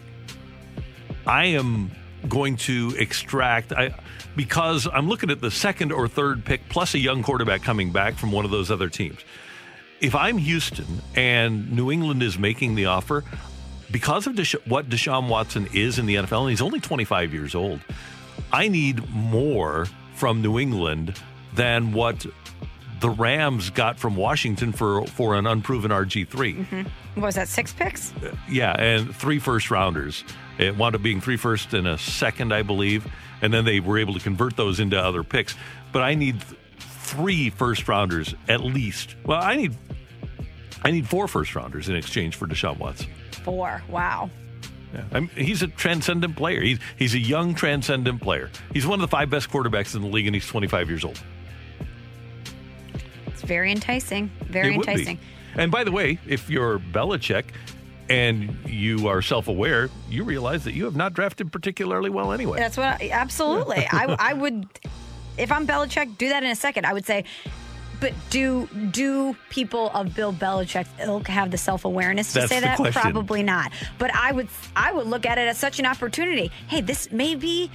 I 1.27 1.47
am 1.47 1.91
going 2.29 2.57
to 2.57 2.95
extract 2.99 3.73
I 3.73 3.95
because 4.37 4.87
I'm 4.93 5.09
looking 5.09 5.31
at 5.31 5.41
the 5.41 5.51
second 5.51 5.93
or 5.93 6.09
third 6.09 6.45
pick 6.45 6.69
plus 6.69 6.95
a 6.95 6.99
young 6.99 7.23
quarterback 7.23 7.63
coming 7.63 7.93
back 7.93 8.15
from 8.15 8.33
one 8.33 8.45
of 8.45 8.51
those 8.51 8.71
other 8.71 8.89
teams. 8.89 9.19
If 10.01 10.15
I'm 10.15 10.39
Houston 10.39 11.03
and 11.15 11.71
New 11.73 11.91
England 11.91 12.23
is 12.23 12.39
making 12.39 12.75
the 12.75 12.87
offer, 12.87 13.25
because 13.91 14.27
of 14.27 14.35
Desha- 14.35 14.67
what 14.67 14.89
Deshaun 14.89 15.29
Watson 15.29 15.69
is 15.73 15.99
in 15.99 16.07
the 16.07 16.17
NFL, 16.17 16.43
and 16.43 16.51
he's 16.51 16.63
only 16.63 16.81
25 16.81 17.33
years 17.33 17.55
old, 17.55 17.81
I 18.53 18.69
need 18.69 19.09
more 19.11 19.87
from 20.15 20.43
New 20.43 20.59
England 20.59 21.21
than 21.55 21.93
what 21.93 22.27
the 23.01 23.11
Rams 23.11 23.71
got 23.71 23.99
from 23.99 24.15
Washington 24.15 24.73
for 24.73 25.07
for 25.07 25.35
an 25.35 25.47
unproven 25.47 25.91
RG3. 25.91 26.29
what 26.29 26.67
mm-hmm. 26.67 27.21
was 27.21 27.35
that 27.35 27.49
six 27.49 27.73
picks 27.73 28.13
uh, 28.17 28.35
Yeah, 28.49 28.73
and 28.73 29.15
three 29.15 29.39
first 29.39 29.71
rounders. 29.71 30.25
It 30.59 30.77
wound 30.77 30.95
up 30.95 31.03
being 31.03 31.21
three 31.21 31.39
first 31.39 31.73
and 31.73 31.89
a 31.89 31.97
second, 31.97 32.53
I 32.53 32.63
believe, 32.63 33.07
and 33.41 33.53
then 33.53 33.65
they 33.65 33.81
were 33.81 33.99
able 33.99 34.13
to 34.15 34.21
convert 34.21 34.57
those 34.57 34.79
into 34.79 35.03
other 35.03 35.25
picks. 35.25 35.55
But 35.93 36.03
I 36.03 36.15
need 36.15 36.41
th- 36.43 36.61
three 36.79 37.49
first 37.51 37.89
rounders 37.89 38.35
at 38.49 38.61
least. 38.61 39.17
Well, 39.25 39.41
I 39.43 39.57
need 39.57 39.77
I 40.83 40.91
need 40.91 41.09
four 41.09 41.27
first 41.29 41.55
rounders 41.55 41.89
in 41.89 41.97
exchange 41.97 42.37
for 42.37 42.47
Deshaun 42.47 42.79
Watson. 42.79 43.09
Four 43.45 43.83
wow 43.89 44.31
Yeah. 44.93 45.05
I'm, 45.13 45.29
he's 45.29 45.63
a 45.63 45.69
transcendent 45.69 46.37
player. 46.37 46.61
He's 46.61 46.79
he's 46.99 47.15
a 47.15 47.19
young 47.19 47.55
transcendent 47.55 48.21
player. 48.21 48.51
He's 48.73 48.87
one 48.87 48.99
of 49.01 49.03
the 49.03 49.17
five 49.17 49.31
best 49.31 49.49
quarterbacks 49.49 49.95
in 49.95 50.03
the 50.03 50.09
league, 50.09 50.27
and 50.27 50.35
he's 50.35 50.47
25 50.49 50.89
years 50.89 51.05
old. 51.05 51.23
it's 53.29 53.43
very 53.43 53.71
enticing 53.71 54.31
very 54.49 54.75
It 54.75 54.79
enticing 54.79 55.19
And 55.55 55.71
by 55.71 55.85
the 55.85 55.93
way, 55.93 56.19
if 56.27 56.51
you're 56.51 56.79
Belichick 56.79 57.45
and 58.09 58.57
you 58.67 59.07
are 59.07 59.23
self-aware, 59.23 59.89
you 60.09 60.25
realize 60.25 60.65
that 60.65 60.75
you 60.75 60.85
have 60.85 60.97
not 60.97 61.15
drafted 61.15 61.53
particularly 61.53 62.11
well 62.11 62.33
anyway. 62.33 62.59
That's 62.59 62.77
what. 62.77 63.01
I, 63.01 63.11
absolutely. 63.13 63.87
I, 63.91 64.17
I 64.19 64.33
would, 64.33 64.67
if 65.39 65.53
I'm 65.53 65.67
Belichick, 65.67 66.19
do 66.19 66.29
that 66.29 66.43
in 66.43 66.51
a 66.51 66.57
second. 66.57 66.87
I 66.87 66.93
would 66.93 67.07
say, 67.07 67.25
but 68.01 68.13
do 68.31 68.67
do 68.91 69.37
people 69.51 69.91
of 69.91 70.15
Bill 70.15 70.33
Belichick's 70.33 70.89
ilk 71.05 71.29
have 71.29 71.51
the 71.51 71.59
self 71.59 71.85
awareness 71.85 72.33
to 72.33 72.41
That's 72.41 72.49
say 72.51 72.61
that? 72.61 72.77
question. 72.77 73.01
Probably 73.01 73.43
not. 73.43 73.73
But 73.99 74.15
I 74.15 74.33
would 74.33 74.49
I 74.75 74.93
would 74.93 75.07
look 75.07 75.27
at 75.27 75.39
it 75.39 75.49
as 75.49 75.59
such 75.59 75.79
an 75.79 75.87
opportunity. 75.87 76.51
Hey, 76.69 76.81
this 76.81 77.11
may 77.13 77.35
be. 77.35 77.71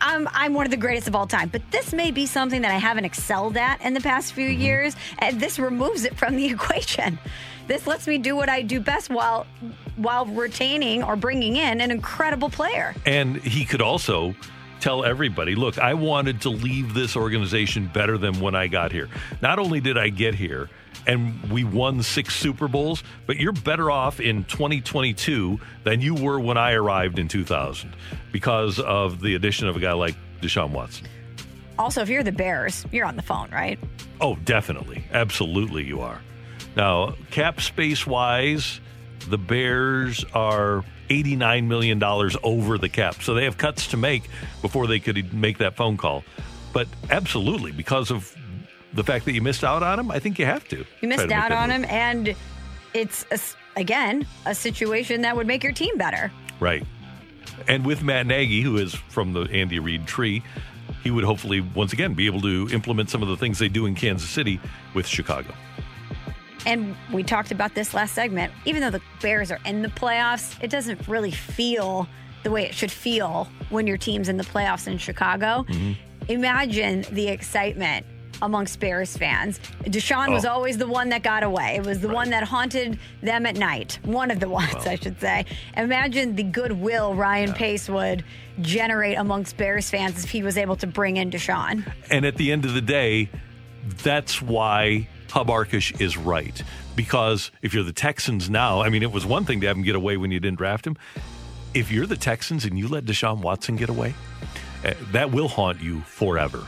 I'm, 0.00 0.28
I'm 0.32 0.54
one 0.54 0.66
of 0.66 0.70
the 0.72 0.76
greatest 0.76 1.06
of 1.06 1.14
all 1.14 1.26
time, 1.26 1.50
but 1.50 1.62
this 1.70 1.92
may 1.92 2.10
be 2.10 2.26
something 2.26 2.62
that 2.62 2.72
I 2.72 2.78
haven't 2.78 3.04
excelled 3.04 3.56
at 3.56 3.80
in 3.80 3.94
the 3.94 4.00
past 4.00 4.32
few 4.32 4.48
Mm-hmm. 4.50 4.60
years, 4.60 4.96
and 5.20 5.38
this 5.40 5.58
removes 5.58 6.04
it 6.04 6.16
from 6.18 6.34
the 6.34 6.46
equation. 6.50 7.16
This 7.68 7.86
lets 7.86 8.06
me 8.08 8.18
do 8.18 8.34
what 8.34 8.48
I 8.48 8.62
do 8.62 8.80
best 8.80 9.08
while 9.08 9.46
while 9.96 10.26
retaining 10.26 11.04
or 11.04 11.14
bringing 11.16 11.56
in 11.56 11.80
an 11.80 11.90
incredible 11.92 12.50
player. 12.50 12.94
And 13.06 13.36
he 13.36 13.64
could 13.64 13.80
also 13.80 14.34
tell 14.84 15.02
everybody, 15.02 15.54
look, 15.54 15.78
I 15.78 15.94
wanted 15.94 16.42
to 16.42 16.50
leave 16.50 16.92
this 16.92 17.16
organization 17.16 17.90
better 17.94 18.18
than 18.18 18.38
when 18.38 18.54
I 18.54 18.66
got 18.66 18.92
here. 18.92 19.08
Not 19.40 19.58
only 19.58 19.80
did 19.80 19.96
I 19.96 20.10
get 20.10 20.34
here 20.34 20.68
and 21.06 21.42
we 21.50 21.64
won 21.64 22.02
six 22.02 22.36
Super 22.36 22.68
Bowls, 22.68 23.02
but 23.26 23.38
you're 23.38 23.52
better 23.52 23.90
off 23.90 24.20
in 24.20 24.44
2022 24.44 25.58
than 25.84 26.02
you 26.02 26.14
were 26.14 26.38
when 26.38 26.58
I 26.58 26.72
arrived 26.72 27.18
in 27.18 27.28
2000 27.28 27.96
because 28.30 28.78
of 28.78 29.22
the 29.22 29.34
addition 29.34 29.68
of 29.68 29.76
a 29.76 29.80
guy 29.80 29.92
like 29.92 30.16
Deshaun 30.42 30.68
Watson. 30.68 31.06
Also, 31.78 32.02
if 32.02 32.10
you're 32.10 32.22
the 32.22 32.30
Bears, 32.30 32.84
you're 32.92 33.06
on 33.06 33.16
the 33.16 33.22
phone, 33.22 33.50
right? 33.50 33.78
Oh, 34.20 34.36
definitely. 34.44 35.02
Absolutely, 35.12 35.84
you 35.84 36.02
are. 36.02 36.20
Now, 36.76 37.14
cap 37.30 37.62
space 37.62 38.06
wise, 38.06 38.82
the 39.30 39.38
Bears 39.38 40.26
are 40.34 40.84
$89 41.08 41.66
million 41.66 42.02
over 42.42 42.78
the 42.78 42.88
cap. 42.88 43.22
So 43.22 43.34
they 43.34 43.44
have 43.44 43.58
cuts 43.58 43.88
to 43.88 43.96
make 43.96 44.24
before 44.62 44.86
they 44.86 45.00
could 45.00 45.32
make 45.32 45.58
that 45.58 45.76
phone 45.76 45.96
call. 45.96 46.24
But 46.72 46.88
absolutely, 47.10 47.72
because 47.72 48.10
of 48.10 48.34
the 48.92 49.04
fact 49.04 49.24
that 49.26 49.32
you 49.32 49.42
missed 49.42 49.64
out 49.64 49.82
on 49.82 49.98
him, 49.98 50.10
I 50.10 50.18
think 50.18 50.38
you 50.38 50.46
have 50.46 50.66
to. 50.68 50.84
You 51.00 51.08
missed 51.08 51.28
to 51.28 51.34
out 51.34 51.52
on 51.52 51.68
move. 51.68 51.84
him, 51.84 51.84
and 51.90 52.36
it's 52.92 53.24
a 53.30 53.38
again 53.78 54.26
a 54.46 54.54
situation 54.54 55.22
that 55.22 55.36
would 55.36 55.46
make 55.46 55.62
your 55.62 55.72
team 55.72 55.96
better. 55.98 56.32
Right. 56.60 56.84
And 57.68 57.86
with 57.86 58.02
Matt 58.02 58.26
Nagy, 58.26 58.62
who 58.62 58.76
is 58.76 58.94
from 58.94 59.32
the 59.32 59.42
Andy 59.42 59.78
Reid 59.78 60.06
tree, 60.06 60.42
he 61.02 61.10
would 61.10 61.24
hopefully 61.24 61.60
once 61.60 61.92
again 61.92 62.14
be 62.14 62.26
able 62.26 62.40
to 62.42 62.68
implement 62.72 63.10
some 63.10 63.22
of 63.22 63.28
the 63.28 63.36
things 63.36 63.58
they 63.58 63.68
do 63.68 63.86
in 63.86 63.94
Kansas 63.94 64.28
City 64.28 64.60
with 64.94 65.06
Chicago. 65.06 65.54
And 66.66 66.96
we 67.12 67.22
talked 67.22 67.50
about 67.50 67.74
this 67.74 67.94
last 67.94 68.14
segment. 68.14 68.52
Even 68.64 68.80
though 68.80 68.90
the 68.90 69.02
Bears 69.20 69.50
are 69.50 69.60
in 69.64 69.82
the 69.82 69.88
playoffs, 69.88 70.56
it 70.62 70.70
doesn't 70.70 71.06
really 71.08 71.30
feel 71.30 72.08
the 72.42 72.50
way 72.50 72.64
it 72.64 72.74
should 72.74 72.90
feel 72.92 73.48
when 73.70 73.86
your 73.86 73.96
team's 73.96 74.28
in 74.28 74.36
the 74.36 74.44
playoffs 74.44 74.86
in 74.86 74.98
Chicago. 74.98 75.64
Mm-hmm. 75.68 75.92
Imagine 76.30 77.04
the 77.12 77.28
excitement 77.28 78.06
amongst 78.42 78.80
Bears 78.80 79.16
fans. 79.16 79.60
Deshaun 79.84 80.30
was 80.32 80.44
Oh. 80.44 80.50
always 80.50 80.76
the 80.76 80.86
one 80.88 81.08
that 81.10 81.22
got 81.22 81.42
away. 81.42 81.76
It 81.76 81.86
was 81.86 82.00
the 82.00 82.08
one 82.08 82.30
that 82.30 82.42
haunted 82.42 82.98
them 83.22 83.46
at 83.46 83.56
night. 83.56 83.98
One 84.02 84.30
of 84.30 84.40
the 84.40 84.48
ones, 84.48 84.86
I 84.86 84.96
should 84.96 85.20
say. 85.20 85.44
Imagine 85.76 86.34
the 86.34 86.42
goodwill 86.42 87.14
Ryan 87.14 87.52
Pace 87.52 87.88
would 87.88 88.24
generate 88.60 89.16
amongst 89.18 89.56
Bears 89.56 89.88
fans 89.88 90.24
if 90.24 90.30
he 90.30 90.42
was 90.42 90.58
able 90.58 90.76
to 90.76 90.86
bring 90.86 91.16
in 91.16 91.30
Deshaun. 91.30 91.90
And 92.10 92.24
at 92.26 92.36
the 92.36 92.50
end 92.52 92.64
of 92.64 92.74
the 92.74 92.80
day, 92.82 93.30
that's 94.02 94.42
why 94.42 95.08
Hub 95.34 95.48
Arkush 95.48 96.00
is 96.00 96.16
right. 96.16 96.62
Because 96.94 97.50
if 97.60 97.74
you're 97.74 97.82
the 97.82 97.92
Texans 97.92 98.48
now, 98.48 98.80
I 98.80 98.88
mean, 98.88 99.02
it 99.02 99.10
was 99.10 99.26
one 99.26 99.44
thing 99.44 99.60
to 99.62 99.66
have 99.66 99.76
him 99.76 99.82
get 99.82 99.96
away 99.96 100.16
when 100.16 100.30
you 100.30 100.38
didn't 100.38 100.58
draft 100.58 100.86
him. 100.86 100.96
If 101.74 101.90
you're 101.90 102.06
the 102.06 102.16
Texans 102.16 102.64
and 102.64 102.78
you 102.78 102.86
let 102.86 103.04
Deshaun 103.04 103.40
Watson 103.40 103.74
get 103.74 103.88
away, 103.88 104.14
eh, 104.84 104.94
that 105.10 105.32
will 105.32 105.48
haunt 105.48 105.82
you 105.82 106.02
forever. 106.02 106.64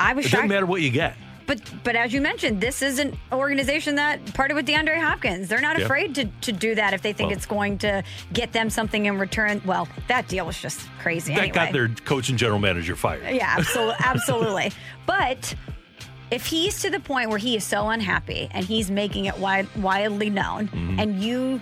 I 0.00 0.14
was 0.14 0.24
It 0.24 0.28
shocked. 0.30 0.42
doesn't 0.44 0.48
matter 0.48 0.64
what 0.64 0.80
you 0.80 0.88
get. 0.90 1.14
But 1.46 1.60
but 1.84 1.94
as 1.94 2.12
you 2.14 2.22
mentioned, 2.22 2.60
this 2.62 2.80
is 2.80 2.98
an 2.98 3.16
organization 3.30 3.96
that 3.96 4.32
parted 4.34 4.54
with 4.54 4.66
DeAndre 4.66 4.98
Hopkins. 5.00 5.46
They're 5.46 5.60
not 5.60 5.78
Yeah. 5.78 5.84
afraid 5.84 6.14
to, 6.14 6.24
to 6.40 6.52
do 6.52 6.74
that 6.74 6.94
if 6.94 7.02
they 7.02 7.12
think 7.12 7.28
Well- 7.28 7.36
it's 7.36 7.46
going 7.46 7.76
to 7.78 8.02
get 8.32 8.52
them 8.52 8.70
something 8.70 9.04
in 9.06 9.18
return. 9.18 9.60
Well, 9.66 9.86
that 10.08 10.26
deal 10.26 10.46
was 10.46 10.58
just 10.60 10.80
crazy. 11.00 11.34
That 11.34 11.40
anyway. 11.42 11.54
got 11.54 11.72
their 11.72 11.88
coach 12.06 12.30
and 12.30 12.38
general 12.38 12.58
manager 12.58 12.96
fired. 12.96 13.32
Yeah, 13.34 13.54
absolutely, 13.58 13.94
absolutely. 14.00 14.72
But 15.04 15.54
if 16.30 16.46
he's 16.46 16.80
to 16.82 16.90
the 16.90 17.00
point 17.00 17.30
where 17.30 17.38
he 17.38 17.56
is 17.56 17.64
so 17.64 17.88
unhappy 17.88 18.48
and 18.52 18.64
he's 18.64 18.90
making 18.90 19.26
it 19.26 19.38
wide, 19.38 19.68
widely 19.76 20.30
known, 20.30 20.68
Mm-hmm. 20.68 21.00
and 21.00 21.22
you, 21.22 21.60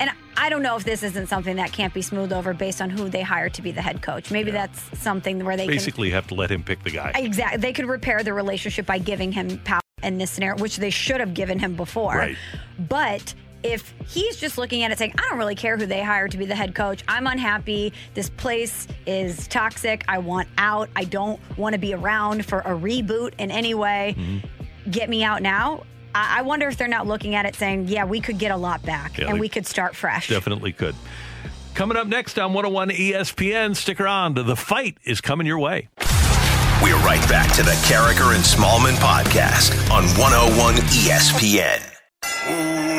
and 0.00 0.10
I 0.36 0.48
don't 0.48 0.62
know 0.62 0.76
if 0.76 0.84
this 0.84 1.02
isn't 1.02 1.28
something 1.28 1.56
that 1.56 1.72
can't 1.72 1.92
be 1.94 2.02
smoothed 2.02 2.32
over 2.32 2.54
based 2.54 2.80
on 2.80 2.88
who 2.90 3.08
they 3.08 3.22
hire 3.22 3.48
to 3.50 3.62
be 3.62 3.70
the 3.70 3.82
head 3.82 4.00
coach. 4.02 4.30
Maybe 4.30 4.50
that's 4.50 4.80
something 4.98 5.44
where 5.44 5.56
they 5.56 5.66
Basically, 5.66 6.08
you 6.08 6.14
have 6.14 6.26
to 6.28 6.34
let 6.34 6.50
him 6.50 6.62
pick 6.62 6.82
the 6.82 6.90
guy. 6.90 7.12
Exactly. 7.14 7.58
They 7.60 7.72
could 7.72 7.86
repair 7.86 8.22
the 8.22 8.32
relationship 8.32 8.86
by 8.86 8.98
giving 8.98 9.32
him 9.32 9.58
power 9.58 9.80
in 10.02 10.16
this 10.18 10.30
scenario, 10.30 10.60
which 10.62 10.78
they 10.78 10.88
should 10.90 11.20
have 11.20 11.34
given 11.34 11.58
him 11.58 11.74
before. 11.76 12.16
Right. 12.16 12.36
But 12.78 13.34
if 13.62 13.94
he's 14.06 14.36
just 14.36 14.58
looking 14.58 14.82
at 14.82 14.90
it 14.90 14.98
saying, 14.98 15.14
I 15.18 15.28
don't 15.28 15.38
really 15.38 15.54
care 15.54 15.76
who 15.76 15.86
they 15.86 16.02
hire 16.02 16.28
to 16.28 16.36
be 16.36 16.46
the 16.46 16.54
head 16.54 16.74
coach, 16.74 17.04
I'm 17.08 17.26
unhappy. 17.26 17.92
This 18.14 18.30
place 18.30 18.86
is 19.06 19.46
toxic. 19.48 20.04
I 20.08 20.18
want 20.18 20.48
out. 20.58 20.88
I 20.96 21.04
don't 21.04 21.40
want 21.56 21.74
to 21.74 21.78
be 21.78 21.94
around 21.94 22.46
for 22.46 22.60
a 22.60 22.70
reboot 22.70 23.34
in 23.38 23.50
any 23.50 23.74
way. 23.74 24.14
Mm-hmm. 24.18 24.90
Get 24.90 25.08
me 25.08 25.22
out 25.22 25.42
now. 25.42 25.84
I 26.14 26.40
I 26.40 26.42
wonder 26.42 26.68
if 26.68 26.76
they're 26.76 26.88
not 26.88 27.06
looking 27.06 27.34
at 27.34 27.46
it 27.46 27.54
saying, 27.54 27.88
yeah, 27.88 28.04
we 28.04 28.20
could 28.20 28.38
get 28.38 28.50
a 28.50 28.56
lot 28.56 28.82
back 28.82 29.18
Yeah, 29.18 29.28
and 29.28 29.38
we 29.38 29.48
could 29.48 29.66
start 29.66 29.94
fresh. 29.94 30.28
Definitely 30.28 30.72
could. 30.72 30.94
Coming 31.74 31.96
up 31.96 32.06
next 32.06 32.38
on 32.38 32.52
101 32.52 32.90
ESPN, 32.90 33.76
stick 33.76 34.00
around. 34.00 34.36
The 34.36 34.56
fight 34.56 34.98
is 35.04 35.20
coming 35.20 35.46
your 35.46 35.58
way. 35.58 35.88
We're 36.82 36.98
right 37.04 37.26
back 37.28 37.54
to 37.56 37.62
the 37.62 37.72
Karraker 37.86 38.34
and 38.34 38.42
Smallmon 38.42 38.96
podcast 38.96 39.90
on 39.90 40.04
101 40.18 40.74
ESPN. 40.76 42.89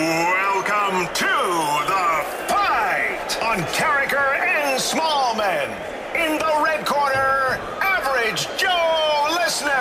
Smallmon. 5.41 5.69
In 6.13 6.37
the 6.37 6.61
red 6.63 6.85
corner, 6.85 7.57
Average 7.81 8.47
Joe 8.57 9.27
Listener. 9.39 9.71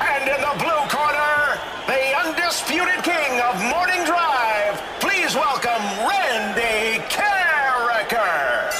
And 0.00 0.28
in 0.28 0.40
the 0.40 0.54
blue 0.62 0.86
corner, 0.88 1.58
the 1.86 2.14
undisputed 2.24 3.02
king 3.02 3.40
of 3.40 3.60
morning 3.62 4.04
drive. 4.04 4.80
Please 5.00 5.34
welcome 5.34 5.82
Randy 6.08 7.02
Karraker. 7.08 8.70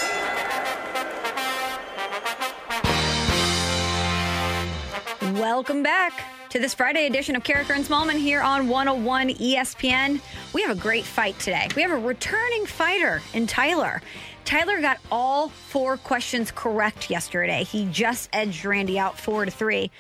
Welcome 5.41 5.83
back 5.83 6.25
to 6.51 6.59
this 6.59 6.75
Friday 6.75 7.07
edition 7.07 7.35
of 7.35 7.43
Karraker 7.43 7.75
and 7.75 7.85
Smallmon 7.85 8.19
here 8.19 8.43
on 8.43 8.69
101 8.69 9.31
ESPN. 9.31 10.21
We 10.53 10.63
have 10.63 10.71
a 10.71 10.79
great 10.79 11.05
fight 11.05 11.39
today. 11.39 11.67
We 11.75 11.83
have 11.83 11.91
a 11.91 11.97
returning 11.97 12.67
fighter 12.67 13.23
in 13.33 13.47
Tyler. 13.47 14.03
Tyler 14.45 14.81
got 14.81 14.99
all 15.11 15.49
four 15.49 15.97
questions 15.97 16.51
correct 16.51 17.11
yesterday. 17.11 17.65
He 17.65 17.87
just 17.87 18.29
edged 18.33 18.65
Randy 18.65 18.99
out 18.99 19.19
four 19.19 19.45
to 19.45 19.51
three. 19.51 19.91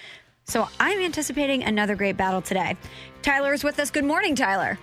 So 0.44 0.68
I'm 0.80 0.98
anticipating 0.98 1.62
another 1.62 1.94
great 1.94 2.16
battle 2.16 2.42
today. 2.42 2.76
Tyler 3.22 3.52
is 3.52 3.64
with 3.64 3.78
us. 3.78 3.90
Good 3.90 4.04
morning, 4.04 4.34
Tyler. 4.34 4.78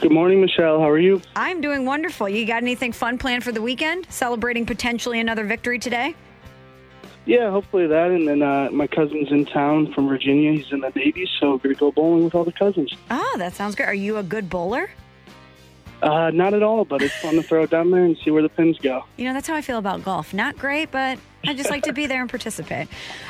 Good 0.00 0.12
morning, 0.12 0.40
Michelle. 0.40 0.78
How 0.78 0.88
are 0.88 0.98
you? 0.98 1.20
I'm 1.34 1.60
doing 1.60 1.84
wonderful. 1.84 2.28
You 2.28 2.46
got 2.46 2.62
anything 2.62 2.92
fun 2.92 3.18
planned 3.18 3.42
for 3.42 3.52
the 3.52 3.62
weekend? 3.62 4.06
Celebrating 4.10 4.66
potentially 4.66 5.18
another 5.18 5.44
victory 5.44 5.78
today? 5.78 6.14
Yeah, 7.24 7.50
hopefully 7.50 7.86
that. 7.86 8.10
And 8.10 8.26
then 8.26 8.42
uh, 8.42 8.68
my 8.72 8.86
cousin's 8.86 9.30
in 9.30 9.46
town 9.46 9.92
from 9.92 10.08
Virginia. 10.08 10.52
He's 10.52 10.72
in 10.72 10.80
the 10.80 10.90
Navy, 10.90 11.28
so 11.40 11.52
we're 11.52 11.58
going 11.58 11.74
to 11.74 11.80
go 11.80 11.92
bowling 11.92 12.24
with 12.24 12.34
all 12.34 12.44
the 12.44 12.52
cousins. 12.52 12.92
Oh, 13.10 13.34
that 13.38 13.54
sounds 13.54 13.74
great. 13.74 13.86
Are 13.88 13.94
you 13.94 14.18
a 14.18 14.22
good 14.22 14.50
bowler? 14.50 14.90
Uh, 16.02 16.30
not 16.30 16.52
at 16.52 16.64
all, 16.64 16.84
but 16.84 17.00
it's 17.00 17.14
fun 17.18 17.36
to 17.36 17.42
throw 17.44 17.62
it 17.62 17.70
down 17.70 17.92
there 17.92 18.04
and 18.04 18.18
see 18.24 18.30
where 18.32 18.42
the 18.42 18.48
pins 18.48 18.76
go. 18.78 19.04
You 19.16 19.24
know, 19.24 19.32
that's 19.32 19.46
how 19.46 19.54
I 19.54 19.60
feel 19.62 19.78
about 19.78 20.02
golf. 20.04 20.34
Not 20.34 20.58
great, 20.58 20.90
but 20.90 21.16
I 21.46 21.54
just 21.54 21.70
like 21.70 21.84
to 21.84 21.92
be 21.92 22.06
there 22.06 22.20
and 22.20 22.28
participate. 22.28 22.88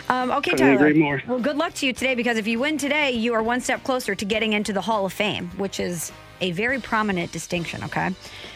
Um, 0.09 0.31
okay, 0.31 0.53
Couldn't 0.53 0.77
Tyler. 0.77 0.87
agree 0.87 0.99
more. 0.99 1.23
Well, 1.29 1.39
good 1.39 1.57
luck 1.57 1.75
to 1.75 1.87
you 1.87 1.93
today 1.93 2.15
because 2.15 2.39
if 2.39 2.47
you 2.47 2.59
win 2.59 2.79
today, 2.79 3.11
you 3.13 3.35
are 3.35 3.43
one 3.43 3.61
step 3.61 3.85
closer 3.85 4.15
to 4.15 4.25
getting 4.25 4.55
into 4.55 4.73
the 4.73 4.81
Hall 4.81 5.05
of 5.05 5.13
Fame, 5.13 5.51
which 5.59 5.79
is 5.79 6.13
a 6.41 6.53
very 6.53 6.81
prominent 6.81 7.31
distinction, 7.31 7.85
okay? 7.85 8.11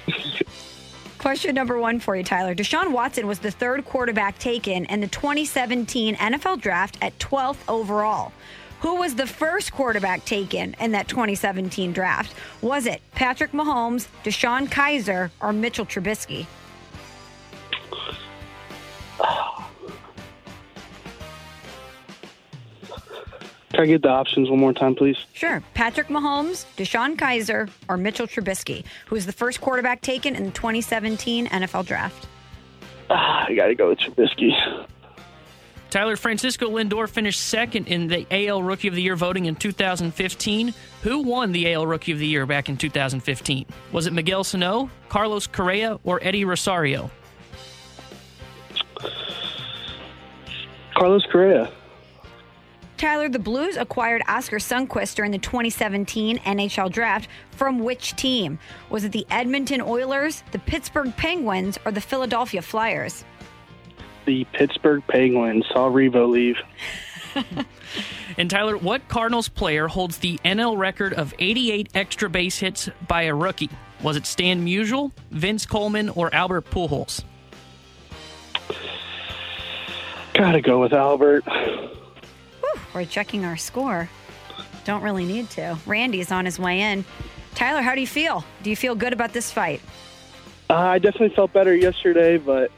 Question 1.19 1.55
number 1.55 1.79
one 1.79 1.99
for 2.01 2.15
you, 2.17 2.23
Tyler. 2.23 2.55
Deshaun 2.55 2.93
Watson 2.93 3.27
was 3.27 3.41
the 3.41 3.51
third 3.51 3.85
quarterback 3.85 4.39
taken 4.39 4.85
in 4.87 5.01
the 5.01 5.09
2017 5.09 6.15
NFL 6.15 6.61
draft 6.61 6.97
at 7.03 7.19
12th 7.19 7.59
overall. 7.69 8.33
Who 8.87 8.95
was 8.95 9.17
the 9.17 9.27
first 9.27 9.73
quarterback 9.73 10.25
taken 10.25 10.77
in 10.79 10.93
that 10.93 11.09
2017 11.09 11.93
draft? 11.93 12.33
Was 12.63 12.87
it 12.87 13.03
Patrick 13.17 13.51
Mahomes, 13.51 14.07
DeShone 14.23 14.69
Kizer, 14.69 15.33
or 15.41 15.53
Mitchell 15.53 15.85
Trubisky? 15.85 16.47
Can 23.73 23.81
I 23.81 23.87
get 23.87 24.03
the 24.03 24.09
options 24.09 24.49
one 24.49 24.61
more 24.61 24.73
time, 24.73 24.95
please? 24.95 25.17
Sure. 25.33 25.65
Patrick 25.75 26.07
Mahomes, 26.07 26.65
DeShone 26.77 27.17
Kizer, 27.17 27.69
or 27.89 27.97
Mitchell 27.97 28.29
Trubisky, 28.29 28.85
who 29.07 29.17
was 29.17 29.27
the 29.27 29.33
first 29.33 29.61
quarterback 29.61 30.01
taken 30.01 30.37
in 30.37 30.45
the 30.45 30.53
2017 30.53 31.49
NFL 31.49 31.87
draft. 31.87 32.29
Ah, 33.11 33.47
I 33.49 33.55
got 33.57 33.67
to 33.67 33.75
go 33.75 33.89
with 33.89 33.99
Trubisky. 33.99 34.53
Tyler 35.91 36.17
Francisco 36.17 36.69
Lindor 36.69 37.09
finished 37.09 37.41
second 37.41 37.87
in 37.87 38.09
the 38.09 38.27
AL 38.31 38.63
Rookie 38.63 38.89
of 38.89 38.95
the 38.95 39.03
Year 39.03 39.17
voting 39.17 39.47
in 39.47 39.55
2015. 39.55 40.75
Who 41.03 41.23
won 41.23 41.53
the 41.53 41.73
AL 41.73 41.87
Rookie 41.87 42.13
of 42.13 42.19
the 42.19 42.27
Year 42.27 42.45
back 42.45 42.69
in 42.69 42.77
2015? 42.77 43.67
Was 43.93 44.07
it 44.07 44.13
Miguel 44.13 44.43
Sano, 44.45 44.91
Carlos 45.09 45.47
Correa, 45.47 45.99
or 46.05 46.19
Eddie 46.23 46.45
Rosario? 46.45 47.11
Carlos 50.97 51.25
Correa. 51.31 51.71
Tyler, 52.97 53.29
the 53.29 53.39
Blues 53.39 53.77
acquired 53.77 54.23
Oskar 54.27 54.57
Sundqvist 54.57 55.15
during 55.15 55.31
the 55.31 55.39
2017 55.39 56.39
NHL 56.39 56.91
draft. 56.91 57.29
From 57.51 57.79
which 57.79 58.17
team? 58.17 58.59
Was 58.89 59.05
it 59.05 59.13
the 59.13 59.27
Edmonton 59.31 59.83
Oilers, 59.83 60.43
the 60.53 60.59
Pittsburgh 60.59 61.15
Penguins, 61.17 61.79
or 61.85 61.93
the 61.93 62.01
Philadelphia 62.01 62.63
Flyers? 62.63 63.25
The 64.27 64.45
Pittsburgh 64.53 65.03
Penguins 65.09 65.65
saw 65.73 65.89
Revo 65.89 66.29
leave. 66.29 66.59
And 68.39 68.51
Tyler, 68.51 68.77
what 68.77 69.09
Cardinals 69.09 69.49
player 69.49 69.89
holds 69.89 70.19
the 70.19 70.39
NL 70.45 70.77
record 70.77 71.15
of 71.15 71.33
88 71.39 71.89
extra 71.95 72.29
base 72.29 72.59
hits 72.59 72.91
by 73.09 73.23
a 73.23 73.35
rookie? 73.35 73.71
Was 74.03 74.17
it 74.17 74.27
Stan 74.27 74.65
Musial, 74.65 75.11
Vince 75.31 75.65
Coleman, 75.65 76.11
or 76.11 76.33
Albert 76.35 76.67
Pujols? 76.67 77.25
Got 80.35 80.53
to 80.53 80.61
go 80.61 80.81
with 80.83 80.93
Albert. 80.93 81.45
Whew, 81.47 82.81
we're 82.95 83.07
checking 83.07 83.47
our 83.47 83.57
score. 83.57 84.11
Don't 84.85 85.03
really 85.03 85.25
need 85.25 85.49
to. 85.51 85.79
Randy's 85.87 86.31
on 86.31 86.45
his 86.45 86.59
way 86.59 86.81
in. 86.83 87.07
Tyler, 87.55 87.81
how 87.81 87.95
do 87.95 88.03
you 88.03 88.07
feel? 88.07 88.45
Do 88.63 88.69
you 88.69 88.77
feel 88.77 88.95
good 88.95 89.15
about 89.15 89.33
this 89.33 89.51
fight? 89.51 89.81
Uh, 90.69 90.75
I 90.75 90.99
definitely 90.99 91.35
felt 91.35 91.55
better 91.55 91.75
yesterday, 91.75 92.37
but 92.37 92.71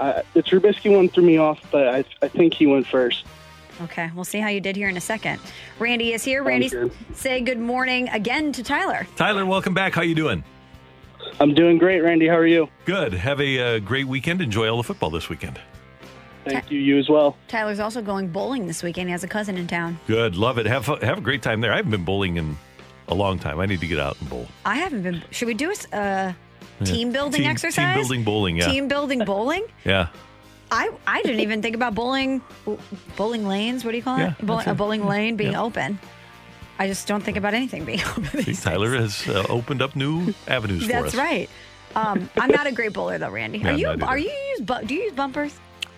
uh, 0.00 0.22
the 0.34 0.42
Trubisky 0.42 0.94
one 0.94 1.08
threw 1.08 1.24
me 1.24 1.38
off, 1.38 1.60
but 1.70 1.88
I, 1.88 2.04
I 2.20 2.28
think 2.28 2.54
he 2.54 2.66
went 2.66 2.86
first. 2.86 3.24
Okay, 3.80 4.10
we'll 4.14 4.24
see 4.24 4.38
how 4.38 4.48
you 4.48 4.60
did 4.60 4.76
here 4.76 4.88
in 4.88 4.96
a 4.96 5.00
second. 5.00 5.40
Randy 5.78 6.12
is 6.12 6.22
here. 6.22 6.42
Randy, 6.42 6.68
good. 6.68 6.92
say 7.14 7.40
good 7.40 7.58
morning 7.58 8.08
again 8.10 8.52
to 8.52 8.62
Tyler. 8.62 9.06
Tyler, 9.16 9.46
welcome 9.46 9.74
back. 9.74 9.94
How 9.94 10.02
you 10.02 10.14
doing? 10.14 10.44
I'm 11.40 11.54
doing 11.54 11.78
great, 11.78 12.00
Randy. 12.00 12.28
How 12.28 12.36
are 12.36 12.46
you? 12.46 12.68
Good. 12.84 13.14
Have 13.14 13.40
a 13.40 13.76
uh, 13.76 13.78
great 13.78 14.06
weekend. 14.06 14.40
Enjoy 14.40 14.68
all 14.68 14.76
the 14.76 14.82
football 14.82 15.10
this 15.10 15.28
weekend. 15.28 15.58
Thank 16.44 16.70
you. 16.70 16.78
You 16.78 16.98
as 16.98 17.08
well. 17.08 17.36
Tyler's 17.48 17.80
also 17.80 18.02
going 18.02 18.28
bowling 18.28 18.66
this 18.66 18.82
weekend. 18.82 19.08
He 19.08 19.12
has 19.12 19.24
a 19.24 19.28
cousin 19.28 19.56
in 19.56 19.66
town. 19.66 19.98
Good. 20.06 20.36
Love 20.36 20.58
it. 20.58 20.66
Have 20.66 20.86
have 20.86 21.18
a 21.18 21.20
great 21.20 21.42
time 21.42 21.60
there. 21.60 21.72
I 21.72 21.76
haven't 21.76 21.92
been 21.92 22.04
bowling 22.04 22.36
in 22.36 22.56
a 23.08 23.14
long 23.14 23.38
time. 23.38 23.60
I 23.60 23.66
need 23.66 23.80
to 23.80 23.86
get 23.86 23.98
out 23.98 24.20
and 24.20 24.28
bowl. 24.28 24.48
I 24.64 24.76
haven't 24.76 25.02
been. 25.02 25.22
Should 25.30 25.48
we 25.48 25.54
do 25.54 25.72
a? 25.72 25.96
uh, 25.96 26.32
team 26.84 27.12
building 27.12 27.42
Team- 27.42 27.50
exercise? 27.50 27.94
Team 27.94 28.00
building 28.02 28.24
bowling. 28.24 28.56
Yeah. 28.56 28.66
Team 28.68 28.88
building 28.88 29.24
bowling. 29.24 29.64
Yeah. 29.84 30.08
I 30.70 30.90
I 31.06 31.22
didn't 31.22 31.40
even 31.40 31.60
think 31.62 31.74
about 31.76 31.94
bowling 31.94 32.40
bowling 33.16 33.46
lanes. 33.46 33.84
What 33.84 33.90
do 33.92 33.96
you 33.98 34.02
call 34.02 34.18
Yeah, 34.18 34.32
it? 34.38 34.46
Bowl- 34.46 34.56
that's 34.56 34.68
a 34.68 34.74
bowling 34.74 35.06
lane 35.06 35.36
being 35.36 35.52
Yeah. 35.52 35.62
open. 35.62 35.98
I 36.78 36.86
just 36.88 37.06
don't 37.06 37.22
think 37.22 37.36
about 37.36 37.54
anything 37.54 37.84
being 37.84 38.00
open. 38.16 38.42
See, 38.42 38.54
Tyler 38.54 38.96
has 38.96 39.28
uh, 39.28 39.44
opened 39.48 39.82
up 39.82 39.94
new 39.94 40.32
avenues 40.48 40.86
for 40.86 40.96
us. 40.96 41.02
That's 41.02 41.14
right. 41.14 41.48
Um, 41.94 42.30
I'm 42.38 42.50
not 42.50 42.66
a 42.66 42.72
great 42.72 42.94
bowler 42.94 43.18
though, 43.18 43.30
Randy. 43.30 43.62
Are 43.68 43.72
you? 43.76 43.88
Are 43.88 44.18
you 44.18 44.30
use? 44.30 44.60
Bu- 44.62 44.82
do 44.86 44.94
you 44.94 45.02
use 45.02 45.12
bumpers? 45.12 45.52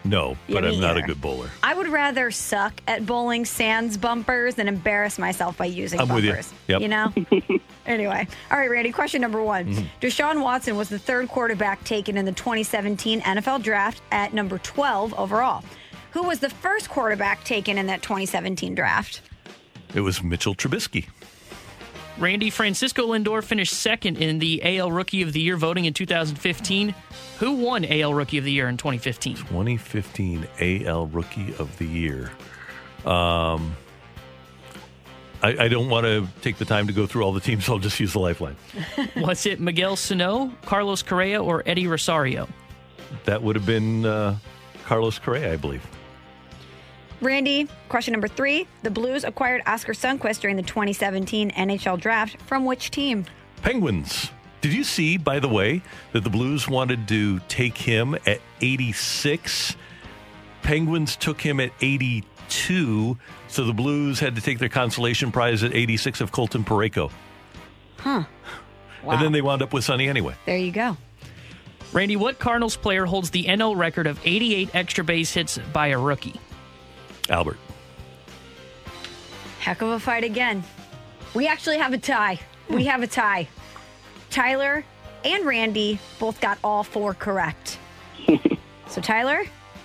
No, 0.05 0.37
but 0.49 0.65
me 0.65 0.75
I'm 0.75 0.81
not 0.81 0.99
a 0.99 1.03
good 1.03 1.21
bowler. 1.21 1.51
I 1.63 1.75
would 1.75 1.89
rather 1.89 2.31
suck 2.31 2.81
at 2.87 3.07
bowling 3.07 3.45
sans 3.47 3.97
bumpers 3.97 4.55
than 4.55 4.69
embarrass 4.69 5.19
myself 5.19 5.57
by 5.57 5.65
using 5.65 5.99
I'm 6.01 6.09
with 6.09 6.25
you. 6.25 6.31
bumpers. 6.31 6.53
Yep. 6.69 6.83
Mm-hmm. 6.83 7.49
know? 7.49 7.59
anyway. 7.87 8.29
All 8.51 8.59
right, 8.59 8.71
Randy, 8.71 8.93
question 8.93 9.23
number 9.23 9.43
one. 9.43 9.75
Deshaun 10.03 10.43
Watson 10.43 10.77
was 10.77 10.91
the 10.91 10.99
third 10.99 11.29
quarterback 11.29 11.83
taken 11.85 12.19
in 12.19 12.27
the 12.27 12.33
2017 12.33 13.23
NFL 13.23 13.63
draft 13.63 14.03
at 14.13 14.35
number 14.35 14.59
12 14.59 15.15
overall. 15.15 15.65
Who 16.11 16.23
was 16.23 16.39
the 16.39 16.51
first 16.51 16.91
quarterback 16.91 17.43
taken 17.45 17.79
in 17.79 17.87
that 17.87 18.03
2017 18.03 18.75
draft? 18.75 19.23
It 19.95 20.01
was 20.01 20.23
Mitchell 20.23 20.55
Trubisky. 20.55 21.07
Randy 22.19 22.51
Francisco 22.51 23.09
Lindor 23.09 23.43
finished 23.43 23.75
second 23.75 24.19
in 24.19 24.39
the 24.39 24.79
AL 24.79 24.93
Rookie 24.93 25.23
of 25.23 25.33
the 25.33 25.41
Year 25.41 25.57
voting 25.57 25.85
in 25.85 25.95
2015. 25.95 26.95
Who 27.39 27.53
won 27.53 27.85
AL 27.85 28.15
Rookie 28.15 28.39
of 28.39 28.45
the 28.45 28.53
Year 28.53 28.69
in 28.69 28.77
2015? 28.77 29.37
2015 29.37 30.47
AL 30.61 31.07
Rookie 31.09 31.55
of 31.59 31.77
the 31.79 31.87
Year. 31.87 32.31
Um, 33.05 33.77
I, 35.43 35.65
I 35.65 35.69
don't 35.69 35.89
want 35.91 36.07
to 36.07 36.29
take 36.41 36.57
the 36.57 36.65
time 36.65 36.87
to 36.87 36.93
go 36.93 37.07
through 37.07 37.23
all 37.23 37.33
the 37.33 37.41
teams, 37.41 37.65
so 37.65 37.73
I'll 37.75 37.79
just 37.81 37.99
use 37.99 38.13
the 38.13 38.21
lifeline. 38.21 38.57
Was 39.17 39.45
it 39.45 39.59
Miguel 39.61 39.97
Sano, 39.97 40.53
Carlos 40.65 41.03
Correa, 41.03 41.43
or 41.43 41.63
Eddie 41.67 41.89
Rosario? 41.89 42.49
That 43.25 43.43
would 43.43 43.57
have 43.57 43.67
been 43.67 44.07
uh, 44.07 44.39
Carlos 44.85 45.19
Correa, 45.19 45.53
I 45.53 45.57
believe. 45.57 45.85
Randy, 47.25 47.69
question 47.89 48.13
number 48.13 48.29
three. 48.29 48.67
The 48.83 48.91
Blues 48.91 49.25
acquired 49.25 49.63
Oskar 49.67 49.95
Sundqvist 49.95 50.41
during 50.41 50.57
the 50.57 50.63
2017 50.63 51.51
NHL 51.53 51.99
draft 51.99 52.41
from 52.43 52.65
which 52.67 52.91
team? 52.91 53.25
Penguins. 53.63 54.31
Did 54.61 54.75
you 54.75 54.85
see, 54.85 55.17
by 55.17 55.41
the 55.41 55.49
way, 55.49 55.83
that 56.13 56.23
the 56.25 56.31
Blues 56.31 56.69
wanted 56.69 57.09
to 57.09 57.39
take 57.49 57.77
him 57.77 58.15
at 58.27 58.41
86? 58.61 59.77
Penguins 60.63 61.17
took 61.17 61.41
him 61.41 61.61
at 61.61 61.71
82, 61.81 63.19
so 63.49 63.65
the 63.65 63.73
Blues 63.73 64.21
had 64.21 64.37
to 64.37 64.43
take 64.43 64.59
their 64.59 64.69
consolation 64.69 65.33
prize 65.33 65.63
at 65.63 65.75
86 65.75 66.21
of 66.21 66.33
Colton 66.33 66.65
Parayko. 66.65 67.11
Huh. 67.99 68.25
Wow. 69.03 69.13
And 69.13 69.21
then 69.21 69.33
they 69.33 69.43
wound 69.43 69.61
up 69.61 69.75
with 69.75 69.85
Sonny 69.85 70.09
anyway. 70.09 70.35
There 70.47 70.57
you 70.57 70.73
go. 70.73 70.97
Randy, 71.93 72.17
what 72.17 72.39
Cardinals 72.39 72.75
player 72.75 73.05
holds 73.05 73.31
the 73.31 73.45
NL 73.45 73.77
record 73.77 74.07
of 74.07 74.19
88 74.25 74.75
extra 74.75 75.05
base 75.05 75.33
hits 75.35 75.59
by 75.75 75.89
a 75.89 75.99
rookie? 75.99 76.41
Albert. 77.31 77.59
Heck 79.61 79.83
of 79.83 79.89
a 79.89 80.01
fight 80.01 80.25
again. 80.25 80.63
We 81.35 81.47
actually 81.47 81.79
have 81.79 81.93
a 81.93 81.99
tie. 81.99 82.39
We 82.69 82.83
hmm. 82.83 82.89
have 82.91 83.03
a 83.03 83.07
tie. 83.07 83.49
Tyler 84.31 84.85
and 85.25 85.45
Randy 85.47 85.99
both 86.19 86.41
got 86.41 86.59
all 86.63 86.85
four 86.85 87.15
correct. 87.15 87.79
so, 88.89 89.01
Tyler, 89.01 89.45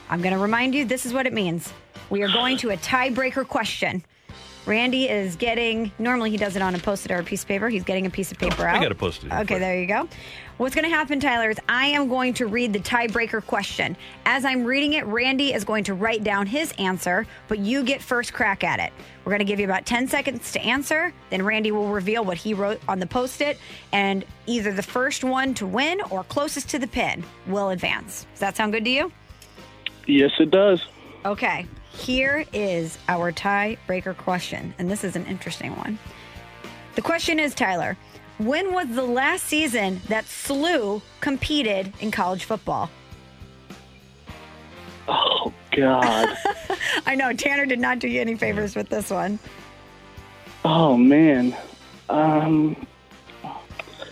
I'm 0.10 0.22
going 0.22 0.34
to 0.34 0.40
remind 0.40 0.76
you 0.76 0.86
this 0.86 1.06
is 1.06 1.14
what 1.14 1.26
it 1.26 1.34
means. 1.34 1.72
We 2.10 2.24
are 2.24 2.28
going 2.28 2.58
to 2.58 2.72
a 2.72 2.78
tiebreaker 2.78 3.48
question. 3.48 4.04
Randy 4.66 5.08
is 5.08 5.36
getting, 5.36 5.92
normally 5.98 6.32
he 6.32 6.38
does 6.38 6.56
it 6.56 6.62
on 6.62 6.76
a 6.76 6.80
post 6.80 7.06
it 7.06 7.12
or 7.12 7.20
a 7.20 7.24
piece 7.24 7.44
of 7.44 7.48
paper. 7.48 7.70
He's 7.70 7.84
getting 7.84 8.06
a 8.06 8.10
piece 8.10 8.32
of 8.32 8.38
oh, 8.42 8.50
paper 8.50 8.66
out. 8.66 8.76
I 8.78 8.82
got 8.82 8.90
to 8.90 8.96
post 8.96 9.24
it. 9.24 9.32
Okay, 9.32 9.60
there 9.60 9.80
you 9.80 9.88
go. 9.88 10.08
What's 10.60 10.76
going 10.76 10.84
to 10.84 10.94
happen, 10.94 11.22
Tyler, 11.22 11.50
is 11.52 11.58
I 11.70 11.86
am 11.86 12.10
going 12.10 12.34
to 12.34 12.46
read 12.46 12.74
the 12.74 12.80
tiebreaker 12.80 13.42
question. 13.46 13.96
As 14.26 14.44
I'm 14.44 14.66
reading 14.66 14.92
it, 14.92 15.06
Randy 15.06 15.54
is 15.54 15.64
going 15.64 15.86
to 15.86 15.94
write 15.94 16.26
down 16.26 16.48
his 16.48 16.74
answer, 16.74 17.26
but 17.48 17.60
you 17.60 17.82
get 17.82 18.02
first 18.02 18.34
crack 18.34 18.66
at 18.66 18.78
it. 18.82 18.92
We're 19.24 19.30
going 19.30 19.40
to 19.40 19.46
give 19.46 19.62
you 19.62 19.66
about 19.66 19.86
10 19.86 20.10
seconds 20.10 20.52
to 20.52 20.60
answer. 20.60 21.14
Then 21.30 21.44
Randy 21.44 21.72
will 21.72 21.88
reveal 21.88 22.26
what 22.26 22.36
he 22.36 22.54
wrote 22.54 22.82
on 22.90 23.00
the 23.00 23.06
post 23.06 23.40
it, 23.40 23.58
and 23.94 24.26
either 24.48 24.74
the 24.74 24.84
first 24.84 25.24
one 25.24 25.54
to 25.54 25.66
win 25.66 26.02
or 26.10 26.26
closest 26.26 26.68
to 26.72 26.78
the 26.78 26.88
pin 26.88 27.24
will 27.48 27.70
advance. 27.70 28.28
Does 28.34 28.42
that 28.42 28.58
sound 28.58 28.74
good 28.74 28.84
to 28.84 28.92
you? 28.92 29.14
Yes, 30.08 30.32
it 30.42 30.52
does. 30.52 30.86
Okay, 31.24 31.68
here 31.94 32.44
is 32.52 32.98
our 33.08 33.32
tiebreaker 33.32 34.18
question, 34.18 34.74
and 34.78 34.92
this 34.92 35.06
is 35.06 35.16
an 35.16 35.26
interesting 35.28 35.74
one. 35.78 35.98
The 36.96 37.02
question 37.02 37.40
is, 37.40 37.56
Tyler, 37.56 37.96
when 38.40 38.74
was 38.74 38.88
the 38.90 39.04
last 39.04 39.46
season 39.46 40.02
that 40.08 40.26
SLU 40.26 41.02
competed 41.22 41.94
in 42.00 42.10
college 42.10 42.46
football? 42.46 42.90
Oh 45.08 45.54
God. 45.72 46.36
I 47.06 47.16
know 47.16 47.34
Tanner 47.34 47.66
did 47.66 47.80
not 47.80 48.00
do 48.00 48.08
you 48.08 48.22
any 48.22 48.36
favors 48.36 48.76
with 48.76 48.90
this 48.90 49.10
one. 49.12 49.40
oh 50.66 50.98
man. 50.98 51.56
Um, 52.10 52.76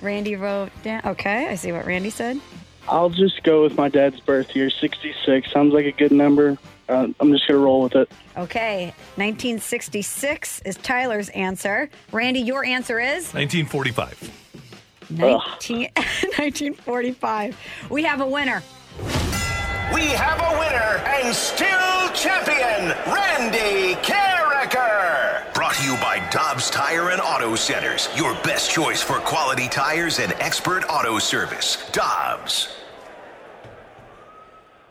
Randy 0.01 0.35
wrote 0.35 0.69
down. 0.83 1.01
Okay, 1.05 1.47
I 1.47 1.55
see 1.55 1.71
what 1.71 1.85
Randy 1.85 2.09
said. 2.11 2.39
I'll 2.87 3.09
just 3.09 3.43
go 3.43 3.63
with 3.63 3.75
my 3.75 3.89
dad's 3.89 4.19
birth 4.19 4.55
year, 4.55 4.69
66. 4.69 5.51
Sounds 5.51 5.73
like 5.73 5.85
a 5.85 5.91
good 5.91 6.11
number. 6.11 6.57
Uh, 6.89 7.07
I'm 7.19 7.31
just 7.31 7.47
gonna 7.47 7.59
roll 7.59 7.81
with 7.83 7.95
it. 7.95 8.09
Okay, 8.37 8.93
1966 9.15 10.61
is 10.65 10.77
Tyler's 10.77 11.29
answer. 11.29 11.89
Randy, 12.11 12.39
your 12.39 12.63
answer 12.65 12.99
is 12.99 13.33
1945. 13.33 14.31
19, 15.09 15.89
1945. 15.95 17.57
We 17.89 18.03
have 18.03 18.21
a 18.21 18.27
winner. 18.27 18.61
We 19.93 20.07
have 20.07 20.39
a 20.41 20.59
winner 20.59 21.01
and 21.07 21.33
still 21.33 22.09
champion, 22.13 22.93
Randy 23.07 23.95
Karraker. 24.01 25.53
Brought 25.53 25.75
to 25.75 25.83
you 25.85 25.95
by 25.95 26.27
Dobbs 26.31 26.69
Tire 26.69 27.11
and 27.11 27.21
Auto 27.21 27.55
Centers, 27.55 28.09
your 28.17 28.33
best 28.43 28.69
choice 28.69 29.01
for 29.01 29.19
quality 29.19 29.69
tires 29.69 30.19
and 30.19 30.33
expert 30.33 30.83
auto 30.89 31.19
service. 31.19 31.89
Dobbs. 31.91 32.75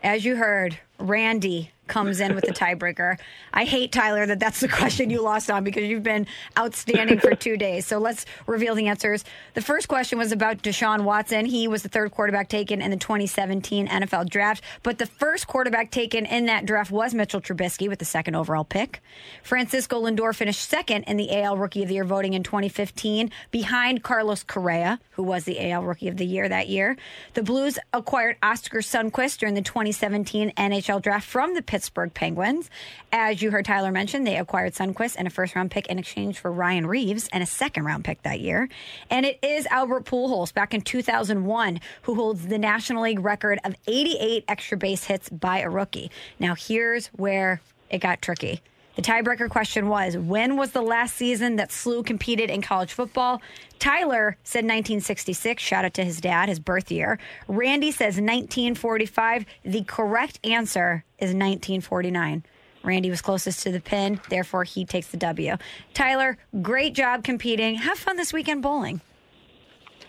As 0.03 0.25
you 0.25 0.35
heard, 0.35 0.79
Randy 0.99 1.71
comes 1.87 2.19
in 2.19 2.35
with 2.35 2.45
the 2.45 2.51
tiebreaker. 2.51 3.17
I 3.57 3.63
hate 3.63 3.91
Tyler 3.91 4.23
that 4.27 4.39
that's 4.39 4.59
the 4.59 4.67
question 4.81 5.09
you 5.09 5.19
lost 5.19 5.49
on 5.49 5.63
because 5.63 5.85
you've 5.85 6.03
been 6.03 6.27
outstanding 6.59 7.19
for 7.19 7.33
two 7.33 7.57
days. 7.57 7.87
So 7.87 7.97
let's 7.97 8.23
reveal 8.45 8.75
the 8.75 8.87
answers. 8.87 9.25
The 9.55 9.61
first 9.61 9.87
question 9.87 10.19
was 10.19 10.31
about 10.31 10.61
Deshaun 10.61 11.01
Watson. 11.01 11.47
He 11.47 11.67
was 11.67 11.81
the 11.81 11.89
third 11.89 12.11
quarterback 12.11 12.49
taken 12.49 12.83
in 12.83 12.91
the 12.91 12.97
2017 12.97 13.87
NFL 13.87 14.29
draft, 14.29 14.63
but 14.83 14.99
the 14.99 15.07
first 15.07 15.47
quarterback 15.47 15.89
taken 15.89 16.27
in 16.27 16.45
that 16.45 16.67
draft 16.67 16.91
was 16.91 17.15
Mitchell 17.15 17.41
Trubisky 17.41 17.89
with 17.89 17.97
the 17.97 18.05
second 18.05 18.35
overall 18.35 18.63
pick. 18.63 19.01
Francisco 19.41 20.03
Lindor 20.03 20.35
finished 20.35 20.69
second 20.69 21.05
in 21.05 21.17
the 21.17 21.41
AL 21.41 21.57
Rookie 21.57 21.81
of 21.81 21.87
the 21.87 21.95
Year 21.95 22.03
voting 22.03 22.35
in 22.35 22.43
2015 22.43 23.31
behind 23.49 24.03
Carlos 24.03 24.43
Correa, 24.43 24.99
who 25.11 25.23
was 25.23 25.45
the 25.45 25.71
AL 25.71 25.81
Rookie 25.81 26.09
of 26.09 26.17
the 26.17 26.27
Year 26.27 26.47
that 26.47 26.69
year. 26.69 26.95
The 27.33 27.41
Blues 27.41 27.79
acquired 27.91 28.37
Oskar 28.43 28.81
Sundqvist 28.81 29.39
during 29.39 29.55
the 29.55 29.63
2017 29.63 30.51
NHL 30.51 31.01
draft 31.01 31.27
from 31.27 31.55
the 31.55 31.63
Pittsburgh 31.63 32.13
Penguins. 32.13 32.69
As 33.11 33.41
you 33.41 33.46
heard 33.51 33.65
Tyler 33.65 33.91
mention, 33.91 34.23
they 34.23 34.37
acquired 34.37 34.73
Sundqvist 34.73 35.15
and 35.17 35.27
a 35.27 35.31
first 35.31 35.55
round 35.55 35.71
pick 35.71 35.87
in 35.87 35.99
exchange 35.99 36.39
for 36.39 36.51
Ryan 36.51 36.87
Reaves 36.87 37.29
and 37.31 37.43
a 37.43 37.45
second 37.45 37.85
round 37.85 38.05
pick 38.05 38.21
that 38.23 38.39
year. 38.39 38.69
And 39.09 39.25
it 39.25 39.39
is 39.43 39.65
Albert 39.67 40.05
Pujols 40.05 40.53
back 40.53 40.73
in 40.73 40.81
2001 40.81 41.79
who 42.03 42.15
holds 42.15 42.47
the 42.47 42.57
National 42.57 43.03
League 43.03 43.19
record 43.19 43.59
of 43.63 43.75
88 43.87 44.45
extra 44.47 44.77
base 44.77 45.03
hits 45.03 45.29
by 45.29 45.59
a 45.59 45.69
rookie. 45.69 46.11
Now, 46.39 46.55
here's 46.55 47.07
where 47.07 47.61
it 47.89 47.99
got 47.99 48.21
tricky. 48.21 48.61
The 48.97 49.03
tiebreaker 49.03 49.47
question 49.47 49.89
was 49.89 50.17
when 50.17 50.57
was 50.57 50.71
the 50.71 50.81
last 50.81 51.15
season 51.15 51.57
that 51.57 51.69
SLU 51.69 52.03
competed 52.03 52.49
in 52.49 52.63
college 52.63 52.91
football? 52.91 53.43
Tyler 53.77 54.37
said 54.43 54.63
1966. 54.63 55.61
Shout 55.61 55.85
out 55.85 55.93
to 55.93 56.03
his 56.03 56.19
dad, 56.19 56.49
his 56.49 56.59
birth 56.59 56.91
year. 56.91 57.19
Randy 57.47 57.91
says 57.91 58.15
1945. 58.15 59.45
The 59.63 59.83
correct 59.83 60.39
answer 60.43 61.03
is 61.19 61.27
1949. 61.27 62.43
Randy 62.87 63.09
was 63.09 63.21
closest 63.21 63.61
to 63.63 63.71
the 63.71 63.81
pin, 63.81 64.19
therefore 64.29 64.63
he 64.63 64.85
takes 64.85 65.07
the 65.07 65.17
W. 65.17 65.57
Tyler, 65.93 66.37
great 66.61 66.93
job 66.95 67.23
competing. 67.23 67.75
Have 67.75 67.99
fun 67.99 68.15
this 68.17 68.31
weekend 68.33 68.61
bowling. 68.63 69.01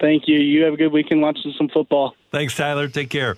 Thank 0.00 0.28
you. 0.28 0.38
You 0.38 0.62
have 0.64 0.74
a 0.74 0.76
good 0.76 0.92
weekend 0.92 1.20
watching 1.20 1.52
some 1.58 1.68
football. 1.68 2.14
Thanks, 2.30 2.54
Tyler. 2.56 2.88
Take 2.88 3.10
care. 3.10 3.36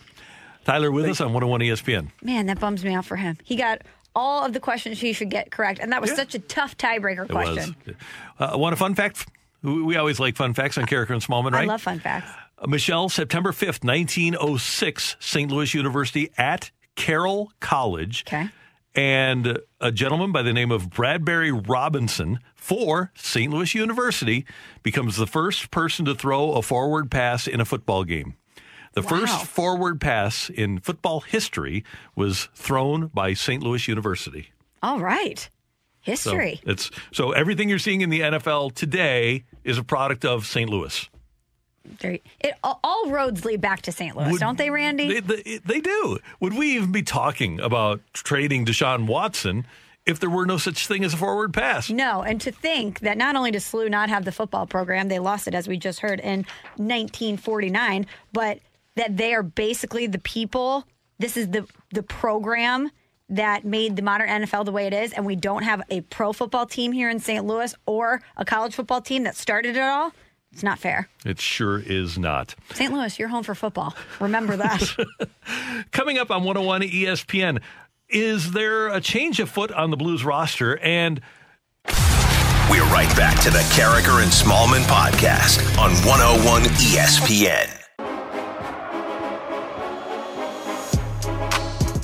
Tyler 0.65 0.91
with 0.93 1.07
us 1.07 1.21
on 1.23 1.29
101 1.33 1.61
ESPN. 1.62 2.11
Man, 2.23 2.47
that 2.47 2.61
bums 2.61 2.85
me 2.85 2.93
out 2.95 3.07
for 3.07 3.17
him. 3.17 3.39
He 3.43 3.57
got 3.57 3.81
all 4.15 4.45
of 4.45 4.53
the 4.53 4.61
questions 4.61 5.01
he 5.01 5.15
should 5.15 5.31
get 5.31 5.51
correct, 5.51 5.81
and 5.81 5.91
that 5.93 6.03
was 6.03 6.12
such 6.15 6.35
a 6.35 6.39
tough 6.39 6.77
tiebreaker 6.77 7.25
It 7.25 7.31
question. 7.31 7.75
was. 7.87 7.95
Uh, 8.39 8.59
want 8.59 8.75
a 8.75 8.77
fun 8.77 8.95
fact? 8.95 9.27
We 9.62 9.83
we 9.83 9.97
always 9.97 10.21
like 10.21 10.37
fun 10.37 10.53
facts 10.53 10.77
on 10.77 10.85
Karraker 10.85 11.11
and 11.11 11.23
Smallmon, 11.23 11.53
right? 11.53 11.62
I 11.65 11.73
love 11.73 11.81
fun 11.83 11.99
facts. 11.99 12.31
Uh, 12.59 12.67
Michelle, 12.67 13.09
September 13.09 13.53
5th, 13.53 13.85
1906, 13.85 15.17
St. 15.19 15.51
Louis 15.51 15.73
University 15.75 16.31
at 16.37 16.71
Carroll 16.95 17.53
College. 17.61 18.25
Okay. 18.27 18.49
And 18.95 19.61
a 19.81 19.93
gentleman 19.93 20.33
by 20.33 20.43
the 20.43 20.53
name 20.53 20.73
of 20.73 20.91
Bradbury 20.91 21.53
Robinson 21.53 22.41
for 22.55 23.12
St. 23.15 23.53
Louis 23.53 23.75
University 23.75 24.45
becomes 24.83 25.17
the 25.17 25.27
first 25.27 25.71
person 25.71 26.05
to 26.07 26.15
throw 26.15 26.53
a 26.53 26.62
forward 26.62 27.11
pass 27.11 27.47
in 27.47 27.61
a 27.61 27.65
football 27.65 28.05
game. 28.05 28.35
The 28.95 29.03
first 29.03 29.47
forward 29.47 30.01
pass 30.01 30.51
in 30.51 30.81
football 30.81 31.21
history 31.21 31.85
was 32.17 32.49
thrown 32.55 33.07
by 33.09 33.35
St. 33.35 33.62
Louis 33.62 33.87
University. 33.87 34.51
All 34.83 34.99
right. 34.99 35.49
So 36.05 36.11
History. 36.12 36.61
it's 36.65 36.91
so 37.12 37.33
everything 37.33 37.69
you're 37.69 37.79
seeing 37.79 38.01
in 38.01 38.11
the 38.11 38.21
NFL 38.21 38.75
today 38.75 39.45
is 39.65 39.77
a 39.79 39.85
product 39.85 40.25
of 40.25 40.47
St. 40.47 40.69
Louis. 40.69 41.09
There- 42.01 42.19
it, 42.40 42.55
all- 42.62 42.81
all 42.85 43.11
roads 43.11 43.44
lead 43.44 43.61
back 43.61 43.82
to 43.82 43.93
St. 43.93 44.16
Louis, 44.16 44.32
Would- 44.32 44.40
don't 44.40 44.59
they, 44.59 44.70
Randy? 44.70 45.20
They, 45.20 45.43
they, 45.43 45.59
they 45.59 45.81
do. 45.81 46.19
Would 46.40 46.55
we 46.57 46.74
even 46.77 46.93
be 46.93 47.02
talking 47.02 47.59
about 47.61 48.01
trading 48.12 48.66
Deshaun 48.66 49.07
Watson 49.07 49.66
if 50.07 50.19
there 50.20 50.31
were 50.31 50.47
no 50.47 50.57
such 50.59 50.86
thing 50.86 51.05
as 51.05 51.15
a 51.15 51.16
forward 51.16 51.52
pass? 51.55 51.90
No, 51.90 52.23
and 52.23 52.40
to 52.43 52.52
think 52.52 53.01
that 53.01 53.16
not 53.19 53.36
only 53.36 53.51
does 53.51 53.65
SLU 53.65 53.90
not 53.90 54.09
have 54.09 54.24
the 54.24 54.32
football 54.32 54.66
program, 54.66 55.09
they 55.09 55.19
lost 55.19 55.47
it 55.48 55.55
as 55.55 55.69
we 55.69 55.77
just 55.78 56.01
heard 56.01 56.20
in 56.20 56.44
1949, 56.77 58.07
but 58.32 58.59
that 58.97 59.16
they 59.16 59.35
are 59.35 59.43
basically 59.43 60.07
the 60.07 60.19
people. 60.19 60.85
This 61.19 61.36
is 61.36 61.48
the 61.51 61.66
the 61.90 62.02
program 62.02 62.90
that 63.28 63.65
made 63.65 63.94
the 63.97 64.02
modern 64.02 64.28
NFL 64.28 64.65
the 64.65 64.73
way 64.73 64.86
it 64.86 64.93
is, 64.93 65.12
and 65.12 65.24
we 65.24 65.36
don't 65.36 65.62
have 65.62 65.82
a 65.90 66.01
pro 66.02 66.32
football 66.32 66.66
team 66.66 66.93
here 66.93 67.09
in 67.09 67.20
St. 67.20 67.44
Louis 67.44 67.74
or 67.86 68.20
a 68.36 68.44
college 68.44 68.74
football 68.74 69.01
team 69.01 69.23
that 69.24 69.36
started 69.36 69.77
it 69.77 69.82
all. 69.82 70.12
It's 70.52 70.62
not 70.62 70.78
fair. 70.78 71.09
It 71.24 71.40
sure 71.40 71.78
is 71.78 72.18
not. 72.18 72.55
St. 72.74 72.93
Louis, 72.93 73.18
you're 73.18 73.28
home 73.28 73.44
for 73.44 73.55
football. 73.55 73.94
Remember 74.18 74.56
that. 74.56 74.82
Coming 75.93 76.18
up 76.18 76.31
on 76.31 76.43
101 76.44 76.82
ESPN, 76.82 77.60
is 78.09 78.51
there 78.52 78.89
a 78.89 79.01
change 79.01 79.39
afoot 79.39 79.70
on 79.70 79.90
the 79.90 79.97
Blues 79.97 80.24
roster? 80.24 80.77
And 80.78 81.20
We're 82.68 82.85
right 82.86 83.14
back 83.16 83.40
to 83.43 83.51
the 83.51 83.60
Karraker 83.74 84.22
and 84.22 84.31
Smallmon 84.32 84.82
podcast 84.82 85.60
on 85.78 85.93
101 86.06 86.62
ESPN. 86.62 87.80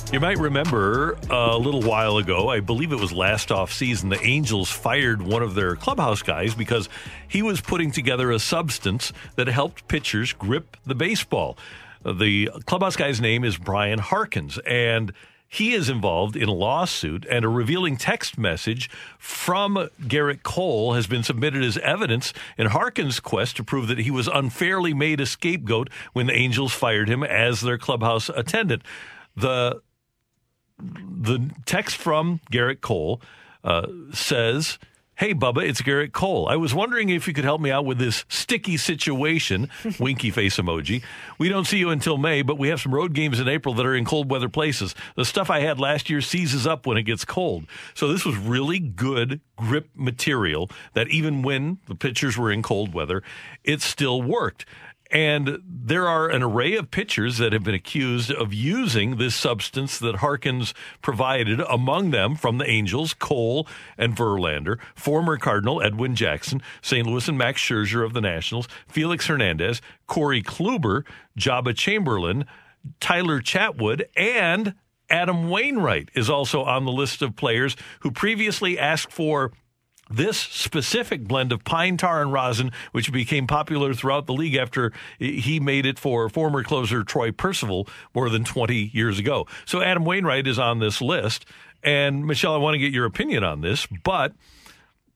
You 0.09 0.21
might 0.21 0.37
remember 0.37 1.17
uh, 1.29 1.49
a 1.51 1.57
little 1.57 1.81
while 1.81 2.17
ago, 2.17 2.47
I 2.47 2.61
believe 2.61 2.93
it 2.93 2.99
was 2.99 3.11
last 3.11 3.51
off 3.51 3.73
season, 3.73 4.07
the 4.07 4.21
Angels 4.21 4.71
fired 4.71 5.21
one 5.21 5.43
of 5.43 5.53
their 5.53 5.75
clubhouse 5.75 6.21
guys 6.21 6.55
because 6.55 6.87
he 7.27 7.41
was 7.41 7.59
putting 7.59 7.91
together 7.91 8.31
a 8.31 8.39
substance 8.39 9.11
that 9.35 9.47
helped 9.47 9.89
pitchers 9.89 10.31
grip 10.31 10.77
the 10.85 10.95
baseball. 10.95 11.57
The 12.05 12.49
clubhouse 12.65 12.95
guy's 12.95 13.19
name 13.19 13.43
is 13.43 13.57
Brian 13.57 13.99
Harkins, 13.99 14.57
and 14.59 15.11
he 15.45 15.73
is 15.73 15.89
involved 15.89 16.37
in 16.37 16.47
a 16.47 16.53
lawsuit, 16.53 17.25
and 17.29 17.43
a 17.43 17.49
revealing 17.49 17.97
text 17.97 18.37
message 18.37 18.89
from 19.19 19.89
Gerrit 20.01 20.41
Cole 20.41 20.93
has 20.93 21.05
been 21.05 21.23
submitted 21.23 21.63
as 21.65 21.77
evidence 21.79 22.31
in 22.57 22.67
Harkins' 22.67 23.19
quest 23.19 23.57
to 23.57 23.63
prove 23.63 23.89
that 23.89 23.99
he 23.99 24.11
was 24.11 24.29
unfairly 24.29 24.93
made 24.93 25.19
a 25.19 25.25
scapegoat 25.25 25.89
when 26.13 26.27
the 26.27 26.33
Angels 26.33 26.71
fired 26.71 27.09
him 27.09 27.23
as 27.23 27.59
their 27.59 27.77
clubhouse 27.77 28.29
attendant. 28.29 28.83
The 29.35 29.81
the 30.79 31.49
text 31.65 31.97
from 31.97 32.39
Gerrit 32.51 32.81
Cole 32.81 33.21
uh, 33.63 33.87
says, 34.13 34.77
Hey, 35.15 35.33
Bubba, 35.33 35.67
it's 35.67 35.81
Gerrit 35.81 36.11
Cole. 36.11 36.47
I 36.47 36.57
was 36.57 36.75
wondering 36.75 37.09
if 37.09 37.27
you 37.27 37.33
could 37.33 37.43
help 37.43 37.59
me 37.59 37.71
out 37.71 37.85
with 37.85 37.97
this 37.97 38.23
sticky 38.29 38.77
situation. 38.77 39.67
Winky 39.99 40.29
face 40.29 40.57
emoji. 40.57 41.01
We 41.39 41.49
don't 41.49 41.65
see 41.65 41.79
you 41.79 41.89
until 41.89 42.19
May, 42.19 42.43
but 42.43 42.59
we 42.59 42.67
have 42.67 42.79
some 42.79 42.93
road 42.93 43.13
games 43.13 43.39
in 43.39 43.47
April 43.47 43.73
that 43.73 43.85
are 43.87 43.95
in 43.95 44.05
cold 44.05 44.29
weather 44.29 44.47
places. 44.47 44.93
The 45.15 45.25
stuff 45.25 45.49
I 45.49 45.61
had 45.61 45.79
last 45.79 46.07
year 46.11 46.21
seizes 46.21 46.67
up 46.67 46.85
when 46.85 46.97
it 46.97 47.03
gets 47.03 47.25
cold. 47.25 47.65
So 47.95 48.09
this 48.09 48.25
was 48.25 48.37
really 48.37 48.77
good 48.77 49.41
grip 49.55 49.89
material 49.95 50.69
that 50.93 51.07
even 51.07 51.41
when 51.41 51.79
the 51.87 51.95
pitchers 51.95 52.37
were 52.37 52.51
in 52.51 52.61
cold 52.61 52.93
weather, 52.93 53.23
it 53.63 53.81
still 53.81 54.21
worked. 54.21 54.67
And 55.11 55.59
there 55.65 56.07
are 56.07 56.27
an 56.27 56.43
array 56.43 56.75
of 56.75 56.91
pitchers 56.91 57.37
that 57.37 57.53
have 57.53 57.63
been 57.63 57.75
accused 57.75 58.31
of 58.31 58.53
using 58.53 59.17
this 59.17 59.35
substance 59.35 59.99
that 59.99 60.17
Harkins 60.17 60.73
provided, 61.01 61.61
among 61.61 62.11
them 62.11 62.35
from 62.35 62.57
the 62.57 62.69
Angels, 62.69 63.13
Cole 63.13 63.67
and 63.97 64.15
Verlander, 64.15 64.79
former 64.95 65.37
Cardinal 65.37 65.81
Edwin 65.81 66.15
Jackson, 66.15 66.61
St. 66.81 67.07
Louis 67.07 67.27
and 67.27 67.37
Max 67.37 67.61
Scherzer 67.61 68.05
of 68.05 68.13
the 68.13 68.21
Nationals, 68.21 68.67
Felix 68.87 69.27
Hernandez, 69.27 69.81
Corey 70.07 70.43
Kluber, 70.43 71.05
Joba 71.37 71.75
Chamberlain, 71.75 72.45
Tyler 72.99 73.41
Chatwood, 73.41 74.03
and 74.15 74.75
Adam 75.09 75.49
Wainwright 75.49 76.09
is 76.15 76.29
also 76.29 76.63
on 76.63 76.85
the 76.85 76.91
list 76.91 77.21
of 77.21 77.35
players 77.35 77.75
who 78.01 78.11
previously 78.11 78.77
asked 78.77 79.11
for 79.11 79.51
this 80.09 80.37
specific 80.37 81.27
blend 81.27 81.51
of 81.51 81.63
pine 81.63 81.97
tar 81.97 82.21
and 82.21 82.31
rosin, 82.31 82.71
which 82.91 83.11
became 83.11 83.47
popular 83.47 83.93
throughout 83.93 84.25
the 84.25 84.33
league 84.33 84.55
after 84.55 84.91
he 85.19 85.59
made 85.59 85.85
it 85.85 85.99
for 85.99 86.29
former 86.29 86.63
closer 86.63 87.03
Troy 87.03 87.31
Percival 87.31 87.87
more 88.13 88.29
than 88.29 88.43
20 88.43 88.91
years 88.93 89.19
ago. 89.19 89.47
So 89.65 89.81
Adam 89.81 90.05
Wainwright 90.05 90.47
is 90.47 90.59
on 90.59 90.79
this 90.79 91.01
list. 91.01 91.45
And 91.83 92.25
Michelle, 92.25 92.53
I 92.53 92.57
want 92.57 92.73
to 92.73 92.79
get 92.79 92.93
your 92.93 93.05
opinion 93.05 93.43
on 93.43 93.61
this, 93.61 93.87
but 94.03 94.33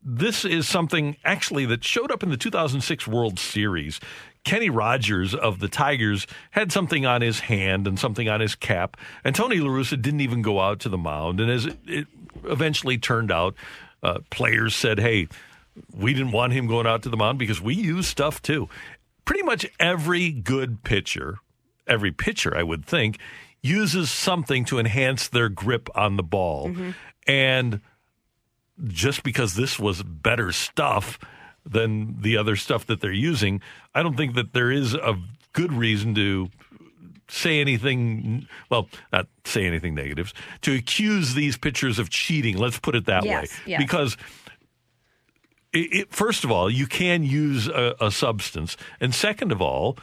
this 0.03 0.45
is 0.45 0.67
something 0.67 1.17
actually 1.23 1.65
that 1.65 1.83
showed 1.83 2.11
up 2.11 2.23
in 2.23 2.29
the 2.29 2.37
2006 2.37 3.07
World 3.07 3.39
Series. 3.39 3.99
Kenny 4.43 4.69
Rogers 4.69 5.35
of 5.35 5.59
the 5.59 5.67
Tigers 5.67 6.25
had 6.51 6.71
something 6.71 7.05
on 7.05 7.21
his 7.21 7.41
hand 7.41 7.87
and 7.87 7.99
something 7.99 8.27
on 8.27 8.39
his 8.39 8.55
cap, 8.55 8.97
and 9.23 9.35
Tony 9.35 9.57
La 9.57 9.69
Russa 9.69 10.01
didn't 10.01 10.21
even 10.21 10.41
go 10.41 10.59
out 10.59 10.79
to 10.79 10.89
the 10.89 10.97
mound. 10.97 11.39
And 11.39 11.51
as 11.51 11.67
it, 11.67 11.77
it 11.85 12.07
eventually 12.45 12.97
turned 12.97 13.31
out, 13.31 13.55
uh, 14.03 14.19
players 14.29 14.75
said, 14.75 14.99
hey, 14.99 15.27
we 15.93 16.13
didn't 16.13 16.31
want 16.31 16.53
him 16.53 16.67
going 16.67 16.87
out 16.87 17.03
to 17.03 17.09
the 17.09 17.17
mound 17.17 17.39
because 17.39 17.61
we 17.61 17.75
use 17.75 18.07
stuff 18.07 18.41
too. 18.41 18.67
Pretty 19.25 19.43
much 19.43 19.65
every 19.79 20.31
good 20.31 20.83
pitcher, 20.83 21.37
every 21.87 22.11
pitcher, 22.11 22.55
I 22.55 22.63
would 22.63 22.85
think, 22.85 23.19
uses 23.61 24.09
something 24.09 24.65
to 24.65 24.79
enhance 24.79 25.27
their 25.27 25.49
grip 25.49 25.89
on 25.95 26.17
the 26.17 26.23
ball. 26.23 26.69
Mm-hmm. 26.69 26.91
And 27.27 27.81
just 28.87 29.23
because 29.23 29.53
this 29.53 29.77
was 29.77 30.01
better 30.01 30.51
stuff 30.51 31.19
than 31.65 32.21
the 32.21 32.37
other 32.37 32.55
stuff 32.55 32.87
that 32.87 33.01
they're 33.01 33.11
using, 33.11 33.61
I 33.93 34.01
don't 34.01 34.17
think 34.17 34.33
that 34.35 34.53
there 34.53 34.71
is 34.71 34.95
a 34.95 35.17
good 35.53 35.71
reason 35.71 36.15
to 36.15 36.49
say 37.31 37.61
anything, 37.61 38.47
well, 38.69 38.89
not 39.11 39.27
say 39.45 39.65
anything 39.65 39.95
negatives, 39.95 40.33
to 40.61 40.75
accuse 40.75 41.33
these 41.33 41.57
pitchers 41.57 41.97
of 41.97 42.09
cheating. 42.09 42.57
Let's 42.57 42.79
put 42.79 42.95
it 42.95 43.05
that 43.05 43.23
yes, 43.23 43.43
way. 43.43 43.57
Yes. 43.65 43.81
Because 43.81 44.17
it, 45.73 45.93
it, 45.93 46.13
first 46.13 46.43
of 46.43 46.51
all, 46.51 46.69
you 46.69 46.87
can 46.87 47.23
use 47.23 47.67
a, 47.67 47.95
a 47.99 48.11
substance. 48.11 48.75
And 48.99 49.15
second 49.15 49.51
of 49.51 49.61
all, 49.61 49.97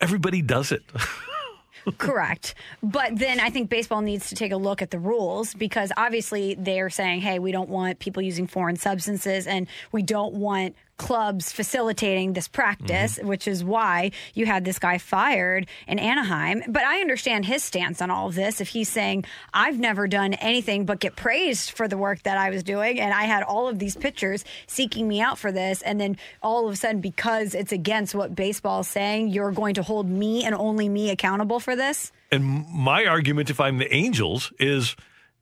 everybody 0.00 0.42
does 0.42 0.72
it. 0.72 0.82
Correct. 1.98 2.54
But 2.82 3.16
then 3.16 3.38
I 3.38 3.50
think 3.50 3.70
baseball 3.70 4.00
needs 4.00 4.28
to 4.30 4.34
take 4.34 4.50
a 4.50 4.56
look 4.56 4.82
at 4.82 4.90
the 4.90 4.98
rules 4.98 5.54
because 5.54 5.92
obviously 5.96 6.56
they're 6.58 6.90
saying, 6.90 7.20
hey, 7.20 7.38
we 7.38 7.52
don't 7.52 7.68
want 7.68 8.00
people 8.00 8.22
using 8.22 8.48
foreign 8.48 8.76
substances 8.76 9.46
and 9.46 9.68
we 9.92 10.02
don't 10.02 10.34
want 10.34 10.74
clubs 10.96 11.52
facilitating 11.52 12.32
this 12.32 12.48
practice, 12.48 13.18
mm-hmm. 13.18 13.28
which 13.28 13.46
is 13.46 13.62
why 13.62 14.10
you 14.34 14.46
had 14.46 14.64
this 14.64 14.78
guy 14.78 14.98
fired 14.98 15.66
in 15.86 15.98
Anaheim. 15.98 16.62
But 16.68 16.84
I 16.84 17.00
understand 17.00 17.44
his 17.44 17.62
stance 17.62 18.00
on 18.00 18.10
all 18.10 18.28
of 18.28 18.34
this. 18.34 18.60
If 18.60 18.68
he's 18.68 18.88
saying, 18.88 19.24
I've 19.52 19.78
never 19.78 20.08
done 20.08 20.34
anything 20.34 20.84
but 20.84 21.00
get 21.00 21.16
praised 21.16 21.70
for 21.70 21.88
the 21.88 21.98
work 21.98 22.22
that 22.22 22.38
I 22.38 22.50
was 22.50 22.62
doing, 22.62 23.00
and 23.00 23.12
I 23.12 23.24
had 23.24 23.42
all 23.42 23.68
of 23.68 23.78
these 23.78 23.96
pitchers 23.96 24.44
seeking 24.66 25.06
me 25.06 25.20
out 25.20 25.38
for 25.38 25.52
this, 25.52 25.82
and 25.82 26.00
then 26.00 26.16
all 26.42 26.66
of 26.66 26.72
a 26.72 26.76
sudden, 26.76 27.00
because 27.00 27.54
it's 27.54 27.72
against 27.72 28.14
what 28.14 28.34
baseball 28.34 28.80
is 28.80 28.88
saying, 28.88 29.28
you're 29.28 29.52
going 29.52 29.74
to 29.74 29.82
hold 29.82 30.08
me 30.08 30.44
and 30.44 30.54
only 30.54 30.88
me 30.88 31.10
accountable 31.10 31.60
for 31.60 31.76
this? 31.76 32.12
And 32.30 32.66
my 32.68 33.06
argument, 33.06 33.50
if 33.50 33.60
I'm 33.60 33.78
the 33.78 33.92
Angels, 33.94 34.52
is 34.58 34.96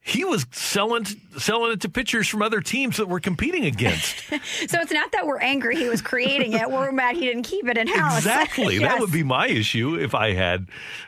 he 0.06 0.22
was 0.22 0.44
selling 0.52 1.06
selling 1.38 1.72
it 1.72 1.80
to 1.80 1.88
pitchers 1.88 2.28
from 2.28 2.42
other 2.42 2.60
teams 2.60 2.98
that 2.98 3.08
we're 3.08 3.20
competing 3.20 3.64
against. 3.64 4.18
so 4.28 4.78
it's 4.78 4.92
not 4.92 5.10
that 5.12 5.26
we're 5.26 5.40
angry 5.40 5.76
he 5.76 5.88
was 5.88 6.02
creating 6.02 6.52
it; 6.52 6.70
we're 6.70 6.92
mad 6.92 7.16
he 7.16 7.22
didn't 7.22 7.44
keep 7.44 7.66
it 7.66 7.78
in 7.78 7.86
house. 7.88 8.18
Exactly. 8.24 8.76
yes. 8.76 8.92
That 8.92 9.00
would 9.00 9.12
be 9.12 9.22
my 9.22 9.48
issue 9.48 9.98
if 9.98 10.14
I 10.14 10.34
had, 10.34 10.66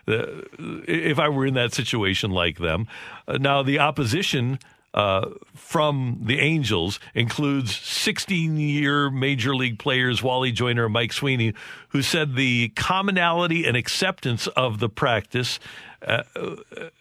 uh, 0.08 0.24
if 0.58 1.18
I 1.18 1.28
were 1.28 1.44
in 1.44 1.54
that 1.54 1.74
situation 1.74 2.30
like 2.30 2.58
them. 2.58 2.88
Uh, 3.28 3.38
now 3.38 3.62
the 3.62 3.78
opposition. 3.78 4.58
Uh, 4.94 5.34
from 5.54 6.20
the 6.22 6.38
Angels 6.40 6.98
includes 7.12 7.76
16 7.76 8.56
year 8.56 9.10
major 9.10 9.54
league 9.54 9.78
players 9.78 10.22
Wally 10.22 10.52
Joyner 10.52 10.86
and 10.86 10.94
Mike 10.94 11.12
Sweeney, 11.12 11.52
who 11.90 12.00
said 12.00 12.34
the 12.34 12.70
commonality 12.76 13.66
and 13.66 13.76
acceptance 13.76 14.46
of 14.46 14.78
the 14.78 14.88
practice 14.88 15.58
uh, 16.06 16.22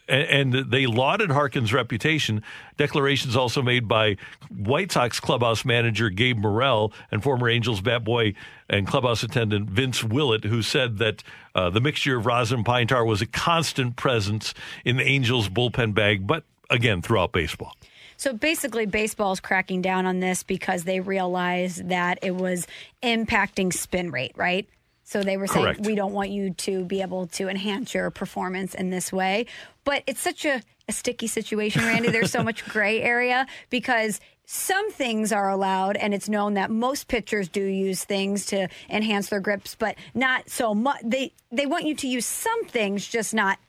and 0.07 0.53
they 0.53 0.87
lauded 0.87 1.31
Harkins' 1.31 1.73
reputation. 1.73 2.41
Declarations 2.77 3.35
also 3.35 3.61
made 3.61 3.87
by 3.87 4.17
White 4.49 4.91
Sox 4.91 5.19
clubhouse 5.19 5.63
manager 5.63 6.09
Gabe 6.09 6.37
Morrell 6.37 6.91
and 7.11 7.23
former 7.23 7.49
Angels 7.49 7.81
bat 7.81 8.03
boy 8.03 8.33
and 8.69 8.87
clubhouse 8.87 9.23
attendant 9.23 9.69
Vince 9.69 10.03
Willett, 10.03 10.43
who 10.43 10.61
said 10.61 10.97
that 10.97 11.23
uh, 11.53 11.69
the 11.69 11.81
mixture 11.81 12.17
of 12.17 12.25
rosin 12.25 12.57
and 12.57 12.65
pine 12.65 12.87
tar 12.87 13.05
was 13.05 13.21
a 13.21 13.27
constant 13.27 13.95
presence 13.95 14.53
in 14.83 14.97
the 14.97 15.03
Angels' 15.03 15.49
bullpen 15.49 15.93
bag, 15.93 16.25
but 16.25 16.43
again, 16.69 17.01
throughout 17.01 17.31
baseball. 17.31 17.75
So 18.17 18.33
basically, 18.33 18.85
baseball 18.85 19.33
is 19.33 19.39
cracking 19.39 19.81
down 19.81 20.05
on 20.05 20.19
this 20.19 20.41
because 20.41 20.85
they 20.85 20.99
realized 20.99 21.89
that 21.89 22.19
it 22.21 22.33
was 22.33 22.65
impacting 23.03 23.73
spin 23.73 24.09
rate, 24.09 24.31
right? 24.35 24.67
So 25.05 25.21
they 25.21 25.37
were 25.37 25.47
saying, 25.47 25.65
Correct. 25.65 25.85
we 25.85 25.95
don't 25.95 26.13
want 26.13 26.31
you 26.31 26.51
to 26.51 26.83
be 26.83 27.01
able 27.01 27.27
to 27.27 27.47
enhance 27.47 27.93
your 27.93 28.09
performance 28.09 28.73
in 28.73 28.89
this 28.89 29.13
way. 29.13 29.45
But 29.83 30.03
it's 30.07 30.19
such 30.19 30.45
a, 30.45 30.61
a 30.89 30.91
sticky 30.91 31.27
situation, 31.27 31.83
Randy. 31.83 32.09
There's 32.09 32.31
so 32.31 32.43
much 32.49 32.65
gray 32.65 33.01
area 33.01 33.45
because 33.69 34.19
some 34.47 34.91
things 34.91 35.31
are 35.31 35.49
allowed, 35.49 35.95
and 35.95 36.13
it's 36.13 36.27
known 36.27 36.55
that 36.55 36.71
most 36.71 37.07
pitchers 37.07 37.47
do 37.47 37.63
use 37.63 38.03
things 38.03 38.47
to 38.47 38.67
enhance 38.89 39.29
their 39.29 39.39
grips, 39.39 39.75
but 39.75 39.95
not 40.13 40.49
so 40.49 40.73
much. 40.73 41.01
They 41.03 41.33
they 41.51 41.65
want 41.65 41.85
you 41.85 41.95
to 41.95 42.07
use 42.07 42.25
some 42.25 42.65
things, 42.65 43.07
just 43.07 43.33
not 43.33 43.59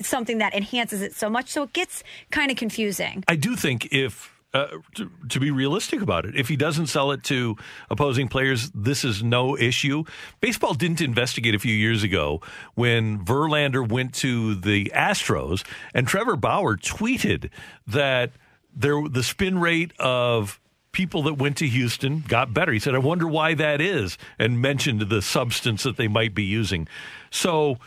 something 0.00 0.38
that 0.38 0.54
enhances 0.54 1.02
it 1.02 1.14
so 1.14 1.28
much. 1.28 1.48
So 1.50 1.64
it 1.64 1.72
gets 1.72 2.02
kind 2.30 2.50
of 2.50 2.56
confusing. 2.56 3.24
I 3.28 3.36
do 3.36 3.56
think 3.56 3.88
if 3.92 4.33
uh, 4.54 4.68
to, 4.94 5.10
to, 5.28 5.40
be 5.40 5.50
realistic 5.50 6.00
about 6.00 6.24
it. 6.24 6.36
If 6.36 6.48
he 6.48 6.54
doesn't 6.54 6.86
sell 6.86 7.10
it 7.10 7.24
to 7.24 7.56
opposing 7.90 8.28
players, 8.28 8.70
this 8.70 9.04
is 9.04 9.20
no 9.20 9.58
issue. 9.58 10.04
Baseball 10.40 10.74
didn't 10.74 11.00
investigate 11.00 11.56
a 11.56 11.58
few 11.58 11.74
years 11.74 12.04
ago 12.04 12.40
when 12.74 13.24
Verlander 13.24 13.86
went 13.86 14.14
to 14.14 14.54
the 14.54 14.92
Astros, 14.94 15.64
and 15.92 16.06
Trevor 16.06 16.36
Bauer 16.36 16.76
tweeted 16.76 17.50
that 17.88 18.30
there 18.72 19.02
the 19.08 19.24
spin 19.24 19.58
rate 19.58 19.92
of 19.98 20.60
people 20.92 21.24
that 21.24 21.34
went 21.34 21.56
to 21.56 21.66
Houston 21.66 22.22
got 22.28 22.54
better. 22.54 22.70
He 22.70 22.78
said, 22.78 22.94
"I 22.94 22.98
wonder 22.98 23.26
why 23.26 23.54
that 23.54 23.80
is," 23.80 24.16
and 24.38 24.62
mentioned 24.62 25.00
the 25.00 25.20
substance 25.20 25.82
that 25.82 25.96
they 25.96 26.08
might 26.08 26.34
be 26.34 26.44
using. 26.44 26.88
So. 27.30 27.78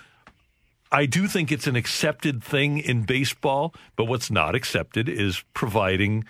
I 0.90 1.06
do 1.06 1.28
think 1.28 1.52
it's 1.52 1.68
an 1.68 1.76
accepted 1.76 2.42
thing 2.42 2.78
in 2.78 3.04
baseball, 3.04 3.74
but 3.98 4.06
what's 4.06 4.32
not 4.32 4.56
accepted 4.56 5.10
is 5.10 5.44
providing 5.54 6.24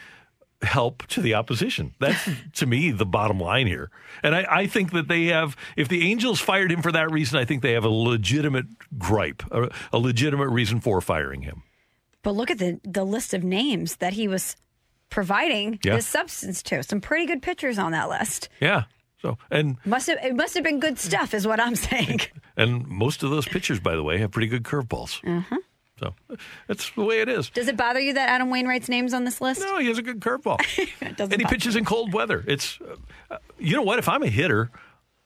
help 0.61 1.05
to 1.07 1.21
the 1.21 1.33
opposition. 1.35 1.93
That's 1.99 2.27
to 2.55 2.65
me 2.65 2.91
the 2.91 3.05
bottom 3.05 3.39
line 3.39 3.67
here. 3.67 3.91
And 4.23 4.33
I, 4.35 4.45
I, 4.49 4.67
think 4.67 4.91
that 4.93 5.07
they 5.07 5.25
have, 5.25 5.55
if 5.75 5.87
the 5.87 6.09
Angels 6.09 6.39
fired 6.39 6.71
him 6.71 6.81
for 6.81 6.91
that 6.91 7.11
reason, 7.11 7.37
I 7.37 7.45
think 7.45 7.61
they 7.61 7.73
have 7.73 7.83
a 7.85 7.89
legitimate 7.89 8.65
gripe, 8.97 9.43
a, 9.51 9.69
a 9.93 9.99
legitimate 9.99 10.49
reason 10.49 10.79
for 10.79 10.99
firing 11.01 11.41
him. 11.43 11.63
But 12.23 12.31
look 12.31 12.49
at 12.49 12.57
the, 12.57 12.79
the 12.83 13.03
list 13.03 13.33
of 13.33 13.43
names 13.43 13.97
that 13.97 14.13
he 14.13 14.27
was 14.27 14.55
providing 15.09 15.79
Yeah. 15.83 15.95
this 15.95 16.07
substance 16.07 16.61
to. 16.63 16.83
Some 16.83 17.01
pretty 17.01 17.25
good 17.27 17.41
pitchers 17.41 17.77
on 17.77 17.91
that 17.91 18.09
list. 18.09 18.49
Yeah. 18.59 18.83
So, 19.21 19.37
and 19.49 19.77
Must 19.85 20.07
have 20.07 20.19
it 20.23 20.35
must 20.35 20.53
have 20.55 20.63
been 20.63 20.79
good 20.79 20.99
stuff, 20.99 21.33
is 21.33 21.47
what 21.47 21.59
I'm 21.59 21.75
saying. 21.89 22.21
and 22.55 22.85
most 22.87 23.23
of 23.23 23.29
those 23.29 23.47
pitchers, 23.47 23.79
by 23.79 23.95
the 23.95 24.03
way, 24.03 24.17
have 24.19 24.31
pretty 24.31 24.47
good 24.47 24.63
curveballs. 24.63 25.19
hmm 25.21 25.55
So 25.99 26.13
that's 26.67 26.89
the 26.91 27.03
way 27.03 27.21
it 27.21 27.29
is. 27.29 27.49
Does 27.49 27.67
it 27.67 27.75
bother 27.75 27.99
you 27.99 28.13
that 28.13 28.29
Adam 28.29 28.49
Wainwright's 28.49 28.87
name's 28.89 29.13
on 29.13 29.23
this 29.23 29.41
list? 29.41 29.61
No, 29.61 29.79
he 29.79 29.87
has 29.87 29.97
a 29.97 30.03
good 30.03 30.19
curveball. 30.19 30.59
and 31.19 31.41
he 31.41 31.45
pitches 31.45 31.75
in 31.75 31.85
cold 31.85 32.13
weather. 32.13 32.43
It's, 32.47 32.79
uh, 33.31 33.37
you 33.57 33.75
know 33.75 33.81
what? 33.81 33.97
If 33.99 34.07
I'm 34.07 34.21
a 34.21 34.27
hitter, 34.27 34.69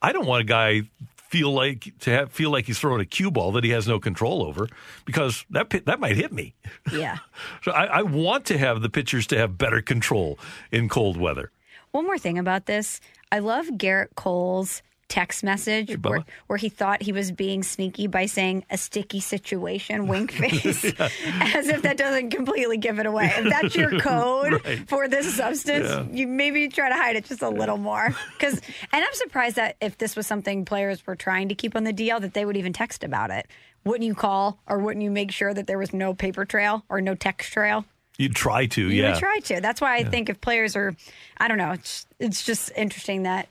I 0.02 0.14
don't 0.14 0.26
want 0.26 0.42
a 0.42 0.46
guy 0.46 0.84
feel 1.32 1.54
like 1.54 1.94
to 2.00 2.12
have 2.12 2.32
feel 2.32 2.52
like 2.52 2.66
he's 2.66 2.78
throwing 2.78 3.00
a 3.00 3.06
cue 3.06 3.32
ball 3.32 3.54
that 3.54 3.64
he 3.64 3.70
has 3.70 3.88
no 3.88 4.02
control 4.02 4.44
over 4.44 4.68
because 5.06 5.46
that 5.50 5.70
that 5.86 6.00
might 6.00 6.16
hit 6.18 6.32
me. 6.32 6.54
Yeah. 6.92 7.20
So 7.64 7.72
I, 7.72 7.86
I 7.86 8.02
want 8.02 8.46
to 8.46 8.58
have 8.58 8.82
the 8.82 8.90
pitchers 8.90 9.26
to 9.28 9.38
have 9.38 9.58
better 9.58 9.82
control 9.82 10.38
in 10.72 10.90
cold 10.90 11.16
weather. 11.16 11.52
One 11.92 12.06
more 12.06 12.18
thing 12.18 12.38
about 12.38 12.66
this. 12.66 13.00
I 13.32 13.40
love 13.40 13.68
Gerrit 13.68 14.16
Cole's 14.16 14.82
text 15.12 15.44
message 15.44 15.90
Hey, 15.90 15.96
where, 15.98 16.24
where 16.48 16.58
he 16.58 16.70
thought 16.70 17.02
he 17.02 17.12
was 17.12 17.32
being 17.34 17.64
sneaky 17.64 18.08
by 18.08 18.26
saying 18.26 18.64
a 18.70 18.78
sticky 18.78 19.20
situation, 19.20 20.08
wink 20.14 20.32
face, 20.32 20.86
as 20.86 21.68
if 21.68 21.82
that 21.82 21.98
doesn't 21.98 22.30
completely 22.30 22.78
give 22.78 22.98
it 22.98 23.06
away. 23.06 23.32
If 23.38 23.50
that's 23.50 23.76
your 23.76 24.00
code 24.00 24.64
Right. 24.66 24.88
for 24.88 25.08
this 25.10 25.36
substance, 25.36 25.90
Yeah. 25.90 26.06
you 26.12 26.28
maybe 26.28 26.68
try 26.70 26.88
to 26.90 26.96
hide 26.96 27.18
it 27.18 27.26
just 27.26 27.42
a 27.42 27.50
little 27.50 27.78
more. 27.78 28.16
Because, 28.38 28.54
and 28.94 29.04
I'm 29.04 29.14
surprised 29.14 29.58
that 29.58 29.76
if 29.82 29.98
this 29.98 30.16
was 30.16 30.26
something 30.26 30.64
players 30.64 31.06
were 31.06 31.16
trying 31.18 31.50
to 31.50 31.56
keep 31.56 31.76
on 31.76 31.84
the 31.84 31.94
DL, 31.94 32.22
that 32.22 32.34
they 32.34 32.46
would 32.46 32.56
even 32.58 32.72
text 32.72 33.04
about 33.04 33.30
it. 33.32 33.48
Wouldn't 33.84 34.06
you 34.08 34.16
call 34.16 34.60
or 34.68 34.80
wouldn't 34.80 35.04
you 35.04 35.12
make 35.12 35.32
sure 35.32 35.54
that 35.54 35.68
there 35.68 35.78
was 35.78 35.94
no 35.94 36.14
paper 36.14 36.46
trail 36.46 36.86
or 36.88 37.02
no 37.02 37.16
text 37.16 37.52
trail? 37.52 37.84
You'd 38.18 38.36
try 38.36 38.68
to, 38.68 38.82
yeah. 38.84 38.88
You 38.90 39.02
yeah. 39.02 39.10
would 39.12 39.20
try 39.20 39.40
to. 39.40 39.60
That's 39.62 39.82
why 39.82 39.96
I 39.98 40.04
think 40.04 40.30
if 40.30 40.40
players 40.40 40.76
are, 40.76 40.96
I 41.38 41.48
don't 41.48 41.58
know, 41.58 41.72
it's 41.72 42.06
it's 42.20 42.46
just 42.46 42.72
interesting 42.76 43.24
that 43.24 43.48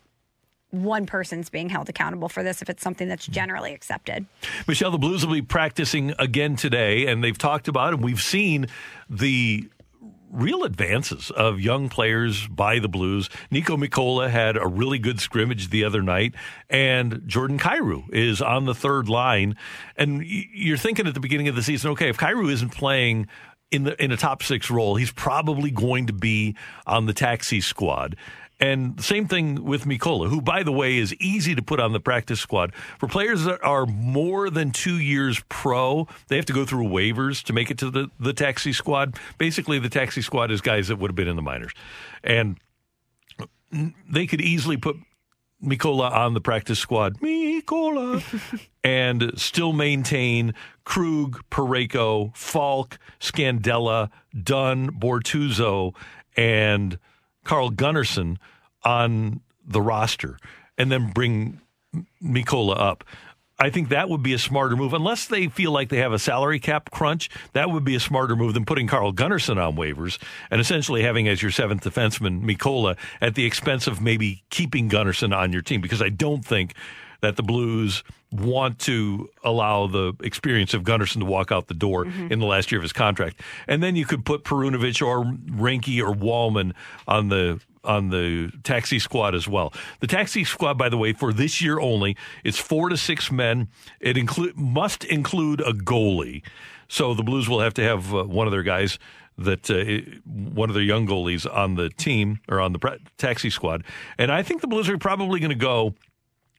one 0.71 1.07
person's 1.07 1.51
being 1.51 1.69
held 1.69 1.89
accountable 1.89 2.29
for 2.29 2.43
this 2.43 2.63
if 2.63 2.71
it's 2.71 2.83
something 2.83 3.09
that's 3.09 3.27
generally 3.27 3.75
accepted. 3.75 4.27
Michelle, 4.67 4.91
the 4.91 4.99
Blues 4.99 5.27
will 5.27 5.35
be 5.35 5.43
practicing 5.43 6.15
again 6.19 6.57
today, 6.57 7.07
and 7.07 7.23
they've 7.25 7.39
talked 7.39 7.69
about 7.69 7.93
and 7.93 8.03
we've 8.03 8.23
seen 8.23 8.67
the 9.09 9.69
real 10.31 10.63
advances 10.63 11.31
of 11.33 11.61
young 11.61 11.89
players 11.89 12.47
by 12.47 12.79
the 12.79 12.89
Blues. 12.89 13.29
Niko 13.51 13.83
Mikkola 13.83 14.31
had 14.31 14.57
a 14.57 14.67
really 14.67 14.99
good 14.99 15.21
scrimmage 15.21 15.71
the 15.71 15.85
other 15.85 16.03
night, 16.03 16.35
and 16.69 17.23
Jordan 17.27 17.59
Kyrou 17.59 18.05
is 18.13 18.41
on 18.41 18.65
the 18.65 18.75
third 18.75 19.09
line. 19.09 19.57
And 19.97 20.25
you're 20.25 20.77
thinking 20.77 21.07
at 21.07 21.15
the 21.15 21.21
beginning 21.21 21.49
of 21.49 21.57
the 21.57 21.63
season, 21.63 21.91
okay, 21.93 22.09
if 22.09 22.17
Kyrou 22.17 22.51
isn't 22.51 22.71
playing 22.71 23.27
in 23.71 23.85
the 23.85 24.03
in 24.03 24.13
a 24.13 24.17
top 24.17 24.43
six 24.43 24.71
role, 24.71 24.97
he's 24.97 25.13
probably 25.13 25.71
going 25.71 26.07
to 26.07 26.13
be 26.13 26.57
on 26.87 27.07
the 27.07 27.13
taxi 27.13 27.61
squad. 27.61 28.17
And 28.61 29.03
same 29.03 29.27
thing 29.27 29.65
with 29.65 29.85
Mikkola, 29.85 30.29
who, 30.29 30.43
by 30.43 30.63
the 30.63 30.73
way, 30.73 30.99
is 30.99 31.15
easy 31.15 31.55
to 31.55 31.63
put 31.63 31.81
on 31.81 31.93
the 31.93 32.01
practice 32.01 32.41
squad. 32.41 32.75
For 32.99 33.09
players 33.09 33.45
that 33.45 33.65
are 33.65 33.87
more 33.87 34.51
than 34.51 34.71
two 34.71 34.99
years 34.99 35.43
pro, 35.49 36.07
they 36.29 36.37
have 36.37 36.45
to 36.47 36.53
go 36.53 36.67
through 36.67 36.85
waivers 36.85 37.43
to 37.45 37.55
make 37.55 37.71
it 37.71 37.79
to 37.79 37.91
the, 37.91 38.11
the 38.21 38.35
taxi 38.35 38.75
squad. 38.75 39.19
Basically, 39.39 39.79
the 39.79 39.89
taxi 39.89 40.21
squad 40.21 40.51
is 40.51 40.61
guys 40.61 40.89
that 40.89 40.97
would 40.97 41.11
have 41.11 41.17
been 41.17 41.29
in 41.29 41.37
the 41.37 41.43
minors. 41.43 41.73
And 42.23 42.59
they 44.11 44.27
could 44.27 44.43
easily 44.43 44.77
put 44.77 44.97
Mikkola 45.65 46.11
on 46.13 46.35
the 46.35 46.41
practice 46.41 46.79
squad. 46.79 47.19
Mikkola. 47.21 48.23
and 48.85 49.33
still 49.37 49.73
maintain 49.73 50.55
Krug, 50.85 51.43
Parayko, 51.51 52.37
Faulk, 52.37 52.99
Scandella, 53.21 54.11
Dunn, 54.43 54.91
Bortuzzo, 54.91 55.95
and 56.37 56.99
Carl 57.45 57.71
Gunnarsson 57.71 58.37
on 58.85 59.41
the 59.67 59.81
roster, 59.81 60.39
and 60.79 60.91
then 60.91 61.11
bring 61.13 61.61
Mikkola 62.23 62.79
up. 62.79 63.05
I 63.63 63.69
think 63.69 63.91
that 63.91 64.09
would 64.09 64.23
be 64.23 64.33
a 64.33 64.39
smarter 64.39 64.75
move, 64.75 64.95
unless 64.95 65.27
they 65.27 65.49
feel 65.49 65.71
like 65.71 65.91
they 65.91 65.99
have 65.99 66.15
a 66.15 66.19
salary 66.19 66.59
cap 66.59 66.91
crunch. 66.91 67.29
That 67.53 67.71
would 67.71 67.85
be 67.85 67.95
a 67.95 68.01
smarter 68.01 68.35
move 68.35 68.55
than 68.55 68.65
putting 68.65 68.87
Carl 68.87 69.13
Gunnarsson 69.13 69.63
on 69.63 69.77
waivers 69.77 70.19
and 70.51 70.63
essentially 70.63 71.03
having 71.03 71.29
as 71.29 71.43
your 71.43 71.51
seventh 71.51 71.85
defenseman 71.85 72.43
Mikkola 72.43 72.97
at 73.21 73.35
the 73.35 73.45
expense 73.45 73.87
of 73.87 74.01
maybe 74.01 74.45
keeping 74.49 74.89
Gunnarsson 74.89 75.37
on 75.37 75.53
your 75.53 75.61
team. 75.61 75.83
Because 75.83 76.01
I 76.01 76.09
don't 76.09 76.43
think 76.43 76.75
that 77.21 77.37
the 77.37 77.43
Blues 77.43 78.03
want 78.33 78.79
to 78.81 79.29
allow 79.43 79.87
the 79.87 80.13
experience 80.23 80.73
of 80.75 80.83
Gunnarsson 80.83 81.19
to 81.21 81.25
walk 81.25 81.51
out 81.51 81.67
the 81.67 81.75
door 81.75 82.07
in 82.07 82.39
the 82.39 82.47
last 82.47 82.71
year 82.71 82.79
of 82.79 82.83
his 82.83 82.93
contract. 82.93 83.41
And 83.67 83.83
then 83.83 83.97
you 83.97 84.07
could 84.07 84.25
put 84.25 84.45
Perunovich 84.45 85.05
or 85.05 85.25
Reinke 85.25 86.01
or 86.01 86.15
Walman 86.15 86.75
on 87.09 87.29
the 87.29 87.61
on 87.83 88.11
the 88.11 88.53
taxi 88.63 88.99
squad 88.99 89.35
as 89.35 89.49
well. 89.49 89.73
The 90.01 90.07
taxi 90.07 90.45
squad, 90.45 90.77
by 90.77 90.91
the 90.91 90.99
way, 90.99 91.15
for 91.15 91.33
this 91.33 91.63
year 91.63 91.81
only, 91.81 92.17
it's 92.45 92.59
four 92.59 92.91
to 92.91 92.97
six 92.97 93.33
men. 93.33 93.69
It 94.01 94.17
include 94.17 94.57
must 94.57 95.05
include 95.05 95.61
a 95.61 95.73
goalie. 95.73 96.43
So 96.89 97.15
the 97.15 97.23
Blues 97.23 97.49
will 97.49 97.61
have 97.61 97.75
to 97.75 97.83
have 97.83 98.15
uh, 98.15 98.25
one 98.25 98.47
of 98.47 98.51
their 98.51 98.63
guys 98.63 98.99
that 99.39 99.71
uh, 99.71 100.21
one 100.27 100.69
of 100.69 100.75
their 100.75 100.83
young 100.83 101.07
goalies 101.07 101.51
on 101.51 101.77
the 101.77 101.89
team 101.89 102.41
or 102.49 102.61
on 102.61 102.73
the 102.73 102.79
pra- 102.79 102.99
taxi 103.17 103.49
squad. 103.49 103.85
And 104.19 104.31
I 104.31 104.43
think 104.43 104.61
the 104.61 104.67
Blues 104.67 104.89
are 104.89 104.99
probably 104.99 105.41
going 105.41 105.51
to 105.51 105.57
go 105.57 105.95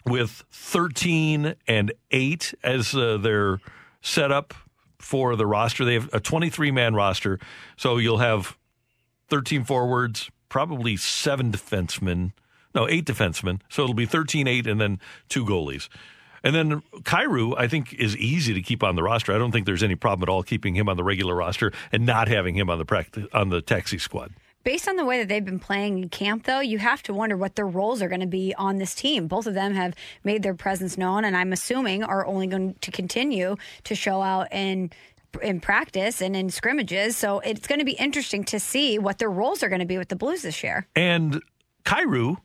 with 0.05 0.43
13 0.51 1.55
and 1.67 1.93
8 2.11 2.53
as 2.63 2.95
uh, 2.95 3.17
their 3.17 3.59
setup 4.01 4.53
for 4.99 5.35
the 5.35 5.45
roster. 5.45 5.85
They 5.85 5.95
have 5.95 6.09
a 6.13 6.19
23 6.19 6.71
man 6.71 6.95
roster. 6.95 7.39
So 7.77 7.97
you'll 7.97 8.19
have 8.19 8.57
13 9.29 9.63
forwards, 9.63 10.29
probably 10.49 10.97
seven 10.97 11.51
defensemen. 11.51 12.33
No, 12.73 12.87
eight 12.87 13.05
defensemen. 13.05 13.61
So 13.69 13.83
it'll 13.83 13.95
be 13.95 14.05
13 14.05 14.47
8 14.47 14.67
and 14.67 14.79
then 14.79 14.99
two 15.29 15.45
goalies. 15.45 15.89
And 16.43 16.55
then 16.55 16.81
Kyrou, 17.03 17.53
I 17.57 17.67
think, 17.67 17.93
is 17.93 18.17
easy 18.17 18.53
to 18.53 18.61
keep 18.61 18.83
on 18.83 18.95
the 18.95 19.03
roster. 19.03 19.33
I 19.33 19.37
don't 19.37 19.51
think 19.51 19.65
there's 19.65 19.83
any 19.83 19.95
problem 19.95 20.27
at 20.27 20.31
all 20.31 20.41
keeping 20.41 20.75
him 20.75 20.89
on 20.89 20.97
the 20.97 21.03
regular 21.03 21.35
roster 21.35 21.71
and 21.91 22.05
not 22.05 22.27
having 22.27 22.55
him 22.55 22.69
on 22.69 22.79
the 22.79 22.85
practice, 22.85 23.27
on 23.33 23.49
the 23.49 23.61
taxi 23.61 23.99
squad. 23.99 24.31
Based 24.63 24.87
on 24.87 24.95
the 24.95 25.05
way 25.05 25.19
that 25.19 25.27
they've 25.27 25.43
been 25.43 25.59
playing 25.59 25.99
in 25.99 26.09
camp, 26.09 26.45
though, 26.45 26.59
you 26.59 26.77
have 26.77 27.01
to 27.03 27.13
wonder 27.13 27.35
what 27.35 27.55
their 27.55 27.67
roles 27.67 28.01
are 28.01 28.09
going 28.09 28.21
to 28.21 28.27
be 28.27 28.53
on 28.55 28.77
this 28.77 28.93
team. 28.93 29.27
Both 29.27 29.47
of 29.47 29.53
them 29.53 29.73
have 29.73 29.95
made 30.23 30.43
their 30.43 30.53
presence 30.53 30.97
known, 30.97 31.25
and 31.25 31.35
I'm 31.35 31.51
assuming 31.51 32.03
are 32.03 32.25
only 32.25 32.47
going 32.47 32.75
to 32.81 32.91
continue 32.91 33.55
to 33.85 33.95
show 33.95 34.21
out 34.21 34.51
in 34.51 34.91
in 35.41 35.61
practice 35.61 36.21
and 36.21 36.35
in 36.35 36.49
scrimmages. 36.49 37.15
So 37.15 37.39
it's 37.39 37.65
going 37.65 37.79
to 37.79 37.85
be 37.85 37.93
interesting 37.93 38.43
to 38.45 38.59
see 38.59 38.99
what 38.99 39.17
their 39.17 39.29
roles 39.29 39.63
are 39.63 39.69
going 39.69 39.79
to 39.79 39.85
be 39.85 39.97
with 39.97 40.09
the 40.09 40.15
Blues 40.17 40.41
this 40.41 40.61
year. 40.61 40.87
And 40.93 41.41
Kyrou, 41.85 42.37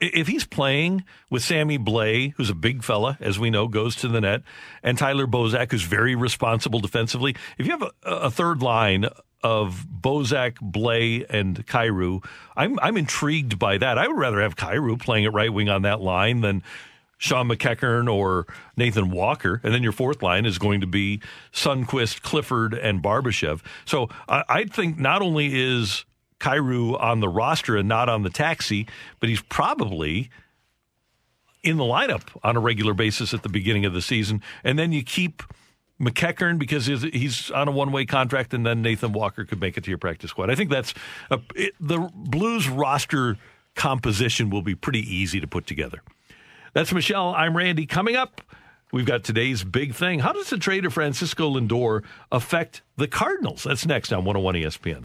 if 0.00 0.28
he's 0.28 0.44
playing 0.44 1.04
with 1.30 1.42
Sammy 1.42 1.78
Blais, 1.78 2.34
who's 2.36 2.50
a 2.50 2.54
big 2.54 2.84
fella, 2.84 3.18
as 3.20 3.38
we 3.38 3.50
know, 3.50 3.66
goes 3.66 3.96
to 3.96 4.08
the 4.08 4.20
net, 4.20 4.42
and 4.82 4.96
Tyler 4.96 5.26
Bozak, 5.26 5.72
who's 5.72 5.82
very 5.82 6.14
responsible 6.14 6.78
defensively, 6.78 7.34
if 7.58 7.66
you 7.66 7.72
have 7.72 7.82
a, 7.82 7.92
a 8.04 8.30
third 8.30 8.62
line 8.62 9.08
of 9.42 9.86
Bozak, 9.88 10.54
Blais, 10.54 11.24
and 11.30 11.66
Kyrou, 11.66 12.24
I'm 12.56 12.78
I'm 12.80 12.96
intrigued 12.96 13.58
by 13.58 13.78
that. 13.78 13.98
I 13.98 14.08
would 14.08 14.18
rather 14.18 14.40
have 14.40 14.56
Kyrou 14.56 14.98
playing 15.00 15.26
at 15.26 15.32
right 15.32 15.52
wing 15.52 15.68
on 15.68 15.82
that 15.82 16.00
line 16.00 16.40
than 16.40 16.62
Sean 17.18 17.48
MacEachern 17.48 18.12
or 18.12 18.46
Nathan 18.76 19.10
Walker. 19.10 19.60
And 19.62 19.74
then 19.74 19.82
your 19.82 19.92
fourth 19.92 20.22
line 20.22 20.46
is 20.46 20.58
going 20.58 20.80
to 20.80 20.86
be 20.86 21.20
Sundqvist, 21.52 22.22
Clifford, 22.22 22.74
and 22.74 23.02
Barbashev. 23.02 23.60
So 23.84 24.08
I, 24.28 24.44
I 24.48 24.64
think 24.64 24.98
not 24.98 25.20
only 25.20 25.50
is 25.60 26.04
Kyrou 26.40 27.00
on 27.00 27.20
the 27.20 27.28
roster 27.28 27.76
and 27.76 27.88
not 27.88 28.08
on 28.08 28.22
the 28.22 28.30
taxi, 28.30 28.86
but 29.18 29.28
he's 29.28 29.42
probably 29.42 30.30
in 31.64 31.76
the 31.76 31.84
lineup 31.84 32.22
on 32.44 32.56
a 32.56 32.60
regular 32.60 32.94
basis 32.94 33.34
at 33.34 33.42
the 33.42 33.48
beginning 33.48 33.84
of 33.84 33.92
the 33.92 34.00
season. 34.00 34.40
And 34.62 34.78
then 34.78 34.92
you 34.92 35.02
keep 35.02 35.42
MacEachern 36.00 36.58
because 36.58 36.86
he's, 36.86 37.50
on 37.50 37.68
a 37.68 37.70
one 37.70 37.92
way 37.92 38.06
contract, 38.06 38.54
and 38.54 38.64
then 38.64 38.82
Nathan 38.82 39.12
Walker 39.12 39.44
could 39.44 39.60
make 39.60 39.76
it 39.76 39.84
to 39.84 39.90
your 39.90 39.98
practice 39.98 40.30
squad. 40.30 40.50
I 40.50 40.54
think 40.54 40.70
that's 40.70 40.94
a, 41.30 41.40
it, 41.54 41.74
the 41.80 42.08
Blues 42.14 42.68
roster 42.68 43.36
composition 43.74 44.50
will 44.50 44.62
be 44.62 44.74
pretty 44.74 45.00
easy 45.00 45.40
to 45.40 45.46
put 45.46 45.66
together. 45.66 46.02
That's 46.74 46.92
Michelle. 46.92 47.34
I'm 47.34 47.56
Randy. 47.56 47.86
Coming 47.86 48.16
up, 48.16 48.42
we've 48.92 49.06
got 49.06 49.24
today's 49.24 49.64
big 49.64 49.94
thing. 49.94 50.20
How 50.20 50.32
does 50.32 50.50
the 50.50 50.58
trade 50.58 50.84
of 50.84 50.92
Francisco 50.92 51.50
Lindor 51.58 52.04
affect 52.30 52.82
the 52.96 53.08
Cardinals? 53.08 53.64
That's 53.64 53.86
next 53.86 54.12
on 54.12 54.24
101 54.24 54.54
ESPN. 54.54 55.04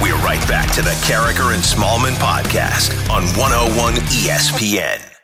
We're 0.00 0.14
right 0.24 0.46
back 0.48 0.72
to 0.74 0.82
the 0.82 0.90
Karraker 1.06 1.52
and 1.54 1.62
Smallmon 1.62 2.14
podcast 2.14 2.92
on 3.10 3.24
101 3.36 3.94
ESPN. 3.94 5.17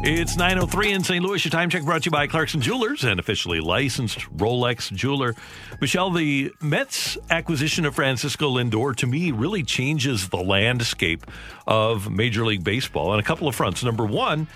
It's 0.00 0.36
9.03 0.36 0.94
in 0.94 1.02
St. 1.02 1.24
Louis. 1.24 1.44
Your 1.44 1.50
time 1.50 1.70
check 1.70 1.82
brought 1.82 2.02
to 2.02 2.06
you 2.06 2.12
by 2.12 2.28
Clarkson 2.28 2.60
Jewelers, 2.60 3.02
an 3.02 3.18
officially 3.18 3.58
licensed 3.58 4.20
Rolex 4.36 4.92
jeweler. 4.92 5.34
Michelle, 5.80 6.10
the 6.10 6.52
Mets 6.62 7.18
acquisition 7.30 7.84
of 7.84 7.96
Francisco 7.96 8.48
Lindor, 8.48 8.94
to 8.94 9.08
me, 9.08 9.32
really 9.32 9.64
changes 9.64 10.28
the 10.28 10.36
landscape 10.36 11.26
of 11.66 12.10
Major 12.10 12.46
League 12.46 12.62
Baseball 12.62 13.10
on 13.10 13.18
a 13.18 13.24
couple 13.24 13.48
of 13.48 13.56
fronts. 13.56 13.82
Number 13.82 14.06
one, 14.06 14.46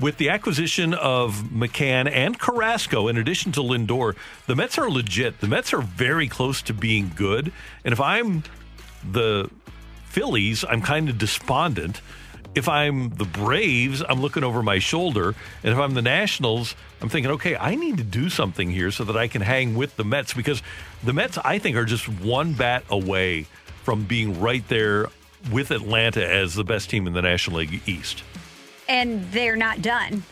with 0.00 0.16
the 0.16 0.30
acquisition 0.30 0.94
of 0.94 1.36
McCann 1.52 2.10
and 2.10 2.36
Carrasco, 2.38 3.06
in 3.06 3.16
addition 3.16 3.52
to 3.52 3.60
Lindor, 3.60 4.16
the 4.46 4.56
Mets 4.56 4.78
are 4.78 4.90
legit. 4.90 5.40
The 5.40 5.48
Mets 5.48 5.72
are 5.72 5.80
very 5.82 6.26
close 6.26 6.60
to 6.62 6.74
being 6.74 7.12
good. 7.14 7.52
And 7.84 7.92
if 7.92 8.00
I'm 8.00 8.42
the 9.08 9.48
Phillies, 10.06 10.64
I'm 10.68 10.82
kind 10.82 11.08
of 11.08 11.18
despondent. 11.18 12.00
If 12.54 12.68
I'm 12.68 13.08
the 13.10 13.24
Braves, 13.24 14.02
I'm 14.06 14.20
looking 14.20 14.44
over 14.44 14.62
my 14.62 14.78
shoulder. 14.78 15.34
And 15.62 15.72
if 15.72 15.78
I'm 15.78 15.94
the 15.94 16.02
Nationals, 16.02 16.74
I'm 17.00 17.08
thinking, 17.08 17.32
okay, 17.32 17.56
I 17.56 17.74
need 17.74 17.96
to 17.96 18.04
do 18.04 18.28
something 18.28 18.70
here 18.70 18.90
so 18.90 19.04
that 19.04 19.16
I 19.16 19.26
can 19.28 19.40
hang 19.40 19.74
with 19.74 19.96
the 19.96 20.04
Mets 20.04 20.34
because 20.34 20.62
the 21.02 21.12
Mets, 21.12 21.38
I 21.38 21.58
think, 21.58 21.76
are 21.76 21.86
just 21.86 22.08
one 22.08 22.52
bat 22.52 22.84
away 22.90 23.46
from 23.84 24.04
being 24.04 24.40
right 24.40 24.66
there 24.68 25.06
with 25.50 25.70
Atlanta 25.70 26.26
as 26.26 26.54
the 26.54 26.64
best 26.64 26.90
team 26.90 27.06
in 27.06 27.14
the 27.14 27.22
National 27.22 27.58
League 27.58 27.80
East. 27.86 28.22
And 28.88 29.24
they're 29.32 29.56
not 29.56 29.80
done. 29.80 30.22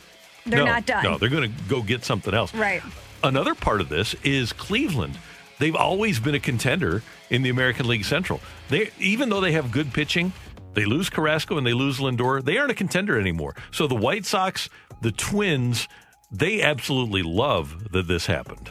They're 0.45 0.61
no, 0.61 0.67
not 0.67 0.87
done. 0.87 1.05
No, 1.05 1.19
they're 1.19 1.29
going 1.29 1.51
to 1.51 1.63
go 1.69 1.83
get 1.83 2.05
something 2.05 2.35
else. 2.35 2.55
Right. 2.55 2.83
Another 3.23 3.55
part 3.55 3.81
of 3.81 3.89
this 3.89 4.15
is 4.23 4.53
Cleveland. 4.53 5.19
They've 5.59 5.77
always 5.77 6.19
been 6.21 6.35
a 6.35 6.41
contender 6.41 7.03
in 7.29 7.43
the 7.43 7.51
American 7.51 7.87
League 7.87 8.05
Central. 8.05 8.41
They 8.69 8.91
even 8.99 9.29
though 9.29 9.41
they 9.41 9.53
have 9.53 9.71
good 9.71 9.93
pitching, 9.93 10.33
they 10.75 10.85
lose 10.85 11.11
Carrasco 11.11 11.59
and 11.59 11.67
they 11.67 11.73
lose 11.73 11.99
Lindor. 11.99 12.45
They 12.45 12.59
aren't 12.59 12.71
a 12.71 12.75
contender 12.75 13.19
anymore. 13.19 13.55
So 13.73 13.87
the 13.87 13.95
White 13.95 14.25
Sox, 14.27 14.69
the 15.03 15.13
Twins, 15.13 15.89
they 16.31 16.63
absolutely 16.63 17.23
love 17.23 17.93
that 17.93 18.07
this 18.07 18.27
happened. 18.27 18.71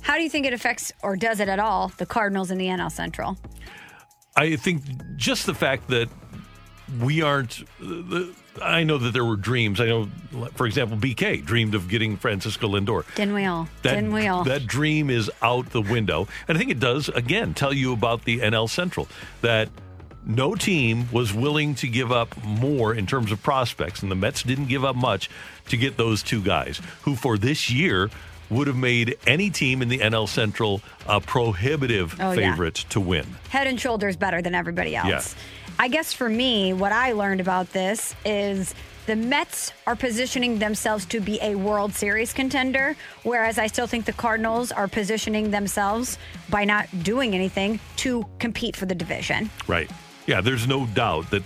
How 0.00 0.16
do 0.16 0.22
you 0.22 0.30
think 0.30 0.46
it 0.46 0.52
affects, 0.52 0.92
or 1.02 1.16
does 1.16 1.40
it 1.40 1.48
at 1.48 1.58
all, 1.58 1.88
the 1.96 2.06
Cardinals 2.06 2.50
in 2.50 2.58
the 2.58 2.66
NL 2.66 2.90
Central? 2.90 3.36
I 4.36 4.56
think 4.56 4.82
just 5.16 5.46
the 5.46 5.54
fact 5.54 5.88
that 5.88 6.08
we 7.00 7.22
aren't. 7.22 7.64
The, 7.80 8.32
I 8.62 8.84
know 8.84 8.98
that 8.98 9.12
there 9.12 9.24
were 9.24 9.36
dreams. 9.36 9.80
I 9.80 9.86
know, 9.86 10.08
for 10.54 10.66
example, 10.66 10.96
BK 10.96 11.44
dreamed 11.44 11.74
of 11.74 11.88
getting 11.88 12.16
Francisco 12.16 12.68
Lindor. 12.68 13.04
Didn't 13.14 13.34
we 13.34 13.44
all? 13.44 13.68
That, 13.82 13.94
Didn't 13.94 14.12
we 14.12 14.28
all? 14.28 14.44
That 14.44 14.66
dream 14.66 15.10
is 15.10 15.30
out 15.42 15.70
the 15.70 15.82
window. 15.82 16.28
And 16.48 16.56
I 16.56 16.58
think 16.58 16.70
it 16.70 16.80
does, 16.80 17.08
again, 17.08 17.54
tell 17.54 17.72
you 17.72 17.92
about 17.92 18.24
the 18.24 18.38
NL 18.38 18.68
Central 18.68 19.08
that 19.42 19.68
no 20.26 20.54
team 20.54 21.08
was 21.12 21.32
willing 21.32 21.74
to 21.76 21.86
give 21.88 22.10
up 22.12 22.36
more 22.44 22.92
in 22.92 23.06
terms 23.06 23.30
of 23.32 23.42
prospects, 23.42 24.02
and 24.02 24.10
the 24.10 24.16
Mets 24.16 24.42
didn't 24.42 24.66
give 24.66 24.84
up 24.84 24.96
much 24.96 25.30
to 25.68 25.76
get 25.76 25.96
those 25.96 26.22
two 26.22 26.42
guys, 26.42 26.80
who 27.02 27.14
for 27.16 27.38
this 27.38 27.70
year 27.70 28.10
would 28.50 28.66
have 28.66 28.76
made 28.76 29.16
any 29.26 29.50
team 29.50 29.82
in 29.82 29.88
the 29.88 29.98
NL 29.98 30.28
Central 30.28 30.80
a 31.08 31.20
prohibitive 31.20 32.16
Oh, 32.20 32.32
yeah. 32.32 32.50
favorite 32.52 32.74
to 32.90 33.00
win. 33.00 33.26
Head 33.48 33.66
and 33.66 33.80
shoulders 33.80 34.16
better 34.16 34.42
than 34.42 34.54
everybody 34.54 34.94
else. 34.94 35.08
Yeah. 35.08 35.42
I 35.78 35.88
guess 35.88 36.12
for 36.12 36.28
me, 36.28 36.72
what 36.72 36.92
I 36.92 37.12
learned 37.12 37.40
about 37.40 37.72
this 37.72 38.14
is 38.24 38.74
the 39.06 39.14
Mets 39.16 39.72
are 39.86 39.94
positioning 39.96 40.58
themselves 40.58 41.04
to 41.06 41.20
be 41.20 41.38
a 41.42 41.54
World 41.54 41.92
Series 41.94 42.32
contender, 42.32 42.96
whereas 43.24 43.58
I 43.58 43.66
still 43.66 43.86
think 43.86 44.04
the 44.04 44.12
Cardinals 44.12 44.72
are 44.72 44.88
positioning 44.88 45.50
themselves 45.50 46.18
by 46.48 46.64
not 46.64 46.86
doing 47.02 47.34
anything 47.34 47.78
to 47.96 48.26
compete 48.38 48.74
for 48.76 48.86
the 48.86 48.94
division. 48.94 49.50
Right. 49.68 49.90
Yeah, 50.26 50.40
there's 50.40 50.66
no 50.66 50.86
doubt 50.86 51.30
that 51.30 51.42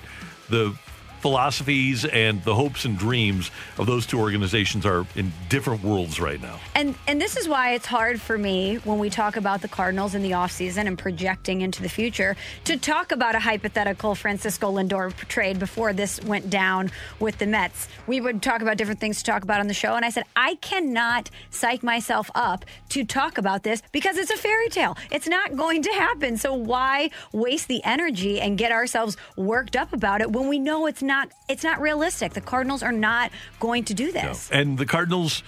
the 0.49 0.75
philosophies 1.21 2.05
and 2.05 2.43
the 2.45 2.55
hopes 2.55 2.85
and 2.85 2.99
dreams 2.99 3.51
of 3.79 3.87
those 3.87 4.07
two 4.07 4.19
organizations 4.19 4.87
are 4.87 5.07
in 5.15 5.33
different 5.49 5.83
worlds 5.85 6.19
right 6.21 6.41
now. 6.41 6.59
And 6.75 6.95
and 7.07 7.21
this 7.21 7.37
is 7.37 7.49
why 7.49 7.75
it's 7.75 7.87
hard 7.87 8.21
for 8.21 8.39
me 8.39 8.77
when 8.85 8.99
we 8.99 9.11
talk 9.11 9.37
about 9.37 9.61
the 9.61 9.69
Cardinals 9.69 10.15
in 10.15 10.23
the 10.23 10.33
offseason 10.33 10.87
and 10.87 10.99
projecting 10.99 11.61
into 11.61 11.83
the 11.83 11.89
future 11.89 12.37
to 12.65 12.77
talk 12.77 13.13
about 13.13 13.35
a 13.35 13.39
hypothetical 13.39 14.15
Francisco 14.15 14.73
Lindor 14.73 15.15
trade 15.29 15.59
before 15.59 15.93
this 15.93 16.21
went 16.23 16.49
down 16.49 16.91
with 17.19 17.39
the 17.39 17.47
Mets. 17.47 17.89
We 18.07 18.21
would 18.21 18.43
talk 18.43 18.63
about 18.63 18.79
different 18.79 19.01
things 19.01 19.19
to 19.19 19.25
talk 19.25 19.43
about 19.43 19.61
on 19.61 19.69
the 19.69 19.75
show 19.75 19.95
and 19.95 20.05
I 20.05 20.11
said 20.11 20.25
I 20.37 20.55
cannot 20.57 21.31
psych 21.51 21.83
myself 21.83 22.31
up 22.35 22.65
to 22.91 23.05
talk 23.05 23.39
about 23.39 23.63
this 23.63 23.83
because 23.93 24.17
it's 24.17 24.31
a 24.31 24.37
fairy 24.37 24.69
tale. 24.69 24.97
It's 25.11 25.29
not 25.29 25.57
going 25.57 25.83
to 25.83 25.91
happen. 25.91 26.39
So 26.39 26.55
why 26.55 27.11
waste 27.33 27.69
the 27.69 27.83
energy 27.85 28.41
and 28.41 28.57
get 28.57 28.73
ourselves 28.73 29.17
worked 29.37 29.77
up 29.77 29.93
about 29.93 30.21
it 30.23 30.33
when 30.33 30.49
we 30.49 30.59
know 30.59 30.87
it's 30.87 31.03
not 31.03 31.10
it's 31.49 31.65
not 31.65 31.81
realistic. 31.81 32.33
The 32.35 32.41
Cardinals 32.41 32.83
are 32.83 32.93
not 32.93 33.31
going 33.59 33.85
to 33.85 33.95
do 33.95 34.13
this. 34.13 34.51
And 34.51 34.79
the 34.79 34.87
Cardinals 34.87 35.43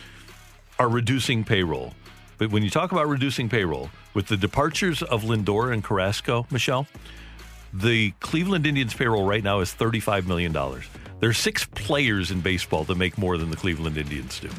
are 0.78 0.88
reducing 0.88 1.44
payroll. 1.44 1.94
But 2.38 2.50
when 2.50 2.62
you 2.62 2.70
talk 2.70 2.92
about 2.92 3.06
reducing 3.08 3.48
payroll, 3.48 3.90
with 4.14 4.26
the 4.26 4.36
departures 4.36 5.02
of 5.02 5.22
Lindor 5.22 5.72
and 5.72 5.82
Carrasco, 5.84 6.46
Michelle, 6.50 6.86
the 7.72 8.10
Cleveland 8.20 8.66
Indians 8.66 8.94
payroll 8.94 9.24
right 9.24 9.42
now 9.44 9.60
is 9.60 9.72
$35 9.72 10.26
million. 10.26 10.52
There 10.52 11.30
are 11.30 11.32
six 11.32 11.64
players 11.64 12.30
in 12.30 12.40
baseball 12.40 12.84
that 12.84 12.96
make 12.96 13.16
more 13.16 13.38
than 13.38 13.50
the 13.50 13.56
Cleveland 13.56 13.96
Indians 13.96 14.40
do. 14.40 14.50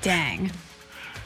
Dang. 0.00 0.50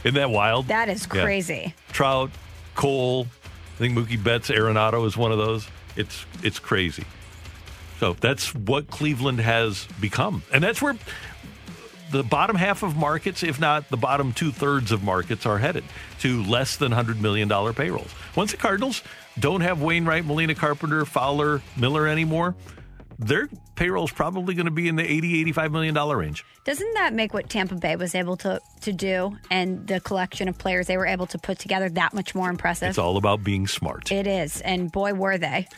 Isn't 0.05 0.15
that 0.15 0.31
wild? 0.31 0.69
That 0.69 0.89
is 0.89 1.07
Yeah. 1.13 1.23
crazy. 1.23 1.75
Trout, 1.93 2.31
Cole, 2.75 3.27
I 3.75 3.79
think 3.79 3.97
Mookie 3.97 4.23
Betts, 4.23 4.49
Arenado 4.51 5.07
is 5.07 5.17
one 5.17 5.33
of 5.33 5.39
those. 5.39 5.67
It's 5.97 6.25
it's 6.43 6.59
crazy. 6.59 7.05
So 8.01 8.15
that's 8.15 8.55
what 8.55 8.89
Cleveland 8.89 9.41
has 9.41 9.87
become, 10.01 10.43
and 10.53 10.63
that's 10.63 10.83
where 10.83 10.97
the 12.13 12.23
bottom 12.23 12.57
half 12.57 12.83
of 12.83 12.97
markets, 12.97 13.43
if 13.43 13.59
not 13.59 13.89
the 13.89 13.97
bottom 13.97 14.33
two 14.33 14.53
thirds 14.53 14.93
of 14.93 15.03
markets, 15.03 15.47
are 15.47 15.59
headed 15.59 15.85
to 16.21 16.43
less 16.45 16.77
than 16.77 16.93
hundred 16.93 17.21
million 17.21 17.49
dollar 17.49 17.73
payrolls. 17.73 18.11
Once 18.37 18.53
the 18.53 18.57
Cardinals 18.57 19.03
don't 19.39 19.63
have 19.63 19.81
Wainwright, 19.83 20.25
Molina, 20.25 20.55
Carpenter, 20.55 21.05
Fowler, 21.05 21.63
Miller 21.77 22.07
anymore, 22.07 22.55
their 23.19 23.49
payroll 23.77 24.05
is 24.05 24.11
probably 24.11 24.55
going 24.55 24.67
to 24.67 24.73
be 24.73 24.89
in 24.89 24.97
the 24.97 25.05
80 25.05 25.41
85 25.43 25.73
million 25.73 25.95
dollar 25.95 26.17
range. 26.17 26.45
Doesn't 26.65 26.95
that 26.95 27.15
make 27.15 27.33
what 27.33 27.49
Tampa 27.49 27.77
Bay 27.77 27.95
was 27.97 28.15
able 28.15 28.37
to 28.39 28.61
to 28.81 28.93
do 28.93 29.37
and 29.51 29.87
the 29.87 30.01
collection 30.01 30.49
of 30.49 30.59
players 30.59 30.87
they 30.87 30.97
were 30.97 31.07
able 31.07 31.27
to 31.27 31.39
put 31.39 31.59
together 31.59 31.89
that 31.91 32.13
much 32.15 32.35
more 32.35 32.51
impressive? 32.51 32.89
It's 32.89 32.99
all 32.99 33.17
about 33.17 33.45
being 33.45 33.67
smart. 33.67 34.11
It 34.11 34.27
is, 34.27 34.61
and 34.63 34.91
boy, 34.91 35.15
were 35.15 35.39
they. 35.39 35.69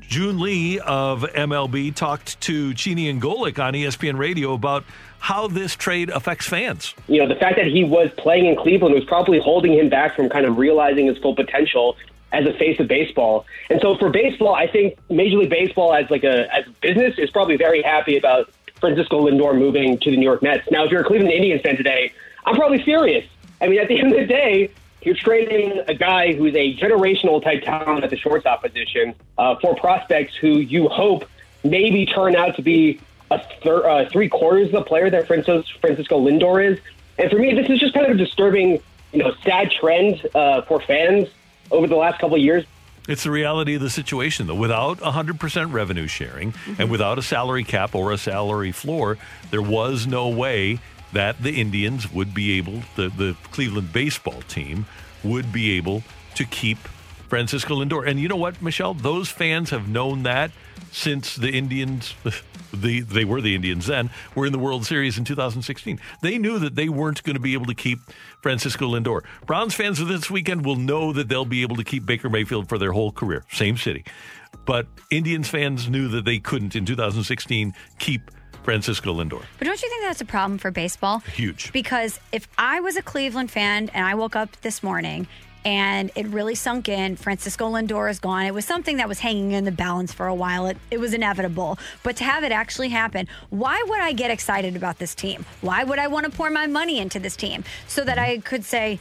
Joon 0.00 0.40
Lee 0.40 0.80
of 0.80 1.22
MLB 1.22 1.94
talked 1.94 2.40
to 2.42 2.74
Chiney 2.74 3.08
and 3.08 3.20
Golic 3.22 3.62
on 3.62 3.74
ESPN 3.74 4.18
Radio 4.18 4.54
about 4.54 4.84
how 5.18 5.46
this 5.46 5.76
trade 5.76 6.10
affects 6.10 6.48
fans. 6.48 6.94
you 7.06 7.20
know, 7.20 7.28
the 7.28 7.38
fact 7.38 7.56
that 7.56 7.66
he 7.66 7.84
was 7.84 8.10
playing 8.18 8.46
in 8.46 8.56
Cleveland 8.56 8.92
was 8.92 9.04
probably 9.04 9.38
holding 9.38 9.72
him 9.72 9.88
back 9.88 10.16
from 10.16 10.28
kind 10.28 10.44
of 10.44 10.56
realizing 10.58 11.06
his 11.06 11.16
full 11.18 11.36
potential 11.36 11.96
as 12.32 12.46
a 12.46 12.52
face 12.54 12.80
of 12.80 12.88
baseball. 12.88 13.46
And 13.70 13.80
so 13.80 13.96
for 13.96 14.10
baseball, 14.10 14.54
I 14.54 14.66
think 14.66 14.98
Major 15.10 15.36
League 15.36 15.50
Baseball 15.50 15.94
as 15.94 16.10
like 16.10 16.24
a 16.24 16.52
as 16.54 16.66
a 16.66 16.70
business 16.80 17.18
is 17.18 17.30
probably 17.30 17.56
very 17.56 17.82
happy 17.82 18.16
about 18.16 18.50
Francisco 18.80 19.28
Lindor 19.28 19.56
moving 19.56 19.98
to 19.98 20.10
the 20.10 20.16
New 20.16 20.24
York 20.24 20.42
Mets. 20.42 20.68
Now, 20.70 20.84
if 20.84 20.90
you're 20.90 21.02
a 21.02 21.04
Cleveland 21.04 21.32
Indians 21.32 21.62
fan 21.62 21.76
today, 21.76 22.12
I'm 22.44 22.56
probably 22.56 22.82
furious. 22.82 23.26
I 23.60 23.68
mean, 23.68 23.78
at 23.78 23.88
the 23.88 23.98
end 24.00 24.12
of 24.12 24.18
the 24.18 24.26
day, 24.26 24.70
you're 25.02 25.14
trading 25.14 25.80
a 25.86 25.94
guy 25.94 26.32
who's 26.32 26.54
a 26.54 26.74
generational 26.76 27.42
type 27.42 27.62
talent 27.62 28.04
at 28.04 28.10
the 28.10 28.16
shortstop 28.16 28.62
position 28.62 29.14
uh, 29.38 29.56
for 29.56 29.74
prospects 29.74 30.34
who 30.36 30.58
you 30.58 30.88
hope 30.88 31.28
maybe 31.64 32.06
turn 32.06 32.34
out 32.34 32.56
to 32.56 32.62
be 32.62 33.00
a 33.30 33.38
thir- 33.62 33.88
uh, 33.88 34.08
three 34.10 34.28
quarters 34.28 34.66
of 34.66 34.72
the 34.72 34.82
player 34.82 35.10
that 35.10 35.26
Francisco, 35.26 35.64
Francisco 35.80 36.20
Lindor 36.20 36.72
is. 36.72 36.78
And 37.18 37.30
for 37.30 37.38
me, 37.38 37.54
this 37.54 37.68
is 37.68 37.78
just 37.78 37.94
kind 37.94 38.06
of 38.06 38.12
a 38.12 38.18
disturbing, 38.18 38.80
you 39.12 39.22
know, 39.22 39.34
sad 39.44 39.70
trend 39.70 40.26
uh, 40.34 40.62
for 40.62 40.80
fans 40.80 41.28
over 41.72 41.86
the 41.86 41.96
last 41.96 42.20
couple 42.20 42.36
of 42.36 42.42
years. 42.42 42.64
It's 43.08 43.24
the 43.24 43.32
reality 43.32 43.74
of 43.74 43.80
the 43.80 43.90
situation, 43.90 44.46
though. 44.46 44.54
Without 44.54 44.98
100% 44.98 45.72
revenue 45.72 46.06
sharing 46.06 46.48
and 46.48 46.76
mm-hmm. 46.76 46.90
without 46.90 47.18
a 47.18 47.22
salary 47.22 47.64
cap 47.64 47.94
or 47.94 48.12
a 48.12 48.18
salary 48.18 48.70
floor, 48.70 49.18
there 49.50 49.62
was 49.62 50.06
no 50.06 50.28
way 50.28 50.78
that 51.12 51.42
the 51.42 51.60
Indians 51.60 52.10
would 52.12 52.32
be 52.32 52.56
able, 52.58 52.82
the, 52.96 53.08
the 53.08 53.36
Cleveland 53.50 53.92
baseball 53.92 54.42
team 54.42 54.86
would 55.24 55.52
be 55.52 55.72
able 55.72 56.04
to 56.36 56.44
keep 56.44 56.78
Francisco 57.28 57.82
Lindor. 57.82 58.06
And 58.06 58.20
you 58.20 58.28
know 58.28 58.36
what, 58.36 58.62
Michelle? 58.62 58.94
Those 58.94 59.28
fans 59.28 59.70
have 59.70 59.88
known 59.88 60.22
that 60.22 60.52
since 60.92 61.34
the 61.34 61.50
Indians, 61.50 62.14
the 62.72 63.00
they 63.00 63.24
were 63.24 63.40
the 63.40 63.54
Indians 63.54 63.86
then, 63.86 64.10
were 64.34 64.46
in 64.46 64.52
the 64.52 64.58
World 64.58 64.86
Series 64.86 65.18
in 65.18 65.24
2016. 65.24 66.00
They 66.22 66.38
knew 66.38 66.58
that 66.58 66.74
they 66.74 66.88
weren't 66.88 67.22
going 67.22 67.34
to 67.34 67.40
be 67.40 67.54
able 67.54 67.66
to 67.66 67.74
keep 67.74 67.98
Francisco 68.42 68.88
Lindor. 68.88 69.22
Browns 69.46 69.74
fans 69.74 70.00
of 70.00 70.08
this 70.08 70.30
weekend 70.30 70.64
will 70.64 70.76
know 70.76 71.12
that 71.12 71.28
they'll 71.28 71.44
be 71.44 71.62
able 71.62 71.76
to 71.76 71.84
keep 71.84 72.06
Baker 72.06 72.28
Mayfield 72.28 72.68
for 72.68 72.78
their 72.78 72.92
whole 72.92 73.12
career, 73.12 73.44
same 73.50 73.76
city. 73.76 74.04
But 74.64 74.86
Indians 75.10 75.48
fans 75.48 75.88
knew 75.88 76.08
that 76.08 76.24
they 76.24 76.38
couldn't 76.38 76.76
in 76.76 76.84
2016 76.84 77.74
keep 77.98 78.30
Francisco 78.62 79.12
Lindor. 79.12 79.42
But 79.58 79.66
don't 79.66 79.82
you 79.82 79.88
think 79.88 80.02
that's 80.02 80.20
a 80.20 80.26
problem 80.26 80.58
for 80.58 80.70
baseball? 80.70 81.20
Huge. 81.20 81.72
Because 81.72 82.20
if 82.30 82.46
I 82.58 82.80
was 82.80 82.96
a 82.96 83.02
Cleveland 83.02 83.50
fan 83.50 83.90
and 83.92 84.06
I 84.06 84.14
woke 84.14 84.36
up 84.36 84.60
this 84.62 84.82
morning 84.82 85.26
and 85.64 86.10
it 86.14 86.26
really 86.28 86.54
sunk 86.54 86.88
in, 86.88 87.16
Francisco 87.16 87.70
Lindor 87.70 88.10
is 88.10 88.18
gone. 88.18 88.46
It 88.46 88.54
was 88.54 88.64
something 88.64 88.96
that 88.96 89.08
was 89.08 89.20
hanging 89.20 89.52
in 89.52 89.64
the 89.64 89.72
balance 89.72 90.12
for 90.12 90.26
a 90.26 90.34
while. 90.34 90.66
It, 90.66 90.76
it 90.90 90.98
was 90.98 91.14
inevitable. 91.14 91.78
But 92.02 92.16
to 92.16 92.24
have 92.24 92.44
it 92.44 92.52
actually 92.52 92.88
happen, 92.88 93.28
why 93.50 93.82
would 93.86 94.00
I 94.00 94.12
get 94.12 94.30
excited 94.30 94.76
about 94.76 94.98
this 94.98 95.14
team? 95.14 95.44
Why 95.60 95.84
would 95.84 95.98
I 95.98 96.08
want 96.08 96.26
to 96.26 96.32
pour 96.32 96.50
my 96.50 96.66
money 96.66 96.98
into 96.98 97.20
this 97.20 97.36
team? 97.36 97.64
So 97.86 98.02
that 98.04 98.18
I 98.18 98.36
mm-hmm. 98.36 98.42
could 98.42 98.64
say, 98.64 98.98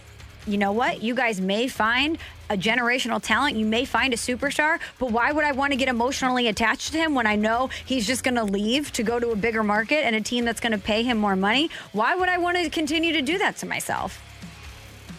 you 0.47 0.57
know 0.57 0.71
what? 0.71 1.03
You 1.03 1.13
guys 1.13 1.39
may 1.39 1.67
find 1.67 2.17
a 2.49 2.57
generational 2.57 3.21
talent. 3.21 3.57
You 3.57 3.65
may 3.65 3.85
find 3.85 4.13
a 4.13 4.17
superstar, 4.17 4.79
but 4.99 5.11
why 5.11 5.31
would 5.31 5.45
I 5.45 5.51
want 5.51 5.71
to 5.71 5.77
get 5.77 5.87
emotionally 5.87 6.47
attached 6.47 6.91
to 6.91 6.97
him 6.97 7.15
when 7.15 7.27
I 7.27 7.35
know 7.35 7.69
he's 7.85 8.05
just 8.05 8.23
going 8.23 8.35
to 8.35 8.43
leave 8.43 8.91
to 8.93 9.03
go 9.03 9.19
to 9.19 9.31
a 9.31 9.35
bigger 9.35 9.63
market 9.63 10.05
and 10.05 10.15
a 10.15 10.21
team 10.21 10.43
that's 10.43 10.59
going 10.59 10.73
to 10.73 10.77
pay 10.77 11.03
him 11.03 11.17
more 11.17 11.35
money? 11.35 11.69
Why 11.91 12.15
would 12.15 12.27
I 12.27 12.37
want 12.39 12.57
to 12.57 12.69
continue 12.69 13.13
to 13.13 13.21
do 13.21 13.37
that 13.37 13.57
to 13.57 13.65
myself? 13.65 14.19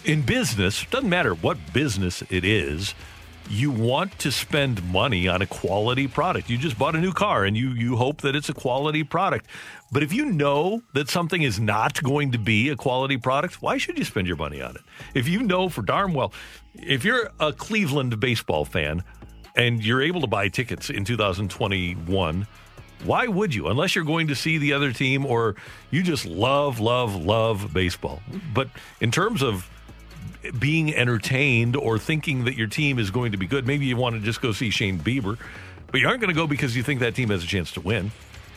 In 0.05 0.23
business, 0.23 0.85
doesn't 0.91 1.09
matter 1.09 1.33
what 1.33 1.73
business 1.73 2.25
it 2.29 2.45
is, 2.45 2.93
you 3.49 3.71
want 3.71 4.19
to 4.19 4.33
spend 4.33 4.83
money 4.91 5.29
on 5.29 5.43
a 5.43 5.47
quality 5.47 6.09
product. 6.09 6.51
You 6.51 6.59
just 6.59 6.77
bought 6.77 6.97
a 6.97 7.01
new 7.01 7.13
car 7.13 7.45
and 7.45 7.57
you 7.57 7.69
you 7.71 7.95
hope 7.95 8.21
that 8.23 8.35
it's 8.35 8.49
a 8.49 8.55
quality 8.55 9.05
product. 9.05 9.47
But 9.93 10.03
if 10.03 10.13
you 10.13 10.27
know 10.27 10.83
that 10.95 11.09
something 11.09 11.43
is 11.43 11.61
not 11.61 12.03
going 12.03 12.33
to 12.33 12.39
be 12.39 12.71
a 12.71 12.77
quality 12.77 13.17
product, 13.17 13.63
why 13.63 13.79
should 13.79 13.97
you 13.97 14.05
spend 14.05 14.27
your 14.27 14.37
money 14.37 14.61
on 14.61 14.75
it? 14.75 14.83
If 15.15 15.29
you 15.29 15.41
know 15.41 15.69
for 15.69 15.83
darn 15.83 16.15
well, 16.15 16.33
if 16.75 17.05
you're 17.05 17.31
a 17.39 17.53
Cleveland 17.53 18.19
baseball 18.19 18.65
fan 18.65 19.05
and 19.55 19.85
you're 19.85 20.03
able 20.03 20.23
to 20.23 20.27
buy 20.27 20.49
tickets 20.49 20.91
in 20.91 21.05
2021, 21.05 22.47
why 23.05 23.27
would 23.29 23.55
you? 23.55 23.69
Unless 23.69 23.95
you're 23.95 24.05
going 24.05 24.29
to 24.29 24.35
see 24.35 24.59
the 24.59 24.73
other 24.73 24.93
team 24.93 25.25
or 25.27 25.55
you 25.93 26.03
just 26.03 26.27
love, 26.27 26.81
love, 26.81 27.15
love 27.15 27.73
baseball. 27.73 28.21
But 28.53 28.69
in 29.01 29.13
terms 29.13 29.43
of 29.43 29.69
being 30.59 30.95
entertained 30.95 31.77
or 31.77 31.99
thinking 31.99 32.45
that 32.45 32.57
your 32.57 32.67
team 32.67 32.99
is 32.99 33.11
going 33.11 33.33
to 33.33 33.39
be 33.39 33.47
good, 33.47 33.67
maybe 33.67 33.87
you 33.87 33.97
want 33.97 34.17
to 34.17 34.21
just 34.21 34.41
go 34.41 34.53
see 34.53 34.71
Shane 34.71 34.99
Bieber, 34.99 35.39
but 35.91 36.01
you 36.01 36.09
aren't 36.09 36.21
going 36.21 36.35
to 36.35 36.39
go 36.39 36.47
because 36.47 36.77
you 36.77 36.83
think 36.83 37.01
that 37.01 37.15
team 37.15 37.31
has 37.31 37.45
a 37.45 37.47
chance 37.47 37.73
to 37.73 37.81
win. 37.81 38.11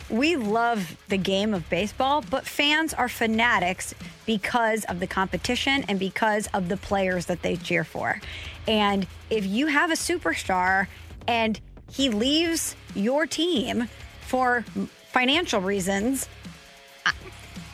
We 0.08 0.36
love 0.36 0.96
the 1.08 1.16
game 1.16 1.52
of 1.52 1.68
baseball, 1.68 2.22
but 2.30 2.46
fans 2.46 2.94
are 2.94 3.08
fanatics 3.08 3.92
because 4.24 4.84
of 4.84 5.00
the 5.00 5.06
competition 5.06 5.84
and 5.88 5.98
because 5.98 6.46
of 6.54 6.68
the 6.68 6.76
players 6.76 7.26
that 7.26 7.42
they 7.42 7.56
cheer 7.56 7.82
for. 7.82 8.20
And 8.68 9.06
if 9.30 9.44
you 9.44 9.66
have 9.66 9.90
a 9.90 9.94
superstar 9.94 10.86
and 11.26 11.60
he 11.90 12.08
leaves 12.08 12.76
your 12.94 13.26
team 13.26 13.88
for 14.20 14.64
financial 15.10 15.60
reasons, 15.60 16.28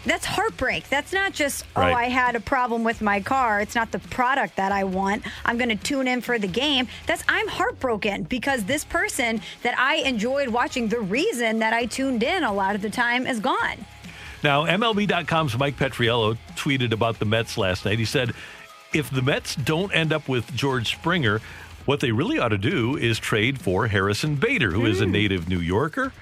that's 0.05 0.25
heartbreak. 0.25 0.89
That's 0.89 1.13
not 1.13 1.33
just, 1.33 1.65
oh, 1.77 1.81
Right. 1.81 1.93
oh, 1.93 1.97
I 1.97 2.05
had 2.05 2.37
a 2.37 2.41
problem 2.41 2.85
with 2.85 3.01
my 3.01 3.21
car. 3.21 3.61
It's 3.61 3.75
not 3.75 3.93
the 3.93 3.99
product 3.99 4.57
that 4.57 4.73
I 4.73 4.85
want. 4.85 5.25
I'm 5.45 5.59
going 5.59 5.69
to 5.69 5.77
tune 5.77 6.09
in 6.09 6.21
for 6.21 6.39
the 6.39 6.49
game. 6.49 6.89
That's, 7.07 7.23
I'm 7.29 7.49
heartbroken 7.49 8.25
because 8.25 8.65
this 8.65 8.85
person 8.85 9.41
that 9.63 9.79
I 9.79 9.97
enjoyed 9.97 10.49
watching, 10.49 10.89
the 10.89 11.01
reason 11.01 11.61
that 11.61 11.73
I 11.73 11.87
tuned 11.87 12.23
in 12.23 12.43
a 12.43 12.53
lot 12.53 12.75
of 12.75 12.83
the 12.83 12.91
time 12.91 13.27
is 13.27 13.41
gone. 13.41 13.85
Now, 14.43 14.67
MLB.com's 14.67 15.57
Mike 15.57 15.77
Petriello 15.77 16.37
tweeted 16.57 16.93
about 16.93 17.21
the 17.21 17.25
Mets 17.25 17.57
last 17.57 17.85
night. 17.85 17.99
He 17.99 18.05
said, 18.05 18.33
if 18.93 19.09
the 19.09 19.23
Mets 19.23 19.55
don't 19.55 19.95
end 19.95 20.13
up 20.13 20.29
with 20.29 20.53
George 20.55 20.91
Springer, 20.91 21.41
what 21.85 22.01
they 22.01 22.13
really 22.13 22.39
ought 22.39 22.49
to 22.49 22.59
do 22.59 22.97
is 22.97 23.19
trade 23.19 23.61
for 23.61 23.87
Harrison 23.87 24.37
Bader, 24.37 24.73
who 24.73 24.87
is 24.87 25.01
a 25.01 25.05
hmm. 25.05 25.13
native 25.13 25.49
New 25.49 25.61
Yorker. 25.61 26.13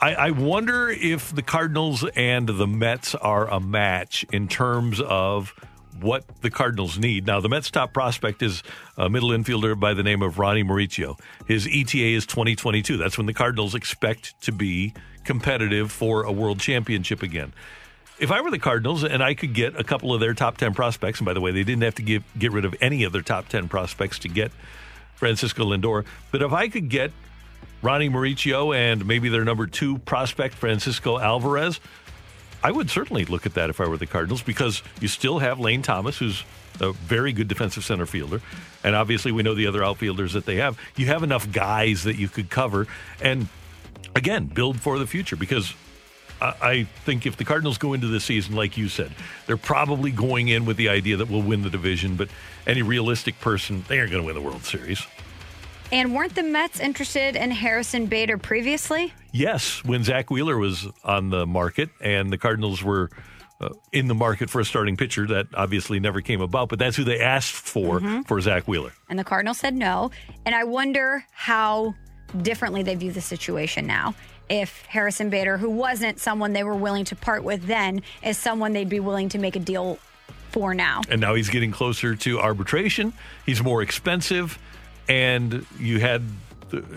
I, 0.00 0.14
I 0.14 0.30
wonder 0.30 0.88
if 0.88 1.34
the 1.34 1.42
Cardinals 1.42 2.04
and 2.14 2.48
the 2.48 2.68
Mets 2.68 3.16
are 3.16 3.48
a 3.50 3.58
match 3.58 4.24
in 4.32 4.46
terms 4.46 5.00
of 5.00 5.52
what 6.00 6.24
the 6.42 6.50
Cardinals 6.50 6.98
need. 6.98 7.26
Now, 7.26 7.40
the 7.40 7.48
Mets' 7.48 7.68
top 7.72 7.92
prospect 7.92 8.40
is 8.40 8.62
a 8.96 9.10
middle 9.10 9.30
infielder 9.30 9.78
by 9.78 9.94
the 9.94 10.04
name 10.04 10.22
of 10.22 10.38
Ronnie 10.38 10.62
Mauricio. 10.62 11.18
His 11.48 11.66
ETA 11.66 12.14
is 12.14 12.26
2022. 12.26 12.96
That's 12.96 13.18
when 13.18 13.26
the 13.26 13.34
Cardinals 13.34 13.74
expect 13.74 14.40
to 14.42 14.52
be 14.52 14.94
competitive 15.24 15.90
for 15.90 16.22
a 16.22 16.30
world 16.30 16.60
championship 16.60 17.20
again. 17.20 17.52
If 18.20 18.30
I 18.30 18.40
were 18.40 18.52
the 18.52 18.58
Cardinals 18.60 19.02
and 19.02 19.20
I 19.20 19.34
could 19.34 19.52
get 19.52 19.78
a 19.78 19.82
couple 19.82 20.14
of 20.14 20.20
their 20.20 20.34
top 20.34 20.58
10 20.58 20.74
prospects, 20.74 21.18
and 21.18 21.26
by 21.26 21.32
the 21.32 21.40
way, 21.40 21.50
they 21.50 21.64
didn't 21.64 21.82
have 21.82 21.96
to 21.96 22.02
give, 22.02 22.22
get 22.38 22.52
rid 22.52 22.64
of 22.64 22.76
any 22.80 23.02
of 23.02 23.12
their 23.12 23.22
top 23.22 23.48
10 23.48 23.68
prospects 23.68 24.20
to 24.20 24.28
get 24.28 24.52
Francisco 25.16 25.64
Lindor, 25.64 26.04
but 26.30 26.40
if 26.42 26.52
I 26.52 26.68
could 26.68 26.88
get 26.88 27.10
Ronnie 27.82 28.08
Mauricio 28.08 28.76
and 28.76 29.06
maybe 29.06 29.28
their 29.28 29.44
number 29.44 29.66
two 29.66 29.98
prospect, 29.98 30.54
Francisco 30.54 31.18
Alvarez, 31.18 31.80
I 32.62 32.72
would 32.72 32.90
certainly 32.90 33.24
look 33.24 33.46
at 33.46 33.54
that 33.54 33.70
if 33.70 33.80
I 33.80 33.86
were 33.86 33.96
the 33.96 34.06
Cardinals 34.06 34.42
because 34.42 34.82
you 35.00 35.08
still 35.08 35.38
have 35.38 35.60
Lane 35.60 35.82
Thomas, 35.82 36.18
who's 36.18 36.44
a 36.80 36.92
very 36.92 37.32
good 37.32 37.48
defensive 37.48 37.84
center 37.84 38.06
fielder. 38.06 38.40
And 38.82 38.96
obviously, 38.96 39.32
we 39.32 39.42
know 39.42 39.54
the 39.54 39.66
other 39.66 39.84
outfielders 39.84 40.32
that 40.32 40.44
they 40.44 40.56
have. 40.56 40.78
You 40.96 41.06
have 41.06 41.22
enough 41.22 41.50
guys 41.52 42.04
that 42.04 42.16
you 42.16 42.28
could 42.28 42.50
cover 42.50 42.86
and, 43.20 43.48
again, 44.14 44.46
build 44.46 44.80
for 44.80 44.98
the 44.98 45.06
future 45.06 45.36
because. 45.36 45.74
I 46.40 46.84
think 47.04 47.26
if 47.26 47.36
the 47.36 47.44
Cardinals 47.44 47.78
go 47.78 47.94
into 47.94 48.06
the 48.06 48.20
season, 48.20 48.54
like 48.54 48.76
you 48.76 48.88
said, 48.88 49.10
they're 49.46 49.56
probably 49.56 50.12
going 50.12 50.46
in 50.46 50.66
with 50.66 50.76
the 50.76 50.88
idea 50.88 51.16
that 51.16 51.28
we'll 51.28 51.42
win 51.42 51.62
the 51.62 51.68
division, 51.68 52.14
but 52.14 52.28
any 52.64 52.80
realistic 52.80 53.40
person, 53.40 53.84
they 53.88 53.98
aren't 53.98 54.12
going 54.12 54.22
to 54.22 54.26
win 54.26 54.36
the 54.36 54.40
World 54.40 54.62
Series. 54.62 55.04
And 55.90 56.14
weren't 56.14 56.34
the 56.34 56.42
Mets 56.42 56.80
interested 56.80 57.34
in 57.34 57.50
Harrison 57.50 58.06
Bader 58.06 58.36
previously? 58.36 59.12
Yes, 59.32 59.82
when 59.84 60.04
Zack 60.04 60.30
Wheeler 60.30 60.58
was 60.58 60.86
on 61.02 61.30
the 61.30 61.46
market 61.46 61.88
and 62.00 62.30
the 62.30 62.38
Cardinals 62.38 62.82
were 62.82 63.10
uh, 63.60 63.70
in 63.90 64.06
the 64.06 64.14
market 64.14 64.48
for 64.50 64.60
a 64.60 64.64
starting 64.64 64.96
pitcher, 64.96 65.26
that 65.26 65.46
obviously 65.54 65.98
never 65.98 66.20
came 66.20 66.40
about, 66.40 66.68
but 66.68 66.78
that's 66.78 66.96
who 66.96 67.02
they 67.04 67.20
asked 67.20 67.52
for 67.52 67.98
Mhm. 68.00 68.26
for 68.28 68.40
Zack 68.40 68.68
Wheeler. 68.68 68.92
And 69.08 69.18
the 69.18 69.24
Cardinals 69.24 69.58
said 69.58 69.74
no. 69.74 70.10
And 70.46 70.54
I 70.54 70.62
wonder 70.64 71.24
how 71.32 71.94
differently 72.42 72.82
they 72.84 72.94
view 72.94 73.10
the 73.10 73.20
situation 73.22 73.86
now. 73.86 74.14
If 74.48 74.84
Harrison 74.86 75.28
Bader, 75.30 75.58
who 75.58 75.70
wasn't 75.70 76.20
someone 76.20 76.52
they 76.52 76.62
were 76.64 76.76
willing 76.76 77.04
to 77.06 77.16
part 77.16 77.42
with 77.42 77.66
then, 77.66 78.02
is 78.22 78.38
someone 78.38 78.74
they'd 78.74 78.88
be 78.88 79.00
willing 79.00 79.28
to 79.30 79.38
make 79.38 79.56
a 79.56 79.60
deal 79.60 79.98
for 80.52 80.72
now. 80.74 81.00
And 81.10 81.20
now 81.20 81.34
he's 81.34 81.50
getting 81.50 81.70
closer 81.72 82.14
to 82.14 82.38
arbitration. 82.40 83.12
He's 83.44 83.62
more 83.62 83.82
expensive. 83.82 84.58
And 85.08 85.64
you 85.78 86.00
had, 86.00 86.22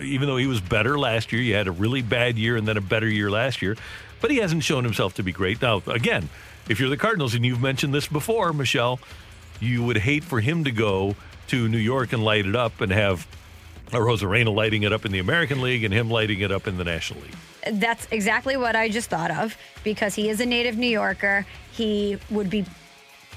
even 0.02 0.28
though 0.28 0.38
he 0.38 0.48
was 0.48 0.62
better 0.62 1.00
last 1.00 1.32
year, 1.32 1.42
you 1.42 1.54
had 1.54 1.68
a 1.68 1.72
really 1.72 2.02
bad 2.02 2.38
year 2.38 2.58
and 2.58 2.68
then 2.68 2.78
a 2.78 2.82
better 2.82 3.08
year 3.08 3.32
last 3.32 3.62
year. 3.62 3.78
But 4.20 4.32
he 4.32 4.38
hasn't 4.38 4.64
shown 4.64 4.84
himself 4.84 5.16
to 5.16 5.24
be 5.24 5.32
great. 5.32 5.62
Now, 5.62 5.82
again, 5.88 6.30
if 6.70 6.80
you're 6.80 6.90
the 6.90 6.98
Cardinals, 6.98 7.34
and 7.34 7.46
you've 7.46 7.62
mentioned 7.62 7.94
this 7.94 8.08
before, 8.08 8.54
Michelle, 8.54 9.00
you 9.60 9.84
would 9.84 9.98
hate 9.98 10.24
for 10.24 10.40
him 10.40 10.64
to 10.66 10.72
go 10.72 11.16
to 11.48 11.68
New 11.68 11.78
York 11.78 12.14
and 12.14 12.24
light 12.24 12.46
it 12.46 12.56
up 12.56 12.82
and 12.82 12.92
have 12.92 13.28
a 13.92 13.98
Arozarena 13.98 14.54
lighting 14.54 14.84
it 14.84 14.94
up 14.94 15.06
in 15.06 15.12
the 15.12 15.20
American 15.20 15.62
League 15.62 15.84
and 15.84 15.94
him 15.94 16.10
lighting 16.10 16.40
it 16.40 16.52
up 16.52 16.68
in 16.68 16.78
the 16.78 16.84
National 16.84 17.22
League. 17.22 17.36
That's 17.80 18.08
exactly 18.12 18.58
what 18.58 18.76
I 18.76 18.90
just 18.90 19.10
thought 19.10 19.32
of 19.32 19.58
because 19.84 20.16
he 20.16 20.30
is 20.30 20.40
a 20.40 20.46
native 20.46 20.78
New 20.78 20.88
Yorker. 20.88 21.46
He 21.72 22.18
would 22.30 22.50
be 22.50 22.66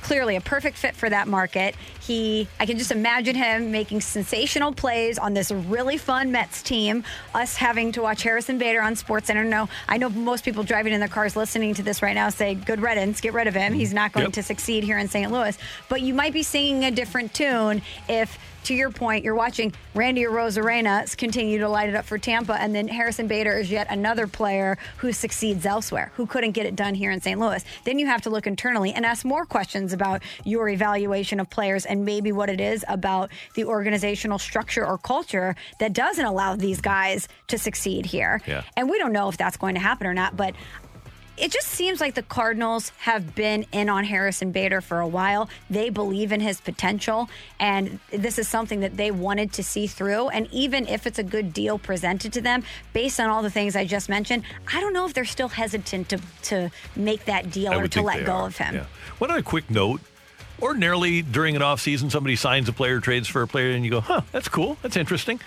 clearly 0.04 0.36
a 0.36 0.40
perfect 0.40 0.76
fit 0.76 0.94
for 0.94 1.10
that 1.10 1.26
market. 1.26 1.74
He 2.00 2.46
I 2.60 2.66
can 2.66 2.78
just 2.78 2.92
imagine 2.92 3.34
him 3.34 3.72
making 3.72 4.02
sensational 4.02 4.72
plays 4.72 5.18
on 5.18 5.34
this 5.34 5.50
really 5.50 5.96
fun 5.96 6.30
Mets 6.30 6.62
team. 6.62 7.02
Us 7.34 7.56
having 7.56 7.90
to 7.92 8.02
watch 8.02 8.22
Harrison 8.22 8.58
Bader 8.58 8.82
on 8.82 8.94
Sports 8.96 9.26
Center. 9.26 9.42
No, 9.44 9.68
I 9.88 9.96
know 9.96 10.10
most 10.10 10.44
people 10.44 10.62
driving 10.62 10.92
in 10.92 11.00
their 11.00 11.08
cars 11.08 11.34
listening 11.36 11.74
to 11.74 11.82
this 11.82 12.02
right 12.02 12.14
now 12.14 12.28
say 12.28 12.54
good 12.54 12.80
riddance, 12.80 13.20
get 13.20 13.32
rid 13.32 13.46
of 13.48 13.54
him. 13.54 13.72
He's 13.72 13.92
not 13.94 14.12
going 14.12 14.26
Yep. 14.26 14.34
to 14.34 14.42
succeed 14.42 14.84
here 14.84 14.98
in 14.98 15.08
St. 15.08 15.32
Louis. 15.32 15.56
But 15.88 16.02
you 16.02 16.14
might 16.14 16.32
be 16.32 16.42
singing 16.42 16.84
a 16.84 16.90
different 16.90 17.32
tune 17.34 17.82
if 18.08 18.38
to 18.64 18.74
your 18.74 18.90
point, 18.90 19.24
you're 19.24 19.34
watching 19.34 19.72
Randy 19.94 20.24
Arozarena 20.24 21.16
continue 21.16 21.58
to 21.58 21.68
light 21.68 21.88
it 21.88 21.94
up 21.94 22.04
for 22.04 22.18
Tampa, 22.18 22.54
and 22.54 22.74
then 22.74 22.88
Harrison 22.88 23.26
Bader 23.26 23.52
is 23.58 23.70
yet 23.70 23.86
another 23.90 24.26
player 24.26 24.78
who 24.98 25.12
succeeds 25.12 25.66
elsewhere, 25.66 26.12
who 26.16 26.26
couldn't 26.26 26.52
get 26.52 26.66
it 26.66 26.76
done 26.76 26.94
here 26.94 27.10
in 27.10 27.20
St. 27.20 27.38
Louis. 27.38 27.64
Then 27.84 27.98
you 27.98 28.06
have 28.06 28.22
to 28.22 28.30
look 28.30 28.46
internally 28.46 28.92
and 28.92 29.04
ask 29.04 29.24
more 29.24 29.44
questions 29.44 29.92
about 29.92 30.22
your 30.44 30.68
evaluation 30.68 31.40
of 31.40 31.48
players 31.50 31.86
and 31.86 32.04
maybe 32.04 32.32
what 32.32 32.48
it 32.48 32.60
is 32.60 32.84
about 32.88 33.30
the 33.54 33.64
organizational 33.64 34.38
structure 34.38 34.84
or 34.84 34.98
culture 34.98 35.54
that 35.80 35.92
doesn't 35.92 36.24
allow 36.24 36.56
these 36.56 36.80
guys 36.80 37.28
to 37.48 37.58
succeed 37.58 38.06
here. 38.06 38.40
Yeah. 38.46 38.62
And 38.76 38.88
we 38.88 38.98
don't 38.98 39.12
know 39.12 39.28
if 39.28 39.36
that's 39.36 39.56
going 39.56 39.74
to 39.74 39.80
happen 39.80 40.06
or 40.06 40.14
not, 40.14 40.36
but 40.36 40.54
it 41.36 41.50
just 41.50 41.68
seems 41.68 42.00
like 42.00 42.14
the 42.14 42.22
Cardinals 42.22 42.90
have 42.98 43.34
been 43.34 43.66
in 43.72 43.88
on 43.88 44.04
Harrison 44.04 44.52
Bader 44.52 44.80
for 44.80 45.00
a 45.00 45.06
while. 45.06 45.48
They 45.68 45.90
believe 45.90 46.32
in 46.32 46.40
his 46.40 46.60
potential, 46.60 47.28
and 47.58 47.98
this 48.10 48.38
is 48.38 48.46
something 48.46 48.80
that 48.80 48.96
they 48.96 49.10
wanted 49.10 49.52
to 49.54 49.64
see 49.64 49.86
through. 49.86 50.28
And 50.28 50.48
even 50.52 50.86
if 50.86 51.06
it's 51.06 51.18
a 51.18 51.24
good 51.24 51.52
deal 51.52 51.78
presented 51.78 52.32
to 52.34 52.40
them, 52.40 52.62
based 52.92 53.18
on 53.18 53.30
all 53.30 53.42
the 53.42 53.50
things 53.50 53.74
I 53.74 53.84
just 53.84 54.08
mentioned, 54.08 54.44
I 54.72 54.80
don't 54.80 54.92
know 54.92 55.06
if 55.06 55.14
they're 55.14 55.24
still 55.24 55.48
hesitant 55.48 56.08
to 56.10 56.20
to 56.42 56.70
make 56.94 57.24
that 57.24 57.50
deal 57.50 57.72
I 57.72 57.76
or 57.76 57.88
to 57.88 58.02
let 58.02 58.24
go 58.24 58.32
are. 58.32 58.46
of 58.46 58.56
him. 58.56 58.74
Yeah. 58.74 58.86
One 59.18 59.30
other 59.30 59.42
quick 59.42 59.70
note. 59.70 60.00
Ordinarily, 60.62 61.20
during 61.22 61.56
an 61.56 61.62
offseason, 61.62 62.12
somebody 62.12 62.36
signs 62.36 62.68
a 62.68 62.72
player, 62.72 63.00
trades 63.00 63.26
for 63.26 63.42
a 63.42 63.48
player, 63.48 63.72
and 63.72 63.84
you 63.84 63.90
go, 63.90 64.00
huh, 64.00 64.20
that's 64.30 64.48
cool. 64.48 64.78
That's 64.82 64.96
interesting. 64.96 65.40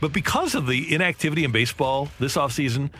But 0.00 0.12
because 0.12 0.56
of 0.56 0.66
the 0.66 0.92
inactivity 0.92 1.44
in 1.44 1.52
baseball 1.52 2.08
this 2.18 2.36
offseason, 2.36 2.90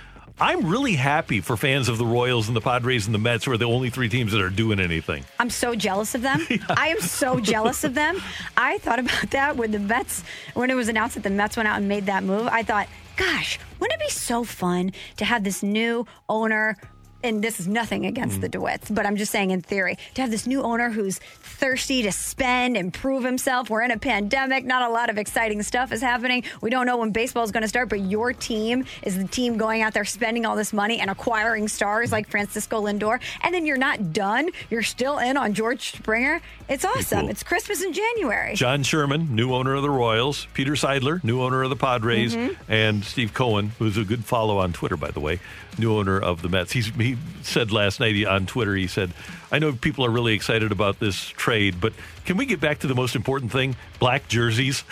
I'm 0.40 0.66
really 0.66 0.94
happy 0.94 1.40
for 1.40 1.56
fans 1.56 1.88
of 1.88 1.98
the 1.98 2.06
Royals 2.06 2.48
and 2.48 2.56
the 2.56 2.60
Padres 2.60 3.06
and 3.06 3.14
the 3.14 3.18
Mets, 3.18 3.44
who 3.44 3.52
are 3.52 3.56
the 3.56 3.66
only 3.66 3.90
three 3.90 4.08
teams 4.08 4.32
that 4.32 4.40
are 4.40 4.50
doing 4.50 4.80
anything. 4.80 5.24
I'm 5.38 5.50
so 5.50 5.74
jealous 5.74 6.14
of 6.14 6.22
them. 6.22 6.46
I 6.68 6.88
am 6.88 7.00
so 7.00 7.40
jealous 7.40 7.84
of 7.84 7.94
them. 7.94 8.20
I 8.56 8.78
thought 8.78 8.98
about 8.98 9.30
that 9.30 9.56
when 9.56 9.70
the 9.70 9.78
Mets, 9.78 10.22
when 10.54 10.70
it 10.70 10.74
was 10.74 10.88
announced 10.88 11.14
that 11.14 11.22
the 11.22 11.30
Mets 11.30 11.56
went 11.56 11.68
out 11.68 11.78
and 11.78 11.88
made 11.88 12.06
that 12.06 12.24
move. 12.24 12.48
I 12.48 12.62
thought, 12.62 12.88
gosh, 13.16 13.58
wouldn't 13.78 14.00
it 14.00 14.04
be 14.04 14.10
so 14.10 14.44
fun 14.44 14.92
to 15.16 15.24
have 15.24 15.44
this 15.44 15.62
new 15.62 16.06
owner? 16.28 16.76
And 17.24 17.42
this 17.42 17.60
is 17.60 17.68
nothing 17.68 18.06
against 18.06 18.38
mm. 18.38 18.40
the 18.40 18.48
DeWitts, 18.48 18.92
but 18.92 19.06
I'm 19.06 19.16
just 19.16 19.30
saying 19.30 19.52
in 19.52 19.60
theory 19.60 19.96
to 20.14 20.22
have 20.22 20.32
this 20.32 20.46
new 20.46 20.62
owner 20.62 20.90
who's 20.90 21.20
thirsty 21.62 22.02
to 22.02 22.10
spend 22.10 22.76
and 22.76 22.92
prove 22.92 23.22
himself. 23.22 23.70
We're 23.70 23.82
in 23.82 23.92
a 23.92 23.96
pandemic, 23.96 24.64
not 24.64 24.82
a 24.82 24.92
lot 24.92 25.10
of 25.10 25.16
exciting 25.16 25.62
stuff 25.62 25.92
is 25.92 26.00
happening. 26.00 26.42
We 26.60 26.70
don't 26.70 26.86
know 26.86 26.96
when 26.96 27.12
baseball 27.12 27.44
is 27.44 27.52
going 27.52 27.62
to 27.62 27.68
start, 27.68 27.88
but 27.88 28.00
your 28.00 28.32
team 28.32 28.84
is 29.04 29.16
the 29.16 29.28
team 29.28 29.58
going 29.58 29.80
out 29.80 29.94
there 29.94 30.04
spending 30.04 30.44
all 30.44 30.56
this 30.56 30.72
money 30.72 30.98
and 30.98 31.08
acquiring 31.08 31.68
stars 31.68 32.10
like 32.10 32.28
Francisco 32.28 32.82
Lindor. 32.82 33.20
And 33.42 33.54
then 33.54 33.64
you're 33.64 33.76
not 33.76 34.12
done. 34.12 34.48
You're 34.70 34.82
still 34.82 35.18
in 35.18 35.36
on 35.36 35.54
George 35.54 35.92
Springer. 35.96 36.40
It's 36.72 36.84
awesome. 36.84 37.20
cool. 37.20 37.28
It's 37.30 37.42
Christmas 37.42 37.82
in 37.82 37.92
January. 37.92 38.54
John 38.54 38.82
Sherman, 38.82 39.34
new 39.36 39.52
owner 39.54 39.74
of 39.74 39.82
the 39.82 39.90
Royals, 39.90 40.46
Peter 40.54 40.72
Seidler, 40.72 41.22
new 41.22 41.42
owner 41.42 41.62
of 41.62 41.70
the 41.70 41.76
Padres, 41.76 42.34
Mhm. 42.34 42.56
and 42.68 43.04
Steve 43.04 43.34
Cohen, 43.34 43.72
who's 43.78 43.96
a 43.98 44.04
good 44.04 44.24
follow 44.24 44.58
on 44.58 44.72
Twitter, 44.72 44.96
by 44.96 45.10
the 45.10 45.20
way, 45.20 45.38
new 45.78 45.96
owner 45.96 46.18
of 46.18 46.40
the 46.42 46.48
Mets. 46.48 46.72
He's, 46.72 46.86
he 46.96 47.16
said 47.42 47.70
last 47.72 48.00
night 48.00 48.24
on 48.26 48.46
Twitter, 48.46 48.74
he 48.74 48.86
said, 48.86 49.12
I 49.50 49.58
know 49.58 49.72
people 49.72 50.04
are 50.06 50.10
really 50.10 50.34
excited 50.34 50.72
about 50.72 50.98
this 50.98 51.28
trade, 51.28 51.76
but 51.80 51.92
can 52.24 52.36
we 52.36 52.46
get 52.46 52.58
back 52.60 52.78
to 52.80 52.86
the 52.86 52.94
most 52.94 53.14
important 53.14 53.52
thing 53.52 53.76
black 53.98 54.28
jerseys? 54.28 54.84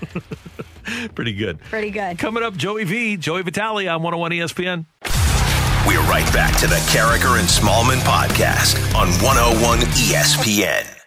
Pretty 1.14 1.32
good. 1.32 1.60
Pretty 1.70 1.90
good. 1.90 2.18
Coming 2.18 2.42
up, 2.42 2.56
Joey 2.56 2.84
V, 2.84 3.16
Joey 3.16 3.42
Vitale 3.42 3.88
on 3.88 4.02
101 4.02 4.30
ESPN. 4.32 4.86
We're 5.86 6.00
right 6.02 6.30
back 6.32 6.56
to 6.58 6.66
the 6.66 6.76
Karraker 6.92 7.38
and 7.40 7.48
Smallmon 7.48 8.00
podcast 8.00 8.76
on 8.94 9.08
101 9.24 9.80
ESPN. 9.80 10.99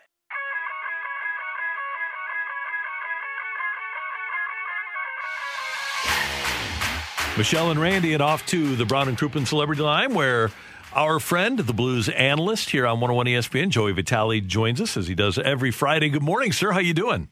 Michelle 7.35 7.71
and 7.71 7.81
Randy, 7.81 8.13
and 8.13 8.21
off 8.21 8.45
to 8.47 8.75
the 8.75 8.85
Brown 8.85 9.07
and 9.07 9.17
Crouppen 9.17 9.47
Celebrity 9.47 9.81
Line, 9.81 10.13
where 10.13 10.51
our 10.93 11.19
friend, 11.19 11.57
the 11.57 11.73
Blues 11.73 12.07
analyst 12.09 12.69
here 12.69 12.85
on 12.85 12.99
101 12.99 13.25
ESPN, 13.25 13.69
Joey 13.69 13.91
Vitale, 13.91 14.39
joins 14.39 14.79
us 14.79 14.95
as 14.95 15.07
he 15.07 15.15
does 15.15 15.39
every 15.39 15.71
Friday. 15.71 16.09
Good 16.09 16.21
morning, 16.21 16.51
sir. 16.51 16.71
How 16.73 16.79
you 16.79 16.93
doing? 16.93 17.29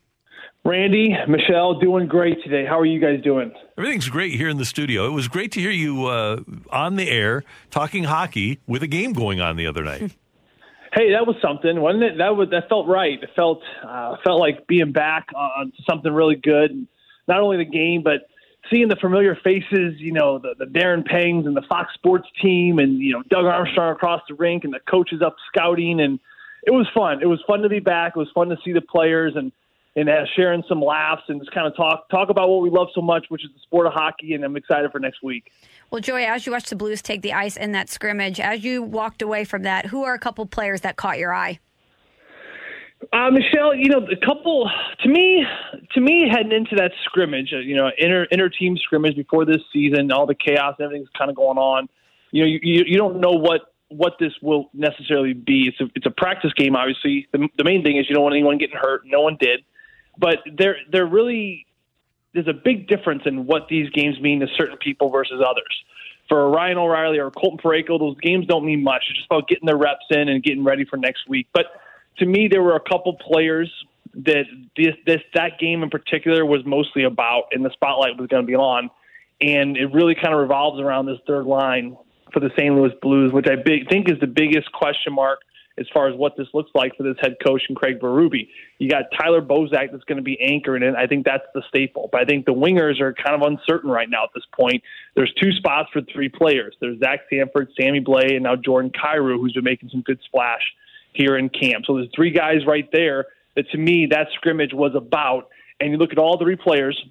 Randy, 0.65 1.15
Michelle, 1.27 1.79
doing 1.79 2.07
great 2.07 2.43
today. 2.43 2.65
How 2.65 2.79
are 2.79 2.85
you 2.85 2.99
guys 2.99 3.21
doing? 3.23 3.51
Everything's 3.77 4.09
great 4.09 4.33
here 4.33 4.49
in 4.49 4.57
the 4.57 4.65
studio. 4.65 5.05
It 5.05 5.11
was 5.11 5.27
great 5.27 5.51
to 5.51 5.59
hear 5.59 5.69
you 5.69 6.07
uh, 6.07 6.41
on 6.71 6.95
the 6.95 7.07
air 7.07 7.43
talking 7.69 8.05
hockey 8.05 8.59
with 8.65 8.81
a 8.81 8.87
game 8.87 9.13
going 9.13 9.39
on 9.39 9.55
the 9.55 9.67
other 9.67 9.83
night. 9.83 10.17
Hey, 10.93 11.13
that 11.13 11.25
was 11.25 11.37
something, 11.41 11.79
wasn't 11.79 12.03
it? 12.03 12.17
That 12.17 12.35
was 12.35 12.49
that 12.49 12.67
felt 12.67 12.85
right. 12.85 13.17
It 13.23 13.29
felt 13.33 13.61
uh, 13.81 14.17
felt 14.25 14.41
like 14.41 14.67
being 14.67 14.91
back 14.91 15.25
on 15.33 15.71
something 15.89 16.11
really 16.11 16.35
good. 16.35 16.85
Not 17.29 17.39
only 17.39 17.55
the 17.55 17.63
game, 17.63 18.03
but 18.03 18.27
seeing 18.69 18.87
the 18.87 18.95
familiar 18.95 19.35
faces. 19.43 19.95
You 19.97 20.13
know, 20.13 20.39
the, 20.39 20.55
the 20.57 20.65
Darren 20.65 21.05
Pangs 21.05 21.45
and 21.45 21.55
the 21.55 21.63
Fox 21.69 21.93
Sports 21.93 22.27
team, 22.41 22.79
and 22.79 22.99
you 22.99 23.13
know 23.13 23.23
Doug 23.29 23.45
Armstrong 23.45 23.93
across 23.93 24.21
the 24.27 24.35
rink, 24.35 24.63
and 24.63 24.73
the 24.73 24.79
coaches 24.89 25.21
up 25.25 25.35
scouting, 25.47 25.99
and 26.01 26.19
it 26.63 26.71
was 26.71 26.87
fun. 26.93 27.21
It 27.21 27.27
was 27.27 27.41
fun 27.47 27.61
to 27.61 27.69
be 27.69 27.79
back. 27.79 28.13
It 28.15 28.19
was 28.19 28.29
fun 28.33 28.49
to 28.49 28.57
see 28.63 28.73
the 28.73 28.81
players 28.81 29.33
and 29.35 29.51
and 29.95 30.07
uh, 30.07 30.25
sharing 30.35 30.63
some 30.69 30.81
laughs 30.81 31.23
and 31.27 31.41
just 31.41 31.51
kind 31.51 31.67
of 31.67 31.75
talk 31.75 32.07
talk 32.09 32.29
about 32.29 32.49
what 32.49 32.61
we 32.61 32.69
love 32.69 32.87
so 32.95 33.01
much, 33.01 33.25
which 33.29 33.43
is 33.43 33.51
the 33.53 33.59
sport 33.59 33.87
of 33.87 33.93
hockey. 33.93 34.33
And 34.33 34.43
I'm 34.43 34.55
excited 34.55 34.91
for 34.91 34.99
next 34.99 35.21
week. 35.21 35.51
Well, 35.89 36.01
Joey, 36.01 36.23
as 36.23 36.45
you 36.45 36.53
watched 36.53 36.69
the 36.69 36.75
Blues 36.75 37.01
take 37.01 37.21
the 37.21 37.33
ice 37.33 37.57
in 37.57 37.73
that 37.73 37.89
scrimmage, 37.89 38.39
as 38.39 38.63
you 38.63 38.81
walked 38.81 39.21
away 39.21 39.43
from 39.43 39.63
that, 39.63 39.87
who 39.87 40.03
are 40.03 40.13
a 40.13 40.19
couple 40.19 40.45
players 40.45 40.81
that 40.81 40.95
caught 40.95 41.17
your 41.17 41.33
eye? 41.33 41.59
Uh, 43.13 43.31
Michelle, 43.31 43.75
you 43.75 43.89
know, 43.89 44.05
a 44.11 44.25
couple 44.25 44.69
to 44.99 45.09
me, 45.09 45.45
to 45.93 46.01
me, 46.01 46.29
heading 46.29 46.51
into 46.51 46.75
that 46.75 46.91
scrimmage, 47.05 47.51
uh, 47.53 47.57
you 47.57 47.75
know, 47.75 47.89
inter 47.97 48.25
inter 48.25 48.47
team 48.47 48.77
scrimmage 48.77 49.15
before 49.15 49.43
this 49.45 49.61
season, 49.73 50.11
all 50.11 50.25
the 50.25 50.35
chaos, 50.35 50.75
and 50.77 50.85
everything's 50.85 51.09
kind 51.17 51.29
of 51.29 51.35
going 51.35 51.57
on. 51.57 51.89
You 52.31 52.43
know, 52.43 52.47
you, 52.47 52.59
you 52.61 52.83
you 52.87 52.97
don't 52.97 53.19
know 53.19 53.31
what 53.31 53.73
what 53.89 54.13
this 54.19 54.33
will 54.41 54.69
necessarily 54.73 55.33
be. 55.33 55.67
It's 55.67 55.81
a 55.81 55.91
it's 55.95 56.05
a 56.05 56.11
practice 56.11 56.53
game, 56.53 56.75
obviously. 56.75 57.27
The, 57.31 57.49
the 57.57 57.63
main 57.63 57.83
thing 57.83 57.97
is 57.97 58.05
you 58.07 58.15
don't 58.15 58.23
want 58.23 58.35
anyone 58.35 58.57
getting 58.57 58.77
hurt. 58.77 59.01
No 59.05 59.21
one 59.21 59.37
did, 59.39 59.63
but 60.17 60.37
there 60.57 60.77
there 60.91 61.05
really 61.05 61.65
there's 62.33 62.47
a 62.47 62.53
big 62.53 62.87
difference 62.87 63.23
in 63.25 63.45
what 63.45 63.67
these 63.67 63.89
games 63.89 64.19
mean 64.21 64.39
to 64.39 64.47
certain 64.57 64.77
people 64.77 65.09
versus 65.09 65.41
others. 65.45 65.83
For 66.29 66.49
Ryan 66.49 66.77
O'Reilly 66.77 67.19
or 67.19 67.29
Colton 67.29 67.59
Parayko, 67.59 67.99
those 67.99 68.17
games 68.21 68.45
don't 68.45 68.65
mean 68.65 68.83
much. 68.83 69.03
It's 69.09 69.17
just 69.19 69.25
about 69.29 69.49
getting 69.49 69.65
their 69.65 69.75
reps 69.75 70.05
in 70.11 70.29
and 70.29 70.41
getting 70.41 70.63
ready 70.63 70.85
for 70.85 70.95
next 70.95 71.27
week. 71.27 71.47
But 71.53 71.65
to 72.17 72.25
me, 72.25 72.47
there 72.49 72.61
were 72.61 72.75
a 72.75 72.79
couple 72.79 73.13
players 73.13 73.71
that 74.13 74.43
this, 74.75 74.95
this 75.05 75.21
that 75.33 75.59
game 75.59 75.83
in 75.83 75.89
particular 75.89 76.45
was 76.45 76.61
mostly 76.65 77.03
about, 77.03 77.45
and 77.51 77.63
the 77.63 77.71
spotlight 77.71 78.17
was 78.17 78.27
going 78.27 78.43
to 78.43 78.47
be 78.47 78.55
on. 78.55 78.89
And 79.39 79.75
it 79.75 79.91
really 79.93 80.15
kind 80.15 80.33
of 80.33 80.39
revolves 80.39 80.79
around 80.79 81.07
this 81.07 81.17
third 81.25 81.45
line 81.45 81.97
for 82.31 82.39
the 82.39 82.51
St. 82.57 82.73
Louis 82.75 82.91
Blues, 83.01 83.31
which 83.31 83.47
I 83.47 83.55
big, 83.55 83.89
think 83.89 84.09
is 84.09 84.19
the 84.19 84.27
biggest 84.27 84.71
question 84.71 85.13
mark 85.13 85.39
as 85.79 85.87
far 85.93 86.07
as 86.07 86.15
what 86.15 86.37
this 86.37 86.47
looks 86.53 86.69
like 86.75 86.95
for 86.95 87.03
this 87.03 87.15
head 87.19 87.37
coach 87.45 87.63
and 87.67 87.77
Craig 87.77 87.99
Berube. 87.99 88.47
You 88.77 88.89
got 88.89 89.05
Tyler 89.17 89.41
Bozak 89.41 89.91
that's 89.91 90.03
going 90.03 90.17
to 90.17 90.23
be 90.23 90.39
anchoring 90.39 90.83
it. 90.83 90.95
I 90.95 91.07
think 91.07 91.25
that's 91.25 91.45
the 91.53 91.63
staple. 91.69 92.09
But 92.11 92.21
I 92.21 92.25
think 92.25 92.45
the 92.45 92.53
wingers 92.53 92.99
are 92.99 93.13
kind 93.13 93.41
of 93.41 93.41
uncertain 93.41 93.89
right 93.89 94.09
now 94.09 94.25
at 94.25 94.29
this 94.35 94.43
point. 94.53 94.83
There's 95.15 95.33
two 95.41 95.51
spots 95.53 95.89
for 95.91 96.01
three 96.13 96.29
players. 96.29 96.75
There's 96.79 96.99
Zach 96.99 97.21
Sanford, 97.31 97.69
Sammy 97.79 98.01
Blais, 98.01 98.35
and 98.35 98.43
now 98.43 98.55
Jordan 98.55 98.91
Kyrou, 98.91 99.39
who's 99.39 99.53
been 99.53 99.63
making 99.63 99.89
some 99.89 100.01
good 100.01 100.19
splash 100.25 100.61
here 101.13 101.37
in 101.37 101.49
camp. 101.49 101.85
So 101.85 101.95
there's 101.95 102.09
three 102.15 102.31
guys 102.31 102.65
right 102.65 102.89
there 102.91 103.25
that 103.55 103.69
to 103.71 103.77
me 103.77 104.07
that 104.11 104.27
scrimmage 104.35 104.73
was 104.73 104.93
about. 104.95 105.49
And 105.79 105.91
you 105.91 105.97
look 105.97 106.11
at 106.11 106.19
all 106.19 106.37
three 106.37 106.55
players, 106.55 107.01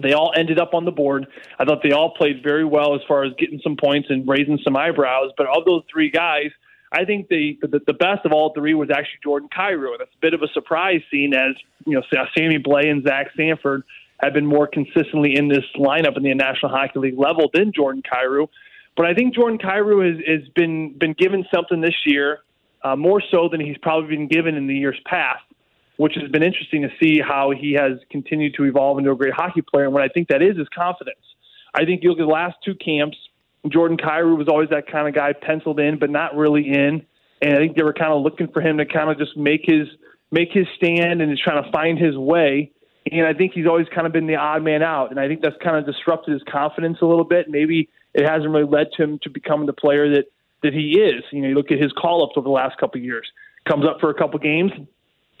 they 0.00 0.12
all 0.12 0.32
ended 0.36 0.58
up 0.58 0.74
on 0.74 0.84
the 0.84 0.90
board. 0.90 1.26
I 1.58 1.64
thought 1.64 1.82
they 1.82 1.92
all 1.92 2.14
played 2.14 2.42
very 2.42 2.64
well 2.64 2.94
as 2.94 3.00
far 3.06 3.24
as 3.24 3.32
getting 3.38 3.60
some 3.62 3.76
points 3.76 4.08
and 4.10 4.28
raising 4.28 4.58
some 4.64 4.76
eyebrows. 4.76 5.30
But 5.36 5.46
of 5.46 5.64
those 5.64 5.82
three 5.90 6.10
guys, 6.10 6.50
I 6.92 7.04
think 7.04 7.28
the 7.28 7.58
the, 7.62 7.80
the 7.86 7.94
best 7.94 8.24
of 8.24 8.32
all 8.32 8.52
three 8.52 8.74
was 8.74 8.90
actually 8.90 9.20
Jordan 9.24 9.48
Kyrou. 9.56 9.98
That's 9.98 10.10
a 10.14 10.20
bit 10.20 10.34
of 10.34 10.42
a 10.42 10.48
surprise, 10.48 11.00
seeing 11.10 11.32
as 11.34 11.54
you 11.86 11.94
know 11.94 12.02
Sammy 12.36 12.58
Blais 12.58 12.90
and 12.90 13.02
Zach 13.02 13.28
Sanford 13.36 13.82
have 14.20 14.34
been 14.34 14.46
more 14.46 14.68
consistently 14.68 15.36
in 15.36 15.48
this 15.48 15.64
lineup 15.76 16.16
in 16.16 16.22
the 16.22 16.32
National 16.34 16.70
Hockey 16.70 16.98
League 16.98 17.18
level 17.18 17.50
than 17.52 17.72
Jordan 17.72 18.02
Kyrou. 18.02 18.48
But 18.96 19.06
I 19.06 19.14
think 19.14 19.34
Jordan 19.34 19.58
Kyrou 19.58 20.06
has, 20.06 20.24
has 20.26 20.48
been 20.50 20.96
been 20.98 21.14
given 21.14 21.44
something 21.52 21.80
this 21.80 21.96
year, 22.04 22.40
uh, 22.84 22.96
more 22.96 23.22
so 23.30 23.48
than 23.50 23.60
he's 23.60 23.78
probably 23.78 24.16
been 24.16 24.28
given 24.28 24.54
in 24.54 24.66
the 24.66 24.74
years 24.74 24.98
past, 25.06 25.44
which 25.96 26.14
has 26.20 26.30
been 26.30 26.42
interesting 26.42 26.82
to 26.82 26.88
see 27.00 27.20
how 27.20 27.50
he 27.50 27.72
has 27.72 27.98
continued 28.10 28.54
to 28.56 28.64
evolve 28.64 28.98
into 28.98 29.10
a 29.10 29.16
great 29.16 29.32
hockey 29.34 29.62
player. 29.62 29.84
And 29.84 29.92
what 29.92 30.02
I 30.02 30.08
think 30.08 30.28
that 30.28 30.42
is 30.42 30.56
is 30.56 30.66
confidence. 30.74 31.18
I 31.74 31.84
think 31.84 32.02
you 32.02 32.10
look 32.10 32.18
at 32.18 32.26
the 32.26 32.32
last 32.32 32.56
two 32.64 32.74
camps, 32.74 33.16
Jordan 33.68 33.96
Kyrou 33.96 34.36
was 34.36 34.48
always 34.48 34.70
that 34.70 34.90
kind 34.90 35.08
of 35.08 35.14
guy 35.14 35.32
penciled 35.32 35.80
in, 35.80 35.98
but 35.98 36.10
not 36.10 36.36
really 36.36 36.68
in. 36.68 37.06
And 37.40 37.54
I 37.54 37.58
think 37.58 37.76
they 37.76 37.82
were 37.82 37.92
kind 37.92 38.12
of 38.12 38.22
looking 38.22 38.48
for 38.48 38.60
him 38.60 38.78
to 38.78 38.86
kind 38.86 39.10
of 39.10 39.18
just 39.18 39.36
make 39.36 39.62
his 39.64 39.88
make 40.30 40.48
his 40.52 40.66
stand 40.76 41.20
and 41.20 41.30
is 41.30 41.40
trying 41.40 41.62
to 41.62 41.70
find 41.70 41.98
his 41.98 42.16
way. 42.16 42.72
And 43.10 43.26
I 43.26 43.34
think 43.34 43.52
he's 43.52 43.66
always 43.66 43.86
kind 43.94 44.06
of 44.06 44.12
been 44.12 44.26
the 44.26 44.36
odd 44.36 44.62
man 44.62 44.82
out. 44.82 45.10
And 45.10 45.20
I 45.20 45.28
think 45.28 45.42
that's 45.42 45.56
kind 45.62 45.76
of 45.76 45.84
disrupted 45.84 46.32
his 46.32 46.42
confidence 46.50 46.98
a 47.02 47.06
little 47.06 47.24
bit. 47.24 47.46
Maybe 47.48 47.90
it 48.14 48.26
hasn't 48.26 48.50
really 48.50 48.68
led 48.68 48.88
to 48.96 49.02
him 49.02 49.18
to 49.22 49.30
becoming 49.30 49.66
the 49.66 49.72
player 49.72 50.08
that 50.14 50.24
that 50.62 50.72
he 50.72 50.98
is. 50.98 51.22
You 51.32 51.42
know, 51.42 51.48
you 51.48 51.54
look 51.54 51.70
at 51.70 51.80
his 51.80 51.92
call 51.92 52.24
ups 52.24 52.34
over 52.36 52.44
the 52.44 52.50
last 52.50 52.78
couple 52.78 53.00
of 53.00 53.04
years. 53.04 53.26
Comes 53.68 53.84
up 53.86 53.98
for 54.00 54.10
a 54.10 54.14
couple 54.14 54.38
games, 54.38 54.72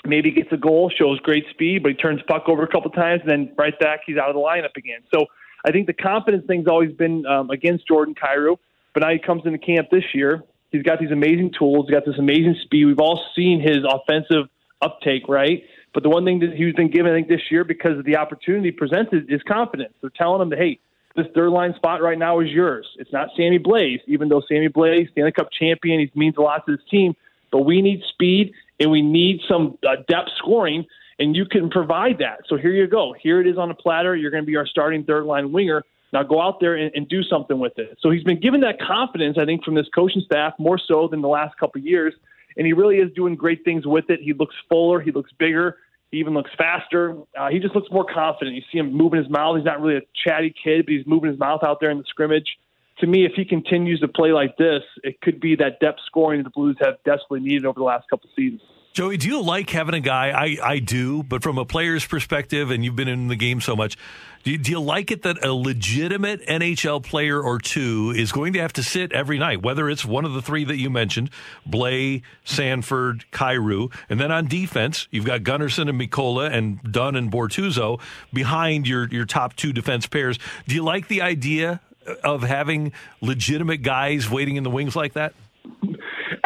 maybe 0.04 0.30
gets 0.30 0.52
a 0.52 0.56
goal, 0.56 0.90
shows 0.96 1.18
great 1.20 1.44
speed, 1.50 1.82
but 1.82 1.90
he 1.90 1.96
turns 1.96 2.20
puck 2.28 2.44
over 2.48 2.62
a 2.62 2.68
couple 2.68 2.90
times, 2.90 3.20
and 3.22 3.30
then 3.30 3.54
right 3.56 3.78
back 3.80 4.00
he's 4.06 4.16
out 4.16 4.28
of 4.28 4.34
the 4.34 4.40
lineup 4.40 4.76
again. 4.76 5.00
So 5.12 5.26
I 5.64 5.70
think 5.70 5.86
the 5.86 5.92
confidence 5.92 6.44
thing's 6.46 6.68
always 6.68 6.92
been 6.92 7.24
um, 7.26 7.50
against 7.50 7.86
Jordan 7.86 8.14
Kyrou, 8.14 8.56
but 8.94 9.02
now 9.02 9.10
he 9.10 9.18
comes 9.18 9.42
into 9.44 9.58
camp 9.58 9.88
this 9.90 10.04
year. 10.14 10.42
He's 10.70 10.82
got 10.82 10.98
these 11.00 11.10
amazing 11.10 11.52
tools. 11.58 11.86
He's 11.86 11.94
got 11.94 12.06
this 12.06 12.18
amazing 12.18 12.56
speed. 12.62 12.86
We've 12.86 12.98
all 12.98 13.22
seen 13.36 13.60
his 13.60 13.78
offensive 13.88 14.48
uptake, 14.80 15.28
right? 15.28 15.62
But 15.94 16.02
the 16.02 16.08
one 16.08 16.24
thing 16.24 16.40
that 16.40 16.54
he's 16.54 16.74
been 16.74 16.90
given, 16.90 17.12
I 17.12 17.14
think, 17.14 17.28
this 17.28 17.50
year 17.50 17.64
because 17.64 17.98
of 17.98 18.04
the 18.04 18.16
opportunity 18.16 18.70
presented 18.70 19.30
is 19.30 19.42
confidence. 19.46 19.92
They're 20.00 20.10
telling 20.10 20.40
him 20.40 20.48
that, 20.50 20.58
hey, 20.58 20.80
this 21.16 21.26
third 21.34 21.50
line 21.50 21.74
spot 21.74 22.02
right 22.02 22.18
now 22.18 22.40
is 22.40 22.50
yours. 22.50 22.86
It's 22.98 23.12
not 23.12 23.28
Sammy 23.36 23.58
Blais, 23.58 24.00
even 24.06 24.28
though 24.28 24.42
Sammy 24.48 24.68
Blais, 24.68 25.10
Stanley 25.12 25.32
Cup 25.32 25.48
champion, 25.52 26.00
he 26.00 26.10
means 26.18 26.36
a 26.38 26.42
lot 26.42 26.64
to 26.66 26.76
this 26.76 26.84
team. 26.90 27.14
But 27.50 27.60
we 27.60 27.82
need 27.82 28.02
speed 28.08 28.52
and 28.80 28.90
we 28.90 29.02
need 29.02 29.40
some 29.48 29.78
uh, 29.86 29.96
depth 30.08 30.30
scoring, 30.38 30.86
and 31.18 31.36
you 31.36 31.44
can 31.44 31.70
provide 31.70 32.18
that. 32.18 32.40
So 32.48 32.56
here 32.56 32.72
you 32.72 32.86
go. 32.86 33.14
Here 33.20 33.40
it 33.40 33.46
is 33.46 33.58
on 33.58 33.70
a 33.70 33.74
platter. 33.74 34.16
You're 34.16 34.30
going 34.30 34.42
to 34.42 34.46
be 34.46 34.56
our 34.56 34.66
starting 34.66 35.04
third 35.04 35.24
line 35.24 35.52
winger. 35.52 35.84
Now 36.12 36.22
go 36.22 36.40
out 36.40 36.60
there 36.60 36.74
and, 36.74 36.90
and 36.94 37.08
do 37.08 37.22
something 37.22 37.58
with 37.58 37.78
it. 37.78 37.98
So 38.00 38.10
he's 38.10 38.24
been 38.24 38.40
given 38.40 38.60
that 38.62 38.80
confidence, 38.80 39.38
I 39.40 39.44
think, 39.44 39.64
from 39.64 39.74
this 39.74 39.86
coaching 39.94 40.22
staff 40.24 40.54
more 40.58 40.78
so 40.78 41.08
than 41.08 41.22
the 41.22 41.28
last 41.28 41.56
couple 41.58 41.80
of 41.80 41.86
years, 41.86 42.14
and 42.56 42.66
he 42.66 42.72
really 42.72 42.96
is 42.96 43.12
doing 43.14 43.34
great 43.34 43.64
things 43.64 43.86
with 43.86 44.10
it. 44.10 44.20
He 44.20 44.32
looks 44.32 44.54
fuller. 44.68 45.00
He 45.00 45.10
looks 45.10 45.30
bigger. 45.38 45.78
He 46.12 46.18
even 46.18 46.34
looks 46.34 46.50
faster. 46.56 47.16
Uh, 47.36 47.48
he 47.48 47.58
just 47.58 47.74
looks 47.74 47.90
more 47.90 48.04
confident. 48.04 48.54
You 48.54 48.62
see 48.70 48.78
him 48.78 48.92
moving 48.92 49.20
his 49.20 49.30
mouth. 49.30 49.56
He's 49.56 49.64
not 49.64 49.80
really 49.80 49.96
a 49.96 50.02
chatty 50.24 50.54
kid, 50.62 50.84
but 50.84 50.92
he's 50.92 51.06
moving 51.06 51.30
his 51.30 51.38
mouth 51.40 51.64
out 51.64 51.80
there 51.80 51.90
in 51.90 51.98
the 51.98 52.04
scrimmage. 52.06 52.58
to 52.98 53.06
me, 53.06 53.24
if 53.24 53.32
he 53.34 53.44
continues 53.46 53.98
to 54.00 54.08
play 54.08 54.32
like 54.32 54.56
this, 54.58 54.82
it 55.02 55.20
could 55.22 55.40
be 55.40 55.56
that 55.56 55.80
depth 55.80 56.00
scoring 56.06 56.42
the 56.42 56.50
Blues 56.50 56.76
have 56.80 57.02
desperately 57.04 57.40
needed 57.40 57.64
over 57.64 57.80
the 57.80 57.84
last 57.84 58.08
couple 58.10 58.28
seasons. 58.36 58.60
Joey, 58.92 59.16
do 59.16 59.26
you 59.26 59.40
like 59.40 59.70
having 59.70 59.94
a 59.94 60.00
guy? 60.00 60.30
I, 60.30 60.58
I 60.62 60.78
do, 60.78 61.22
but 61.22 61.42
from 61.42 61.56
a 61.56 61.64
player's 61.64 62.04
perspective, 62.04 62.70
and 62.70 62.84
you've 62.84 62.94
been 62.94 63.08
in 63.08 63.28
the 63.28 63.36
game 63.36 63.62
so 63.62 63.74
much, 63.74 63.96
do 64.44 64.50
you, 64.50 64.58
do 64.58 64.70
you 64.70 64.80
like 64.80 65.10
it 65.10 65.22
that 65.22 65.42
a 65.42 65.50
legitimate 65.50 66.46
NHL 66.46 67.02
player 67.02 67.40
or 67.40 67.58
two 67.58 68.12
is 68.14 68.32
going 68.32 68.52
to 68.52 68.58
have 68.58 68.74
to 68.74 68.82
sit 68.82 69.10
every 69.12 69.38
night, 69.38 69.62
whether 69.62 69.88
it's 69.88 70.04
one 70.04 70.26
of 70.26 70.34
the 70.34 70.42
three 70.42 70.64
that 70.64 70.76
you 70.76 70.90
mentioned, 70.90 71.30
Blais, 71.66 72.20
Sanford, 72.44 73.24
Kyrou, 73.32 73.90
and 74.10 74.20
then 74.20 74.30
on 74.30 74.46
defense, 74.46 75.08
you've 75.10 75.24
got 75.24 75.40
Gunnarsson 75.40 75.88
and 75.88 75.98
Mikkola 75.98 76.52
and 76.52 76.82
Dunn 76.82 77.16
and 77.16 77.32
Bortuzzo 77.32 77.98
behind 78.30 78.86
your, 78.86 79.08
your 79.08 79.24
top 79.24 79.56
two 79.56 79.72
defense 79.72 80.06
pairs. 80.06 80.38
Do 80.68 80.74
you 80.74 80.82
like 80.82 81.08
the 81.08 81.22
idea 81.22 81.80
of 82.22 82.42
having 82.42 82.92
legitimate 83.22 83.78
guys 83.78 84.28
waiting 84.28 84.56
in 84.56 84.64
the 84.64 84.70
wings 84.70 84.94
like 84.94 85.14
that? 85.14 85.32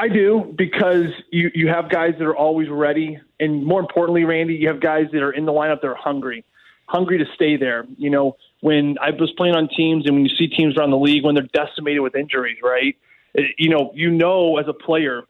I 0.07 0.09
do 0.09 0.55
because 0.57 1.07
you 1.33 1.51
you 1.53 1.69
have 1.69 1.91
guys 1.91 2.15
that 2.19 2.25
are 2.25 2.37
always 2.37 2.69
ready, 2.69 3.19
and 3.41 3.65
more 3.65 3.81
importantly, 3.81 4.25
Randy, 4.25 4.55
you 4.55 4.69
have 4.69 4.81
guys 4.81 5.07
that 5.13 5.21
are 5.23 5.33
in 5.33 5.47
the 5.47 5.53
lineup 5.53 5.81
that 5.81 5.89
are 5.89 5.97
hungry, 5.97 6.45
hungry 6.87 7.19
to 7.19 7.25
stay 7.35 7.57
there. 7.57 7.85
You 7.99 8.11
know, 8.11 8.37
when 8.61 8.99
I 9.01 9.11
was 9.11 9.33
playing 9.37 9.57
on 9.57 9.69
teams, 9.69 10.07
and 10.07 10.15
when 10.15 10.25
you 10.25 10.35
see 10.37 10.47
teams 10.47 10.77
around 10.77 10.91
the 10.91 10.99
league 10.99 11.25
when 11.25 11.35
they're 11.35 11.49
decimated 11.53 12.03
with 12.03 12.15
injuries, 12.15 12.59
right? 12.63 12.97
It, 13.35 13.57
you 13.59 13.69
know, 13.69 13.91
you 13.95 14.11
know 14.11 14.59
as 14.59 14.69
a 14.69 14.73
player, 14.73 15.23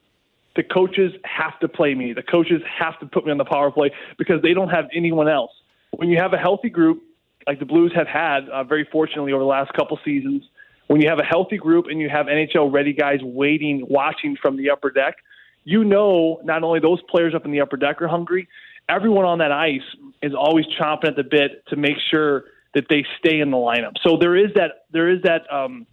the 0.56 0.62
coaches 0.62 1.12
have 1.24 1.58
to 1.60 1.68
play 1.68 1.94
me. 1.94 2.12
The 2.12 2.22
coaches 2.22 2.60
have 2.78 3.00
to 3.00 3.06
put 3.06 3.24
me 3.24 3.30
on 3.30 3.38
the 3.38 3.46
power 3.46 3.70
play 3.70 3.92
because 4.18 4.42
they 4.42 4.52
don't 4.52 4.70
have 4.70 4.88
anyone 4.94 5.28
else. 5.28 5.52
When 5.92 6.10
you 6.10 6.18
have 6.18 6.34
a 6.34 6.38
healthy 6.38 6.68
group, 6.68 7.02
like 7.46 7.60
the 7.60 7.64
Blues 7.64 7.92
have 7.94 8.08
had, 8.08 8.48
uh, 8.50 8.64
very 8.64 8.86
fortunately 8.92 9.32
over 9.32 9.42
the 9.42 9.48
last 9.48 9.72
couple 9.72 9.98
seasons 10.04 10.42
when 10.86 11.00
you 11.00 11.08
have 11.08 11.18
a 11.18 11.24
healthy 11.24 11.56
group 11.56 11.86
and 11.88 12.00
you 12.00 12.08
have 12.08 12.26
NHL 12.26 12.72
ready 12.72 12.92
guys 12.92 13.20
waiting, 13.22 13.86
watching 13.88 14.36
from 14.40 14.56
the 14.56 14.70
upper 14.70 14.90
deck, 14.90 15.16
you 15.64 15.84
know 15.84 16.40
not 16.44 16.62
only 16.62 16.80
those 16.80 17.00
players 17.10 17.34
up 17.34 17.44
in 17.44 17.50
the 17.50 17.60
upper 17.60 17.76
deck 17.76 18.00
are 18.00 18.08
hungry, 18.08 18.48
everyone 18.88 19.24
on 19.24 19.38
that 19.38 19.52
ice 19.52 19.80
is 20.22 20.32
always 20.34 20.64
chomping 20.80 21.08
at 21.08 21.16
the 21.16 21.24
bit 21.24 21.66
to 21.68 21.76
make 21.76 21.96
sure 22.10 22.44
that 22.74 22.84
they 22.88 23.04
stay 23.18 23.40
in 23.40 23.50
the 23.50 23.56
lineup. 23.56 23.94
So 24.06 24.16
there 24.20 24.36
is 24.36 24.52
that 24.54 24.84
there 24.92 25.08
is 25.08 25.22
that 25.22 25.52
um, 25.52 25.86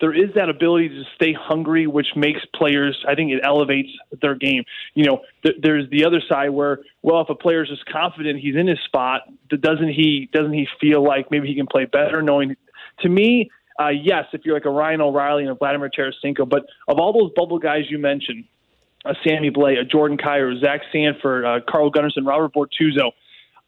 there 0.00 0.12
is 0.12 0.34
that 0.34 0.50
ability 0.50 0.90
to 0.90 1.04
stay 1.14 1.32
hungry, 1.32 1.86
which 1.86 2.08
makes 2.14 2.40
players. 2.54 3.02
I 3.08 3.14
think 3.14 3.32
it 3.32 3.40
elevates 3.42 3.88
their 4.20 4.34
game. 4.34 4.64
You 4.94 5.04
know, 5.04 5.20
th- 5.42 5.56
there's 5.62 5.88
the 5.90 6.04
other 6.04 6.20
side 6.28 6.50
where, 6.50 6.80
well, 7.02 7.22
if 7.22 7.30
a 7.30 7.34
player 7.34 7.62
is 7.62 7.70
just 7.70 7.86
confident 7.86 8.40
he's 8.40 8.56
in 8.56 8.66
his 8.66 8.78
spot, 8.84 9.22
doesn't 9.48 9.88
he? 9.88 10.28
Doesn't 10.32 10.52
he 10.52 10.68
feel 10.80 11.02
like 11.02 11.30
maybe 11.30 11.48
he 11.48 11.54
can 11.54 11.66
play 11.66 11.86
better? 11.86 12.20
Knowing, 12.20 12.56
to 13.00 13.08
me, 13.08 13.50
uh, 13.80 13.88
yes, 13.88 14.24
if 14.32 14.44
you're 14.44 14.54
like 14.54 14.64
a 14.64 14.70
Ryan 14.70 15.00
O'Reilly 15.00 15.42
and 15.42 15.52
a 15.52 15.54
Vladimir 15.54 15.90
Tarasenko, 15.90 16.48
but 16.48 16.66
of 16.88 16.98
all 16.98 17.12
those 17.12 17.32
bubble 17.34 17.58
guys 17.58 17.84
you 17.90 17.98
mentioned, 17.98 18.44
a 19.04 19.14
Sammy 19.26 19.50
Blais, 19.50 19.78
a 19.78 19.84
Jordan 19.84 20.18
Kyrou, 20.18 20.60
Zach 20.60 20.80
Sanford, 20.92 21.44
uh, 21.44 21.60
Carl 21.68 21.90
Gunnarsson, 21.90 22.26
Robert 22.26 22.52
Bortuzzo, 22.52 23.12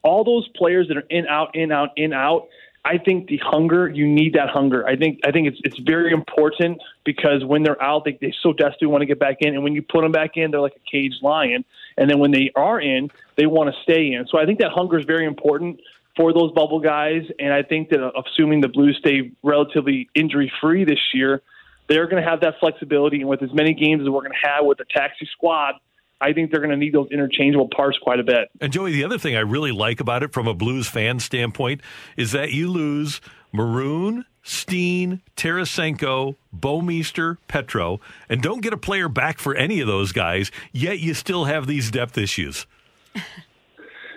all 0.02 0.24
those 0.24 0.48
players 0.56 0.88
that 0.88 0.96
are 0.96 1.06
in, 1.10 1.26
out, 1.26 1.54
in, 1.54 1.72
out, 1.72 1.90
in, 1.96 2.12
out. 2.12 2.48
I 2.84 2.96
think 2.96 3.28
the 3.28 3.38
hunger, 3.38 3.88
you 3.88 4.06
need 4.06 4.34
that 4.34 4.48
hunger. 4.48 4.86
I 4.86 4.96
think 4.96 5.20
I 5.24 5.32
think 5.32 5.48
it's 5.48 5.60
it's 5.64 5.78
very 5.80 6.12
important 6.12 6.80
because 7.04 7.44
when 7.44 7.62
they're 7.62 7.82
out, 7.82 8.04
they, 8.04 8.16
they 8.20 8.32
so 8.40 8.52
desperately 8.52 8.86
want 8.86 9.02
to 9.02 9.06
get 9.06 9.18
back 9.18 9.38
in, 9.40 9.52
and 9.52 9.62
when 9.62 9.74
you 9.74 9.82
put 9.82 10.02
them 10.02 10.12
back 10.12 10.36
in, 10.36 10.52
they're 10.52 10.60
like 10.60 10.76
a 10.76 10.90
caged 10.90 11.22
lion. 11.22 11.64
And 11.98 12.08
then 12.08 12.18
when 12.18 12.30
they 12.30 12.50
are 12.54 12.80
in, 12.80 13.10
they 13.36 13.46
want 13.46 13.74
to 13.74 13.82
stay 13.82 14.12
in. 14.12 14.26
So 14.28 14.38
I 14.38 14.46
think 14.46 14.60
that 14.60 14.70
hunger 14.70 14.98
is 14.98 15.04
very 15.04 15.26
important 15.26 15.80
for 16.18 16.34
those 16.34 16.52
bubble 16.52 16.80
guys. 16.80 17.22
And 17.38 17.52
I 17.52 17.62
think 17.62 17.90
that 17.90 18.02
uh, 18.04 18.10
assuming 18.20 18.60
the 18.60 18.68
Blues 18.68 18.98
stay 19.00 19.30
relatively 19.42 20.10
injury 20.14 20.52
free 20.60 20.84
this 20.84 20.98
year, 21.14 21.40
they're 21.88 22.08
going 22.08 22.22
to 22.22 22.28
have 22.28 22.40
that 22.40 22.54
flexibility. 22.60 23.20
And 23.20 23.30
with 23.30 23.42
as 23.42 23.54
many 23.54 23.72
games 23.72 24.02
as 24.02 24.08
we're 24.08 24.20
going 24.20 24.32
to 24.32 24.48
have 24.48 24.66
with 24.66 24.78
the 24.78 24.84
taxi 24.84 25.26
squad, 25.32 25.76
I 26.20 26.32
think 26.32 26.50
they're 26.50 26.60
going 26.60 26.72
to 26.72 26.76
need 26.76 26.92
those 26.92 27.08
interchangeable 27.12 27.68
parts 27.68 27.96
quite 28.02 28.18
a 28.18 28.24
bit. 28.24 28.50
And 28.60 28.72
Joey, 28.72 28.92
the 28.92 29.04
other 29.04 29.18
thing 29.18 29.36
I 29.36 29.40
really 29.40 29.70
like 29.70 30.00
about 30.00 30.24
it 30.24 30.32
from 30.32 30.48
a 30.48 30.54
Blues 30.54 30.88
fan 30.88 31.20
standpoint 31.20 31.80
is 32.16 32.32
that 32.32 32.50
you 32.50 32.68
lose 32.68 33.20
Maroon, 33.52 34.24
Steen, 34.42 35.22
Tarasenko, 35.36 36.34
Bouwmeester, 36.54 37.38
Petro, 37.46 38.00
and 38.28 38.42
don't 38.42 38.60
get 38.60 38.72
a 38.72 38.76
player 38.76 39.08
back 39.08 39.38
for 39.38 39.54
any 39.54 39.78
of 39.80 39.86
those 39.86 40.10
guys, 40.10 40.50
yet 40.72 40.98
you 40.98 41.14
still 41.14 41.44
have 41.44 41.68
these 41.68 41.90
depth 41.92 42.18
issues. 42.18 42.66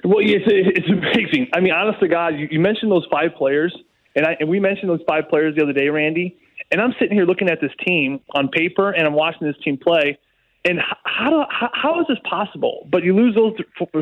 Well, 0.04 0.20
it's 0.20 0.46
it's 0.48 0.90
amazing. 0.90 1.50
I 1.54 1.60
mean, 1.60 1.74
honest 1.74 2.00
to 2.00 2.08
God, 2.08 2.36
you, 2.36 2.48
you 2.50 2.60
mentioned 2.60 2.92
those 2.92 3.06
five 3.12 3.36
players, 3.38 3.76
and 4.16 4.26
I 4.26 4.38
and 4.40 4.50
we 4.50 4.60
mentioned 4.60 4.90
those 4.90 5.04
five 5.08 5.30
players 5.30 5.56
the 5.56 5.64
other 5.64 5.74
day, 5.74 5.90
Randy. 5.90 6.38
And 6.72 6.80
I'm 6.80 6.94
sitting 7.00 7.16
here 7.16 7.26
looking 7.26 7.50
at 7.50 7.60
this 7.60 7.72
team 7.86 8.22
on 8.34 8.48
paper, 8.48 8.92
and 8.92 9.06
I'm 9.06 9.14
watching 9.14 9.46
this 9.46 9.58
team 9.64 9.78
play. 9.78 10.18
And 10.64 10.80
how 11.04 11.30
do 11.30 11.44
how, 11.50 11.70
how 11.74 12.00
is 12.02 12.08
this 12.08 12.20
possible? 12.30 12.88
But 12.90 13.04
you 13.04 13.16
lose 13.16 13.36
those 13.36 13.54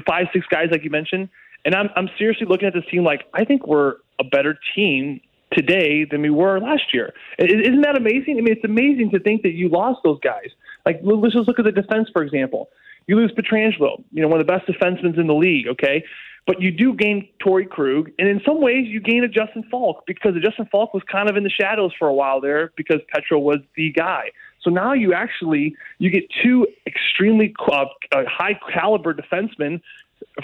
five, 0.08 0.28
six 0.34 0.46
guys 0.48 0.68
like 0.72 0.84
you 0.84 0.90
mentioned, 0.90 1.30
and 1.66 1.74
I'm 1.76 1.90
I'm 1.96 2.10
seriously 2.18 2.48
looking 2.48 2.68
at 2.68 2.74
this 2.74 2.86
team 2.92 3.04
like 3.04 3.22
I 3.34 3.46
think 3.46 3.66
we're 3.66 3.96
a 4.20 4.24
better 4.24 4.58
team 4.76 5.22
today 5.54 6.06
than 6.06 6.22
we 6.22 6.30
were 6.30 6.60
last 6.60 6.94
year. 6.94 7.14
Isn't 7.40 7.82
that 7.82 7.98
amazing? 7.98 8.38
I 8.38 8.42
mean, 8.42 8.54
it's 8.54 8.64
amazing 8.64 9.12
to 9.12 9.20
think 9.20 9.42
that 9.44 9.54
you 9.54 9.70
lost 9.70 10.02
those 10.04 10.20
guys. 10.20 10.50
Like 10.86 11.00
let's 11.04 11.34
just 11.34 11.48
look 11.48 11.60
at 11.60 11.66
the 11.66 11.72
defense, 11.72 12.10
for 12.14 12.24
example. 12.24 12.70
You 13.10 13.16
lose 13.16 13.32
Pietrangelo, 13.32 14.04
you 14.12 14.22
know, 14.22 14.28
one 14.28 14.40
of 14.40 14.46
the 14.46 14.54
best 14.54 14.68
defensemen 14.68 15.18
in 15.18 15.26
the 15.26 15.34
league, 15.34 15.68
okay? 15.68 16.04
But 16.46 16.62
you 16.62 16.70
do 16.70 16.94
gain 16.94 17.28
Torey 17.44 17.68
Krug, 17.68 18.12
and 18.20 18.28
in 18.28 18.40
some 18.46 18.62
ways 18.62 18.86
you 18.86 19.00
gain 19.00 19.24
a 19.24 19.28
Justin 19.28 19.64
Faulk 19.72 20.04
because 20.06 20.36
Justin 20.44 20.68
Faulk 20.72 20.94
was 20.94 21.02
kind 21.12 21.28
of 21.28 21.36
in 21.36 21.42
the 21.42 21.50
shadows 21.50 21.92
for 21.98 22.08
a 22.08 22.14
while 22.14 22.40
there 22.40 22.72
because 22.78 23.00
Petro 23.12 23.40
was 23.40 23.62
the 23.76 23.92
guy. 23.94 24.30
So 24.62 24.70
now 24.70 24.94
you 24.94 25.16
actually 25.16 25.76
you 25.98 26.12
get 26.12 26.26
two 26.44 26.68
extremely 26.86 27.52
uh, 27.68 27.86
high 28.28 28.60
caliber 28.72 29.16
defensemen 29.16 29.82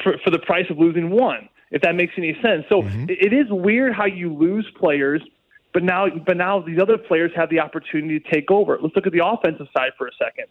for, 0.02 0.18
for 0.24 0.32
the 0.32 0.40
price 0.40 0.66
of 0.72 0.80
losing 0.80 1.12
one. 1.12 1.48
If 1.70 1.84
that 1.84 1.94
makes 1.94 2.14
any 2.18 2.34
sense. 2.42 2.66
So 2.68 2.82
mm-hmm. 2.82 3.12
it, 3.12 3.28
it 3.28 3.34
is 3.34 3.46
weird 3.52 3.94
how 3.94 4.06
you 4.06 4.34
lose 4.34 4.68
players, 4.76 5.22
but 5.72 5.84
now 5.84 6.08
but 6.10 6.36
now 6.36 6.62
these 6.62 6.80
other 6.82 6.98
players 6.98 7.32
have 7.36 7.52
the 7.52 7.60
opportunity 7.60 8.20
to 8.20 8.32
take 8.32 8.50
over. 8.50 8.80
Let's 8.82 8.96
look 8.96 9.06
at 9.06 9.14
the 9.14 9.24
offensive 9.24 9.68
side 9.72 9.92
for 10.00 10.08
a 10.08 10.12
second. 10.18 10.48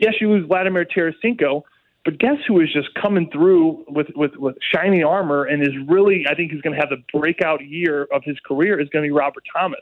Yes, 0.00 0.14
you 0.20 0.30
lose 0.30 0.46
Vladimir 0.46 0.84
Tarasenko, 0.84 1.62
but 2.04 2.18
guess 2.18 2.36
who 2.46 2.60
is 2.60 2.72
just 2.72 2.88
coming 2.94 3.30
through 3.30 3.84
with, 3.88 4.08
with, 4.14 4.36
with 4.36 4.56
shiny 4.74 5.02
armor 5.02 5.44
and 5.44 5.62
is 5.62 5.74
really, 5.88 6.26
I 6.28 6.34
think, 6.34 6.52
he's 6.52 6.60
going 6.60 6.74
to 6.74 6.80
have 6.80 6.90
the 6.90 7.02
breakout 7.16 7.64
year 7.64 8.06
of 8.12 8.22
his 8.24 8.36
career 8.40 8.80
is 8.80 8.88
going 8.90 9.04
to 9.04 9.08
be 9.08 9.12
Robert 9.12 9.44
Thomas, 9.54 9.80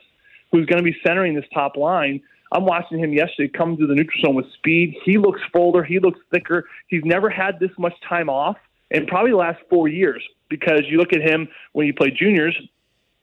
who's 0.53 0.67
going 0.67 0.79
to 0.79 0.85
be 0.85 0.97
centering 1.05 1.35
this 1.35 1.47
top 1.53 1.77
line. 1.77 2.21
I'm 2.53 2.67
watching 2.67 2.99
him 2.99 3.13
yesterday 3.13 3.49
come 3.49 3.77
through 3.77 3.87
the 3.87 3.95
neutral 3.95 4.23
zone 4.27 4.35
with 4.35 4.53
speed. 4.53 4.95
He 5.05 5.17
looks 5.17 5.41
fuller. 5.53 5.83
He 5.83 5.99
looks 5.99 6.21
thicker. 6.31 6.69
He's 6.89 7.03
never 7.05 7.31
had 7.31 7.59
this 7.59 7.71
much 7.79 7.95
time 8.07 8.29
off 8.29 8.57
in 8.91 9.07
probably 9.07 9.31
the 9.31 9.39
last 9.39 9.61
four 9.71 9.89
years 9.89 10.23
because 10.51 10.83
you 10.87 10.99
look 10.99 11.15
at 11.15 11.23
him 11.23 11.49
when 11.73 11.87
he 11.87 11.93
played 11.93 12.15
juniors, 12.15 12.55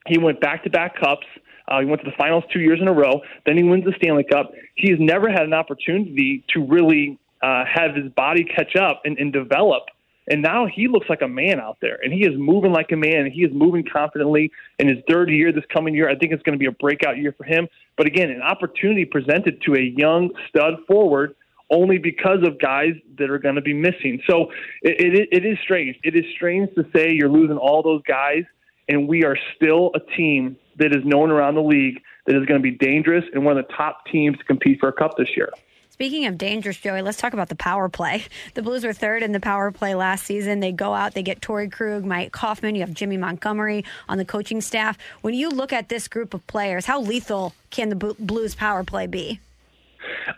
he 0.07 0.18
went 0.18 0.41
back 0.41 0.64
to 0.64 0.70
back 0.70 0.99
cups. 0.99 1.28
Uh, 1.69 1.79
he 1.79 1.85
went 1.85 2.01
to 2.03 2.09
the 2.09 2.15
finals 2.17 2.43
two 2.51 2.59
years 2.59 2.79
in 2.81 2.87
a 2.87 2.93
row. 2.93 3.21
Then 3.45 3.55
he 3.55 3.63
wins 3.63 3.85
the 3.85 3.93
Stanley 3.97 4.23
Cup. 4.23 4.51
He 4.75 4.89
has 4.89 4.99
never 4.99 5.29
had 5.29 5.43
an 5.43 5.53
opportunity 5.53 6.43
to 6.49 6.65
really 6.65 7.19
uh, 7.41 7.63
have 7.65 7.95
his 7.95 8.11
body 8.13 8.43
catch 8.43 8.75
up 8.75 9.01
and, 9.05 9.17
and 9.19 9.31
develop. 9.31 9.83
And 10.31 10.41
now 10.41 10.67
he 10.67 10.87
looks 10.87 11.09
like 11.09 11.21
a 11.23 11.27
man 11.27 11.59
out 11.59 11.77
there, 11.81 11.97
and 12.03 12.13
he 12.13 12.21
is 12.21 12.33
moving 12.37 12.71
like 12.71 12.91
a 12.91 12.95
man. 12.95 13.25
And 13.25 13.31
he 13.31 13.41
is 13.41 13.51
moving 13.51 13.83
confidently. 13.83 14.51
In 14.77 14.87
his 14.87 14.97
third 15.09 15.29
year, 15.29 15.51
this 15.51 15.63
coming 15.73 15.95
year, 15.95 16.09
I 16.09 16.15
think 16.15 16.31
it's 16.31 16.43
going 16.43 16.57
to 16.57 16.59
be 16.59 16.67
a 16.67 16.71
breakout 16.71 17.17
year 17.17 17.33
for 17.35 17.45
him. 17.45 17.67
But 17.97 18.05
again, 18.07 18.29
an 18.29 18.41
opportunity 18.41 19.05
presented 19.05 19.61
to 19.63 19.75
a 19.75 19.81
young 19.81 20.29
stud 20.47 20.75
forward 20.87 21.35
only 21.71 21.97
because 21.97 22.39
of 22.43 22.59
guys 22.59 22.93
that 23.17 23.29
are 23.29 23.37
going 23.37 23.55
to 23.55 23.61
be 23.61 23.73
missing. 23.73 24.21
So 24.27 24.51
it, 24.81 25.15
it, 25.15 25.29
it 25.31 25.45
is 25.45 25.57
strange. 25.63 25.97
It 26.03 26.15
is 26.15 26.25
strange 26.35 26.69
to 26.75 26.85
say 26.95 27.11
you're 27.11 27.29
losing 27.29 27.57
all 27.57 27.83
those 27.83 28.01
guys, 28.07 28.43
and 28.87 29.07
we 29.07 29.23
are 29.23 29.37
still 29.55 29.91
a 29.95 29.99
team 30.15 30.57
that 30.80 30.95
is 30.95 31.06
known 31.06 31.31
around 31.31 31.56
the 31.56 31.61
league 31.61 32.01
that 32.26 32.35
is 32.35 32.45
going 32.45 32.61
to 32.61 32.64
be 32.64 32.72
dangerous 32.72 33.26
and 33.34 33.45
one 33.45 33.57
of 33.57 33.68
the 33.68 33.73
top 33.73 34.06
teams 34.11 34.38
to 34.38 34.43
compete 34.43 34.80
for 34.80 34.89
a 34.89 34.93
cup 34.93 35.18
this 35.18 35.35
year. 35.35 35.49
Speaking 35.89 36.26
of 36.27 36.38
dangerous, 36.38 36.77
Joey, 36.77 37.01
let's 37.01 37.18
talk 37.18 37.34
about 37.34 37.49
the 37.49 37.56
power 37.56 37.89
play. 37.89 38.23
The 38.53 38.61
Blues 38.61 38.85
were 38.85 38.93
third 38.93 39.22
in 39.22 39.34
the 39.34 39.39
power 39.39 39.69
play 39.72 39.95
last 39.95 40.26
season. 40.26 40.60
They 40.61 40.72
go 40.72 40.93
out, 40.93 41.14
they 41.14 41.23
get 41.23 41.41
Torey 41.41 41.69
Krug, 41.69 42.06
Mike 42.06 42.34
Hoffman, 42.35 42.76
you 42.76 42.81
have 42.81 42.93
Jimmy 42.93 43.18
Montgomery 43.18 43.84
on 44.07 44.18
the 44.18 44.23
coaching 44.23 44.61
staff. 44.61 44.97
When 45.22 45.34
you 45.34 45.49
look 45.49 45.73
at 45.73 45.89
this 45.89 46.07
group 46.07 46.34
of 46.34 46.45
players, 46.47 46.85
how 46.85 47.01
lethal 47.01 47.53
can 47.69 47.89
the 47.89 47.95
Blues 48.18 48.56
power 48.56 48.84
play 48.85 49.07
be? 49.07 49.41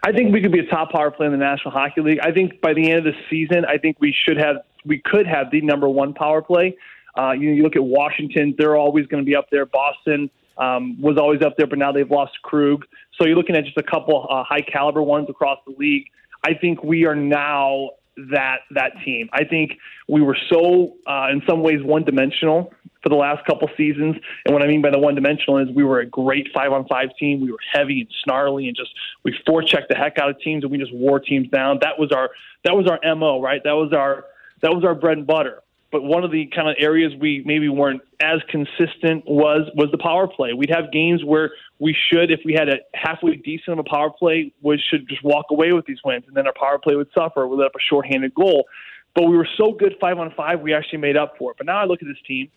I 0.04 0.12
think 0.12 0.34
we 0.34 0.42
could 0.42 0.52
be 0.52 0.60
a 0.60 0.66
top 0.66 0.92
power 0.92 1.12
play 1.12 1.28
in 1.28 1.32
the 1.32 1.38
National 1.38 1.72
Hockey 1.72 2.02
League. 2.02 2.20
I 2.24 2.32
think 2.32 2.60
by 2.60 2.74
the 2.74 2.90
end 2.90 3.06
of 3.06 3.14
the 3.14 3.20
season, 3.30 3.66
I 3.66 3.78
think 3.78 3.98
we 4.00 4.14
should 4.14 4.38
have, 4.38 4.58
we 4.84 5.00
could 5.00 5.28
have 5.28 5.52
the 5.52 5.62
number 5.62 5.88
one 5.88 6.14
power 6.14 6.42
play. 6.42 6.76
Uh, 7.18 7.32
you, 7.32 7.52
you 7.52 7.64
look 7.64 7.76
at 7.76 7.84
Washington; 7.84 8.56
they're 8.58 8.76
always 8.76 9.08
going 9.08 9.24
to 9.24 9.26
be 9.26 9.36
up 9.36 9.48
there. 9.52 9.66
Boston 9.66 10.30
um, 10.58 11.02
was 11.02 11.18
always 11.18 11.42
up 11.42 11.58
there, 11.58 11.68
but 11.68 11.80
now 11.80 11.92
they've 11.92 12.10
lost 12.10 12.34
Krug. 12.44 12.86
So 13.18 13.28
you're 13.28 13.36
looking 13.36 13.56
at 13.56 13.66
just 13.66 13.78
a 13.78 13.84
couple 13.84 14.28
uh, 14.30 14.44
high 14.44 14.62
caliber 14.62 15.02
ones 15.02 15.28
across 15.30 15.60
the 15.66 15.74
league. 15.78 16.06
I 16.44 16.54
think 16.54 16.84
we 16.84 17.06
are 17.06 17.16
now 17.16 17.92
that 18.30 18.60
that 18.72 18.94
team. 19.06 19.30
I 19.32 19.44
think 19.46 19.74
we 20.08 20.22
were 20.22 20.38
so 20.50 20.96
uh, 21.08 21.28
in 21.32 21.42
some 21.48 21.62
ways 21.62 21.82
one 21.82 22.04
dimensional 22.04 22.74
for 23.02 23.10
the 23.10 23.16
last 23.16 23.46
couple 23.46 23.68
seasons. 23.76 24.16
And 24.46 24.54
what 24.54 24.62
I 24.64 24.68
mean 24.68 24.82
by 24.82 24.92
the 24.92 25.00
one 25.00 25.16
dimensional 25.16 25.58
is 25.58 25.70
we 25.76 25.84
were 25.84 26.00
a 26.00 26.06
great 26.06 26.50
five 26.54 26.72
on 26.72 26.88
five 26.88 27.10
team. 27.20 27.42
We 27.42 27.52
were 27.52 27.58
heavy 27.72 28.02
and 28.02 28.10
snarly 28.24 28.68
and 28.68 28.76
just 28.76 28.92
we 29.24 29.36
forechecked 29.48 29.88
the 29.90 29.96
heck 29.96 30.18
out 30.20 30.30
of 30.30 30.40
teams 30.40 30.64
and 30.64 30.72
we 30.72 30.78
just 30.78 30.94
wore 30.94 31.20
teams 31.20 31.50
down. 31.50 31.80
That 31.82 31.98
was 31.98 32.12
our 32.12 32.32
that 32.64 32.76
was 32.76 32.88
our 32.88 33.00
MO, 33.16 33.42
right? 33.42 33.62
That 33.64 33.74
was 33.74 33.94
our 33.94 34.26
that 34.62 34.74
was 34.74 34.84
our 34.84 34.96
bread 34.96 35.18
and 35.18 35.28
butter. 35.28 35.64
But 35.92 36.04
one 36.04 36.24
of 36.24 36.32
the 36.32 36.50
kind 36.56 36.70
of 36.70 36.76
areas 36.80 37.12
we 37.20 37.44
maybe 37.46 37.68
weren't 37.68 38.02
as 38.22 38.40
consistent 38.50 39.26
was 39.28 39.70
was 39.76 39.90
the 39.92 39.98
power 39.98 40.28
play. 40.28 40.54
We'd 40.54 40.72
have 40.74 40.92
games 40.92 41.24
where 41.24 41.52
we 41.80 41.96
should, 42.10 42.32
if 42.32 42.40
we 42.46 42.54
had 42.54 42.70
a 42.70 42.78
halfway 42.94 43.36
decent 43.36 43.78
of 43.78 43.80
a 43.80 43.90
power 43.90 44.10
play, 44.10 44.54
we 44.62 44.82
should 44.90 45.10
just 45.10 45.24
walk 45.24 45.48
away 45.52 45.74
with 45.74 45.86
these 45.86 46.00
wins, 46.06 46.24
and 46.28 46.36
then 46.36 46.48
our 46.48 46.54
power 46.54 46.80
play 46.80 46.96
would 46.96 47.10
suffer. 47.14 47.46
We 47.48 47.58
let 47.58 47.68
up 47.68 47.76
a 47.76 47.82
shorthanded 47.90 48.34
goal, 48.34 48.66
but 49.16 49.26
we 49.26 49.36
were 49.36 49.48
so 49.58 49.74
good 49.74 49.96
five 50.00 50.18
on 50.18 50.32
five, 50.36 50.62
we 50.62 50.74
actually 50.74 51.00
made 51.00 51.18
up 51.18 51.36
for 51.38 51.52
it. 51.52 51.58
But 51.58 51.68
now 51.68 51.82
I 51.82 51.86
look 51.86 52.02
at 52.02 52.08
this 52.08 52.22
team. 52.26 52.50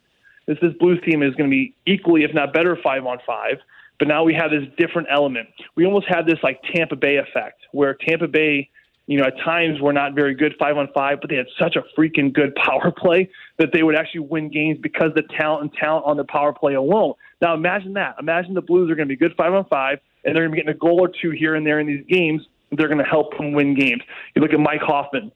This 0.46 0.58
this 0.60 0.72
Blues 0.78 1.00
team 1.04 1.22
is 1.22 1.34
going 1.34 1.50
to 1.50 1.54
be 1.54 1.74
equally, 1.86 2.22
if 2.22 2.34
not 2.34 2.52
better, 2.52 2.78
five 2.82 3.04
on 3.04 3.18
five. 3.26 3.56
But 3.98 4.08
now 4.08 4.24
we 4.24 4.34
have 4.34 4.50
this 4.50 4.68
different 4.76 5.08
element. 5.10 5.48
We 5.76 5.86
almost 5.86 6.06
had 6.08 6.26
this 6.26 6.38
like 6.42 6.60
Tampa 6.74 6.96
Bay 6.96 7.16
effect, 7.16 7.60
where 7.72 7.94
Tampa 7.94 8.28
Bay 8.28 8.68
you 9.06 9.18
know, 9.18 9.24
at 9.24 9.36
times 9.38 9.76
we 9.76 9.82
were 9.82 9.92
not 9.92 10.14
very 10.14 10.34
good 10.34 10.54
five 10.58 10.76
on 10.76 10.88
five, 10.94 11.20
but 11.20 11.28
they 11.28 11.36
had 11.36 11.46
such 11.58 11.76
a 11.76 11.82
freaking 11.98 12.32
good 12.32 12.54
power 12.66 12.90
play 12.90 13.30
that 13.58 13.70
they 13.72 13.82
would 13.82 13.96
actually 13.96 14.20
win 14.20 14.48
games 14.48 14.78
because 14.82 15.10
the 15.14 15.22
talent 15.38 15.62
and 15.62 15.72
talent 15.74 16.04
on 16.06 16.16
the 16.16 16.24
power 16.24 16.52
play 16.52 16.74
alone. 16.74 17.14
Now 17.40 17.54
imagine 17.54 17.94
that. 17.94 18.16
Imagine 18.18 18.54
the 18.54 18.62
Blues 18.62 18.90
are 18.90 18.94
going 18.94 19.08
to 19.08 19.12
be 19.12 19.16
good 19.16 19.34
five 19.36 19.52
on 19.52 19.64
five, 19.66 19.98
and 20.24 20.34
they're 20.34 20.44
going 20.44 20.52
to 20.52 20.56
be 20.56 20.62
getting 20.62 20.74
a 20.74 20.78
goal 20.78 21.00
or 21.00 21.10
two 21.20 21.30
here 21.30 21.54
and 21.54 21.66
there 21.66 21.80
in 21.80 21.86
these 21.86 22.04
games. 22.08 22.42
They're 22.72 22.88
going 22.88 22.98
to 22.98 23.04
help 23.04 23.36
them 23.36 23.52
win 23.52 23.74
games. 23.74 24.02
You 24.34 24.42
look 24.42 24.52
at 24.52 24.58
Mike 24.58 24.80
Hoffman, 24.80 25.30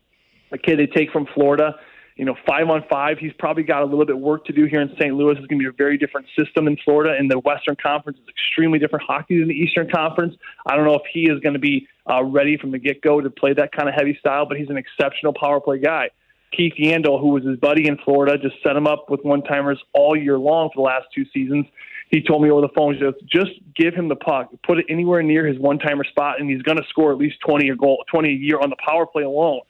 a 0.51 0.59
kid 0.59 0.79
they 0.79 0.87
take 0.87 1.11
from 1.13 1.27
Florida 1.35 1.75
you 2.19 2.25
know, 2.25 2.35
five 2.45 2.69
on 2.69 2.85
five. 2.91 3.19
He's 3.19 3.33
probably 3.39 3.63
got 3.63 3.83
a 3.83 3.85
little 3.85 4.05
bit 4.05 4.17
of 4.17 4.21
work 4.21 4.45
to 4.47 4.53
do 4.53 4.67
here 4.67 4.81
in 4.81 4.91
St. 5.01 5.15
Louis. 5.15 5.37
It's 5.39 5.47
going 5.47 5.61
to 5.61 5.65
be 5.65 5.67
a 5.67 5.73
very 5.73 5.97
different 5.97 6.27
system 6.37 6.67
in 6.67 6.77
Florida. 6.85 7.15
And 7.17 7.31
the 7.31 7.39
Western 7.39 7.77
Conference 7.81 8.19
is 8.19 8.29
extremely 8.29 8.81
different 8.81 9.05
hockey 9.07 9.39
than 9.39 9.47
the 9.47 9.55
Eastern 9.55 9.89
Conference. 9.89 10.35
I 10.67 10.75
don't 10.75 10.85
know 10.85 10.97
if 10.97 11.03
he 11.13 11.31
is 11.31 11.39
going 11.41 11.53
to 11.53 11.61
be 11.61 11.87
uh, 12.11 12.25
ready 12.25 12.57
from 12.57 12.73
the 12.73 12.79
get 12.79 13.03
go 13.03 13.21
to 13.21 13.31
play 13.31 13.55
that 13.55 13.71
kind 13.71 13.89
of 13.89 13.95
heavy 13.95 14.17
style, 14.19 14.47
but 14.47 14.59
he's 14.59 14.69
an 14.69 14.77
exceptional 14.77 15.33
power 15.33 15.61
play 15.61 15.79
guy. 15.79 16.11
Keith 16.51 16.75
Yandle, 16.77 17.21
who 17.21 17.29
was 17.29 17.45
his 17.45 17.59
buddy 17.59 17.87
in 17.87 17.99
Florida, 17.99 18.37
just 18.37 18.57
set 18.67 18.75
him 18.75 18.89
up 18.89 19.11
with 19.11 19.21
one 19.23 19.43
timers 19.43 19.81
all 19.93 20.17
year 20.17 20.39
long 20.39 20.71
for 20.75 20.79
the 20.79 20.83
last 20.83 21.07
two 21.15 21.25
seasons. 21.33 21.67
He 22.11 22.23
told 22.23 22.43
me 22.43 22.51
over 22.51 22.63
the 22.63 22.73
phone, 22.75 22.99
just 22.99 23.19
just 23.31 23.51
give 23.77 23.95
him 23.95 24.09
the 24.09 24.17
puck, 24.17 24.51
put 24.67 24.79
it 24.79 24.87
anywhere 24.89 25.23
near 25.23 25.47
his 25.47 25.59
one 25.59 25.79
timer 25.79 26.05
spot, 26.05 26.41
and 26.41 26.51
he's 26.51 26.63
going 26.63 26.79
to 26.79 26.85
score 26.89 27.13
at 27.13 27.19
least 27.19 27.37
twenty 27.47 27.69
a 27.69 27.77
goal, 27.77 28.03
twenty 28.11 28.31
a 28.31 28.37
year 28.37 28.59
on 28.59 28.71
the 28.71 28.77
power 28.85 29.07
play 29.07 29.23
alone. 29.23 29.61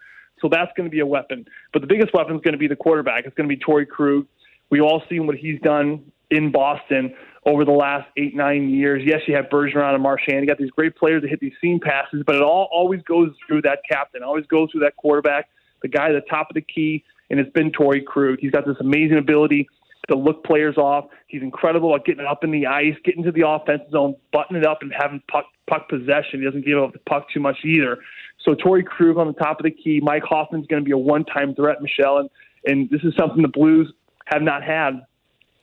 So 0.40 0.48
that's 0.50 0.70
going 0.76 0.88
to 0.88 0.90
be 0.90 1.00
a 1.00 1.06
weapon. 1.06 1.46
But 1.72 1.82
the 1.82 1.88
biggest 1.88 2.12
weapon 2.14 2.36
is 2.36 2.42
going 2.42 2.52
to 2.52 2.58
be 2.58 2.68
the 2.68 2.76
quarterback. 2.76 3.24
It's 3.26 3.34
going 3.34 3.48
to 3.48 3.54
be 3.54 3.60
Torey 3.62 3.86
Krug. 3.86 4.26
We've 4.70 4.82
all 4.82 5.02
seen 5.08 5.26
what 5.26 5.36
he's 5.36 5.60
done 5.60 6.12
in 6.30 6.52
Boston 6.52 7.14
over 7.46 7.64
the 7.64 7.72
last 7.72 8.06
eight, 8.16 8.34
nine 8.36 8.68
years. 8.68 9.02
Yes, 9.04 9.20
you 9.26 9.34
have 9.34 9.46
Bergeron 9.46 9.94
and 9.94 10.02
Marchand. 10.02 10.40
You 10.40 10.46
got 10.46 10.58
these 10.58 10.70
great 10.70 10.96
players 10.96 11.22
that 11.22 11.28
hit 11.28 11.40
these 11.40 11.54
seam 11.60 11.80
passes, 11.80 12.22
but 12.26 12.36
it 12.36 12.42
all 12.42 12.68
always 12.70 13.00
goes 13.02 13.30
through 13.46 13.62
that 13.62 13.78
captain, 13.90 14.22
always 14.22 14.46
goes 14.46 14.70
through 14.70 14.82
that 14.82 14.96
quarterback, 14.96 15.48
the 15.82 15.88
guy 15.88 16.08
at 16.08 16.12
the 16.12 16.28
top 16.28 16.50
of 16.50 16.54
the 16.54 16.60
key, 16.60 17.04
and 17.30 17.40
it's 17.40 17.50
been 17.52 17.70
Torey 17.70 18.04
Krug. 18.04 18.38
He's 18.40 18.50
got 18.50 18.66
this 18.66 18.76
amazing 18.80 19.18
ability 19.18 19.68
to 20.08 20.16
look 20.16 20.44
players 20.44 20.76
off. 20.76 21.06
He's 21.26 21.42
incredible 21.42 21.94
at 21.94 22.04
getting 22.04 22.24
up 22.26 22.44
in 22.44 22.50
the 22.50 22.66
ice, 22.66 22.94
getting 23.04 23.22
to 23.24 23.32
the 23.32 23.46
offensive 23.46 23.90
zone, 23.90 24.16
buttoning 24.32 24.62
it 24.62 24.68
up, 24.68 24.78
and 24.82 24.92
having 24.96 25.22
puck, 25.30 25.44
puck 25.68 25.88
possession. 25.88 26.40
He 26.40 26.44
doesn't 26.44 26.64
give 26.64 26.78
up 26.78 26.92
the 26.92 26.98
puck 27.00 27.26
too 27.32 27.40
much 27.40 27.58
either. 27.64 27.98
So 28.44 28.54
Torey 28.54 28.84
Krug 28.84 29.16
on 29.16 29.26
the 29.26 29.32
top 29.32 29.60
of 29.60 29.64
the 29.64 29.70
key. 29.70 30.00
Mike 30.02 30.22
Hoffman's 30.22 30.66
going 30.66 30.82
to 30.82 30.84
be 30.84 30.92
a 30.92 30.98
one-time 30.98 31.54
threat, 31.54 31.82
Michelle, 31.82 32.18
and 32.18 32.30
and 32.64 32.90
this 32.90 33.00
is 33.02 33.14
something 33.16 33.42
the 33.42 33.48
Blues 33.48 33.92
have 34.26 34.42
not 34.42 34.62
had 34.62 35.00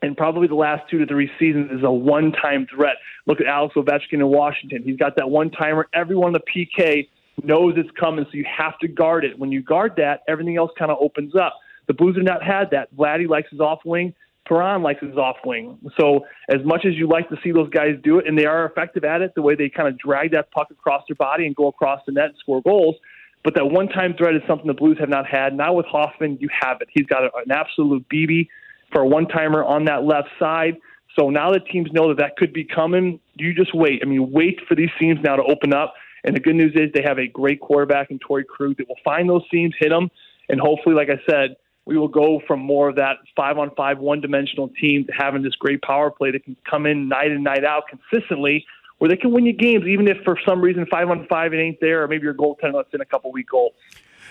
in 0.02 0.16
probably 0.16 0.48
the 0.48 0.56
last 0.56 0.90
two 0.90 0.98
to 1.00 1.06
three 1.06 1.30
seasons 1.40 1.72
is 1.72 1.84
a 1.84 1.92
one-time 1.92 2.68
threat. 2.74 2.96
Look 3.26 3.42
at 3.42 3.48
Alex 3.48 3.76
Ovechkin 3.76 4.14
in 4.14 4.28
Washington. 4.28 4.84
He's 4.84 4.98
got 4.98 5.16
that 5.18 5.30
one-timer. 5.30 5.88
Everyone 5.94 6.34
in 6.34 6.34
the 6.34 6.40
PK 6.40 7.08
knows 7.44 7.74
it's 7.78 7.90
coming, 8.00 8.26
so 8.26 8.32
you 8.34 8.46
have 8.46 8.78
to 8.80 8.88
guard 8.88 9.26
it. 9.26 9.38
When 9.38 9.52
you 9.52 9.62
guard 9.62 9.94
that, 9.98 10.22
everything 10.28 10.58
else 10.58 10.72
kind 10.78 10.92
of 10.92 10.98
opens 11.02 11.36
up. 11.36 11.60
The 11.88 11.94
Blues 11.94 12.16
have 12.16 12.26
not 12.26 12.44
had 12.44 12.70
that. 12.72 12.96
Vladdy 12.96 13.28
likes 13.28 13.50
his 13.50 13.60
off 13.60 13.80
wing. 13.86 14.14
Perron 14.48 14.84
likes 14.84 15.02
his 15.02 15.18
off 15.18 15.38
wing. 15.46 15.80
So 16.00 16.26
as 16.50 16.64
much 16.64 16.86
as 16.86 16.94
you 16.96 17.08
like 17.08 17.30
to 17.30 17.38
see 17.44 17.52
those 17.52 17.70
guys 17.70 17.96
do 18.04 18.20
it, 18.20 18.28
and 18.28 18.38
they 18.38 18.46
are 18.46 18.66
effective 18.66 19.04
at 19.04 19.22
it, 19.22 19.34
the 19.36 19.42
way 19.42 19.56
they 19.56 19.70
kind 19.70 19.88
of 19.88 19.98
drag 19.98 20.32
that 20.32 20.52
puck 20.52 20.70
across 20.72 21.04
their 21.08 21.16
body 21.16 21.46
and 21.46 21.56
go 21.56 21.68
across 21.68 22.02
the 22.06 22.12
net 22.12 22.26
and 22.26 22.36
score 22.40 22.62
goals. 22.62 22.96
But 23.44 23.56
that 23.56 23.66
one-time 23.66 24.16
threat 24.18 24.36
is 24.36 24.42
something 24.48 24.68
the 24.68 24.74
Blues 24.74 24.98
have 25.00 25.10
not 25.10 25.28
had. 25.28 25.56
Now 25.56 25.74
with 25.74 25.86
Hoffman, 25.86 26.38
you 26.40 26.50
have 26.62 26.78
it. 26.82 26.90
He's 26.92 27.06
got 27.06 27.24
an 27.24 27.52
absolute 27.52 28.06
BB 28.10 28.48
for 28.92 29.02
a 29.02 29.08
one-timer 29.08 29.64
on 29.64 29.86
that 29.86 30.04
left 30.04 30.30
side. 30.40 30.78
So 31.18 31.30
now 31.30 31.52
that 31.52 31.66
teams 31.68 31.92
know 31.92 32.10
that 32.10 32.18
that 32.18 32.38
could 32.38 32.54
be 32.54 32.64
coming, 32.64 33.20
you 33.36 33.54
just 33.54 33.74
wait. 33.74 34.02
I 34.04 34.06
mean, 34.06 34.32
wait 34.32 34.60
for 34.68 34.76
these 34.76 34.90
seams 35.00 35.20
now 35.24 35.36
to 35.36 35.44
open 35.44 35.74
up. 35.74 35.94
And 36.24 36.36
the 36.36 36.40
good 36.40 36.56
news 36.56 36.74
is 36.76 36.92
they 36.94 37.04
have 37.04 37.20
a 37.20 37.28
great 37.28 37.62
quarterback 37.62 38.10
in 38.10 38.20
Torey 38.20 38.46
Krug 38.46 38.78
that 38.78 38.88
will 38.88 38.98
find 39.04 39.30
those 39.30 39.44
seams, 39.52 39.76
hit 39.80 39.90
them, 39.90 40.10
and 40.50 40.60
hopefully, 40.60 40.96
like 40.96 41.10
I 41.10 41.20
said, 41.30 41.56
we 41.86 41.98
will 41.98 42.07
go 42.07 42.41
from 42.48 42.60
more 42.60 42.90
of 42.90 42.95
that 42.95 43.18
five 43.36 43.57
on 43.57 43.72
five, 43.76 43.99
one 43.99 44.20
dimensional 44.20 44.70
team 44.70 45.06
to 45.06 45.12
having 45.14 45.44
this 45.44 45.56
great 45.56 45.82
power 45.82 46.10
play 46.10 46.32
that 46.32 46.44
can 46.44 46.56
come 46.70 46.86
in 46.86 47.07
night 47.07 47.32
and 47.32 47.44
night 47.44 47.64
out 47.64 47.84
consistently, 47.88 48.66
where 48.98 49.10
they 49.10 49.18
can 49.18 49.32
win 49.32 49.45
you 49.45 49.53
games, 49.53 49.86
even 49.86 50.07
if 50.07 50.18
for 50.24 50.38
some 50.48 50.62
reason 50.62 50.86
five 50.90 51.10
on 51.10 51.28
five 51.28 51.53
it 51.53 51.57
ain't 51.57 51.80
there, 51.82 52.03
or 52.03 52.07
maybe 52.07 52.24
your 52.24 52.34
goaltender 52.34 52.74
lets 52.74 52.94
in 52.94 53.02
a 53.02 53.06
couple 53.06 53.32
week 53.32 53.49
goals. 53.49 53.74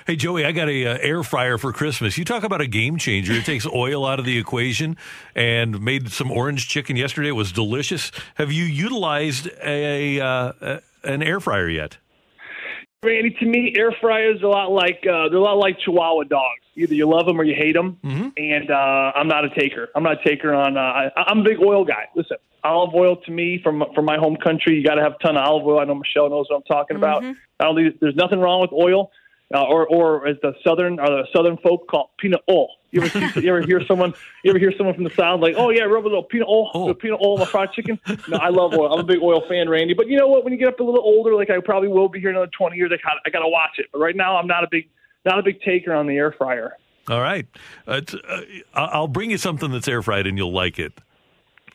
Hey 0.07 0.17
Joey, 0.17 0.45
I 0.45 0.53
got 0.53 0.69
a 0.69 0.87
uh, 0.87 0.99
air 1.01 1.23
fryer 1.23 1.57
for 1.57 1.73
Christmas. 1.73 2.19
You 2.19 2.27
talk 2.27 2.45
about 2.45 2.61
a 2.61 2.67
game 2.67 2.99
changer. 2.99 3.33
It 3.33 3.47
takes 3.47 3.67
oil 3.67 4.05
out 4.05 4.19
of 4.19 4.27
the 4.27 4.37
equation, 4.37 4.99
and 5.35 5.81
made 5.81 6.11
some 6.11 6.31
orange 6.31 6.69
chicken 6.69 6.97
yesterday. 6.97 7.29
It 7.29 7.33
was 7.33 7.53
delicious. 7.53 8.13
Have 8.35 8.53
you 8.53 8.65
utilized 8.65 9.49
a, 9.63 10.21
uh, 10.21 10.81
an 11.05 11.23
air 11.23 11.41
fryer 11.41 11.71
yet? 11.71 11.97
Randy, 13.03 13.31
to 13.31 13.47
me, 13.47 13.75
air 13.79 13.95
fryers 14.01 14.43
are 14.43 14.47
a 14.47 14.51
lot 14.51 14.73
like 14.73 15.01
uh, 15.09 15.29
they're 15.31 15.39
a 15.39 15.43
lot 15.43 15.57
like 15.57 15.79
Chihuahua 15.79 16.25
dogs. 16.25 16.64
Either 16.77 16.95
you 16.95 17.09
love 17.09 17.27
them 17.27 17.41
or 17.41 17.45
you 17.45 17.55
hate 17.55 17.75
them. 17.75 17.99
Mm-hmm. 18.05 18.29
And 18.37 18.71
uh, 18.71 19.13
I'm 19.15 19.29
not 19.29 19.45
a 19.45 19.51
taker. 19.51 19.89
I'm 19.95 20.03
not 20.03 20.21
a 20.21 20.29
taker 20.29 20.55
on. 20.55 20.77
Uh, 20.77 20.81
I, 20.81 21.11
I'm 21.17 21.41
a 21.41 21.45
big 21.45 21.59
oil 21.61 21.85
guy. 21.85 22.09
Listen, 22.15 22.37
olive 22.65 22.95
oil 22.95 23.17
to 23.17 23.31
me 23.31 23.61
from 23.63 23.85
from 23.95 24.05
my 24.05 24.17
home 24.17 24.37
country, 24.37 24.77
you 24.77 24.85
got 24.85 24.95
to 24.95 25.03
have 25.03 25.15
a 25.21 25.25
ton 25.25 25.37
of 25.37 25.47
olive 25.47 25.67
oil. 25.67 25.79
I 25.79 25.85
know 25.85 25.95
Michelle 25.95 26.31
knows 26.31 26.47
what 26.49 26.57
I'm 26.57 26.63
talking 26.63 26.97
about. 26.97 27.23
Mm-hmm. 27.23 27.33
I 27.61 27.65
don't 27.65 27.77
think 27.77 28.01
there's 28.01 28.17
nothing 28.17 28.41
wrong 28.41 28.61
with 28.61 28.73
oil, 28.73 29.11
uh, 29.55 29.63
or 29.63 29.87
or 29.87 30.27
as 30.27 30.37
the 30.43 30.55
southern 30.65 30.99
or 30.99 31.07
the 31.07 31.27
southern 31.35 31.57
folk 31.59 31.87
call 31.87 32.05
it, 32.05 32.21
peanut 32.21 32.43
oil. 32.51 32.69
You 32.91 33.03
ever 33.03 33.09
see, 33.11 33.41
you 33.41 33.49
ever 33.51 33.63
hear 33.63 33.85
someone 33.87 34.15
you 34.43 34.51
ever 34.51 34.59
hear 34.59 34.73
someone 34.77 34.95
from 34.95 35.05
the 35.05 35.11
south 35.11 35.41
like, 35.41 35.55
oh 35.57 35.71
yeah, 35.71 35.83
rub 35.83 36.05
a 36.05 36.09
little 36.09 36.23
peanut 36.23 36.49
oil, 36.49 36.71
oh. 36.75 36.95
peanut 36.95 37.21
oil 37.21 37.35
on 37.35 37.41
my 37.41 37.45
fried 37.45 37.73
chicken. 37.73 37.99
No, 38.29 38.39
I 38.39 38.49
love 38.49 38.73
oil. 38.75 38.93
I'm 38.93 39.01
a 39.01 39.05
big 39.05 39.21
oil 39.21 39.45
fan, 39.49 39.69
Randy. 39.69 39.95
But 39.95 40.09
you 40.09 40.17
know 40.17 40.29
what? 40.29 40.45
When 40.45 40.53
you 40.53 40.59
get 40.59 40.69
up 40.69 40.81
a 40.81 40.85
little 40.85 41.03
older, 41.03 41.35
like 41.35 41.51
I 41.51 41.59
probably 41.61 41.89
will 41.89 42.09
be 42.09 42.21
here 42.21 42.31
another 42.31 42.51
20 42.57 42.77
years, 42.77 42.91
I 42.93 42.97
got 42.97 43.19
I 43.27 43.31
got 43.31 43.41
to 43.41 43.49
watch 43.49 43.79
it. 43.79 43.87
But 43.93 43.99
right 43.99 44.17
now, 44.17 44.37
I'm 44.37 44.47
not 44.47 44.65
a 44.65 44.69
big 44.71 44.89
not 45.25 45.39
a 45.39 45.43
big 45.43 45.61
taker 45.63 45.95
on 45.95 46.07
the 46.07 46.17
air 46.17 46.33
fryer. 46.33 46.77
All 47.09 47.21
right, 47.21 47.47
uh, 47.87 48.01
uh, 48.29 48.41
I'll 48.73 49.09
bring 49.09 49.31
you 49.31 49.39
something 49.39 49.71
that's 49.71 49.89
air 49.89 50.03
fried 50.03 50.27
and 50.27 50.39
you'll 50.39 50.53
like 50.53 50.79
it. 50.79 50.93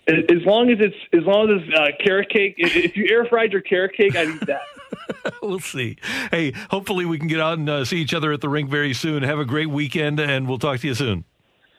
As 0.08 0.44
long 0.44 0.72
as 0.72 0.80
it's 0.80 0.96
as 1.14 1.24
long 1.24 1.52
as 1.52 1.62
it's 1.62 1.78
uh, 1.78 2.04
carrot 2.04 2.30
cake. 2.30 2.56
If 2.58 2.98
you 2.98 3.08
air 3.12 3.26
fried 3.26 3.52
your 3.52 3.62
carrot 3.62 3.96
cake, 3.96 4.16
I'd 4.16 4.30
eat 4.30 4.48
that. 4.48 4.62
we'll 5.44 5.60
see. 5.60 5.98
Hey, 6.32 6.54
hopefully 6.72 7.06
we 7.06 7.20
can 7.20 7.28
get 7.28 7.40
out 7.40 7.60
and 7.60 7.70
uh, 7.70 7.86
see 7.86 7.98
each 7.98 8.16
other 8.16 8.32
at 8.32 8.42
the 8.42 8.50
rink 8.50 8.72
very 8.72 8.94
soon. 8.94 9.22
Have 9.22 9.38
a 9.38 9.46
great 9.46 9.70
weekend, 9.70 10.20
and 10.20 10.48
we'll 10.48 10.58
talk 10.58 10.80
to 10.80 10.88
you 10.88 10.96
soon. 10.96 11.26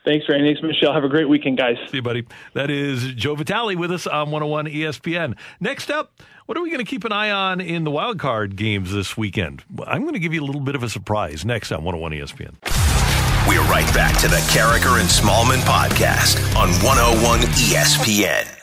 Thanks, 0.05 0.25
Randy. 0.27 0.53
Thanks, 0.53 0.63
Michelle. 0.63 0.93
Have 0.93 1.03
a 1.03 1.09
great 1.09 1.29
weekend, 1.29 1.57
guys. 1.57 1.75
See 1.89 1.97
you, 1.97 2.01
buddy. 2.01 2.25
That 2.53 2.71
is 2.71 3.13
Joe 3.13 3.35
Vitale 3.35 3.75
with 3.75 3.91
us 3.91 4.07
on 4.07 4.31
101 4.31 4.65
ESPN. 4.65 5.37
Next 5.59 5.91
up, 5.91 6.21
what 6.51 6.57
are 6.57 6.63
we 6.63 6.69
going 6.69 6.83
to 6.83 6.89
keep 6.89 7.05
an 7.05 7.13
eye 7.13 7.31
on 7.31 7.61
in 7.61 7.85
the 7.85 7.91
wild 7.91 8.19
card 8.19 8.57
games 8.57 8.91
this 8.91 9.15
weekend? 9.15 9.63
I'm 9.87 10.01
going 10.01 10.15
to 10.15 10.19
give 10.19 10.33
you 10.33 10.43
a 10.43 10.45
little 10.45 10.59
bit 10.59 10.75
of 10.75 10.83
a 10.83 10.89
surprise 10.89 11.45
next 11.45 11.71
on 11.71 11.81
101 11.85 12.11
ESPN. 12.11 13.47
We're 13.47 13.61
right 13.71 13.87
back 13.93 14.19
to 14.19 14.27
the 14.27 14.35
Karraker 14.51 14.99
and 14.99 15.07
Smallmon 15.07 15.61
podcast 15.61 16.53
on 16.57 16.67
101 16.83 17.39
ESPN. 17.39 18.60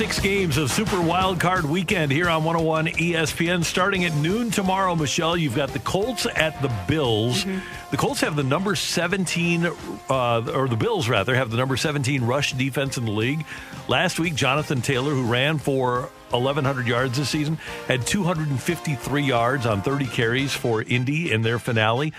Six 0.00 0.18
games 0.18 0.56
of 0.56 0.70
Super 0.70 0.98
Wild 0.98 1.38
Card 1.38 1.66
Weekend 1.66 2.10
here 2.10 2.30
on 2.30 2.42
101 2.42 2.86
ESPN 2.86 3.62
starting 3.62 4.06
at 4.06 4.14
noon 4.14 4.50
tomorrow. 4.50 4.96
Michelle, 4.96 5.36
you've 5.36 5.54
got 5.54 5.74
the 5.74 5.78
Colts 5.78 6.24
at 6.24 6.62
the 6.62 6.74
Bills. 6.88 7.44
The 7.90 7.98
Colts 7.98 8.22
have 8.22 8.34
the 8.34 8.42
number 8.42 8.74
17, 8.74 9.66
uh, 9.66 9.70
or 10.54 10.68
the 10.68 10.76
Bills 10.76 11.06
rather, 11.06 11.34
have 11.34 11.50
the 11.50 11.58
number 11.58 11.76
17 11.76 12.24
rush 12.24 12.54
defense 12.54 12.96
in 12.96 13.04
the 13.04 13.10
league. 13.10 13.44
Last 13.88 14.18
week, 14.18 14.34
Jonathan 14.34 14.80
Taylor, 14.80 15.12
who 15.12 15.26
ran 15.26 15.58
for 15.58 16.08
1,100 16.32 16.86
yards 16.86 17.16
this 17.18 17.28
season, 17.28 17.56
had 17.86 18.06
253 18.06 19.22
yards 19.22 19.66
on 19.66 19.82
30 19.82 20.06
carries 20.06 20.52
for 20.52 20.82
Indy 20.82 21.32
in 21.32 21.42
their 21.42 21.58
finale. 21.58 22.12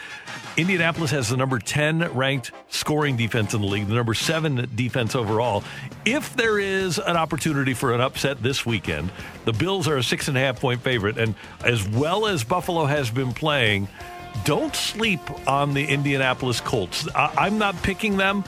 Indianapolis 0.57 1.11
has 1.11 1.29
the 1.29 1.37
number 1.37 1.59
10 1.59 2.13
ranked 2.13 2.51
scoring 2.69 3.15
defense 3.15 3.53
in 3.53 3.61
the 3.61 3.67
league, 3.67 3.87
the 3.87 3.93
number 3.93 4.13
7 4.13 4.69
defense 4.75 5.15
overall. 5.15 5.63
If 6.05 6.35
there 6.35 6.59
is 6.59 6.97
an 6.97 7.15
opportunity 7.15 7.73
for 7.73 7.93
an 7.93 8.01
upset 8.01 8.43
this 8.43 8.65
weekend, 8.65 9.11
the 9.45 9.53
Bills 9.53 9.87
are 9.87 9.97
a 9.97 10.03
six 10.03 10.27
and 10.27 10.37
a 10.37 10.41
half 10.41 10.59
point 10.59 10.81
favorite. 10.81 11.17
And 11.17 11.35
as 11.63 11.87
well 11.87 12.27
as 12.27 12.43
Buffalo 12.43 12.85
has 12.85 13.09
been 13.09 13.33
playing, 13.33 13.87
don't 14.43 14.75
sleep 14.75 15.21
on 15.47 15.73
the 15.73 15.85
Indianapolis 15.85 16.59
Colts. 16.61 17.07
I- 17.15 17.31
I'm 17.37 17.57
not 17.57 17.81
picking 17.81 18.17
them. 18.17 18.43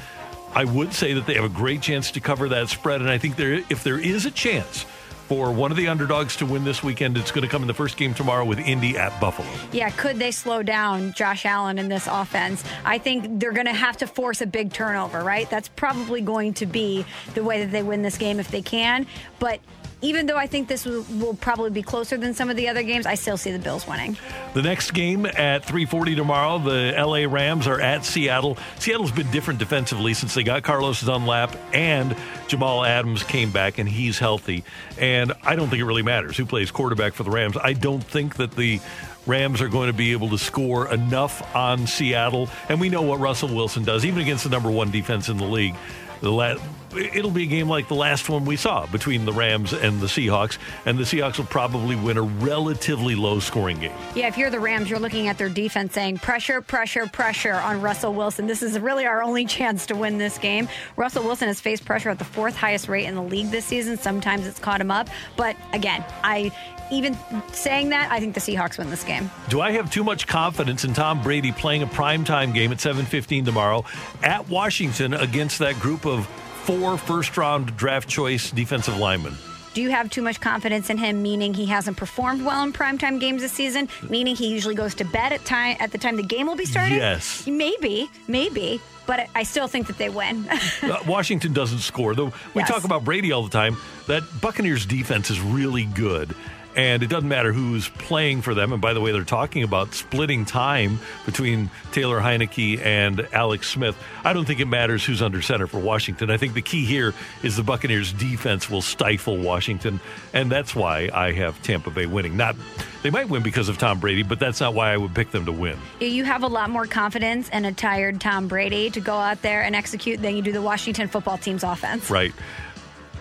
I 0.55 0.65
would 0.65 0.93
say 0.93 1.13
that 1.13 1.25
they 1.25 1.33
have 1.35 1.45
a 1.45 1.49
great 1.49 1.81
chance 1.81 2.11
to 2.11 2.19
cover 2.19 2.49
that 2.49 2.69
spread. 2.69 3.01
And 3.01 3.09
I 3.09 3.17
think 3.17 3.37
there, 3.37 3.63
if 3.69 3.83
there 3.83 3.97
is 3.97 4.25
a 4.25 4.31
chance 4.31 4.85
for 5.33 5.51
one 5.51 5.71
of 5.71 5.77
the 5.77 5.87
underdogs 5.87 6.35
to 6.35 6.45
win 6.45 6.63
this 6.63 6.83
weekend, 6.83 7.17
it's 7.17 7.31
going 7.31 7.41
to 7.41 7.47
come 7.47 7.63
in 7.63 7.67
the 7.67 7.73
first 7.73 7.97
game 7.97 8.13
tomorrow 8.13 8.45
with 8.45 8.59
Indy 8.59 8.95
at 8.95 9.19
Buffalo. 9.19 9.47
Yeah, 9.71 9.89
could 9.89 10.19
they 10.19 10.29
slow 10.29 10.61
down 10.61 11.11
Josh 11.13 11.43
Allen 11.43 11.79
in 11.79 11.89
this 11.89 12.05
offense? 12.05 12.63
I 12.85 12.99
think 12.99 13.39
they're 13.39 13.51
going 13.51 13.65
to 13.65 13.73
have 13.73 13.97
to 13.97 14.05
force 14.05 14.41
a 14.41 14.45
big 14.45 14.71
turnover, 14.73 15.23
right? 15.23 15.49
That's 15.49 15.69
probably 15.69 16.21
going 16.21 16.53
to 16.55 16.67
be 16.67 17.03
the 17.33 17.43
way 17.43 17.65
that 17.65 17.71
they 17.71 17.81
win 17.81 18.03
this 18.03 18.15
game 18.15 18.39
if 18.39 18.51
they 18.51 18.61
can. 18.61 19.07
But 19.39 19.59
even 20.03 20.25
though 20.25 20.37
I 20.37 20.47
think 20.47 20.67
this 20.67 20.85
will, 20.85 21.05
will 21.17 21.33
probably 21.33 21.71
be 21.71 21.81
closer 21.81 22.17
than 22.17 22.33
some 22.33 22.49
of 22.49 22.57
the 22.57 22.67
other 22.67 22.83
games, 22.83 23.05
I 23.05 23.15
still 23.15 23.37
see 23.37 23.51
the 23.51 23.59
Bills 23.59 23.87
winning. 23.87 24.17
The 24.53 24.61
next 24.61 24.91
game 24.91 25.25
at 25.25 25.65
3:40 25.65 26.15
tomorrow, 26.15 26.59
the 26.59 26.93
LA 26.97 27.25
Rams 27.25 27.65
are 27.67 27.79
at 27.79 28.05
Seattle. 28.05 28.57
Seattle's 28.79 29.11
been 29.11 29.31
different 29.31 29.59
defensively 29.59 30.13
since 30.13 30.33
they 30.33 30.43
got 30.43 30.63
Carlos 30.63 31.01
Dunlap 31.01 31.55
and 31.73 32.15
Jamal 32.47 32.83
Adams 32.83 33.23
came 33.23 33.51
back 33.51 33.79
and 33.79 33.87
he's 33.87 34.19
healthy. 34.19 34.63
And 34.99 35.31
I 35.43 35.55
don't 35.55 35.69
think 35.69 35.79
it 35.81 35.85
really 35.85 36.03
matters 36.03 36.35
who 36.35 36.45
plays 36.45 36.69
quarterback 36.69 37.13
for 37.13 37.23
the 37.23 37.31
Rams. 37.31 37.57
I 37.57 37.73
don't 37.73 38.03
think 38.03 38.35
that 38.35 38.51
the 38.51 38.81
Rams 39.25 39.61
are 39.61 39.69
going 39.69 39.87
to 39.87 39.97
be 39.97 40.11
able 40.11 40.29
to 40.29 40.37
score 40.37 40.91
enough 40.91 41.55
on 41.55 41.87
Seattle. 41.87 42.49
And 42.67 42.81
we 42.81 42.89
know 42.89 43.01
what 43.03 43.19
Russell 43.21 43.55
Wilson 43.55 43.85
does, 43.85 44.05
even 44.05 44.21
against 44.21 44.43
the 44.43 44.49
number 44.49 44.69
one 44.69 44.91
defense 44.91 45.29
in 45.29 45.37
the 45.37 45.45
league. 45.45 45.75
The 46.23 46.31
la- 46.31 46.55
it'll 46.95 47.31
be 47.31 47.43
a 47.43 47.47
game 47.47 47.67
like 47.67 47.89
the 47.89 47.95
last 47.95 48.29
one 48.29 48.45
we 48.45 48.55
saw 48.55 48.85
between 48.85 49.25
the 49.25 49.33
Rams 49.33 49.73
and 49.73 49.99
the 49.99 50.07
Seahawks, 50.07 50.57
and 50.85 50.97
the 50.97 51.03
Seahawks 51.03 51.37
will 51.37 51.47
probably 51.47 51.97
win 51.97 52.15
a 52.15 52.21
relatively 52.21 53.13
low 53.13 53.41
scoring 53.41 53.77
game. 53.77 53.91
Yeah, 54.15 54.27
if 54.27 54.37
you're 54.37 54.49
the 54.49 54.61
Rams, 54.61 54.89
you're 54.89 54.99
looking 54.99 55.27
at 55.27 55.37
their 55.37 55.49
defense 55.49 55.91
saying 55.91 56.19
pressure, 56.19 56.61
pressure, 56.61 57.07
pressure 57.07 57.55
on 57.55 57.81
Russell 57.81 58.13
Wilson. 58.13 58.47
This 58.47 58.63
is 58.63 58.79
really 58.79 59.05
our 59.05 59.21
only 59.21 59.43
chance 59.57 59.85
to 59.87 59.95
win 59.95 60.17
this 60.17 60.37
game. 60.37 60.69
Russell 60.95 61.25
Wilson 61.25 61.49
has 61.49 61.59
faced 61.59 61.83
pressure 61.83 62.09
at 62.09 62.19
the 62.19 62.25
fourth 62.25 62.55
highest 62.55 62.87
rate 62.87 63.05
in 63.05 63.15
the 63.15 63.21
league 63.21 63.51
this 63.51 63.65
season. 63.65 63.97
Sometimes 63.97 64.47
it's 64.47 64.59
caught 64.59 64.79
him 64.79 64.91
up. 64.91 65.09
But 65.35 65.57
again, 65.73 66.05
I 66.23 66.53
even 66.91 67.17
saying 67.51 67.89
that, 67.89 68.11
I 68.11 68.19
think 68.19 68.33
the 68.33 68.39
Seahawks 68.39 68.77
win 68.77 68.89
this 68.89 69.03
game. 69.03 69.29
Do 69.49 69.61
I 69.61 69.71
have 69.71 69.89
too 69.91 70.03
much 70.03 70.27
confidence 70.27 70.83
in 70.83 70.93
Tom 70.93 71.21
Brady 71.21 71.51
playing 71.51 71.81
a 71.83 71.87
primetime 71.87 72.53
game 72.53 72.71
at 72.71 72.77
7:15 72.79 73.45
tomorrow 73.45 73.85
at 74.21 74.47
Washington 74.49 75.13
against 75.13 75.59
that 75.59 75.79
group 75.79 76.05
of 76.05 76.25
four 76.65 76.97
first-round 76.97 77.75
draft 77.77 78.07
choice 78.07 78.51
defensive 78.51 78.97
linemen? 78.97 79.35
Do 79.73 79.81
you 79.81 79.89
have 79.89 80.11
too 80.11 80.21
much 80.21 80.39
confidence 80.39 80.91
in 80.91 80.97
him, 80.99 81.23
meaning 81.23 81.53
he 81.53 81.65
hasn't 81.65 81.97
performed 81.97 82.45
well 82.45 82.63
in 82.63 82.71
primetime 82.73 83.19
games 83.19 83.41
this 83.41 83.51
season? 83.53 83.89
Meaning 84.07 84.35
he 84.35 84.47
usually 84.49 84.75
goes 84.75 84.93
to 84.95 85.03
bed 85.03 85.33
at 85.33 85.43
time 85.45 85.77
at 85.79 85.91
the 85.91 85.97
time 85.97 86.15
the 86.15 86.21
game 86.23 86.45
will 86.45 86.55
be 86.55 86.65
starting? 86.65 86.97
Yes. 86.97 87.47
Maybe, 87.47 88.07
maybe. 88.27 88.79
But 89.07 89.27
I 89.35 89.43
still 89.43 89.67
think 89.67 89.87
that 89.87 89.97
they 89.97 90.09
win. 90.09 90.47
Uh, 90.83 90.97
Washington 91.07 91.53
doesn't 91.53 91.79
score. 91.79 92.13
Though 92.13 92.31
we 92.53 92.61
Yes. 92.61 92.67
talk 92.69 92.83
about 92.83 93.03
Brady 93.03 93.31
all 93.31 93.41
the 93.43 93.49
time, 93.49 93.77
that 94.07 94.21
Buccaneers 94.41 94.85
defense 94.85 95.29
is 95.31 95.39
really 95.41 95.85
good. 95.85 96.35
And 96.75 97.03
it 97.03 97.07
doesn't 97.07 97.29
matter 97.29 97.53
who's 97.53 97.89
playing 97.89 98.41
for 98.41 98.53
them. 98.53 98.73
And 98.73 98.81
by 98.81 98.93
the 98.93 99.01
way, 99.01 99.11
they're 99.11 99.23
talking 99.23 99.63
about 99.63 99.93
splitting 99.93 100.45
time 100.45 100.99
between 101.25 101.69
Taylor 101.91 102.19
Heinicke 102.19 102.83
and 102.83 103.27
Alex 103.31 103.69
Smith. 103.69 103.97
I 104.23 104.33
don't 104.33 104.45
think 104.45 104.59
it 104.59 104.67
matters 104.67 105.05
who's 105.05 105.21
under 105.21 105.41
center 105.41 105.67
for 105.67 105.79
Washington. 105.79 106.31
I 106.31 106.37
think 106.37 106.53
the 106.53 106.61
key 106.61 106.85
here 106.85 107.13
is 107.43 107.55
the 107.55 107.63
Buccaneers 107.63 108.11
defense 108.13 108.69
will 108.69 108.81
stifle 108.81 109.37
Washington. 109.37 109.99
And 110.33 110.51
that's 110.51 110.75
why 110.75 111.09
I 111.13 111.31
have 111.33 111.61
Tampa 111.61 111.91
Bay 111.91 112.05
winning. 112.05 112.37
Not 112.37 112.55
they 113.03 113.09
might 113.09 113.27
win 113.27 113.43
because 113.43 113.67
of 113.67 113.77
Tom 113.77 113.99
Brady, 113.99 114.23
but 114.23 114.39
that's 114.39 114.61
not 114.61 114.73
why 114.73 114.93
I 114.93 114.97
would 114.97 115.13
pick 115.13 115.31
them 115.31 115.45
to 115.45 115.51
win. 115.51 115.77
you 115.99 116.23
have 116.23 116.43
a 116.43 116.47
lot 116.47 116.69
more 116.69 116.87
confidence 116.87 117.49
in 117.49 117.65
a 117.65 117.73
tired 117.73 118.21
Tom 118.21 118.47
Brady 118.47 118.89
to 118.91 119.01
go 119.01 119.15
out 119.15 119.41
there 119.41 119.61
and 119.61 119.75
execute 119.75 120.21
than 120.21 120.37
you 120.37 120.41
do 120.41 120.53
the 120.53 120.61
Washington 120.61 121.09
football 121.09 121.37
team's 121.37 121.63
offense. 121.63 122.09
Right. 122.09 122.33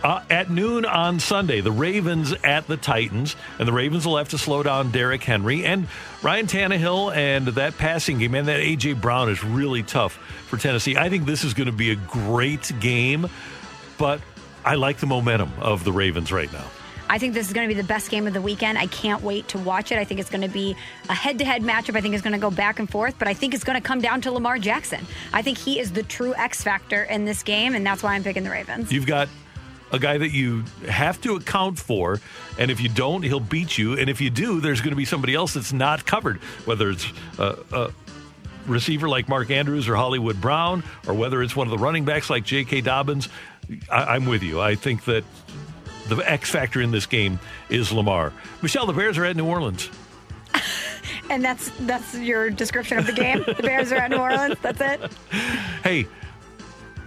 Uh, 0.03 0.21
at 0.31 0.51
noon 0.51 0.85
on 0.85 1.21
Sunday, 1.21 1.61
the 1.61 1.71
Ravens 1.71 2.35
at 2.43 2.67
the 2.67 2.77
Titans, 2.77 3.37
and 3.61 3.69
the 3.69 3.73
Ravens 3.73 4.05
will 4.05 4.17
have 4.17 4.31
to 4.31 4.39
slow 4.39 4.65
down 4.65 4.91
Derrick 4.91 5.23
Henry 5.23 5.65
and 5.65 5.87
Ryan 6.23 6.47
Tannehill, 6.47 7.15
and 7.15 7.47
that 7.49 7.79
passing 7.79 8.19
game 8.19 8.35
and 8.35 8.49
that 8.49 8.61
AJ 8.61 9.01
Brown 9.01 9.29
is 9.29 9.45
really 9.45 9.85
tough 9.85 10.15
for 10.49 10.57
Tennessee. 10.57 10.97
I 10.97 11.09
think 11.09 11.25
this 11.25 11.45
is 11.45 11.55
going 11.55 11.67
to 11.67 11.73
be 11.73 11.93
a 11.93 11.97
great 11.97 12.73
game, 12.81 13.29
but 13.97 14.21
I 14.65 14.75
like 14.75 14.99
the 14.99 15.07
momentum 15.07 15.53
of 15.61 15.85
the 15.85 15.93
Ravens 15.93 16.33
right 16.33 16.53
now. 16.53 16.65
I 17.09 17.19
think 17.19 17.35
this 17.35 17.47
is 17.47 17.53
going 17.53 17.69
to 17.69 17.75
be 17.75 17.79
the 17.79 17.87
best 17.87 18.11
game 18.11 18.27
of 18.27 18.33
the 18.33 18.41
weekend. 18.41 18.79
I 18.79 18.87
can't 18.87 19.23
wait 19.23 19.47
to 19.49 19.59
watch 19.59 19.93
it. 19.93 19.99
I 19.99 20.05
think 20.05 20.19
it's 20.19 20.31
going 20.31 20.41
to 20.41 20.49
be 20.49 20.75
a 21.11 21.15
head 21.15 21.39
to 21.41 21.45
head 21.45 21.63
matchup. 21.63 21.95
I 21.95 22.01
think 22.01 22.15
it's 22.15 22.23
going 22.23 22.33
to 22.33 22.39
go 22.39 22.51
back 22.51 22.79
and 22.79 22.91
forth, 22.91 23.17
but 23.19 23.29
I 23.29 23.35
think 23.35 23.53
it's 23.53 23.65
going 23.65 23.81
to 23.81 23.87
come 23.87 24.01
down 24.01 24.23
to 24.23 24.33
Lamar 24.33 24.59
Jackson. 24.59 25.07
I 25.33 25.43
think 25.43 25.59
he 25.59 25.79
is 25.79 25.93
the 25.93 26.03
true 26.03 26.35
X 26.35 26.63
factor 26.63 27.05
in 27.05 27.27
this 27.27 27.43
game, 27.43 27.75
and 27.75 27.85
that's 27.85 28.03
why 28.03 28.15
I'm 28.15 28.25
picking 28.25 28.45
the 28.45 28.51
Ravens. 28.51 28.91
You've 28.91 29.07
got 29.07 29.29
a 29.93 29.99
guy 29.99 30.19
that 30.19 30.31
you 30.31 30.65
have 30.89 31.21
to 31.21 31.37
account 31.37 31.79
for, 31.79 32.21
and 32.59 32.71
if 32.71 32.81
you 32.81 32.89
don't, 32.89 33.23
he'll 33.23 33.41
beat 33.41 33.79
you. 33.79 33.97
And 33.99 34.09
if 34.09 34.21
you 34.21 34.31
do, 34.31 34.61
there's 34.61 34.81
going 34.81 34.91
to 34.91 34.97
be 34.97 35.05
somebody 35.05 35.35
else 35.35 35.55
that's 35.55 35.73
not 35.73 36.05
covered, 36.07 36.39
whether 36.65 36.91
it's 36.91 37.07
a, 37.39 37.57
a 37.73 37.93
receiver 38.67 39.09
like 39.09 39.29
Mark 39.29 39.51
Andrews 39.51 39.89
or 39.89 39.95
Hollywood 39.97 40.41
Brown, 40.41 40.83
or 41.07 41.15
whether 41.15 41.43
it's 41.43 41.55
one 41.55 41.67
of 41.67 41.71
the 41.71 41.79
running 41.79 42.05
backs 42.05 42.31
like 42.31 42.45
J.K. 42.45 42.81
Dobbins. 42.81 43.29
I, 43.91 44.15
I'm 44.15 44.27
with 44.27 44.43
you. 44.43 44.61
I 44.61 44.75
think 44.75 45.05
that 45.05 45.25
the 46.09 46.17
X 46.19 46.51
factor 46.51 46.81
in 46.81 46.91
this 46.91 47.07
game 47.07 47.39
is 47.69 47.93
Lamar. 47.93 48.33
Michelle, 48.63 48.87
the 48.87 48.93
Bears 48.93 49.19
are 49.19 49.25
at 49.25 49.37
New 49.37 49.47
Orleans. 49.47 49.91
And 51.31 51.43
that's 51.43 51.71
that's 51.81 52.15
your 52.19 52.51
description 52.51 52.99
of 52.99 53.07
the 53.07 53.13
game. 53.13 53.43
the 53.47 53.63
Bears 53.63 53.91
are 53.91 53.97
at 53.97 54.11
New 54.11 54.19
Orleans. 54.19 54.57
That's 54.61 54.81
it. 54.83 55.13
Hey, 55.83 56.07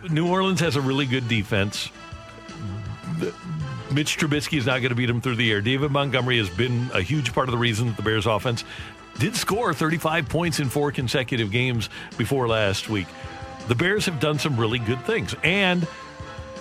New 0.09 0.27
Orleans 0.27 0.61
has 0.61 0.75
a 0.77 0.81
really 0.81 1.05
good 1.05 1.27
defense. 1.27 1.91
The- 3.19 3.33
Mitch 3.91 4.17
Trubisky 4.17 4.57
is 4.57 4.65
not 4.65 4.79
going 4.79 4.89
to 4.89 4.95
beat 4.95 5.09
him 5.09 5.21
through 5.21 5.35
the 5.35 5.51
air. 5.51 5.61
David 5.61 5.91
Montgomery 5.91 6.37
has 6.37 6.49
been 6.49 6.89
a 6.93 7.01
huge 7.01 7.33
part 7.33 7.47
of 7.47 7.51
the 7.51 7.57
reason 7.57 7.87
that 7.87 7.95
the 7.95 8.01
Bears 8.01 8.25
offense 8.25 8.63
did 9.19 9.35
score 9.35 9.73
35 9.73 10.27
points 10.27 10.59
in 10.59 10.69
four 10.69 10.91
consecutive 10.91 11.51
games 11.51 11.89
before 12.17 12.47
last 12.47 12.89
week. 12.89 13.07
The 13.67 13.75
Bears 13.75 14.05
have 14.05 14.19
done 14.19 14.39
some 14.39 14.57
really 14.57 14.79
good 14.79 15.03
things. 15.05 15.35
And 15.43 15.87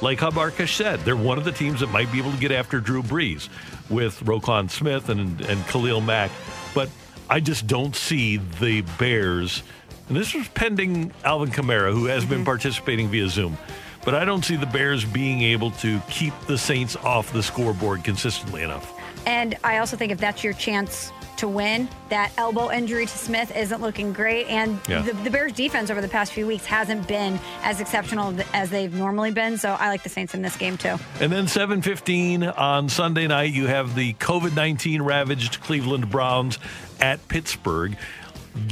like 0.01 0.21
Hub 0.21 0.35
Arkush 0.35 0.77
said, 0.77 1.01
they're 1.01 1.17
one 1.17 1.39
of 1.39 1.45
the 1.45 1.53
teams 1.53 1.81
that 1.81 1.89
might 1.89 2.11
be 2.13 2.19
able 2.19 2.33
to 2.33 2.39
get 2.39 2.53
after 2.53 2.81
Drew 2.81 3.03
Brees 3.03 3.49
with 3.89 4.21
Roquan 4.21 4.71
Smith 4.71 5.09
and, 5.09 5.41
and 5.43 5.67
Khalil 5.67 6.01
Mack. 6.01 6.31
But 6.75 6.89
I 7.29 7.41
just 7.41 7.67
don't 7.67 7.97
see 7.97 8.37
the 8.37 8.83
Bears. 8.99 9.63
And 10.09 10.17
this 10.17 10.35
was 10.35 10.47
pending 10.49 11.13
Alvin 11.25 11.51
Kamara, 11.51 11.93
who 11.93 12.07
has 12.07 12.25
been 12.25 12.39
mm-hmm. 12.39 12.45
participating 12.45 13.09
via 13.09 13.29
Zoom. 13.29 13.57
But 14.05 14.15
I 14.15 14.25
don't 14.25 14.45
see 14.45 14.57
the 14.57 14.67
Bears 14.67 15.05
being 15.05 15.43
able 15.43 15.71
to 15.73 16.01
keep 16.11 16.35
the 16.47 16.59
Saints 16.59 16.95
off 16.97 17.33
the 17.33 17.43
scoreboard 17.43 18.05
consistently 18.05 18.63
enough. 18.63 18.93
And 19.27 19.57
I 19.65 19.79
also 19.79 19.97
think 19.97 20.13
if 20.13 20.19
that's 20.19 20.45
your 20.45 20.53
chance 20.53 21.11
to 21.39 21.49
win, 21.49 21.89
that 22.11 22.31
elbow 22.37 22.71
injury 22.71 23.07
to 23.07 23.19
Smith 23.19 23.57
isn't 23.57 23.81
looking 23.81 24.13
great. 24.13 24.47
And 24.49 24.79
Yeah. 24.87 25.01
the, 25.01 25.15
the 25.15 25.31
Bears' 25.31 25.53
defense 25.55 25.91
over 25.91 26.01
the 26.01 26.09
past 26.09 26.33
few 26.33 26.47
weeks 26.47 26.65
hasn't 26.67 27.09
been 27.09 27.41
as 27.63 27.81
exceptional 27.81 28.35
as 28.53 28.71
they've 28.71 28.93
normally 28.95 29.31
been. 29.33 29.57
So 29.59 29.71
I 29.81 29.89
like 29.89 30.03
the 30.03 30.11
Saints 30.11 30.35
in 30.35 30.43
this 30.43 30.57
game 30.57 30.77
too. 30.77 30.97
And 31.21 31.33
then 31.33 31.47
7:15 31.47 32.47
on 32.57 32.89
Sunday 32.91 33.27
night, 33.27 33.53
you 33.53 33.67
have 33.67 33.95
the 33.97 34.13
COVID-19 34.15 35.01
ravaged 35.05 35.61
Cleveland 35.63 36.11
Browns 36.11 36.59
at 37.01 37.27
Pittsburgh. 37.29 37.97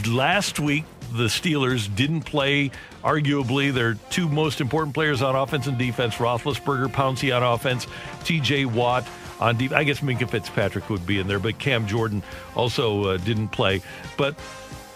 Last 0.07 0.61
week, 0.61 0.85
the 1.13 1.25
Steelers 1.25 1.93
didn't 1.95 2.23
play 2.23 2.71
arguably 3.03 3.73
their 3.73 3.95
two 4.11 4.29
most 4.29 4.61
important 4.61 4.95
players 4.95 5.23
on 5.23 5.35
offense 5.35 5.67
and 5.67 5.79
defense: 5.79 6.17
Roethlisberger, 6.17 6.89
Pouncey 6.89 7.35
on 7.35 7.43
offense, 7.43 7.87
T.J. 8.25 8.67
Watt 8.67 9.07
on 9.41 9.57
defense. 9.57 9.79
I 9.79 9.85
guess 9.85 10.01
Minkah 10.01 10.29
Fitzpatrick 10.29 10.89
would 10.91 11.07
be 11.07 11.19
in 11.19 11.27
there, 11.27 11.39
but 11.39 11.59
Cam 11.59 11.87
Jordan 11.87 12.23
also 12.55 13.05
uh, 13.05 13.17
didn't 13.19 13.49
play. 13.49 13.83
But 14.17 14.37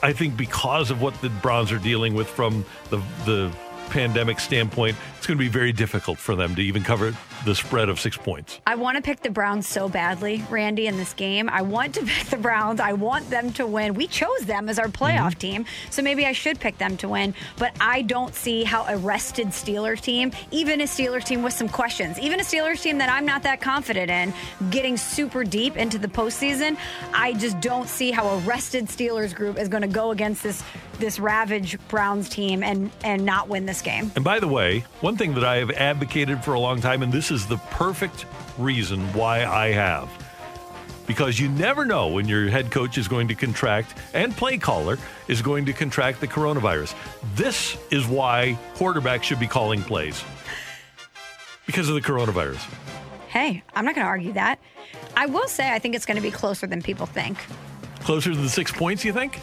I 0.02 0.12
think 0.12 0.36
because 0.36 0.90
of 0.90 1.02
what 1.02 1.20
the 1.20 1.30
Browns 1.30 1.72
are 1.72 1.78
dealing 1.78 2.14
with 2.14 2.28
from 2.28 2.64
the 2.90 2.98
the 3.24 3.52
pandemic 3.90 4.40
standpoint, 4.40 4.96
it's 5.16 5.26
going 5.26 5.38
to 5.38 5.44
be 5.44 5.48
very 5.48 5.72
difficult 5.72 6.18
for 6.18 6.34
them 6.34 6.54
to 6.56 6.62
even 6.62 6.82
cover 6.82 7.16
the 7.46 7.54
spread 7.54 7.88
of 7.88 7.98
six 7.98 8.16
points. 8.16 8.60
I 8.66 8.74
want 8.74 8.96
to 8.96 9.02
pick 9.02 9.20
the 9.22 9.30
Browns 9.30 9.66
so 9.66 9.88
badly, 9.88 10.44
Randy, 10.50 10.86
in 10.86 10.98
this 10.98 11.14
game. 11.14 11.48
I 11.48 11.62
want 11.62 11.94
to 11.94 12.02
pick 12.06 12.26
the 12.26 12.36
Browns. 12.36 12.80
I 12.80 12.92
want 12.92 13.30
them 13.30 13.52
to 13.54 13.66
win. 13.66 13.94
We 13.94 14.06
chose 14.06 14.40
them 14.44 14.68
as 14.68 14.78
our 14.78 14.88
playoff 14.88 15.06
Mm-hmm. 15.06 15.38
team, 15.38 15.64
so 15.90 16.02
maybe 16.02 16.26
I 16.26 16.32
should 16.32 16.60
pick 16.60 16.76
them 16.78 16.96
to 16.98 17.08
win. 17.08 17.34
But 17.56 17.74
I 17.80 18.02
don't 18.02 18.34
see 18.34 18.64
how 18.64 18.84
a 18.86 18.96
rested 18.98 19.48
Steelers 19.48 20.00
team, 20.00 20.32
even 20.50 20.80
a 20.80 20.84
Steelers 20.84 21.24
team 21.24 21.42
with 21.42 21.52
some 21.54 21.68
questions, 21.68 22.18
even 22.18 22.40
a 22.40 22.42
Steelers 22.42 22.82
team 22.82 22.98
that 22.98 23.08
I'm 23.08 23.24
not 23.24 23.42
that 23.44 23.60
confident 23.60 24.10
in, 24.10 24.34
getting 24.70 24.96
super 24.96 25.44
deep 25.44 25.76
into 25.76 25.98
the 25.98 26.08
postseason, 26.08 26.76
I 27.14 27.32
just 27.34 27.60
don't 27.60 27.88
see 27.88 28.10
how 28.10 28.26
a 28.28 28.38
rested 28.40 28.86
Steelers 28.86 29.34
group 29.34 29.58
is 29.58 29.68
going 29.68 29.82
to 29.82 29.88
go 29.88 30.10
against 30.10 30.42
this 30.42 30.62
this 30.98 31.18
ravage 31.20 31.78
Browns 31.88 32.26
team 32.28 32.62
and 32.62 32.90
and 33.04 33.24
not 33.24 33.48
win 33.50 33.66
this 33.66 33.82
game. 33.82 34.10
And 34.16 34.24
by 34.24 34.40
the 34.40 34.48
way, 34.48 34.80
one 35.02 35.16
thing 35.16 35.34
that 35.34 35.44
I 35.44 35.56
have 35.56 35.70
advocated 35.72 36.42
for 36.42 36.54
a 36.54 36.60
long 36.60 36.80
time, 36.80 37.02
and 37.02 37.12
this 37.12 37.30
is 37.30 37.35
the 37.44 37.56
perfect 37.70 38.24
reason 38.56 39.00
why 39.12 39.44
I 39.44 39.72
have. 39.72 40.08
Because 41.08 41.40
you 41.40 41.48
never 41.48 41.84
know 41.84 42.06
when 42.06 42.28
your 42.28 42.48
head 42.48 42.70
coach 42.70 42.96
is 42.98 43.08
going 43.08 43.26
to 43.28 43.34
contract 43.34 43.98
and 44.14 44.36
play 44.36 44.58
caller 44.58 44.96
is 45.28 45.42
going 45.42 45.66
to 45.66 45.72
contract 45.72 46.20
the 46.20 46.28
coronavirus. 46.28 46.94
This 47.34 47.76
is 47.90 48.06
why 48.06 48.56
quarterbacks 48.76 49.24
should 49.24 49.40
be 49.40 49.46
calling 49.46 49.82
plays 49.82 50.24
because 51.66 51.88
of 51.88 51.96
the 51.96 52.00
coronavirus. 52.00 52.62
Hey, 53.28 53.62
I'm 53.74 53.84
not 53.84 53.94
going 53.94 54.04
to 54.04 54.08
argue 54.08 54.32
that. 54.34 54.58
I 55.16 55.26
will 55.26 55.48
say 55.48 55.72
I 55.72 55.78
think 55.78 55.94
it's 55.94 56.06
going 56.06 56.16
to 56.16 56.22
be 56.22 56.30
closer 56.30 56.66
than 56.66 56.80
people 56.80 57.06
think. 57.06 57.38
Closer 58.00 58.30
to 58.30 58.36
the 58.36 58.48
six 58.48 58.72
points, 58.72 59.04
you 59.04 59.12
think? 59.12 59.40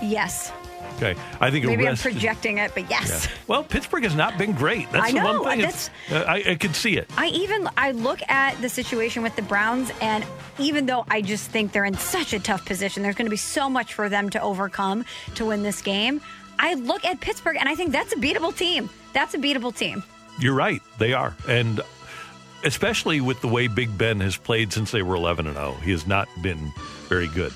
Yes. 0.00 0.52
Okay. 0.96 1.14
I 1.40 1.50
think 1.50 1.64
Maybe 1.64 1.86
I'm 1.86 1.96
projecting 1.96 2.58
it, 2.58 2.72
but 2.74 2.88
yes. 2.90 3.26
Yeah. 3.26 3.32
Well, 3.46 3.64
Pittsburgh 3.64 4.04
has 4.04 4.14
not 4.14 4.38
been 4.38 4.52
great. 4.52 4.90
That's 4.92 5.06
I 5.06 5.12
the 5.12 5.20
know, 5.20 5.42
one 5.42 5.50
thing. 5.50 5.60
It's- 5.60 5.90
uh, 6.10 6.24
I, 6.26 6.50
I 6.50 6.54
could 6.54 6.74
see 6.74 6.96
it. 6.96 7.10
I 7.16 7.26
even 7.28 7.68
I 7.76 7.92
look 7.92 8.20
at 8.28 8.60
the 8.60 8.68
situation 8.68 9.22
with 9.22 9.34
the 9.36 9.42
Browns 9.42 9.90
and 10.00 10.24
even 10.58 10.86
though 10.86 11.04
I 11.08 11.22
just 11.22 11.50
think 11.50 11.72
they're 11.72 11.84
in 11.84 11.94
such 11.94 12.32
a 12.32 12.38
tough 12.38 12.64
position, 12.64 13.02
there's 13.02 13.14
going 13.16 13.26
to 13.26 13.30
be 13.30 13.36
so 13.36 13.68
much 13.68 13.94
for 13.94 14.08
them 14.08 14.30
to 14.30 14.40
overcome 14.42 15.04
to 15.34 15.46
win 15.46 15.62
this 15.62 15.82
game. 15.82 16.20
I 16.58 16.74
look 16.74 17.04
at 17.04 17.20
Pittsburgh 17.20 17.56
and 17.58 17.68
I 17.68 17.74
think 17.74 17.92
that's 17.92 18.12
a 18.12 18.16
beatable 18.16 18.54
team. 18.56 18.88
That's 19.12 19.34
a 19.34 19.38
beatable 19.38 19.74
team. 19.74 20.02
You're 20.38 20.54
right. 20.54 20.80
They 20.98 21.12
are. 21.12 21.34
And 21.48 21.80
especially 22.64 23.20
with 23.20 23.40
the 23.40 23.48
way 23.48 23.66
Big 23.66 23.96
Ben 23.96 24.20
has 24.20 24.36
played 24.36 24.72
since 24.72 24.90
they 24.90 25.02
were 25.02 25.16
11 25.16 25.46
and 25.46 25.56
0, 25.56 25.72
he 25.82 25.90
has 25.90 26.06
not 26.06 26.28
been 26.40 26.72
very 27.08 27.28
good. 27.28 27.52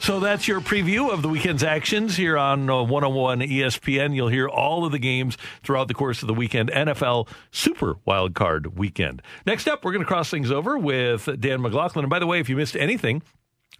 So 0.00 0.18
that's 0.18 0.48
your 0.48 0.62
preview 0.62 1.12
of 1.12 1.20
the 1.20 1.28
weekend's 1.28 1.62
actions 1.62 2.16
here 2.16 2.38
on 2.38 2.70
uh, 2.70 2.82
101 2.82 3.40
ESPN. 3.40 4.14
You'll 4.14 4.28
hear 4.28 4.48
all 4.48 4.86
of 4.86 4.92
the 4.92 4.98
games 4.98 5.36
throughout 5.62 5.88
the 5.88 5.94
course 5.94 6.22
of 6.22 6.26
the 6.26 6.32
weekend, 6.32 6.70
NFL 6.70 7.28
Super 7.50 7.96
Wild 8.06 8.34
Card 8.34 8.78
Weekend. 8.78 9.20
Next 9.44 9.68
up, 9.68 9.84
we're 9.84 9.92
going 9.92 10.02
to 10.02 10.08
cross 10.08 10.30
things 10.30 10.50
over 10.50 10.78
with 10.78 11.28
Dan 11.38 11.60
McLaughlin. 11.60 12.06
And 12.06 12.10
by 12.10 12.18
the 12.18 12.26
way, 12.26 12.40
if 12.40 12.48
you 12.48 12.56
missed 12.56 12.76
anything 12.76 13.22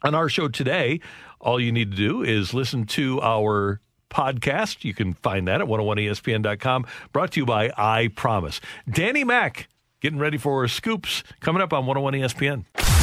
on 0.02 0.14
our 0.14 0.28
show 0.28 0.47
today, 0.48 1.01
all 1.40 1.59
you 1.59 1.72
need 1.72 1.92
to 1.92 1.97
do 1.97 2.22
is 2.22 2.52
listen 2.52 2.84
to 2.88 3.18
our 3.22 3.80
podcast. 4.10 4.84
You 4.84 4.92
can 4.92 5.14
find 5.14 5.48
that 5.48 5.62
at 5.62 5.68
101ESPN.com. 5.68 6.86
Brought 7.14 7.32
to 7.32 7.40
you 7.40 7.47
by 7.47 7.72
I 7.78 8.09
Promise. 8.14 8.60
Danny 8.90 9.24
Mack 9.24 9.68
getting 10.02 10.18
ready 10.18 10.36
for 10.36 10.68
scoops 10.68 11.24
coming 11.40 11.62
up 11.62 11.72
on 11.72 11.86
101 11.86 12.12
ESPN. 12.12 12.99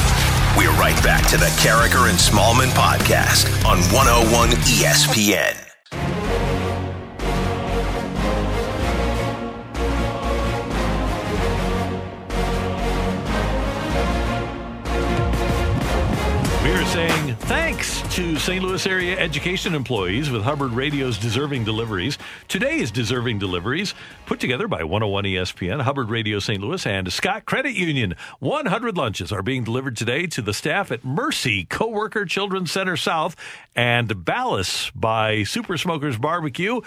We're 0.57 0.71
right 0.71 1.01
back 1.03 1.27
to 1.29 1.37
the 1.37 1.45
Karraker 1.61 2.09
and 2.09 2.17
Smallmon 2.17 2.71
podcast 2.71 3.45
on 3.63 3.77
101 3.93 4.49
ESPN. 4.65 5.53
We 16.63 16.71
are 16.71 16.85
saying 16.87 17.35
thanks 17.35 17.96
to 18.17 18.35
St. 18.39 18.63
Louis 18.63 18.87
area 18.87 19.15
education 19.19 19.75
employees 19.75 20.31
with 20.31 20.41
Hubbard 20.41 20.71
Radio's 20.71 21.19
Deserving 21.19 21.65
Deliveries. 21.65 22.17
Today's 22.47 22.89
Deserving 22.89 23.37
Deliveries, 23.37 23.93
put 24.25 24.39
together 24.39 24.67
by 24.67 24.83
101 24.83 25.25
ESPN, 25.25 25.83
Hubbard 25.83 26.09
Radio 26.09 26.39
St. 26.39 26.59
Louis, 26.59 26.83
and 26.87 27.13
Scott 27.13 27.45
Credit 27.45 27.75
Union. 27.75 28.15
100 28.39 28.97
lunches 28.97 29.31
are 29.31 29.43
being 29.43 29.63
delivered 29.63 29.95
today 29.95 30.25
to 30.25 30.41
the 30.41 30.51
staff 30.51 30.91
at 30.91 31.05
Mercy 31.05 31.65
Coworker 31.65 32.25
Children's 32.25 32.71
Center 32.71 32.97
South 32.97 33.35
and 33.75 34.09
Ballas 34.09 34.91
by 34.95 35.43
Super 35.43 35.77
Smokers 35.77 36.17
Barbecue. 36.17 36.81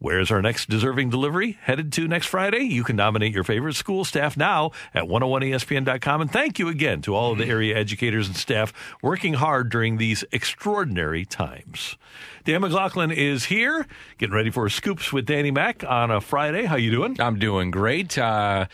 Where's 0.00 0.30
our 0.30 0.40
next 0.40 0.70
deserving 0.70 1.10
delivery 1.10 1.58
headed 1.62 1.92
to 1.94 2.06
next 2.06 2.26
Friday? 2.26 2.60
You 2.60 2.84
can 2.84 2.94
nominate 2.94 3.34
your 3.34 3.42
favorite 3.42 3.74
school 3.74 4.04
staff 4.04 4.36
now 4.36 4.70
at 4.94 5.04
101ESPN.com. 5.04 6.20
And 6.20 6.30
thank 6.30 6.60
you 6.60 6.68
again 6.68 7.02
to 7.02 7.16
all 7.16 7.32
of 7.32 7.38
the 7.38 7.46
area 7.46 7.76
educators 7.76 8.28
and 8.28 8.36
staff 8.36 8.72
working 9.02 9.34
hard 9.34 9.70
during 9.70 9.96
these 9.96 10.24
extraordinary 10.30 11.24
times. 11.24 11.96
Dan 12.44 12.60
McLaughlin 12.60 13.10
is 13.10 13.46
here, 13.46 13.88
getting 14.18 14.36
ready 14.36 14.50
for 14.50 14.68
scoops 14.68 15.12
with 15.12 15.26
Danny 15.26 15.50
Mack 15.50 15.82
on 15.82 16.12
a 16.12 16.20
Friday. 16.20 16.64
How 16.66 16.76
you 16.76 16.92
doing? 16.92 17.20
I'm 17.20 17.40
doing 17.40 17.72
great. 17.72 18.16
Uh, 18.16 18.66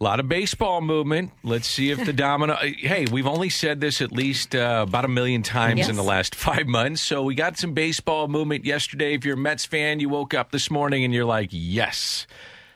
a 0.00 0.04
lot 0.04 0.20
of 0.20 0.28
baseball 0.28 0.80
movement. 0.80 1.32
Let's 1.42 1.66
see 1.66 1.90
if 1.90 2.04
the 2.04 2.12
domino. 2.14 2.54
uh, 2.54 2.66
hey, 2.78 3.06
we've 3.10 3.26
only 3.26 3.48
said 3.48 3.80
this 3.80 4.00
at 4.02 4.12
least 4.12 4.54
uh, 4.54 4.84
about 4.86 5.04
a 5.04 5.08
million 5.08 5.42
times 5.42 5.78
Yes. 5.78 5.88
in 5.88 5.96
the 5.96 6.02
last 6.02 6.34
five 6.46 6.66
months. 6.66 7.00
So 7.00 7.22
we 7.22 7.34
got 7.34 7.56
some 7.58 7.72
baseball 7.72 8.28
movement 8.28 8.64
yesterday. 8.64 9.14
If 9.14 9.24
you're 9.24 9.34
a 9.34 9.38
Mets 9.38 9.64
fan, 9.64 10.00
you 10.00 10.08
woke 10.08 10.34
up 10.34 10.50
this 10.52 10.70
morning 10.70 11.04
and 11.04 11.14
you're 11.14 11.24
like, 11.24 11.48
yes. 11.52 12.26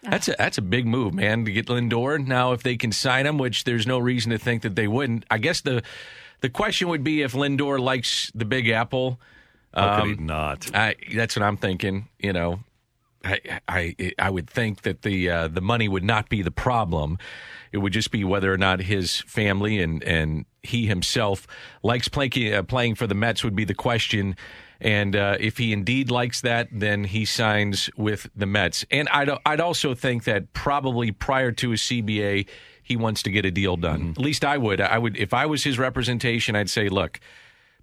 That's 0.02 0.28
a 0.28 0.34
that's 0.38 0.56
a 0.56 0.62
big 0.62 0.86
move, 0.86 1.12
man, 1.12 1.44
to 1.44 1.52
get 1.52 1.66
Lindor. 1.66 2.26
Now, 2.26 2.52
if 2.52 2.62
they 2.62 2.78
can 2.78 2.90
sign 2.90 3.26
him, 3.26 3.36
which 3.36 3.64
there's 3.64 3.86
no 3.86 3.98
reason 3.98 4.30
to 4.30 4.38
think 4.38 4.62
that 4.62 4.74
they 4.74 4.88
wouldn't, 4.88 5.26
I 5.30 5.36
guess 5.36 5.60
the 5.60 5.82
the 6.40 6.48
question 6.48 6.88
would 6.88 7.04
be 7.04 7.20
if 7.20 7.34
Lindor 7.34 7.78
likes 7.78 8.32
the 8.34 8.46
Big 8.46 8.70
Apple. 8.70 9.20
How 9.74 10.00
could 10.00 10.18
he 10.18 10.24
not? 10.24 10.74
I, 10.74 10.94
that's 11.14 11.36
what 11.36 11.42
I'm 11.42 11.58
thinking. 11.58 12.08
You 12.18 12.32
know, 12.32 12.60
I 13.24 13.60
I 13.68 13.96
I 14.18 14.30
would 14.30 14.48
think 14.48 14.82
that 14.82 15.02
the 15.02 15.30
uh, 15.30 15.48
the 15.48 15.60
money 15.60 15.88
would 15.88 16.04
not 16.04 16.28
be 16.28 16.42
the 16.42 16.50
problem. 16.50 17.18
It 17.72 17.78
would 17.78 17.92
just 17.92 18.10
be 18.10 18.24
whether 18.24 18.52
or 18.52 18.58
not 18.58 18.80
his 18.80 19.20
family 19.20 19.80
and 19.80 20.02
and 20.04 20.46
he 20.62 20.86
himself 20.86 21.46
likes 21.82 22.08
playing 22.08 22.54
uh, 22.54 22.62
playing 22.62 22.94
for 22.94 23.06
the 23.06 23.14
Mets 23.14 23.44
would 23.44 23.56
be 23.56 23.64
the 23.64 23.74
question. 23.74 24.36
And 24.82 25.14
uh, 25.14 25.36
if 25.38 25.58
he 25.58 25.74
indeed 25.74 26.10
likes 26.10 26.40
that, 26.40 26.68
then 26.72 27.04
he 27.04 27.26
signs 27.26 27.90
with 27.96 28.30
the 28.34 28.46
Mets. 28.46 28.86
And 28.90 29.08
I'd 29.10 29.30
I'd 29.44 29.60
also 29.60 29.94
think 29.94 30.24
that 30.24 30.52
probably 30.52 31.12
prior 31.12 31.52
to 31.52 31.70
his 31.70 31.82
CBA, 31.82 32.48
he 32.82 32.96
wants 32.96 33.22
to 33.24 33.30
get 33.30 33.44
a 33.44 33.50
deal 33.50 33.76
done. 33.76 34.14
At 34.16 34.22
least 34.22 34.44
I 34.44 34.56
would. 34.56 34.80
I 34.80 34.98
would 34.98 35.16
if 35.16 35.34
I 35.34 35.46
was 35.46 35.64
his 35.64 35.78
representation. 35.78 36.56
I'd 36.56 36.70
say, 36.70 36.88
look 36.88 37.20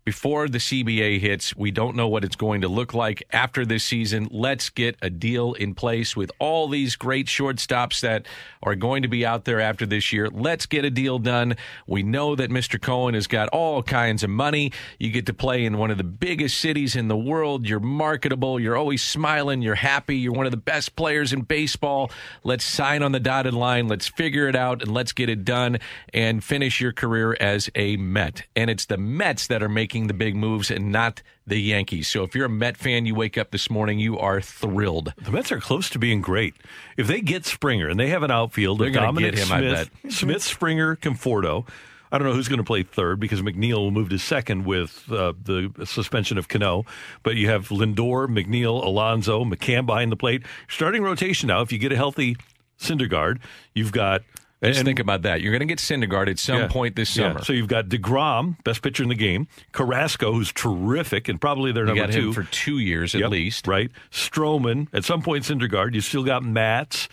before 0.08 0.48
the 0.48 0.58
CBA 0.58 1.20
hits. 1.20 1.54
We 1.58 1.70
don't 1.70 1.94
know 1.94 2.08
what 2.08 2.24
it's 2.24 2.38
going 2.38 2.62
to 2.62 2.70
look 2.70 2.94
like 2.94 3.24
after 3.34 3.66
this 3.66 3.84
season. 3.84 4.30
Let's 4.32 4.70
get 4.70 4.96
a 5.02 5.10
deal 5.10 5.52
in 5.52 5.76
place 5.76 6.16
with 6.16 6.32
all 6.40 6.70
these 6.70 6.96
great 6.96 7.28
shortstops 7.28 8.00
that 8.00 8.26
are 8.64 8.76
going 8.76 9.02
to 9.02 9.10
be 9.10 9.26
out 9.26 9.44
there 9.44 9.60
after 9.60 9.86
this 9.86 10.14
year. 10.14 10.30
Let's 10.30 10.66
get 10.66 10.86
a 10.86 10.90
deal 10.90 11.20
done. 11.20 11.58
We 11.88 12.04
know 12.04 12.36
that 12.36 12.50
Mr. 12.50 12.82
Cohen 12.82 13.16
has 13.16 13.28
got 13.28 13.50
all 13.50 13.84
kinds 13.84 14.24
of 14.24 14.30
money. 14.30 14.72
You 14.98 15.12
get 15.12 15.26
to 15.26 15.34
play 15.34 15.66
in 15.66 15.78
one 15.78 15.92
of 15.92 15.98
the 15.98 16.06
biggest 16.06 16.58
cities 16.60 16.96
in 16.96 17.10
the 17.10 17.18
world. 17.18 17.68
You're 17.68 17.82
marketable. 17.82 18.62
You're 18.62 18.78
always 18.78 19.04
smiling. 19.04 19.62
You're 19.62 19.76
happy. 19.76 20.16
You're 20.16 20.32
one 20.32 20.46
of 20.46 20.52
the 20.52 20.58
best 20.58 20.96
players 20.96 21.34
in 21.34 21.42
baseball. 21.42 22.12
Let's 22.46 22.64
sign 22.64 23.04
on 23.04 23.12
the 23.12 23.20
dotted 23.20 23.54
line. 23.54 23.90
Let's 23.90 24.08
figure 24.08 24.48
it 24.48 24.56
out 24.56 24.82
and 24.82 24.94
let's 24.94 25.12
get 25.12 25.28
it 25.28 25.44
done 25.44 25.80
and 26.14 26.42
finish 26.42 26.80
your 26.80 26.94
career 26.94 27.36
as 27.42 27.70
a 27.76 27.98
Met. 27.98 28.44
And 28.56 28.70
it's 28.70 28.86
the 28.86 28.98
Mets 28.98 29.48
that 29.48 29.62
are 29.62 29.68
making 29.68 29.97
the 30.06 30.14
big 30.14 30.36
moves 30.36 30.69
and 30.69 30.91
not 30.91 31.24
the 31.48 31.60
Yankees. 31.60 32.07
So 32.07 32.22
if 32.22 32.36
you're 32.36 32.45
a 32.45 32.49
Met 32.49 32.78
fan, 32.78 33.07
you 33.07 33.15
wake 33.15 33.40
up 33.40 33.49
this 33.49 33.72
morning, 33.72 33.98
you 33.98 34.19
are 34.19 34.40
thrilled. 34.40 35.14
The 35.19 35.32
Mets 35.32 35.52
are 35.52 35.60
close 35.60 35.90
to 35.90 35.98
being 35.98 36.22
great. 36.22 36.53
If 36.95 37.07
they 37.07 37.22
get 37.22 37.45
Springer 37.45 37.90
and 37.90 37.99
they 37.99 38.10
have 38.10 38.22
an 38.22 38.30
outfield 38.30 38.80
They're 38.80 38.91
gonna 38.91 39.07
Dominic 39.07 39.36
get 39.36 39.44
him, 39.45 39.52
I 39.52 39.60
Smith, 39.60 39.91
Smith, 40.14 40.44
Springer, 40.44 40.95
Conforto. 40.95 41.68
I 42.11 42.18
don't 42.18 42.28
know 42.28 42.34
who's 42.34 42.48
going 42.48 42.60
to 42.60 42.64
play 42.64 42.84
third 42.84 43.19
because 43.19 43.41
McNeil 43.41 43.78
will 43.78 43.91
move 43.91 44.10
to 44.10 44.18
second 44.18 44.65
with 44.65 45.11
uh, 45.11 45.34
the 45.44 45.74
suspension 45.86 46.38
of 46.38 46.48
Cano. 46.48 46.86
But 47.24 47.36
you 47.36 47.49
have 47.49 47.68
Lindor, 47.68 48.28
McNeil, 48.28 48.84
Alonso, 48.84 49.44
McCann 49.44 49.86
behind 49.86 50.11
the 50.11 50.15
plate. 50.15 50.44
Starting 50.69 51.03
rotation 51.03 51.48
now. 51.48 51.61
If 51.61 51.72
you 51.72 51.78
get 51.78 51.91
a 51.91 51.98
healthy 51.98 52.38
Syndergaard, 52.80 53.40
you've 53.74 53.91
got. 53.91 54.22
Just 54.64 54.84
think 54.84 54.98
about 55.00 55.22
that. 55.22 55.42
You're 55.42 55.52
going 55.52 55.60
to 55.60 55.66
get 55.68 55.78
Syndergaard 55.78 56.30
at 56.30 56.40
some 56.40 56.58
Yeah. 56.62 56.68
point 56.68 56.96
this 56.96 57.16
Yeah. 57.16 57.30
summer. 57.30 57.44
So 57.44 57.54
you've 57.54 57.68
got 57.68 57.90
DeGrom, 57.90 58.62
best 58.64 58.82
pitcher 58.82 59.04
in 59.04 59.10
the 59.10 59.16
game. 59.16 59.48
Carrasco, 59.72 60.34
who's 60.34 60.52
terrific 60.52 61.30
and 61.30 61.40
probably 61.40 61.72
their 61.72 61.88
You 61.88 61.94
number 61.94 62.12
two. 62.12 62.28
him 62.30 62.34
for 62.34 62.44
two 62.44 62.80
years 62.80 63.14
at 63.14 63.22
Yep, 63.22 63.30
least. 63.32 63.68
Right. 63.68 63.92
Stroman, 64.12 64.88
at 64.94 65.06
some 65.06 65.22
point, 65.22 65.44
Syndergaard. 65.44 65.94
You 65.94 66.02
still 66.02 66.24
got 66.24 66.44
Matz. 66.44 67.08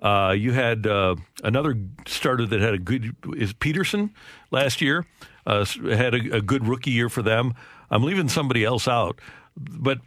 Uh, 0.00 0.34
you 0.36 0.52
had 0.52 0.86
uh, 0.86 1.16
another 1.44 1.76
starter 2.06 2.46
that 2.46 2.60
had 2.60 2.74
a 2.74 2.78
good, 2.78 3.14
is 3.36 3.52
Peterson 3.52 4.10
last 4.50 4.80
year, 4.80 5.04
uh, 5.46 5.64
had 5.64 6.14
a, 6.14 6.36
a 6.36 6.40
good 6.40 6.66
rookie 6.66 6.90
year 6.92 7.08
for 7.08 7.22
them. 7.22 7.54
I'm 7.90 8.02
leaving 8.04 8.28
somebody 8.28 8.64
else 8.64 8.88
out. 8.88 9.20
But 9.58 9.98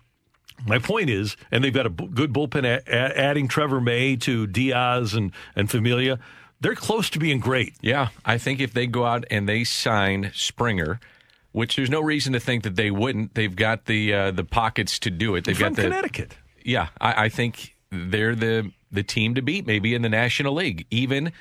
My 0.67 0.77
point 0.77 1.09
is, 1.09 1.37
and 1.51 1.63
they've 1.63 1.73
got 1.73 1.85
a 1.85 1.89
b- 1.89 2.09
good 2.13 2.33
bullpen, 2.33 2.81
adding 2.87 3.47
Trevor 3.47 3.79
May 3.79 4.17
to 4.17 4.45
Diaz 4.45 5.13
and, 5.13 5.31
and 5.55 5.69
Familia. 5.71 6.19
They're 6.61 6.75
close 6.75 7.09
to 7.11 7.19
being 7.19 7.39
great. 7.39 7.75
Yeah, 7.81 8.09
I 8.25 8.37
think 8.37 8.59
if 8.59 8.73
they 8.73 8.87
go 8.87 9.05
out 9.05 9.25
and 9.31 9.47
they 9.47 9.63
sign 9.63 10.31
Springer, 10.33 10.99
which 11.51 11.75
there's 11.75 11.89
no 11.89 12.01
reason 12.01 12.33
to 12.33 12.39
think 12.39 12.63
that 12.63 12.75
they 12.75 12.91
wouldn't, 12.91 13.33
they've 13.35 13.55
got 13.55 13.85
the 13.85 14.13
uh, 14.13 14.31
the 14.31 14.43
pockets 14.43 14.99
to 14.99 15.09
do 15.09 15.35
it. 15.35 15.45
They've 15.45 15.57
From 15.57 15.73
got 15.73 15.75
the 15.77 15.83
Connecticut. 15.83 16.35
Yeah, 16.63 16.89
I, 16.99 17.25
I 17.25 17.29
think 17.29 17.75
they're 17.91 18.35
the 18.35 18.71
the 18.91 19.03
team 19.03 19.35
to 19.35 19.41
beat, 19.41 19.65
maybe 19.65 19.93
in 19.93 20.01
the 20.01 20.09
National 20.09 20.53
League, 20.55 20.85
even 20.89 21.31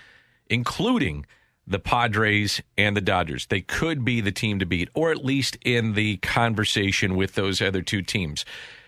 including 0.48 1.26
the 1.66 1.78
Padres 1.78 2.62
and 2.76 2.96
the 2.96 3.00
Dodgers. 3.00 3.46
They 3.46 3.60
could 3.60 4.04
be 4.04 4.20
the 4.20 4.32
team 4.32 4.58
to 4.58 4.66
beat, 4.66 4.88
or 4.94 5.10
at 5.10 5.24
least 5.24 5.58
in 5.64 5.94
the 5.94 6.16
conversation 6.18 7.16
with 7.16 7.34
those 7.34 7.60
other 7.60 7.82
two 7.82 8.02
teams. 8.02 8.44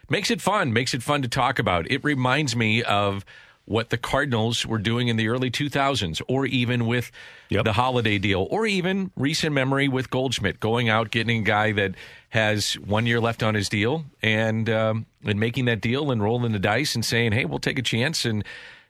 Makes 0.08 0.30
it 0.30 0.40
fun, 0.40 0.72
makes 0.72 0.94
it 0.94 1.02
fun 1.02 1.22
to 1.22 1.28
talk 1.28 1.58
about. 1.58 1.90
It 1.90 2.02
reminds 2.02 2.56
me 2.56 2.82
of 2.82 3.24
what 3.64 3.90
the 3.90 3.98
Cardinals 3.98 4.66
were 4.66 4.78
doing 4.78 5.08
in 5.08 5.16
the 5.16 5.28
early 5.28 5.50
2000s, 5.50 6.20
or 6.28 6.46
even 6.46 6.86
with 6.86 7.12
the 7.50 7.72
Holliday 7.72 8.18
deal, 8.18 8.48
or 8.50 8.66
even 8.66 9.12
recent 9.16 9.52
memory 9.52 9.86
with 9.86 10.10
Goldschmidt 10.10 10.58
going 10.60 10.88
out, 10.88 11.10
getting 11.10 11.42
a 11.42 11.44
guy 11.44 11.72
that 11.72 11.94
has 12.30 12.74
one 12.74 13.06
year 13.06 13.20
left 13.20 13.42
on 13.42 13.54
his 13.54 13.68
deal 13.68 14.04
and 14.22 14.68
um, 14.68 15.06
and 15.24 15.38
making 15.38 15.66
that 15.66 15.80
deal 15.80 16.10
and 16.10 16.22
rolling 16.22 16.52
the 16.52 16.58
dice 16.58 16.94
and 16.94 17.04
saying, 17.04 17.32
hey, 17.32 17.44
we'll 17.44 17.58
take 17.58 17.78
a 17.78 17.82
chance 17.82 18.24
and 18.24 18.44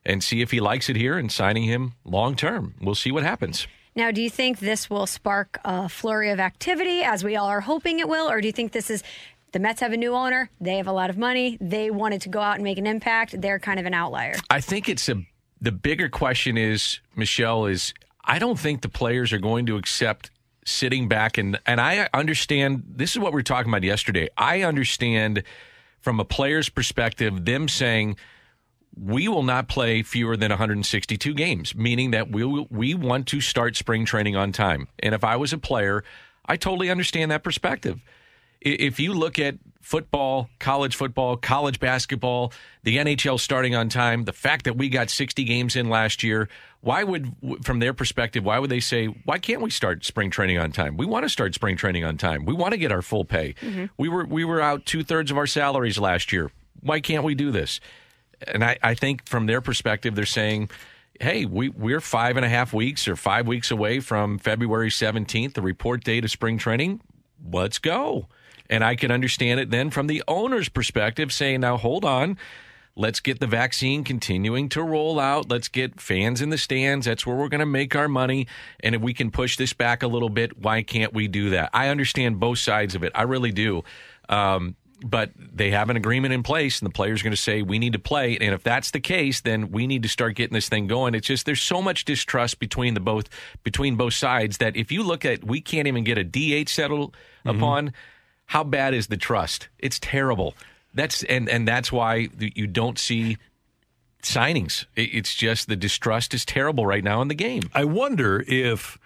and 0.04 0.24
see 0.24 0.40
if 0.40 0.50
he 0.50 0.60
likes 0.60 0.88
it 0.88 0.96
here 0.96 1.18
and 1.18 1.30
signing 1.30 1.64
him 1.64 1.92
long 2.04 2.34
term. 2.34 2.74
We'll 2.80 2.94
see 2.94 3.12
what 3.12 3.22
happens. 3.22 3.66
Now, 3.94 4.12
do 4.12 4.22
you 4.22 4.30
think 4.30 4.60
this 4.60 4.88
will 4.88 5.06
spark 5.06 5.58
a 5.64 5.88
flurry 5.88 6.30
of 6.30 6.38
activity 6.38 7.02
as 7.02 7.24
we 7.24 7.36
all 7.36 7.48
are 7.48 7.60
hoping 7.60 7.98
it 7.98 8.08
will? 8.08 8.30
Or 8.30 8.40
do 8.40 8.46
you 8.46 8.52
think 8.52 8.72
this 8.72 8.88
is 8.88 9.02
the 9.52 9.58
Mets 9.58 9.80
have 9.80 9.92
a 9.92 9.96
new 9.96 10.14
owner? 10.14 10.50
They 10.60 10.76
have 10.76 10.86
a 10.86 10.92
lot 10.92 11.10
of 11.10 11.18
money. 11.18 11.58
They 11.60 11.90
wanted 11.90 12.22
to 12.22 12.28
go 12.28 12.40
out 12.40 12.56
and 12.56 12.64
make 12.64 12.78
an 12.78 12.86
impact. 12.86 13.40
They're 13.40 13.58
kind 13.58 13.80
of 13.80 13.86
an 13.86 13.94
outlier. 13.94 14.34
I 14.48 14.60
think 14.60 14.88
it's 14.88 15.08
a 15.08 15.16
the 15.60 15.72
bigger 15.72 16.08
question 16.08 16.56
is 16.56 17.00
Michelle 17.14 17.66
is 17.66 17.92
I 18.24 18.38
don't 18.38 18.58
think 18.58 18.82
the 18.82 18.88
players 18.88 19.32
are 19.32 19.38
going 19.38 19.66
to 19.66 19.76
accept 19.76 20.30
sitting 20.64 21.08
back 21.08 21.38
and 21.38 21.58
and 21.66 21.80
I 21.80 22.08
understand 22.14 22.84
this 22.86 23.12
is 23.12 23.18
what 23.18 23.32
we 23.32 23.38
were 23.38 23.42
talking 23.42 23.70
about 23.70 23.82
yesterday. 23.82 24.28
I 24.36 24.62
understand 24.62 25.42
from 26.00 26.20
a 26.20 26.24
player's 26.24 26.68
perspective 26.68 27.44
them 27.44 27.68
saying 27.68 28.16
we 28.96 29.28
will 29.28 29.42
not 29.42 29.68
play 29.68 30.02
fewer 30.02 30.36
than 30.36 30.50
162 30.50 31.32
games, 31.34 31.74
meaning 31.74 32.10
that 32.10 32.30
we 32.30 32.44
will, 32.44 32.66
we 32.70 32.94
want 32.94 33.26
to 33.28 33.40
start 33.40 33.76
spring 33.76 34.04
training 34.04 34.36
on 34.36 34.52
time. 34.52 34.88
And 34.98 35.14
if 35.14 35.22
I 35.22 35.36
was 35.36 35.52
a 35.52 35.58
player, 35.58 36.02
I 36.44 36.56
totally 36.56 36.90
understand 36.90 37.30
that 37.30 37.44
perspective. 37.44 38.00
If 38.60 39.00
you 39.00 39.14
look 39.14 39.38
at 39.38 39.56
football, 39.80 40.48
college 40.58 40.94
football, 40.94 41.36
college 41.36 41.80
basketball, 41.80 42.52
the 42.82 42.98
NHL 42.98 43.40
starting 43.40 43.74
on 43.74 43.88
time, 43.88 44.24
the 44.24 44.32
fact 44.32 44.66
that 44.66 44.76
we 44.76 44.88
got 44.88 45.10
60 45.10 45.44
games 45.44 45.76
in 45.76 45.88
last 45.88 46.22
year, 46.22 46.48
why 46.80 47.02
would, 47.02 47.34
from 47.62 47.78
their 47.78 47.92
perspective, 47.92 48.44
why 48.44 48.58
would 48.58 48.70
they 48.70 48.80
say, 48.80 49.06
why 49.06 49.38
can't 49.38 49.60
we 49.60 49.70
start 49.70 50.04
spring 50.04 50.30
training 50.30 50.58
on 50.58 50.72
time? 50.72 50.96
We 50.96 51.06
want 51.06 51.24
to 51.24 51.28
start 51.28 51.54
spring 51.54 51.76
training 51.76 52.04
on 52.04 52.16
time. 52.18 52.44
We 52.44 52.54
want 52.54 52.72
to 52.72 52.78
get 52.78 52.92
our 52.92 53.02
full 53.02 53.24
pay. 53.24 53.54
Mm-hmm. 53.60 53.86
We 53.98 54.08
were 54.08 54.24
we 54.24 54.44
were 54.44 54.60
out 54.60 54.86
two 54.86 55.02
thirds 55.02 55.30
of 55.30 55.36
our 55.36 55.46
salaries 55.46 55.98
last 55.98 56.32
year. 56.32 56.50
Why 56.80 57.00
can't 57.00 57.24
we 57.24 57.34
do 57.34 57.50
this? 57.50 57.80
And 58.46 58.64
I, 58.64 58.78
I 58.82 58.94
think 58.94 59.28
from 59.28 59.46
their 59.46 59.60
perspective, 59.60 60.14
they're 60.14 60.24
saying, 60.24 60.70
hey, 61.20 61.44
we, 61.44 61.68
we're 61.68 62.00
five 62.00 62.36
and 62.36 62.46
a 62.46 62.48
half 62.48 62.72
weeks 62.72 63.06
or 63.06 63.16
five 63.16 63.46
weeks 63.46 63.70
away 63.70 64.00
from 64.00 64.38
February 64.38 64.88
17th, 64.88 65.54
the 65.54 65.62
report 65.62 66.02
date 66.02 66.24
of 66.24 66.30
spring 66.30 66.56
training. 66.56 67.00
Let's 67.52 67.78
go. 67.78 68.28
And 68.70 68.84
I 68.84 68.94
can 68.94 69.10
understand 69.10 69.60
it 69.60 69.70
then 69.70 69.90
from 69.90 70.06
the 70.06 70.22
owner's 70.28 70.70
perspective 70.70 71.32
saying, 71.32 71.60
now 71.60 71.76
hold 71.76 72.04
on. 72.04 72.38
Let's 72.96 73.20
get 73.20 73.40
the 73.40 73.46
vaccine 73.46 74.04
continuing 74.04 74.68
to 74.70 74.82
roll 74.82 75.18
out. 75.18 75.48
Let's 75.50 75.68
get 75.68 76.00
fans 76.00 76.40
in 76.40 76.50
the 76.50 76.58
stands. 76.58 77.06
That's 77.06 77.26
where 77.26 77.36
we're 77.36 77.48
going 77.48 77.60
to 77.60 77.66
make 77.66 77.94
our 77.96 78.08
money. 78.08 78.46
And 78.80 78.94
if 78.94 79.00
we 79.00 79.14
can 79.14 79.30
push 79.30 79.56
this 79.56 79.72
back 79.72 80.02
a 80.02 80.06
little 80.06 80.28
bit, 80.28 80.58
why 80.58 80.82
can't 80.82 81.12
we 81.12 81.26
do 81.28 81.50
that? 81.50 81.70
I 81.72 81.88
understand 81.88 82.40
both 82.40 82.58
sides 82.58 82.94
of 82.94 83.02
it. 83.02 83.12
I 83.14 83.22
really 83.22 83.52
do. 83.52 83.84
Um, 84.28 84.76
but 85.02 85.30
they 85.36 85.70
have 85.70 85.88
an 85.88 85.96
agreement 85.96 86.34
in 86.34 86.42
place, 86.42 86.80
and 86.80 86.86
the 86.86 86.92
players 86.92 87.20
are 87.20 87.24
going 87.24 87.32
to 87.32 87.36
say 87.36 87.62
we 87.62 87.78
need 87.78 87.94
to 87.94 87.98
play. 87.98 88.36
And 88.38 88.54
if 88.54 88.62
that's 88.62 88.90
the 88.90 89.00
case, 89.00 89.40
then 89.40 89.70
we 89.70 89.86
need 89.86 90.02
to 90.02 90.08
start 90.08 90.34
getting 90.34 90.52
this 90.52 90.68
thing 90.68 90.86
going. 90.86 91.14
It's 91.14 91.26
just 91.26 91.46
there's 91.46 91.62
so 91.62 91.80
much 91.80 92.04
distrust 92.04 92.58
between 92.58 92.94
the 92.94 93.00
both 93.00 93.28
between 93.64 93.96
both 93.96 94.14
sides 94.14 94.58
that 94.58 94.76
if 94.76 94.92
you 94.92 95.02
look 95.02 95.24
at 95.24 95.42
we 95.42 95.60
can't 95.60 95.88
even 95.88 96.04
get 96.04 96.18
a 96.18 96.24
DH 96.24 96.68
settled 96.68 97.16
upon. 97.46 97.94
How 98.50 98.64
bad 98.64 98.94
is 98.94 99.06
the 99.06 99.16
trust? 99.16 99.68
It's 99.78 100.00
terrible. 100.00 100.56
That's 100.92 101.22
and 101.22 101.48
and 101.48 101.68
that's 101.68 101.92
why 101.92 102.30
you 102.36 102.66
don't 102.66 102.98
see 102.98 103.36
signings. 104.24 104.86
It's 104.96 105.36
just 105.36 105.68
the 105.68 105.76
distrust 105.76 106.34
is 106.34 106.44
terrible 106.44 106.84
right 106.84 107.04
now 107.04 107.22
in 107.22 107.28
the 107.28 107.36
game. 107.36 107.70
I 107.72 107.84
wonder 107.84 108.44
if 108.48 108.98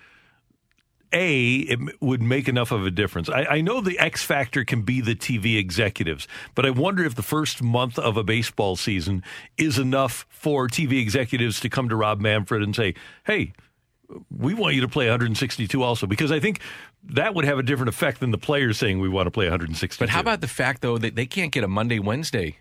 a 1.13 1.59
it 1.59 1.79
would 2.01 2.23
make 2.23 2.49
enough 2.49 2.73
of 2.73 2.87
a 2.87 2.91
difference. 2.91 3.29
I, 3.29 3.45
I 3.45 3.61
know 3.61 3.83
the 3.83 3.99
X 3.99 4.25
factor 4.25 4.65
can 4.65 4.81
be 4.81 5.03
the 5.03 5.15
TV 5.15 5.59
executives, 5.59 6.27
but 6.55 6.65
I 6.65 6.71
wonder 6.71 7.05
if 7.05 7.15
the 7.15 7.23
first 7.23 7.63
month 7.63 7.99
of 7.99 8.17
a 8.17 8.25
baseball 8.25 8.77
season 8.77 9.23
is 9.59 9.79
enough 9.79 10.25
for 10.31 10.69
TV 10.69 11.03
executives 11.03 11.61
to 11.61 11.69
come 11.69 11.91
to 11.91 11.97
Rob 11.97 12.19
Manfred 12.19 12.63
and 12.63 12.75
say, 12.75 12.95
"Hey, 13.27 13.53
we 14.37 14.55
want 14.55 14.75
you 14.75 14.81
to 14.83 14.89
play 14.89 15.07
162 15.07 15.83
also," 15.83 16.07
because 16.07 16.33
I 16.33 16.41
think 16.41 16.61
that 17.05 17.35
would 17.35 17.45
have 17.45 17.59
a 17.59 17.63
different 17.63 17.89
effect 17.89 18.21
than 18.21 18.31
the 18.31 18.39
players 18.39 18.79
saying 18.79 19.01
we 19.01 19.09
want 19.09 19.27
to 19.27 19.31
play 19.31 19.47
162. 19.47 20.03
But 20.03 20.11
how 20.11 20.21
about 20.21 20.41
the 20.41 20.49
fact 20.49 20.83
though 20.83 20.99
that 20.99 21.15
they 21.15 21.27
can't 21.27 21.53
get 21.53 21.65
a 21.65 21.69
Monday 21.69 21.99
Wednesday 21.99 22.59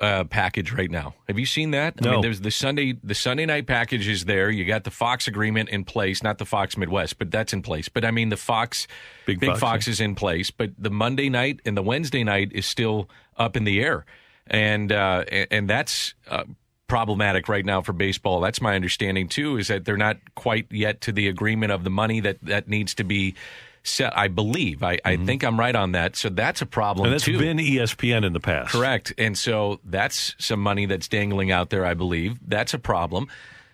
uh, 0.00 0.24
package 0.24 0.72
right 0.72 0.90
now? 0.90 1.14
Have 1.28 1.38
you 1.38 1.46
seen 1.46 1.70
that? 1.72 2.00
No. 2.00 2.08
I 2.08 2.12
mean, 2.12 2.22
there's 2.22 2.40
the 2.40 2.50
Sunday 2.50 2.98
the 3.02 3.14
Sunday 3.14 3.46
night 3.46 3.66
package 3.66 4.08
is 4.08 4.24
there. 4.24 4.50
You 4.50 4.64
got 4.64 4.84
the 4.84 4.90
Fox 4.90 5.28
agreement 5.28 5.68
in 5.68 5.84
place, 5.84 6.22
not 6.22 6.38
the 6.38 6.44
Fox 6.44 6.76
Midwest, 6.76 7.18
but 7.18 7.30
that's 7.30 7.52
in 7.52 7.62
place. 7.62 7.88
But 7.88 8.04
I 8.04 8.10
mean, 8.10 8.28
the 8.28 8.36
Fox 8.36 8.86
Big 9.26 9.40
Big 9.40 9.50
Fox, 9.50 9.60
Fox, 9.60 9.86
yeah. 9.86 9.92
is 9.92 10.00
in 10.00 10.14
place, 10.14 10.50
but 10.50 10.70
the 10.78 10.90
Monday 10.90 11.28
night 11.28 11.60
and 11.64 11.76
the 11.76 11.82
Wednesday 11.82 12.24
night 12.24 12.52
is 12.52 12.66
still 12.66 13.08
up 13.36 13.56
in 13.56 13.64
the 13.64 13.80
air, 13.80 14.04
and 14.46 14.92
uh, 14.92 15.24
and, 15.50 15.68
that's. 15.68 16.14
Uh, 16.28 16.44
problematic 16.86 17.48
right 17.48 17.64
now 17.64 17.80
for 17.80 17.92
baseball 17.92 18.40
that's 18.40 18.60
my 18.60 18.74
understanding 18.74 19.28
too 19.28 19.56
is 19.56 19.68
that 19.68 19.84
they're 19.84 19.96
not 19.96 20.18
quite 20.34 20.66
yet 20.70 21.00
to 21.00 21.12
the 21.12 21.28
agreement 21.28 21.72
of 21.72 21.82
the 21.84 21.90
money 21.90 22.20
that 22.20 22.36
that 22.42 22.68
needs 22.68 22.94
to 22.94 23.04
be 23.04 23.34
set 23.82 24.16
i 24.16 24.28
believe 24.28 24.82
i, 24.82 24.98
I 25.04 25.16
think 25.16 25.44
i'm 25.44 25.58
right 25.58 25.74
on 25.74 25.92
that 25.92 26.14
so 26.16 26.28
that's 26.28 26.60
a 26.62 26.66
problem 26.66 27.04
Mm-hmm. 27.04 27.12
and 27.12 27.14
that's 27.14 27.24
too 27.24 27.38
been 27.38 27.58
ESPN 27.58 28.24
in 28.24 28.32
the 28.32 28.40
past. 28.40 28.70
Correct. 28.70 29.12
And 29.18 29.36
so 29.36 29.80
that's 29.84 30.34
some 30.38 30.60
money 30.60 30.86
that's 30.86 31.08
dangling 31.08 31.50
out 31.50 31.70
there, 31.70 31.84
I 31.84 31.94
believe. 31.94 32.38
That's 32.46 32.72
a 32.72 32.78
problem. 32.78 33.28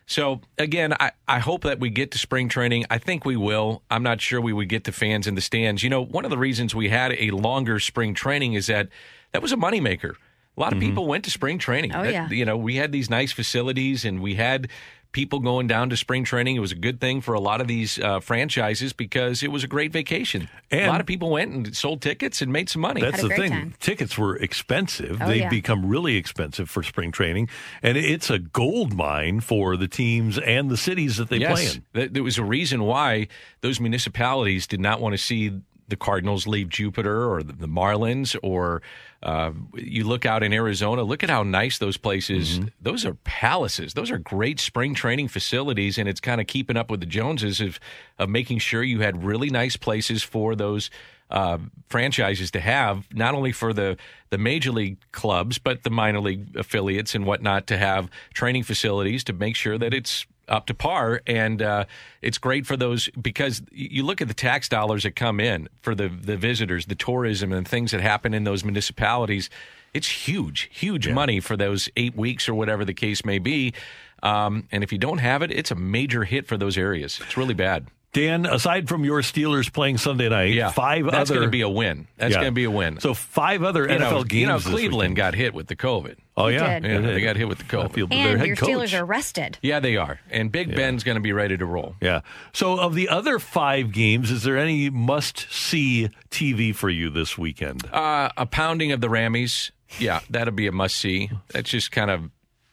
So 0.06 0.40
again, 0.58 0.94
I, 0.98 1.12
I 1.28 1.38
hope 1.38 1.62
that 1.62 1.78
we 1.78 1.90
get 1.90 2.10
to 2.12 2.18
spring 2.18 2.48
training. 2.48 2.86
I 2.90 2.98
think 2.98 3.24
we 3.24 3.36
will. 3.36 3.82
I'm 3.90 4.02
not 4.02 4.20
sure 4.20 4.40
we 4.40 4.52
would 4.52 4.68
get 4.68 4.82
the 4.84 4.92
fans 4.92 5.28
in 5.28 5.36
the 5.36 5.40
stands. 5.40 5.84
You 5.84 5.90
know, 5.90 6.04
one 6.04 6.24
of 6.24 6.30
the 6.30 6.38
reasons 6.38 6.74
we 6.74 6.88
had 6.88 7.12
a 7.12 7.30
longer 7.30 7.78
spring 7.78 8.14
training 8.14 8.54
is 8.54 8.66
that 8.66 8.88
that 9.32 9.42
was 9.42 9.52
a 9.52 9.56
moneymaker. 9.56 10.14
A 10.60 10.62
lot 10.62 10.72
of 10.74 10.78
people 10.78 11.06
went 11.06 11.24
to 11.24 11.30
spring 11.30 11.58
training. 11.58 11.94
Oh, 11.94 12.02
That- 12.02 12.12
yeah. 12.12 12.28
You 12.28 12.44
know, 12.44 12.56
we 12.56 12.76
had 12.76 12.92
these 12.92 13.08
nice 13.08 13.32
facilities 13.32 14.04
and 14.04 14.20
we 14.20 14.34
had 14.34 14.68
people 15.12 15.40
going 15.40 15.66
down 15.66 15.90
to 15.90 15.96
spring 15.96 16.22
training. 16.22 16.54
It 16.54 16.60
was 16.60 16.70
a 16.70 16.76
good 16.76 17.00
thing 17.00 17.20
for 17.20 17.34
a 17.34 17.40
lot 17.40 17.60
of 17.60 17.66
these 17.66 17.98
uh, 17.98 18.20
franchises 18.20 18.92
because 18.92 19.42
it 19.42 19.50
was 19.50 19.64
a 19.64 19.66
great 19.66 19.90
vacation. 19.90 20.48
a 20.70 20.86
lot 20.86 21.00
of 21.00 21.06
people 21.06 21.30
went 21.30 21.50
and 21.50 21.74
sold 21.76 22.00
tickets 22.00 22.40
and 22.42 22.52
made 22.52 22.68
some 22.68 22.80
money. 22.82 23.00
That's 23.00 23.20
the 23.22 23.28
thing. 23.30 23.50
time. 23.50 23.74
Tickets 23.80 24.16
were 24.16 24.36
expensive. 24.36 25.18
Oh, 25.20 25.26
They've 25.26 25.38
yeah. 25.40 25.48
become 25.48 25.84
really 25.86 26.14
expensive 26.16 26.70
for 26.70 26.84
spring 26.84 27.10
training, 27.10 27.48
and 27.82 27.96
it's 27.96 28.30
a 28.30 28.38
gold 28.38 28.94
mine 28.94 29.40
for 29.40 29.76
the 29.76 29.88
teams 29.88 30.38
and 30.38 30.70
the 30.70 30.76
cities 30.76 31.16
that 31.16 31.28
they 31.28 31.40
play 31.40 31.66
in. 31.66 31.82
Th- 31.92 32.12
There 32.12 32.22
was 32.22 32.38
a 32.38 32.44
reason 32.44 32.84
why 32.84 33.26
those 33.62 33.80
municipalities 33.80 34.68
did 34.68 34.78
not 34.80 35.00
want 35.00 35.14
to 35.14 35.18
see 35.18 35.50
the 35.90 35.96
Cardinals 35.96 36.46
leave 36.46 36.68
Jupiter 36.68 37.30
or 37.30 37.42
the, 37.42 37.52
the 37.52 37.68
Marlins 37.68 38.36
or 38.42 38.80
uh, 39.22 39.52
you 39.74 40.04
look 40.04 40.24
out 40.24 40.42
in 40.42 40.52
Arizona. 40.52 41.02
Look 41.02 41.22
at 41.22 41.28
how 41.28 41.42
nice 41.42 41.76
those 41.78 41.98
places. 41.98 42.58
Mm-hmm. 42.58 42.68
Those 42.80 43.04
are 43.04 43.14
palaces. 43.14 43.92
Those 43.92 44.10
are 44.10 44.18
great 44.18 44.58
spring 44.58 44.94
training 44.94 45.28
facilities, 45.28 45.98
and 45.98 46.08
it's 46.08 46.20
kind 46.20 46.40
of 46.40 46.46
keeping 46.46 46.76
up 46.76 46.90
with 46.90 47.00
the 47.00 47.06
Joneses 47.06 47.60
of 47.60 47.78
of 48.18 48.30
making 48.30 48.58
sure 48.60 48.82
you 48.82 49.00
had 49.00 49.22
really 49.22 49.50
nice 49.50 49.76
places 49.76 50.22
for 50.22 50.54
those. 50.54 50.90
Uh, 51.30 51.58
franchises 51.88 52.50
to 52.50 52.58
have 52.58 53.06
not 53.14 53.36
only 53.36 53.52
for 53.52 53.72
the 53.72 53.96
the 54.30 54.36
major 54.36 54.72
league 54.72 54.96
clubs 55.12 55.58
but 55.58 55.84
the 55.84 55.90
minor 55.90 56.18
league 56.18 56.56
affiliates 56.56 57.14
and 57.14 57.24
whatnot 57.24 57.68
to 57.68 57.78
have 57.78 58.10
training 58.34 58.64
facilities 58.64 59.22
to 59.22 59.32
make 59.32 59.54
sure 59.54 59.78
that 59.78 59.94
it's 59.94 60.26
up 60.50 60.66
to 60.66 60.74
par, 60.74 61.22
and 61.26 61.62
uh, 61.62 61.84
it's 62.20 62.38
great 62.38 62.66
for 62.66 62.76
those 62.76 63.08
because 63.20 63.62
you 63.70 64.02
look 64.02 64.20
at 64.20 64.28
the 64.28 64.34
tax 64.34 64.68
dollars 64.68 65.04
that 65.04 65.16
come 65.16 65.40
in 65.40 65.68
for 65.82 65.94
the 65.94 66.08
the 66.08 66.36
visitors, 66.36 66.86
the 66.86 66.94
tourism, 66.94 67.52
and 67.52 67.66
things 67.66 67.92
that 67.92 68.00
happen 68.00 68.34
in 68.34 68.44
those 68.44 68.64
municipalities. 68.64 69.48
It's 69.92 70.08
huge, 70.28 70.68
huge 70.72 71.08
money 71.08 71.40
for 71.40 71.56
those 71.56 71.88
eight 71.96 72.14
weeks 72.14 72.48
or 72.48 72.54
whatever 72.54 72.84
the 72.84 72.94
case 72.94 73.24
may 73.24 73.40
be. 73.40 73.74
Um, 74.22 74.68
and 74.70 74.84
if 74.84 74.92
you 74.92 74.98
don't 74.98 75.18
have 75.18 75.42
it, 75.42 75.50
it's 75.50 75.70
a 75.70 75.74
major 75.74 76.24
hit 76.24 76.46
for 76.46 76.56
those 76.56 76.78
areas. 76.78 77.20
It's 77.24 77.36
really 77.36 77.54
bad. 77.54 77.88
Dan, 78.12 78.44
aside 78.44 78.88
from 78.88 79.04
your 79.04 79.20
Steelers 79.22 79.72
playing 79.72 79.98
Sunday 79.98 80.28
night, 80.28 80.52
Yeah, 80.52 80.70
five 80.70 81.04
that's 81.04 81.30
other 81.30 81.38
going 81.40 81.46
to 81.46 81.50
be 81.50 81.60
a 81.60 81.68
win. 81.68 82.08
That's 82.16 82.32
Yeah. 82.32 82.40
going 82.40 82.50
to 82.50 82.54
be 82.54 82.64
a 82.64 82.70
win. 82.70 82.98
So 82.98 83.14
five 83.14 83.62
other 83.62 83.82
you 83.82 83.98
NFL 83.98 84.00
know, 84.10 84.24
games. 84.24 84.32
You 84.40 84.46
know, 84.46 84.58
Cleveland 84.58 85.14
got 85.16 85.34
hit 85.34 85.54
with 85.54 85.68
the 85.68 85.76
COVID. 85.76 86.16
Oh 86.36 86.46
They 86.46 86.54
yeah, 86.54 86.80
did. 86.80 86.90
Yeah, 86.90 86.98
They 87.00 87.12
they 87.14 87.20
got 87.20 87.36
hit 87.36 87.46
with 87.46 87.58
the 87.58 87.64
I 87.78 87.82
COVID. 87.84 87.92
feel 87.94 88.06
their 88.08 88.18
And 88.32 88.38
head 88.40 88.46
your 88.48 88.56
coach. 88.56 88.68
Steelers 88.68 88.98
are 88.98 89.04
rested. 89.04 89.58
Yeah, 89.62 89.78
they 89.78 89.96
are. 89.96 90.18
And 90.30 90.50
Big 90.50 90.74
Ben's 90.74 91.04
going 91.04 91.14
to 91.16 91.20
be 91.20 91.32
ready 91.32 91.56
to 91.56 91.64
roll. 91.64 91.94
Yeah. 92.00 92.22
So, 92.52 92.80
of 92.80 92.94
the 92.96 93.08
other 93.08 93.38
five 93.38 93.92
games, 93.92 94.30
is 94.32 94.42
there 94.42 94.56
any 94.56 94.90
must-see 94.90 96.08
TV 96.30 96.74
for 96.74 96.90
you 96.90 97.10
this 97.10 97.38
weekend? 97.38 97.84
Uh, 97.92 98.30
a 98.36 98.46
pounding 98.46 98.90
of 98.92 99.00
the 99.00 99.08
Rammies. 99.08 99.70
Yeah, 99.98 100.20
that'll 100.30 100.54
be 100.54 100.66
a 100.66 100.72
must 100.72 100.96
see. 100.96 101.30
That's 101.52 101.70
just 101.70 101.92
kind 101.92 102.10
of 102.10 102.30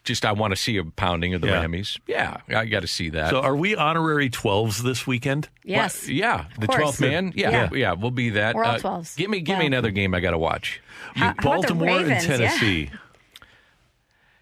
just 0.08 0.26
I 0.26 0.32
want 0.32 0.52
to 0.52 0.56
see 0.56 0.78
a 0.78 0.84
pounding 0.84 1.34
of 1.36 1.42
the 1.42 1.48
Yeah. 1.48 1.64
Rammies. 1.64 2.00
Yeah, 2.08 2.38
I 2.50 2.66
got 2.66 2.80
to 2.80 2.88
see 2.88 3.10
that. 3.12 3.30
So, 3.30 3.42
are 3.42 3.56
we 3.56 3.76
honorary 3.76 4.30
twelves 4.30 4.82
this 4.82 5.06
weekend? 5.06 5.50
Yes. 5.64 6.04
Well, 6.08 6.14
yeah, 6.16 6.46
the 6.60 6.68
course. 6.68 6.80
twelfth 6.80 7.02
man. 7.02 7.34
Yeah, 7.36 7.52
Yeah. 7.52 7.70
yeah, 7.74 7.94
we'll 7.94 8.12
be 8.12 8.32
that. 8.32 8.56
We're 8.56 8.64
all 8.64 8.76
Uh, 8.76 8.80
12s. 8.80 9.16
Give 9.18 9.30
me, 9.30 9.42
give 9.42 9.60
me 9.60 9.66
another 9.68 9.92
game 9.92 10.16
I 10.16 10.20
got 10.20 10.32
to 10.32 10.38
watch. 10.38 10.82
How- 11.16 11.28
how 11.28 11.34
Baltimore 11.44 11.88
and 11.90 12.08
Ravens? 12.08 12.26
Yeah. 12.28 12.38
Tennessee. 12.38 12.90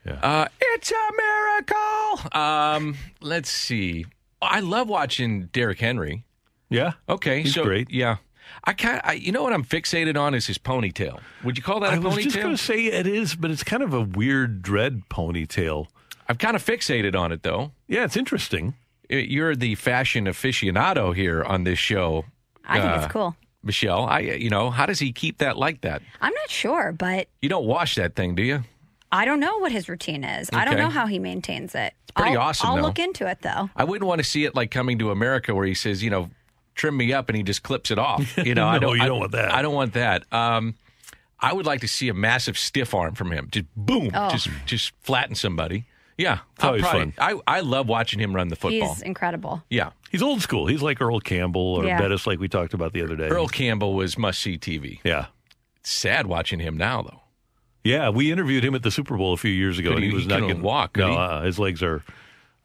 Uh, 0.08 0.48
it's 0.62 0.92
a 0.92 1.12
miracle. 1.18 2.40
Um, 2.40 2.96
let's 3.22 3.50
see. 3.50 4.06
I 4.42 4.60
love 4.60 4.88
watching 4.88 5.46
Derrick 5.48 5.80
Henry. 5.80 6.24
Yeah. 6.70 6.94
Okay, 7.10 7.42
He's 7.42 7.56
so 7.56 7.64
great. 7.64 7.90
Yeah, 7.90 8.18
I 8.66 8.74
kind 8.74 9.02
of. 9.04 9.18
You 9.18 9.32
know 9.32 9.44
what 9.44 9.54
I'm 9.54 9.64
fixated 9.64 10.18
on 10.18 10.34
is 10.34 10.48
his 10.48 10.58
ponytail. 10.58 11.20
Would 11.44 11.58
you 11.58 11.64
call 11.64 11.80
that 11.82 11.94
a 11.94 11.96
I 11.96 12.00
was 12.00 12.16
ponytail? 12.16 12.24
just 12.24 12.36
going 12.38 12.56
to 12.56 12.62
say 12.62 12.86
it 12.86 13.08
is, 13.08 13.36
but 13.36 13.52
it's 13.52 13.64
kind 13.64 13.84
of 13.84 13.94
a 13.94 14.02
weird 14.02 14.62
dread 14.62 15.04
ponytail. 15.10 15.88
I'm 16.28 16.38
kind 16.38 16.56
of 16.56 16.66
fixated 16.66 17.16
on 17.16 17.32
it 17.32 17.44
though. 17.44 17.72
Yeah, 17.88 18.04
it's 18.06 18.18
interesting. 18.18 18.76
You're 19.10 19.56
the 19.56 19.76
fashion 19.76 20.26
aficionado 20.26 21.16
here 21.16 21.44
on 21.44 21.64
this 21.64 21.78
show. 21.78 22.26
I 22.66 22.80
think 22.80 22.92
uh, 22.92 23.02
it's 23.04 23.12
cool. 23.12 23.36
Michelle. 23.64 24.06
I, 24.06 24.20
you 24.20 24.50
know, 24.50 24.72
how 24.72 24.86
does 24.88 25.00
he 25.00 25.12
keep 25.12 25.38
that 25.40 25.58
like 25.58 25.82
that? 25.82 26.02
I'm 26.22 26.34
not 26.34 26.50
sure, 26.50 26.92
but 26.92 27.28
You 27.42 27.50
don't 27.50 27.66
wash 27.66 27.96
that 27.96 28.16
thing, 28.16 28.34
do 28.36 28.42
you? 28.44 28.64
I 29.12 29.26
don't 29.26 29.40
know 29.40 29.60
what 29.60 29.72
his 29.72 29.88
routine 29.88 30.24
is. 30.24 30.50
I 30.52 30.66
don't 30.66 30.78
know 30.78 30.90
how 30.90 31.06
he 31.06 31.20
maintains 31.20 31.74
it. 31.76 31.94
It's 32.04 32.12
pretty 32.12 32.36
I'll, 32.36 32.50
awesome, 32.50 32.70
I'll 32.70 32.76
though. 32.78 32.82
look 32.82 33.00
into 33.00 33.28
it 33.30 33.42
though. 33.42 33.70
I 33.76 33.84
wouldn't 33.84 34.08
want 34.08 34.20
to 34.20 34.24
see 34.24 34.46
it 34.46 34.56
like 34.56 34.72
coming 34.72 34.98
to 35.00 35.12
America 35.12 35.54
where 35.54 35.66
he 35.66 35.74
says, 35.76 36.04
you 36.04 36.10
know, 36.10 36.30
trim 36.76 36.96
me 36.98 37.12
up 37.14 37.30
and 37.30 37.38
he 37.38 37.44
just 37.44 37.64
clips 37.64 37.90
it 37.92 37.98
off. 37.98 38.38
You 38.38 38.54
know, 38.56 38.68
I 38.68 38.78
don't. 38.80 38.96
you 38.98 39.04
I, 39.04 39.08
don't 39.08 39.20
want 39.20 39.32
that. 39.32 39.54
I 39.54 39.62
don't 39.62 39.74
want 39.74 39.94
that. 39.94 40.32
Um, 40.32 40.76
I 41.40 41.52
would 41.54 41.66
like 41.66 41.82
to 41.82 41.88
see 41.88 42.08
a 42.10 42.14
massive 42.14 42.58
stiff 42.58 42.94
arm 42.94 43.16
from 43.16 43.32
him. 43.32 43.48
Just 43.52 43.66
boom, 43.76 44.12
Oh. 44.14 44.30
just 44.30 44.50
just 44.66 44.94
flatten 45.02 45.36
somebody. 45.36 45.86
Yeah, 46.18 46.40
It's 46.56 46.64
always 46.64 46.82
probably, 46.82 47.12
I 47.18 47.38
I 47.46 47.60
love 47.60 47.90
watching 47.90 48.20
him 48.22 48.34
run 48.34 48.48
the 48.48 48.56
football. 48.56 48.94
He's 48.94 49.02
incredible. 49.02 49.64
yeah, 49.70 49.90
He's 50.10 50.22
old 50.22 50.42
school. 50.42 50.66
He's 50.66 50.82
like 50.82 51.02
Earl 51.02 51.20
Campbell 51.20 51.76
or 51.76 51.86
Yeah. 51.86 52.00
Bettis, 52.00 52.26
like 52.26 52.40
we 52.40 52.48
talked 52.48 52.74
about 52.74 52.94
the 52.94 53.02
other 53.04 53.18
day. 53.18 53.28
Earl 53.28 53.50
Campbell 53.50 53.94
was 53.96 54.18
must 54.18 54.40
see 54.40 54.58
TV. 54.58 55.00
Yeah. 55.04 55.26
It's 55.82 55.90
sad 55.92 56.26
watching 56.28 56.60
him 56.60 56.78
now 56.78 57.02
though. 57.02 57.20
Yeah, 57.84 58.10
we 58.10 58.32
interviewed 58.32 58.64
him 58.64 58.74
at 58.76 58.82
the 58.84 58.92
Super 58.92 59.18
Bowl 59.18 59.34
a 59.34 59.38
few 59.38 59.52
years 59.52 59.78
ago, 59.78 59.90
Could 59.90 59.98
and 59.98 60.04
he, 60.06 60.10
he- 60.12 60.16
was 60.16 60.24
he 60.24 60.30
not 60.30 60.36
couldn't 60.36 60.48
getting 60.48 60.64
walk, 60.64 60.96
No, 60.98 61.14
uh, 61.16 61.42
his 61.44 61.60
legs 61.60 61.84
are 61.84 62.02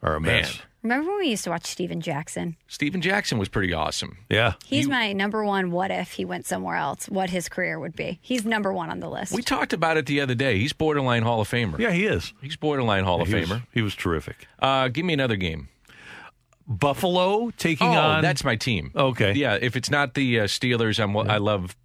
are 0.01 0.15
a 0.15 0.21
Man, 0.21 0.43
mess. 0.43 0.61
Remember 0.83 1.11
when 1.11 1.19
we 1.19 1.29
used 1.29 1.45
to 1.45 1.51
watch 1.51 1.67
Steven 1.67 2.01
Jackson? 2.01 2.57
Steven 2.67 3.03
Jackson 3.03 3.39
was 3.39 3.49
pretty 3.51 3.73
awesome. 3.73 4.17
Yeah, 4.31 4.55
He's 4.65 4.89
my 4.89 5.13
number 5.13 5.45
one. 5.45 5.71
What 5.71 5.91
if 5.91 6.13
he 6.13 6.25
went 6.25 6.47
somewhere 6.47 6.77
else? 6.77 7.07
What 7.07 7.29
his 7.29 7.49
career 7.49 7.79
would 7.79 7.95
be? 7.95 8.19
He's 8.23 8.47
number 8.47 8.73
one 8.73 8.89
on 8.89 9.01
the 9.01 9.09
list. 9.11 9.33
We 9.33 9.43
talked 9.43 9.75
about 9.75 9.99
it 9.99 10.07
the 10.07 10.21
other 10.23 10.35
day. 10.35 10.59
He's 10.59 10.73
borderline 10.73 11.23
Hall 11.23 11.41
of 11.41 11.51
Famer. 11.51 11.79
yeah, 11.79 11.91
he 11.91 12.07
is. 12.07 12.33
He's 12.41 12.57
borderline 12.57 13.05
Hall 13.05 13.21
of 13.21 13.29
he 13.29 13.35
was, 13.35 13.49
Famer. 13.49 13.63
he 13.73 13.83
was 13.83 13.95
terrific. 13.95 14.49
Uh, 14.59 14.89
give 14.89 15.05
me 15.05 15.13
another 15.13 15.37
game. 15.37 15.69
Buffalo 16.67 17.51
taking 17.59 17.89
oh, 17.89 17.99
on. 17.99 18.23
that's 18.23 18.45
my 18.45 18.55
team. 18.57 18.93
Okay. 18.95 19.33
Yeah, 19.33 19.59
if 19.61 19.77
it's 19.77 19.91
not 19.91 20.15
the 20.15 20.41
uh, 20.41 20.45
Steelers, 20.45 21.03
I'm. 21.03 21.17
I 21.17 21.39
love. 21.39 21.77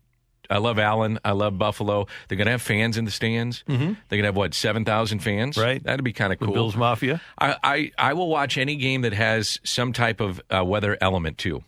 I 0.49 0.57
love 0.57 0.79
Allen. 0.79 1.19
I 1.25 1.31
love 1.31 1.57
Buffalo. 1.57 2.07
They're 2.27 2.37
going 2.37 2.45
to 2.45 2.51
have 2.51 2.61
fans 2.61 2.97
in 2.97 3.05
the 3.05 3.11
stands. 3.11 3.63
Mm-hmm. 3.67 3.83
They're 3.83 4.17
going 4.17 4.21
to 4.23 4.27
have 4.27 4.35
what 4.35 4.53
seven 4.53 4.85
thousand 4.85 5.19
fans. 5.19 5.57
Right. 5.57 5.83
That'd 5.83 6.03
be 6.03 6.13
kind 6.13 6.31
of 6.33 6.39
the 6.39 6.45
cool. 6.45 6.53
Bills 6.53 6.75
Mafia. 6.75 7.21
I, 7.39 7.55
I 7.63 7.91
I 7.97 8.13
will 8.13 8.29
watch 8.29 8.57
any 8.57 8.75
game 8.75 9.01
that 9.01 9.13
has 9.13 9.59
some 9.63 9.93
type 9.93 10.19
of 10.21 10.41
uh, 10.55 10.63
weather 10.63 10.97
element 11.01 11.37
too. 11.37 11.63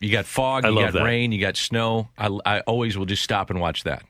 You 0.00 0.10
got 0.10 0.24
fog, 0.26 0.64
I 0.64 0.70
you 0.70 0.74
got 0.80 0.94
that. 0.94 1.04
rain, 1.04 1.30
you 1.30 1.40
got 1.40 1.56
snow. 1.56 2.08
I, 2.18 2.26
I 2.44 2.60
always 2.60 2.98
will 2.98 3.06
just 3.06 3.22
stop 3.22 3.50
and 3.50 3.60
watch 3.60 3.84
that. 3.84 4.02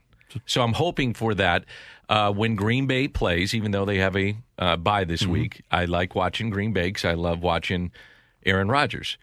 So 0.46 0.62
I'm 0.62 0.72
hoping 0.72 1.12
for 1.12 1.34
that 1.34 1.66
uh, 2.08 2.32
when 2.32 2.54
Green 2.56 2.86
Bay 2.86 3.08
plays, 3.08 3.54
even 3.54 3.72
though 3.72 3.84
they 3.84 3.98
have 3.98 4.16
a 4.16 4.34
uh, 4.58 4.76
bye 4.78 5.04
this 5.04 5.22
Mm-hmm. 5.22 5.32
week. 5.32 5.62
I 5.70 5.84
like 5.84 6.14
watching 6.14 6.48
Green 6.48 6.72
Bay 6.72 6.84
because 6.88 7.04
I 7.04 7.12
love 7.12 7.40
watching 7.42 7.92
Aaron 8.46 8.68
Rodgers. 8.68 9.18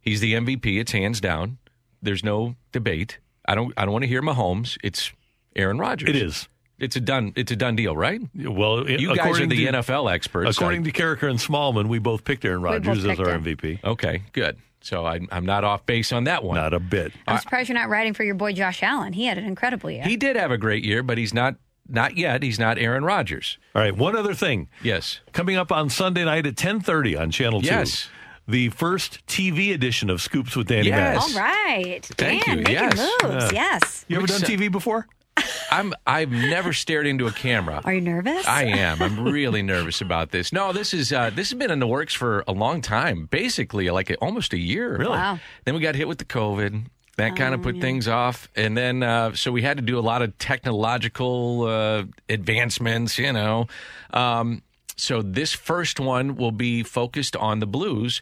He's 0.00 0.20
the 0.20 0.32
MVP. 0.32 0.80
It's 0.80 0.92
hands 0.92 1.20
down. 1.20 1.58
There's 2.02 2.24
no 2.24 2.56
debate. 2.72 3.18
I 3.46 3.54
don't. 3.54 3.72
I 3.76 3.84
don't 3.84 3.92
want 3.92 4.02
to 4.04 4.08
hear 4.08 4.22
Mahomes. 4.22 4.76
It's 4.82 5.12
Aaron 5.56 5.78
Rodgers. 5.78 6.08
It 6.08 6.16
is. 6.16 6.48
It's 6.78 6.96
a 6.96 7.00
done. 7.00 7.32
It's 7.36 7.52
a 7.52 7.56
done 7.56 7.76
deal, 7.76 7.96
right? 7.96 8.20
Well, 8.34 8.88
You 8.90 9.14
guys 9.14 9.40
are 9.40 9.46
the 9.46 9.66
to, 9.66 9.72
NFL 9.72 10.12
experts. 10.12 10.56
According 10.56 10.84
to 10.84 10.92
Karraker 10.92 11.30
and 11.30 11.38
Smallmon, 11.38 11.86
we 11.88 11.98
both 11.98 12.24
picked 12.24 12.44
Aaron 12.44 12.62
Rodgers 12.62 13.04
as 13.04 13.20
our 13.20 13.30
him. 13.30 13.44
MVP. 13.44 13.84
Okay, 13.84 14.22
good. 14.32 14.56
So 14.80 15.06
I, 15.06 15.20
I'm 15.30 15.46
not 15.46 15.64
off 15.64 15.86
base 15.86 16.12
on 16.12 16.24
that 16.24 16.44
one. 16.44 16.56
Not 16.56 16.74
a 16.74 16.80
bit. 16.80 17.12
I'm 17.26 17.38
surprised 17.38 17.70
you're 17.70 17.78
not 17.78 17.88
writing 17.88 18.12
for 18.12 18.22
your 18.22 18.34
boy 18.34 18.52
Josh 18.52 18.82
Allen. 18.82 19.14
He 19.14 19.24
had 19.24 19.38
an 19.38 19.44
incredible 19.44 19.90
year. 19.90 20.02
He 20.04 20.16
did 20.16 20.36
have 20.36 20.50
a 20.50 20.58
great 20.58 20.84
year, 20.84 21.02
but 21.02 21.16
he's 21.16 21.32
not 21.32 21.54
not 21.88 22.16
yet. 22.16 22.42
He's 22.42 22.58
not 22.58 22.76
Aaron 22.76 23.04
Rodgers. 23.04 23.56
All 23.74 23.80
right, 23.82 23.96
one 23.96 24.16
other 24.16 24.34
thing. 24.34 24.68
Yes. 24.82 25.20
Coming 25.32 25.56
up 25.56 25.70
on 25.72 25.88
Sunday 25.90 26.24
night 26.24 26.46
at 26.46 26.56
10:30 26.56 27.18
on 27.18 27.30
Channel 27.30 27.60
2. 27.62 27.66
Yes. 27.66 28.08
The 28.46 28.68
first 28.70 29.26
TV 29.26 29.72
edition 29.72 30.10
of 30.10 30.20
Scoops 30.20 30.54
with 30.54 30.66
Danny 30.68 30.88
Yes. 30.88 31.16
Mass. 31.16 31.36
All 31.36 31.42
right. 31.42 32.04
Thank 32.04 32.44
Dan, 32.44 32.58
you. 32.58 32.64
making 32.64 32.74
Yes. 32.74 33.10
moves. 33.22 33.52
Yes. 33.52 34.04
You 34.08 34.18
ever 34.18 34.26
done 34.26 34.40
TV 34.42 34.70
before? 34.70 35.06
I'm 35.70 35.92
I've 36.06 36.30
never 36.30 36.72
stared 36.72 37.06
into 37.06 37.26
a 37.26 37.32
camera. 37.32 37.80
Are 37.84 37.92
you 37.94 38.00
nervous? 38.00 38.46
I 38.46 38.64
am. 38.64 39.02
I'm 39.02 39.24
really 39.24 39.62
nervous 39.62 40.00
about 40.00 40.30
this. 40.30 40.52
No, 40.52 40.72
this 40.72 40.94
is 40.94 41.12
uh, 41.12 41.30
this 41.30 41.50
has 41.50 41.58
been 41.58 41.70
in 41.70 41.80
the 41.80 41.86
works 41.88 42.14
for 42.14 42.44
a 42.46 42.52
long 42.52 42.80
time. 42.82 43.26
Basically, 43.30 43.90
like 43.90 44.10
a, 44.10 44.14
almost 44.16 44.52
a 44.52 44.58
year. 44.58 44.96
Really? 44.96 45.10
Wow. 45.10 45.40
Then 45.64 45.74
we 45.74 45.80
got 45.80 45.94
hit 45.96 46.06
with 46.06 46.18
the 46.18 46.24
COVID. 46.24 46.84
That 47.16 47.36
kind 47.36 47.54
of 47.54 47.60
Oh, 47.60 47.62
put 47.64 47.80
things 47.80 48.08
off, 48.08 48.48
and 48.56 48.76
then 48.76 49.04
uh, 49.04 49.34
so 49.36 49.52
we 49.52 49.62
had 49.62 49.76
to 49.76 49.82
do 49.84 49.98
a 49.98 50.02
lot 50.02 50.20
of 50.22 50.36
technological 50.38 51.62
uh, 51.62 52.04
advancements. 52.28 53.18
You 53.18 53.32
know, 53.32 53.66
um, 54.12 54.62
so 54.96 55.22
this 55.22 55.52
first 55.52 55.98
one 56.00 56.36
will 56.36 56.52
be 56.52 56.82
focused 56.82 57.36
on 57.36 57.60
the 57.60 57.66
blues. 57.66 58.20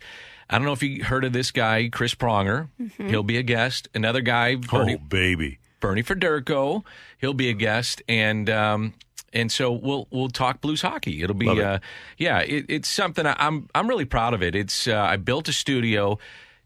I 0.51 0.57
don't 0.59 0.67
know 0.67 0.73
if 0.73 0.83
you 0.83 1.05
heard 1.05 1.25
of 1.25 1.33
this 1.33 1.51
guy, 1.51 1.89
Chris 1.91 2.15
Pronger. 2.15 2.69
Mm-hmm. 2.81 3.09
He'll 3.09 3.23
be 3.23 3.39
a 3.39 3.43
guest. 3.43 3.89
Another 3.95 4.21
guy, 4.21 4.57
Bernie, 4.57 4.95
Oh, 4.97 4.99
baby. 4.99 5.59
Bernie 5.81 6.03
Federko. 6.03 6.85
He'll 7.19 7.33
be 7.35 7.49
a 7.49 7.55
guest, 7.55 8.03
and 8.09 8.49
um, 8.51 8.95
and 9.33 9.51
so 9.51 9.73
we'll 9.73 10.07
we'll 10.11 10.29
talk 10.29 10.61
blues 10.61 10.83
hockey. 10.83 11.23
It'll 11.23 11.35
be 11.35 11.47
Love 11.47 11.59
it. 11.59 11.65
uh, 11.65 11.79
yeah, 12.19 12.39
it, 12.41 12.67
it's 12.69 12.89
something 12.89 13.27
I, 13.27 13.35
I'm 13.39 13.69
I'm 13.75 13.89
really 13.89 14.05
proud 14.05 14.35
of 14.35 14.43
it. 14.43 14.55
It's 14.55 14.87
uh, 14.87 14.95
I 14.97 15.17
built 15.17 15.49
a 15.49 15.53
studio, 15.53 16.19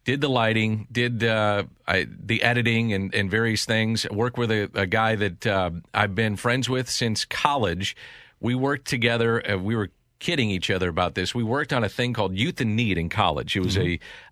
did 0.04 0.20
the 0.20 0.28
lighting, 0.28 0.86
did 0.92 1.22
uh, 1.24 1.64
I, 1.86 2.06
the 2.10 2.42
editing 2.42 2.92
and, 2.92 3.14
and 3.14 3.30
various 3.30 3.64
things. 3.64 4.06
Work 4.10 4.36
with 4.36 4.50
a, 4.50 4.68
a 4.74 4.86
guy 4.86 5.14
that 5.16 5.46
uh, 5.46 5.70
I've 5.94 6.14
been 6.14 6.36
friends 6.36 6.68
with 6.68 6.90
since 6.90 7.24
college. 7.24 7.96
We 8.40 8.54
worked 8.54 8.86
together. 8.86 9.50
Uh, 9.50 9.56
we 9.58 9.74
were 9.76 9.88
kidding 10.18 10.50
each 10.50 10.70
other 10.70 10.88
about 10.88 11.14
this. 11.14 11.34
We 11.34 11.42
worked 11.42 11.72
on 11.72 11.84
a 11.84 11.88
thing 11.88 12.12
called 12.12 12.34
Youth 12.36 12.60
in 12.60 12.74
Need 12.76 12.98
in 12.98 13.08
college. 13.08 13.56
It 13.56 13.60
was 13.60 13.76
Mm-hmm. 13.76 13.86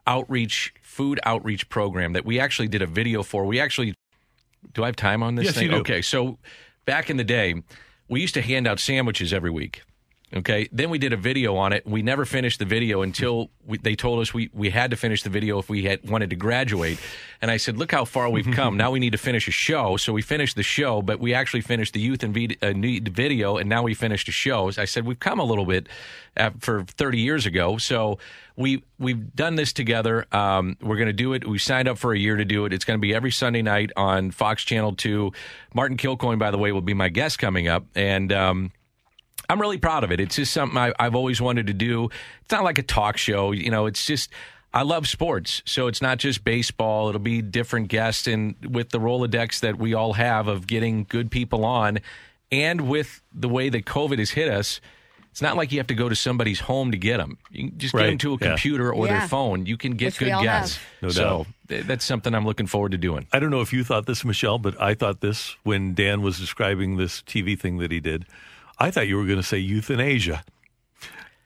a 0.07 0.11
outreach 0.11 0.73
food 0.83 1.19
outreach 1.25 1.69
program 1.69 2.13
that 2.13 2.25
we 2.25 2.39
actually 2.41 2.69
did 2.69 2.83
a 2.83 2.87
video 2.87 3.23
for. 3.23 3.45
We 3.45 3.61
actually 3.61 3.95
do 4.73 4.83
I 4.83 4.87
have 4.87 4.97
time 4.97 5.23
on 5.23 5.35
this 5.35 5.47
Yes, 5.47 5.55
thing? 5.55 5.65
you 5.65 5.71
do. 5.71 5.77
Okay, 5.79 6.01
so 6.03 6.39
back 6.87 7.11
in 7.11 7.17
the 7.19 7.25
day, 7.25 7.55
we 8.09 8.21
used 8.23 8.35
to 8.35 8.41
hand 8.43 8.67
out 8.67 8.81
sandwiches 8.81 9.33
every 9.33 9.51
week. 9.51 9.83
Okay, 10.37 10.69
then 10.73 10.91
we 10.91 10.99
did 10.99 11.13
a 11.13 11.17
video 11.17 11.55
on 11.55 11.73
it. 11.73 11.87
We 11.87 12.03
never 12.03 12.25
finished 12.25 12.59
the 12.59 12.65
video 12.65 13.03
until 13.03 13.51
we, 13.65 13.79
they 13.79 13.95
told 13.95 14.21
us 14.21 14.35
we, 14.35 14.51
we 14.53 14.69
had 14.69 14.91
to 14.91 14.97
finish 14.97 15.23
the 15.23 15.31
video 15.31 15.61
if 15.61 15.69
we 15.69 15.85
had 15.85 16.09
wanted 16.09 16.31
to 16.31 16.37
graduate. 16.37 16.99
And 17.41 17.53
I 17.53 17.57
said, 17.57 17.79
"Look 17.79 17.93
how 17.93 18.05
far 18.05 18.29
we've 18.29 18.51
come. 18.53 18.77
now 18.77 18.91
we 18.91 18.99
need 18.99 19.13
to 19.13 19.19
finish 19.19 19.47
a 19.47 19.53
show." 19.53 19.97
So 19.97 20.13
we 20.13 20.23
finished 20.23 20.57
the 20.57 20.65
show, 20.65 21.03
but 21.03 21.21
we 21.21 21.35
actually 21.35 21.61
finished 21.61 21.95
the 21.95 22.01
youth 22.01 22.25
and 22.25 22.57
uh, 22.63 22.73
need 22.73 23.09
video, 23.15 23.59
and 23.59 23.69
now 23.69 23.85
we 23.85 23.95
finished 23.95 24.27
a 24.27 24.33
show. 24.33 24.73
I 24.77 24.87
said, 24.87 25.07
"We've 25.07 25.21
come 25.21 25.39
a 25.39 25.45
little 25.45 25.67
bit 25.67 25.89
uh, 26.37 26.51
for 26.59 26.83
30 26.83 27.21
years 27.21 27.47
ago." 27.47 27.79
So 27.79 28.19
we 28.57 28.83
we've 28.99 29.37
done 29.37 29.55
this 29.55 29.73
together. 29.73 30.27
Um, 30.35 30.77
we're 30.81 30.97
going 30.97 31.07
to 31.07 31.13
do 31.13 31.35
it. 31.35 31.47
We 31.47 31.59
signed 31.59 31.87
up 31.87 31.97
for 31.97 32.13
a 32.13 32.19
year 32.19 32.37
to 32.37 32.45
do 32.45 32.65
it. 32.65 32.73
It's 32.73 32.85
going 32.85 32.99
to 32.99 33.03
be 33.03 33.15
every 33.15 33.31
Sunday 33.31 33.63
night 33.63 33.93
on 33.97 34.33
Fox 34.33 34.65
Channel 34.65 34.97
Two. 34.97 35.33
Martin 35.75 35.97
Kilcoyne, 35.97 36.41
by 36.41 36.51
the 36.51 36.59
way, 36.59 36.73
will 36.73 36.81
be 36.81 36.95
my 36.95 37.09
guest 37.09 37.39
coming 37.39 37.69
up, 37.69 37.85
and. 37.95 38.33
Um, 38.33 38.73
I'm 39.49 39.61
really 39.61 39.79
proud 39.79 40.05
of 40.05 40.13
it. 40.13 40.21
It's 40.21 40.37
just 40.37 40.53
something 40.53 40.77
I, 40.79 40.93
I've 40.99 41.15
always 41.15 41.41
wanted 41.41 41.67
to 41.69 41.75
do. 41.75 42.09
It's 42.43 42.53
not 42.53 42.65
like 42.65 42.79
a 42.79 42.83
talk 42.83 43.17
show, 43.17 43.53
you 43.53 43.71
know. 43.71 43.87
It's 43.87 44.05
just 44.07 44.31
I 44.73 44.83
love 44.83 45.07
sports, 45.07 45.63
so 45.65 45.87
it's 45.87 46.03
not 46.03 46.19
just 46.19 46.45
baseball. 46.45 47.09
It'll 47.09 47.21
be 47.21 47.43
different 47.43 47.89
guests, 47.89 48.27
and 48.27 48.55
with 48.69 48.91
the 48.91 48.99
Rolodex 48.99 49.61
that 49.61 49.77
we 49.79 49.95
all 49.95 50.15
have 50.15 50.49
of 50.49 50.67
getting 50.67 51.05
good 51.09 51.31
people 51.31 51.65
on, 51.65 51.99
and 52.51 52.89
with 52.89 53.21
the 53.33 53.49
way 53.49 53.69
that 53.69 53.85
COVID 53.85 54.19
has 54.19 54.31
hit 54.31 54.49
us, 54.51 54.81
It's 55.31 55.43
not 55.43 55.57
like 55.57 55.73
you 55.73 55.79
have 55.81 55.89
to 55.89 55.95
go 55.97 56.09
to 56.09 56.15
somebody's 56.15 56.61
home 56.61 56.93
to 56.93 56.97
get 56.97 57.17
them. 57.17 57.39
You 57.51 57.71
can 57.71 57.79
just 57.79 57.93
get 57.93 57.99
Right, 58.01 58.07
them 58.11 58.19
to 58.19 58.35
a 58.35 58.39
yeah. 58.41 58.49
computer 58.51 58.93
or 58.95 59.07
Yeah. 59.09 59.19
their 59.19 59.29
phone. 59.29 59.67
You 59.67 59.77
can 59.77 59.95
get 59.97 60.07
Which 60.13 60.19
good 60.21 60.43
guests. 60.45 60.79
No 61.03 61.09
so 61.09 61.23
doubt. 61.25 61.47
th- 61.69 61.85
that's 61.87 62.05
something 62.05 62.33
I'm 62.37 62.47
looking 62.47 62.69
forward 62.69 62.93
to 62.93 62.99
doing. 62.99 63.27
I 63.33 63.41
don't 63.41 63.51
know 63.51 63.61
if 63.61 63.73
you 63.73 63.83
thought 63.83 64.07
this, 64.07 64.25
Michelle, 64.25 64.59
but 64.61 64.81
I 64.81 64.95
thought 64.95 65.23
this 65.23 65.57
when 65.65 65.93
Dan 65.93 66.23
was 66.23 66.39
describing 66.39 66.99
this 66.99 67.21
TV 67.23 67.59
thing 67.59 67.79
that 67.79 67.91
he 67.91 67.99
did. 67.99 68.27
I 68.79 68.91
thought 68.91 69.07
you 69.09 69.17
were 69.17 69.25
going 69.25 69.39
to 69.39 69.43
say 69.43 69.59
euthanasia. 69.59 70.45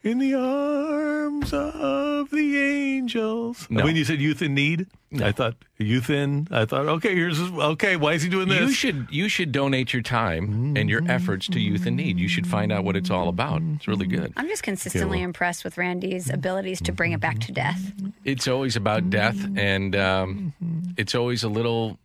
In 0.03 0.19
the 0.19 0.35
arms 0.35 1.53
of 1.53 2.31
the 2.31 2.57
angels. 2.57 3.67
No. 3.69 3.85
When 3.85 3.97
you 3.97 4.05
said 4.05 4.21
youth 4.21 4.41
in 4.43 4.55
need, 4.55 4.87
I 5.21 5.33
thought 5.33 5.57
youth 5.77 6.09
in. 6.09 6.47
I 6.51 6.67
thought, 6.67 6.87
okay, 6.87 7.15
here's 7.15 7.41
okay. 7.41 7.97
Why 7.97 8.13
is 8.13 8.23
he 8.23 8.29
doing 8.29 8.49
this? 8.49 8.61
You 8.61 8.73
should 8.73 9.09
you 9.11 9.29
should 9.29 9.51
donate 9.51 9.93
your 9.93 10.03
time 10.03 10.77
and 10.77 10.89
your 10.89 11.01
mm-hmm. 11.01 11.11
efforts 11.11 11.49
to 11.49 11.61
Youth 11.61 11.87
in 11.87 11.97
Need. 11.97 12.19
You 12.19 12.29
should 12.29 12.47
find 12.47 12.71
out 12.71 12.85
what 12.85 12.95
it's 12.95 13.11
all 13.11 13.29
about. 13.29 13.61
It's 13.75 13.89
really 13.89 14.07
mm-hmm. 14.07 14.21
good. 14.23 14.33
I'm 14.37 14.47
just 14.47 14.63
consistently 14.63 15.21
impressed 15.21 15.65
with 15.65 15.77
Randy's 15.77 16.31
abilities 16.31 16.81
to 16.83 16.93
bring 16.93 17.13
it 17.13 17.21
back 17.21 17.41
to 17.41 17.53
death. 17.53 17.81
Mm-hmm. 17.81 18.11
It's 18.25 18.47
always 18.47 18.77
about 18.77 19.11
death, 19.11 19.39
and 19.57 19.97
um, 19.97 20.53
it's 20.97 21.15
always 21.15 21.43
a 21.43 21.49
little 21.49 21.99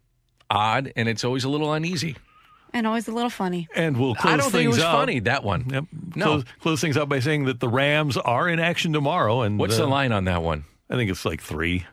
odd, 0.50 0.91
and 0.95 1.08
it's 1.08 1.24
always 1.24 1.44
a 1.44 1.50
little 1.50 1.74
uneasy. 1.74 2.16
And 2.74 2.88
always 2.88 3.08
a 3.08 3.12
little 3.12 3.30
funny. 3.30 3.68
And 3.76 3.98
we'll 3.98 4.16
close 4.16 4.34
I 4.34 4.38
don't 4.38 4.44
things 4.50 4.54
think 4.54 4.66
it 4.66 4.68
was 4.70 4.80
out. 4.80 4.94
funny 4.94 5.20
that 5.22 5.44
one. 5.44 5.70
Yep. 5.70 5.86
No. 6.16 6.26
Close, 6.26 6.44
close 6.62 6.82
things 6.82 6.98
out 6.98 7.08
by 7.08 7.20
saying 7.20 7.45
that 7.45 7.60
the 7.60 7.70
Rams 7.70 8.18
are 8.18 8.50
in 8.50 8.60
action 8.60 8.94
tomorrow. 8.94 9.41
And 9.41 9.60
What's 9.60 9.78
the 9.78 9.84
uh, 9.86 9.88
line 9.88 10.12
on 10.12 10.26
that 10.26 10.41
one? 10.41 10.66
I 10.90 10.95
think 10.95 11.12
it's 11.12 11.24
like 11.26 11.41
three. 11.41 11.86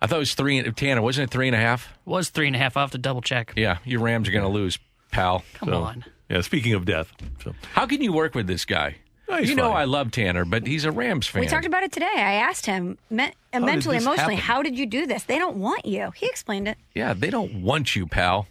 I 0.00 0.06
thought 0.06 0.16
it 0.16 0.20
was 0.20 0.34
three. 0.34 0.58
and- 0.58 0.76
Tanner, 0.76 1.02
wasn't 1.02 1.28
it 1.28 1.32
three 1.32 1.48
and 1.48 1.56
a 1.56 1.58
half? 1.60 1.92
Was 2.04 2.28
three 2.28 2.46
and 2.46 2.54
a 2.54 2.58
half. 2.58 2.76
I'll 2.76 2.84
have 2.84 2.90
to 2.92 2.98
double 2.98 3.20
check. 3.22 3.52
Yeah, 3.56 3.78
your 3.84 4.00
Rams 4.00 4.28
are 4.28 4.32
going 4.32 4.44
to 4.44 4.50
lose, 4.50 4.78
pal. 5.10 5.42
Come 5.54 5.70
So, 5.70 5.82
on. 5.82 6.04
Yeah. 6.30 6.40
Speaking 6.42 6.74
of 6.74 6.84
death, 6.84 7.12
so 7.42 7.54
How 7.72 7.86
can 7.86 8.00
you 8.02 8.12
work 8.12 8.34
with 8.34 8.46
this 8.46 8.64
guy? 8.64 8.96
Oh, 9.28 9.36
he's 9.38 9.50
you 9.50 9.56
know. 9.56 9.72
I 9.72 9.84
love 9.86 10.12
Tanner, 10.12 10.44
but 10.44 10.66
he's 10.66 10.84
a 10.84 10.92
Rams 10.92 11.26
fan. 11.26 11.40
We 11.40 11.48
talked 11.48 11.66
about 11.66 11.82
it 11.82 11.90
today. 11.90 12.06
I 12.14 12.34
asked 12.34 12.66
him 12.66 12.96
me- 13.10 13.32
mentally, 13.52 13.96
emotionally, 13.96 14.34
happen? 14.34 14.36
how 14.36 14.62
did 14.62 14.78
you 14.78 14.86
do 14.86 15.04
this? 15.06 15.24
They 15.24 15.38
don't 15.38 15.56
want 15.56 15.84
you. 15.84 16.12
He 16.14 16.26
explained 16.26 16.68
it. 16.68 16.78
yeah, 16.94 17.12
they 17.12 17.30
don't 17.30 17.62
want 17.62 17.96
you, 17.96 18.06
pal. 18.06 18.46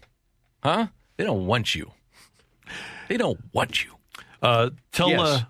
Huh? 0.64 0.88
They 1.18 1.24
don't 1.24 1.46
want 1.46 1.76
you. 1.76 1.92
They 3.08 3.18
don't 3.18 3.40
want 3.54 3.84
you. 3.84 3.92
uh, 4.42 4.70
tell 4.92 5.10
Yes. 5.10 5.20
uh, 5.22 5.42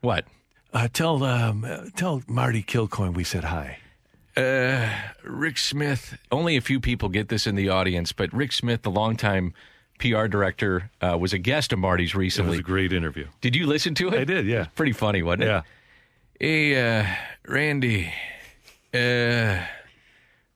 What? 0.00 0.24
uh, 0.72 0.88
tell 0.92 1.22
um, 1.24 1.64
uh, 1.64 1.86
tell 1.96 2.22
Marty 2.28 2.62
Kilcoyne 2.62 3.14
we 3.14 3.24
said 3.24 3.44
hi. 3.44 3.78
Uh, 4.36 4.88
Rick 5.24 5.58
Smith. 5.58 6.16
Only 6.30 6.56
a 6.56 6.60
few 6.60 6.78
people 6.80 7.08
get 7.08 7.28
this 7.28 7.46
in 7.46 7.56
the 7.56 7.68
audience, 7.68 8.12
but 8.12 8.32
Rick 8.32 8.52
Smith, 8.52 8.82
the 8.82 8.90
longtime 8.90 9.52
PR 9.98 10.26
director, 10.28 10.90
uh, 11.00 11.16
was 11.18 11.32
a 11.32 11.38
guest 11.38 11.72
of 11.72 11.78
Marty's 11.78 12.14
recently. 12.14 12.48
It 12.48 12.50
was 12.52 12.58
a 12.60 12.62
great 12.62 12.92
interview. 12.92 13.26
Did 13.40 13.56
you 13.56 13.66
listen 13.66 13.94
to 13.96 14.08
it? 14.08 14.14
I 14.14 14.24
did. 14.24 14.46
Yeah. 14.46 14.66
Pretty 14.76 14.92
funny, 14.92 15.22
wasn't 15.22 15.42
it? 15.42 15.46
Yeah. 15.46 15.62
Hey, 16.38 17.00
uh, 17.00 17.06
Randy. 17.46 18.12
Uh, 18.94 19.62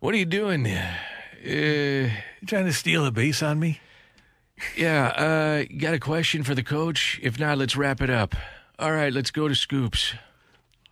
what 0.00 0.14
are 0.14 0.18
you 0.18 0.24
doing? 0.26 0.66
Uh, 0.66 0.92
You 1.44 2.10
trying 2.46 2.64
to 2.66 2.72
steal 2.72 3.04
a 3.06 3.10
base 3.10 3.42
on 3.42 3.58
me? 3.60 3.80
Yeah, 4.76 5.08
uh, 5.08 5.64
you 5.68 5.80
got 5.80 5.94
a 5.94 5.98
question 5.98 6.42
for 6.42 6.54
the 6.54 6.62
coach? 6.62 7.20
If 7.22 7.38
not, 7.38 7.58
let's 7.58 7.76
wrap 7.76 8.00
it 8.00 8.10
up. 8.10 8.34
All 8.78 8.92
right, 8.92 9.12
let's 9.12 9.30
go 9.30 9.48
to 9.48 9.54
Scoops. 9.54 10.14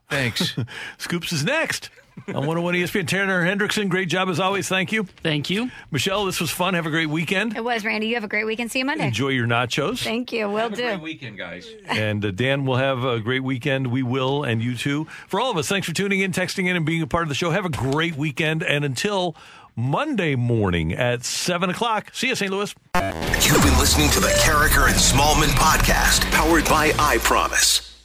Thanks. 0.08 0.56
Scoops 0.98 1.32
is 1.32 1.44
next 1.44 1.90
on 2.28 2.46
101 2.46 2.74
ESPN. 2.74 3.06
Tanner 3.06 3.42
Hendrickson, 3.42 3.88
great 3.88 4.08
job 4.08 4.28
as 4.28 4.38
always. 4.38 4.68
Thank 4.68 4.92
you. 4.92 5.04
Thank 5.22 5.50
you. 5.50 5.70
Michelle, 5.90 6.24
this 6.24 6.40
was 6.40 6.50
fun. 6.50 6.74
Have 6.74 6.86
a 6.86 6.90
great 6.90 7.08
weekend. 7.08 7.56
It 7.56 7.64
was, 7.64 7.84
Randy. 7.84 8.08
You 8.08 8.14
have 8.14 8.24
a 8.24 8.28
great 8.28 8.44
weekend. 8.44 8.70
See 8.70 8.80
you 8.80 8.84
Monday. 8.84 9.08
Enjoy 9.08 9.28
your 9.28 9.46
nachos. 9.46 10.02
Thank 10.02 10.32
you. 10.32 10.48
Will 10.48 10.56
Have 10.56 10.72
a 10.72 10.76
great 10.76 11.00
weekend, 11.00 11.38
guys. 11.38 11.68
And 11.86 12.24
uh, 12.24 12.30
Dan 12.30 12.64
will 12.64 12.76
have 12.76 13.04
a 13.04 13.20
great 13.20 13.42
weekend. 13.42 13.88
We 13.88 14.02
will, 14.02 14.44
and 14.44 14.62
you 14.62 14.76
too. 14.76 15.06
For 15.28 15.40
all 15.40 15.50
of 15.50 15.56
us, 15.56 15.68
thanks 15.68 15.86
for 15.86 15.94
tuning 15.94 16.20
in, 16.20 16.32
texting 16.32 16.68
in, 16.68 16.76
and 16.76 16.86
being 16.86 17.02
a 17.02 17.06
part 17.06 17.24
of 17.24 17.28
the 17.28 17.34
show. 17.34 17.50
Have 17.50 17.64
a 17.64 17.70
great 17.70 18.16
weekend. 18.16 18.62
And 18.62 18.84
until 18.84 19.36
Monday 19.74 20.34
morning 20.34 20.92
at 20.92 21.24
7 21.24 21.70
o'clock, 21.70 22.10
see 22.12 22.28
you, 22.28 22.34
St. 22.34 22.50
Louis. 22.50 22.74
You've 22.94 23.62
been 23.62 23.78
listening 23.78 24.10
to 24.10 24.20
the 24.20 24.28
Karraker 24.44 24.86
and 24.86 24.96
Smallmon 24.96 25.48
podcast, 25.54 26.30
powered 26.30 26.66
by 26.66 26.92
I 26.98 27.16
Promise. 27.18 27.96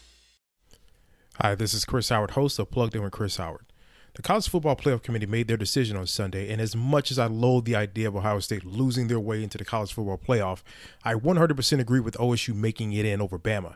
Hi, 1.42 1.56
this 1.56 1.74
is 1.74 1.84
Chris 1.84 2.08
Howard, 2.08 2.32
host 2.32 2.58
of 2.58 2.72
Plugged 2.72 2.96
In 2.96 3.04
with 3.04 3.12
Chris 3.12 3.36
Howard. 3.36 3.66
The 4.16 4.22
College 4.22 4.48
Football 4.48 4.78
Playoff 4.78 5.04
Committee 5.04 5.26
made 5.26 5.50
their 5.50 5.58
decision 5.58 5.98
on 5.98 6.08
Sunday, 6.08 6.50
and 6.50 6.62
as 6.62 6.74
much 6.74 7.12
as 7.12 7.20
I 7.20 7.28
loathe 7.28 7.66
the 7.66 7.76
idea 7.76 8.08
of 8.08 8.16
Ohio 8.16 8.40
State 8.40 8.64
losing 8.66 9.08
their 9.08 9.20
way 9.20 9.44
into 9.44 9.58
the 9.58 9.66
College 9.66 9.92
Football 9.92 10.18
Playoff, 10.18 10.64
I 11.04 11.16
100% 11.16 11.80
agree 11.80 12.00
with 12.00 12.16
OSU 12.16 12.56
making 12.56 12.94
it 12.94 13.06
in 13.06 13.22
over 13.22 13.38
Bama. 13.38 13.76